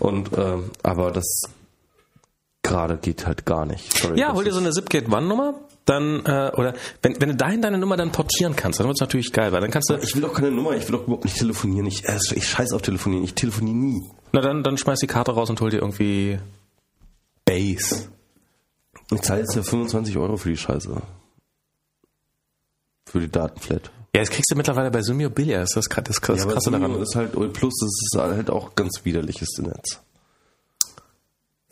und 0.00 0.30
ähm, 0.36 0.70
aber 0.82 1.10
das 1.10 1.42
gerade 2.62 2.96
geht 2.96 3.26
halt 3.26 3.44
gar 3.44 3.66
nicht. 3.66 3.98
Sorry, 3.98 4.18
ja, 4.18 4.32
hol 4.32 4.44
dir 4.44 4.52
so 4.52 4.60
eine 4.60 4.70
Zipgate 4.72 5.08
One 5.10 5.26
Nummer, 5.26 5.54
dann 5.84 6.24
äh, 6.24 6.50
oder 6.56 6.74
wenn, 7.02 7.20
wenn 7.20 7.28
du 7.30 7.34
dahin 7.36 7.60
deine 7.62 7.78
Nummer 7.78 7.96
dann 7.96 8.10
portieren 8.12 8.56
kannst, 8.56 8.80
dann 8.80 8.86
wird 8.86 8.96
es 8.96 9.00
natürlich 9.00 9.32
geil, 9.32 9.52
weil 9.52 9.60
dann 9.60 9.70
kannst 9.70 9.90
du 9.90 9.96
Ich 9.96 10.14
will 10.14 10.22
doch 10.22 10.32
keine 10.32 10.50
Nummer, 10.50 10.72
ich 10.72 10.84
will 10.88 10.96
doch 10.96 11.04
überhaupt 11.04 11.24
nicht 11.24 11.36
telefonieren. 11.36 11.86
Ich, 11.86 12.04
äh, 12.08 12.18
ich 12.34 12.48
scheiß 12.48 12.72
auf 12.72 12.82
telefonieren, 12.82 13.24
ich 13.24 13.34
telefoniere 13.34 13.76
nie. 13.76 14.02
na 14.32 14.40
dann 14.40 14.62
dann 14.62 14.78
schmeiß 14.78 15.00
die 15.00 15.06
Karte 15.06 15.32
raus 15.32 15.50
und 15.50 15.60
hol 15.60 15.70
dir 15.70 15.78
irgendwie 15.80 16.38
Base. 17.44 18.08
Ich 19.12 19.20
zahle 19.20 19.40
jetzt 19.40 19.54
ja 19.54 19.62
25 19.62 20.16
Euro 20.16 20.36
für 20.38 20.48
die 20.48 20.56
Scheiße. 20.56 20.90
Für 23.06 23.20
die 23.20 23.30
Datenflat. 23.30 23.90
Ja, 24.14 24.22
das 24.22 24.30
kriegst 24.30 24.50
du 24.50 24.56
mittlerweile 24.56 24.90
bei 24.90 25.02
Symio 25.02 25.28
Billiger. 25.28 25.60
Das 25.60 25.76
ist 25.76 25.88
das, 25.94 26.04
das, 26.04 26.20
das 26.20 26.44
Ja, 26.44 26.50
krasse 26.50 26.70
daran. 26.70 27.02
ist 27.02 27.14
halt, 27.16 27.32
Plus, 27.52 27.74
das 27.80 27.90
ist 27.90 28.16
halt 28.16 28.48
auch 28.50 28.74
ganz 28.74 29.04
widerliches 29.04 29.50
Netz. 29.58 30.00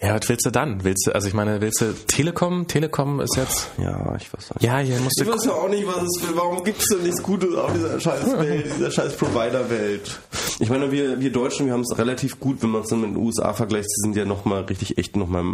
Ja, 0.03 0.17
was 0.21 0.29
willst 0.29 0.45
du 0.45 0.51
dann? 0.51 0.83
Willst 0.83 1.07
du, 1.07 1.15
also 1.15 1.29
ich 1.29 1.35
meine, 1.35 1.61
willst 1.61 1.81
du 1.81 1.95
Telekom? 1.95 2.67
Telekom 2.67 3.21
ist 3.21 3.37
jetzt. 3.37 3.71
Ja, 3.79 4.17
ich 4.17 4.33
weiß 4.33 4.55
nicht. 4.55 4.63
Ja, 4.65 4.79
hier 4.79 4.99
musst 4.99 5.21
Ich 5.21 5.27
du. 5.29 5.33
weiß 5.33 5.45
ja 5.45 5.53
auch 5.53 5.69
nicht, 5.69 5.87
was 5.87 6.03
es 6.03 6.23
will. 6.29 6.37
Warum 6.37 6.65
gibt 6.65 6.81
es 6.81 6.89
denn 6.89 7.03
nichts 7.05 7.23
Gutes 7.23 7.55
auf 7.55 7.73
dieser 7.73 8.01
scheiß 8.01 8.33
Welt, 8.39 8.67
dieser 8.77 8.91
scheiß 8.91 9.17
Provider-Welt? 9.17 10.19
Ich 10.59 10.69
meine, 10.71 10.91
wir, 10.91 11.21
wir 11.21 11.31
Deutschen, 11.31 11.67
wir 11.67 11.73
haben 11.73 11.83
es 11.83 11.97
relativ 11.97 12.41
gut, 12.41 12.63
wenn 12.65 12.71
man 12.71 12.83
es 12.83 12.89
dann 12.89 13.01
mit 13.01 13.11
den 13.11 13.17
USA 13.17 13.53
vergleicht. 13.53 13.89
Sie 13.91 14.01
sind 14.03 14.17
ja 14.17 14.25
nochmal 14.25 14.63
richtig 14.63 14.99
echt 14.99 15.17
nochmal 15.17 15.45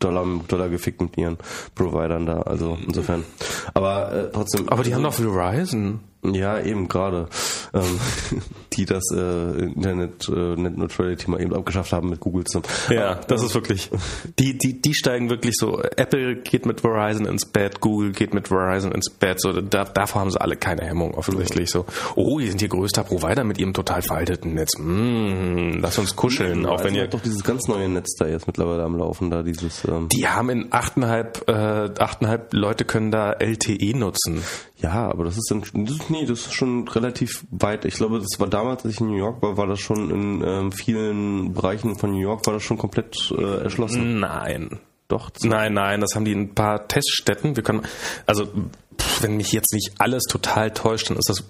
Dollar, 0.00 0.26
Dollar 0.48 0.68
gefickt 0.68 1.00
mit 1.00 1.16
ihren 1.16 1.38
Providern 1.74 2.26
da. 2.26 2.42
Also 2.42 2.76
insofern. 2.86 3.24
Aber 3.72 4.12
äh, 4.12 4.30
trotzdem. 4.32 4.68
Aber 4.68 4.82
die 4.82 4.94
haben 4.94 5.02
doch 5.02 5.14
Verizon. 5.14 6.00
Ja, 6.32 6.60
eben 6.60 6.88
gerade. 6.88 7.28
Ähm, 7.72 8.00
die 8.76 8.84
das 8.86 9.04
äh, 9.12 9.64
Internet 9.64 10.28
äh, 10.28 10.56
Net 10.56 10.76
Neutrality 10.76 11.30
mal 11.30 11.40
eben 11.40 11.54
abgeschafft 11.54 11.92
haben 11.92 12.10
mit 12.10 12.20
Google 12.20 12.44
zusammen. 12.44 12.66
Ja, 12.90 13.14
das 13.14 13.42
ist 13.42 13.54
wirklich. 13.54 13.90
Die, 14.38 14.58
die, 14.58 14.80
die 14.80 14.94
steigen 14.94 15.30
wirklich 15.30 15.54
so. 15.56 15.80
Apple 15.96 16.36
geht 16.36 16.66
mit 16.66 16.80
Verizon 16.80 17.26
ins 17.26 17.46
Bett, 17.46 17.80
Google 17.80 18.12
geht 18.12 18.34
mit 18.34 18.48
Verizon 18.48 18.92
ins 18.92 19.10
Bett. 19.10 19.40
So, 19.40 19.52
da, 19.52 19.84
davor 19.84 20.22
haben 20.22 20.30
sie 20.30 20.40
alle 20.40 20.56
keine 20.56 20.82
Hemmung, 20.82 21.14
offensichtlich. 21.14 21.70
So, 21.70 21.84
oh, 22.16 22.38
die 22.38 22.48
sind 22.48 22.60
hier 22.60 22.68
größter 22.68 23.04
Provider 23.04 23.44
mit 23.44 23.58
ihrem 23.58 23.74
total 23.74 24.02
veralteten 24.02 24.54
Netz. 24.54 24.72
Mm, 24.78 25.78
lass 25.80 25.98
uns 25.98 26.16
kuscheln, 26.16 26.66
auch 26.66 26.80
wenn 26.80 26.86
also 26.86 26.98
ihr. 26.98 27.08
doch 27.08 27.20
dieses 27.20 27.44
ganz 27.44 27.68
neue 27.68 27.88
Netz 27.88 28.16
da 28.16 28.26
jetzt 28.26 28.46
mittlerweile 28.46 28.82
am 28.82 28.96
Laufen, 28.96 29.30
da 29.30 29.42
dieses. 29.42 29.84
Ähm, 29.84 30.08
Die 30.08 30.26
haben 30.26 30.50
in 30.50 30.68
achteinhalb, 30.70 31.48
äh, 31.48 31.90
achteinhalb 31.98 32.52
Leute 32.52 32.84
können 32.84 33.10
da 33.10 33.32
LTE 33.32 33.96
nutzen. 33.96 34.42
Ja, 34.84 35.08
aber 35.08 35.24
das 35.24 35.38
ist 35.38 35.50
dann, 35.50 35.62
das 35.86 35.94
ist, 35.94 36.10
nee, 36.10 36.26
das 36.26 36.40
ist 36.40 36.52
schon 36.52 36.86
relativ 36.88 37.46
weit. 37.50 37.86
Ich 37.86 37.94
glaube, 37.94 38.18
das 38.18 38.38
war 38.38 38.48
damals, 38.48 38.84
als 38.84 38.92
ich 38.92 39.00
in 39.00 39.06
New 39.06 39.16
York 39.16 39.40
war, 39.40 39.56
war 39.56 39.66
das 39.66 39.80
schon 39.80 40.10
in 40.10 40.44
ähm, 40.46 40.72
vielen 40.72 41.54
Bereichen 41.54 41.96
von 41.96 42.10
New 42.12 42.20
York, 42.20 42.46
war 42.46 42.52
das 42.52 42.64
schon 42.64 42.76
komplett 42.76 43.32
äh, 43.34 43.62
erschlossen. 43.62 44.20
Nein. 44.20 44.80
Doch. 45.08 45.30
Nein, 45.42 45.72
nein, 45.72 46.02
das 46.02 46.14
haben 46.14 46.26
die 46.26 46.32
in 46.32 46.40
ein 46.40 46.54
paar 46.54 46.86
Teststätten. 46.86 47.56
Wir 47.56 47.62
können, 47.62 47.80
also, 48.26 48.44
pff, 48.44 49.22
wenn 49.22 49.38
mich 49.38 49.52
jetzt 49.52 49.72
nicht 49.72 49.92
alles 49.98 50.24
total 50.24 50.70
täuscht, 50.70 51.08
dann 51.08 51.16
ist 51.16 51.30
das 51.30 51.44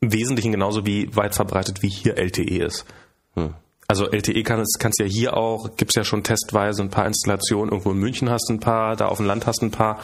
im 0.00 0.10
Wesentlichen 0.14 0.52
genauso 0.52 0.86
wie 0.86 1.14
weit 1.14 1.34
verbreitet 1.34 1.82
wie 1.82 1.90
hier 1.90 2.16
LTE 2.16 2.64
ist. 2.64 2.86
Hm. 3.34 3.52
Also 3.90 4.06
LTE 4.10 4.42
kann 4.42 4.60
es 4.60 4.74
kannst 4.78 5.00
ja 5.00 5.06
hier 5.06 5.34
auch, 5.34 5.74
gibt's 5.76 5.94
ja 5.94 6.04
schon 6.04 6.22
testweise 6.22 6.82
ein 6.82 6.90
paar 6.90 7.06
Installationen. 7.06 7.70
Irgendwo 7.72 7.90
in 7.92 7.98
München 7.98 8.28
hast 8.28 8.48
du 8.50 8.52
ein 8.52 8.60
paar, 8.60 8.96
da 8.96 9.06
auf 9.06 9.16
dem 9.16 9.24
Land 9.26 9.46
hast 9.46 9.62
du 9.62 9.66
ein 9.66 9.70
paar 9.70 9.98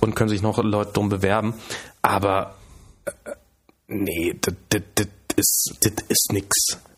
und 0.00 0.16
können 0.16 0.28
sich 0.28 0.42
noch 0.42 0.62
Leute 0.62 0.92
drum 0.92 1.08
bewerben. 1.08 1.54
Aber 2.02 2.56
äh, 3.04 3.10
nee, 3.86 4.36
das, 4.40 4.54
ist, 5.36 5.76
das 5.82 5.92
ist 6.08 6.32
nix. 6.32 6.48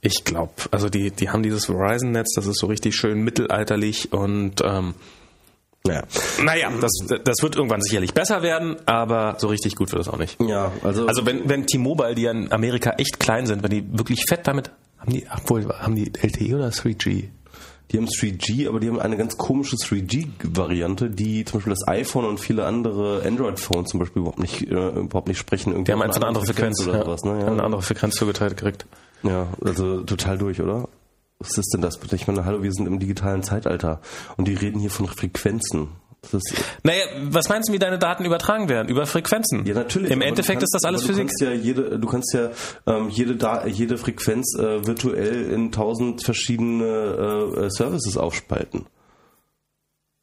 Ich 0.01 0.25
glaube, 0.25 0.53
also 0.71 0.89
die, 0.89 1.11
die 1.11 1.29
haben 1.29 1.43
dieses 1.43 1.67
Verizon-Netz, 1.67 2.33
das 2.37 2.47
ist 2.47 2.59
so 2.59 2.69
richtig 2.69 2.97
schön 2.97 3.23
mittelalterlich 3.23 4.13
und 4.15 4.63
ähm, 4.65 4.95
Ja. 5.87 6.05
naja, 6.43 6.71
das, 6.81 6.93
das 7.23 7.37
wird 7.43 7.57
irgendwann 7.57 7.83
sicherlich 7.83 8.15
besser 8.15 8.41
werden, 8.43 8.77
aber 8.87 9.37
so 9.39 9.49
richtig 9.49 9.77
gut 9.77 9.93
wird 9.93 10.01
es 10.01 10.09
auch 10.09 10.19
nicht. 10.19 10.41
Ja, 10.41 10.73
also, 10.83 11.07
Also 11.07 11.27
wenn, 11.27 11.49
wenn 11.51 11.67
T-Mobile, 11.67 12.15
die 12.15 12.23
ja 12.23 12.31
in 12.31 12.51
Amerika 12.51 12.95
echt 12.97 13.21
klein 13.21 13.45
sind, 13.47 13.63
wenn 13.63 13.71
die 13.71 13.87
wirklich 13.99 14.25
fett 14.27 14.47
damit, 14.47 14.71
haben 15.05 15.13
die, 15.13 15.27
obwohl, 15.35 15.69
haben 15.69 15.95
die 15.95 16.13
LTE 16.15 16.57
oder 16.57 16.69
3G? 16.69 17.29
die 17.95 17.99
haben 17.99 18.07
3G, 18.07 18.69
aber 18.69 18.81
die 18.81 18.89
haben 18.89 18.99
eine 18.99 19.17
ganz 19.17 19.37
komische 19.37 19.77
3G-Variante, 19.77 21.11
die 21.11 21.45
zum 21.45 21.59
Beispiel 21.59 21.75
das 21.75 21.87
iPhone 21.87 22.25
und 22.25 22.41
viele 22.41 22.65
andere 22.67 23.23
Android-Phones 23.25 23.91
zum 23.91 24.01
Beispiel 24.01 24.21
überhaupt 24.21 24.41
nicht, 24.41 24.63
äh, 24.63 24.89
überhaupt 24.89 25.29
nicht 25.29 25.39
sprechen. 25.39 25.71
Irgendwie 25.71 25.85
Die 25.85 25.93
haben 25.93 26.03
einfach 26.03 26.17
eine 26.17 26.27
andere 26.27 26.45
Frequenz, 26.45 26.83
oder 26.83 26.99
ja. 26.99 27.05
sowas, 27.05 27.25
ne? 27.25 27.39
Ja. 27.39 27.47
eine 27.47 27.63
andere 27.63 27.83
Frequenz 27.83 28.17
zugeteilt 28.17 28.57
gekriegt. 28.57 28.87
Ja, 29.23 29.49
also 29.65 30.01
total 30.03 30.39
durch, 30.39 30.61
oder? 30.61 30.89
Was 31.39 31.57
ist 31.59 31.73
denn 31.75 31.83
das 31.83 31.99
bitte? 31.99 32.17
Ich 32.17 32.27
meine, 32.27 32.45
hallo, 32.45 32.63
wir 32.63 32.73
sind 32.73 32.87
im 32.87 32.99
digitalen 32.99 33.43
Zeitalter 33.43 34.01
und 34.37 34.49
die 34.49 34.55
reden 34.55 34.81
hier 34.81 34.91
von 34.91 35.07
Frequenzen. 35.07 35.89
Das 36.33 36.43
Naja, 36.83 37.03
was 37.31 37.49
meinst 37.49 37.69
du, 37.69 37.73
wie 37.73 37.79
deine 37.79 37.99
Daten 37.99 38.25
übertragen 38.25 38.69
werden? 38.69 38.89
Über 38.89 39.07
Frequenzen? 39.07 39.65
ja, 39.67 39.75
natürlich. 39.75 40.11
Im 40.11 40.21
Endeffekt 40.23 40.61
kannst- 40.61 40.75
ist 40.75 40.83
das 40.83 40.85
alles 40.89 41.03
du 41.03 41.09
Physik. 41.09 41.29
Kannst 41.29 41.41
ja 41.41 41.53
jede, 41.53 41.99
du 41.99 42.09
kannst 42.09 42.33
ja 42.35 42.51
ähm, 42.87 43.09
jede, 43.09 43.37
da 43.37 43.67
jede 43.67 43.97
Frequenz 43.99 44.55
äh, 44.59 44.87
virtuell 44.87 45.51
in 45.51 45.73
tausend 45.73 46.23
verschiedene 46.25 46.85
äh, 47.67 47.71
Services 47.71 48.17
aufspalten. 48.17 48.87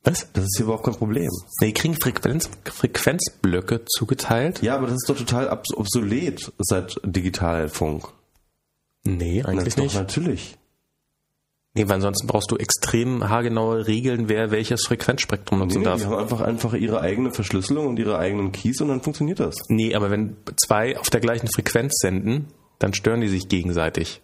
Was? 0.04 0.28
Das 0.34 0.46
ist 0.46 0.56
hier 0.58 0.64
überhaupt 0.66 0.86
kein 0.86 0.96
Problem. 0.96 1.30
Nee, 1.60 1.68
die 1.68 1.74
kriegen 1.74 1.94
Frequenz, 1.96 2.50
Frequenzblöcke 2.66 3.86
zugeteilt? 3.86 4.62
Ja, 4.64 4.76
aber 4.76 4.88
das 4.88 4.96
ist 4.96 5.10
doch 5.10 5.18
total 5.18 5.48
obsolet 5.76 6.52
seit 6.58 7.00
Digitalfunk. 7.04 8.08
Nee, 9.04 9.44
eigentlich 9.44 9.76
doch, 9.76 9.84
nicht. 9.84 9.96
natürlich. 9.96 10.58
Nee, 11.74 11.88
weil 11.88 11.96
ansonsten 11.96 12.28
brauchst 12.28 12.52
du 12.52 12.58
extrem 12.58 13.30
haargenaue 13.30 13.88
Regeln, 13.88 14.28
wer 14.28 14.52
welches 14.52 14.86
Frequenzspektrum 14.86 15.60
nutzen 15.60 15.80
Nee, 15.80 15.86
darf. 15.86 16.02
die 16.02 16.06
haben 16.06 16.18
einfach, 16.18 16.42
einfach 16.42 16.74
ihre 16.74 17.00
eigene 17.00 17.32
Verschlüsselung 17.32 17.88
und 17.88 17.98
ihre 17.98 18.18
eigenen 18.18 18.52
Keys 18.52 18.82
und 18.82 18.90
dann 18.90 19.02
funktioniert 19.02 19.40
das. 19.40 19.56
Nee, 19.70 19.96
aber 19.96 20.12
wenn 20.12 20.36
zwei 20.66 20.98
auf 21.00 21.10
der 21.10 21.22
gleichen 21.22 21.48
Frequenz 21.48 21.94
senden, 22.02 22.48
dann 22.80 22.94
stören 22.94 23.22
die 23.22 23.30
sich 23.30 23.48
gegenseitig. 23.48 24.22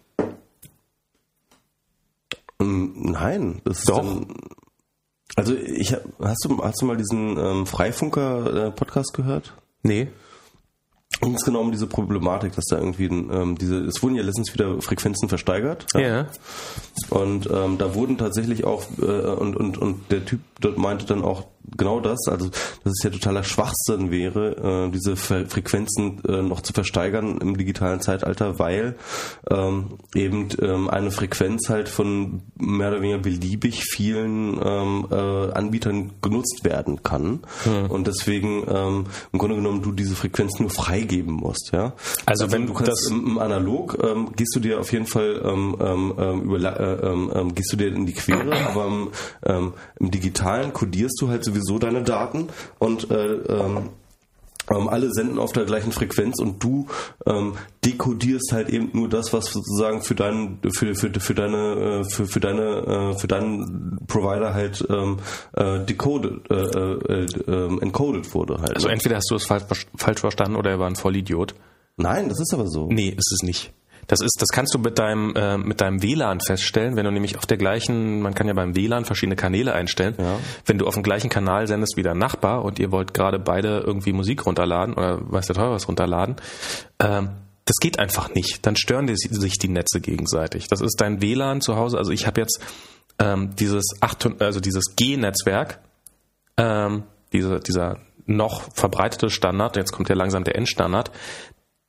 Ähm, 2.60 2.92
Nein, 3.12 3.60
das 3.64 3.78
ist 3.80 3.88
Doch. 3.88 4.26
Also 5.36 5.54
ich 5.54 5.94
hast 6.20 6.44
du 6.44 6.62
hast 6.62 6.82
du 6.82 6.86
mal 6.86 6.96
diesen 6.96 7.38
ähm, 7.38 7.66
Freifunker 7.66 8.66
äh, 8.66 8.70
Podcast 8.72 9.14
gehört? 9.14 9.54
Nee. 9.82 10.08
Genau 11.20 11.60
um 11.60 11.72
diese 11.72 11.86
Problematik, 11.86 12.54
dass 12.54 12.66
da 12.66 12.78
irgendwie 12.78 13.06
ähm, 13.06 13.56
diese 13.58 13.78
es 13.84 14.02
wurden 14.02 14.14
ja 14.14 14.22
letztens 14.22 14.54
wieder 14.54 14.80
Frequenzen 14.80 15.28
versteigert. 15.28 15.86
Ja. 15.94 16.26
Und 17.10 17.48
ähm, 17.52 17.78
da 17.78 17.94
wurden 17.94 18.18
tatsächlich 18.18 18.64
auch, 18.64 18.84
äh, 19.00 19.04
und, 19.04 19.56
und, 19.56 19.78
und 19.78 20.10
der 20.10 20.24
Typ 20.24 20.40
dort 20.60 20.78
meinte 20.78 21.06
dann 21.06 21.22
auch 21.22 21.44
genau 21.76 22.00
das, 22.00 22.18
also 22.28 22.48
dass 22.48 22.92
es 22.98 23.02
ja 23.02 23.10
totaler 23.10 23.42
Schwachsinn 23.44 24.10
wäre, 24.10 24.86
äh, 24.86 24.90
diese 24.90 25.16
Fre 25.16 25.46
Frequenzen 25.46 26.22
äh, 26.28 26.42
noch 26.42 26.60
zu 26.60 26.72
versteigern 26.72 27.38
im 27.40 27.56
digitalen 27.56 28.00
Zeitalter, 28.00 28.58
weil 28.58 28.96
ähm, 29.50 29.98
eben 30.14 30.48
ähm, 30.60 30.88
eine 30.88 31.10
Frequenz 31.10 31.68
halt 31.68 31.88
von 31.88 32.42
mehr 32.58 32.88
oder 32.88 33.00
weniger 33.00 33.18
beliebig 33.18 33.84
vielen 33.84 34.60
ähm, 34.64 35.06
äh, 35.10 35.52
Anbietern 35.52 36.12
genutzt 36.22 36.60
werden 36.64 37.02
kann. 37.02 37.40
Und 37.88 38.06
deswegen 38.06 38.64
ähm, 38.68 39.04
im 39.32 39.38
Grunde 39.38 39.56
genommen 39.56 39.82
du 39.82 39.92
diese 39.92 40.14
Frequenz 40.14 40.58
nur 40.60 40.70
freigeben 40.70 41.34
musst. 41.34 41.70
Ja? 41.72 41.92
Also 42.26 42.50
wenn 42.52 42.66
du 42.66 42.72
kannst 42.74 42.88
das- 42.92 43.10
im, 43.10 43.26
im 43.26 43.38
Analog 43.38 43.98
ähm, 44.02 44.30
gehst 44.36 44.54
du 44.54 44.60
dir 44.60 44.80
auf 44.80 44.92
jeden 44.92 45.06
Fall 45.06 45.40
ähm, 45.44 45.76
ähm, 45.80 46.14
ähm, 46.18 46.42
über, 46.42 46.58
äh, 46.58 47.06
ähm, 47.06 47.30
ähm, 47.34 47.54
gehst 47.54 47.72
du 47.72 47.76
dir 47.76 47.88
in 47.88 48.06
die 48.06 48.12
Quere, 48.12 48.52
aber 48.68 48.86
im, 48.86 49.08
ähm, 49.44 49.72
im 49.98 50.10
Digitalen 50.10 50.72
kodierst 50.72 51.18
du 51.20 51.28
halt 51.28 51.44
sowieso 51.44 51.57
deine 51.78 52.02
Daten 52.02 52.48
und 52.78 53.10
äh, 53.10 53.32
ähm, 53.34 53.90
ähm, 54.70 54.88
alle 54.88 55.10
senden 55.12 55.38
auf 55.38 55.52
der 55.52 55.64
gleichen 55.64 55.92
Frequenz 55.92 56.40
und 56.40 56.62
du 56.62 56.86
ähm, 57.26 57.54
dekodierst 57.84 58.52
halt 58.52 58.68
eben 58.68 58.90
nur 58.92 59.08
das, 59.08 59.32
was 59.32 59.46
sozusagen 59.46 60.02
für 60.02 60.14
deinen 60.14 60.60
für, 60.74 60.94
für, 60.94 61.10
für 61.18 61.34
deine 61.34 62.02
äh, 62.02 62.04
für, 62.04 62.26
für 62.26 62.40
deine 62.40 62.62
äh, 62.62 63.18
für 63.18 63.28
deinen 63.28 63.98
Provider 64.06 64.54
halt 64.54 64.86
ähm, 64.90 65.18
äh, 65.54 65.80
decoded 65.80 66.50
äh, 66.50 66.54
äh, 66.54 67.24
äh, 67.24 67.80
encoded 67.80 68.34
wurde 68.34 68.58
halt. 68.60 68.76
Also 68.76 68.88
entweder 68.88 69.16
hast 69.16 69.30
du 69.30 69.36
es 69.36 69.46
falsch, 69.46 69.86
falsch 69.96 70.20
verstanden 70.20 70.56
oder 70.56 70.70
er 70.70 70.78
war 70.78 70.86
ein 70.86 70.96
Vollidiot. 70.96 71.54
Nein, 71.96 72.28
das 72.28 72.38
ist 72.40 72.54
aber 72.54 72.68
so. 72.68 72.88
Nee, 72.90 73.08
ist 73.08 73.32
es 73.32 73.42
nicht. 73.42 73.72
Das 74.08 74.20
ist, 74.20 74.38
das 74.40 74.48
kannst 74.48 74.74
du 74.74 74.78
mit 74.78 74.98
deinem, 74.98 75.36
äh, 75.36 75.58
mit 75.58 75.80
deinem 75.80 76.02
WLAN 76.02 76.40
feststellen, 76.40 76.96
wenn 76.96 77.04
du 77.04 77.12
nämlich 77.12 77.36
auf 77.36 77.44
der 77.44 77.58
gleichen, 77.58 78.20
man 78.20 78.34
kann 78.34 78.48
ja 78.48 78.54
beim 78.54 78.74
WLAN 78.74 79.04
verschiedene 79.04 79.36
Kanäle 79.36 79.74
einstellen. 79.74 80.14
Ja. 80.18 80.38
Wenn 80.64 80.78
du 80.78 80.86
auf 80.86 80.94
dem 80.94 81.02
gleichen 81.02 81.28
Kanal 81.28 81.66
sendest 81.66 81.96
wie 81.96 82.02
dein 82.02 82.18
Nachbar 82.18 82.64
und 82.64 82.78
ihr 82.78 82.90
wollt 82.90 83.12
gerade 83.12 83.38
beide 83.38 83.80
irgendwie 83.80 84.12
Musik 84.12 84.46
runterladen 84.46 84.94
oder 84.94 85.20
weiß 85.30 85.46
der 85.46 85.56
Teufel 85.56 85.72
was 85.72 85.86
runterladen, 85.88 86.36
ähm, 86.98 87.28
das 87.66 87.76
geht 87.76 87.98
einfach 87.98 88.34
nicht. 88.34 88.66
Dann 88.66 88.76
stören 88.76 89.06
die, 89.06 89.14
sich 89.14 89.58
die 89.58 89.68
Netze 89.68 90.00
gegenseitig. 90.00 90.68
Das 90.68 90.80
ist 90.80 90.98
dein 91.02 91.20
WLAN 91.20 91.60
zu 91.60 91.76
Hause. 91.76 91.98
Also 91.98 92.10
ich 92.10 92.26
habe 92.26 92.40
jetzt 92.40 92.60
ähm, 93.18 93.54
dieses 93.56 93.84
8, 94.00 94.40
also 94.40 94.60
dieses 94.60 94.96
G-Netzwerk, 94.96 95.80
ähm, 96.56 97.02
diese, 97.32 97.60
dieser 97.60 97.98
noch 98.28 98.62
verbreitete 98.74 99.30
Standard, 99.30 99.76
jetzt 99.76 99.92
kommt 99.92 100.08
ja 100.08 100.14
langsam 100.14 100.44
der 100.44 100.54
Endstandard, 100.56 101.10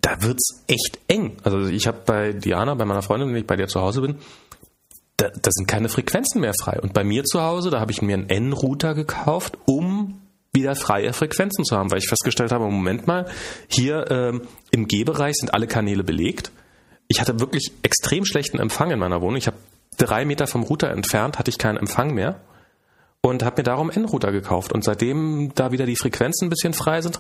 da 0.02 0.22
wird's 0.22 0.64
echt 0.68 1.00
eng. 1.08 1.38
Also 1.44 1.68
ich 1.68 1.88
habe 1.88 2.00
bei 2.06 2.34
Diana, 2.34 2.74
bei 2.76 2.86
meiner 2.86 3.02
Freundin, 3.02 3.30
wenn 3.30 3.36
ich 3.36 3.48
bei 3.48 3.56
der 3.56 3.68
zu 3.68 3.82
Hause 3.82 4.02
bin, 4.02 4.16
da, 5.18 5.30
da 5.30 5.52
sind 5.52 5.68
keine 5.68 5.90
Frequenzen 5.90 6.42
mehr 6.42 6.54
frei. 6.62 6.80
Und 6.82 6.94
bei 6.94 7.04
mir 7.04 7.24
zu 7.26 7.42
Hause, 7.42 7.70
da 7.70 7.80
habe 7.80 7.92
ich 7.92 8.02
mir 8.02 8.14
einen 8.14 8.30
N-Router 8.30 8.94
gekauft, 8.94 9.58
um 9.66 10.22
wieder 10.54 10.76
freie 10.76 11.14
Frequenzen 11.14 11.66
zu 11.66 11.76
haben, 11.78 11.92
weil 11.92 12.00
ich 12.00 12.08
festgestellt 12.08 12.52
habe, 12.52 12.66
Moment 12.66 13.06
mal, 13.06 13.28
hier 13.68 14.10
ähm, 14.10 14.42
im 14.72 14.88
G-Bereich 14.88 15.36
sind 15.36 15.54
alle 15.54 15.68
Kanäle 15.68 16.04
belegt. 16.04 16.52
Ich 17.08 17.22
hatte 17.22 17.40
wirklich 17.40 17.72
extrem 17.84 18.26
schlechten 18.26 18.60
Empfang 18.60 18.92
in 18.92 19.00
meiner 19.00 19.22
Wohnung. 19.22 19.38
Ich 19.38 19.48
habe 19.48 19.58
drei 19.98 20.26
Meter 20.26 20.48
vom 20.48 20.64
Router 20.64 20.90
entfernt, 20.90 21.38
hatte 21.38 21.50
ich 21.50 21.58
keinen 21.58 21.78
Empfang 21.78 22.14
mehr 22.14 22.40
und 23.22 23.44
habe 23.44 23.60
mir 23.60 23.64
darum 23.64 23.90
N-Router 23.90 24.32
gekauft. 24.32 24.72
Und 24.72 24.84
seitdem 24.84 25.52
da 25.56 25.72
wieder 25.72 25.86
die 25.86 25.98
Frequenzen 25.98 26.48
ein 26.48 26.50
bisschen 26.50 26.74
frei 26.74 27.02
sind, 27.02 27.20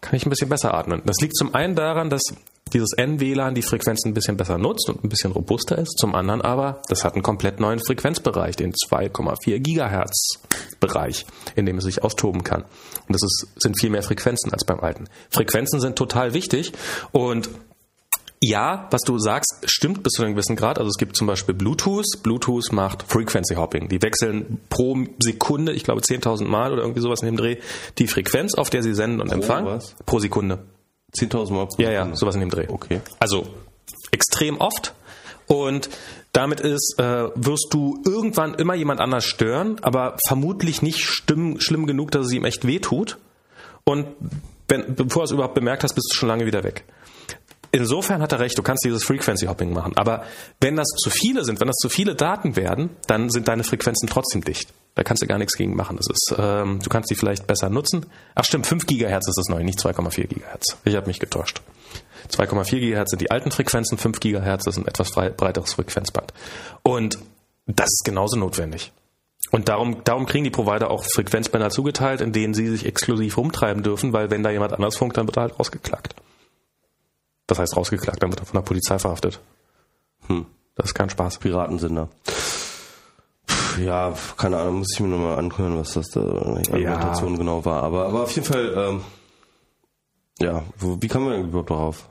kann 0.00 0.14
ich 0.14 0.26
ein 0.26 0.30
bisschen 0.30 0.48
besser 0.48 0.74
atmen. 0.74 1.02
Das 1.04 1.16
liegt 1.20 1.36
zum 1.36 1.54
einen 1.54 1.74
daran, 1.74 2.08
dass 2.08 2.22
dieses 2.72 2.92
N-WLAN 2.96 3.54
die 3.54 3.62
Frequenzen 3.62 4.10
ein 4.10 4.14
bisschen 4.14 4.36
besser 4.36 4.58
nutzt 4.58 4.88
und 4.88 5.02
ein 5.02 5.08
bisschen 5.08 5.32
robuster 5.32 5.78
ist. 5.78 5.98
Zum 5.98 6.14
anderen 6.14 6.42
aber, 6.42 6.82
das 6.88 7.04
hat 7.04 7.14
einen 7.14 7.22
komplett 7.22 7.60
neuen 7.60 7.78
Frequenzbereich, 7.78 8.56
den 8.56 8.72
2,4 8.72 9.58
Gigahertz 9.58 10.38
Bereich, 10.80 11.26
in 11.56 11.66
dem 11.66 11.78
es 11.78 11.84
sich 11.84 12.04
austoben 12.04 12.44
kann. 12.44 12.62
Und 12.62 13.14
das 13.14 13.22
ist, 13.22 13.48
sind 13.56 13.78
viel 13.80 13.90
mehr 13.90 14.02
Frequenzen 14.02 14.52
als 14.52 14.64
beim 14.64 14.80
alten. 14.80 15.08
Frequenzen 15.30 15.80
sind 15.80 15.96
total 15.96 16.34
wichtig 16.34 16.72
und 17.10 17.48
ja, 18.42 18.86
was 18.90 19.02
du 19.02 19.18
sagst, 19.18 19.64
stimmt 19.64 20.02
bis 20.02 20.12
zu 20.12 20.22
einem 20.22 20.34
gewissen 20.34 20.54
Grad. 20.54 20.78
Also 20.78 20.88
es 20.88 20.96
gibt 20.96 21.16
zum 21.16 21.26
Beispiel 21.26 21.54
Bluetooth. 21.54 22.22
Bluetooth 22.22 22.70
macht 22.72 23.02
Frequency 23.02 23.54
Hopping. 23.54 23.88
Die 23.88 24.00
wechseln 24.00 24.60
pro 24.70 24.96
Sekunde, 25.18 25.72
ich 25.72 25.84
glaube 25.84 26.00
10.000 26.02 26.44
Mal 26.44 26.72
oder 26.72 26.82
irgendwie 26.82 27.00
sowas 27.00 27.20
in 27.20 27.26
dem 27.26 27.36
Dreh, 27.36 27.56
die 27.98 28.06
Frequenz, 28.06 28.54
auf 28.54 28.70
der 28.70 28.82
sie 28.82 28.94
senden 28.94 29.20
und 29.20 29.32
empfangen. 29.32 29.66
was? 29.66 29.96
Pro 30.06 30.20
Sekunde. 30.20 30.60
10.000 31.16 31.52
Mal 31.52 31.66
pro 31.66 31.82
Ja, 31.82 31.90
ja, 31.90 32.14
sowas 32.14 32.34
in 32.34 32.40
dem 32.40 32.50
Dreh. 32.50 32.66
Okay. 32.68 33.00
Also 33.18 33.46
extrem 34.12 34.58
oft. 34.58 34.94
Und 35.46 35.88
damit 36.32 36.60
ist, 36.60 36.96
äh, 36.98 37.30
wirst 37.34 37.68
du 37.70 38.02
irgendwann 38.06 38.54
immer 38.54 38.74
jemand 38.74 39.00
anders 39.00 39.24
stören, 39.24 39.78
aber 39.82 40.16
vermutlich 40.26 40.82
nicht 40.82 41.00
stimm, 41.00 41.58
schlimm 41.58 41.86
genug, 41.86 42.10
dass 42.10 42.26
es 42.26 42.32
ihm 42.32 42.44
echt 42.44 42.66
wehtut. 42.66 43.16
Und 43.84 44.06
wenn, 44.68 44.94
bevor 44.94 45.22
du 45.22 45.24
es 45.24 45.30
überhaupt 45.30 45.54
bemerkt 45.54 45.82
hast, 45.82 45.94
bist 45.94 46.10
du 46.12 46.14
schon 46.14 46.28
lange 46.28 46.44
wieder 46.44 46.62
weg. 46.62 46.84
Insofern 47.72 48.22
hat 48.22 48.32
er 48.32 48.40
recht, 48.40 48.56
du 48.58 48.62
kannst 48.62 48.84
dieses 48.84 49.04
Frequency 49.04 49.46
Hopping 49.46 49.72
machen. 49.72 49.92
Aber 49.96 50.24
wenn 50.60 50.76
das 50.76 50.88
zu 50.88 51.10
viele 51.10 51.44
sind, 51.44 51.60
wenn 51.60 51.68
das 51.68 51.76
zu 51.76 51.88
viele 51.88 52.14
Daten 52.14 52.56
werden, 52.56 52.90
dann 53.06 53.30
sind 53.30 53.48
deine 53.48 53.64
Frequenzen 53.64 54.08
trotzdem 54.08 54.42
dicht. 54.42 54.72
Da 54.94 55.04
kannst 55.04 55.22
du 55.22 55.26
gar 55.26 55.38
nichts 55.38 55.56
gegen 55.56 55.76
machen. 55.76 55.96
Das 55.96 56.06
ist, 56.10 56.34
ähm, 56.38 56.80
du 56.82 56.88
kannst 56.88 57.10
die 57.10 57.14
vielleicht 57.14 57.46
besser 57.46 57.70
nutzen. 57.70 58.06
Ach 58.34 58.44
stimmt, 58.44 58.66
5 58.66 58.86
Gigahertz 58.86 59.28
ist 59.28 59.38
das 59.38 59.48
neu, 59.48 59.62
nicht 59.62 59.78
2,4 59.78 60.26
Gigahertz. 60.26 60.76
Ich 60.84 60.96
habe 60.96 61.06
mich 61.06 61.20
getäuscht. 61.20 61.62
2,4 62.30 62.80
Gigahertz 62.80 63.10
sind 63.10 63.20
die 63.20 63.30
alten 63.30 63.50
Frequenzen, 63.50 63.96
5 63.96 64.20
Gigahertz 64.20 64.66
ist 64.66 64.76
ein 64.76 64.86
etwas 64.86 65.12
breiteres 65.12 65.74
Frequenzband. 65.74 66.32
Und 66.82 67.18
das 67.66 67.86
ist 67.86 68.02
genauso 68.04 68.36
notwendig. 68.36 68.92
Und 69.50 69.68
darum, 69.68 70.02
darum 70.04 70.26
kriegen 70.26 70.44
die 70.44 70.50
Provider 70.50 70.90
auch 70.90 71.04
Frequenzbänder 71.04 71.70
zugeteilt, 71.70 72.20
in 72.20 72.32
denen 72.32 72.52
sie 72.52 72.68
sich 72.68 72.84
exklusiv 72.84 73.36
rumtreiben 73.36 73.82
dürfen, 73.82 74.12
weil 74.12 74.30
wenn 74.30 74.42
da 74.42 74.50
jemand 74.50 74.72
anders 74.72 74.96
funkt, 74.96 75.16
dann 75.16 75.26
wird 75.26 75.38
er 75.38 75.42
halt 75.42 75.58
rausgeklagt. 75.58 76.14
Das 77.48 77.58
heißt 77.58 77.76
rausgeklagt, 77.76 78.22
dann 78.22 78.30
wird 78.30 78.40
er 78.40 78.46
von 78.46 78.60
der 78.60 78.66
Polizei 78.66 78.98
verhaftet. 78.98 79.40
Hm. 80.28 80.46
Das 80.76 80.86
ist 80.86 80.94
kein 80.94 81.10
Spaß. 81.10 81.38
Piratensender. 81.38 82.08
Ja, 83.80 84.12
keine 84.36 84.58
Ahnung, 84.58 84.78
muss 84.78 84.92
ich 84.92 85.00
mir 85.00 85.08
nochmal 85.08 85.38
anhören, 85.38 85.78
was 85.78 85.94
das 85.94 86.08
da 86.10 86.20
die 86.20 86.72
Argumentation 86.72 87.32
ja. 87.32 87.38
genau 87.38 87.64
war. 87.64 87.82
Aber, 87.82 88.06
aber 88.06 88.22
auf 88.24 88.30
jeden 88.32 88.46
Fall, 88.46 88.74
ähm, 88.76 89.00
ja, 90.40 90.62
wie 90.78 91.08
kam 91.08 91.24
man 91.24 91.32
denn 91.32 91.44
überhaupt 91.48 91.70
darauf? 91.70 92.08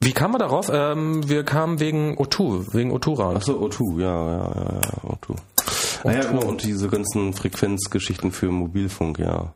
Wie 0.00 0.12
kam 0.12 0.32
man 0.32 0.40
darauf? 0.40 0.68
Ähm, 0.72 1.28
wir 1.28 1.44
kamen 1.44 1.80
wegen 1.80 2.18
O2, 2.18 2.74
wegen 2.74 2.92
O2 2.92 3.36
Achso, 3.36 3.52
O2, 3.64 4.00
ja, 4.00 4.06
ja, 4.06 4.38
ja, 4.38 4.80
ja, 4.80 5.10
O2. 5.10 5.36
Ah 6.04 6.12
ja, 6.12 6.20
genau, 6.20 6.46
und 6.46 6.62
diese 6.62 6.88
ganzen 6.88 7.32
Frequenzgeschichten 7.32 8.32
für 8.32 8.50
Mobilfunk, 8.50 9.18
ja. 9.18 9.54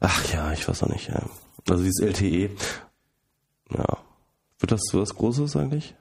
Ach 0.00 0.32
ja, 0.32 0.52
ich 0.52 0.68
weiß 0.68 0.82
auch 0.84 0.88
nicht, 0.88 1.08
ja. 1.08 1.22
Also 1.68 1.84
dieses 1.84 2.00
LTE. 2.00 2.50
Ja. 3.70 3.98
Wird 4.58 4.72
das 4.72 4.82
was 4.92 5.14
Großes 5.14 5.56
eigentlich? 5.56 5.94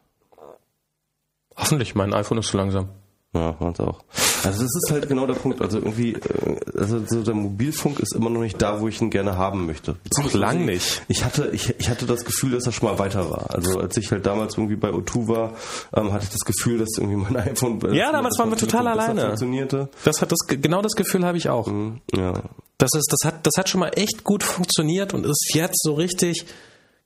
Hoffentlich, 1.56 1.96
mein 1.96 2.14
iPhone 2.14 2.38
ist 2.40 2.48
zu 2.48 2.58
langsam. 2.58 2.90
Ja, 3.34 3.56
meins 3.60 3.80
auch. 3.80 4.04
Also 4.44 4.64
das 4.64 4.76
ist 4.76 4.92
halt 4.92 5.08
genau 5.08 5.26
der 5.28 5.34
Punkt. 5.36 5.62
Also 5.62 5.78
irgendwie, 5.78 6.14
äh, 6.14 6.60
also 6.78 7.04
so 7.06 7.24
der 7.24 7.34
Mobilfunk 7.34 8.00
ist 8.00 8.16
immer 8.16 8.30
noch 8.30 8.42
nicht 8.42 8.62
da, 8.62 8.80
wo 8.82 8.88
ich 8.88 9.02
ihn 9.02 9.10
gerne 9.10 9.38
haben 9.38 9.66
möchte. 9.66 9.98
Auch 10.20 10.34
lang 10.34 10.66
nicht. 10.66 11.04
Ich 11.08 11.24
hatte, 11.24 11.50
ich, 11.54 11.76
ich 11.80 11.90
hatte 11.90 12.06
das 12.06 12.26
Gefühl, 12.26 12.52
dass 12.52 12.66
er 12.66 12.72
schon 12.72 12.90
mal 12.90 13.00
weiter 13.00 13.30
war. 13.30 13.54
Also 13.54 13.80
als 13.80 13.98
ich 13.98 14.12
halt 14.12 14.26
damals 14.26 14.58
irgendwie 14.58 14.76
bei 14.76 14.90
O2 14.90 15.28
war, 15.28 15.54
ähm, 15.96 16.12
hatte 16.12 16.26
ich 16.26 16.30
das 16.30 16.42
Gefühl, 16.42 16.80
dass 16.80 16.90
irgendwie 16.98 17.18
mein 17.18 17.36
iPhone 17.48 17.80
ja, 17.94 18.12
damals 18.12 18.38
waren 18.40 18.50
wir 18.50 18.58
total 18.58 18.88
alleine. 18.88 19.22
Funktionierte. 19.22 19.90
Das 20.04 20.22
hat 20.22 20.32
das 20.32 20.40
genau 20.48 20.82
das 20.82 20.94
Gefühl 20.94 21.26
habe 21.26 21.38
ich 21.38 21.50
auch. 21.50 21.68
Mhm, 21.68 22.02
ja. 22.16 22.34
Das 22.78 22.92
ist, 22.96 23.12
das 23.12 23.32
hat, 23.32 23.46
das 23.46 23.54
hat 23.58 23.70
schon 23.70 23.80
mal 23.80 23.92
echt 23.96 24.24
gut 24.24 24.44
funktioniert 24.44 25.14
und 25.14 25.26
ist 25.26 25.52
jetzt 25.54 25.84
so 25.84 25.94
richtig, 25.94 26.46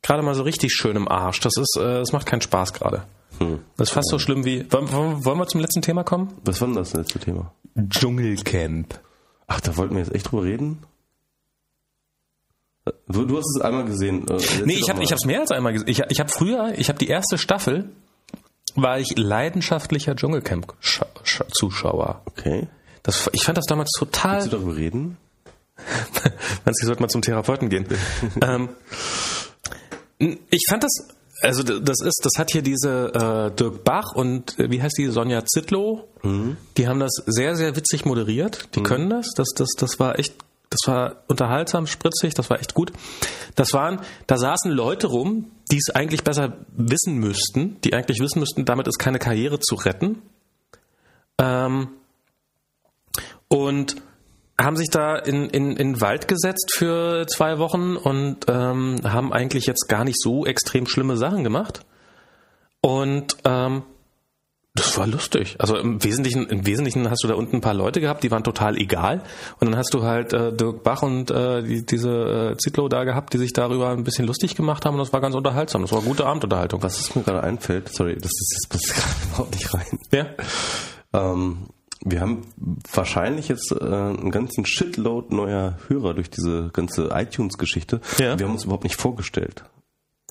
gerade 0.02 0.24
mal 0.24 0.34
so 0.34 0.44
richtig 0.44 0.72
schön 0.74 0.96
im 0.96 1.08
Arsch. 1.08 1.42
Das 1.42 1.54
ist, 1.58 1.78
äh, 1.78 2.00
das 2.00 2.14
macht 2.14 2.26
keinen 2.26 2.42
Spaß 2.42 2.74
gerade. 2.74 3.04
Hm. 3.40 3.60
Das 3.78 3.90
ist 3.90 3.94
fast 3.94 4.10
so 4.10 4.20
schlimm 4.20 4.46
wie. 4.46 4.72
Wollen, 4.72 4.92
wollen 4.92 5.38
wir 5.38 5.48
zum 5.48 5.62
letzten 5.62 5.82
Thema 5.82 6.04
kommen? 6.04 6.34
Was 6.44 6.62
war 6.62 6.68
denn 6.68 6.78
das 6.78 6.94
letzte 6.94 7.20
Thema? 7.20 7.52
Dschungelcamp. 7.78 9.00
Ach, 9.48 9.62
da 9.62 9.78
wollten 9.78 9.96
wir 9.96 10.04
jetzt 10.04 10.14
echt 10.14 10.32
drüber 10.32 10.44
reden? 10.44 10.80
Du, 13.08 13.26
du 13.26 13.38
hast 13.38 13.56
es 13.56 13.62
einmal 13.62 13.86
gesehen. 13.86 14.28
Äh, 14.28 14.38
nee, 14.66 14.76
ich 14.76 14.90
habe 14.90 15.04
ich 15.04 15.12
hab's 15.12 15.26
mehr 15.26 15.42
als 15.42 15.52
einmal 15.52 15.74
gesehen. 15.74 15.90
Ich, 15.90 16.02
ich 16.08 16.20
habe 16.20 16.30
früher, 16.30 16.74
ich 16.78 16.90
habe 16.90 17.00
die 17.00 17.08
erste 17.08 17.38
Staffel, 17.38 17.90
war 18.76 19.00
ich 19.00 19.18
leidenschaftlicher 19.18 20.16
Dschungelcamp-Zuschauer. 20.16 22.22
Okay. 22.26 22.68
Das, 23.04 23.30
ich 23.34 23.44
fand 23.44 23.58
das 23.58 23.66
damals 23.66 23.92
total. 23.98 24.38
Willst 24.38 24.54
du 24.54 24.58
darüber 24.58 24.76
reden? 24.76 25.18
Meinst 26.66 26.82
du, 26.82 26.86
sollte 26.86 27.02
mal 27.02 27.10
zum 27.10 27.22
Therapeuten 27.22 27.70
gehen? 27.70 27.88
ähm, 28.42 28.70
ich 30.18 30.66
fand 30.70 30.84
das 30.84 31.08
also 31.42 31.64
das 31.64 32.02
ist, 32.02 32.22
das 32.24 32.34
hat 32.38 32.52
hier 32.52 32.62
diese 32.62 33.14
äh, 33.14 33.56
Dirk 33.56 33.84
Bach 33.84 34.14
und 34.14 34.58
äh, 34.60 34.70
wie 34.72 34.82
heißt 34.82 34.98
die 34.98 35.08
Sonja 35.08 35.46
Zittlow. 35.46 36.08
Mhm. 36.24 36.58
Die 36.78 36.88
haben 36.88 37.00
das 37.00 37.12
sehr 37.26 37.56
sehr 37.56 37.76
witzig 37.76 38.06
moderiert. 38.06 38.70
Die 38.76 38.80
mhm. 38.80 38.84
können 38.84 39.10
das. 39.10 39.32
Das 39.36 39.50
das 39.56 39.70
das 39.78 40.00
war 40.00 40.18
echt, 40.18 40.36
das 40.70 40.80
war 40.86 41.24
unterhaltsam, 41.28 41.88
spritzig. 41.88 42.34
Das 42.34 42.50
war 42.50 42.60
echt 42.60 42.74
gut. 42.74 42.92
Das 43.56 43.74
waren, 43.74 44.02
da 44.28 44.38
saßen 44.38 44.72
Leute 44.72 45.08
rum, 45.08 45.52
die 45.72 45.78
es 45.78 45.94
eigentlich 45.94 46.24
besser 46.24 46.58
wissen 46.76 47.16
müssten, 47.18 47.80
die 47.82 47.94
eigentlich 47.94 48.20
wissen 48.20 48.40
müssten, 48.40 48.66
damit 48.66 48.88
ist 48.88 49.00
keine 49.00 49.20
Karriere 49.20 49.60
zu 49.60 49.76
retten. 49.76 50.22
Ähm, 51.38 51.90
und 53.48 53.96
haben 54.60 54.78
sich 54.78 54.90
da 54.90 55.18
in, 55.18 55.50
in, 55.50 55.72
in 55.72 55.94
den 55.94 56.02
Wald 56.02 56.28
gesetzt 56.28 56.74
für 56.74 57.26
zwei 57.28 57.60
Wochen 57.60 57.98
und 57.98 58.46
ähm, 58.48 59.02
haben 59.04 59.34
eigentlich 59.34 59.66
jetzt 59.66 59.88
gar 59.88 60.06
nicht 60.06 60.20
so 60.20 60.46
extrem 60.46 60.88
schlimme 60.88 61.18
Sachen 61.18 61.44
gemacht. 61.44 61.86
Und 62.80 63.38
ähm, 63.44 63.84
das 64.76 64.98
war 64.98 65.08
lustig. 65.08 65.56
Also 65.60 65.78
im 65.78 66.04
Wesentlichen, 66.04 66.48
im 66.48 66.66
Wesentlichen 66.66 67.10
hast 67.10 67.24
du 67.24 67.30
da 67.30 67.36
unten 67.36 67.58
ein 67.58 67.62
paar 67.62 67.74
Leute 67.74 68.02
gehabt, 68.02 68.24
die 68.24 68.32
waren 68.32 68.44
total 68.44 68.78
egal. 68.78 69.22
Und 69.60 69.70
dann 69.70 69.78
hast 69.78 69.94
du 69.94 70.04
halt 70.04 70.34
äh, 70.34 70.52
Dirk 70.52 70.84
Bach 70.84 71.02
und 71.02 71.32
äh, 71.32 71.64
die, 71.64 71.86
diese 71.86 72.52
äh, 72.52 72.58
Zitlo 72.58 72.90
da 72.90 73.06
gehabt, 73.06 73.34
die 73.34 73.38
sich 73.38 73.54
darüber 73.54 73.90
ein 73.90 74.04
bisschen 74.04 74.28
lustig 74.28 74.56
gemacht 74.56 74.86
haben 74.86 74.96
und 74.96 75.00
das 75.00 75.14
war 75.14 75.22
ganz 75.22 75.34
unterhaltsam. 75.34 75.82
Das 75.82 75.94
war 75.94 76.02
gute 76.02 76.26
Abendunterhaltung. 76.26 76.84
Was 76.84 77.16
mir 77.16 77.24
gerade 77.24 77.42
einfällt, 77.44 77.88
sorry, 77.94 78.16
das 78.16 78.32
ist 78.32 78.68
das 78.70 78.70
passt 78.70 78.96
gerade 78.96 79.16
überhaupt 79.30 79.54
nicht 79.54 79.74
rein. 79.74 80.00
Ja. 80.12 80.26
Ähm, 81.14 81.68
wir 82.06 82.22
haben 82.22 82.44
wahrscheinlich 82.94 83.48
jetzt 83.48 83.72
äh, 83.72 83.84
einen 83.84 84.32
ganzen 84.32 84.66
Shitload 84.66 85.36
neuer 85.36 85.80
Hörer 85.88 86.14
durch 86.14 86.30
diese 86.30 86.70
ganze 86.72 87.10
iTunes-Geschichte. 87.12 88.00
Ja. 88.20 88.38
Wir 88.38 88.46
haben 88.46 88.54
uns 88.54 88.64
überhaupt 88.64 88.84
nicht 88.84 88.96
vorgestellt. 88.96 89.64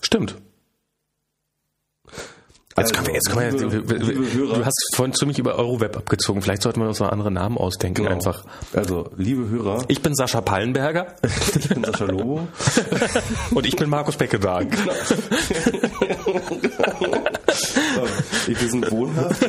Stimmt. 0.01 0.37
Jetzt 2.77 2.93
können 2.93 3.07
wir, 3.07 3.15
jetzt 3.15 3.31
können 3.31 3.61
wir, 3.61 3.69
liebe, 3.69 3.95
liebe 3.95 4.55
du 4.55 4.65
hast 4.65 4.97
vorhin 4.97 5.15
ziemlich 5.15 5.39
über 5.39 5.55
Euroweb 5.55 5.97
abgezogen. 5.97 6.43
Vielleicht 6.43 6.63
sollten 6.63 6.81
wir 6.81 6.89
uns 6.89 6.99
noch 6.99 7.13
andere 7.13 7.31
Namen 7.31 7.57
ausdenken 7.57 8.03
genau. 8.03 8.17
einfach. 8.17 8.45
Also, 8.73 9.11
liebe 9.17 9.49
Hörer. 9.49 9.85
Ich 9.87 10.03
bin 10.03 10.13
Sascha 10.17 10.41
Pallenberger. 10.41 11.15
ich 11.23 11.69
bin 11.69 11.85
Sascha 11.85 12.05
Lobo. 12.05 12.49
Und 13.55 13.67
ich 13.67 13.77
bin 13.77 13.89
Markus 13.89 14.17
Beckedag. 14.17 14.67
Genau. 16.61 16.74
Wir 18.47 18.69
sind 18.69 18.91
wohnhaft. 18.91 19.45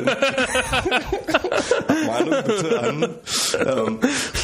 Abmahnung 2.06 2.44
bitte 2.44 2.80
an. 2.80 3.14
Ähm, 3.66 3.98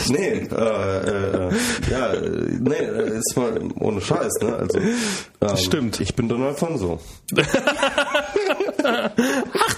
nee, 0.09 0.49
äh, 0.51 0.99
äh, 0.99 1.51
ja, 1.91 2.13
nee, 2.59 3.19
ist 3.19 3.37
mal 3.37 3.61
ohne 3.79 4.01
Scheiß, 4.01 4.33
ne? 4.43 4.57
Also, 4.57 4.79
ähm, 4.79 5.57
Stimmt. 5.57 6.01
Ich 6.01 6.15
bin 6.15 6.29
Don 6.29 6.43
Alfonso. 6.43 7.01
Ach, 8.85 9.11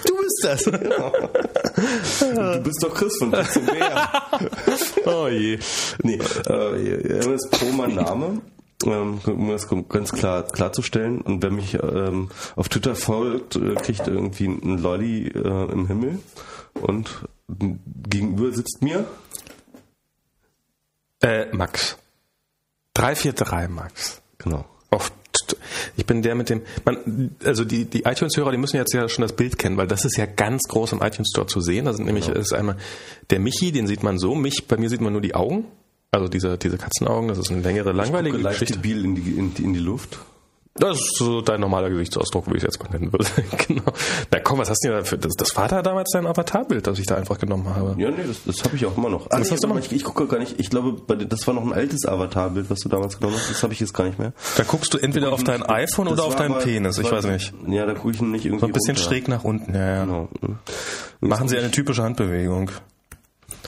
du 0.06 0.16
bist 0.16 0.40
das. 0.44 0.64
Genau. 0.64 1.12
Du 2.54 2.60
bist 2.60 2.82
doch 2.82 2.94
Chris 2.94 3.16
von 3.18 3.30
DCB. 3.32 3.70
oh 5.06 5.28
je. 5.28 5.58
Nee, 6.02 6.18
äh, 6.48 7.18
er 7.18 7.32
ist 7.32 7.50
pro 7.50 7.66
mein 7.66 7.94
Name. 7.94 8.40
Ähm, 8.84 9.20
um 9.26 9.48
das 9.48 9.68
ganz 9.88 10.12
klar 10.12 10.42
klarzustellen. 10.44 11.20
Und 11.20 11.42
wer 11.42 11.50
mich 11.50 11.74
ähm, 11.74 12.30
auf 12.56 12.68
Twitter 12.68 12.94
folgt, 12.94 13.56
äh, 13.56 13.74
kriegt 13.74 14.06
irgendwie 14.06 14.46
ein 14.46 14.78
Lolli 14.78 15.28
äh, 15.28 15.72
im 15.72 15.86
Himmel. 15.86 16.18
Und 16.80 17.26
gegenüber 17.48 18.52
sitzt 18.52 18.82
mir 18.82 19.06
äh, 21.22 21.46
Max. 21.54 21.96
343 22.94 23.70
Max. 23.70 24.22
Genau. 24.38 24.64
Auf 24.90 25.10
ich 25.96 26.06
bin 26.06 26.22
der 26.22 26.34
mit 26.34 26.48
dem, 26.48 26.62
man, 26.84 27.34
also 27.44 27.64
die, 27.64 27.84
die 27.86 28.02
iTunes-Hörer, 28.04 28.52
die 28.52 28.58
müssen 28.58 28.76
jetzt 28.76 28.94
ja 28.94 29.08
schon 29.08 29.22
das 29.22 29.34
Bild 29.34 29.58
kennen, 29.58 29.76
weil 29.76 29.88
das 29.88 30.04
ist 30.04 30.16
ja 30.16 30.26
ganz 30.26 30.62
groß 30.68 30.92
im 30.92 31.02
iTunes 31.02 31.30
Store 31.30 31.46
zu 31.46 31.60
sehen. 31.60 31.86
Da 31.86 31.92
sind 31.92 32.06
nämlich, 32.06 32.26
genau. 32.26 32.38
ist 32.38 32.52
einmal 32.52 32.76
der 33.30 33.40
Michi, 33.40 33.72
den 33.72 33.86
sieht 33.86 34.02
man 34.02 34.18
so, 34.18 34.34
mich, 34.34 34.68
bei 34.68 34.76
mir 34.76 34.88
sieht 34.88 35.00
man 35.00 35.12
nur 35.12 35.22
die 35.22 35.34
Augen. 35.34 35.64
Also 36.14 36.28
diese, 36.28 36.56
diese 36.56 36.78
Katzenaugen, 36.78 37.28
das 37.28 37.38
ist 37.38 37.50
eine 37.50 37.60
längere, 37.60 37.90
langweilige 37.92 38.38
ich 38.38 38.44
Geschichte. 38.44 38.78
Bil 38.78 39.04
in 39.04 39.14
die, 39.16 39.32
in, 39.32 39.52
in 39.56 39.74
die 39.74 39.80
Luft. 39.80 40.18
Das 40.76 40.96
ist 40.96 41.16
so 41.18 41.40
dein 41.40 41.60
normaler 41.60 41.90
Gesichtsausdruck, 41.90 42.46
wie 42.48 42.56
ich 42.56 42.56
es 42.58 42.62
jetzt 42.64 42.82
mal 42.82 42.90
nennen 42.90 43.12
würde. 43.12 43.26
genau. 43.68 43.92
Na 44.32 44.40
komm, 44.40 44.58
was 44.58 44.70
hast 44.70 44.84
du 44.84 44.88
denn 44.88 44.98
da 44.98 45.04
für. 45.04 45.18
Das, 45.18 45.34
das 45.34 45.56
war 45.56 45.66
da 45.68 45.82
damals 45.82 46.10
dein 46.12 46.26
Avatarbild, 46.26 46.86
das 46.86 46.98
ich 47.00 47.06
da 47.06 47.16
einfach 47.16 47.38
genommen 47.38 47.68
habe. 47.68 47.96
Ja, 48.00 48.10
nee, 48.10 48.24
das, 48.26 48.44
das 48.44 48.64
habe 48.64 48.76
ich 48.76 48.86
auch 48.86 48.96
immer 48.96 49.08
noch. 49.08 49.26
Ah, 49.26 49.38
das 49.38 49.48
nee, 49.48 49.54
hast 49.54 49.64
du 49.64 49.68
immer? 49.68 49.78
Ich, 49.78 49.90
ich 49.90 50.04
gucke 50.04 50.26
gar 50.26 50.38
nicht. 50.38 50.58
Ich 50.58 50.70
glaube, 50.70 51.00
das 51.26 51.46
war 51.46 51.54
noch 51.54 51.62
ein 51.62 51.72
altes 51.72 52.06
Avatarbild, 52.06 52.70
was 52.70 52.80
du 52.80 52.88
damals 52.88 53.18
genommen 53.18 53.36
hast. 53.36 53.50
Das 53.50 53.62
habe 53.64 53.72
ich 53.72 53.80
jetzt 53.80 53.94
gar 53.94 54.04
nicht 54.04 54.18
mehr. 54.18 54.32
Da 54.56 54.62
guckst 54.62 54.94
du 54.94 54.98
entweder 54.98 55.32
auf 55.32 55.42
dein 55.42 55.62
iPhone 55.64 56.08
oder 56.08 56.24
auf 56.24 56.36
deinen 56.36 56.58
Penis, 56.58 56.98
ich 56.98 57.10
weiß 57.10 57.24
nicht. 57.26 57.52
Ja, 57.68 57.86
da 57.86 57.94
gucke 57.94 58.14
ich 58.14 58.22
nicht 58.22 58.44
irgendwie. 58.44 58.60
So 58.60 58.66
ein 58.66 58.72
bisschen 58.72 58.96
runter. 58.96 59.08
schräg 59.08 59.28
nach 59.28 59.44
unten, 59.44 59.74
ja, 59.74 59.94
ja. 59.96 60.04
Genau. 60.04 60.28
Machen 61.20 61.48
Sie 61.48 61.56
eine 61.56 61.70
typische 61.70 62.02
Handbewegung. 62.02 62.70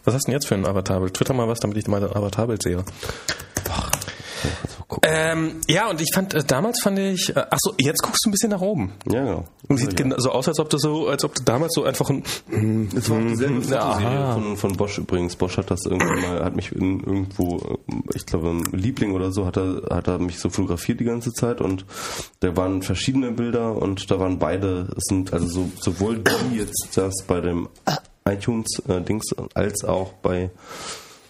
Was 0.07 0.15
hast 0.15 0.27
du 0.27 0.31
denn 0.31 0.39
jetzt 0.39 0.47
für 0.47 0.55
ein 0.55 0.65
Avatarbild? 0.65 1.15
Twitter 1.15 1.35
mal 1.35 1.49
was, 1.49 1.59
damit 1.59 1.77
ich 1.77 1.87
mal 1.89 2.03
ein 2.03 2.17
Avatarbild 2.17 2.63
sehe. 2.63 2.85
Ach. 3.69 3.91
Ähm, 5.03 5.61
ja, 5.67 5.91
und 5.91 6.01
ich 6.01 6.11
fand, 6.15 6.33
äh, 6.35 6.45
damals 6.45 6.81
fand 6.81 6.99
ich, 6.99 7.35
äh, 7.35 7.45
ach 7.51 7.59
so, 7.61 7.75
jetzt 7.79 8.03
guckst 8.03 8.25
du 8.25 8.29
ein 8.29 8.33
bisschen 8.33 8.51
nach 8.51 8.61
oben. 8.61 8.93
Ja, 9.11 9.25
genau. 9.25 9.45
Und 9.69 9.79
sieht 9.79 9.99
ja. 9.99 10.15
so 10.19 10.31
aus, 10.31 10.47
als 10.47 10.61
ob 10.61 10.71
du 10.71 10.79
so, 10.79 11.09
als 11.09 11.25
ob 11.25 11.35
du 11.35 11.43
damals 11.43 11.75
so 11.75 11.83
einfach 11.83 12.09
ein. 12.09 12.23
Es 12.97 13.11
war 13.11 13.21
dieselbe 13.21 13.63
Fotoserie 13.63 14.33
von, 14.35 14.57
von 14.57 14.73
Bosch 14.77 14.99
übrigens. 14.99 15.35
Bosch 15.35 15.57
hat 15.59 15.73
das 15.73 15.81
irgendwann 15.87 16.21
mal, 16.21 16.45
hat 16.45 16.55
mich 16.55 16.71
in 16.71 17.01
irgendwo, 17.01 17.79
ich 18.15 18.27
glaube, 18.27 18.51
ein 18.51 18.63
Liebling 18.73 19.13
oder 19.13 19.33
so, 19.33 19.45
hat 19.45 19.57
er, 19.57 19.83
hat 19.91 20.07
er 20.07 20.21
mich 20.21 20.39
so 20.39 20.51
fotografiert 20.51 21.01
die 21.01 21.05
ganze 21.05 21.33
Zeit 21.33 21.61
und 21.61 21.85
da 22.41 22.57
waren 22.57 22.83
verschiedene 22.83 23.33
Bilder 23.33 23.75
und 23.75 24.09
da 24.11 24.21
waren 24.21 24.39
beide, 24.39 24.89
es 24.97 25.05
sind 25.09 25.33
also 25.33 25.49
so, 25.49 25.71
sowohl 25.81 26.19
die 26.19 26.59
jetzt 26.59 26.91
das 26.95 27.15
bei 27.27 27.41
dem 27.41 27.69
iTunes-Dings 28.27 29.33
äh, 29.33 29.43
als 29.55 29.85
auch 29.85 30.13
bei 30.15 30.51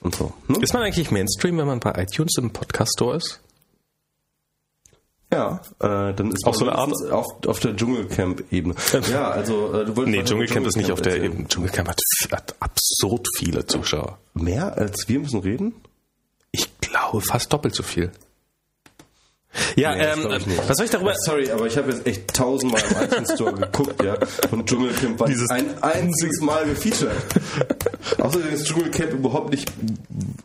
und 0.01 0.15
so. 0.15 0.33
Hm? 0.47 0.63
Ist 0.63 0.73
man 0.75 0.83
eigentlich 0.83 1.11
Mainstream, 1.11 1.59
wenn 1.59 1.67
man 1.67 1.81
bei 1.81 1.93
iTunes 2.03 2.37
im 2.39 2.51
Podcast-Store 2.51 3.17
ist? 3.17 3.41
Ja, 5.33 5.61
äh, 5.81 6.15
dann 6.15 6.31
ist 6.31 6.47
auch 6.47 6.55
so 6.55 6.67
eine 6.67 6.79
Art 6.79 6.93
auf, 7.11 7.27
auf 7.47 7.59
der 7.59 7.75
Dschungelcamp-Ebene. 7.75 8.75
Ja, 9.11 9.31
also 9.31 9.73
äh, 9.75 9.85
du 9.85 9.97
wolltest 9.97 10.17
nee, 10.17 10.23
Dschungelcamp 10.23 10.67
ist 10.67 10.77
nicht 10.77 10.93
auf 10.93 11.03
der 11.03 11.21
Ebene. 11.23 11.49
Dschungelcamp 11.49 11.89
hat, 11.89 12.01
hat 12.31 12.55
absurd 12.61 13.27
viele 13.37 13.67
Zuschauer. 13.67 14.19
Mehr 14.35 14.79
als 14.79 15.09
wir 15.09 15.19
müssen 15.19 15.41
reden? 15.41 15.75
Ich 16.53 16.79
glaube 16.81 17.21
fast 17.21 17.53
doppelt 17.53 17.75
so 17.75 17.83
viel. 17.83 18.13
Ja, 19.77 19.95
nee, 19.95 20.03
ähm, 20.03 20.25
was 20.67 20.77
soll 20.77 20.87
ich 20.87 20.91
darüber? 20.91 21.15
Sorry, 21.25 21.51
aber 21.51 21.67
ich 21.67 21.77
habe 21.77 21.91
jetzt 21.93 22.07
echt 22.07 22.33
tausendmal 22.35 22.83
im 22.91 23.05
iTunes 23.05 23.33
Store 23.33 23.53
geguckt, 23.53 24.03
ja. 24.03 24.17
Und 24.51 24.69
Dschungelcamp 24.69 25.19
war 25.21 25.27
Dieses 25.27 25.51
ein 25.51 25.83
einziges 25.83 26.41
Mal 26.41 26.65
gefeatured. 26.67 27.13
Außerdem 28.19 28.53
ist 28.53 28.67
Dschungelcamp 28.67 29.13
überhaupt 29.13 29.51
nicht 29.51 29.71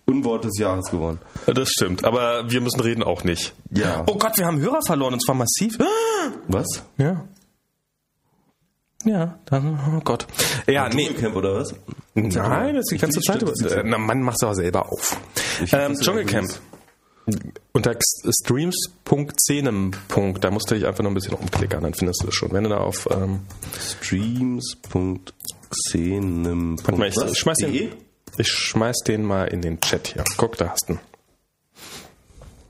Unwort 0.06 0.46
des 0.46 0.58
Jahres 0.58 0.90
geworden. 0.90 1.20
Das 1.46 1.70
stimmt, 1.70 2.04
aber 2.04 2.50
wir 2.50 2.62
müssen 2.62 2.80
reden 2.80 3.04
auch 3.04 3.24
nicht. 3.24 3.54
Ja. 3.72 4.04
Oh 4.08 4.16
Gott, 4.18 4.38
wir 4.38 4.46
haben 4.46 4.60
Hörer 4.60 4.82
verloren 4.86 5.14
und 5.14 5.24
zwar 5.24 5.36
massiv. 5.36 5.78
Was? 6.48 6.84
Ja. 6.98 7.24
Ja, 9.04 9.40
dann, 9.46 9.80
oh 9.98 10.02
Gott. 10.04 10.28
Ja, 10.68 10.88
nee. 10.90 11.08
Dschungelcamp 11.08 11.36
oder 11.36 11.56
was? 11.56 11.74
Nein, 12.14 12.76
das 12.76 12.84
ist 12.84 12.92
die 12.92 12.98
ganze 12.98 13.20
Zeit. 13.22 13.44
Na, 13.86 13.98
man 13.98 14.22
macht 14.22 14.38
es 14.38 14.44
aber 14.44 14.56
selber 14.56 14.92
auf. 14.92 15.18
Ähm, 15.72 15.96
Dschungelcamp. 16.00 16.50
Unter 17.74 17.96
streams.cenem. 18.30 19.92
Da 20.40 20.52
musst 20.52 20.70
du 20.70 20.76
dich 20.76 20.86
einfach 20.86 21.04
nur 21.04 21.12
ein 21.12 21.16
bisschen 21.16 21.34
rumklicken, 21.34 21.82
dann 21.82 21.94
findest 21.94 22.24
du 22.24 22.28
es 22.28 22.36
schon. 22.36 22.52
Wenn 22.52 22.66
du 22.66 22.70
da 22.70 22.80
auf 22.80 23.08
ähm. 23.12 23.42
Warte 26.84 26.98
mal, 26.98 27.08
ich, 27.08 27.16
ich, 27.16 27.40
schmeiß 27.40 27.58
den, 27.60 27.94
ich 28.38 28.48
schmeiß 28.50 28.98
den 29.08 29.24
mal 29.24 29.46
in 29.46 29.62
den 29.62 29.80
Chat 29.80 30.08
hier. 30.08 30.24
Guck, 30.36 30.58
da 30.58 30.70
hast 30.70 30.90
du 30.90 30.94
ihn. 30.94 31.00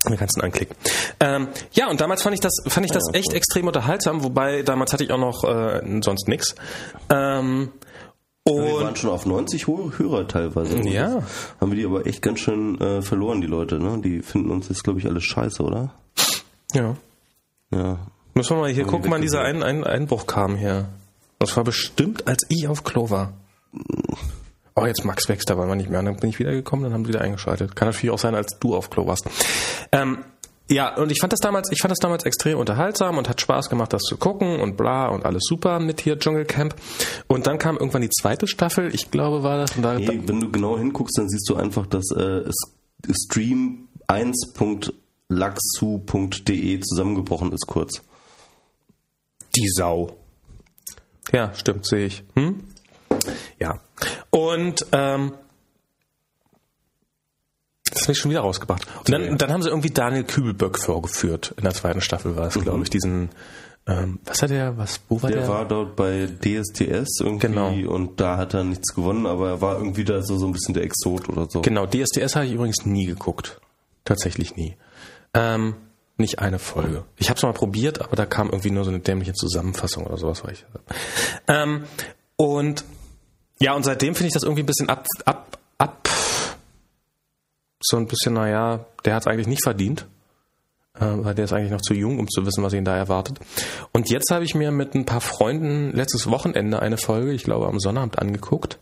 Wir 0.08 0.18
kannst 0.18 0.38
ihn 0.38 0.42
anklicken. 0.42 0.76
Ähm, 1.20 1.48
ja, 1.74 1.88
und 1.90 2.02
damals 2.02 2.24
fand 2.24 2.34
ich 2.34 2.40
das, 2.40 2.54
fand 2.68 2.86
ich 2.86 2.92
das 2.92 3.04
ja, 3.12 3.20
echt 3.20 3.34
extrem 3.34 3.68
unterhaltsam, 3.68 4.24
wobei 4.24 4.64
damals 4.64 4.94
hatte 4.94 5.04
ich 5.04 5.12
auch 5.12 5.20
noch 5.20 5.44
äh, 5.44 5.82
sonst 6.02 6.28
nichts. 6.28 6.56
Ähm, 7.10 7.72
und 8.44 8.66
wir 8.66 8.74
waren 8.74 8.96
schon 8.96 9.12
auf 9.12 9.26
90 9.26 9.68
Hörer 9.68 10.28
teilweise. 10.28 10.80
Ja. 10.90 11.24
Haben 11.60 11.72
wir 11.72 11.78
die 11.78 11.86
aber 11.86 12.08
echt 12.08 12.22
ganz 12.22 12.40
schön 12.40 12.80
äh, 12.82 13.02
verloren, 13.02 13.42
die 13.42 13.48
Leute, 13.48 13.80
ne? 13.80 14.00
Die 14.04 14.22
finden 14.22 14.50
uns 14.50 14.70
jetzt, 14.70 14.84
glaube 14.84 15.00
ich, 15.00 15.06
alles 15.06 15.24
scheiße, 15.24 15.62
oder? 15.62 15.94
Ja. 16.74 16.96
Ja. 17.72 18.00
Müssen 18.34 18.56
wir 18.56 18.62
mal 18.62 18.72
hier 18.72 18.86
gucken, 18.86 19.12
wann 19.12 19.22
dieser 19.22 19.42
ein, 19.42 19.62
ein 19.62 19.84
Einbruch 19.84 20.26
kam 20.26 20.56
hier. 20.56 20.90
Das 21.38 21.56
war 21.58 21.64
bestimmt, 21.64 22.28
als 22.28 22.46
ich 22.50 22.68
auf 22.68 22.84
Klo 22.84 23.10
war. 23.10 23.34
Oh, 24.76 24.86
jetzt 24.86 25.04
Max 25.04 25.28
wächst, 25.28 25.50
da 25.50 25.58
war 25.58 25.68
man 25.68 25.78
nicht 25.78 25.90
mehr. 25.90 26.02
Dann 26.02 26.16
bin 26.16 26.30
ich 26.30 26.40
wiedergekommen, 26.40 26.84
dann 26.84 26.94
haben 26.94 27.04
sie 27.04 27.10
wieder 27.10 27.22
eingeschaltet. 27.22 27.76
Kann 27.76 27.90
natürlich 27.90 28.12
auch 28.12 28.20
sein, 28.20 28.36
als 28.36 28.58
du 28.60 28.76
auf 28.76 28.90
Klo 28.90 29.06
warst. 29.06 29.30
Ähm, 29.92 30.20
ja, 30.70 30.96
und 30.96 31.12
ich 31.12 31.20
fand 31.20 31.34
das 31.34 31.42
damals, 31.42 31.70
ich 31.72 31.82
fand 31.82 31.92
das 31.92 32.00
damals 32.00 32.24
extrem 32.24 32.58
unterhaltsam 32.58 33.18
und 33.18 33.28
hat 33.28 33.42
Spaß 33.42 33.70
gemacht, 33.70 33.92
das 33.92 34.04
zu 34.04 34.16
gucken 34.18 34.62
und 34.62 34.78
bla 34.78 35.10
und 35.10 35.26
alles 35.26 35.44
super 35.46 35.80
mit 35.80 36.00
hier 36.02 36.18
Dschungelcamp. 36.18 36.76
Und 37.28 37.46
dann 37.48 37.58
kam 37.58 37.76
irgendwann 37.78 38.04
die 38.04 38.10
zweite 38.10 38.48
Staffel, 38.48 38.96
ich 38.96 39.12
glaube, 39.12 39.44
war 39.44 39.58
das. 39.58 39.76
Und 39.76 39.84
da, 39.84 39.98
hey, 39.98 40.22
wenn 40.26 40.40
du 40.40 40.50
genau 40.50 40.78
hinguckst, 40.78 41.18
dann 41.18 41.28
siehst 41.28 41.50
du 41.50 41.56
einfach, 41.56 41.88
dass 41.88 42.10
äh, 42.12 42.50
Stream 43.12 43.90
1.laxu.de 44.08 46.80
zusammengebrochen 46.80 47.52
ist 47.52 47.68
kurz. 47.68 48.02
Die 49.56 49.68
Sau. 49.68 50.16
Ja, 51.34 51.54
stimmt, 51.54 51.86
sehe 51.86 52.06
ich. 52.06 52.24
Hm? 52.36 52.64
Ja. 53.60 53.82
Und 54.30 54.86
ähm, 54.92 55.34
das 57.92 58.04
habe 58.04 58.14
ich 58.14 58.18
schon 58.18 58.32
wieder 58.32 58.42
rausgebracht. 58.42 58.88
Und 59.00 59.10
dann, 59.10 59.38
dann 59.38 59.52
haben 59.52 59.62
sie 59.62 59.70
irgendwie 59.70 59.92
Daniel 59.92 60.24
Kübelböck 60.24 60.80
vorgeführt. 60.80 61.54
In 61.58 61.64
der 61.64 61.74
zweiten 61.74 62.02
Staffel 62.02 62.36
war 62.36 62.48
es, 62.48 62.56
mhm. 62.56 62.62
glaube 62.62 62.84
ich, 62.84 62.90
diesen 62.90 63.30
ähm, 63.88 64.20
was 64.26 64.44
hat 64.44 64.52
er, 64.52 64.78
was, 64.78 65.02
wo 65.10 65.22
war 65.22 65.32
der? 65.32 65.42
Der 65.42 65.50
war 65.50 65.68
dort 65.68 65.96
bei 65.96 66.28
DSDS 66.28 67.20
irgendwie 67.20 67.48
genau. 67.48 67.72
und 67.94 68.20
da 68.20 68.38
hat 68.38 68.54
er 68.54 68.64
nichts 68.64 68.94
gewonnen, 68.94 69.26
aber 69.26 69.50
er 69.50 69.62
war 69.62 69.78
irgendwie 69.78 70.04
da 70.04 70.22
so, 70.22 70.38
so 70.38 70.46
ein 70.46 70.52
bisschen 70.52 70.76
der 70.76 70.84
Exot 70.84 71.30
oder 71.30 71.48
so. 71.50 71.62
Genau, 71.62 71.88
DSDS 71.88 72.36
habe 72.36 72.46
ich 72.46 72.54
übrigens 72.54 72.86
nie 72.86 73.06
geguckt. 73.06 73.60
Tatsächlich 74.06 74.56
nie. 74.56 74.76
Ähm, 75.34 75.76
nicht 76.18 76.40
eine 76.40 76.60
Folge. 76.60 77.06
Ich 77.18 77.30
habe 77.30 77.38
es 77.38 77.44
mal 77.44 77.54
probiert, 77.54 78.02
aber 78.02 78.16
da 78.16 78.28
kam 78.28 78.50
irgendwie 78.50 78.70
nur 78.70 78.84
so 78.84 78.92
eine 78.92 79.00
dämliche 79.00 79.34
Zusammenfassung 79.34 80.06
oder 80.06 80.18
sowas. 80.18 80.44
War 80.44 80.52
ich. 80.52 80.66
Ähm, 81.48 81.86
und 82.36 82.86
ja, 83.60 83.74
und 83.74 83.84
seitdem 83.84 84.14
finde 84.14 84.28
ich 84.28 84.34
das 84.34 84.44
irgendwie 84.44 84.64
ein 84.64 84.68
bisschen 84.68 84.90
ab, 84.90 85.06
ab, 85.26 85.48
ab 85.52 85.61
so 87.82 87.98
ein 87.98 88.08
bisschen, 88.08 88.34
naja, 88.34 88.86
der 89.06 89.16
hat 89.16 89.24
es 89.24 89.28
eigentlich 89.28 89.48
nicht 89.48 89.64
verdient, 89.64 90.08
äh, 90.96 91.06
weil 91.06 91.36
der 91.36 91.46
ist 91.46 91.54
eigentlich 91.54 91.72
noch 91.72 91.82
zu 91.82 91.94
jung, 91.94 92.20
um 92.20 92.28
zu 92.30 92.46
wissen, 92.46 92.64
was 92.64 92.74
ihn 92.74 92.86
da 92.86 92.96
erwartet. 92.96 93.40
Und 93.92 94.10
jetzt 94.10 94.32
habe 94.32 94.46
ich 94.46 94.56
mir 94.56 94.72
mit 94.72 94.96
ein 94.96 95.06
paar 95.06 95.22
Freunden 95.22 95.92
letztes 95.92 96.30
Wochenende 96.30 96.82
eine 96.82 96.98
Folge, 96.98 97.32
ich 97.32 97.44
glaube 97.44 97.68
am 97.68 97.80
Sonnabend, 97.80 98.20
angeguckt. 98.20 98.78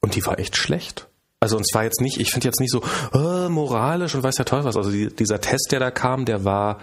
Und 0.00 0.14
die 0.14 0.24
war 0.24 0.38
echt 0.38 0.56
schlecht. 0.56 1.08
Also 1.40 1.56
und 1.56 1.68
zwar 1.68 1.84
jetzt 1.84 2.00
nicht, 2.00 2.18
ich 2.18 2.30
finde 2.30 2.48
jetzt 2.48 2.60
nicht 2.60 2.72
so 2.72 2.82
äh, 3.12 3.48
moralisch 3.48 4.14
und 4.14 4.22
weiß 4.22 4.38
ja 4.38 4.44
toll 4.44 4.64
was. 4.64 4.76
Also 4.76 4.90
die, 4.90 5.08
dieser 5.14 5.40
Test, 5.40 5.68
der 5.70 5.80
da 5.80 5.90
kam, 5.90 6.24
der 6.24 6.44
war 6.44 6.78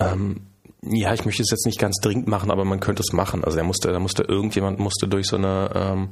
ähm, 0.00 0.46
ja, 0.86 1.14
ich 1.14 1.24
möchte 1.24 1.42
es 1.42 1.50
jetzt 1.50 1.66
nicht 1.66 1.78
ganz 1.78 1.96
dringend 2.02 2.28
machen, 2.28 2.50
aber 2.50 2.64
man 2.64 2.80
könnte 2.80 3.02
es 3.06 3.12
machen. 3.12 3.44
Also 3.44 3.58
er 3.58 3.64
musste, 3.64 3.90
da 3.90 3.98
musste 3.98 4.24
irgendjemand 4.24 4.78
musste 4.78 5.08
durch 5.08 5.26
so 5.26 5.36
eine 5.36 5.70
ähm, 5.74 6.08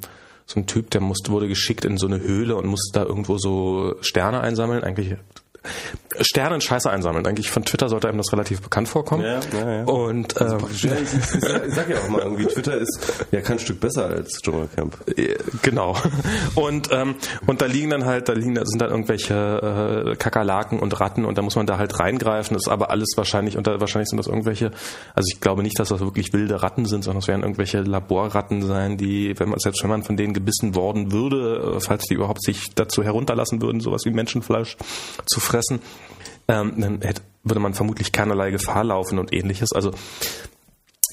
so 0.47 0.61
ein 0.61 0.67
Typ, 0.67 0.91
der 0.91 1.01
musste, 1.01 1.31
wurde 1.31 1.49
geschickt 1.49 1.85
in 1.85 1.99
so 1.99 2.07
eine 2.07 2.21
Höhle 2.21 2.57
und 2.57 2.67
musste 2.67 2.99
da 2.99 3.05
irgendwo 3.05 3.39
so 3.39 3.97
Sterne 4.01 4.41
einsammeln. 4.41 4.85
Eigentlich 4.85 5.17
Sterne 6.21 6.55
und 6.55 6.63
Scheiße 6.63 6.91
einsammeln. 6.91 7.27
Eigentlich 7.27 7.51
von 7.51 7.65
Twitter 7.65 7.89
sollte 7.89 8.09
einem 8.09 8.19
das 8.19 8.33
relativ 8.33 8.61
bekannt 8.61 8.89
vorkommen. 8.89 9.25
Ja, 9.25 9.41
ja, 9.59 9.73
ja. 9.79 9.85
Und 9.85 10.41
ähm, 10.41 10.59
ja, 10.83 10.93
ich, 10.95 11.15
ich, 11.15 11.75
sag 11.75 11.89
ja 11.89 11.99
auch 11.99 12.09
mal 12.09 12.21
irgendwie, 12.23 12.47
Twitter 12.47 12.77
ist 12.77 13.25
ja 13.31 13.41
kein 13.41 13.59
Stück 13.59 13.81
besser 13.81 14.07
als 14.07 14.41
Dschungelcamp. 14.43 14.97
Äh, 15.17 15.37
genau. 15.63 15.97
Und 16.55 16.91
ähm, 16.93 17.15
und 17.47 17.63
da 17.63 17.67
liegen 17.67 17.91
dann 17.91 18.05
halt, 18.05 18.29
da 18.29 18.33
liegen, 18.33 18.55
da 18.55 18.65
sind 18.67 18.81
dann 18.81 18.91
irgendwelche 18.91 20.13
äh, 20.13 20.17
Kakerlaken 20.17 20.79
und 20.79 21.01
Ratten 21.01 21.25
und 21.25 21.39
da 21.39 21.43
muss 21.43 21.57
man 21.57 21.67
da 21.67 21.79
halt 21.79 21.99
reingreifen. 21.99 22.55
Das 22.55 22.65
ist 22.67 22.73
aber 22.73 22.91
alles 22.91 23.09
wahrscheinlich 23.17 23.57
und 23.57 23.67
da, 23.67 23.81
wahrscheinlich 23.81 24.09
sind 24.09 24.19
das 24.19 24.27
irgendwelche. 24.27 24.71
Also 25.15 25.29
ich 25.33 25.41
glaube 25.41 25.63
nicht, 25.63 25.79
dass 25.79 25.89
das 25.89 26.01
wirklich 26.01 26.33
wilde 26.33 26.63
Ratten 26.63 26.85
sind, 26.85 27.05
sondern 27.05 27.21
es 27.21 27.29
werden 27.29 27.43
irgendwelche 27.43 27.81
Laborratten 27.83 28.63
sein, 28.63 28.97
die, 28.97 29.39
wenn 29.39 29.49
man 29.49 29.59
selbst 29.59 29.83
wenn 29.83 29.91
man 29.91 30.03
von 30.03 30.17
denen 30.17 30.35
gebissen 30.35 30.75
worden 30.75 31.13
würde, 31.13 31.77
äh, 31.77 31.81
falls 31.81 32.05
die 32.05 32.15
überhaupt 32.15 32.43
sich 32.43 32.75
dazu 32.75 33.03
herunterlassen 33.03 33.63
würden, 33.63 33.81
sowas 33.81 34.03
wie 34.05 34.11
Menschenfleisch 34.11 34.77
zu 35.27 35.41
fressen, 35.41 35.52
ähm, 36.49 36.75
dann 36.79 37.01
hätte, 37.03 37.23
würde 37.45 37.61
man 37.61 37.75
vermutlich 37.75 38.13
keinerlei 38.13 38.51
Gefahr 38.51 38.85
laufen 38.85 39.19
und 39.19 39.33
ähnliches. 39.33 39.73
Also 39.73 39.91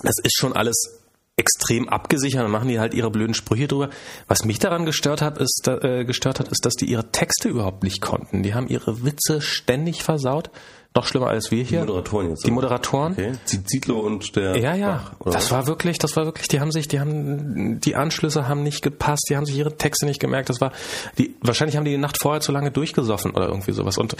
das 0.01 0.15
ist 0.23 0.37
schon 0.37 0.53
alles 0.53 0.99
extrem 1.39 1.87
abgesichert 1.87 2.45
und 2.45 2.51
machen 2.51 2.67
die 2.67 2.79
halt 2.79 2.93
ihre 2.93 3.09
blöden 3.09 3.33
Sprüche 3.33 3.67
drüber. 3.67 3.89
Was 4.27 4.43
mich 4.43 4.59
daran 4.59 4.85
gestört 4.85 5.21
hat, 5.21 5.37
ist, 5.37 5.67
äh, 5.67 6.03
gestört 6.03 6.39
hat, 6.39 6.49
ist, 6.49 6.65
dass 6.65 6.73
die 6.73 6.85
ihre 6.85 7.11
Texte 7.11 7.47
überhaupt 7.47 7.83
nicht 7.83 8.01
konnten. 8.01 8.43
Die 8.43 8.53
haben 8.53 8.67
ihre 8.67 9.05
Witze 9.05 9.41
ständig 9.41 10.03
versaut 10.03 10.51
noch 10.99 11.07
schlimmer 11.07 11.27
als 11.27 11.51
wir 11.51 11.63
hier. 11.63 11.81
Die 11.81 11.85
Moderatoren 11.85 12.29
jetzt. 12.29 12.45
Die 12.45 12.51
Moderatoren. 12.51 13.13
Okay. 13.13 13.31
Zitlo 13.45 13.99
und 13.99 14.35
der. 14.35 14.57
Ja, 14.57 14.75
ja. 14.75 15.03
Bach, 15.19 15.31
das 15.31 15.51
war 15.51 15.67
wirklich, 15.67 15.97
das 15.97 16.15
war 16.15 16.25
wirklich, 16.25 16.47
die 16.47 16.59
haben 16.59 16.71
sich, 16.71 16.87
die 16.87 16.99
haben, 16.99 17.79
die 17.79 17.95
Anschlüsse 17.95 18.47
haben 18.47 18.63
nicht 18.63 18.81
gepasst, 18.81 19.27
die 19.29 19.37
haben 19.37 19.45
sich 19.45 19.57
ihre 19.57 19.77
Texte 19.77 20.05
nicht 20.05 20.19
gemerkt. 20.19 20.49
Das 20.49 20.61
war, 20.61 20.71
die, 21.17 21.35
wahrscheinlich 21.41 21.77
haben 21.77 21.85
die 21.85 21.91
die 21.91 21.97
Nacht 21.97 22.17
vorher 22.21 22.41
zu 22.41 22.51
lange 22.51 22.71
durchgesoffen 22.71 23.31
oder 23.31 23.47
irgendwie 23.47 23.71
sowas. 23.71 23.97
Und 23.97 24.15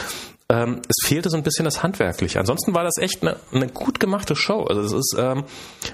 ähm, 0.49 0.81
es 0.87 1.07
fehlte 1.07 1.29
so 1.29 1.37
ein 1.37 1.43
bisschen 1.43 1.65
das 1.65 1.83
Handwerkliche. 1.83 2.39
Ansonsten 2.39 2.73
war 2.73 2.83
das 2.83 2.97
echt 2.97 3.21
eine, 3.21 3.37
eine 3.53 3.67
gut 3.67 3.99
gemachte 3.99 4.35
Show. 4.35 4.63
Also 4.63 4.81
es 4.81 4.93
ist, 4.93 5.15
ähm, 5.19 5.43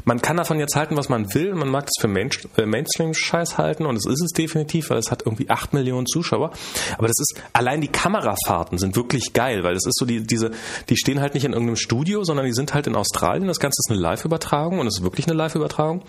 man 0.05 0.21
kann 0.21 0.37
davon 0.37 0.59
jetzt 0.59 0.75
halten, 0.75 0.95
was 0.95 1.09
man 1.09 1.33
will. 1.33 1.53
Man 1.55 1.69
mag 1.69 1.85
es 1.87 1.99
für 1.99 2.07
Main, 2.07 2.29
äh, 2.57 2.65
Mainstream-Scheiß 2.65 3.57
halten 3.57 3.85
und 3.85 3.97
es 3.97 4.05
ist 4.05 4.21
es 4.21 4.31
definitiv, 4.31 4.89
weil 4.89 4.97
es 4.97 5.11
hat 5.11 5.23
irgendwie 5.25 5.49
acht 5.49 5.73
Millionen 5.73 6.07
Zuschauer. 6.07 6.51
Aber 6.97 7.07
das 7.07 7.17
ist, 7.19 7.41
allein 7.53 7.81
die 7.81 7.89
Kamerafahrten 7.89 8.77
sind 8.77 8.95
wirklich 8.95 9.33
geil, 9.33 9.63
weil 9.63 9.73
das 9.73 9.85
ist 9.85 9.97
so 9.97 10.05
die, 10.05 10.21
diese, 10.21 10.51
die 10.89 10.97
stehen 10.97 11.21
halt 11.21 11.33
nicht 11.33 11.45
in 11.45 11.53
irgendeinem 11.53 11.77
Studio, 11.77 12.23
sondern 12.23 12.45
die 12.45 12.53
sind 12.53 12.73
halt 12.73 12.87
in 12.87 12.95
Australien. 12.95 13.47
Das 13.47 13.59
Ganze 13.59 13.79
ist 13.79 13.91
eine 13.91 13.99
Live-Übertragung 13.99 14.79
und 14.79 14.87
es 14.87 14.97
ist 14.97 15.03
wirklich 15.03 15.27
eine 15.27 15.35
Live-Übertragung. 15.35 16.03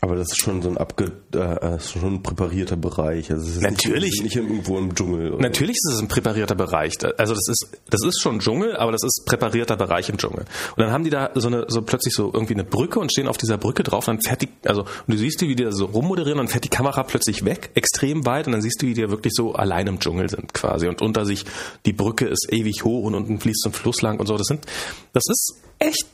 Aber 0.00 0.16
das 0.16 0.28
ist 0.28 0.40
schon 0.40 0.62
so 0.62 0.68
ein 0.68 0.76
abge, 0.76 1.12
äh, 1.32 1.78
schon 1.80 2.14
ein 2.14 2.22
präparierter 2.22 2.76
Bereich. 2.76 3.30
Also 3.30 3.60
Natürlich. 3.60 4.10
Nicht, 4.10 4.22
nicht 4.22 4.36
irgendwo 4.36 4.78
im 4.78 4.94
Dschungel. 4.94 5.32
Oder? 5.32 5.42
Natürlich 5.42 5.76
ist 5.76 5.92
es 5.92 6.00
ein 6.00 6.08
präparierter 6.08 6.54
Bereich. 6.54 6.94
Also 7.16 7.34
das 7.34 7.48
ist, 7.48 7.68
das 7.90 8.04
ist 8.04 8.20
schon 8.20 8.38
Dschungel, 8.38 8.76
aber 8.76 8.92
das 8.92 9.02
ist 9.02 9.24
präparierter 9.26 9.76
Bereich 9.76 10.08
im 10.08 10.18
Dschungel. 10.18 10.44
Und 10.76 10.78
dann 10.82 10.92
haben 10.92 11.04
die 11.04 11.10
da 11.10 11.30
so 11.34 11.48
eine, 11.48 11.64
so 11.68 11.82
plötzlich 11.82 12.14
so 12.14 12.30
irgendwie 12.32 12.54
eine 12.54 12.64
Brücke 12.64 13.00
und 13.00 13.10
stehen 13.10 13.28
auf 13.28 13.38
dieser 13.38 13.58
Brücke 13.58 13.82
drauf. 13.82 14.06
Und 14.08 14.16
dann 14.16 14.22
fährt 14.22 14.42
die, 14.42 14.48
also 14.64 14.82
und 14.82 14.88
du 15.08 15.16
siehst 15.16 15.40
die, 15.40 15.48
wie 15.48 15.56
die 15.56 15.64
da 15.64 15.72
so 15.72 15.86
rummoderieren, 15.86 16.38
und 16.38 16.46
dann 16.46 16.52
fährt 16.52 16.64
die 16.64 16.70
Kamera 16.70 17.02
plötzlich 17.02 17.44
weg, 17.44 17.70
extrem 17.74 18.24
weit, 18.26 18.46
und 18.46 18.52
dann 18.52 18.62
siehst 18.62 18.82
du, 18.82 18.86
wie 18.86 18.94
die 18.94 19.08
wirklich 19.08 19.32
so 19.34 19.54
allein 19.54 19.86
im 19.86 20.00
Dschungel 20.00 20.28
sind 20.28 20.54
quasi. 20.54 20.86
Und 20.86 21.02
unter 21.02 21.24
sich 21.24 21.44
die 21.86 21.92
Brücke 21.92 22.26
ist 22.26 22.48
ewig 22.52 22.84
hoch 22.84 23.04
und 23.04 23.14
unten 23.14 23.40
fließt 23.40 23.62
so 23.62 23.70
ein 23.70 23.72
Fluss 23.72 24.02
lang 24.02 24.20
und 24.20 24.26
so. 24.26 24.36
Das 24.36 24.46
sind, 24.46 24.64
das 25.12 25.24
ist 25.28 25.56
echt, 25.78 26.06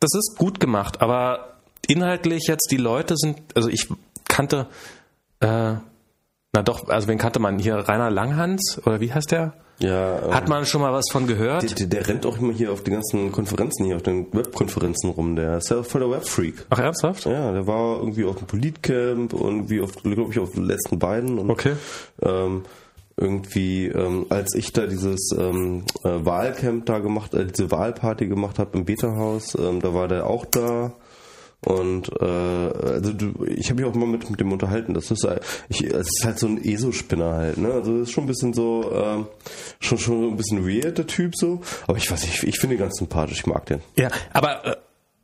das 0.00 0.14
ist 0.14 0.36
gut 0.38 0.60
gemacht, 0.60 1.00
aber 1.00 1.51
inhaltlich 1.86 2.46
jetzt 2.48 2.68
die 2.70 2.76
Leute 2.76 3.16
sind, 3.16 3.38
also 3.54 3.68
ich 3.68 3.88
kannte, 4.28 4.66
äh, 5.40 5.74
na 6.54 6.62
doch, 6.62 6.88
also 6.88 7.08
wen 7.08 7.18
kannte 7.18 7.38
man 7.38 7.58
hier? 7.58 7.76
Rainer 7.76 8.10
Langhans 8.10 8.80
oder 8.84 9.00
wie 9.00 9.12
heißt 9.12 9.32
der? 9.32 9.54
Ja. 9.78 10.20
Hat 10.30 10.48
man 10.48 10.64
schon 10.64 10.80
mal 10.80 10.92
was 10.92 11.06
von 11.10 11.26
gehört? 11.26 11.62
Der, 11.62 11.70
der, 11.70 11.86
der, 11.86 12.08
rennt 12.08 12.26
auch 12.26 12.38
immer 12.38 12.52
hier 12.52 12.72
auf 12.72 12.84
den 12.84 12.94
ganzen 12.94 13.32
Konferenzen, 13.32 13.84
hier 13.86 13.96
auf 13.96 14.02
den 14.02 14.32
Webkonferenzen 14.32 15.10
rum. 15.10 15.34
Der 15.34 15.58
ist 15.58 15.70
ja 15.70 15.82
voll 15.82 16.02
der 16.02 16.10
Webfreak. 16.10 16.66
Ach, 16.70 16.78
ernsthaft? 16.78 17.24
Ja, 17.24 17.52
der 17.52 17.66
war 17.66 17.98
irgendwie 17.98 18.24
auf 18.24 18.36
dem 18.36 18.46
Politcamp 18.46 19.32
und 19.32 19.70
wie 19.70 19.80
auf, 19.80 19.94
glaube 19.96 20.30
ich, 20.30 20.38
auf 20.38 20.52
den 20.52 20.64
letzten 20.64 20.98
beiden. 20.98 21.38
Und, 21.38 21.50
okay. 21.50 21.74
Ähm, 22.20 22.62
irgendwie, 23.16 23.88
ähm, 23.88 24.26
als 24.28 24.54
ich 24.54 24.72
da 24.72 24.86
dieses 24.86 25.30
ähm, 25.36 25.84
äh, 26.04 26.24
Wahlcamp 26.24 26.86
da 26.86 26.98
gemacht, 26.98 27.34
äh, 27.34 27.46
diese 27.46 27.70
Wahlparty 27.70 28.26
gemacht 28.26 28.58
habe 28.58 28.78
im 28.78 28.84
Beta-Haus, 28.84 29.56
ähm, 29.58 29.80
da 29.80 29.92
war 29.94 30.08
der 30.08 30.26
auch 30.26 30.44
da. 30.46 30.92
Und 31.64 32.10
äh, 32.20 32.24
also 32.24 33.12
du, 33.12 33.44
ich 33.46 33.70
habe 33.70 33.80
mich 33.80 33.90
auch 33.90 33.94
mal 33.94 34.06
mit, 34.06 34.28
mit 34.28 34.40
dem 34.40 34.50
unterhalten. 34.50 34.94
Das 34.94 35.10
ist, 35.10 35.26
ich, 35.68 35.84
es 35.84 36.08
ist 36.08 36.24
halt 36.24 36.38
so 36.38 36.48
ein 36.48 36.62
ESO-Spinner 36.62 37.34
halt, 37.34 37.58
ne? 37.58 37.72
Also 37.72 37.98
das 37.98 38.08
ist 38.08 38.12
schon 38.12 38.24
ein 38.24 38.26
bisschen 38.26 38.52
so, 38.52 38.90
äh, 38.90 39.24
schon 39.78 39.98
schon 39.98 40.32
ein 40.32 40.36
bisschen 40.36 40.66
weird 40.66 40.98
der 40.98 41.06
Typ 41.06 41.36
so. 41.36 41.60
Aber 41.86 41.98
ich 41.98 42.10
weiß 42.10 42.22
nicht, 42.22 42.42
ich, 42.42 42.48
ich 42.48 42.58
finde 42.58 42.74
ihn 42.76 42.80
ganz 42.80 42.98
sympathisch. 42.98 43.38
Ich 43.38 43.46
mag 43.46 43.64
den. 43.66 43.80
Ja, 43.96 44.08
aber 44.32 44.64
äh, 44.66 44.76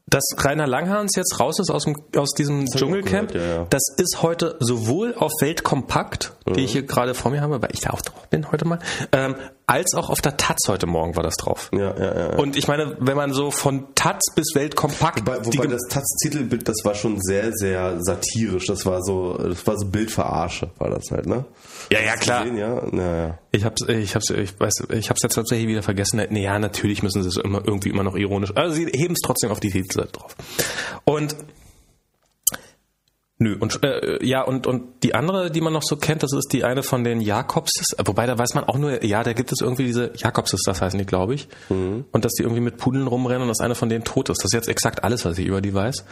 dass 0.08 0.24
Rainer 0.38 0.66
Langhans 0.66 1.16
jetzt 1.16 1.38
raus 1.38 1.58
ist 1.58 1.70
aus, 1.70 1.84
dem, 1.84 1.96
aus 2.16 2.30
diesem 2.30 2.66
Dschungelcamp, 2.66 3.32
gehört, 3.32 3.48
ja, 3.48 3.56
ja. 3.62 3.66
das 3.68 3.82
ist 3.96 4.22
heute 4.22 4.56
sowohl 4.60 5.14
auf 5.14 5.32
Weltkompakt, 5.40 6.32
die 6.46 6.60
ich 6.60 6.72
hier 6.72 6.84
gerade 6.84 7.14
vor 7.14 7.30
mir 7.30 7.40
habe, 7.40 7.60
weil 7.60 7.70
ich 7.72 7.80
da 7.80 7.90
auch 7.90 8.00
drauf 8.00 8.26
bin 8.28 8.50
heute 8.50 8.64
mal, 8.64 8.78
ähm, 9.12 9.34
als 9.68 9.94
auch 9.94 10.08
auf 10.08 10.22
der 10.22 10.38
Taz 10.38 10.60
heute 10.66 10.86
Morgen 10.86 11.14
war 11.14 11.22
das 11.22 11.36
drauf. 11.36 11.68
Ja, 11.74 11.94
ja, 11.94 12.18
ja. 12.18 12.36
Und 12.38 12.56
ich 12.56 12.68
meine, 12.68 12.96
wenn 13.00 13.16
man 13.16 13.34
so 13.34 13.50
von 13.50 13.94
Taz 13.94 14.20
bis 14.34 14.54
Weltkompakt. 14.54 15.20
Wobei, 15.20 15.44
wobei 15.44 15.66
das 15.66 15.82
Taz-Titelbild, 15.90 16.66
das 16.66 16.76
war 16.84 16.94
schon 16.94 17.20
sehr, 17.20 17.52
sehr 17.52 18.02
satirisch. 18.02 18.64
Das 18.66 18.86
war 18.86 19.02
so, 19.02 19.36
das 19.36 19.66
war 19.66 19.76
so 19.78 19.86
Bildverarsche, 19.86 20.70
war 20.78 20.88
das 20.88 21.10
halt, 21.10 21.26
ne? 21.26 21.44
Ja, 21.92 22.00
ja, 22.00 22.16
klar. 22.16 22.44
Gesehen, 22.44 22.56
ja? 22.56 22.82
Ja, 22.92 23.16
ja. 23.26 23.38
Ich 23.50 23.64
hab's, 23.64 23.82
ich 23.86 24.14
hab's, 24.14 24.30
ich 24.30 24.58
weiß, 24.58 24.84
ich 24.90 25.10
hab's 25.10 25.22
jetzt 25.22 25.34
tatsächlich 25.34 25.68
wieder 25.68 25.82
vergessen. 25.82 26.22
Nee, 26.30 26.44
ja, 26.44 26.58
natürlich 26.58 27.02
müssen 27.02 27.22
sie 27.22 27.28
es 27.28 27.36
immer 27.36 27.60
irgendwie 27.62 27.90
immer 27.90 28.04
noch 28.04 28.16
ironisch. 28.16 28.56
Also 28.56 28.74
sie 28.74 28.86
heben 28.86 29.12
es 29.12 29.20
trotzdem 29.22 29.50
auf 29.50 29.60
die 29.60 29.70
Titelseite 29.70 30.12
drauf. 30.12 30.34
Und 31.04 31.36
Nö, 33.40 33.56
und 33.58 33.84
äh, 33.84 34.24
ja, 34.26 34.42
und, 34.42 34.66
und 34.66 35.04
die 35.04 35.14
andere, 35.14 35.52
die 35.52 35.60
man 35.60 35.72
noch 35.72 35.84
so 35.84 35.96
kennt, 35.96 36.24
das 36.24 36.32
ist 36.32 36.52
die 36.52 36.64
eine 36.64 36.82
von 36.82 37.04
den 37.04 37.20
Jakobses, 37.20 37.94
wobei 38.04 38.26
da 38.26 38.36
weiß 38.36 38.54
man 38.54 38.64
auch 38.64 38.78
nur, 38.78 39.04
ja, 39.04 39.22
da 39.22 39.32
gibt 39.32 39.52
es 39.52 39.60
irgendwie 39.60 39.84
diese 39.84 40.10
Jakobses, 40.16 40.62
das 40.66 40.82
heißen 40.82 40.98
die, 40.98 41.06
glaube 41.06 41.34
ich. 41.34 41.48
Mhm. 41.68 42.04
Und 42.10 42.24
dass 42.24 42.32
die 42.32 42.42
irgendwie 42.42 42.60
mit 42.60 42.78
Pudeln 42.78 43.06
rumrennen 43.06 43.42
und 43.42 43.48
dass 43.48 43.60
eine 43.60 43.76
von 43.76 43.88
denen 43.88 44.02
tot 44.02 44.28
ist. 44.28 44.38
Das 44.38 44.46
ist 44.46 44.54
jetzt 44.54 44.68
exakt 44.68 45.04
alles, 45.04 45.24
was 45.24 45.38
ich 45.38 45.46
über 45.46 45.60
die 45.60 45.72
weiß. 45.72 46.04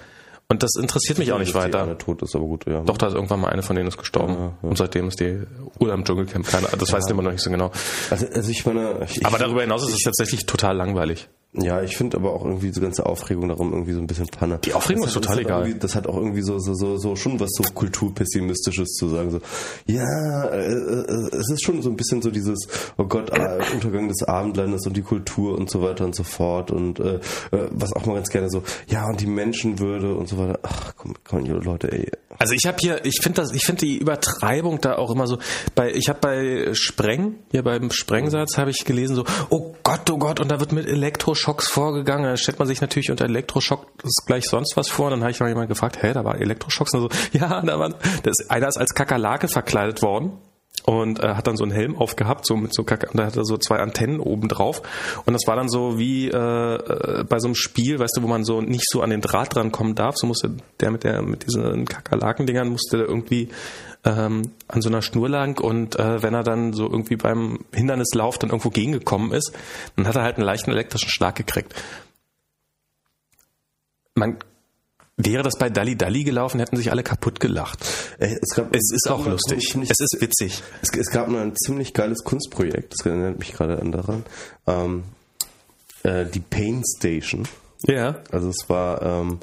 Und 0.48 0.62
das 0.62 0.76
interessiert 0.80 1.18
mich 1.18 1.32
auch 1.32 1.40
nicht 1.40 1.55
weiter. 1.55 1.82
Eine 1.82 1.98
tot 1.98 2.22
ist, 2.22 2.36
aber 2.36 2.44
gut, 2.44 2.66
ja. 2.66 2.80
Doch, 2.82 2.96
da 2.96 3.08
ist 3.08 3.14
irgendwann 3.14 3.40
mal 3.40 3.48
eine 3.48 3.62
von 3.62 3.74
denen 3.74 3.88
ist 3.88 3.98
gestorben. 3.98 4.34
Ja, 4.34 4.40
ja. 4.40 4.55
Und 4.62 4.78
seitdem 4.78 5.08
ist 5.08 5.18
die 5.18 5.42
oder 5.80 5.94
im 5.94 6.05
Dschungelcamp. 6.05 6.46
Keine, 6.46 6.68
das 6.78 6.90
ja. 6.90 6.96
weiß 6.96 7.06
ich 7.06 7.10
immer 7.10 7.22
noch 7.22 7.32
nicht 7.32 7.42
so 7.42 7.50
genau. 7.50 7.72
Also, 8.10 8.26
also 8.32 8.50
ich 8.50 8.64
meine, 8.64 9.05
ich, 9.10 9.26
aber 9.26 9.38
darüber 9.38 9.62
hinaus 9.62 9.82
ist 9.82 9.94
es 9.94 10.02
tatsächlich 10.05 10.46
total 10.46 10.76
langweilig. 10.76 11.28
Ja, 11.59 11.83
ich 11.83 11.97
finde 11.97 12.18
aber 12.18 12.33
auch 12.33 12.44
irgendwie 12.44 12.70
die 12.70 12.81
ganze 12.81 13.07
Aufregung 13.07 13.49
darum 13.49 13.73
irgendwie 13.73 13.93
so 13.93 14.01
ein 14.01 14.07
bisschen 14.07 14.26
Panne. 14.26 14.59
Die 14.65 14.75
Aufregung 14.75 15.02
das 15.05 15.17
ist 15.17 15.23
total 15.23 15.39
egal. 15.39 15.75
Das 15.75 15.94
hat 15.94 16.07
auch 16.07 16.17
irgendwie 16.17 16.43
so, 16.43 16.59
so, 16.59 16.75
so, 16.75 16.99
so 16.99 17.17
schon 17.17 17.41
was 17.41 17.51
so 17.52 17.62
kulturpessimistisches 17.62 18.91
zu 18.94 19.09
sagen. 19.09 19.31
So, 19.31 19.41
ja, 19.86 20.44
äh, 20.49 20.73
äh, 20.73 21.36
es 21.36 21.51
ist 21.51 21.65
schon 21.65 21.81
so 21.81 21.89
ein 21.89 21.97
bisschen 21.97 22.20
so 22.20 22.31
dieses, 22.31 22.68
oh 22.99 23.05
Gott, 23.05 23.31
äh, 23.31 23.59
Untergang 23.75 24.09
des 24.09 24.23
Abendlandes 24.23 24.86
und 24.86 24.97
die 24.97 25.02
Kultur 25.02 25.57
und 25.57 25.70
so 25.70 25.83
weiter 25.83 26.05
und 26.05 26.15
so 26.15 26.25
fort 26.25 26.70
und 26.70 27.01
äh, 27.01 27.17
äh, 27.17 27.68
was 27.70 27.93
auch 27.94 28.05
mal 28.07 28.15
ganz 28.15 28.28
gerne 28.28 28.51
so, 28.51 28.62
ja, 28.89 29.07
und 29.07 29.20
die 29.20 29.26
Menschenwürde 29.26 30.15
und 30.15 30.28
so 30.28 30.39
weiter. 30.39 30.59
Ach, 30.62 30.93
komm, 30.97 31.15
komm, 31.25 31.44
Leute, 31.44 31.91
ey. 31.93 32.10
Also 32.39 32.55
ich 32.55 32.67
habe 32.67 32.76
hier, 32.78 33.05
ich 33.05 33.20
finde 33.23 33.41
das, 33.41 33.52
ich 33.52 33.65
finde 33.65 33.86
die 33.86 33.97
Übertreibung 33.97 34.81
da 34.81 34.97
auch 34.97 35.10
immer 35.10 35.26
so. 35.26 35.39
Bei, 35.75 35.91
ich 35.91 36.09
habe 36.09 36.18
bei 36.20 36.75
Spreng, 36.75 37.36
hier 37.51 37.62
beim 37.62 37.91
Sprengsatz 37.91 38.59
habe 38.59 38.70
ich 38.70 38.85
gelesen 38.85 39.17
so, 39.17 39.25
oh 39.49 39.75
Gott, 39.83 40.10
oh 40.10 40.18
Gott, 40.18 40.41
und 40.41 40.51
da 40.51 40.60
wird 40.60 40.73
mit 40.73 40.86
Elektroschocks 41.47 41.68
vorgegangen. 41.68 42.25
Da 42.25 42.36
stellt 42.36 42.58
man 42.58 42.66
sich 42.66 42.81
natürlich 42.81 43.10
unter 43.10 43.25
Elektroschock 43.25 43.86
gleich 44.26 44.44
sonst 44.44 44.76
was 44.76 44.89
vor. 44.89 45.07
Und 45.07 45.12
dann 45.12 45.20
habe 45.20 45.31
ich 45.31 45.41
mal 45.41 45.49
jemand 45.49 45.68
gefragt, 45.68 46.02
hä, 46.02 46.12
da 46.12 46.25
war 46.25 46.41
Elektroschocks 46.41 46.92
und 46.94 47.00
so. 47.02 47.08
Ja, 47.33 47.60
da 47.62 47.78
war, 47.78 47.91
das, 48.23 48.50
einer 48.50 48.68
ist 48.68 48.76
als 48.76 48.94
Kakerlake 48.94 49.49
verkleidet 49.49 50.02
worden 50.02 50.39
und 50.86 51.23
äh, 51.23 51.34
hat 51.34 51.47
dann 51.47 51.56
so 51.56 51.65
einen 51.65 51.73
Helm 51.73 51.97
aufgehabt, 51.97 52.47
so 52.47 52.56
mit 52.56 52.73
so 52.73 52.84
Kacke, 52.84 53.08
und 53.10 53.18
da 53.18 53.26
hat 53.26 53.36
er 53.36 53.44
so 53.44 53.58
zwei 53.58 53.78
Antennen 53.78 54.20
oben 54.20 54.48
drauf 54.48 54.81
und 55.26 55.34
das 55.34 55.47
war 55.47 55.56
dann 55.56 55.68
so 55.68 55.98
wie 55.98 56.28
äh, 56.28 56.36
äh, 56.36 57.24
bei 57.28 57.40
so 57.40 57.48
einem 57.48 57.56
Spiel, 57.56 57.98
weißt 57.98 58.16
du, 58.16 58.23
wo 58.23 58.28
man 58.28 58.44
so 58.44 58.60
nicht 58.62 58.89
so 58.89 59.02
an 59.02 59.10
den 59.10 59.20
Draht 59.20 59.55
dran 59.55 59.73
kommen 59.73 59.94
darf, 59.97 60.15
so 60.16 60.26
musste 60.26 60.52
der 60.81 60.90
mit 60.92 61.05
der 61.05 61.23
mit 61.23 61.44
diesen 61.44 61.86
Kakerlakendingern 61.86 62.68
musste 62.68 62.98
irgendwie 62.98 63.48
ähm, 64.05 64.52
an 64.68 64.81
so 64.81 64.89
einer 64.89 65.02
Schnur 65.02 65.28
lang 65.28 65.60
und 65.60 65.98
äh, 65.98 66.23
wenn 66.23 66.34
er 66.34 66.44
dann 66.44 66.73
so 66.73 66.84
irgendwie 66.84 67.16
beim 67.16 67.58
Hindernislauf 67.73 68.39
dann 68.39 68.50
irgendwo 68.50 68.70
gegengekommen 68.70 69.32
ist, 69.32 69.52
dann 69.97 70.06
hat 70.06 70.15
er 70.15 70.23
halt 70.23 70.36
einen 70.36 70.47
leichten 70.47 70.70
elektrischen 70.70 71.10
Schlag 71.10 71.34
gekriegt. 71.34 71.74
Man 74.15 74.39
Wäre 75.19 75.43
das 75.43 75.57
bei 75.59 75.70
Dalli 75.70 75.97
Dalli 75.97 76.25
gelaufen, 76.25 76.61
hätten 76.61 76.77
sich 76.77 76.91
alle 76.91 77.03
kaputt 77.03 77.41
gelacht. 77.41 77.86
Äh, 78.19 78.36
es, 78.41 78.55
gab, 78.55 78.75
es 78.75 78.91
ist 78.93 79.11
auch 79.11 79.27
lustig. 79.27 79.75
es 79.75 80.01
ist 80.01 80.20
witzig. 80.20 80.62
Es, 80.83 80.91
es, 80.95 81.11
gab 81.11 81.28
nur 81.28 81.41
ein 81.41 81.57
ziemlich 81.57 81.95
geiles 81.95 82.23
Kunstprojekt, 82.23 82.93
das 82.93 83.07
erinnert 83.07 83.39
mich 83.39 83.53
gerade 83.55 83.81
an 83.81 83.93
daran. 83.93 84.25
Ähm, 84.67 85.05
äh, 86.03 86.27
die 86.27 86.41
Pain 86.41 86.83
Station. 86.99 87.49
Ja. 87.86 88.20
Also 88.31 88.51
es 88.51 88.69
war 88.69 89.01
ähm, 89.03 89.39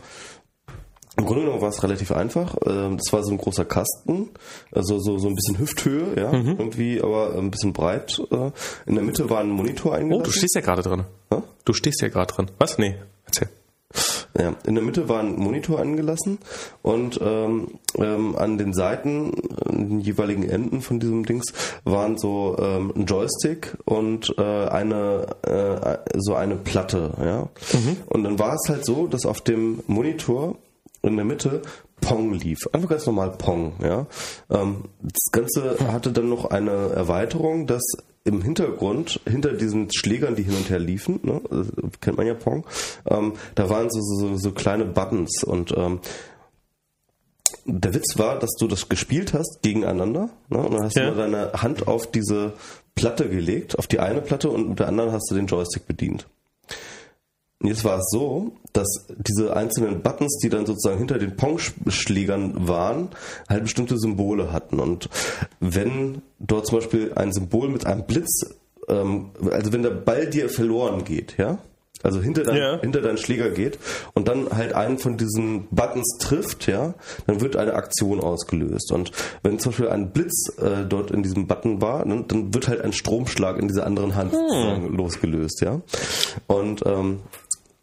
im 1.16 1.26
Grunde 1.26 1.44
genommen 1.44 1.62
war 1.62 1.70
es 1.70 1.84
relativ 1.84 2.12
einfach. 2.12 2.56
Ähm, 2.66 2.98
das 2.98 3.14
war 3.14 3.24
so 3.24 3.32
ein 3.32 3.38
großer 3.38 3.66
Kasten, 3.66 4.30
also 4.72 5.00
so, 5.00 5.18
so 5.18 5.28
ein 5.28 5.36
bisschen 5.36 5.60
Hüfthöhe, 5.60 6.20
ja, 6.20 6.32
mhm. 6.32 6.56
irgendwie, 6.58 7.02
aber 7.02 7.36
ein 7.36 7.52
bisschen 7.52 7.74
breit. 7.74 8.20
Äh, 8.32 8.52
in 8.86 8.96
der 8.96 9.04
Mitte 9.04 9.30
war 9.30 9.40
ein 9.40 9.50
Monitor 9.50 9.94
eingelassen. 9.96 10.22
Oh, 10.22 10.26
du 10.26 10.32
stehst 10.32 10.56
ja 10.56 10.62
gerade 10.62 10.82
drin. 10.82 11.06
Ha? 11.32 11.44
Du 11.66 11.74
stehst 11.74 12.02
ja 12.02 12.10
gerade 12.10 12.34
drin. 12.34 12.52
Was? 12.58 12.78
Nee, 12.78 12.96
erzähl. 13.26 13.50
Ja, 14.38 14.56
in 14.66 14.74
der 14.74 14.84
Mitte 14.84 15.10
war 15.10 15.20
ein 15.20 15.36
Monitor 15.36 15.80
angelassen 15.80 16.40
und 16.82 17.20
ähm, 17.22 17.80
ähm, 17.98 18.36
an 18.36 18.58
den 18.58 18.74
Seiten, 18.74 19.32
an 19.64 19.90
den 19.90 20.00
jeweiligen 20.00 20.50
Enden 20.50 20.82
von 20.82 21.00
diesem 21.00 21.24
Dings, 21.24 21.54
waren 21.84 22.18
so 22.18 22.58
ähm, 22.60 22.92
ein 22.96 23.06
Joystick 23.06 23.78
und 23.86 24.34
äh, 24.40 24.42
eine 24.42 25.28
äh, 25.44 25.98
so 26.18 26.34
eine 26.34 26.56
Platte, 26.56 27.12
ja. 27.20 27.50
Mhm. 27.74 27.98
Und 28.08 28.24
dann 28.24 28.40
war 28.40 28.56
es 28.56 28.70
halt 28.70 28.86
so, 28.86 29.06
dass 29.06 29.26
auf 29.26 29.42
dem 29.42 29.84
Monitor 29.86 30.58
in 31.04 31.16
der 31.16 31.26
Mitte 31.26 31.62
Pong 32.02 32.34
lief. 32.34 32.68
Einfach 32.72 32.90
ganz 32.90 33.06
normal 33.06 33.32
Pong, 33.38 33.74
ja. 33.84 34.08
Ähm, 34.50 34.86
das 35.02 35.32
Ganze 35.32 35.78
hatte 35.92 36.12
dann 36.12 36.30
noch 36.30 36.46
eine 36.46 36.90
Erweiterung, 36.90 37.68
dass 37.68 37.84
im 38.26 38.42
Hintergrund, 38.42 39.20
hinter 39.28 39.54
diesen 39.54 39.92
Schlägern, 39.92 40.36
die 40.36 40.44
hin 40.44 40.56
und 40.56 40.70
her 40.70 40.80
liefen, 40.80 41.20
ne, 41.24 41.42
kennt 42.00 42.18
man 42.18 42.28
ja 42.28 42.34
Pong, 42.34 42.66
ähm, 43.06 43.34
da 43.56 43.70
waren 43.70 43.90
so, 43.90 44.00
so, 44.02 44.38
so 44.38 44.52
kleine 44.52 44.86
Buttons 44.86 45.44
und 45.44 45.74
ähm, 45.76 46.00
der 47.66 47.94
Witz 47.94 48.18
war, 48.18 48.40
dass 48.40 48.52
du 48.60 48.68
das 48.68 48.90
gespielt 48.90 49.34
hast 49.34 49.62
gegeneinander 49.62 50.30
ne, 50.50 50.58
und 50.58 50.74
dann 50.74 50.84
hast 50.84 50.96
ja. 50.96 51.10
du 51.10 51.18
deine 51.18 51.52
Hand 51.54 51.88
auf 51.88 52.12
diese 52.12 52.54
Platte 52.96 53.28
gelegt, 53.30 53.78
auf 53.78 53.88
die 53.88 54.00
eine 54.00 54.22
Platte 54.22 54.50
und 54.50 54.70
mit 54.70 54.80
der 54.80 54.88
anderen 54.88 55.12
hast 55.12 55.30
du 55.30 55.36
den 55.36 55.48
Joystick 55.48 55.86
bedient. 55.86 56.28
Und 57.64 57.70
jetzt 57.70 57.86
war 57.86 57.98
es 58.00 58.10
so, 58.12 58.52
dass 58.74 59.06
diese 59.18 59.56
einzelnen 59.56 60.02
Buttons, 60.02 60.38
die 60.44 60.50
dann 60.50 60.66
sozusagen 60.66 60.98
hinter 60.98 61.18
den 61.18 61.38
Pong-Schlägern 61.38 62.68
waren, 62.68 63.10
halt 63.48 63.64
bestimmte 63.64 63.98
Symbole 63.98 64.52
hatten. 64.52 64.80
Und 64.80 65.10
wenn 65.62 66.22
dort 66.40 66.68
zum 66.68 66.80
Beispiel 66.80 67.14
ein 67.16 67.32
Symbol 67.32 67.70
mit 67.70 67.86
einem 67.86 68.04
Blitz, 68.04 68.54
ähm, 68.90 69.32
also 69.50 69.72
wenn 69.72 69.82
der 69.82 69.92
Ball 69.92 70.28
dir 70.30 70.50
verloren 70.50 71.06
geht, 71.06 71.38
ja, 71.38 71.60
also 72.04 72.22
hinter, 72.22 72.44
dein, 72.44 72.58
ja. 72.58 72.82
hinter 72.82 73.00
deinen 73.00 73.18
Schläger 73.18 73.50
geht 73.50 73.80
und 74.14 74.28
dann 74.28 74.50
halt 74.50 74.74
einen 74.74 74.98
von 74.98 75.16
diesen 75.16 75.68
Buttons 75.72 76.18
trifft, 76.20 76.68
ja, 76.68 76.96
dann 77.28 77.40
wird 77.40 77.56
eine 77.56 77.76
Aktion 77.76 78.20
ausgelöst. 78.20 78.92
Und 78.92 79.14
wenn 79.42 79.58
zum 79.58 79.72
Beispiel 79.72 79.88
ein 79.88 80.12
Blitz 80.12 80.52
äh, 80.58 80.84
dort 80.88 81.12
in 81.12 81.24
diesem 81.24 81.48
Button 81.48 81.82
war, 81.82 82.06
dann, 82.06 82.28
dann, 82.28 82.54
wird 82.54 82.68
halt 82.68 82.82
ein 82.82 82.92
Stromschlag 82.92 83.58
in 83.58 83.70
dieser 83.70 83.86
anderen 83.86 84.16
Hand 84.16 84.34
hm. 84.34 84.94
losgelöst, 84.98 85.62
ja. 85.62 85.80
Und 86.48 86.86
ähm, 86.86 87.20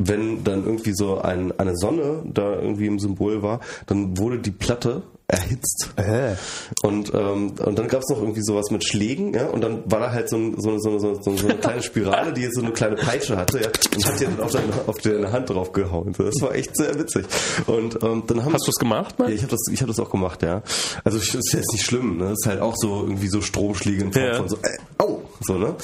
wenn 0.01 0.43
dann 0.45 0.65
irgendwie 0.65 0.93
so 0.95 1.21
ein, 1.21 1.53
eine 1.59 1.77
Sonne 1.77 2.23
da 2.25 2.55
irgendwie 2.55 2.87
im 2.87 2.99
Symbol 2.99 3.43
war, 3.43 3.61
dann 3.87 4.17
wurde 4.17 4.39
die 4.39 4.51
Platte 4.51 5.03
erhitzt. 5.31 5.91
Äh. 5.97 6.35
Und, 6.83 7.13
ähm, 7.15 7.53
und 7.65 7.79
dann 7.79 7.89
gab 7.89 8.03
es 8.03 8.09
noch 8.11 8.19
irgendwie 8.21 8.43
sowas 8.43 8.71
mit 8.71 8.85
Schlägen, 8.87 9.33
ja, 9.35 9.47
und 9.47 9.63
dann 9.63 9.83
war 9.91 10.01
da 10.01 10.11
halt 10.13 10.29
so, 10.29 10.37
ein, 10.37 10.55
so, 10.61 10.79
so, 10.79 10.99
so, 10.99 11.15
so, 11.23 11.37
so 11.37 11.47
eine 11.47 11.57
kleine 11.59 11.83
Spirale, 11.83 12.33
die 12.33 12.43
jetzt 12.43 12.57
so 12.57 12.63
eine 12.63 12.73
kleine 12.73 12.97
Peitsche 12.97 13.37
hatte, 13.37 13.61
ja, 13.61 13.69
und 13.97 14.07
hat 14.07 14.21
dir 14.21 14.29
dann 14.29 14.41
auf 14.41 14.53
deine, 14.53 14.73
auf 14.87 14.99
deine 14.99 15.33
Hand 15.33 15.51
drauf 15.51 15.73
gehauen. 15.73 16.15
Das 16.19 16.41
war 16.43 16.55
echt 16.55 16.77
sehr 16.77 16.99
witzig. 16.99 17.27
Und 17.67 18.03
ähm, 18.03 18.23
dann 18.27 18.45
haben 18.45 18.55
Hast 18.55 18.67
du 18.67 18.71
es 18.71 18.79
gemacht, 18.79 19.15
ja, 19.19 19.25
Mann? 19.25 19.33
ich 19.35 19.43
habe 19.43 19.51
das, 19.53 19.61
ich 19.73 19.81
hab 19.81 19.89
das 19.89 19.99
auch 20.01 20.11
gemacht, 20.11 20.43
ja. 20.43 20.63
Also 21.05 21.19
es 21.19 21.35
ist 21.35 21.53
jetzt 21.53 21.73
nicht 21.73 21.85
schlimm, 21.85 22.19
ne? 22.19 22.27
Es 22.27 22.39
ist 22.43 22.47
halt 22.47 22.61
auch 22.61 22.75
so 22.77 23.03
irgendwie 23.03 23.29
so 23.29 23.41
Stromschläge 23.41 24.03
in 24.05 24.13
Form 24.13 24.25
Ja. 24.25 24.35
von 24.35 24.49
so, 24.49 24.57
äh, 24.57 24.79
au, 24.99 25.23
so, 25.41 25.55
ne? 25.59 25.75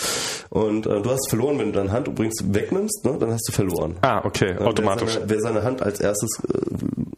Und 0.51 0.87
äh, 0.87 1.01
du 1.03 1.11
hast 1.11 1.29
verloren, 1.29 1.59
wenn 1.59 1.73
du 1.73 1.79
deine 1.79 1.93
Hand 1.93 2.09
übrigens 2.09 2.37
wegnimmst, 2.45 3.05
ne? 3.05 3.17
Dann 3.19 3.31
hast 3.33 3.49
du 3.49 3.53
verloren. 3.53 3.97
Ah, 4.03 4.23
okay, 4.25 4.55
Ja, 4.59 4.67
automatisch. 4.67 5.07
Wer 5.07 5.13
seine, 5.15 5.31
wer 5.31 5.41
seine 5.41 5.63
Hand 5.63 5.83
als 5.83 6.01
erstes 6.01 6.41
äh, 6.49 6.59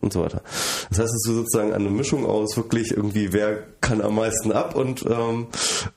und 0.01 0.13
so 0.13 0.23
weiter. 0.23 0.43
Das 0.91 0.99
heißt, 1.01 1.09
es 1.15 1.27
ist 1.29 1.35
sozusagen 1.35 1.73
eine 1.73 1.91
Mischung 1.91 2.18
aus 2.25 2.57
wirklich 2.57 2.93
irgendwie, 2.97 3.33
wer 3.33 3.59
kann 3.81 4.01
am 4.01 4.17
meisten 4.17 4.53
ab 4.53 4.75
und 4.75 5.05
ähm, 5.07 5.47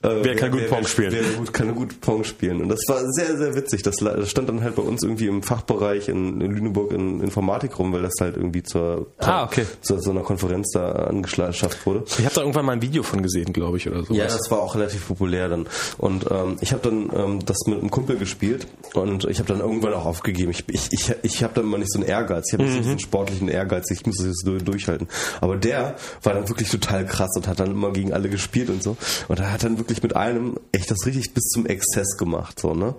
äh, 0.03 0.09
Wer 0.22 0.35
kann 0.35 0.51
gut 0.51 0.69
Pong 0.69 0.85
spielen. 0.85 1.11
Wer 1.11 1.24
gut, 1.24 1.53
kann 1.53 1.74
gut 1.75 2.00
Pong 2.01 2.24
spielen. 2.24 2.61
Und 2.61 2.69
das 2.69 2.80
war 2.88 3.01
sehr, 3.11 3.38
sehr 3.38 3.56
witzig. 3.56 3.82
Das, 3.82 3.95
stand 4.30 4.50
dann 4.50 4.61
halt 4.61 4.75
bei 4.75 4.83
uns 4.83 5.03
irgendwie 5.03 5.27
im 5.27 5.41
Fachbereich 5.41 6.08
in, 6.08 6.40
in 6.41 6.51
Lüneburg 6.51 6.91
in 6.91 7.22
Informatik 7.22 7.80
rum, 7.80 7.91
weil 7.91 8.03
das 8.03 8.14
halt 8.19 8.38
irgendwie 8.38 8.64
zur, 8.64 9.08
Ah, 9.19 9.43
okay. 9.45 9.66
zu 9.82 10.00
so 10.00 10.11
einer 10.11 10.22
Konferenz 10.22 10.72
da 10.74 10.91
angeschafft 10.91 11.85
wurde. 11.85 12.03
Ich 12.17 12.25
habe 12.25 12.35
da 12.35 12.41
irgendwann 12.41 12.66
mal 12.66 12.74
ein 12.74 12.82
Video 12.82 13.03
von 13.03 13.22
gesehen, 13.24 13.51
glaube 13.51 13.77
ich, 13.77 13.90
oder 13.90 14.03
so. 14.03 14.14
Ja, 14.14 14.25
das 14.25 14.50
war 14.50 14.59
auch 14.59 14.75
relativ 14.75 15.08
populär 15.08 15.50
dann. 15.50 15.66
Und 15.98 16.25
ähm, 16.30 16.58
ich 16.61 16.74
habe 16.74 16.83
dann 16.88 17.09
ähm, 17.16 17.45
das 17.45 17.58
mit 17.66 17.80
einem 17.80 17.90
Kumpel 17.90 18.17
gespielt 18.17 18.67
und 18.93 19.25
ich 19.25 19.40
habe 19.40 19.48
dann 19.48 19.59
irgendwann 19.59 19.93
auch 19.93 20.06
aufgegeben. 20.06 20.51
Ich, 20.51 20.64
ich, 20.67 20.90
ich, 20.91 21.14
ich 21.24 21.43
habe 21.43 21.53
dann 21.56 21.66
immer 21.66 21.77
nicht 21.77 21.91
so 21.91 22.00
einen 22.00 22.08
Ehrgeiz. 22.08 22.45
Ich 22.48 22.53
habe 22.53 22.64
nicht 22.64 22.74
so 22.74 22.80
diesen 22.82 23.00
sportlichen 23.00 23.48
Ehrgeiz. 23.48 23.90
Ich 23.91 24.06
muss 24.06 24.17
das 24.17 24.27
jetzt 24.27 24.67
durchhalten. 24.67 25.08
Aber 25.40 25.56
der 25.58 25.95
war 26.23 26.33
dann 26.33 26.49
wirklich 26.49 26.69
total 26.69 27.06
krass 27.06 27.31
und 27.35 27.48
hat 27.48 27.59
dann 27.59 27.72
immer 27.72 27.91
gegen 27.91 28.14
alle 28.14 28.30
gespielt 28.30 28.69
und 28.69 28.83
so. 28.83 28.98
Und 29.27 29.40
er 29.40 29.51
hat 29.51 29.64
dann 29.64 29.77
wirklich 29.77 30.03
mit 30.03 30.15
einem 30.15 30.57
echt 30.72 30.91
das 30.91 31.06
richtig 31.06 31.33
bis 31.33 31.45
zum 31.45 31.65
Exzess 31.65 32.17
gemacht. 32.17 32.59
so 32.59 32.73
ne 32.73 32.95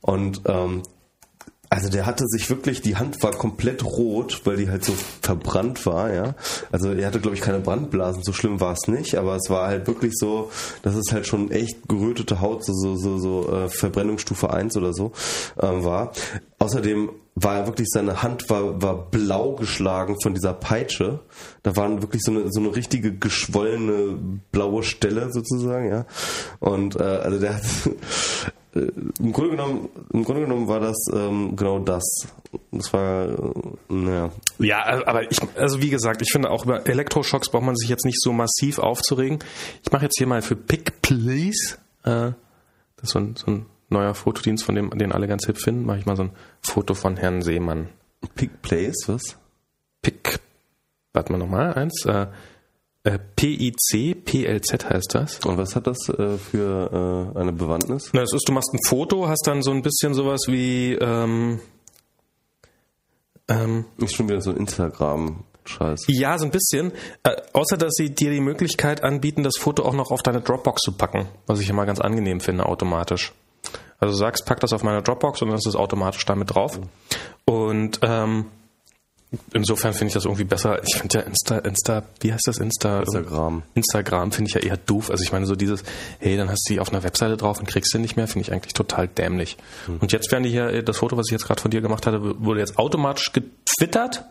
Und 0.00 0.42
ähm, 0.46 0.82
also 1.68 1.88
der 1.88 2.06
hatte 2.06 2.26
sich 2.26 2.48
wirklich, 2.48 2.80
die 2.80 2.96
Hand 2.96 3.22
war 3.22 3.32
komplett 3.32 3.84
rot, 3.84 4.42
weil 4.44 4.56
die 4.56 4.70
halt 4.70 4.84
so 4.84 4.94
verbrannt 5.22 5.84
war, 5.86 6.12
ja. 6.12 6.34
Also 6.70 6.92
er 6.92 7.06
hatte, 7.06 7.20
glaube 7.20 7.36
ich, 7.36 7.42
keine 7.42 7.60
Brandblasen, 7.60 8.22
so 8.22 8.32
schlimm 8.32 8.60
war 8.60 8.72
es 8.72 8.88
nicht, 8.88 9.16
aber 9.16 9.36
es 9.36 9.50
war 9.50 9.66
halt 9.68 9.86
wirklich 9.86 10.12
so, 10.14 10.50
dass 10.82 10.94
es 10.94 11.12
halt 11.12 11.26
schon 11.26 11.50
echt 11.50 11.88
gerötete 11.88 12.40
Haut, 12.40 12.64
so, 12.64 12.72
so, 12.72 12.96
so, 12.96 13.18
so 13.18 13.52
äh, 13.52 13.68
Verbrennungsstufe 13.68 14.50
1 14.50 14.76
oder 14.76 14.92
so 14.92 15.12
ähm, 15.60 15.84
war. 15.84 16.12
Außerdem 16.58 17.10
war 17.38 17.58
er 17.58 17.66
wirklich, 17.66 17.88
seine 17.90 18.22
Hand 18.22 18.48
war, 18.48 18.80
war 18.80 19.10
blau 19.10 19.52
geschlagen 19.52 20.16
von 20.22 20.32
dieser 20.32 20.54
Peitsche. 20.54 21.20
Da 21.62 21.76
waren 21.76 22.00
wirklich 22.00 22.22
so 22.22 22.30
eine, 22.30 22.50
so 22.50 22.60
eine 22.60 22.74
richtige 22.74 23.12
geschwollene 23.14 24.18
blaue 24.52 24.82
Stelle 24.82 25.30
sozusagen, 25.30 25.90
ja. 25.90 26.06
Und 26.60 26.96
äh, 26.96 27.02
also 27.02 27.38
der 27.38 27.56
hat 27.56 27.62
äh, 27.62 27.90
im 29.18 29.32
Grunde 29.32 29.50
genommen, 29.50 29.88
im 30.12 30.24
Grunde 30.24 30.42
genommen 30.42 30.68
war 30.68 30.80
das 30.80 30.96
ähm, 31.12 31.56
genau 31.56 31.78
das. 31.78 32.04
Das 32.70 32.92
war, 32.92 33.28
äh, 33.28 33.36
naja. 33.88 34.30
Ja, 34.58 35.06
aber 35.06 35.30
ich, 35.30 35.38
also 35.56 35.82
wie 35.82 35.90
gesagt, 35.90 36.22
ich 36.22 36.30
finde 36.30 36.50
auch 36.50 36.64
über 36.64 36.86
Elektroschocks 36.86 37.48
braucht 37.48 37.64
man 37.64 37.76
sich 37.76 37.88
jetzt 37.88 38.04
nicht 38.04 38.20
so 38.20 38.32
massiv 38.32 38.78
aufzuregen. 38.78 39.38
Ich 39.82 39.92
mache 39.92 40.04
jetzt 40.04 40.18
hier 40.18 40.26
mal 40.26 40.42
für 40.42 40.56
Pick 40.56 41.02
Please, 41.02 41.76
äh, 42.04 42.32
das 42.96 43.04
ist 43.04 43.10
so 43.10 43.18
ein, 43.18 43.36
so 43.36 43.46
ein 43.50 43.66
neuer 43.88 44.14
Fotodienst, 44.14 44.64
von 44.64 44.74
dem 44.74 44.90
den 44.90 45.12
alle 45.12 45.28
ganz 45.28 45.46
hip 45.46 45.58
finden, 45.58 45.84
mache 45.84 45.98
ich 45.98 46.06
mal 46.06 46.16
so 46.16 46.24
ein 46.24 46.30
Foto 46.62 46.94
von 46.94 47.16
Herrn 47.16 47.42
Seemann. 47.42 47.88
Pick 48.34 48.62
Place, 48.62 49.04
was? 49.06 49.36
Pick, 50.02 50.40
warte 51.12 51.32
mal 51.32 51.38
nochmal, 51.38 51.74
eins, 51.74 52.04
äh, 52.06 52.22
äh, 52.22 52.26
P-I-C, 53.36 54.14
P-L-Z 54.14 54.90
heißt 54.90 55.14
das. 55.14 55.38
Und 55.46 55.58
was 55.58 55.76
hat 55.76 55.86
das 55.86 56.08
äh, 56.08 56.38
für 56.38 57.32
äh, 57.34 57.38
eine 57.38 57.52
Bewandtnis? 57.52 58.10
Na, 58.12 58.20
das 58.20 58.32
ist, 58.32 58.48
du 58.48 58.52
machst 58.52 58.72
ein 58.74 58.80
Foto, 58.86 59.28
hast 59.28 59.46
dann 59.46 59.62
so 59.62 59.70
ein 59.70 59.82
bisschen 59.82 60.14
sowas 60.14 60.42
wie, 60.48 60.94
ähm, 60.94 61.60
ähm, 63.48 63.84
Ist 63.98 64.16
schon 64.16 64.28
wieder 64.28 64.40
so 64.40 64.50
ein 64.50 64.56
Instagram-Scheiß. 64.56 66.06
Ja, 66.08 66.38
so 66.38 66.46
ein 66.46 66.50
bisschen. 66.50 66.92
Äh, 67.22 67.36
außer, 67.52 67.76
dass 67.76 67.94
sie 67.94 68.14
dir 68.14 68.30
die 68.30 68.40
Möglichkeit 68.40 69.04
anbieten, 69.04 69.42
das 69.42 69.56
Foto 69.58 69.84
auch 69.84 69.94
noch 69.94 70.10
auf 70.10 70.22
deine 70.22 70.40
Dropbox 70.40 70.82
zu 70.82 70.92
packen, 70.92 71.28
was 71.46 71.60
ich 71.60 71.70
immer 71.70 71.86
ganz 71.86 72.00
angenehm 72.00 72.40
finde, 72.40 72.66
automatisch. 72.66 73.32
Also 73.98 74.12
du 74.12 74.18
sagst, 74.18 74.46
pack 74.46 74.60
das 74.60 74.72
auf 74.72 74.82
meine 74.82 75.02
Dropbox 75.02 75.42
und 75.42 75.48
dann 75.48 75.58
ist 75.58 75.66
es 75.66 75.76
automatisch 75.76 76.24
damit 76.24 76.54
drauf. 76.54 76.78
Und 77.44 78.00
ähm, 78.02 78.46
insofern 79.52 79.92
finde 79.92 80.08
ich 80.08 80.14
das 80.14 80.24
irgendwie 80.24 80.44
besser. 80.44 80.80
Ich 80.84 80.96
finde 80.96 81.18
ja 81.18 81.24
Insta, 81.24 81.58
Insta, 81.58 82.02
wie 82.20 82.32
heißt 82.32 82.46
das 82.46 82.58
Insta? 82.58 83.00
Instagram. 83.00 83.62
Instagram 83.74 84.32
finde 84.32 84.48
ich 84.48 84.54
ja 84.54 84.60
eher 84.60 84.76
doof. 84.76 85.10
Also 85.10 85.22
ich 85.24 85.32
meine 85.32 85.46
so 85.46 85.56
dieses, 85.56 85.82
hey, 86.18 86.36
dann 86.36 86.48
hast 86.48 86.68
du 86.68 86.74
die 86.74 86.80
auf 86.80 86.92
einer 86.92 87.02
Webseite 87.02 87.36
drauf 87.36 87.58
und 87.58 87.66
kriegst 87.66 87.92
sie 87.92 87.98
nicht 87.98 88.16
mehr, 88.16 88.28
finde 88.28 88.46
ich 88.46 88.52
eigentlich 88.52 88.74
total 88.74 89.08
dämlich. 89.08 89.56
Und 90.00 90.12
jetzt 90.12 90.30
werden 90.30 90.44
die 90.44 90.50
hier, 90.50 90.82
das 90.82 90.98
Foto, 90.98 91.16
was 91.16 91.26
ich 91.28 91.32
jetzt 91.32 91.46
gerade 91.46 91.60
von 91.60 91.70
dir 91.70 91.80
gemacht 91.80 92.06
hatte, 92.06 92.44
wurde 92.44 92.60
jetzt 92.60 92.78
automatisch 92.78 93.32
getwittert, 93.32 94.24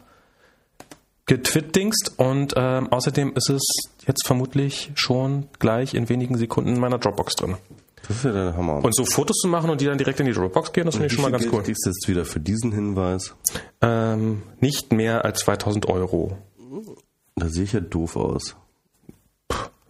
getwitdingst 1.25 2.13
und 2.17 2.53
ähm, 2.55 2.91
außerdem 2.91 3.33
ist 3.35 3.49
es 3.49 3.63
jetzt 4.07 4.25
vermutlich 4.25 4.91
schon 4.95 5.47
gleich 5.59 5.93
in 5.93 6.07
wenigen 6.07 6.37
Sekunden 6.37 6.75
in 6.75 6.79
meiner 6.79 6.99
Dropbox 6.99 7.35
drin. 7.35 7.57
Das 8.07 8.17
ist 8.17 8.23
ja 8.23 8.31
der 8.31 8.55
Hammer. 8.55 8.83
Und 8.83 8.95
so 8.95 9.05
Fotos 9.05 9.37
zu 9.37 9.47
machen 9.47 9.69
und 9.69 9.81
die 9.81 9.85
dann 9.85 9.97
direkt 9.97 10.19
in 10.19 10.25
die 10.25 10.33
Dropbox 10.33 10.73
gehen, 10.73 10.85
das 10.85 10.95
finde 10.95 11.07
ich 11.07 11.13
schon 11.13 11.23
mal 11.23 11.31
ganz 11.31 11.45
cool. 11.51 11.63
kriegst 11.63 11.85
du 11.85 11.89
jetzt 11.89 12.07
wieder 12.07 12.25
für 12.25 12.39
diesen 12.39 12.71
Hinweis? 12.71 13.35
Ähm, 13.81 14.43
nicht 14.59 14.91
mehr 14.91 15.25
als 15.25 15.39
2000 15.39 15.87
Euro. 15.87 16.37
Da 17.35 17.49
sehe 17.49 17.63
ich 17.63 17.73
ja 17.73 17.79
doof 17.79 18.15
aus. 18.15 18.55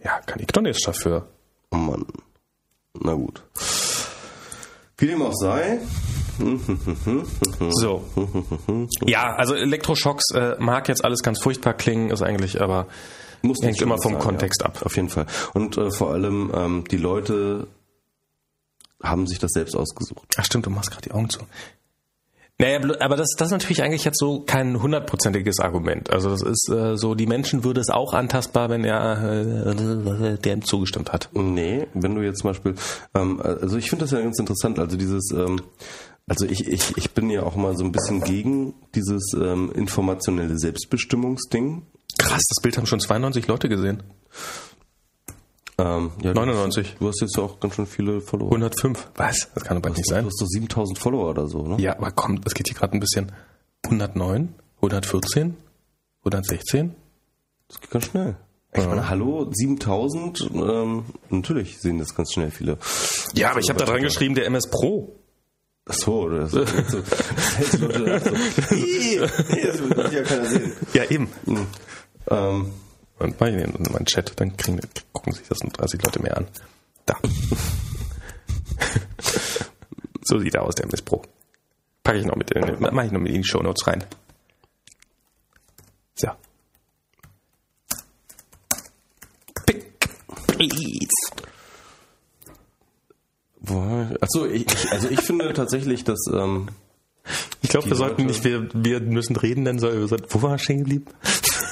Ja, 0.02 0.20
kann 0.24 0.40
ich 0.40 0.46
doch 0.48 0.62
nichts 0.62 0.82
dafür. 0.84 1.28
Oh 1.70 1.76
Mann. 1.76 2.06
Na 2.94 3.12
gut. 3.14 3.42
Wie 4.98 5.06
dem 5.06 5.22
auch 5.22 5.34
sei. 5.34 5.78
So. 7.70 8.04
Ja, 9.06 9.34
also 9.36 9.54
Elektroschocks 9.54 10.24
äh, 10.34 10.56
mag 10.58 10.88
jetzt 10.88 11.04
alles 11.04 11.22
ganz 11.22 11.40
furchtbar 11.42 11.74
klingen, 11.74 12.10
ist 12.10 12.22
eigentlich 12.22 12.60
aber 12.60 12.88
Muss 13.42 13.58
hängt 13.62 13.80
immer 13.80 13.96
vom 14.00 14.12
sein, 14.12 14.20
Kontext 14.20 14.60
ja. 14.60 14.66
ab. 14.66 14.82
Auf 14.84 14.96
jeden 14.96 15.08
Fall. 15.08 15.26
Und 15.54 15.78
äh, 15.78 15.90
vor 15.90 16.12
allem, 16.12 16.52
ähm, 16.54 16.84
die 16.90 16.98
Leute 16.98 17.66
haben 19.08 19.26
sich 19.26 19.38
das 19.38 19.52
selbst 19.52 19.76
ausgesucht. 19.76 20.34
Ach 20.36 20.44
stimmt, 20.44 20.66
du 20.66 20.70
machst 20.70 20.90
gerade 20.90 21.02
die 21.02 21.12
Augen 21.12 21.30
zu. 21.30 21.40
Naja, 22.58 22.80
aber 23.00 23.16
das, 23.16 23.28
das 23.36 23.48
ist 23.48 23.52
natürlich 23.52 23.82
eigentlich 23.82 24.04
jetzt 24.04 24.18
so 24.18 24.40
kein 24.40 24.80
hundertprozentiges 24.80 25.60
Argument. 25.60 26.08
Also 26.08 26.30
das 26.30 26.40
ist 26.40 26.70
äh, 26.70 26.96
so, 26.96 27.14
die 27.14 27.26
Menschen 27.26 27.64
würde 27.64 27.82
es 27.82 27.90
auch 27.90 28.14
antastbar, 28.14 28.70
wenn 28.70 28.82
er 28.82 29.22
äh, 29.22 30.38
dem 30.38 30.64
zugestimmt 30.64 31.12
hat. 31.12 31.28
Nee, 31.34 31.86
wenn 31.92 32.14
du 32.14 32.22
jetzt 32.22 32.40
zum 32.40 32.50
Beispiel, 32.50 32.74
ähm, 33.14 33.42
also 33.42 33.76
ich 33.76 33.90
finde 33.90 34.06
das 34.06 34.12
ja 34.12 34.22
ganz 34.22 34.38
interessant, 34.38 34.78
also 34.78 34.96
dieses, 34.96 35.32
ähm, 35.32 35.60
also 36.26 36.46
ich, 36.46 36.66
ich, 36.66 36.96
ich 36.96 37.10
bin 37.10 37.28
ja 37.28 37.42
auch 37.42 37.56
mal 37.56 37.76
so 37.76 37.84
ein 37.84 37.92
bisschen 37.92 38.22
gegen 38.22 38.72
dieses 38.94 39.34
ähm, 39.34 39.70
informationelle 39.74 40.58
Selbstbestimmungsding. 40.58 41.82
Krass, 42.16 42.42
das 42.48 42.62
Bild 42.62 42.78
haben 42.78 42.86
schon 42.86 43.00
92 43.00 43.46
Leute 43.48 43.68
gesehen. 43.68 44.02
Ähm, 45.78 46.10
ja, 46.22 46.32
99. 46.32 46.96
Du 46.98 47.08
hast 47.08 47.20
jetzt 47.20 47.38
auch 47.38 47.60
ganz 47.60 47.74
schön 47.74 47.86
viele 47.86 48.20
Follower. 48.22 48.48
105. 48.48 49.10
Was? 49.16 49.50
Das 49.54 49.64
kann 49.64 49.76
doch 49.76 49.82
bald 49.82 49.96
nicht 49.96 50.08
Du 50.08 50.14
sein. 50.14 50.24
hast 50.24 50.40
doch 50.40 50.46
7000 50.46 50.98
Follower 50.98 51.28
oder 51.30 51.46
so, 51.48 51.62
ne? 51.66 51.76
Ja, 51.80 51.96
aber 51.98 52.10
komm, 52.12 52.40
das 52.40 52.54
geht 52.54 52.68
hier 52.68 52.76
gerade 52.76 52.94
ein 52.94 53.00
bisschen. 53.00 53.30
109, 53.84 54.54
114, 54.76 55.56
116. 56.24 56.94
Das 57.68 57.80
geht 57.80 57.90
ganz 57.90 58.06
schnell. 58.06 58.36
Ich 58.74 58.86
meine, 58.86 59.08
hallo, 59.08 59.50
7000, 59.52 60.50
ähm, 60.54 61.04
natürlich 61.30 61.78
sehen 61.80 61.98
das 61.98 62.14
ganz 62.14 62.32
schnell 62.32 62.50
viele. 62.50 62.76
Ja, 63.34 63.50
aber 63.50 63.60
ich 63.60 63.70
habe 63.70 63.78
da 63.78 63.86
dran 63.86 64.02
geschrieben, 64.02 64.34
der 64.34 64.44
MS 64.46 64.70
Pro. 64.70 65.16
Ach 65.88 65.94
so, 65.94 66.28
das 66.28 66.52
ist 66.52 66.90
so, 66.90 67.00
das 67.00 68.24
du. 68.24 68.74
Ih, 68.74 69.18
Das 69.18 69.78
will 69.80 70.10
ja 70.12 70.22
keiner 70.24 70.44
sehen. 70.46 70.72
Ja, 70.92 71.04
eben. 71.04 71.28
Ähm, 72.28 72.70
Und 73.18 73.40
mach 73.40 73.46
ich 73.48 73.54
in 73.54 73.72
meinen 73.92 74.04
Chat, 74.06 74.38
dann 74.38 74.56
kriegen, 74.56 74.80
gucken 75.12 75.32
sich 75.32 75.48
das 75.48 75.62
nur 75.62 75.72
30 75.72 76.02
Leute 76.02 76.20
mehr 76.22 76.36
an. 76.36 76.46
Da. 77.06 77.16
so 80.22 80.38
sieht 80.38 80.54
er 80.54 80.62
aus, 80.62 80.74
der 80.74 80.84
MS 80.84 81.02
Pro. 81.02 81.22
Packe 82.02 82.18
ich 82.18 82.26
noch 82.26 82.36
mit 82.36 82.50
in, 82.50 82.76
mach 82.80 83.04
ich 83.04 83.12
noch 83.12 83.20
mit 83.20 83.32
in 83.32 83.42
die 83.42 83.48
Shownotes 83.48 83.86
rein. 83.86 84.04
So. 86.14 86.28
Pick, 89.66 90.08
please. 90.46 91.08
Achso, 94.20 94.46
ich, 94.46 94.66
ich, 94.72 94.92
also 94.92 95.08
ich 95.08 95.20
finde 95.20 95.52
tatsächlich, 95.52 96.04
dass 96.04 96.18
ähm, 96.32 96.68
Ich 97.62 97.70
glaube, 97.70 97.88
wir 97.88 97.96
sollten 97.96 98.22
Leute- 98.22 98.32
nicht, 98.32 98.44
wir, 98.44 98.68
wir 98.72 99.00
müssen 99.00 99.34
reden, 99.36 99.64
denn 99.64 99.78
soll, 99.78 99.98
wir 99.98 100.06
sollten, 100.08 100.26
wo 100.30 100.42
war 100.42 100.52
er 100.52 100.58
stehen 100.58 100.78
geblieben? 100.78 101.06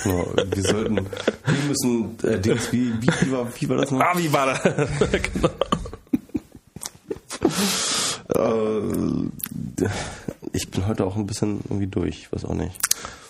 Ja, 0.05 0.25
wir 0.55 0.63
sollten, 0.63 0.97
wir 0.97 1.69
müssen, 1.69 2.19
äh, 2.23 2.41
Dings, 2.41 2.73
wie, 2.73 2.93
wie, 3.01 3.07
wie, 3.07 3.33
war, 3.33 3.47
wie 3.59 3.69
war 3.69 3.77
das 3.77 3.91
noch? 3.91 4.01
Ah, 4.01 4.15
wie 4.17 4.33
war 4.33 4.47
das? 4.47 4.63
genau. 5.33 5.51
Äh, 8.35 9.89
ich, 10.53 10.71
bin 10.71 10.87
heute 10.87 11.05
auch 11.05 11.17
ein 11.17 11.27
bisschen 11.27 11.61
irgendwie 11.65 11.87
durch, 11.87 12.21
ich 12.21 12.33
weiß 12.33 12.45
auch 12.45 12.55
nicht. 12.55 12.79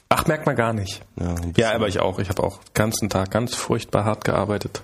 Ach, 0.08 0.26
merkt 0.26 0.46
man 0.46 0.56
gar 0.56 0.72
nicht. 0.72 1.02
Ja. 1.18 1.34
Ja, 1.56 1.72
aber 1.72 1.88
ich 1.88 2.00
auch. 2.00 2.18
Ich 2.18 2.28
habe 2.28 2.42
auch 2.42 2.58
den 2.58 2.74
ganzen 2.74 3.10
Tag 3.10 3.30
ganz 3.30 3.54
furchtbar 3.54 4.04
hart 4.04 4.24
gearbeitet. 4.24 4.80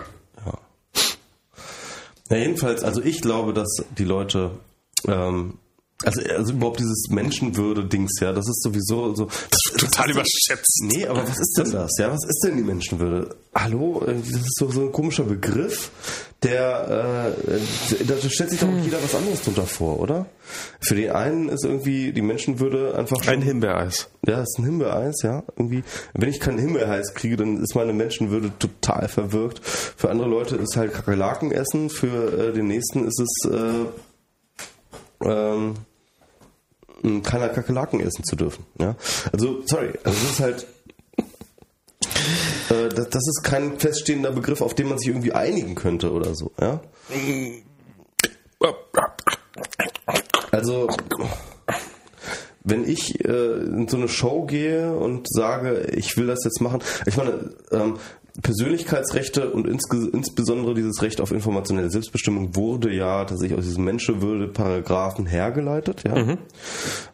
Ja, 2.30 2.36
jedenfalls, 2.36 2.84
also 2.84 3.02
ich 3.02 3.20
glaube, 3.20 3.52
dass 3.52 3.84
die 3.98 4.04
Leute, 4.04 4.52
ähm, 5.08 5.58
also, 6.04 6.20
also 6.22 6.52
überhaupt 6.52 6.80
dieses 6.80 7.08
Menschenwürde-Dings, 7.10 8.20
ja, 8.20 8.32
das 8.32 8.48
ist 8.48 8.62
sowieso 8.62 9.14
so. 9.14 9.28
Total 9.76 10.10
überschätzt. 10.10 10.82
Nee, 10.84 11.06
aber 11.06 11.22
was 11.28 11.38
ist 11.38 11.54
denn 11.58 11.70
das? 11.72 11.90
Ja, 11.98 12.10
was 12.10 12.24
ist 12.24 12.40
denn 12.44 12.56
die 12.56 12.62
Menschenwürde? 12.62 13.36
Hallo, 13.54 14.02
Äh, 14.06 14.14
das 14.14 14.28
ist 14.40 14.56
so, 14.58 14.70
so 14.70 14.82
ein 14.82 14.92
komischer 14.92 15.24
Begriff, 15.24 15.90
der, 16.42 17.32
äh, 17.50 18.04
da 18.06 18.14
stellt 18.28 18.50
sich 18.50 18.60
doch 18.60 18.68
Hm. 18.68 18.82
jeder 18.84 19.02
was 19.02 19.14
anderes 19.14 19.42
drunter 19.42 19.66
vor, 19.66 20.00
oder? 20.00 20.26
Für 20.80 20.94
die 20.94 21.10
einen 21.10 21.48
ist 21.48 21.64
irgendwie 21.64 22.12
die 22.12 22.22
Menschenwürde 22.22 22.94
einfach 22.96 23.22
schon, 23.22 23.32
Ein 23.34 23.42
Himbeereis. 23.42 24.08
ja, 24.26 24.40
ist 24.42 24.58
ein 24.58 24.64
Himbeereis, 24.64 25.22
ja, 25.22 25.42
irgendwie. 25.56 25.84
Wenn 26.14 26.28
ich 26.30 26.40
kein 26.40 26.58
Himbeereis 26.58 27.14
kriege, 27.14 27.36
dann 27.36 27.62
ist 27.62 27.74
meine 27.74 27.92
Menschenwürde 27.92 28.52
total 28.58 29.08
verwirkt. 29.08 29.60
Für 29.64 30.10
andere 30.10 30.28
Leute 30.28 30.56
ist 30.56 30.76
halt 30.76 30.92
Kakerlaken 30.94 31.52
essen, 31.52 31.90
für 31.90 32.48
äh, 32.48 32.52
den 32.52 32.68
nächsten 32.68 33.06
ist 33.06 33.20
es, 33.20 33.50
äh, 33.50 33.86
ähm, 35.22 35.74
keiner 37.22 37.48
Kakerlaken 37.48 38.00
essen 38.00 38.24
zu 38.24 38.36
dürfen. 38.36 38.64
Ja? 38.78 38.96
Also, 39.32 39.62
sorry, 39.66 39.90
also 40.04 40.18
das 40.20 40.30
ist 40.30 40.40
halt. 40.40 40.66
Äh, 42.70 42.88
das, 42.88 43.26
ist 43.26 43.42
kein 43.42 43.78
feststehender 43.78 44.32
Begriff, 44.32 44.60
auf 44.60 44.74
den 44.74 44.88
man 44.88 44.98
sich 44.98 45.08
irgendwie 45.08 45.32
einigen 45.32 45.74
könnte 45.74 46.12
oder 46.12 46.34
so. 46.34 46.52
Ja? 46.60 46.80
Also, 50.50 50.88
wenn 52.62 52.88
ich 52.88 53.24
äh, 53.24 53.52
in 53.54 53.88
so 53.88 53.96
eine 53.96 54.08
Show 54.08 54.44
gehe 54.44 54.94
und 54.94 55.26
sage, 55.28 55.90
ich 55.96 56.16
will 56.16 56.26
das 56.26 56.44
jetzt 56.44 56.60
machen, 56.60 56.82
ich 57.06 57.16
meine, 57.16 57.54
ähm, 57.72 57.98
Persönlichkeitsrechte 58.42 59.50
und 59.50 59.66
insbesondere 59.66 60.74
dieses 60.74 61.02
Recht 61.02 61.20
auf 61.20 61.32
informationelle 61.32 61.90
Selbstbestimmung 61.90 62.56
wurde 62.56 62.92
ja 62.92 63.24
tatsächlich 63.24 63.58
aus 63.58 63.64
diesem 63.64 63.84
Menschenwürde-Paragraphen 63.84 65.26
hergeleitet. 65.26 66.04
Ja? 66.04 66.36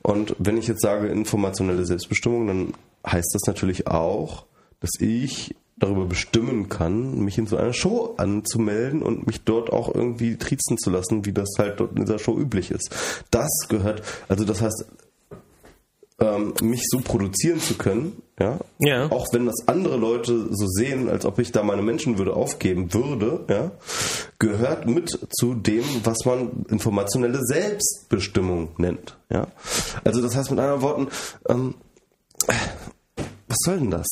Und 0.02 0.36
wenn 0.38 0.56
ich 0.56 0.66
jetzt 0.66 0.82
sage 0.82 1.08
informationelle 1.08 1.84
Selbstbestimmung, 1.84 2.46
dann 2.46 2.72
heißt 3.06 3.34
das 3.34 3.42
natürlich 3.46 3.86
auch, 3.86 4.46
dass 4.80 4.90
ich 5.00 5.54
darüber 5.78 6.06
bestimmen 6.06 6.70
kann, 6.70 7.18
mich 7.18 7.36
in 7.36 7.46
so 7.46 7.56
einer 7.58 7.74
Show 7.74 8.14
anzumelden 8.16 9.02
und 9.02 9.26
mich 9.26 9.42
dort 9.42 9.70
auch 9.70 9.94
irgendwie 9.94 10.38
triezen 10.38 10.78
zu 10.78 10.88
lassen, 10.88 11.26
wie 11.26 11.32
das 11.32 11.50
halt 11.58 11.80
dort 11.80 11.98
in 11.98 12.04
dieser 12.06 12.18
Show 12.18 12.38
üblich 12.38 12.70
ist. 12.70 12.94
Das 13.30 13.50
gehört, 13.68 14.02
also 14.28 14.44
das 14.44 14.62
heißt, 14.62 14.86
ähm, 16.20 16.54
mich 16.62 16.82
so 16.88 16.98
produzieren 17.00 17.60
zu 17.60 17.74
können, 17.74 18.22
ja, 18.40 18.58
Ja. 18.78 19.10
auch 19.10 19.26
wenn 19.32 19.46
das 19.46 19.66
andere 19.68 19.96
Leute 19.96 20.48
so 20.50 20.66
sehen, 20.66 21.08
als 21.10 21.24
ob 21.26 21.38
ich 21.38 21.52
da 21.52 21.62
meine 21.62 21.82
Menschenwürde 21.82 22.34
aufgeben 22.34 22.92
würde, 22.94 23.44
ja, 23.48 23.70
gehört 24.38 24.86
mit 24.86 25.10
zu 25.38 25.54
dem, 25.54 25.84
was 26.04 26.24
man 26.24 26.64
informationelle 26.70 27.40
Selbstbestimmung 27.44 28.68
nennt, 28.78 29.16
ja. 29.30 29.46
Also 30.04 30.22
das 30.22 30.34
heißt 30.36 30.50
mit 30.50 30.60
anderen 30.60 30.82
Worten, 30.82 31.08
ähm, 31.48 31.74
was 33.48 33.56
soll 33.64 33.78
denn 33.78 33.90
das? 33.90 34.06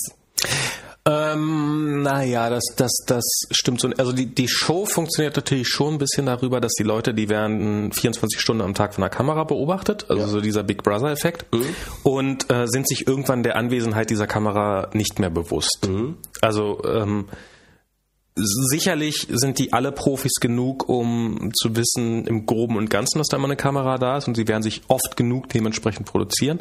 Ähm, 1.15 2.03
naja, 2.03 2.51
das, 2.51 2.65
das, 2.77 2.93
das 3.07 3.25
stimmt 3.51 3.81
so. 3.81 3.89
Also 3.99 4.13
die, 4.13 4.27
die 4.27 4.49
Show 4.49 4.85
funktioniert 4.87 5.37
natürlich 5.37 5.69
schon 5.69 5.95
ein 5.95 5.99
bisschen 5.99 6.27
darüber, 6.27 6.61
dass 6.61 6.73
die 6.73 6.83
Leute, 6.83 7.15
die 7.15 7.29
werden 7.29 7.93
24 7.93 8.41
Stunden 8.41 8.63
am 8.63 8.75
Tag 8.75 8.95
von 8.95 9.03
der 9.03 9.11
Kamera 9.11 9.45
beobachtet, 9.45 10.07
also 10.09 10.23
Ja. 10.23 10.29
so 10.29 10.41
dieser 10.41 10.63
Big 10.63 10.83
Brother-Effekt, 10.83 11.47
und 12.03 12.51
äh, 12.51 12.67
sind 12.67 12.89
sich 12.89 13.07
irgendwann 13.07 13.43
der 13.43 13.57
Anwesenheit 13.57 14.11
dieser 14.11 14.27
Kamera 14.27 14.89
nicht 14.93 15.19
mehr 15.19 15.31
bewusst. 15.31 15.89
Also 16.41 16.83
ähm, 16.85 17.29
sicherlich 18.37 19.29
sind 19.31 19.59
die 19.61 19.73
alle 19.73 19.93
Profis 19.93 20.35
genug, 20.41 20.89
um 20.89 21.53
zu 21.55 21.77
wissen 21.77 22.27
im 22.27 22.47
Groben 22.47 22.77
und 22.77 22.91
Ganzen, 22.91 23.19
dass 23.19 23.29
da 23.29 23.37
immer 23.37 23.47
eine 23.47 23.57
Kamera 23.57 23.97
da 23.97 24.17
ist 24.17 24.27
und 24.27 24.35
sie 24.35 24.49
werden 24.49 24.63
sich 24.63 24.83
oft 24.89 25.17
genug 25.17 25.49
dementsprechend 25.51 26.07
produzieren. 26.07 26.61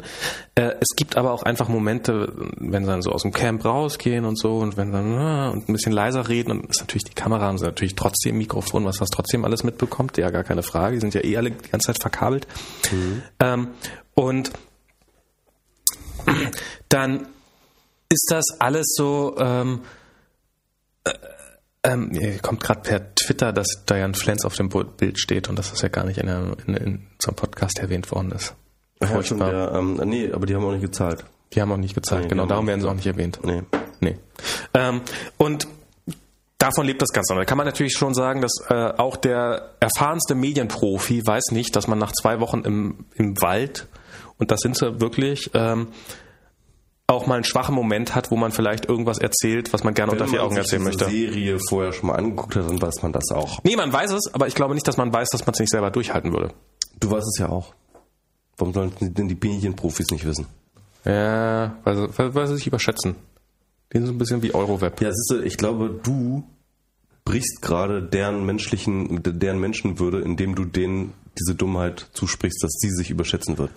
Äh, 0.54 0.74
es 0.80 0.94
gibt 0.96 1.16
aber 1.16 1.32
auch 1.32 1.42
einfach 1.42 1.68
Momente, 1.68 2.32
wenn 2.58 2.84
sie 2.84 2.90
dann 2.90 3.02
so 3.02 3.10
aus 3.10 3.22
dem 3.22 3.32
Camp 3.32 3.64
rausgehen 3.64 4.24
und 4.24 4.38
so 4.38 4.58
und 4.58 4.76
wenn 4.76 4.92
dann 4.92 5.18
ah, 5.18 5.50
und 5.50 5.68
ein 5.68 5.72
bisschen 5.72 5.92
leiser 5.92 6.28
reden, 6.28 6.50
dann 6.50 6.64
ist 6.64 6.80
natürlich 6.80 7.04
die 7.04 7.14
Kamera 7.14 7.46
haben 7.46 7.58
sie 7.58 7.64
natürlich 7.64 7.96
trotzdem 7.96 8.38
Mikrofon, 8.38 8.84
was 8.84 8.98
das 8.98 9.10
trotzdem 9.10 9.44
alles 9.44 9.64
mitbekommt, 9.64 10.16
ja 10.16 10.30
gar 10.30 10.44
keine 10.44 10.62
Frage, 10.62 10.94
die 10.94 11.00
sind 11.00 11.14
ja 11.14 11.24
eh 11.24 11.36
alle 11.36 11.50
die 11.50 11.70
ganze 11.70 11.86
Zeit 11.86 12.00
verkabelt. 12.00 12.46
Ähm, 13.40 13.68
und 14.14 14.52
dann 16.88 17.26
ist 18.08 18.28
das 18.30 18.44
alles 18.60 18.86
so 18.96 19.34
ähm, 19.38 19.80
ähm, 21.84 22.10
kommt 22.42 22.62
gerade 22.62 22.80
per 22.80 23.14
Twitter, 23.14 23.52
dass 23.52 23.84
Diane 23.88 24.14
Flens 24.14 24.44
auf 24.44 24.54
dem 24.54 24.68
Bild 24.68 25.18
steht 25.18 25.48
und 25.48 25.58
dass 25.58 25.70
das 25.70 25.82
ja 25.82 25.88
gar 25.88 26.04
nicht 26.04 26.18
in, 26.18 26.26
der, 26.26 26.56
in, 26.66 26.74
in 26.74 27.06
unserem 27.12 27.36
Podcast 27.36 27.78
erwähnt 27.78 28.10
worden 28.10 28.32
ist. 28.32 28.54
Ja, 29.02 29.22
schon 29.22 29.38
der, 29.38 29.72
ähm, 29.74 30.00
nee, 30.04 30.32
aber 30.32 30.46
die 30.46 30.54
haben 30.54 30.64
auch 30.64 30.72
nicht 30.72 30.82
gezahlt. 30.82 31.24
Die 31.52 31.60
haben 31.60 31.70
auch 31.70 31.76
nicht 31.76 31.94
gezeigt, 31.94 32.24
Nee, 32.24 32.28
genau, 32.28 32.46
darum 32.46 32.66
werden 32.66 32.80
sie 32.80 32.88
auch 32.88 32.94
nicht 32.94 33.06
erwähnt. 33.06 33.38
Nee. 33.44 33.62
Nee. 34.00 34.16
Ähm, 34.72 35.02
und 35.36 35.68
davon 36.58 36.86
lebt 36.86 37.02
das 37.02 37.10
Ganze. 37.10 37.34
Da 37.34 37.44
kann 37.44 37.58
man 37.58 37.66
natürlich 37.66 37.92
schon 37.92 38.14
sagen, 38.14 38.40
dass 38.40 38.52
äh, 38.68 38.74
auch 38.74 39.16
der 39.16 39.74
erfahrenste 39.80 40.34
Medienprofi 40.34 41.22
weiß 41.24 41.52
nicht, 41.52 41.76
dass 41.76 41.86
man 41.86 41.98
nach 41.98 42.12
zwei 42.12 42.40
Wochen 42.40 42.62
im, 42.64 43.06
im 43.14 43.40
Wald, 43.40 43.86
und 44.38 44.50
das 44.50 44.60
sind 44.60 44.76
sie 44.76 45.00
wirklich, 45.00 45.50
ähm, 45.54 45.88
auch 47.06 47.26
mal 47.26 47.36
einen 47.36 47.44
schwachen 47.44 47.74
Moment 47.74 48.14
hat, 48.14 48.30
wo 48.30 48.36
man 48.36 48.50
vielleicht 48.50 48.86
irgendwas 48.86 49.18
erzählt, 49.18 49.72
was 49.72 49.84
man 49.84 49.94
gerne 49.94 50.12
unter 50.12 50.26
vier 50.26 50.38
man 50.38 50.46
Augen 50.46 50.56
erzählen 50.56 50.82
möchte. 50.82 51.04
Serie 51.04 51.58
vorher 51.68 51.92
schon 51.92 52.08
mal 52.08 52.16
angeguckt 52.16 52.56
hat, 52.56 52.68
dann 52.68 52.80
weiß 52.80 53.02
man 53.02 53.12
das 53.12 53.30
auch. 53.30 53.62
Nee, 53.62 53.76
man 53.76 53.92
weiß 53.92 54.12
es, 54.12 54.32
aber 54.32 54.46
ich 54.46 54.54
glaube 54.54 54.74
nicht, 54.74 54.88
dass 54.88 54.96
man 54.96 55.12
weiß, 55.12 55.28
dass 55.30 55.46
man 55.46 55.52
es 55.52 55.60
nicht 55.60 55.70
selber 55.70 55.90
durchhalten 55.90 56.32
würde. 56.32 56.54
Du 57.00 57.10
weißt 57.10 57.26
es 57.26 57.38
ja 57.38 57.48
auch. 57.48 57.74
Warum 58.56 58.72
sollen 58.72 58.92
denn 59.00 59.28
die 59.28 59.34
Medienprofis 59.34 60.10
nicht 60.10 60.24
wissen? 60.24 60.46
Ja, 61.04 61.76
weil, 61.84 62.08
weil, 62.16 62.34
weil 62.34 62.46
sie 62.46 62.56
sich 62.56 62.66
überschätzen. 62.66 63.16
Die 63.92 63.98
sind 63.98 64.06
so 64.06 64.12
ein 64.12 64.18
bisschen 64.18 64.42
wie 64.42 64.54
Euroweb. 64.54 65.00
Ja, 65.00 65.12
siehst 65.12 65.30
du, 65.30 65.44
ich 65.44 65.58
glaube, 65.58 66.00
du 66.02 66.44
brichst 67.24 67.62
gerade 67.62 68.02
deren 68.02 68.44
menschlichen, 68.44 69.20
deren 69.22 69.58
Menschenwürde, 69.58 70.20
indem 70.20 70.54
du 70.54 70.64
denen 70.64 71.14
diese 71.38 71.56
Dummheit 71.56 72.06
zusprichst, 72.12 72.62
dass 72.62 72.72
sie 72.78 72.90
sich 72.90 73.10
überschätzen 73.10 73.58
wird. 73.58 73.70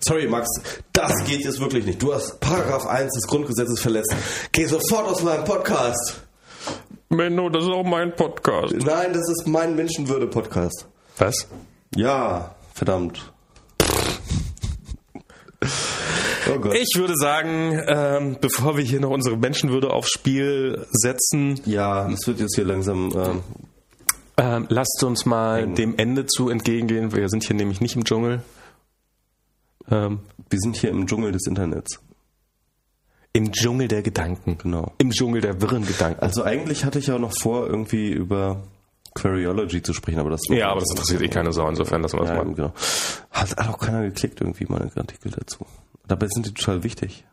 Sorry, 0.00 0.26
Max, 0.28 0.48
das 0.92 1.12
geht 1.24 1.44
jetzt 1.44 1.60
wirklich 1.60 1.86
nicht. 1.86 2.02
Du 2.02 2.12
hast 2.12 2.40
Paragraph 2.40 2.86
1 2.86 3.12
des 3.14 3.26
Grundgesetzes 3.26 3.80
verletzt. 3.80 4.14
Geh 4.52 4.66
sofort 4.66 5.08
aus 5.08 5.22
meinem 5.22 5.44
Podcast. 5.44 6.20
Menno, 7.08 7.48
das 7.48 7.64
ist 7.64 7.70
auch 7.70 7.84
mein 7.84 8.14
Podcast. 8.14 8.74
Nein, 8.74 9.12
das 9.12 9.28
ist 9.30 9.46
mein 9.46 9.74
Menschenwürde-Podcast. 9.76 10.86
Was? 11.16 11.48
Ja, 11.96 12.54
verdammt. 12.74 13.32
Oh. 16.48 16.70
Ich 16.72 16.96
würde 16.96 17.14
sagen, 17.16 17.80
ähm, 17.86 18.36
bevor 18.40 18.76
wir 18.76 18.84
hier 18.84 19.00
noch 19.00 19.10
unsere 19.10 19.36
Menschenwürde 19.36 19.90
aufs 19.92 20.10
Spiel 20.10 20.86
setzen, 20.90 21.60
ja, 21.66 22.08
es 22.10 22.26
wird 22.26 22.40
jetzt 22.40 22.54
hier 22.54 22.64
langsam. 22.64 23.12
Ähm, 23.14 23.40
ähm, 24.36 24.66
lasst 24.68 25.02
uns 25.04 25.26
mal 25.26 25.66
dem 25.66 25.98
Ende 25.98 26.26
zu 26.26 26.48
entgegengehen. 26.48 27.14
Wir 27.14 27.28
sind 27.28 27.44
hier 27.44 27.56
nämlich 27.56 27.80
nicht 27.80 27.96
im 27.96 28.04
Dschungel. 28.04 28.42
Ähm, 29.90 30.20
wir 30.48 30.58
sind 30.58 30.76
hier 30.76 30.90
im 30.90 31.06
Dschungel 31.06 31.32
des 31.32 31.46
Internets. 31.46 32.00
Im 33.32 33.52
Dschungel 33.52 33.88
der 33.88 34.02
Gedanken. 34.02 34.58
Genau. 34.58 34.92
Im 34.98 35.10
Dschungel 35.10 35.40
der 35.40 35.60
wirren 35.60 35.86
Gedanken. 35.86 36.20
Also 36.20 36.42
eigentlich 36.42 36.84
hatte 36.84 36.98
ich 36.98 37.08
ja 37.08 37.18
noch 37.18 37.32
vor, 37.40 37.66
irgendwie 37.66 38.10
über 38.10 38.62
Queryology 39.14 39.82
zu 39.82 39.92
sprechen, 39.92 40.20
aber 40.20 40.30
das 40.30 40.40
Ja, 40.48 40.70
aber 40.70 40.80
das 40.80 40.90
interessiert 40.90 41.22
eh 41.22 41.28
keine 41.28 41.52
Sau, 41.52 41.68
insofern 41.68 42.02
lassen 42.02 42.18
wir 42.18 42.26
das 42.26 42.30
Ja, 42.36 42.42
mal. 42.44 42.54
genau. 42.54 42.72
Hat, 43.30 43.56
hat 43.56 43.68
auch 43.68 43.78
keiner 43.78 44.02
geklickt 44.02 44.40
irgendwie 44.40 44.66
meine 44.68 44.90
Artikel 44.96 45.30
dazu. 45.32 45.66
Dabei 46.06 46.26
sind 46.28 46.46
die 46.46 46.54
total 46.54 46.82
wichtig. 46.82 47.24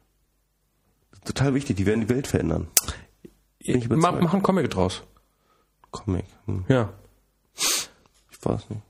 Total 1.25 1.53
wichtig, 1.53 1.75
die 1.77 1.85
werden 1.85 2.01
die 2.01 2.09
Welt 2.09 2.27
verändern. 2.27 2.67
Ich 3.59 3.75
Mach, 3.75 3.85
überzeugt. 3.97 4.21
mach 4.23 4.33
einen 4.33 4.43
Comic 4.43 4.69
draus. 4.69 5.03
Comic. 5.91 6.25
Hm, 6.45 6.63
Ja. 6.69 6.93
ich 7.55 7.89
weiß 8.43 8.69
nicht. 8.69 8.81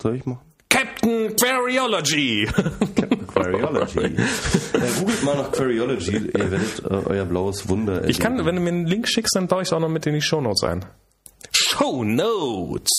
Soll 0.00 0.16
ich 0.16 0.26
machen? 0.26 0.40
Captain 0.68 1.34
Queryology. 1.36 2.46
Queryology. 3.32 4.00
äh, 4.00 4.98
googelt 4.98 5.22
mal 5.22 5.36
nach 5.36 5.52
Queryology, 5.52 6.16
ihr 6.34 6.50
werdet 6.50 6.80
äh, 6.84 6.88
euer 6.88 7.24
blaues 7.26 7.68
Wunder 7.68 8.08
Ich 8.08 8.18
kann, 8.18 8.32
erleben. 8.32 8.46
wenn 8.48 8.56
du 8.56 8.62
mir 8.62 8.68
einen 8.70 8.86
Link 8.86 9.08
schickst, 9.08 9.34
dann 9.36 9.46
baue 9.48 9.62
ich 9.62 9.68
es 9.68 9.72
auch 9.72 9.80
noch 9.80 9.88
mit 9.88 10.06
in 10.06 10.14
die 10.14 10.22
Shownotes 10.22 10.64
ein. 10.64 10.84
Shownotes. 11.52 12.90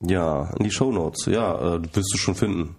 Ja, 0.00 0.50
in 0.58 0.64
die 0.64 0.70
Shownotes. 0.70 1.26
Ja, 1.26 1.76
äh, 1.76 1.82
wirst 1.94 2.12
du 2.12 2.18
schon 2.18 2.34
finden. 2.34 2.76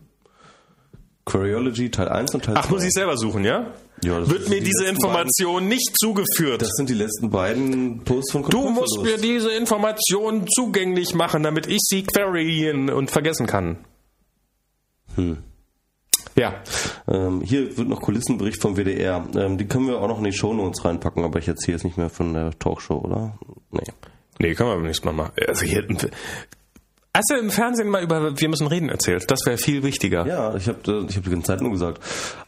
Queryology 1.28 1.92
Teil 1.92 2.08
1 2.08 2.34
und 2.34 2.46
Teil 2.46 2.56
2. 2.56 2.62
Ach, 2.62 2.70
muss 2.70 2.84
ich 2.84 2.92
selber 2.92 3.18
suchen, 3.18 3.44
ja? 3.44 3.74
Ja, 4.04 4.30
Wird 4.30 4.50
mir 4.50 4.60
die 4.60 4.66
diese 4.66 4.86
Information 4.86 5.68
nicht 5.68 5.92
zugeführt. 6.00 6.62
Das 6.62 6.72
sind 6.76 6.90
die 6.90 6.94
letzten 6.94 7.30
beiden 7.30 8.04
Posts 8.04 8.32
von 8.32 8.44
Du 8.44 8.70
musst 8.70 9.02
mir 9.04 9.18
diese 9.18 9.52
Information 9.52 10.46
zugänglich 10.48 11.14
machen, 11.14 11.44
damit 11.44 11.68
ich 11.68 11.80
sie 11.82 12.04
queryen 12.04 12.90
und 12.90 13.12
vergessen 13.12 13.46
kann. 13.46 13.78
Hm. 15.16 15.38
Ja. 16.36 16.62
Ähm, 17.08 17.42
hier 17.42 17.76
wird 17.76 17.88
noch 17.88 18.02
Kulissenbericht 18.02 18.62
vom 18.62 18.78
WDR. 18.78 19.28
Ähm, 19.36 19.58
die 19.58 19.68
können 19.68 19.88
wir 19.88 20.00
auch 20.00 20.08
noch 20.08 20.20
in 20.20 20.26
die 20.26 20.34
Shownotes 20.34 20.86
reinpacken, 20.86 21.24
aber 21.24 21.40
ich 21.40 21.48
erzähle 21.48 21.78
jetzt 21.78 21.84
nicht 21.84 21.98
mehr 21.98 22.10
von 22.10 22.34
der 22.34 22.58
Talkshow, 22.60 23.00
oder? 23.00 23.40
Nee. 23.72 23.82
Nee, 24.40 24.54
können 24.54 24.70
wir 24.70 24.76
beim 24.76 24.86
nächsten 24.86 25.08
Mal 25.08 25.14
machen. 25.14 25.32
Also 25.48 25.66
hier, 25.66 25.88
Hast 27.18 27.32
du 27.32 27.36
im 27.36 27.50
Fernsehen 27.50 27.90
mal 27.90 28.04
über 28.04 28.40
Wir 28.40 28.48
müssen 28.48 28.68
reden 28.68 28.90
erzählt? 28.90 29.32
Das 29.32 29.40
wäre 29.48 29.58
viel 29.58 29.82
wichtiger. 29.82 30.28
Ja, 30.28 30.54
ich 30.54 30.68
habe 30.68 31.08
ich 31.10 31.18
hab 31.18 31.24
die 31.24 31.30
ganze 31.32 31.48
Zeit 31.48 31.62
nur 31.62 31.72
gesagt. 31.72 32.00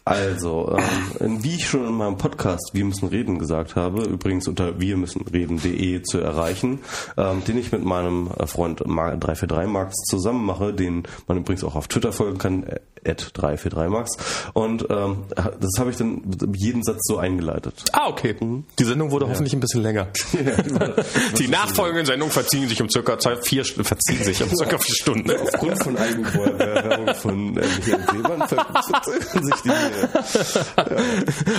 Also, 0.06 0.78
ähm, 1.20 1.44
wie 1.44 1.56
ich 1.56 1.68
schon 1.68 1.88
in 1.88 1.94
meinem 1.94 2.20
Podcast 2.20 2.70
Wir 2.74 2.86
müssen 2.86 3.08
reden 3.08 3.40
gesagt 3.40 3.76
habe, 3.76 4.04
übrigens 4.04 4.48
unter 4.48 4.80
wir 4.80 4.96
müssen 4.96 5.22
reden.de 5.22 6.04
zu 6.04 6.20
erreichen, 6.20 6.82
ähm, 7.18 7.44
den 7.46 7.58
ich 7.58 7.72
mit 7.72 7.84
meinem 7.84 8.30
äh, 8.38 8.46
Freund 8.46 8.80
343 8.82 9.68
Max 9.68 9.96
zusammen 10.08 10.46
mache, 10.46 10.72
den 10.72 11.02
man 11.28 11.38
übrigens 11.40 11.64
auch 11.64 11.74
auf 11.76 11.88
Twitter 11.88 12.12
folgen 12.12 12.38
kann, 12.38 12.64
äh, 12.64 12.80
at 13.06 13.32
343 13.34 13.90
Max. 13.90 14.18
Und 14.54 14.86
ähm, 14.90 15.26
das 15.36 15.80
habe 15.80 15.92
ich 15.92 15.98
dann 15.98 16.22
jeden 16.56 16.84
Satz 16.84 17.00
so 17.04 17.18
eingeleitet. 17.18 17.86
Ah, 17.94 18.10
okay. 18.10 18.36
Mhm. 18.40 18.66
Die 18.78 18.84
Sendung 18.84 19.12
wurde 19.12 19.26
ja. 19.26 19.32
hoffentlich 19.32 19.54
ein 19.54 19.60
bisschen 19.60 19.82
länger. 19.82 20.08
Ja, 20.40 20.94
die 21.38 21.48
nachfolgenden 21.50 22.06
Sendungen 22.06 22.32
verziehen 22.32 22.68
sich 22.68 22.82
um 22.82 22.90
circa 22.90 23.18
vier 23.42 23.66
verziehen 23.66 24.24
sich 24.24 24.42
um 24.42 24.50
circa 24.60 24.78
vier 24.78 24.96
Stunden. 24.96 25.32
Aufgrund 25.32 25.84
von 25.84 25.98
Eigenwerbung 25.98 27.16
von 27.16 27.58
äh, 27.58 27.62
Michael 27.62 28.06
Seemann 28.12 28.48
verzögern 28.48 29.46
sich 29.46 29.56
die 29.64 29.70
ja. 29.70 29.76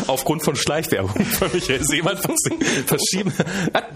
Aufgrund 0.06 0.44
von 0.44 0.56
Schleichwerbung 0.56 1.24
von 1.24 1.48
Michael 1.52 1.84
Seemann 1.84 2.16
verschieben. 2.86 3.32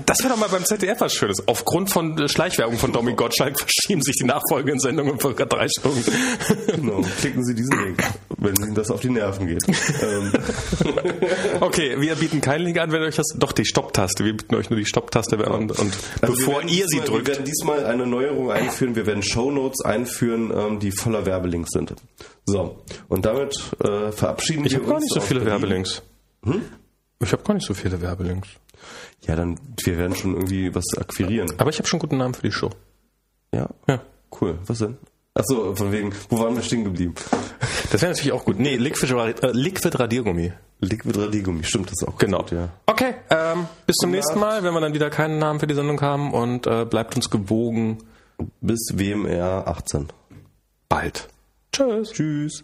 Das 0.07 0.19
wäre 0.21 0.31
doch 0.31 0.39
mal 0.39 0.49
beim 0.49 0.65
ZDF 0.65 1.01
was 1.01 1.15
Schönes. 1.15 1.47
Aufgrund 1.47 1.91
von 1.91 2.29
Schleichwerbung 2.29 2.77
von 2.79 2.93
Dominik 2.93 3.19
Gottschalk 3.19 3.59
verschieben 3.59 4.03
sich 4.03 4.17
die 4.17 4.25
nachfolgenden 4.25 4.81
Sendungen 4.81 5.13
um 5.13 5.21
circa 5.21 5.45
drei 5.45 5.69
Stunden. 5.69 6.05
Genau 6.67 7.03
klicken 7.21 7.45
Sie 7.45 7.55
diesen 7.55 7.79
Link, 7.85 8.03
wenn 8.39 8.55
Ihnen 8.57 8.75
das 8.75 8.91
auf 8.91 9.01
die 9.01 9.11
Nerven 9.11 9.47
geht. 9.47 9.65
Ähm. 10.03 10.33
okay, 11.61 12.01
wir 12.01 12.15
bieten 12.17 12.41
keinen 12.41 12.65
Link 12.65 12.79
an, 12.79 12.93
wenn 12.93 13.03
euch 13.03 13.17
das. 13.17 13.29
Doch, 13.37 13.53
die 13.53 13.65
Stopptaste. 13.65 14.25
Wir 14.25 14.37
bieten 14.37 14.55
euch 14.55 14.71
nur 14.71 14.79
die 14.79 14.87
Stopptaste 14.87 15.37
an. 15.47 15.71
Und, 15.71 15.79
also 15.79 15.95
bevor 16.21 16.63
ihr 16.63 16.87
sie 16.89 17.01
drückt. 17.01 17.29
Wir 17.29 17.35
werden 17.35 17.45
diesmal 17.45 17.87
eine 17.87 18.07
Neuerung 18.07 18.51
einführen. 18.51 18.94
Wir 18.95 19.07
werden 19.07 19.23
Shownotes 19.23 19.85
einführen, 19.85 20.53
ähm, 20.55 20.79
die 20.79 20.93
voller 20.93 21.27
Werbelinks 21.27 21.71
sind. 21.73 21.95
So, 22.47 22.83
und 23.09 23.25
damit 23.25 23.55
äh, 23.83 24.13
verabschieden 24.13 24.65
ich 24.67 24.73
wir 24.73 24.81
uns. 24.81 24.85
Ich 24.85 24.87
habe 24.87 24.93
gar 24.93 25.01
nicht 25.01 25.15
so 25.15 25.21
viele 25.21 25.45
Werbelinks. 25.45 26.03
Hm? 26.45 26.63
Ich 27.21 27.33
habe 27.33 27.43
gar 27.43 27.55
nicht 27.55 27.67
so 27.67 27.75
viele 27.75 28.01
Werbelinks. 28.01 28.49
Ja, 29.27 29.37
dann, 29.37 29.59
wir 29.83 29.99
werden 29.99 30.15
schon 30.15 30.35
irgendwie 30.35 30.75
was 30.75 30.85
akquirieren. 30.99 31.53
Aber 31.59 31.71
ich 31.71 31.79
habe 31.79 31.89
schon 31.89 31.99
einen 31.99 32.09
guten 32.09 32.19
Namen 32.19 32.35
für 32.35 32.43
die 32.43 32.53
Show. 32.53 32.71
Ja? 33.53 33.69
Ja. 33.89 34.03
Cool. 34.41 34.59
Was 34.67 34.79
denn? 34.79 34.99
Achso, 35.37 35.75
von 35.75 35.91
wegen, 35.91 36.13
wo 36.29 36.39
waren 36.39 36.55
wir 36.55 36.63
stehen 36.63 36.85
geblieben? 36.85 37.15
Das 37.91 38.03
wäre 38.03 38.13
natürlich 38.13 38.33
auch 38.33 38.45
gut. 38.45 38.59
Nee, 38.59 38.77
Liquid, 38.77 39.13
äh, 39.13 39.51
Liquid 39.53 39.99
Radiergummi. 39.99 40.53
Liquid 40.81 41.19
Radiergummi, 41.19 41.65
stimmt 41.65 41.91
das 41.91 42.07
auch. 42.07 42.17
Genau. 42.19 42.39
Gut, 42.39 42.53
ja. 42.53 42.69
Okay, 42.87 43.15
ähm, 43.31 43.67
bis 43.87 43.97
zum 43.97 44.11
nächsten 44.11 44.39
Mal, 44.39 44.63
wenn 44.63 44.73
wir 44.75 44.81
dann 44.81 44.95
wieder 44.95 45.11
keinen 45.11 45.39
Namen 45.39 45.59
für 45.59 45.67
die 45.67 45.75
Sendung 45.75 46.01
haben 46.01 46.33
und 46.33 46.67
äh, 46.67 46.85
bleibt 46.85 47.17
uns 47.17 47.31
gewogen. 47.31 47.99
Bis 48.61 48.81
WMR 48.95 49.67
18. 49.67 50.09
Bald. 50.89 51.29
Tschüss. 51.73 52.11
Tschüss. 52.13 52.63